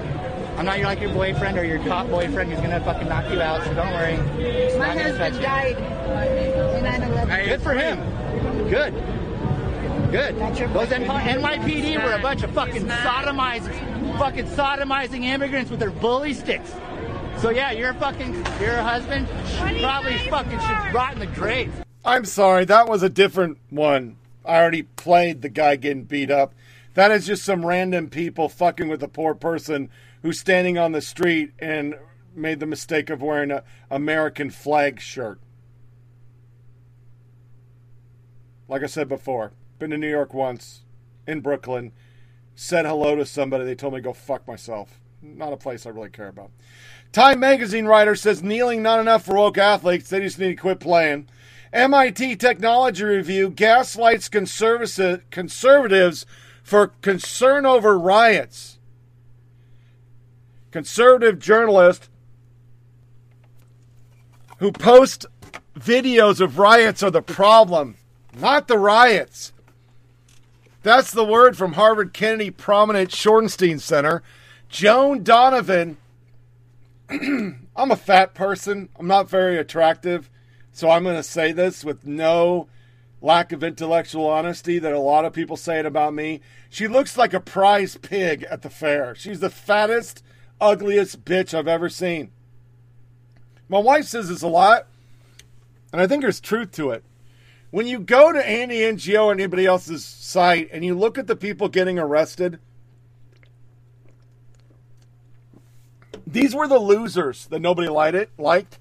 I'm 0.57 0.65
not 0.65 0.81
like 0.81 1.01
your 1.01 1.13
boyfriend 1.13 1.59
or 1.59 1.65
your 1.65 1.79
cop 1.85 2.09
boyfriend 2.09 2.51
who's 2.51 2.61
gonna 2.61 2.81
fucking 2.81 3.09
knock 3.09 3.31
you 3.31 3.41
out, 3.41 3.63
so 3.65 3.75
don't 3.75 3.93
worry. 3.93 4.17
My 4.79 4.95
not 4.95 4.97
gonna 4.97 5.17
touch 5.17 5.35
husband 5.35 5.43
died 5.43 5.77
in 6.77 6.85
9/11. 6.85 7.45
Good 7.45 7.63
for 7.63 7.75
him. 7.75 7.99
Good. 8.69 8.95
Good. 10.11 10.37
Those 10.73 10.91
N- 10.91 11.05
NYPD 11.05 12.03
were 12.03 12.13
a 12.13 12.23
bunch 12.23 12.43
of 12.43 12.51
fucking 12.53 12.87
sodomizing, 12.87 14.19
fucking 14.19 14.47
sodomizing 14.47 15.25
immigrants 15.25 15.71
with 15.71 15.81
their 15.81 15.91
bully 15.91 16.33
sticks. 16.33 16.73
So 17.39 17.51
yeah, 17.51 17.73
your 17.73 17.93
fucking, 17.95 18.35
your 18.61 18.79
husband 18.79 19.29
probably 19.81 20.17
fucking 20.31 20.59
should 20.59 20.95
rot 20.95 21.13
in 21.13 21.19
the 21.19 21.27
grave. 21.27 21.73
I'm 22.05 22.25
sorry, 22.25 22.65
that 22.65 22.89
was 22.89 23.03
a 23.03 23.11
different 23.11 23.59
one. 23.69 24.17
I 24.47 24.57
already 24.57 24.85
played 24.85 25.43
the 25.43 25.51
guy 25.51 25.77
getting 25.77 26.05
beat 26.05 26.31
up. 26.31 26.55
That 26.95 27.11
is 27.11 27.27
just 27.27 27.45
some 27.45 27.67
random 27.67 28.09
people 28.09 28.49
fucking 28.49 28.89
with 28.89 29.03
a 29.03 29.09
poor 29.09 29.35
person 29.35 29.91
who's 30.23 30.41
standing 30.41 30.79
on 30.79 30.93
the 30.93 31.03
street 31.03 31.53
and 31.59 31.95
made 32.35 32.61
the 32.61 32.67
mistake 32.67 33.11
of 33.11 33.21
wearing 33.21 33.51
a 33.51 33.63
American 33.91 34.49
flag 34.49 35.01
shirt. 35.01 35.39
Like 38.69 38.83
I 38.83 38.87
said 38.87 39.09
before, 39.09 39.53
been 39.79 39.91
to 39.91 39.99
New 39.99 40.11
York 40.11 40.35
once, 40.35 40.83
in 41.27 41.41
Brooklyn, 41.41 41.93
said 42.55 42.87
hello 42.87 43.15
to 43.17 43.25
somebody. 43.25 43.65
They 43.65 43.75
told 43.75 43.95
me 43.95 44.01
to 44.01 44.05
go 44.05 44.13
fuck 44.13 44.47
myself. 44.47 45.01
Not 45.23 45.53
a 45.53 45.57
place 45.57 45.87
I 45.87 45.91
really 45.91 46.11
care 46.11 46.29
about. 46.29 46.51
Time 47.13 47.41
magazine 47.41 47.87
writer 47.87 48.15
says 48.15 48.43
kneeling 48.43 48.83
not 48.83 49.01
enough 49.01 49.25
for 49.25 49.37
woke 49.37 49.59
athletes. 49.59 50.11
They 50.11 50.21
just 50.21 50.39
need 50.39 50.49
to 50.49 50.55
quit 50.57 50.81
playing. 50.81 51.29
MIT 51.73 52.37
Technology 52.37 53.05
Review 53.05 53.51
gaslights 53.51 54.29
conservatives 54.29 56.27
for 56.63 56.87
concern 57.03 57.67
over 57.67 57.99
riots. 57.99 58.79
Conservative 60.71 61.39
journalist 61.39 62.09
who 64.59 64.73
post 64.73 65.27
videos 65.79 66.41
of 66.41 66.59
riots 66.59 67.03
are 67.03 67.11
the 67.11 67.23
problem, 67.23 67.97
not 68.39 68.69
the 68.69 68.79
riots. 68.79 69.53
That's 70.83 71.11
the 71.11 71.25
word 71.25 71.57
from 71.57 71.73
Harvard 71.73 72.13
Kennedy 72.13 72.51
prominent 72.51 73.11
Shorenstein 73.11 73.81
Center. 73.81 74.23
Joan 74.69 75.23
Donovan. 75.23 75.97
I'm 77.11 77.91
a 77.91 77.97
fat 77.97 78.35
person. 78.35 78.89
I'm 78.99 79.07
not 79.07 79.29
very 79.29 79.59
attractive. 79.59 80.31
So 80.73 80.91
I'm 80.91 81.03
going 81.03 81.17
to 81.17 81.23
say 81.23 81.53
this 81.53 81.85
with 81.85 82.07
no 82.07 82.69
lack 83.21 83.51
of 83.51 83.65
intellectual 83.65 84.27
honesty 84.27 84.79
that 84.79 84.93
a 84.93 84.99
lot 85.01 85.25
of 85.25 85.33
people 85.33 85.57
say 85.57 85.81
it 85.81 85.87
about 85.87 86.15
me. 86.15 86.41
She 86.71 86.87
looks 86.87 87.17
like 87.17 87.35
a 87.35 87.41
prize 87.41 87.97
pig 87.97 88.45
at 88.45 88.63
the 88.63 88.71
fair. 88.71 89.15
She's 89.15 89.41
the 89.41 89.51
fattest, 89.51 90.23
ugliest 90.61 91.25
bitch 91.25 91.55
I've 91.55 91.67
ever 91.67 91.89
seen. 91.89 92.31
My 93.69 93.79
wife 93.79 94.05
says 94.07 94.29
this 94.29 94.43
a 94.43 94.49
lot, 94.49 94.87
and 95.93 96.01
I 96.01 96.07
think 96.07 96.23
there's 96.23 96.41
truth 96.41 96.73
to 96.73 96.91
it. 96.91 97.03
When 97.71 97.87
you 97.87 98.01
go 98.01 98.33
to 98.33 98.47
Andy 98.47 98.81
Ngo 98.81 99.27
or 99.27 99.33
anybody 99.33 99.67
else's 99.67 100.05
site 100.05 100.71
and 100.73 100.85
you 100.85 100.95
look 100.95 101.19
at 101.19 101.27
the 101.27 101.37
people 101.37 101.69
getting 101.69 101.99
arrested, 101.99 102.59
these 106.27 106.55
were 106.55 106.67
the 106.67 106.79
losers 106.79 107.47
that 107.47 107.61
nobody 107.61 107.89
liked 107.89 108.17
it 108.17 108.31
liked. 108.39 108.79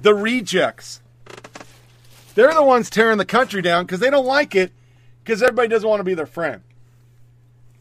The 0.00 0.14
rejects. 0.14 1.00
They're 2.36 2.54
the 2.54 2.62
ones 2.62 2.88
tearing 2.88 3.18
the 3.18 3.24
country 3.24 3.60
down 3.60 3.84
because 3.84 3.98
they 3.98 4.10
don't 4.10 4.26
like 4.26 4.54
it 4.54 4.70
because 5.24 5.42
everybody 5.42 5.68
doesn't 5.68 5.88
want 5.88 5.98
to 5.98 6.04
be 6.04 6.14
their 6.14 6.26
friend. 6.26 6.62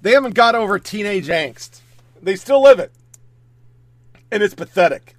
They 0.02 0.12
haven't 0.12 0.34
got 0.34 0.56
over 0.56 0.80
teenage 0.80 1.28
angst. 1.28 1.82
They 2.22 2.36
still 2.36 2.64
live 2.64 2.80
it. 2.80 2.92
And 4.32 4.42
it's 4.42 4.56
pathetic. 4.56 5.17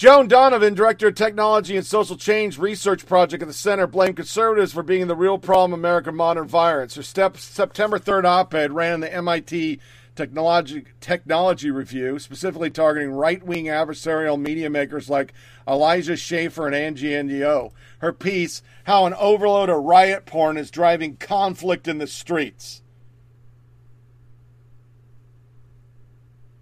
Joan 0.00 0.28
Donovan, 0.28 0.72
Director 0.72 1.08
of 1.08 1.14
Technology 1.14 1.76
and 1.76 1.84
Social 1.84 2.16
Change 2.16 2.56
Research 2.56 3.04
Project 3.04 3.42
at 3.42 3.48
the 3.48 3.52
Center, 3.52 3.86
blamed 3.86 4.16
conservatives 4.16 4.72
for 4.72 4.82
being 4.82 5.08
the 5.08 5.14
real 5.14 5.36
problem 5.36 5.74
in 5.74 5.80
American 5.80 6.16
modern 6.16 6.48
violence. 6.48 6.94
Her 6.94 7.02
step, 7.02 7.36
September 7.36 7.98
3rd 7.98 8.24
op 8.24 8.54
ed 8.54 8.72
ran 8.72 8.94
in 8.94 9.00
the 9.00 9.14
MIT 9.14 9.78
Technology, 10.16 10.86
Technology 11.02 11.70
Review, 11.70 12.18
specifically 12.18 12.70
targeting 12.70 13.10
right 13.10 13.42
wing 13.42 13.66
adversarial 13.66 14.40
media 14.40 14.70
makers 14.70 15.10
like 15.10 15.34
Elijah 15.68 16.16
Schaffer 16.16 16.64
and 16.64 16.74
Andy 16.74 17.10
Ngo. 17.10 17.70
Her 17.98 18.14
piece, 18.14 18.62
How 18.84 19.04
an 19.04 19.12
Overload 19.12 19.68
of 19.68 19.84
Riot 19.84 20.24
Porn 20.24 20.56
is 20.56 20.70
Driving 20.70 21.18
Conflict 21.18 21.86
in 21.86 21.98
the 21.98 22.06
Streets. 22.06 22.80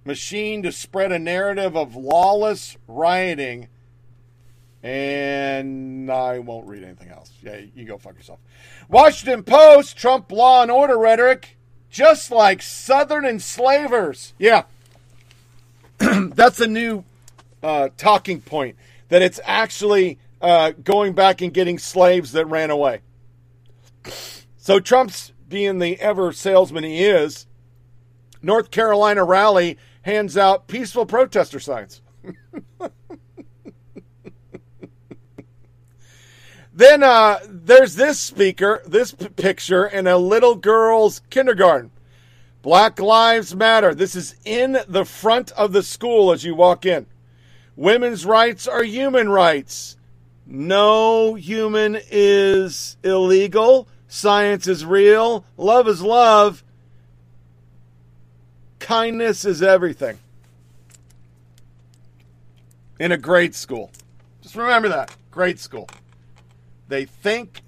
Machine 0.08 0.62
to 0.64 0.72
spread 0.72 1.12
a 1.12 1.18
narrative 1.18 1.76
of 1.76 1.94
lawless 1.94 2.76
rioting. 2.88 3.68
And 4.82 6.10
I 6.10 6.40
won't 6.40 6.66
read 6.66 6.82
anything 6.82 7.10
else. 7.10 7.30
Yeah, 7.42 7.60
you 7.76 7.84
go 7.84 7.98
fuck 7.98 8.16
yourself. 8.16 8.40
Washington 8.88 9.44
Post, 9.44 9.96
Trump 9.96 10.32
law 10.32 10.62
and 10.62 10.70
order 10.70 10.98
rhetoric, 10.98 11.56
just 11.90 12.30
like 12.30 12.62
Southern 12.62 13.24
enslavers. 13.24 14.32
Yeah. 14.38 14.64
That's 15.98 16.60
a 16.60 16.66
new 16.66 17.04
uh, 17.62 17.90
talking 17.96 18.40
point. 18.40 18.76
That 19.10 19.22
it's 19.22 19.40
actually 19.44 20.18
uh, 20.40 20.72
going 20.82 21.12
back 21.12 21.40
and 21.40 21.52
getting 21.52 21.78
slaves 21.78 22.32
that 22.32 22.46
ran 22.46 22.70
away. 22.70 23.00
So 24.56 24.80
Trump's 24.80 25.32
being 25.48 25.78
the 25.78 26.00
ever 26.00 26.32
salesman 26.32 26.84
he 26.84 27.04
is. 27.04 27.46
North 28.42 28.70
Carolina 28.70 29.24
rally 29.24 29.76
hands 30.08 30.36
out 30.38 30.66
peaceful 30.66 31.04
protester 31.04 31.60
signs. 31.60 32.00
then 36.72 37.02
uh, 37.02 37.38
there's 37.46 37.94
this 37.94 38.18
speaker, 38.18 38.82
this 38.86 39.12
p- 39.12 39.28
picture 39.28 39.86
in 39.86 40.06
a 40.06 40.16
little 40.16 40.54
girl's 40.54 41.20
kindergarten. 41.28 41.90
Black 42.62 42.98
Lives 42.98 43.54
Matter. 43.54 43.94
This 43.94 44.16
is 44.16 44.34
in 44.46 44.78
the 44.88 45.04
front 45.04 45.50
of 45.52 45.72
the 45.72 45.82
school 45.82 46.32
as 46.32 46.42
you 46.42 46.54
walk 46.54 46.86
in. 46.86 47.04
Women's 47.76 48.24
rights 48.24 48.66
are 48.66 48.82
human 48.82 49.28
rights. 49.28 49.98
No 50.46 51.34
human 51.34 51.98
is 52.10 52.96
illegal. 53.04 53.86
Science 54.08 54.66
is 54.66 54.86
real. 54.86 55.44
Love 55.58 55.86
is 55.86 56.00
love. 56.00 56.64
Kindness 58.78 59.44
is 59.44 59.62
everything. 59.62 60.18
In 62.98 63.12
a 63.12 63.18
grade 63.18 63.54
school. 63.54 63.90
Just 64.42 64.56
remember 64.56 64.88
that. 64.88 65.14
Grade 65.30 65.60
school. 65.60 65.88
They 66.88 67.04
think, 67.04 67.60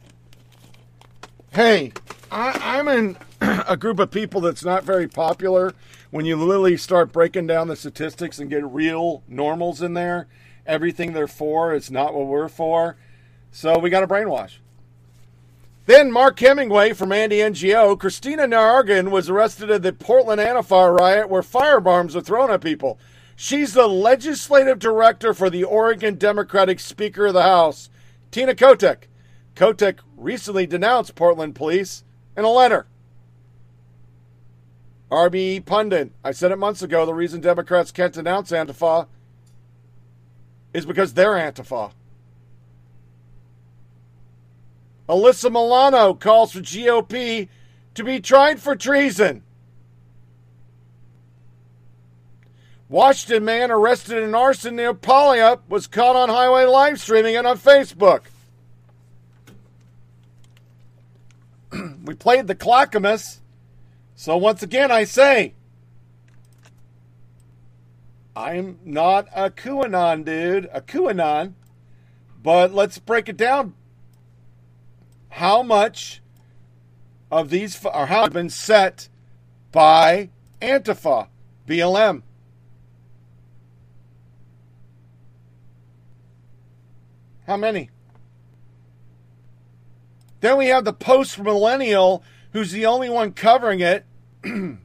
hey, 1.50 1.92
I, 2.30 2.78
I'm 2.78 2.88
in 2.88 3.16
a 3.40 3.76
group 3.76 3.98
of 3.98 4.10
people 4.10 4.40
that's 4.40 4.64
not 4.64 4.84
very 4.84 5.08
popular. 5.08 5.74
When 6.10 6.24
you 6.24 6.36
literally 6.36 6.76
start 6.76 7.12
breaking 7.12 7.46
down 7.46 7.68
the 7.68 7.76
statistics 7.76 8.38
and 8.38 8.50
get 8.50 8.64
real 8.64 9.22
normals 9.28 9.82
in 9.82 9.94
there, 9.94 10.26
everything 10.66 11.12
they're 11.12 11.28
for 11.28 11.74
is 11.74 11.90
not 11.90 12.14
what 12.14 12.26
we're 12.26 12.48
for. 12.48 12.96
So 13.52 13.78
we 13.78 13.90
got 13.90 14.00
to 14.00 14.06
brainwash. 14.06 14.58
Then 15.86 16.12
Mark 16.12 16.38
Hemingway 16.38 16.92
from 16.92 17.10
Andy 17.10 17.38
Ngo, 17.38 17.98
Kristina 17.98 18.48
Narayan 18.48 19.10
was 19.10 19.28
arrested 19.28 19.70
at 19.70 19.82
the 19.82 19.92
Portland 19.92 20.40
Antifa 20.40 20.96
riot 20.96 21.28
where 21.28 21.42
firebombs 21.42 22.14
were 22.14 22.20
thrown 22.20 22.50
at 22.50 22.60
people. 22.60 22.98
She's 23.34 23.72
the 23.72 23.86
legislative 23.86 24.78
director 24.78 25.32
for 25.32 25.48
the 25.48 25.64
Oregon 25.64 26.16
Democratic 26.16 26.78
Speaker 26.78 27.26
of 27.26 27.34
the 27.34 27.42
House, 27.42 27.88
Tina 28.30 28.54
Kotek. 28.54 29.04
Kotek 29.56 29.98
recently 30.16 30.66
denounced 30.66 31.14
Portland 31.14 31.54
police 31.54 32.04
in 32.36 32.44
a 32.44 32.50
letter. 32.50 32.86
RBE 35.10 35.64
pundit, 35.64 36.12
I 36.22 36.32
said 36.32 36.52
it 36.52 36.56
months 36.56 36.82
ago. 36.82 37.04
The 37.04 37.14
reason 37.14 37.40
Democrats 37.40 37.90
can't 37.90 38.12
denounce 38.12 38.52
Antifa 38.52 39.08
is 40.72 40.86
because 40.86 41.14
they're 41.14 41.32
Antifa. 41.32 41.92
Alyssa 45.10 45.50
Milano 45.50 46.14
calls 46.14 46.52
for 46.52 46.60
GOP 46.60 47.48
to 47.94 48.04
be 48.04 48.20
tried 48.20 48.60
for 48.60 48.76
treason. 48.76 49.42
Washington 52.88 53.44
man 53.44 53.72
arrested 53.72 54.22
in 54.22 54.36
arson 54.36 54.76
near 54.76 54.94
Puyallup 54.94 55.62
was 55.68 55.88
caught 55.88 56.14
on 56.14 56.28
highway 56.28 56.64
live 56.64 57.00
streaming 57.00 57.34
it 57.34 57.44
on 57.44 57.58
Facebook. 57.58 58.20
we 62.04 62.14
played 62.14 62.46
the 62.46 62.54
Clackamas, 62.54 63.40
so 64.14 64.36
once 64.36 64.62
again 64.62 64.92
I 64.92 65.02
say, 65.02 65.54
I'm 68.36 68.78
not 68.84 69.26
a 69.34 69.50
QAnon 69.50 70.24
dude, 70.24 70.70
a 70.72 70.80
QAnon, 70.80 71.54
but 72.40 72.72
let's 72.72 72.98
break 73.00 73.28
it 73.28 73.36
down 73.36 73.74
how 75.30 75.62
much 75.62 76.20
of 77.30 77.50
these 77.50 77.84
or 77.84 78.06
how 78.06 78.22
have 78.22 78.32
been 78.32 78.50
set 78.50 79.08
by 79.72 80.30
Antifa, 80.60 81.28
BLM. 81.66 82.22
How 87.46 87.56
many? 87.56 87.90
Then 90.40 90.56
we 90.56 90.66
have 90.66 90.84
the 90.84 90.92
post 90.92 91.38
millennial 91.38 92.22
who's 92.52 92.72
the 92.72 92.86
only 92.86 93.10
one 93.10 93.32
covering 93.32 93.80
it. 93.80 94.04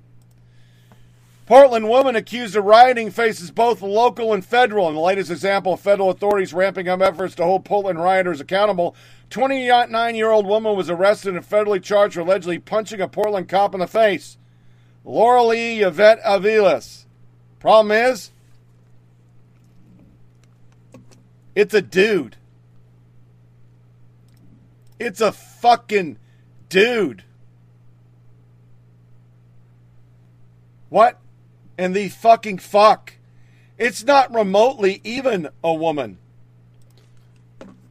Portland 1.45 1.89
woman 1.89 2.15
accused 2.15 2.55
of 2.55 2.65
rioting 2.65 3.11
faces 3.11 3.51
both 3.51 3.83
local 3.83 4.33
and 4.33 4.43
federal. 4.43 4.89
In 4.89 4.95
the 4.95 5.01
latest 5.01 5.29
example 5.29 5.73
of 5.73 5.79
federal 5.79 6.09
authorities 6.09 6.53
ramping 6.53 6.87
up 6.89 7.01
efforts 7.01 7.35
to 7.35 7.43
hold 7.43 7.65
Portland 7.65 7.99
rioters 7.99 8.41
accountable, 8.41 8.95
29 9.29 10.15
year 10.15 10.29
old 10.29 10.45
woman 10.45 10.75
was 10.75 10.89
arrested 10.89 11.35
and 11.35 11.47
federally 11.47 11.81
charged 11.81 12.15
for 12.15 12.21
allegedly 12.21 12.59
punching 12.59 13.01
a 13.01 13.07
Portland 13.07 13.49
cop 13.49 13.73
in 13.73 13.79
the 13.79 13.87
face. 13.87 14.37
Laura 15.03 15.43
Lee 15.43 15.81
Yvette 15.83 16.21
Aviles. 16.23 17.05
Problem 17.59 17.91
is, 17.91 18.31
it's 21.53 21.73
a 21.73 21.81
dude. 21.81 22.37
It's 24.99 25.21
a 25.21 25.31
fucking 25.31 26.17
dude. 26.69 27.23
What? 30.89 31.19
And 31.77 31.95
the 31.95 32.09
fucking 32.09 32.59
fuck. 32.59 33.13
It's 33.77 34.03
not 34.03 34.33
remotely 34.33 35.01
even 35.03 35.49
a 35.63 35.73
woman. 35.73 36.17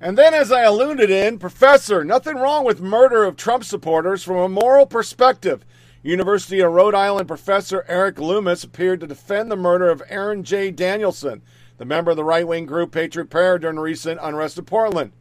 And 0.05 0.19
then, 0.19 0.35
as 0.35 0.53
I 0.53 0.65
alluded 0.65 1.09
in, 1.09 1.39
Professor, 1.39 2.05
nothing 2.05 2.37
wrong 2.37 2.67
with 2.67 2.79
murder 2.79 3.25
of 3.25 3.37
Trump 3.39 3.65
supporters 3.65 4.23
from 4.23 4.37
a 4.37 4.51
moral 4.51 4.85
perspective. 4.85 5.65
University 6.03 6.61
of 6.61 6.73
Rhode 6.73 6.95
Island 6.95 7.27
professor 7.27 7.87
Eric 7.89 8.19
Loomis 8.19 8.65
appeared 8.65 9.01
to 9.01 9.07
defend 9.07 9.51
the 9.51 9.57
murder 9.57 9.89
of 9.89 10.03
Aaron 10.11 10.45
J. 10.45 10.71
Danielson, 10.71 11.41
the 11.79 11.87
member 11.87 12.11
of 12.11 12.19
the 12.19 12.23
right 12.23 12.47
wing 12.47 12.67
group 12.67 12.93
Patriot 12.93 13.31
Prayer 13.31 13.59
during 13.59 13.79
recent 13.79 14.21
unrest 14.23 14.59
in 14.59 14.67
Portland. 14.67 15.13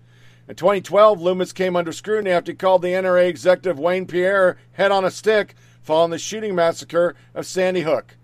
In 0.49 0.55
2012, 0.55 1.21
Loomis 1.21 1.53
came 1.53 1.77
under 1.77 1.93
scrutiny 1.93 2.31
after 2.31 2.51
he 2.51 2.57
called 2.57 2.81
the 2.81 2.89
NRA 2.89 3.29
executive 3.29 3.79
Wayne 3.79 4.05
Pierre 4.05 4.57
head 4.73 4.91
on 4.91 5.05
a 5.05 5.11
stick 5.11 5.55
following 5.81 6.11
the 6.11 6.17
shooting 6.17 6.55
massacre 6.55 7.15
of 7.33 7.45
Sandy 7.45 7.83
Hook. 7.83 8.17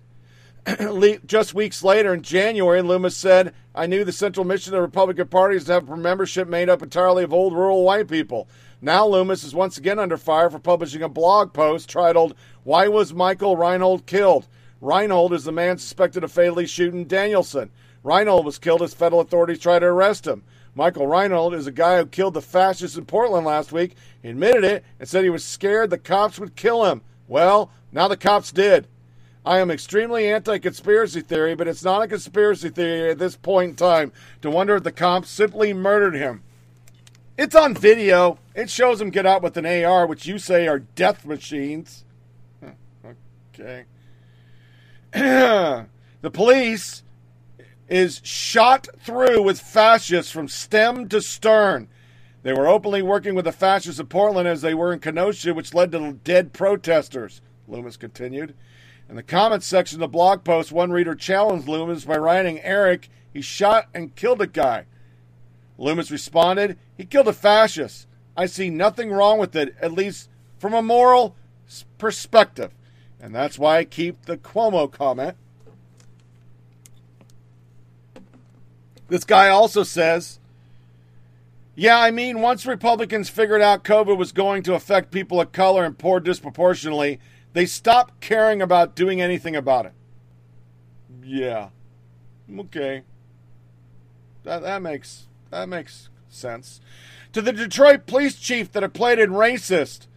Just 1.26 1.54
weeks 1.54 1.84
later, 1.84 2.14
in 2.14 2.22
January, 2.22 2.82
Loomis 2.82 3.16
said, 3.16 3.54
I 3.74 3.86
knew 3.88 4.04
the 4.04 4.12
central 4.12 4.46
mission 4.46 4.74
of 4.74 4.78
the 4.78 4.82
Republican 4.82 5.28
Party 5.28 5.56
is 5.56 5.66
to 5.66 5.74
have 5.74 5.90
a 5.90 5.98
membership 5.98 6.48
made 6.48 6.70
up 6.70 6.82
entirely 6.82 7.24
of 7.24 7.34
old 7.34 7.54
rural 7.54 7.84
white 7.84 8.08
people. 8.08 8.48
Now 8.82 9.08
Loomis 9.08 9.44
is 9.44 9.56
once 9.56 9.78
again 9.78 10.00
under 10.00 10.18
fire 10.18 10.50
for 10.50 10.60
publishing 10.60 11.02
a 11.02 11.10
blog 11.10 11.54
post 11.54 11.90
titled, 11.90 12.36
Why 12.64 12.88
Was 12.88 13.14
Michael 13.14 13.58
Reinoehl 13.58 14.06
Killed? 14.06 14.48
Reinoehl 14.82 15.32
is 15.34 15.44
the 15.44 15.52
man 15.52 15.78
suspected 15.78 16.24
of 16.24 16.32
fatally 16.32 16.66
shooting 16.66 17.06
Danielson. 17.06 17.72
Reinoehl 18.04 18.44
was 18.44 18.60
killed 18.60 18.82
as 18.82 18.94
federal 18.94 19.22
authorities 19.22 19.60
tried 19.60 19.80
to 19.80 19.88
arrest 19.88 20.28
him. 20.28 20.44
Michael 20.76 21.08
Reinoehl 21.08 21.54
is 21.54 21.68
a 21.68 21.72
guy 21.72 21.98
who 21.98 22.06
killed 22.06 22.36
the 22.36 22.42
fascists 22.42 22.96
in 22.96 23.06
Portland 23.06 23.46
last 23.46 23.72
week. 23.72 23.96
He 24.22 24.30
admitted 24.30 24.64
it 24.64 24.86
and 25.00 25.10
said 25.10 25.24
he 25.24 25.30
was 25.30 25.44
scared 25.44 25.90
the 25.90 25.98
cops 25.98 26.40
would 26.40 26.56
kill 26.56 26.86
him. 26.86 27.02
Well, 27.28 27.72
now 27.92 28.08
the 28.08 28.16
cops 28.16 28.52
did. 28.52 28.88
I 29.50 29.58
am 29.58 29.72
extremely 29.72 30.32
anti 30.32 30.60
conspiracy 30.60 31.22
theory, 31.22 31.56
but 31.56 31.68
it's 31.68 31.84
not 31.84 32.04
a 32.04 32.08
conspiracy 32.08 32.70
theory 32.70 33.10
at 33.10 33.18
this 33.18 33.36
point 33.36 33.72
in 33.72 33.76
time 33.78 34.12
to 34.44 34.52
wonder 34.52 34.76
if 34.76 34.84
the 34.84 34.92
cops 34.92 35.28
simply 35.28 35.74
murdered 35.74 36.14
him. 36.14 36.44
It's 37.36 37.56
on 37.56 37.74
video. 37.74 38.38
It 38.54 38.70
shows 38.70 39.02
him 39.02 39.10
get 39.10 39.26
out 39.26 39.42
with 39.42 39.58
an 39.58 39.66
AR, 39.66 40.06
which 40.06 40.28
you 40.28 40.38
say 40.38 40.68
are 40.68 40.78
death 40.78 41.26
machines. 41.26 42.06
Okay. 43.60 43.86
the 45.12 46.32
police 46.32 47.04
is 47.90 48.22
shot 48.24 48.88
through 49.00 49.42
with 49.42 49.60
fascists 49.60 50.32
from 50.32 50.48
stem 50.48 51.10
to 51.10 51.20
stern. 51.20 51.90
They 52.44 52.54
were 52.54 52.68
openly 52.68 53.02
working 53.02 53.34
with 53.36 53.44
the 53.46 53.52
fascists 53.52 54.00
in 54.00 54.06
Portland 54.06 54.48
as 54.48 54.62
they 54.62 54.76
were 54.76 54.94
in 54.94 55.00
Kenosha, 55.00 55.54
which 55.54 55.74
led 55.74 55.92
to 55.92 56.14
dead 56.24 56.54
protesters, 56.54 57.42
Loomis 57.68 57.98
continued. 57.98 58.54
In 59.10 59.16
the 59.16 59.24
comments 59.24 59.66
section 59.66 59.98
of 59.98 60.02
the 60.02 60.08
blog 60.08 60.44
post, 60.44 60.72
one 60.72 60.92
reader 60.92 61.16
challenged 61.16 61.68
Loomis 61.68 62.06
by 62.06 62.18
writing, 62.18 62.62
Eric, 62.62 63.10
he 63.34 63.42
shot 63.42 63.88
and 63.92 64.16
killed 64.16 64.40
a 64.40 64.48
guy. 64.48 64.86
Loomis 65.80 66.12
responded, 66.12 66.78
He 66.96 67.06
killed 67.06 67.28
a 67.28 67.34
fascist. 67.34 68.06
I 68.38 68.46
see 68.46 68.70
nothing 68.70 69.12
wrong 69.12 69.40
with 69.40 69.56
it, 69.56 69.76
at 69.82 69.94
least 69.94 70.30
from 70.60 70.76
a 70.76 70.84
moral 70.84 71.36
perspective. 71.98 72.72
And 73.20 73.34
that's 73.34 73.58
why 73.58 73.80
I 73.80 73.84
keep 73.84 74.26
the 74.26 74.38
Cuomo 74.38 74.92
comment. 74.92 75.36
This 79.08 79.24
guy 79.24 79.50
also 79.50 79.82
says, 79.82 80.40
Yeah, 81.76 82.00
I 82.00 82.12
mean, 82.12 82.42
once 82.42 82.68
Republicans 82.68 83.28
figured 83.28 83.62
out 83.62 83.84
COVID 83.84 84.18
was 84.18 84.32
going 84.32 84.62
to 84.64 84.76
affect 84.76 85.10
people 85.10 85.42
of 85.42 85.52
color 85.52 85.84
and 85.84 85.98
poor 85.98 86.20
disproportionately, 86.20 87.20
they 87.54 87.66
stopped 87.66 88.22
caring 88.22 88.62
about 88.62 88.96
doing 88.96 89.22
anything 89.22 89.56
about 89.56 89.86
it. 89.86 89.94
Yeah. 91.24 91.70
Okay. 92.58 93.04
That 94.44 94.62
that 94.62 94.82
makes 94.82 95.28
that 95.50 95.70
makes 95.70 96.10
sense. 96.30 96.82
To 97.34 97.42
the 97.42 97.52
Detroit 97.52 98.06
police 98.06 98.36
chief 98.36 98.72
that 98.72 98.84
have 98.84 98.94
played 98.94 99.20
in 99.20 99.32
racist. 99.32 100.08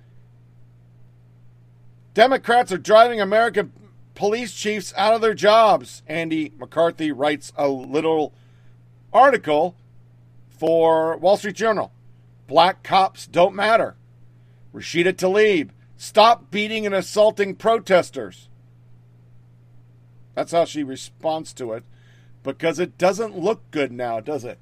Democrats 2.15 2.71
are 2.71 2.79
driving 2.79 3.21
American 3.21 3.73
police 4.15 4.53
chiefs 4.53 4.93
out 4.97 5.15
of 5.15 5.21
their 5.21 5.35
jobs. 5.35 6.03
Andy 6.07 6.53
McCarthy 6.59 7.11
writes 7.11 7.53
a 7.57 7.69
little 7.69 8.35
article 9.13 9.75
for 10.49 11.17
Wall 11.17 11.37
Street 11.37 11.57
Journal. 11.57 11.93
Black 12.47 12.83
cops 12.83 13.27
don't 13.27 13.55
matter. 13.55 13.97
Rashida 14.75 15.13
Tlaib, 15.13 15.71
stop 16.03 16.51
beating 16.51 16.85
and 16.85 16.93
assaulting 16.93 17.55
protesters. 17.55 18.49
That's 20.35 20.51
how 20.51 20.65
she 20.65 20.83
responds 20.83 21.53
to 21.55 21.75
it 21.75 21.85
because 22.43 22.81
it 22.81 22.99
doesn't 22.99 23.39
look 23.39 23.71
good 23.71 23.93
now, 23.93 24.19
does 24.19 24.45
it? 24.45 24.59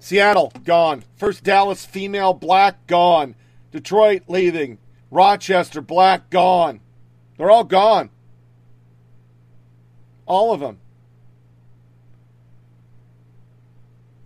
Seattle, 0.00 0.52
gone. 0.64 1.04
First 1.16 1.44
Dallas 1.44 1.86
female 1.86 2.34
black, 2.34 2.88
gone. 2.88 3.36
Detroit, 3.70 4.24
leaving. 4.26 4.78
Rochester, 5.12 5.80
black, 5.80 6.28
gone. 6.28 6.80
They're 7.36 7.50
all 7.50 7.62
gone. 7.62 8.10
All 10.26 10.52
of 10.52 10.58
them. 10.58 10.80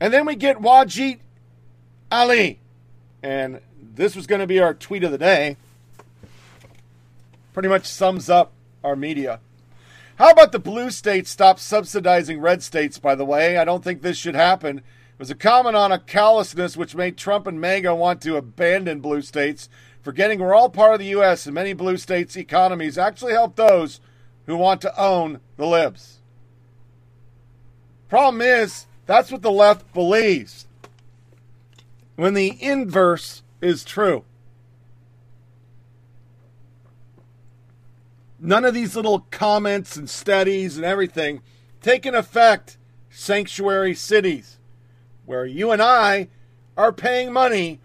And 0.01 0.15
then 0.15 0.25
we 0.25 0.35
get 0.35 0.57
Wajid 0.63 1.19
Ali. 2.11 2.59
And 3.23 3.61
this 3.97 4.15
was 4.15 4.27
going 4.27 4.41
to 4.41 4.47
be 4.47 4.61
our 4.61 4.75
tweet 4.75 5.05
of 5.05 5.11
the 5.11 5.19
day. 5.19 5.57
Pretty 7.53 7.69
much 7.69 7.87
sums 7.87 8.31
up 8.31 8.53
our 8.85 8.95
media. 8.95 9.41
How 10.17 10.31
about 10.31 10.53
the 10.53 10.59
blue 10.59 10.91
states 10.91 11.31
stop 11.31 11.59
subsidizing 11.59 12.41
red 12.41 12.63
states, 12.63 12.99
by 12.99 13.15
the 13.15 13.25
way? 13.25 13.59
I 13.59 13.65
don't 13.65 13.83
think 13.83 14.01
this 14.01 14.17
should 14.17 14.35
happen. 14.35 14.79
It 14.79 15.19
was 15.19 15.31
a 15.31 15.35
comment 15.35 15.77
on 15.77 15.93
a 15.93 15.99
callousness 15.99 16.77
which 16.77 16.95
made 16.95 17.17
Trump 17.17 17.47
and 17.47 17.61
MAGA 17.61 17.95
want 17.95 18.21
to 18.23 18.37
abandon 18.37 19.01
blue 19.01 19.23
states, 19.23 19.69
forgetting 20.03 20.39
we're 20.39 20.55
all 20.55 20.71
part 20.71 20.95
of 20.95 21.01
the 21.01 21.07
U.S. 21.07 21.47
and 21.47 21.55
many 21.55 21.73
blue 21.73 21.97
states' 21.97 22.37
economies 22.37 22.99
actually 22.99 23.33
help 23.33 23.57
those 23.57 24.01
who 24.47 24.57
want 24.57 24.81
to 24.83 25.01
own 25.01 25.41
the 25.57 25.67
libs. 25.67 26.19
Problem 28.09 28.41
is, 28.41 28.87
that's 29.07 29.33
what 29.33 29.43
the 29.43 29.51
left 29.51 29.93
believes. 29.93 30.67
When 32.15 32.35
the 32.35 32.57
inverse 32.63 33.43
is 33.67 33.85
true. 33.85 34.25
None 38.39 38.65
of 38.65 38.75
these 38.75 38.95
little 38.95 39.21
comments 39.31 39.97
and 39.97 40.09
studies 40.09 40.77
and 40.77 40.85
everything 40.85 41.43
take 41.81 42.07
in 42.07 42.15
effect 42.15 42.79
sanctuary 43.11 43.95
cities 43.95 44.59
where 45.25 45.47
you 45.47 45.73
and 45.73 45.83
I 45.83 46.29
are 46.77 46.93
paying 46.93 47.33
money 47.33 47.81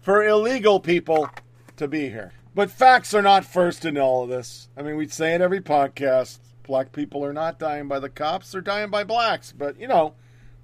for 0.00 0.24
illegal 0.26 0.80
people 0.80 1.28
to 1.76 1.86
be 1.86 2.08
here. 2.08 2.32
But 2.54 2.70
facts 2.70 3.14
are 3.14 3.22
not 3.22 3.44
first 3.44 3.84
in 3.84 3.96
all 3.96 4.24
of 4.24 4.28
this. 4.28 4.68
I 4.76 4.82
mean, 4.82 4.96
we 4.96 5.06
say 5.08 5.34
it 5.34 5.40
every 5.40 5.60
podcast. 5.60 6.38
Black 6.64 6.92
people 6.92 7.24
are 7.24 7.32
not 7.32 7.58
dying 7.58 7.88
by 7.88 7.98
the 7.98 8.08
cops, 8.08 8.52
they're 8.52 8.60
dying 8.60 8.90
by 8.90 9.04
blacks. 9.04 9.52
But, 9.52 9.78
you 9.78 9.88
know, 9.88 10.14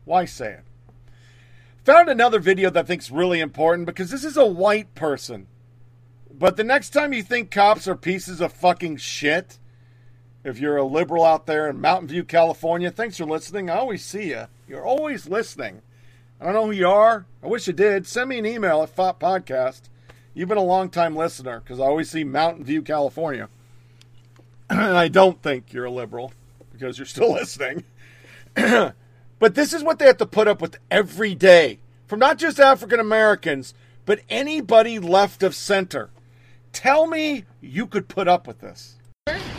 why 0.05 0.25
say 0.25 0.53
it? 0.55 0.67
Found 1.89 2.10
another 2.10 2.39
video 2.39 2.68
that 2.68 2.84
I 2.84 2.86
think's 2.86 3.10
really 3.10 3.41
important 3.41 3.86
because 3.86 4.10
this 4.10 4.23
is 4.23 4.36
a 4.36 4.44
white 4.44 4.94
person. 4.94 5.47
But 6.31 6.58
the 6.58 6.62
next 6.62 6.91
time 6.91 7.15
you 7.15 7.23
think 7.23 7.50
cops 7.50 7.89
are 7.89 7.97
pieces 7.97 8.42
of 8.42 8.52
fucking 8.52 8.99
shit, 8.99 9.58
if 10.44 10.58
you're 10.58 10.76
a 10.76 10.84
liberal 10.84 11.25
out 11.25 11.47
there 11.47 11.67
in 11.67 11.81
Mountain 11.81 12.08
View, 12.08 12.25
California, 12.25 12.91
thanks 12.91 13.17
for 13.17 13.25
listening. 13.25 13.70
I 13.70 13.76
always 13.76 14.05
see 14.05 14.28
you. 14.28 14.49
You're 14.68 14.84
always 14.84 15.31
listening. 15.31 15.81
I 16.39 16.44
don't 16.44 16.52
know 16.52 16.67
who 16.67 16.73
you 16.73 16.89
are. 16.89 17.25
I 17.42 17.47
wish 17.47 17.67
you 17.67 17.73
did. 17.73 18.07
Send 18.07 18.28
me 18.28 18.39
an 18.39 18.44
email 18.44 18.83
at 18.83 18.94
FOP 18.94 19.18
Podcast. 19.18 19.89
You've 20.34 20.50
been 20.50 20.58
a 20.58 20.62
long 20.62 20.91
time 20.91 21.17
listener 21.17 21.60
because 21.60 21.81
I 21.81 21.84
always 21.84 22.10
see 22.10 22.23
Mountain 22.23 22.65
View, 22.65 22.83
California. 22.83 23.49
and 24.68 24.78
I 24.78 25.08
don't 25.08 25.42
think 25.42 25.73
you're 25.73 25.86
a 25.86 25.91
liberal 25.91 26.34
because 26.70 26.99
you're 26.99 27.07
still 27.07 27.33
listening. 27.41 27.84
but 29.39 29.55
this 29.55 29.73
is 29.73 29.83
what 29.83 29.99
they 29.99 30.07
have 30.07 30.17
to 30.18 30.26
put 30.26 30.49
up 30.49 30.60
with 30.60 30.78
every 30.91 31.34
day 31.34 31.78
from 32.07 32.18
not 32.18 32.39
just 32.39 32.58
African 32.58 33.00
Americans, 33.00 33.75
but 34.05 34.20
anybody 34.28 34.99
left 34.99 35.42
of 35.42 35.55
center. 35.55 36.10
Tell 36.73 37.07
me 37.07 37.44
you 37.60 37.86
could 37.86 38.08
put 38.08 38.28
up 38.28 38.47
with 38.47 38.60
this. 38.60 38.98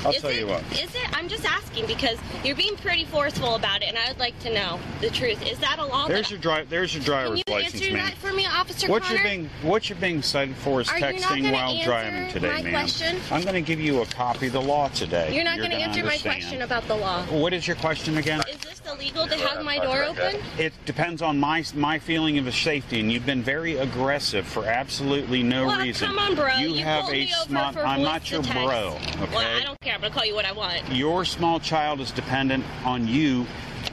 I'll 0.03 0.11
is 0.11 0.22
tell 0.22 0.31
it, 0.31 0.39
you 0.39 0.48
what. 0.48 0.64
Is 0.73 0.93
it? 0.95 1.17
I'm 1.17 1.27
just 1.27 1.45
asking 1.45 1.85
because 1.88 2.17
you're 2.43 2.56
being 2.56 2.75
pretty 2.77 3.06
forceful 3.06 3.56
about 3.56 3.81
it, 3.81 3.89
and 3.89 3.98
I 3.98 4.07
would 4.09 4.19
like 4.19 4.38
to 4.39 4.53
know 4.53 4.80
the 5.01 5.09
truth. 5.09 5.41
Is 5.45 5.59
that 5.59 5.80
a 5.80 5.85
law? 5.85 6.07
There's 6.07 6.23
that, 6.27 6.31
your 6.31 6.39
drive. 6.39 6.69
There's 6.69 6.93
your 6.93 7.03
can 7.03 7.11
driver's 7.11 7.43
you 7.48 7.53
license, 7.53 7.75
answer 7.75 7.93
man. 7.93 8.06
that 8.06 8.17
for 8.17 8.33
me, 8.33 8.45
Officer 8.45 8.88
What 8.88 9.03
Connor? 9.03 9.15
you're 9.15 9.23
being 9.23 9.49
what 9.61 9.89
you're 9.89 9.99
being 9.99 10.22
cited 10.22 10.56
for 10.57 10.81
is 10.81 10.89
Are 10.89 10.95
texting 10.95 11.51
while 11.51 11.81
driving 11.83 12.30
today, 12.31 12.48
my 12.48 12.61
ma'am. 12.61 12.72
question? 12.72 13.17
I'm 13.31 13.41
going 13.41 13.56
to 13.56 13.61
give 13.61 13.80
you 13.80 14.01
a 14.01 14.06
copy 14.06 14.48
of 14.48 14.53
the 14.53 14.61
law 14.61 14.88
today. 14.89 15.33
You're 15.33 15.43
not 15.43 15.57
going 15.57 15.72
to 15.72 15.77
answer 15.77 16.03
my 16.03 16.17
question 16.17 16.61
about 16.61 16.88
the 16.88 16.95
law. 16.95 17.23
What 17.25 17.53
is 17.53 17.67
your 17.67 17.75
question 17.77 18.17
again? 18.17 18.41
Is 18.49 18.57
this 18.57 18.81
illegal 18.91 19.27
to 19.27 19.35
have 19.35 19.64
my 19.64 19.80
door 19.80 20.03
open? 20.03 20.41
It 20.57 20.73
depends 20.85 21.22
on 21.22 21.39
my 21.39 21.64
my 21.75 21.99
feeling 21.99 22.38
of 22.38 22.53
safety, 22.53 22.99
and 22.99 23.11
you've 23.11 23.25
been 23.25 23.43
very 23.43 23.77
aggressive 23.77 24.45
for 24.48 24.65
absolutely 24.65 25.43
no 25.43 25.67
well, 25.67 25.81
reason. 25.81 26.07
come 26.07 26.19
on, 26.19 26.35
bro. 26.35 26.48
You, 26.56 26.75
have 26.83 27.03
pulled 27.06 27.14
a 27.14 27.17
me 27.17 27.33
over 27.39 27.49
smart. 27.49 27.73
for 27.75 27.85
I'm 27.85 28.01
not 28.01 28.30
your 28.31 28.41
text. 28.41 28.53
bro. 28.53 28.98
Okay. 29.23 29.35
Well, 29.35 29.58
I 29.59 29.65
don't 29.65 29.79
care. 29.81 29.93
I'm 29.93 30.01
gonna 30.01 30.13
call 30.13 30.25
you 30.25 30.35
what 30.35 30.45
I 30.45 30.53
want. 30.53 30.89
Your 30.91 31.25
small 31.25 31.59
child 31.59 31.99
is 31.99 32.11
dependent 32.11 32.63
on 32.85 33.07
you, 33.07 33.45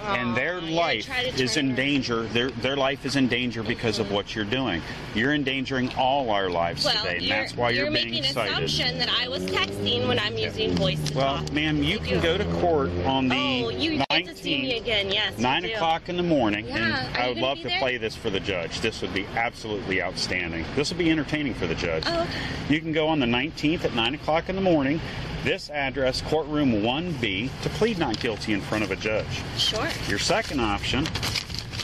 and 0.03 0.37
their 0.37 0.59
oh, 0.59 0.67
life 0.67 1.09
is 1.39 1.57
in 1.57 1.71
her. 1.71 1.77
danger. 1.77 2.23
Their 2.25 2.51
their 2.51 2.77
life 2.77 3.05
is 3.05 3.17
in 3.17 3.29
danger 3.29 3.63
because 3.63 3.99
of 3.99 4.11
what 4.11 4.35
you're 4.35 4.45
doing. 4.45 4.83
You're 5.15 5.35
endangering 5.35 5.93
all 5.97 6.31
our 6.31 6.51
lives 6.51 6.85
Well, 6.85 6.95
today, 6.97 7.17
and 7.17 7.25
you're, 7.25 7.37
that's 7.37 7.57
why 7.57 7.71
you're, 7.71 7.91
being 7.91 8.11
making 8.11 8.25
an 8.27 8.33
cited. 8.33 8.65
assumption 8.65 8.99
that 8.99 9.09
I 9.09 9.29
was 9.29 9.43
texting 9.47 10.07
when 10.09 10.19
I'm 10.19 10.37
using 10.37 10.75
voice 10.77 11.03
to 11.11 11.17
Well, 11.17 11.45
ma'am, 11.53 11.83
you 11.83 11.99
can 11.99 12.21
go 12.23 12.37
to 12.37 12.45
court 12.61 12.91
on 13.05 13.29
the 13.29 13.37
Oh, 13.37 13.69
you 13.71 13.99
get 13.99 14.27
to 14.27 14.35
see 14.35 14.63
me 14.63 14.73
19th, 14.73 14.81
again. 14.83 15.11
Yes. 15.11 15.39
nine 15.39 15.65
o'clock 15.65 16.09
in 16.09 16.17
the 16.17 16.23
morning, 16.23 16.67
Yeah, 16.67 16.77
and 17.07 17.17
are 17.17 17.21
I 17.21 17.29
would 17.29 17.39
love 17.39 17.61
to 17.63 17.71
play 17.79 17.97
this 17.97 18.15
for 18.15 18.31
the 18.31 18.41
judge. 18.41 18.81
This 18.81 19.03
would 19.03 19.15
be 19.15 19.27
absolutely 19.35 20.03
outstanding. 20.03 20.65
This 20.75 20.91
will 20.91 20.99
be 20.99 21.11
entertaining 21.11 21.55
for 21.55 21.67
the 21.67 21.75
judge. 21.75 22.05
Oh, 22.07 22.23
okay. 22.23 22.31
You 22.69 22.81
can 22.81 22.93
go 22.93 23.09
on 23.09 23.19
the 23.21 23.27
19th 23.27 23.85
at 23.85 23.95
9 23.95 24.15
o'clock 24.15 24.49
in 24.49 24.57
the 24.57 24.63
morning. 24.63 25.01
This 25.45 25.71
address, 25.71 26.23
courtroom 26.23 26.73
1B, 26.83 27.51
to 27.63 27.69
plead 27.71 27.99
not 27.99 28.19
guilty 28.19 28.53
in 28.53 28.61
front 28.61 28.83
of 28.83 28.91
a 28.91 28.97
judge. 28.97 29.27
Sure. 29.57 29.76
Your 30.09 30.19
second 30.19 30.61
option, 30.61 31.07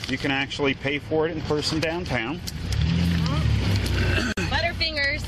you 0.08 0.16
can 0.16 0.30
actually 0.30 0.74
pay 0.74 0.98
for 0.98 1.26
it 1.26 1.32
in 1.32 1.40
person 1.42 1.80
downtown. 1.80 2.40
Oh. 3.26 3.42
Butterfingers, 4.36 5.22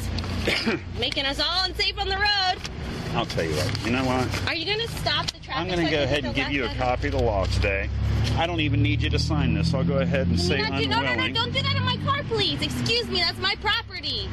making 0.99 1.26
us 1.26 1.41
all 1.41 1.65
unsafe 1.65 1.99
on 1.99 2.09
the 2.09 2.17
road. 2.17 2.57
I'll 3.15 3.26
tell 3.26 3.44
you 3.44 3.55
what. 3.55 3.84
You 3.84 3.93
know 3.93 4.05
what? 4.05 4.49
Are 4.49 4.55
you 4.55 4.65
gonna 4.65 4.89
stop 4.89 5.26
the 5.26 5.39
traffic? 5.41 5.57
I'm 5.57 5.68
going 5.68 5.84
to 5.84 5.91
go 5.91 6.02
ahead 6.02 6.25
and 6.25 6.34
give 6.34 6.51
you 6.51 6.65
a 6.65 6.75
copy 6.75 7.09
of 7.09 7.12
the 7.15 7.23
law 7.23 7.44
today. 7.47 7.89
I 8.36 8.47
don't 8.47 8.60
even 8.60 8.83
need 8.83 9.02
you 9.02 9.10
to 9.10 9.18
sign 9.18 9.55
this. 9.55 9.75
I'll 9.75 9.84
go 9.84 9.99
ahead 9.99 10.26
and 10.26 10.36
Can 10.36 10.47
say 10.47 10.62
not 10.62 10.81
do, 10.81 10.89
no, 10.89 11.01
no, 11.01 11.15
no, 11.15 11.33
don't 11.33 11.52
do 11.52 11.62
that 11.62 11.76
in 11.76 11.83
my 11.84 11.97
car, 12.05 12.23
please. 12.25 12.60
Excuse 12.62 13.09
me, 13.09 13.20
that's 13.20 13.39
my 13.39 13.55
property. 13.60 14.28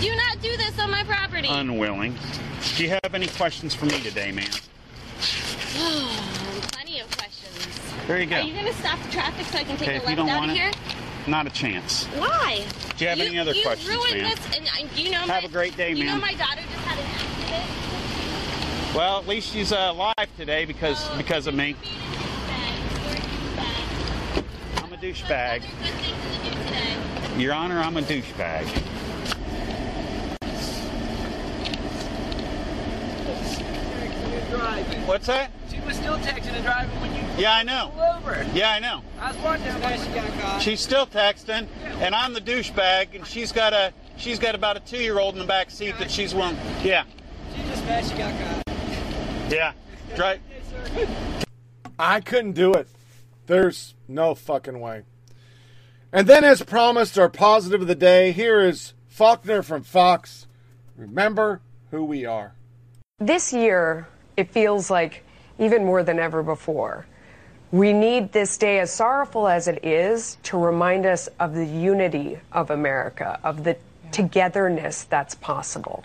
Do 0.00 0.14
not 0.16 0.40
do 0.40 0.56
this 0.56 0.78
on 0.78 0.90
my 0.90 1.04
property. 1.04 1.48
Unwilling. 1.48 2.16
Do 2.76 2.84
you 2.84 2.90
have 2.90 3.14
any 3.14 3.28
questions 3.28 3.74
for 3.74 3.86
me 3.86 4.00
today, 4.00 4.32
ma'am? 4.32 4.48
Plenty 8.08 8.08
of 8.08 8.08
questions. 8.08 8.08
There 8.08 8.20
you 8.20 8.26
go. 8.26 8.36
Are 8.36 8.42
you 8.42 8.54
gonna 8.54 8.72
stop 8.72 8.98
the 9.02 9.10
traffic 9.12 9.46
so 9.46 9.58
I 9.58 9.64
can 9.64 9.76
take 9.76 9.88
Okay, 9.88 10.10
you 10.10 10.16
left 10.16 10.30
out 10.30 10.44
of 10.44 10.50
it, 10.50 10.56
here? 10.56 10.70
Not 11.26 11.46
a 11.46 11.50
chance. 11.50 12.06
Why? 12.06 12.64
Do 12.96 13.04
you 13.04 13.10
have 13.10 13.20
any 13.20 13.38
other 13.38 13.52
you 13.52 13.62
questions, 13.62 13.94
ruined 13.94 14.22
ma'am? 14.22 14.30
this, 14.34 14.56
and 14.56 14.68
I, 14.72 14.88
you 14.96 15.10
know 15.10 15.18
Have 15.18 15.42
my, 15.42 15.48
a 15.48 15.52
great 15.52 15.76
day, 15.76 15.92
You 15.92 16.04
know 16.04 16.16
my 16.16 16.32
daughter 16.34 16.62
just 16.62 16.84
had 16.86 16.98
an 16.98 17.04
accident. 17.04 18.96
Well, 18.96 19.18
at 19.18 19.28
least 19.28 19.52
she's 19.52 19.72
uh, 19.72 19.90
alive 19.92 20.28
today 20.38 20.64
because 20.64 20.96
Oh, 21.10 21.16
because 21.18 21.46
of 21.46 21.54
me. 21.54 21.76
I'm 24.78 24.92
a 24.92 24.96
douchebag. 24.96 25.62
Your 27.38 27.52
Honor, 27.52 27.78
I'm 27.78 27.98
a 27.98 28.02
douchebag. 28.02 28.64
What's 34.58 35.26
that? 35.28 35.50
She 35.70 35.80
was 35.80 35.96
still 35.96 36.16
texting 36.18 36.52
and 36.52 36.64
driving 36.64 37.00
when 37.00 37.14
you 37.14 37.22
Yeah, 37.42 37.54
I 37.54 37.62
know. 37.62 37.92
pulled 37.94 38.34
over. 38.34 38.46
Yeah, 38.54 38.70
I 38.72 38.78
know. 38.80 39.02
I 39.20 39.28
was 39.32 39.36
watching 39.42 39.64
that 39.66 40.00
she 40.00 40.12
got 40.12 40.40
caught. 40.40 40.62
She's 40.62 40.80
still 40.80 41.06
texting, 41.06 41.68
and 42.00 42.14
I'm 42.14 42.32
the 42.34 42.40
douchebag, 42.40 43.14
and 43.14 43.26
she's 43.26 43.52
got 43.52 43.72
a 43.72 43.92
she's 44.16 44.38
got 44.38 44.54
about 44.54 44.76
a 44.76 44.80
two 44.80 44.98
year 44.98 45.18
old 45.18 45.34
in 45.34 45.38
the 45.40 45.46
back 45.46 45.70
seat 45.70 45.96
that 45.98 46.10
she's 46.10 46.34
willing. 46.34 46.56
Yeah, 46.82 47.04
She 47.54 47.62
just 47.68 47.84
mad 47.84 48.04
she 48.04 48.16
got 48.16 48.64
caught. 48.66 49.52
yeah. 49.52 49.72
Right. 50.18 50.40
I 51.98 52.20
couldn't 52.20 52.52
do 52.52 52.72
it. 52.74 52.88
There's 53.46 53.94
no 54.08 54.34
fucking 54.34 54.80
way. 54.80 55.02
And 56.12 56.26
then, 56.26 56.42
as 56.44 56.62
promised, 56.62 57.18
our 57.18 57.28
positive 57.28 57.82
of 57.82 57.86
the 57.88 57.94
day 57.94 58.32
here 58.32 58.60
is 58.60 58.94
Faulkner 59.08 59.62
from 59.62 59.82
Fox. 59.82 60.46
Remember 60.96 61.60
who 61.90 62.04
we 62.04 62.24
are. 62.24 62.54
This 63.18 63.52
year, 63.52 64.08
it 64.38 64.52
feels 64.52 64.88
like 64.88 65.24
even 65.58 65.84
more 65.84 66.04
than 66.04 66.20
ever 66.20 66.44
before. 66.44 67.04
We 67.72 67.92
need 67.92 68.32
this 68.32 68.56
day, 68.56 68.78
as 68.78 68.92
sorrowful 68.92 69.48
as 69.48 69.66
it 69.66 69.84
is, 69.84 70.38
to 70.44 70.56
remind 70.56 71.04
us 71.04 71.28
of 71.40 71.54
the 71.54 71.66
unity 71.66 72.38
of 72.52 72.70
America, 72.70 73.40
of 73.42 73.64
the 73.64 73.76
togetherness 74.12 75.04
that's 75.04 75.34
possible. 75.34 76.04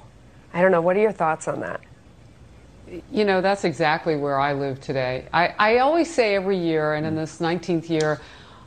I 0.52 0.62
don't 0.62 0.72
know. 0.72 0.82
What 0.82 0.98
are 0.98 1.00
your 1.00 1.12
thoughts 1.12 1.48
on 1.48 1.62
that? 1.62 1.80
You 3.12 3.24
know, 3.24 3.40
that's 3.40 3.64
exactly 3.64 4.16
where 4.16 4.40
I 4.40 4.54
live 4.54 4.82
today. 4.82 5.28
I, 5.32 5.54
I 5.60 5.78
always 5.78 6.12
say 6.14 6.36
every 6.36 6.58
year, 6.58 6.96
and 6.96 7.06
in 7.06 7.16
this 7.16 7.38
19th 7.38 7.88
year, 7.88 8.20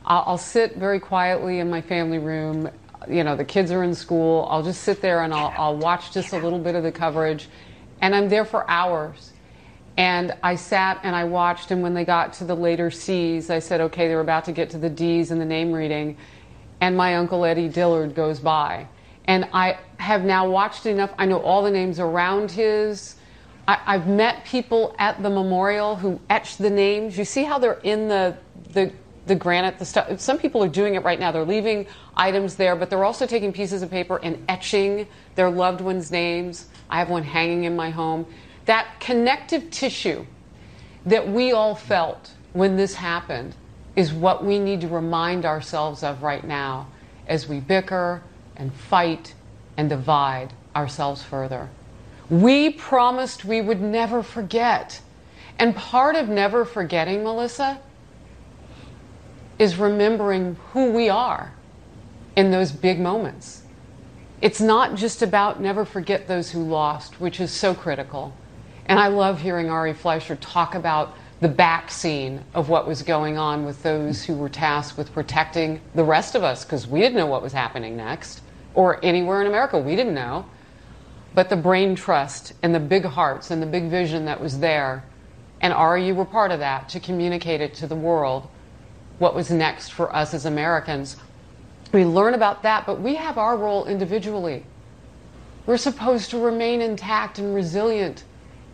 I'll, 0.05 0.23
I'll 0.25 0.37
sit 0.37 0.77
very 0.77 1.01
quietly 1.01 1.59
in 1.59 1.69
my 1.69 1.81
family 1.81 2.19
room. 2.19 2.69
You 3.07 3.25
know, 3.25 3.35
the 3.35 3.45
kids 3.45 3.69
are 3.71 3.83
in 3.83 3.93
school. 3.93 4.47
I'll 4.49 4.63
just 4.63 4.81
sit 4.83 5.01
there 5.01 5.23
and 5.23 5.33
I'll, 5.33 5.53
I'll 5.57 5.77
watch 5.77 6.13
just 6.13 6.31
a 6.31 6.37
little 6.37 6.59
bit 6.59 6.73
of 6.73 6.83
the 6.83 6.91
coverage. 6.91 7.49
And 8.01 8.15
I'm 8.15 8.29
there 8.29 8.45
for 8.45 8.69
hours. 8.69 9.33
And 9.97 10.35
I 10.43 10.55
sat 10.55 10.99
and 11.01 11.15
I 11.15 11.23
watched, 11.23 11.71
and 11.71 11.81
when 11.81 11.95
they 11.95 12.05
got 12.05 12.33
to 12.33 12.45
the 12.45 12.55
later 12.55 12.91
C's, 12.91 13.49
I 13.49 13.57
said, 13.57 13.81
okay, 13.81 14.07
they're 14.07 14.19
about 14.19 14.45
to 14.45 14.51
get 14.51 14.69
to 14.71 14.77
the 14.77 14.91
D's 14.91 15.31
in 15.31 15.39
the 15.39 15.45
name 15.45 15.73
reading. 15.73 16.17
And 16.79 16.95
my 16.95 17.15
uncle 17.15 17.43
Eddie 17.43 17.67
Dillard 17.67 18.13
goes 18.13 18.39
by. 18.39 18.87
And 19.25 19.49
I 19.51 19.79
have 19.97 20.23
now 20.23 20.47
watched 20.47 20.85
enough. 20.85 21.11
I 21.17 21.25
know 21.25 21.41
all 21.41 21.63
the 21.63 21.71
names 21.71 21.99
around 21.99 22.51
his. 22.51 23.15
I, 23.67 23.79
I've 23.87 24.07
met 24.07 24.45
people 24.45 24.95
at 24.99 25.21
the 25.23 25.31
memorial 25.31 25.95
who 25.95 26.21
etched 26.29 26.59
the 26.59 26.69
names. 26.69 27.17
You 27.17 27.25
see 27.25 27.43
how 27.43 27.57
they're 27.57 27.79
in 27.81 28.07
the, 28.07 28.37
the, 28.73 28.93
the 29.25 29.35
granite, 29.35 29.79
the 29.79 29.85
stuff. 29.85 30.19
Some 30.19 30.37
people 30.37 30.63
are 30.63 30.69
doing 30.69 30.93
it 30.93 31.03
right 31.03 31.19
now. 31.19 31.31
They're 31.31 31.43
leaving 31.43 31.87
items 32.15 32.55
there, 32.55 32.75
but 32.75 32.91
they're 32.91 33.03
also 33.03 33.25
taking 33.25 33.51
pieces 33.51 33.81
of 33.81 33.89
paper 33.89 34.19
and 34.21 34.45
etching 34.47 35.07
their 35.33 35.49
loved 35.49 35.81
ones' 35.81 36.11
names. 36.11 36.67
I 36.87 36.99
have 36.99 37.09
one 37.09 37.23
hanging 37.23 37.63
in 37.63 37.75
my 37.75 37.89
home. 37.89 38.27
That 38.67 38.99
connective 38.99 39.71
tissue 39.71 40.25
that 41.05 41.27
we 41.27 41.51
all 41.53 41.73
felt 41.73 42.31
when 42.51 42.75
this 42.75 42.95
happened 42.95 43.55
is 43.95 44.13
what 44.13 44.43
we 44.43 44.59
need 44.59 44.81
to 44.81 44.87
remind 44.89 45.45
ourselves 45.45 46.03
of 46.03 46.21
right 46.21 46.43
now 46.43 46.87
as 47.27 47.47
we 47.47 47.61
bicker 47.61 48.21
and 48.57 48.73
fight 48.73 49.33
and 49.77 49.89
divide 49.89 50.53
ourselves 50.75 51.23
further. 51.23 51.69
We 52.29 52.69
promised 52.69 53.45
we 53.45 53.61
would 53.61 53.81
never 53.81 54.21
forget. 54.21 54.99
And 55.57 55.73
part 55.73 56.15
of 56.15 56.27
never 56.27 56.65
forgetting, 56.65 57.23
Melissa, 57.23 57.79
is 59.57 59.77
remembering 59.77 60.57
who 60.71 60.91
we 60.91 61.07
are 61.07 61.53
in 62.35 62.51
those 62.51 62.73
big 62.73 62.99
moments. 62.99 63.63
It's 64.41 64.59
not 64.59 64.95
just 64.95 65.21
about 65.21 65.61
never 65.61 65.85
forget 65.85 66.27
those 66.27 66.51
who 66.51 66.61
lost, 66.63 67.21
which 67.21 67.39
is 67.39 67.51
so 67.51 67.73
critical. 67.73 68.33
And 68.87 68.99
I 68.99 69.07
love 69.07 69.41
hearing 69.41 69.69
Ari 69.69 69.93
Fleischer 69.93 70.37
talk 70.37 70.73
about 70.73 71.15
the 71.41 71.47
back 71.47 71.91
scene 71.91 72.43
of 72.53 72.69
what 72.69 72.87
was 72.87 73.03
going 73.03 73.37
on 73.37 73.65
with 73.65 73.83
those 73.83 74.23
who 74.23 74.35
were 74.35 74.49
tasked 74.49 74.97
with 74.97 75.13
protecting 75.13 75.81
the 75.93 76.03
rest 76.03 76.35
of 76.35 76.43
us 76.43 76.63
because 76.63 76.87
we 76.87 76.99
didn't 76.99 77.17
know 77.17 77.27
what 77.27 77.43
was 77.43 77.53
happening 77.53 77.95
next 77.95 78.41
or 78.73 79.03
anywhere 79.03 79.41
in 79.41 79.47
America. 79.47 79.77
We 79.77 79.95
didn't 79.95 80.15
know. 80.15 80.45
But 81.35 81.49
the 81.49 81.55
brain 81.55 81.95
trust 81.95 82.53
and 82.63 82.73
the 82.73 82.79
big 82.79 83.05
hearts 83.05 83.51
and 83.51 83.61
the 83.61 83.67
big 83.67 83.89
vision 83.89 84.25
that 84.25 84.41
was 84.41 84.59
there, 84.59 85.03
and 85.61 85.73
Ari, 85.73 86.07
you 86.07 86.15
were 86.15 86.25
part 86.25 86.51
of 86.51 86.59
that 86.59 86.89
to 86.89 86.99
communicate 86.99 87.61
it 87.61 87.73
to 87.75 87.87
the 87.87 87.95
world 87.95 88.47
what 89.19 89.35
was 89.35 89.51
next 89.51 89.89
for 89.89 90.15
us 90.15 90.33
as 90.33 90.45
Americans. 90.45 91.17
We 91.91 92.05
learn 92.05 92.33
about 92.33 92.63
that, 92.63 92.85
but 92.85 93.01
we 93.01 93.15
have 93.15 93.37
our 93.37 93.57
role 93.57 93.85
individually. 93.85 94.63
We're 95.65 95.77
supposed 95.77 96.29
to 96.31 96.39
remain 96.39 96.81
intact 96.81 97.39
and 97.39 97.53
resilient 97.53 98.23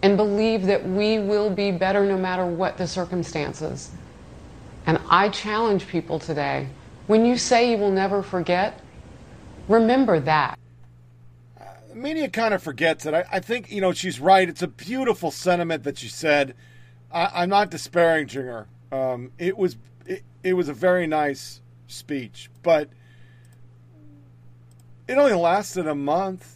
and 0.04 0.18
believe 0.18 0.68
that 0.68 0.88
we 0.88 1.18
will 1.18 1.50
be 1.50 1.72
better 1.72 2.06
no 2.06 2.18
matter 2.18 2.46
what 2.46 2.78
the 2.78 2.86
circumstances. 2.86 3.90
And 4.86 5.00
I 5.10 5.30
challenge 5.30 5.88
people 5.88 6.20
today 6.20 6.68
when 7.08 7.26
you 7.26 7.38
say 7.38 7.72
you 7.72 7.78
will 7.78 7.92
never 7.92 8.22
forget, 8.22 8.80
remember 9.68 10.20
that. 10.22 10.58
The 11.90 11.96
media 11.96 12.30
kind 12.30 12.54
of 12.54 12.64
forgets 12.64 13.06
it. 13.06 13.14
I, 13.14 13.26
I 13.32 13.40
think, 13.40 13.72
you 13.72 13.82
know, 13.82 13.92
she's 13.92 14.20
right. 14.20 14.48
It's 14.48 14.62
a 14.62 14.68
beautiful 14.68 15.32
sentiment 15.32 15.84
that 15.84 15.98
she 15.98 16.08
said. 16.08 16.56
I, 17.12 17.30
I'm 17.34 17.50
not 17.50 17.70
disparaging 17.70 18.46
her. 18.46 18.68
Um, 18.92 19.32
it 19.38 19.58
was 19.58 19.78
it, 20.06 20.24
it 20.44 20.54
was 20.54 20.70
a 20.70 20.74
very 20.74 21.08
nice 21.08 21.62
speech, 21.88 22.50
but 22.62 22.90
it 25.08 25.18
only 25.18 25.34
lasted 25.34 25.88
a 25.88 25.96
month. 25.96 26.53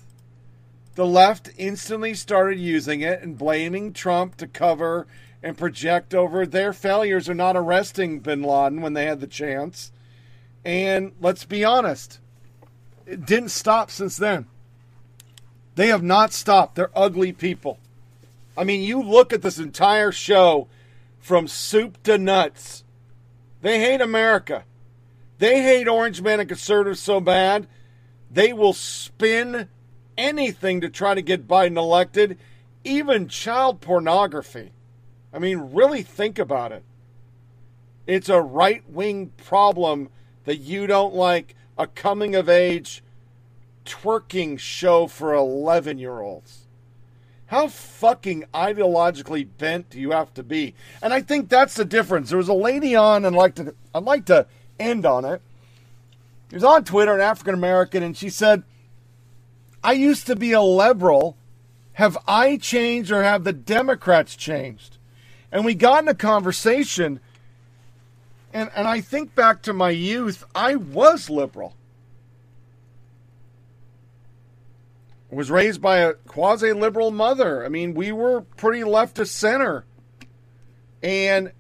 The 0.98 1.06
left 1.06 1.52
instantly 1.58 2.16
started 2.16 2.58
using 2.58 3.02
it 3.02 3.22
and 3.22 3.38
blaming 3.38 3.94
Trump 3.94 4.36
to 4.38 4.48
cover 4.48 5.06
and 5.44 5.56
project 5.56 6.16
over 6.16 6.44
their 6.44 6.74
failures 6.74 7.30
of 7.30 7.38
not 7.38 7.56
arresting 7.56 8.20
bin 8.20 8.42
Laden 8.42 8.82
when 8.82 8.94
they 8.94 9.06
had 9.06 9.20
the 9.20 9.28
chance. 9.28 9.92
And 10.66 11.12
let's 11.22 11.46
be 11.46 11.64
honest, 11.64 12.20
it 13.06 13.28
didn't 13.28 13.50
stop 13.50 13.92
since 13.92 14.18
then. 14.18 14.48
They 15.76 15.90
have 15.90 16.02
not 16.02 16.34
stopped. 16.34 16.74
They're 16.74 16.90
ugly 16.96 17.32
people. 17.32 17.78
I 18.58 18.64
mean, 18.64 18.82
you 18.82 19.00
look 19.00 19.32
at 19.32 19.44
this 19.44 19.60
entire 19.60 20.12
show 20.12 20.68
from 21.20 21.48
soup 21.48 22.02
to 22.06 22.18
nuts. 22.18 22.84
They 23.62 23.80
hate 23.80 24.02
America. 24.02 24.64
They 25.38 25.62
hate 25.62 25.88
Orange 25.88 26.24
Man 26.24 26.40
and 26.40 26.50
conservatives 26.50 27.02
so 27.02 27.22
bad, 27.22 27.68
they 28.32 28.52
will 28.52 28.74
spin 28.74 29.70
anything 30.18 30.82
to 30.82 30.90
try 30.90 31.14
to 31.14 31.22
get 31.22 31.48
Biden 31.48 31.78
elected, 31.78 32.38
even 32.84 33.28
child 33.28 33.82
pornography. 33.82 34.72
I 35.34 35.40
mean, 35.40 35.72
really 35.74 36.04
think 36.04 36.40
about 36.40 36.72
it. 36.72 36.84
It's 38.06 38.30
a 38.30 38.42
right 38.42 38.90
wing 38.90 39.34
problem 39.38 40.10
that 40.46 40.58
you 40.58 40.88
don't 40.88 41.14
like 41.14 41.56
a 41.78 41.88
coming 41.88 42.36
of 42.36 42.48
age 42.48 43.04
twerking 43.86 44.58
show 44.58 45.08
for 45.08 45.34
11 45.34 45.98
year 45.98 46.22
olds. 46.22 46.68
How 47.48 47.70
fucking 47.70 48.46
ideologically 48.54 49.48
bent 49.58 49.90
do 49.90 50.00
you 50.00 50.12
have 50.12 50.34
to 50.34 50.44
be? 50.44 50.74
And 51.02 51.14
I 51.14 51.22
think 51.22 51.48
that's 51.48 51.76
the 51.76 51.86
difference. 51.86 52.30
There 52.30 52.38
was 52.38 52.50
a 52.50 52.54
lady 52.54 52.96
on, 52.96 53.24
and 53.24 53.36
I'd 53.36 53.40
like 53.40 53.56
to, 53.56 53.74
I'd 53.96 54.04
like 54.04 54.26
to 54.26 54.48
end 54.80 55.06
on 55.06 55.24
it. 55.24 55.42
She 56.50 56.56
was 56.56 56.64
on 56.64 56.84
Twitter, 56.84 57.14
an 57.14 57.22
African 57.22 57.54
American, 57.54 58.04
and 58.04 58.16
she 58.16 58.30
said, 58.30 58.64
I 59.88 59.94
used 59.94 60.28
to 60.28 60.36
be 60.36 60.52
a 60.52 60.62
liberal. 60.62 61.38
Have 61.94 62.18
I 62.28 62.58
changed 62.58 63.10
or 63.10 63.24
have 63.24 63.46
the 63.46 63.54
Democrats 63.54 64.36
changed? 64.36 64.98
And 65.50 65.64
we 65.64 65.76
got 65.76 66.04
in 66.04 66.10
a 66.10 66.14
conversation, 66.14 67.22
and, 68.54 68.70
and 68.76 68.86
I 68.86 69.00
think 69.00 69.34
back 69.34 69.62
to 69.62 69.72
my 69.72 69.92
youth, 69.92 70.44
I 70.54 70.76
was 70.76 71.30
liberal. 71.30 71.74
was 75.30 75.50
raised 75.50 75.82
by 75.82 76.00
a 76.00 76.16
quasi 76.16 76.74
liberal 76.74 77.12
mother. 77.12 77.64
I 77.64 77.70
mean, 77.70 77.94
we 77.94 78.12
were 78.12 78.42
pretty 78.42 78.84
left 78.84 79.20
of 79.20 79.30
center. 79.30 79.86
And 81.02 81.54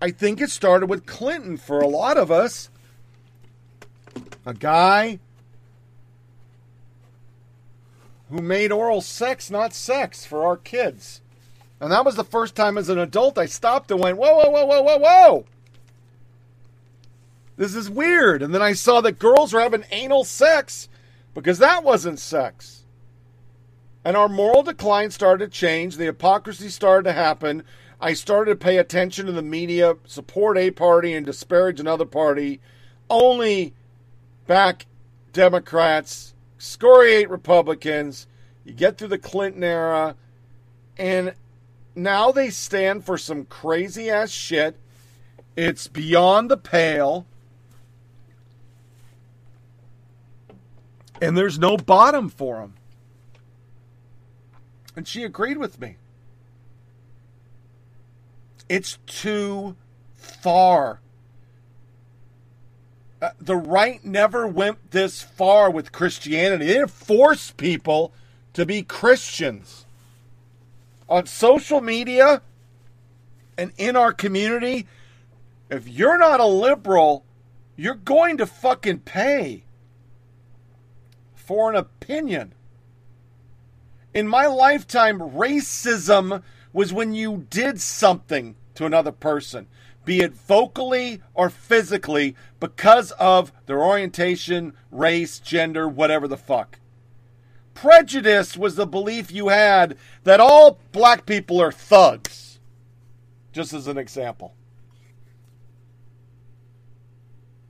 I 0.00 0.12
think 0.12 0.40
it 0.40 0.48
started 0.48 0.88
with 0.88 1.04
Clinton 1.04 1.58
for 1.58 1.80
a 1.80 1.88
lot 1.88 2.16
of 2.16 2.30
us. 2.30 2.70
A 4.46 4.54
guy 4.54 5.18
who 8.32 8.40
made 8.40 8.72
oral 8.72 9.02
sex 9.02 9.50
not 9.50 9.74
sex 9.74 10.24
for 10.24 10.46
our 10.46 10.56
kids. 10.56 11.20
And 11.80 11.92
that 11.92 12.04
was 12.04 12.16
the 12.16 12.24
first 12.24 12.54
time 12.54 12.78
as 12.78 12.88
an 12.88 12.98
adult 12.98 13.36
I 13.36 13.46
stopped 13.46 13.90
and 13.90 14.00
went, 14.00 14.16
whoa, 14.16 14.34
whoa, 14.34 14.50
whoa, 14.50 14.64
whoa, 14.64 14.82
whoa, 14.82 14.98
whoa. 14.98 15.44
This 17.56 17.74
is 17.74 17.90
weird. 17.90 18.42
And 18.42 18.54
then 18.54 18.62
I 18.62 18.72
saw 18.72 19.02
that 19.02 19.18
girls 19.18 19.52
were 19.52 19.60
having 19.60 19.84
anal 19.90 20.24
sex 20.24 20.88
because 21.34 21.58
that 21.58 21.84
wasn't 21.84 22.18
sex. 22.18 22.84
And 24.04 24.16
our 24.16 24.28
moral 24.28 24.62
decline 24.62 25.10
started 25.10 25.44
to 25.44 25.58
change. 25.58 25.96
The 25.96 26.06
hypocrisy 26.06 26.70
started 26.70 27.04
to 27.04 27.12
happen. 27.12 27.64
I 28.00 28.14
started 28.14 28.52
to 28.52 28.64
pay 28.64 28.78
attention 28.78 29.26
to 29.26 29.32
the 29.32 29.42
media, 29.42 29.96
support 30.06 30.56
a 30.56 30.70
party 30.70 31.12
and 31.12 31.26
disparage 31.26 31.78
another 31.78 32.06
party, 32.06 32.60
only 33.10 33.74
back 34.46 34.86
Democrats, 35.32 36.31
excoriate 36.62 37.28
Republicans. 37.28 38.28
You 38.64 38.72
get 38.72 38.96
through 38.96 39.08
the 39.08 39.18
Clinton 39.18 39.64
era, 39.64 40.14
and 40.96 41.34
now 41.96 42.30
they 42.30 42.50
stand 42.50 43.04
for 43.04 43.18
some 43.18 43.44
crazy 43.46 44.08
ass 44.08 44.30
shit. 44.30 44.78
It's 45.56 45.88
beyond 45.88 46.50
the 46.50 46.56
pale. 46.56 47.26
and 51.22 51.38
there's 51.38 51.56
no 51.56 51.76
bottom 51.76 52.28
for 52.28 52.56
them. 52.56 52.74
And 54.96 55.06
she 55.06 55.22
agreed 55.22 55.56
with 55.56 55.80
me. 55.80 55.96
It's 58.68 58.98
too 59.06 59.76
far. 60.14 61.00
Uh, 63.22 63.30
the 63.40 63.54
right 63.54 64.04
never 64.04 64.48
went 64.48 64.90
this 64.90 65.22
far 65.22 65.70
with 65.70 65.92
Christianity. 65.92 66.66
They 66.66 66.72
didn't 66.72 66.90
force 66.90 67.52
people 67.52 68.12
to 68.52 68.66
be 68.66 68.82
Christians. 68.82 69.86
On 71.08 71.24
social 71.26 71.80
media 71.80 72.42
and 73.56 73.70
in 73.78 73.94
our 73.94 74.12
community, 74.12 74.88
if 75.70 75.86
you're 75.86 76.18
not 76.18 76.40
a 76.40 76.46
liberal, 76.46 77.24
you're 77.76 77.94
going 77.94 78.38
to 78.38 78.46
fucking 78.46 79.00
pay 79.00 79.62
for 81.36 81.70
an 81.70 81.76
opinion. 81.76 82.54
In 84.12 84.26
my 84.26 84.46
lifetime, 84.46 85.20
racism 85.20 86.42
was 86.72 86.92
when 86.92 87.14
you 87.14 87.46
did 87.50 87.80
something 87.80 88.56
to 88.74 88.84
another 88.84 89.12
person, 89.12 89.68
be 90.04 90.20
it 90.20 90.34
vocally 90.34 91.20
or 91.34 91.50
physically, 91.50 92.36
because 92.60 93.12
of 93.12 93.52
their 93.66 93.82
orientation, 93.82 94.74
race, 94.90 95.38
gender, 95.38 95.88
whatever 95.88 96.26
the 96.28 96.36
fuck. 96.36 96.78
Prejudice 97.74 98.56
was 98.56 98.76
the 98.76 98.86
belief 98.86 99.32
you 99.32 99.48
had 99.48 99.96
that 100.24 100.40
all 100.40 100.78
black 100.92 101.26
people 101.26 101.60
are 101.60 101.72
thugs, 101.72 102.60
just 103.52 103.72
as 103.72 103.86
an 103.86 103.98
example. 103.98 104.54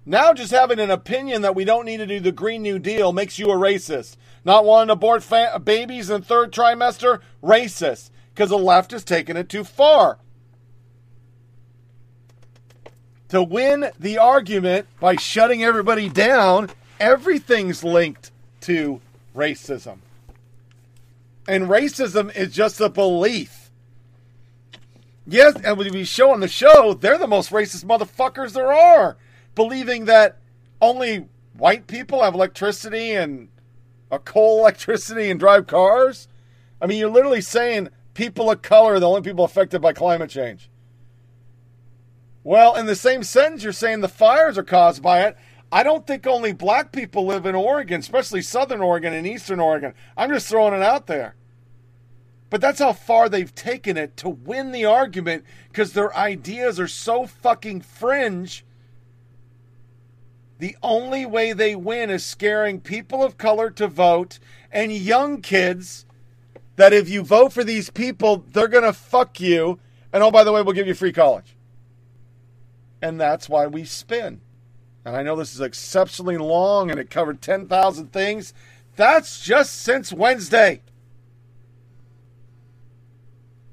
Now, 0.05 0.33
just 0.33 0.51
having 0.51 0.81
an 0.81 0.91
opinion 0.91 1.43
that 1.43 1.55
we 1.55 1.65
don't 1.65 1.87
need 1.87 1.99
to 1.99 2.07
do 2.07 2.19
the 2.19 2.33
Green 2.33 2.63
New 2.63 2.81
Deal 2.81 3.13
makes 3.13 3.39
you 3.39 3.47
a 3.53 3.57
racist. 3.57 4.17
Not 4.45 4.65
wanting 4.65 4.89
to 4.89 4.95
abort 4.95 5.23
fa- 5.23 5.61
babies 5.63 6.11
in 6.11 6.23
third 6.23 6.53
trimester, 6.53 7.21
racist, 7.41 8.11
because 8.35 8.51
the 8.51 8.59
left 8.59 8.93
is 8.93 9.05
taking 9.05 9.37
it 9.37 9.49
too 9.49 9.63
far. 9.63 10.19
To 13.33 13.43
win 13.43 13.91
the 13.99 14.19
argument 14.19 14.89
by 15.01 15.17
shutting 15.17 15.65
everybody 15.65 16.11
down, 16.11 16.69
everything's 17.01 17.83
linked 17.83 18.31
to 18.61 19.01
racism. 19.35 20.01
And 21.49 21.65
racism 21.65 22.37
is 22.37 22.53
just 22.53 22.79
a 22.83 22.91
belief. 22.91 23.71
Yes, 25.27 25.55
and 25.65 25.79
we 25.79 26.05
show 26.05 26.33
on 26.33 26.41
the 26.41 26.47
show, 26.47 26.93
they're 26.93 27.17
the 27.17 27.27
most 27.27 27.51
racist 27.53 27.87
motherfuckers 27.87 28.53
there 28.53 28.71
are 28.71 29.17
believing 29.55 30.05
that 30.05 30.37
only 30.83 31.27
white 31.57 31.87
people 31.87 32.23
have 32.23 32.35
electricity 32.35 33.13
and 33.13 33.49
a 34.11 34.19
coal 34.19 34.59
electricity 34.59 35.31
and 35.31 35.41
drive 35.41 35.67
cars. 35.67 36.29
I 36.83 36.87
mean, 36.87 36.99
you're 36.99 37.09
literally 37.09 37.41
saying 37.41 37.89
people 38.13 38.51
of 38.51 38.61
color 38.61 38.97
are 38.97 39.01
the 39.01 39.09
only 39.09 39.23
people 39.23 39.47
affected 39.47 39.81
by 39.81 39.95
climate 39.95 40.29
change. 40.29 40.69
Well, 42.45 42.75
in 42.75 42.87
the 42.87 42.97
same 42.97 43.23
sentence, 43.23 43.63
you're 43.63 43.73
saying 43.73 44.01
the 44.01 44.09
fires 44.09 44.59
are 44.59 44.65
caused 44.65 45.03
by 45.03 45.23
it. 45.23 45.37
I 45.71 45.83
don't 45.83 46.07
think 46.07 46.27
only 46.27 46.53
black 46.53 46.93
people 46.93 47.27
live 47.27 47.47
in 47.47 47.55
Oregon, 47.55 48.01
especially 48.01 48.43
southern 48.43 48.81
Oregon 48.81 49.15
and 49.15 49.27
eastern 49.27 49.61
Oregon. 49.61 49.95
I'm 50.17 50.31
just 50.31 50.49
throwing 50.49 50.75
it 50.75 50.83
out 50.83 51.07
there. 51.07 51.37
But 52.51 52.61
that's 52.61 52.81
how 52.81 52.93
far 52.93 53.29
they've 53.29 53.55
taken 53.55 53.97
it 53.97 54.17
to 54.19 54.29
win 54.29 54.73
the 54.73 54.85
argument 54.85 55.45
because 55.69 55.93
their 55.93 56.15
ideas 56.15 56.79
are 56.79 56.89
so 56.89 57.27
fucking 57.27 57.81
fringe 57.81 58.65
the 60.63 60.77
only 60.81 61.27
way 61.27 61.53
they 61.53 61.75
win 61.75 62.09
is 62.09 62.25
scaring 62.25 62.81
people 62.81 63.25
of 63.25 63.37
color 63.37 63.69
to 63.71 63.89
vote 63.89 64.39
and 64.71 64.93
young 64.93 65.41
kids 65.43 66.07
that 66.77 66.93
if 66.93 67.09
you 67.09 67.23
vote 67.23 67.53
for 67.53 67.65
these 67.65 67.91
people, 67.91 68.45
they're 68.53 68.69
going 68.69 68.85
to 68.85 68.93
fuck 68.93 69.41
you. 69.41 69.81
And 70.13 70.23
oh, 70.23 70.31
by 70.31 70.45
the 70.45 70.53
way, 70.53 70.63
we'll 70.63 70.73
give 70.73 70.87
you 70.87 70.95
free 70.95 71.11
college. 71.11 71.57
And 73.03 73.21
that's 73.21 73.49
why 73.49 73.67
we 73.67 73.85
spin. 73.85 74.41
And 75.05 75.17
I 75.17 75.23
know 75.23 75.37
this 75.37 75.55
is 75.55 75.61
exceptionally 75.61 76.39
long 76.39 76.91
and 76.91 76.99
it 77.01 77.11
covered 77.11 77.43
10,000 77.43 78.13
things. 78.13 78.55
That's 78.97 79.41
just 79.45 79.83
since 79.83 80.13
Wednesday. 80.13 80.83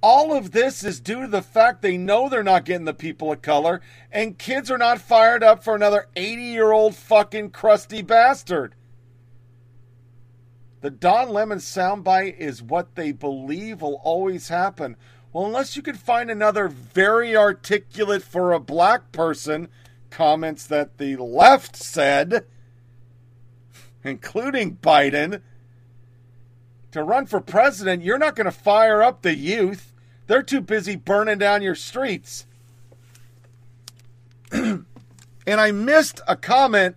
All 0.01 0.33
of 0.33 0.51
this 0.51 0.83
is 0.83 0.99
due 0.99 1.21
to 1.21 1.27
the 1.27 1.41
fact 1.41 1.81
they 1.81 1.97
know 1.97 2.29
they're 2.29 2.41
not 2.41 2.63
getting 2.63 2.85
the 2.85 2.93
people 2.93 3.33
of 3.33 3.41
color, 3.41 3.81
and 4.11 4.37
kids 4.37 4.71
are 4.71 4.77
not 4.77 5.01
fired 5.01 5.43
up 5.43 5.61
for 5.61 5.75
another 5.75 6.07
80 6.15 6.41
year 6.41 6.71
old 6.71 6.95
fucking 6.95 7.49
crusty 7.49 8.01
bastard. 8.01 8.75
The 10.79 10.89
Don 10.89 11.29
Lemon 11.29 11.57
soundbite 11.57 12.37
is 12.37 12.63
what 12.63 12.95
they 12.95 13.11
believe 13.11 13.81
will 13.81 13.99
always 14.01 14.47
happen. 14.47 14.95
Well, 15.31 15.45
unless 15.45 15.75
you 15.75 15.83
could 15.83 15.99
find 15.99 16.31
another 16.31 16.67
very 16.67 17.35
articulate 17.37 18.23
for 18.23 18.51
a 18.51 18.59
black 18.59 19.11
person 19.11 19.67
comments 20.09 20.65
that 20.65 20.97
the 20.97 21.17
left 21.17 21.75
said, 21.75 22.45
including 24.03 24.77
Biden, 24.77 25.41
to 26.91 27.03
run 27.03 27.27
for 27.27 27.39
president, 27.39 28.03
you're 28.03 28.17
not 28.17 28.35
going 28.35 28.45
to 28.45 28.51
fire 28.51 29.03
up 29.03 29.21
the 29.21 29.35
youth. 29.35 29.93
They're 30.25 30.41
too 30.41 30.61
busy 30.61 30.95
burning 30.95 31.37
down 31.37 31.61
your 31.61 31.75
streets. 31.75 32.47
and 34.51 34.85
I 35.47 35.71
missed 35.71 36.21
a 36.27 36.35
comment, 36.35 36.95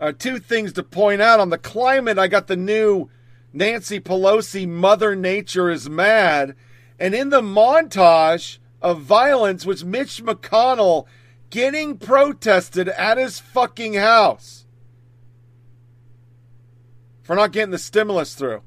uh, 0.00 0.12
two 0.18 0.40
things 0.40 0.72
to 0.72 0.82
point 0.82 1.22
out. 1.22 1.38
On 1.38 1.50
the 1.50 1.58
climate, 1.58 2.18
I 2.18 2.26
got 2.26 2.48
the 2.48 2.56
new 2.56 3.08
Nancy 3.52 4.00
Pelosi, 4.00 4.66
Mother 4.66 5.14
Nature 5.14 5.70
is 5.70 5.88
mad. 5.88 6.56
And 7.00 7.14
in 7.14 7.30
the 7.30 7.40
montage 7.40 8.58
of 8.82 9.00
violence 9.00 9.64
was 9.64 9.84
Mitch 9.84 10.22
McConnell 10.22 11.06
getting 11.48 11.96
protested 11.96 12.88
at 12.90 13.16
his 13.16 13.40
fucking 13.40 13.94
house 13.94 14.66
for 17.22 17.34
not 17.34 17.52
getting 17.52 17.70
the 17.70 17.78
stimulus 17.78 18.34
through. 18.34 18.62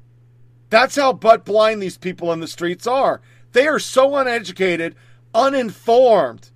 That's 0.68 0.96
how 0.96 1.12
butt 1.12 1.44
blind 1.44 1.80
these 1.80 1.96
people 1.96 2.32
in 2.32 2.40
the 2.40 2.48
streets 2.48 2.86
are. 2.86 3.20
They 3.52 3.68
are 3.68 3.78
so 3.78 4.16
uneducated, 4.16 4.96
uninformed. 5.32 6.50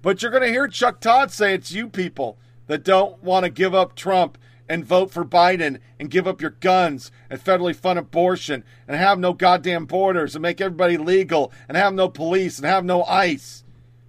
But 0.00 0.22
you're 0.22 0.30
going 0.30 0.42
to 0.44 0.48
hear 0.48 0.66
Chuck 0.66 1.00
Todd 1.00 1.30
say 1.30 1.54
it's 1.54 1.72
you 1.72 1.88
people 1.88 2.38
that 2.66 2.84
don't 2.84 3.22
want 3.22 3.44
to 3.44 3.50
give 3.50 3.74
up 3.74 3.94
Trump 3.94 4.38
and 4.68 4.84
vote 4.84 5.10
for 5.10 5.24
Biden 5.24 5.78
and 5.98 6.10
give 6.10 6.26
up 6.26 6.40
your 6.40 6.50
guns 6.50 7.10
and 7.28 7.42
federally 7.42 7.74
fund 7.74 7.98
abortion 7.98 8.64
and 8.86 8.96
have 8.96 9.18
no 9.18 9.32
goddamn 9.32 9.86
borders 9.86 10.34
and 10.34 10.42
make 10.42 10.60
everybody 10.60 10.96
legal 10.96 11.52
and 11.68 11.76
have 11.76 11.94
no 11.94 12.08
police 12.08 12.58
and 12.58 12.66
have 12.66 12.84
no 12.84 13.04
ICE. 13.04 13.64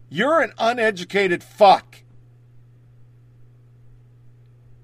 You're 0.09 0.41
an 0.41 0.53
uneducated 0.57 1.43
fuck. 1.43 2.03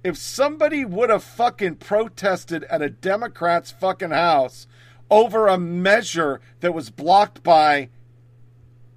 If 0.03 0.17
somebody 0.17 0.85
would 0.85 1.09
have 1.09 1.23
fucking 1.23 1.75
protested 1.75 2.63
at 2.65 2.81
a 2.81 2.89
Democrat's 2.89 3.71
fucking 3.71 4.11
house 4.11 4.65
over 5.09 5.47
a 5.47 5.57
measure 5.57 6.39
that 6.61 6.73
was 6.73 6.89
blocked 6.89 7.43
by 7.43 7.89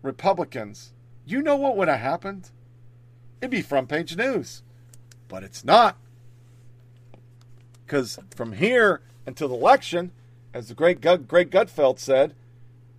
Republicans, 0.01 0.93
you 1.27 1.43
know 1.43 1.57
what 1.57 1.77
would 1.77 1.89
have 1.89 2.01
happened? 2.01 2.51
It'd 3.41 3.51
be 3.51 3.63
front 3.63 3.89
page 3.89 4.17
news. 4.17 4.63
But 5.29 5.43
it's 5.43 5.65
not. 5.65 5.97
Because 7.93 8.19
from 8.35 8.53
here 8.53 9.03
until 9.27 9.49
the 9.49 9.55
election, 9.55 10.13
as 10.55 10.69
the 10.69 10.75
great 10.75 11.03
Greg 11.03 11.51
Gutfeld 11.51 11.99
said, 11.99 12.35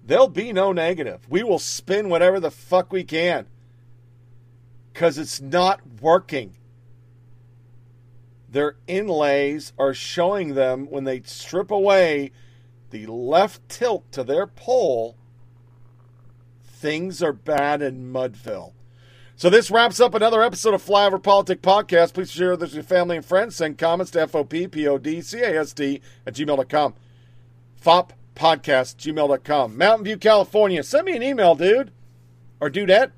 there'll 0.06 0.28
be 0.28 0.54
no 0.54 0.72
negative. 0.72 1.22
We 1.28 1.42
will 1.42 1.58
spin 1.58 2.10
whatever 2.10 2.40
the 2.40 2.52
fuck 2.52 2.94
we 2.94 3.04
can. 3.04 3.48
Because 4.94 5.18
it's 5.18 5.42
not 5.42 5.82
working 6.00 6.54
their 8.48 8.76
inlays 8.86 9.74
are 9.80 9.96
showing 9.96 10.54
them 10.54 10.86
when 10.92 11.06
they 11.06 11.22
strip 11.22 11.72
away 11.72 12.30
the 12.92 13.08
left 13.08 13.68
tilt 13.68 14.12
to 14.12 14.24
their 14.24 14.46
poll, 14.46 15.16
things 16.64 17.24
are 17.24 17.34
bad 17.34 17.82
in 17.82 18.14
Mudville. 18.14 18.74
So 19.36 19.50
this 19.50 19.72
wraps 19.72 20.00
up 20.00 20.14
another 20.14 20.44
episode 20.44 20.74
of 20.74 20.84
Flyover 20.84 21.22
Politic 21.22 21.62
Podcast. 21.62 22.14
Please 22.14 22.32
share 22.32 22.56
this 22.56 22.70
with 22.70 22.76
your 22.76 22.84
family 22.84 23.18
and 23.18 23.26
friends. 23.26 23.56
Send 23.56 23.78
comments 23.78 24.12
to 24.12 24.28
FOPPODCAST 24.28 26.02
at 26.26 26.34
gmail.com. 26.34 26.94
FOP 27.84 28.12
podcast, 28.36 28.95
gmail.com. 28.98 29.78
Mountain 29.78 30.06
View, 30.06 30.18
California. 30.18 30.84
Send 30.84 31.06
me 31.06 31.16
an 31.16 31.24
email, 31.24 31.56
dude. 31.56 31.92
Or 32.62 32.70
dudette. 32.70 33.12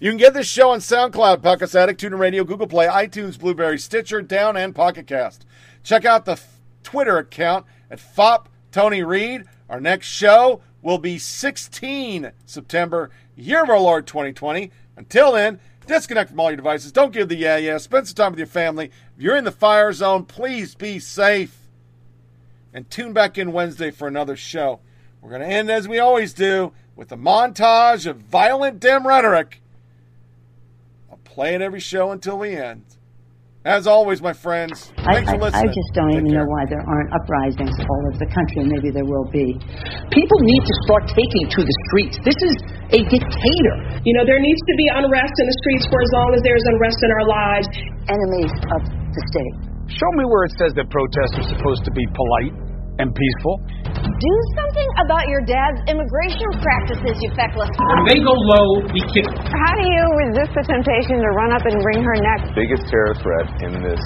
You 0.00 0.10
can 0.10 0.18
get 0.18 0.34
this 0.34 0.48
show 0.48 0.70
on 0.70 0.80
SoundCloud, 0.80 1.38
Podcast 1.38 1.74
Addict, 1.74 2.00
TuneIn 2.00 2.18
Radio, 2.18 2.42
Google 2.42 2.66
Play, 2.66 2.86
iTunes, 2.86 3.38
Blubrry, 3.38 3.78
Stitcher, 3.78 4.20
Down, 4.22 4.56
and 4.56 4.74
Pocket 4.74 5.06
Cast. 5.06 5.46
Check 5.82 6.04
out 6.04 6.24
the 6.24 6.32
f- 6.32 6.58
Twitter 6.82 7.16
account 7.18 7.64
at 7.90 8.00
FOP 8.00 8.48
Tony 8.72 9.02
Reed. 9.02 9.44
Our 9.70 9.80
next 9.80 10.08
show 10.08 10.60
will 10.82 10.98
be 10.98 11.16
16 11.18 12.32
September, 12.44 13.10
year 13.36 13.62
of 13.62 13.70
our 13.70 13.78
Lord 13.78 14.06
2020. 14.06 14.70
Until 14.96 15.32
then, 15.32 15.60
disconnect 15.86 16.30
from 16.30 16.40
all 16.40 16.50
your 16.50 16.56
devices. 16.56 16.92
Don't 16.92 17.12
give 17.12 17.28
the 17.28 17.36
yeah 17.36 17.56
yeah. 17.56 17.78
Spend 17.78 18.06
some 18.06 18.14
time 18.14 18.32
with 18.32 18.38
your 18.38 18.46
family. 18.46 18.86
If 19.16 19.22
you're 19.22 19.36
in 19.36 19.44
the 19.44 19.52
fire 19.52 19.92
zone, 19.92 20.24
please 20.24 20.74
be 20.74 20.98
safe. 20.98 21.56
And 22.72 22.88
tune 22.90 23.12
back 23.12 23.38
in 23.38 23.52
Wednesday 23.52 23.90
for 23.90 24.08
another 24.08 24.36
show. 24.36 24.80
We're 25.20 25.30
going 25.30 25.42
to 25.42 25.48
end 25.48 25.70
as 25.70 25.88
we 25.88 25.98
always 25.98 26.32
do 26.32 26.72
with 26.96 27.10
a 27.12 27.16
montage 27.16 28.06
of 28.06 28.18
violent 28.18 28.80
dim 28.80 29.06
rhetoric 29.06 29.60
I'll 31.14 31.18
play 31.18 31.54
it 31.54 31.62
every 31.62 31.80
show 31.80 32.10
until 32.10 32.40
the 32.40 32.50
end. 32.50 32.84
As 33.64 33.88
always, 33.88 34.20
my 34.20 34.36
friends, 34.36 34.92
I, 35.08 35.24
thanks 35.24 35.32
for 35.32 35.40
I, 35.40 35.64
I 35.64 35.64
just 35.64 35.90
don't 35.96 36.12
Take 36.12 36.20
even 36.20 36.36
care. 36.36 36.44
know 36.44 36.48
why 36.52 36.68
there 36.68 36.84
aren't 36.84 37.08
uprisings 37.16 37.72
all 37.80 38.00
over 38.12 38.20
the 38.20 38.28
country, 38.28 38.60
and 38.60 38.68
maybe 38.68 38.92
there 38.92 39.08
will 39.08 39.24
be. 39.32 39.56
People 40.12 40.38
need 40.44 40.62
to 40.68 40.74
start 40.84 41.08
taking 41.08 41.48
to 41.48 41.60
the 41.64 41.76
streets. 41.88 42.20
This 42.28 42.36
is 42.44 42.54
a 42.92 43.00
dictator. 43.08 43.76
You 44.04 44.12
know, 44.20 44.24
there 44.28 44.36
needs 44.36 44.60
to 44.68 44.74
be 44.76 44.86
unrest 45.00 45.32
in 45.40 45.48
the 45.48 45.56
streets 45.64 45.88
for 45.88 45.96
as 45.96 46.10
long 46.12 46.36
as 46.36 46.44
there's 46.44 46.60
unrest 46.76 47.00
in 47.08 47.10
our 47.16 47.24
lives. 47.24 47.66
Enemies 48.04 48.52
of 48.68 48.80
the 48.84 49.22
state. 49.32 49.54
Show 49.96 50.12
me 50.12 50.28
where 50.28 50.44
it 50.44 50.52
says 50.60 50.76
that 50.76 50.92
protests 50.92 51.40
are 51.40 51.48
supposed 51.56 51.88
to 51.88 51.92
be 51.96 52.04
polite 52.12 52.52
and 53.00 53.16
peaceful. 53.16 53.64
Do 54.14 54.34
something 54.54 54.88
about 55.02 55.26
your 55.26 55.42
dad's 55.42 55.82
immigration 55.90 56.46
practices, 56.62 57.18
you 57.18 57.30
feckless. 57.34 57.66
When 57.74 58.06
they 58.06 58.22
go 58.22 58.30
low, 58.30 58.86
we 58.94 59.02
kick. 59.10 59.26
How 59.26 59.72
do 59.74 59.84
you 59.84 60.04
resist 60.30 60.54
the 60.54 60.62
temptation 60.62 61.18
to 61.18 61.30
run 61.34 61.50
up 61.50 61.66
and 61.66 61.74
wring 61.82 62.00
her 62.06 62.16
neck? 62.22 62.46
The 62.54 62.62
biggest 62.62 62.86
terror 62.86 63.18
threat 63.18 63.46
in 63.66 63.82
this 63.82 63.98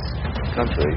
country 0.56 0.90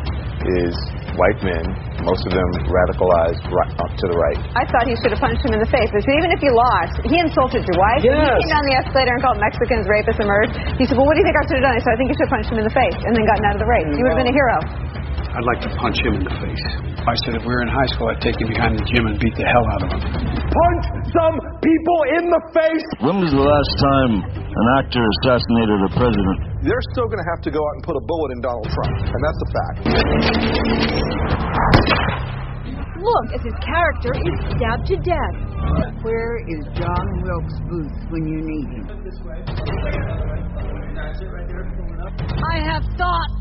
is 0.63 0.73
white 1.19 1.43
men, 1.43 1.61
most 2.07 2.23
of 2.23 2.31
them 2.31 2.49
radicalized 2.71 3.43
right, 3.51 3.71
up 3.83 3.91
to 3.99 4.05
the 4.07 4.15
right. 4.15 4.39
I 4.55 4.63
thought 4.71 4.87
he 4.87 4.95
should 5.03 5.11
have 5.11 5.19
punched 5.19 5.43
him 5.43 5.53
in 5.53 5.61
the 5.61 5.67
face. 5.67 5.91
But 5.91 6.07
even 6.07 6.31
if 6.31 6.39
you 6.39 6.55
lost, 6.55 7.03
he 7.03 7.19
insulted 7.19 7.67
your 7.67 7.77
wife. 7.77 7.99
Yes. 8.01 8.15
He 8.15 8.47
came 8.47 8.51
down 8.55 8.63
the 8.63 8.75
escalator 8.79 9.11
and 9.11 9.21
called 9.21 9.37
Mexicans 9.43 9.85
rapists 9.91 10.23
and 10.23 10.31
murderers. 10.31 10.55
He 10.79 10.87
said, 10.87 10.95
Well, 10.95 11.05
what 11.05 11.19
do 11.19 11.21
you 11.21 11.27
think 11.27 11.35
I 11.35 11.43
should 11.51 11.59
have 11.59 11.67
done? 11.67 11.75
I 11.75 11.81
said, 11.83 11.93
I 11.93 11.97
think 11.99 12.07
you 12.09 12.17
should 12.17 12.27
have 12.31 12.35
punched 12.39 12.49
him 12.55 12.59
in 12.63 12.65
the 12.65 12.73
face 12.73 12.95
and 13.03 13.11
then 13.11 13.27
gotten 13.27 13.43
out 13.43 13.55
of 13.59 13.61
the 13.61 13.69
race. 13.69 13.91
You 13.91 14.01
would 14.07 14.15
have 14.15 14.21
been 14.23 14.31
a 14.31 14.37
hero. 14.39 14.57
I'd 15.31 15.47
like 15.47 15.63
to 15.63 15.71
punch 15.79 15.95
him 16.03 16.19
in 16.19 16.23
the 16.27 16.35
face. 16.43 16.65
I 17.07 17.15
said 17.23 17.39
if 17.39 17.43
we 17.47 17.55
were 17.55 17.63
in 17.63 17.71
high 17.71 17.87
school, 17.95 18.11
I'd 18.11 18.19
take 18.19 18.35
him 18.35 18.51
behind 18.51 18.75
the 18.75 18.83
gym 18.91 19.07
and 19.07 19.15
beat 19.15 19.31
the 19.39 19.47
hell 19.47 19.63
out 19.63 19.81
of 19.87 19.89
him. 19.95 20.01
Punch 20.03 20.85
some 21.15 21.35
people 21.63 21.99
in 22.19 22.27
the 22.27 22.41
face. 22.51 22.83
When 22.99 23.23
was 23.23 23.31
the 23.31 23.39
last 23.39 23.73
time 23.79 24.27
an 24.27 24.67
actor 24.83 24.99
assassinated 24.99 25.87
a 25.87 25.91
president? 25.95 26.37
They're 26.67 26.83
still 26.91 27.07
going 27.07 27.23
to 27.23 27.29
have 27.31 27.39
to 27.47 27.51
go 27.51 27.63
out 27.63 27.73
and 27.79 27.83
put 27.87 27.95
a 27.95 28.03
bullet 28.03 28.35
in 28.35 28.39
Donald 28.43 28.67
Trump, 28.75 28.95
and 29.07 29.21
that's 29.23 29.39
a 29.39 29.49
fact. 29.55 29.77
Look, 32.99 33.25
as 33.33 33.41
his 33.41 33.57
character 33.63 34.11
is 34.11 34.35
stabbed 34.51 34.85
to 34.91 34.99
death. 34.99 35.35
Where 36.03 36.43
is 36.43 36.61
John 36.75 37.07
Wilkes 37.23 37.57
Booth 37.71 37.97
when 38.11 38.27
you 38.27 38.43
need 38.43 38.67
him? 38.67 38.85
I 42.35 42.59
have 42.67 42.83
thought 42.99 43.40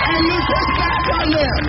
And 0.00 0.22
you 0.24 0.38
push 0.48 0.68
back 0.80 1.04
on 1.20 1.28
them. 1.30 1.60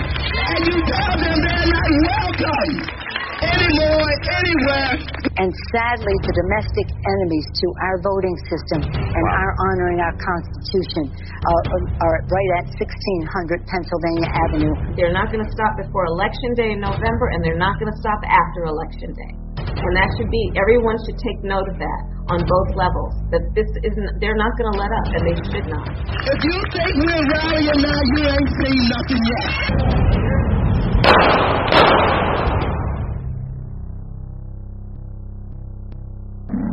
And 0.52 0.62
you 0.68 0.78
tell 0.88 1.14
them 1.20 1.38
they're 1.42 1.68
not 1.68 1.90
welcome 2.08 3.02
anymore, 3.42 4.12
anywhere. 4.38 4.94
And 5.42 5.50
sadly, 5.74 6.16
the 6.22 6.34
domestic 6.46 6.88
enemies 6.92 7.48
to 7.50 7.68
our 7.82 7.98
voting 8.06 8.38
system 8.46 8.80
and 8.86 9.26
our 9.26 9.52
honoring 9.72 9.98
our 9.98 10.16
Constitution 10.22 11.10
uh, 11.10 12.06
are 12.06 12.18
right 12.30 12.52
at 12.62 12.66
1600 12.78 13.66
Pennsylvania 13.66 14.30
Avenue. 14.30 14.74
They're 14.94 15.16
not 15.16 15.34
going 15.34 15.42
to 15.42 15.52
stop 15.56 15.74
before 15.82 16.06
Election 16.14 16.54
Day 16.54 16.70
in 16.78 16.82
November, 16.84 17.34
and 17.34 17.42
they're 17.42 17.62
not 17.62 17.80
going 17.82 17.90
to 17.90 18.00
stop 18.00 18.22
after 18.28 18.70
Election 18.70 19.10
Day. 19.18 19.32
And 19.80 19.94
that 19.96 20.10
should 20.20 20.32
be, 20.32 20.44
everyone 20.60 20.98
should 21.08 21.20
take 21.20 21.40
note 21.44 21.68
of 21.72 21.78
that 21.80 22.02
on 22.32 22.40
both 22.44 22.70
levels. 22.76 23.14
That 23.32 23.44
this 23.56 23.68
isn't, 23.84 24.20
they're 24.20 24.36
not 24.36 24.52
going 24.60 24.72
to 24.72 24.78
let 24.80 24.92
up, 24.92 25.08
and 25.16 25.24
they 25.24 25.36
should 25.48 25.68
not. 25.72 25.88
If 25.88 26.40
you 26.44 26.58
think 26.76 26.92
we're 27.00 27.26
rallying 27.32 27.80
now, 27.80 28.00
you 28.16 28.22
ain't 28.28 28.52
seen 28.60 28.80
nothing 28.92 29.24
yet. 29.32 29.52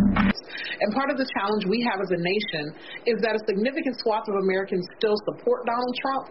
And 0.08 0.94
part 0.94 1.10
of 1.10 1.18
the 1.18 1.26
challenge 1.34 1.66
we 1.66 1.82
have 1.90 1.98
as 1.98 2.10
a 2.14 2.20
nation 2.22 2.64
is 3.06 3.18
that 3.26 3.34
a 3.34 3.42
significant 3.50 3.98
swath 3.98 4.26
of 4.30 4.36
Americans 4.46 4.86
still 4.96 5.16
support 5.26 5.66
Donald 5.66 5.94
Trump. 5.98 6.24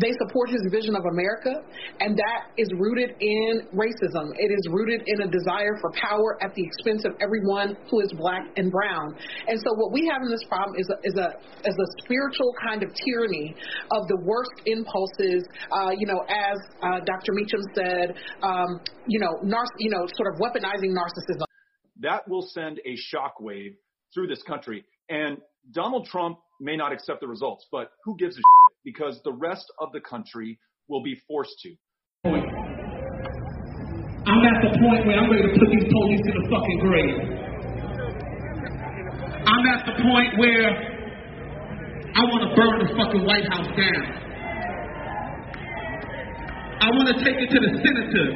They 0.00 0.12
support 0.24 0.48
his 0.48 0.64
vision 0.72 0.96
of 0.96 1.04
America, 1.04 1.52
and 2.00 2.16
that 2.16 2.50
is 2.56 2.68
rooted 2.80 3.12
in 3.20 3.68
racism. 3.76 4.32
It 4.40 4.50
is 4.50 4.64
rooted 4.72 5.04
in 5.04 5.22
a 5.22 5.28
desire 5.28 5.76
for 5.80 5.92
power 6.00 6.40
at 6.40 6.54
the 6.56 6.64
expense 6.64 7.04
of 7.04 7.12
everyone 7.20 7.76
who 7.92 8.00
is 8.00 8.10
black 8.16 8.48
and 8.56 8.72
brown. 8.72 9.14
And 9.48 9.60
so 9.60 9.68
what 9.76 9.92
we 9.92 10.08
have 10.08 10.24
in 10.24 10.30
this 10.32 10.44
problem 10.48 10.80
is 10.80 10.88
a, 10.88 10.96
is 11.04 11.16
a, 11.20 11.28
is 11.68 11.76
a 11.76 11.88
spiritual 12.04 12.54
kind 12.64 12.82
of 12.82 12.88
tyranny 12.96 13.52
of 13.92 14.08
the 14.08 14.18
worst 14.24 14.56
impulses, 14.64 15.44
uh, 15.76 15.92
you 15.92 16.06
know, 16.08 16.24
as 16.28 16.56
uh, 16.80 17.04
Dr. 17.04 17.36
Meacham 17.36 17.60
said, 17.76 18.16
um, 18.42 18.80
you 19.06 19.20
know, 19.20 19.36
nar- 19.44 19.76
you 19.78 19.90
know, 19.90 20.08
sort 20.16 20.32
of 20.32 20.40
weaponizing 20.40 20.96
narcissism. 20.96 21.49
That 22.00 22.28
will 22.28 22.42
send 22.42 22.80
a 22.84 22.96
shockwave 23.14 23.76
through 24.12 24.26
this 24.26 24.42
country. 24.42 24.84
And 25.08 25.38
Donald 25.72 26.06
Trump 26.06 26.40
may 26.60 26.76
not 26.76 26.92
accept 26.92 27.20
the 27.20 27.28
results, 27.28 27.66
but 27.70 27.92
who 28.04 28.16
gives 28.16 28.34
a 28.34 28.38
shit? 28.38 28.44
Because 28.84 29.20
the 29.24 29.32
rest 29.32 29.72
of 29.78 29.92
the 29.92 30.00
country 30.00 30.58
will 30.88 31.02
be 31.02 31.14
forced 31.28 31.58
to. 31.62 31.74
I'm 32.24 32.34
at 34.44 34.62
the 34.62 34.70
point 34.78 35.06
where 35.06 35.18
I'm 35.18 35.30
ready 35.30 35.42
to 35.42 35.58
put 35.58 35.70
these 35.70 35.88
police 35.90 36.20
in 36.24 36.42
the 36.42 36.48
fucking 36.50 36.78
grave. 36.80 37.16
I'm 39.46 39.66
at 39.66 39.86
the 39.86 39.92
point 40.02 40.36
where 40.38 40.98
I 42.14 42.24
want 42.24 42.42
to 42.44 42.54
burn 42.56 42.78
the 42.84 42.88
fucking 42.96 43.24
White 43.24 43.48
House 43.50 43.68
down. 43.76 44.16
I 46.82 46.90
want 46.90 47.16
to 47.16 47.24
take 47.24 47.36
it 47.36 47.50
to 47.50 47.60
the 47.60 47.78
senators. 47.80 48.34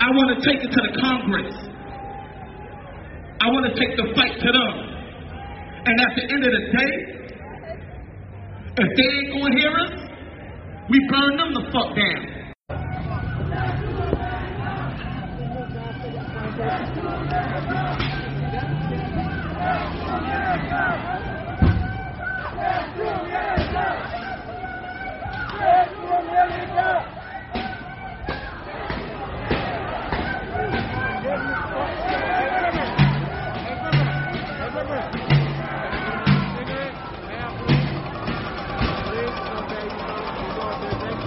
I 0.00 0.10
want 0.10 0.38
to 0.38 0.44
take 0.44 0.62
it 0.62 0.70
to 0.70 0.80
the 0.80 0.92
Congress. 1.00 1.63
I 3.40 3.48
want 3.48 3.66
to 3.66 3.74
take 3.78 3.96
the 3.96 4.06
fight 4.14 4.40
to 4.40 4.52
them. 4.52 4.72
And 5.86 6.00
at 6.00 6.16
the 6.16 6.22
end 6.32 6.44
of 6.44 6.52
the 6.52 6.64
day, 6.72 6.92
if 8.76 8.96
they 8.96 9.04
ain't 9.04 9.32
gonna 9.32 9.54
hear 9.58 9.70
us, 9.70 9.92
we 10.90 10.98
burn 11.08 11.36
them 11.36 11.54
the 11.54 11.70
fuck 11.72 11.94
down. 11.94 12.34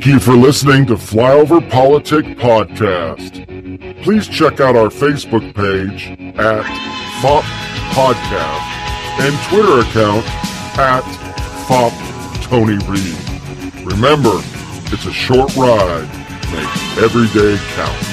Thank 0.00 0.14
you 0.14 0.18
for 0.18 0.32
listening 0.32 0.86
to 0.86 0.94
Flyover 0.94 1.60
Politic 1.68 2.24
Podcast. 2.38 4.02
Please 4.02 4.26
check 4.26 4.58
out 4.58 4.74
our 4.74 4.88
Facebook 4.88 5.52
page 5.52 6.06
at 6.38 6.64
FOP 7.20 7.44
Podcast 7.92 9.20
and 9.20 9.36
Twitter 9.50 9.80
account 9.80 10.24
at 10.78 11.02
FOP 11.68 11.92
Tony 12.44 12.78
Reed. 12.88 13.84
Remember, 13.84 14.40
it's 14.90 15.04
a 15.04 15.12
short 15.12 15.54
ride. 15.54 16.08
Make 16.50 17.02
every 17.04 17.28
day 17.38 17.58
count. 17.74 18.09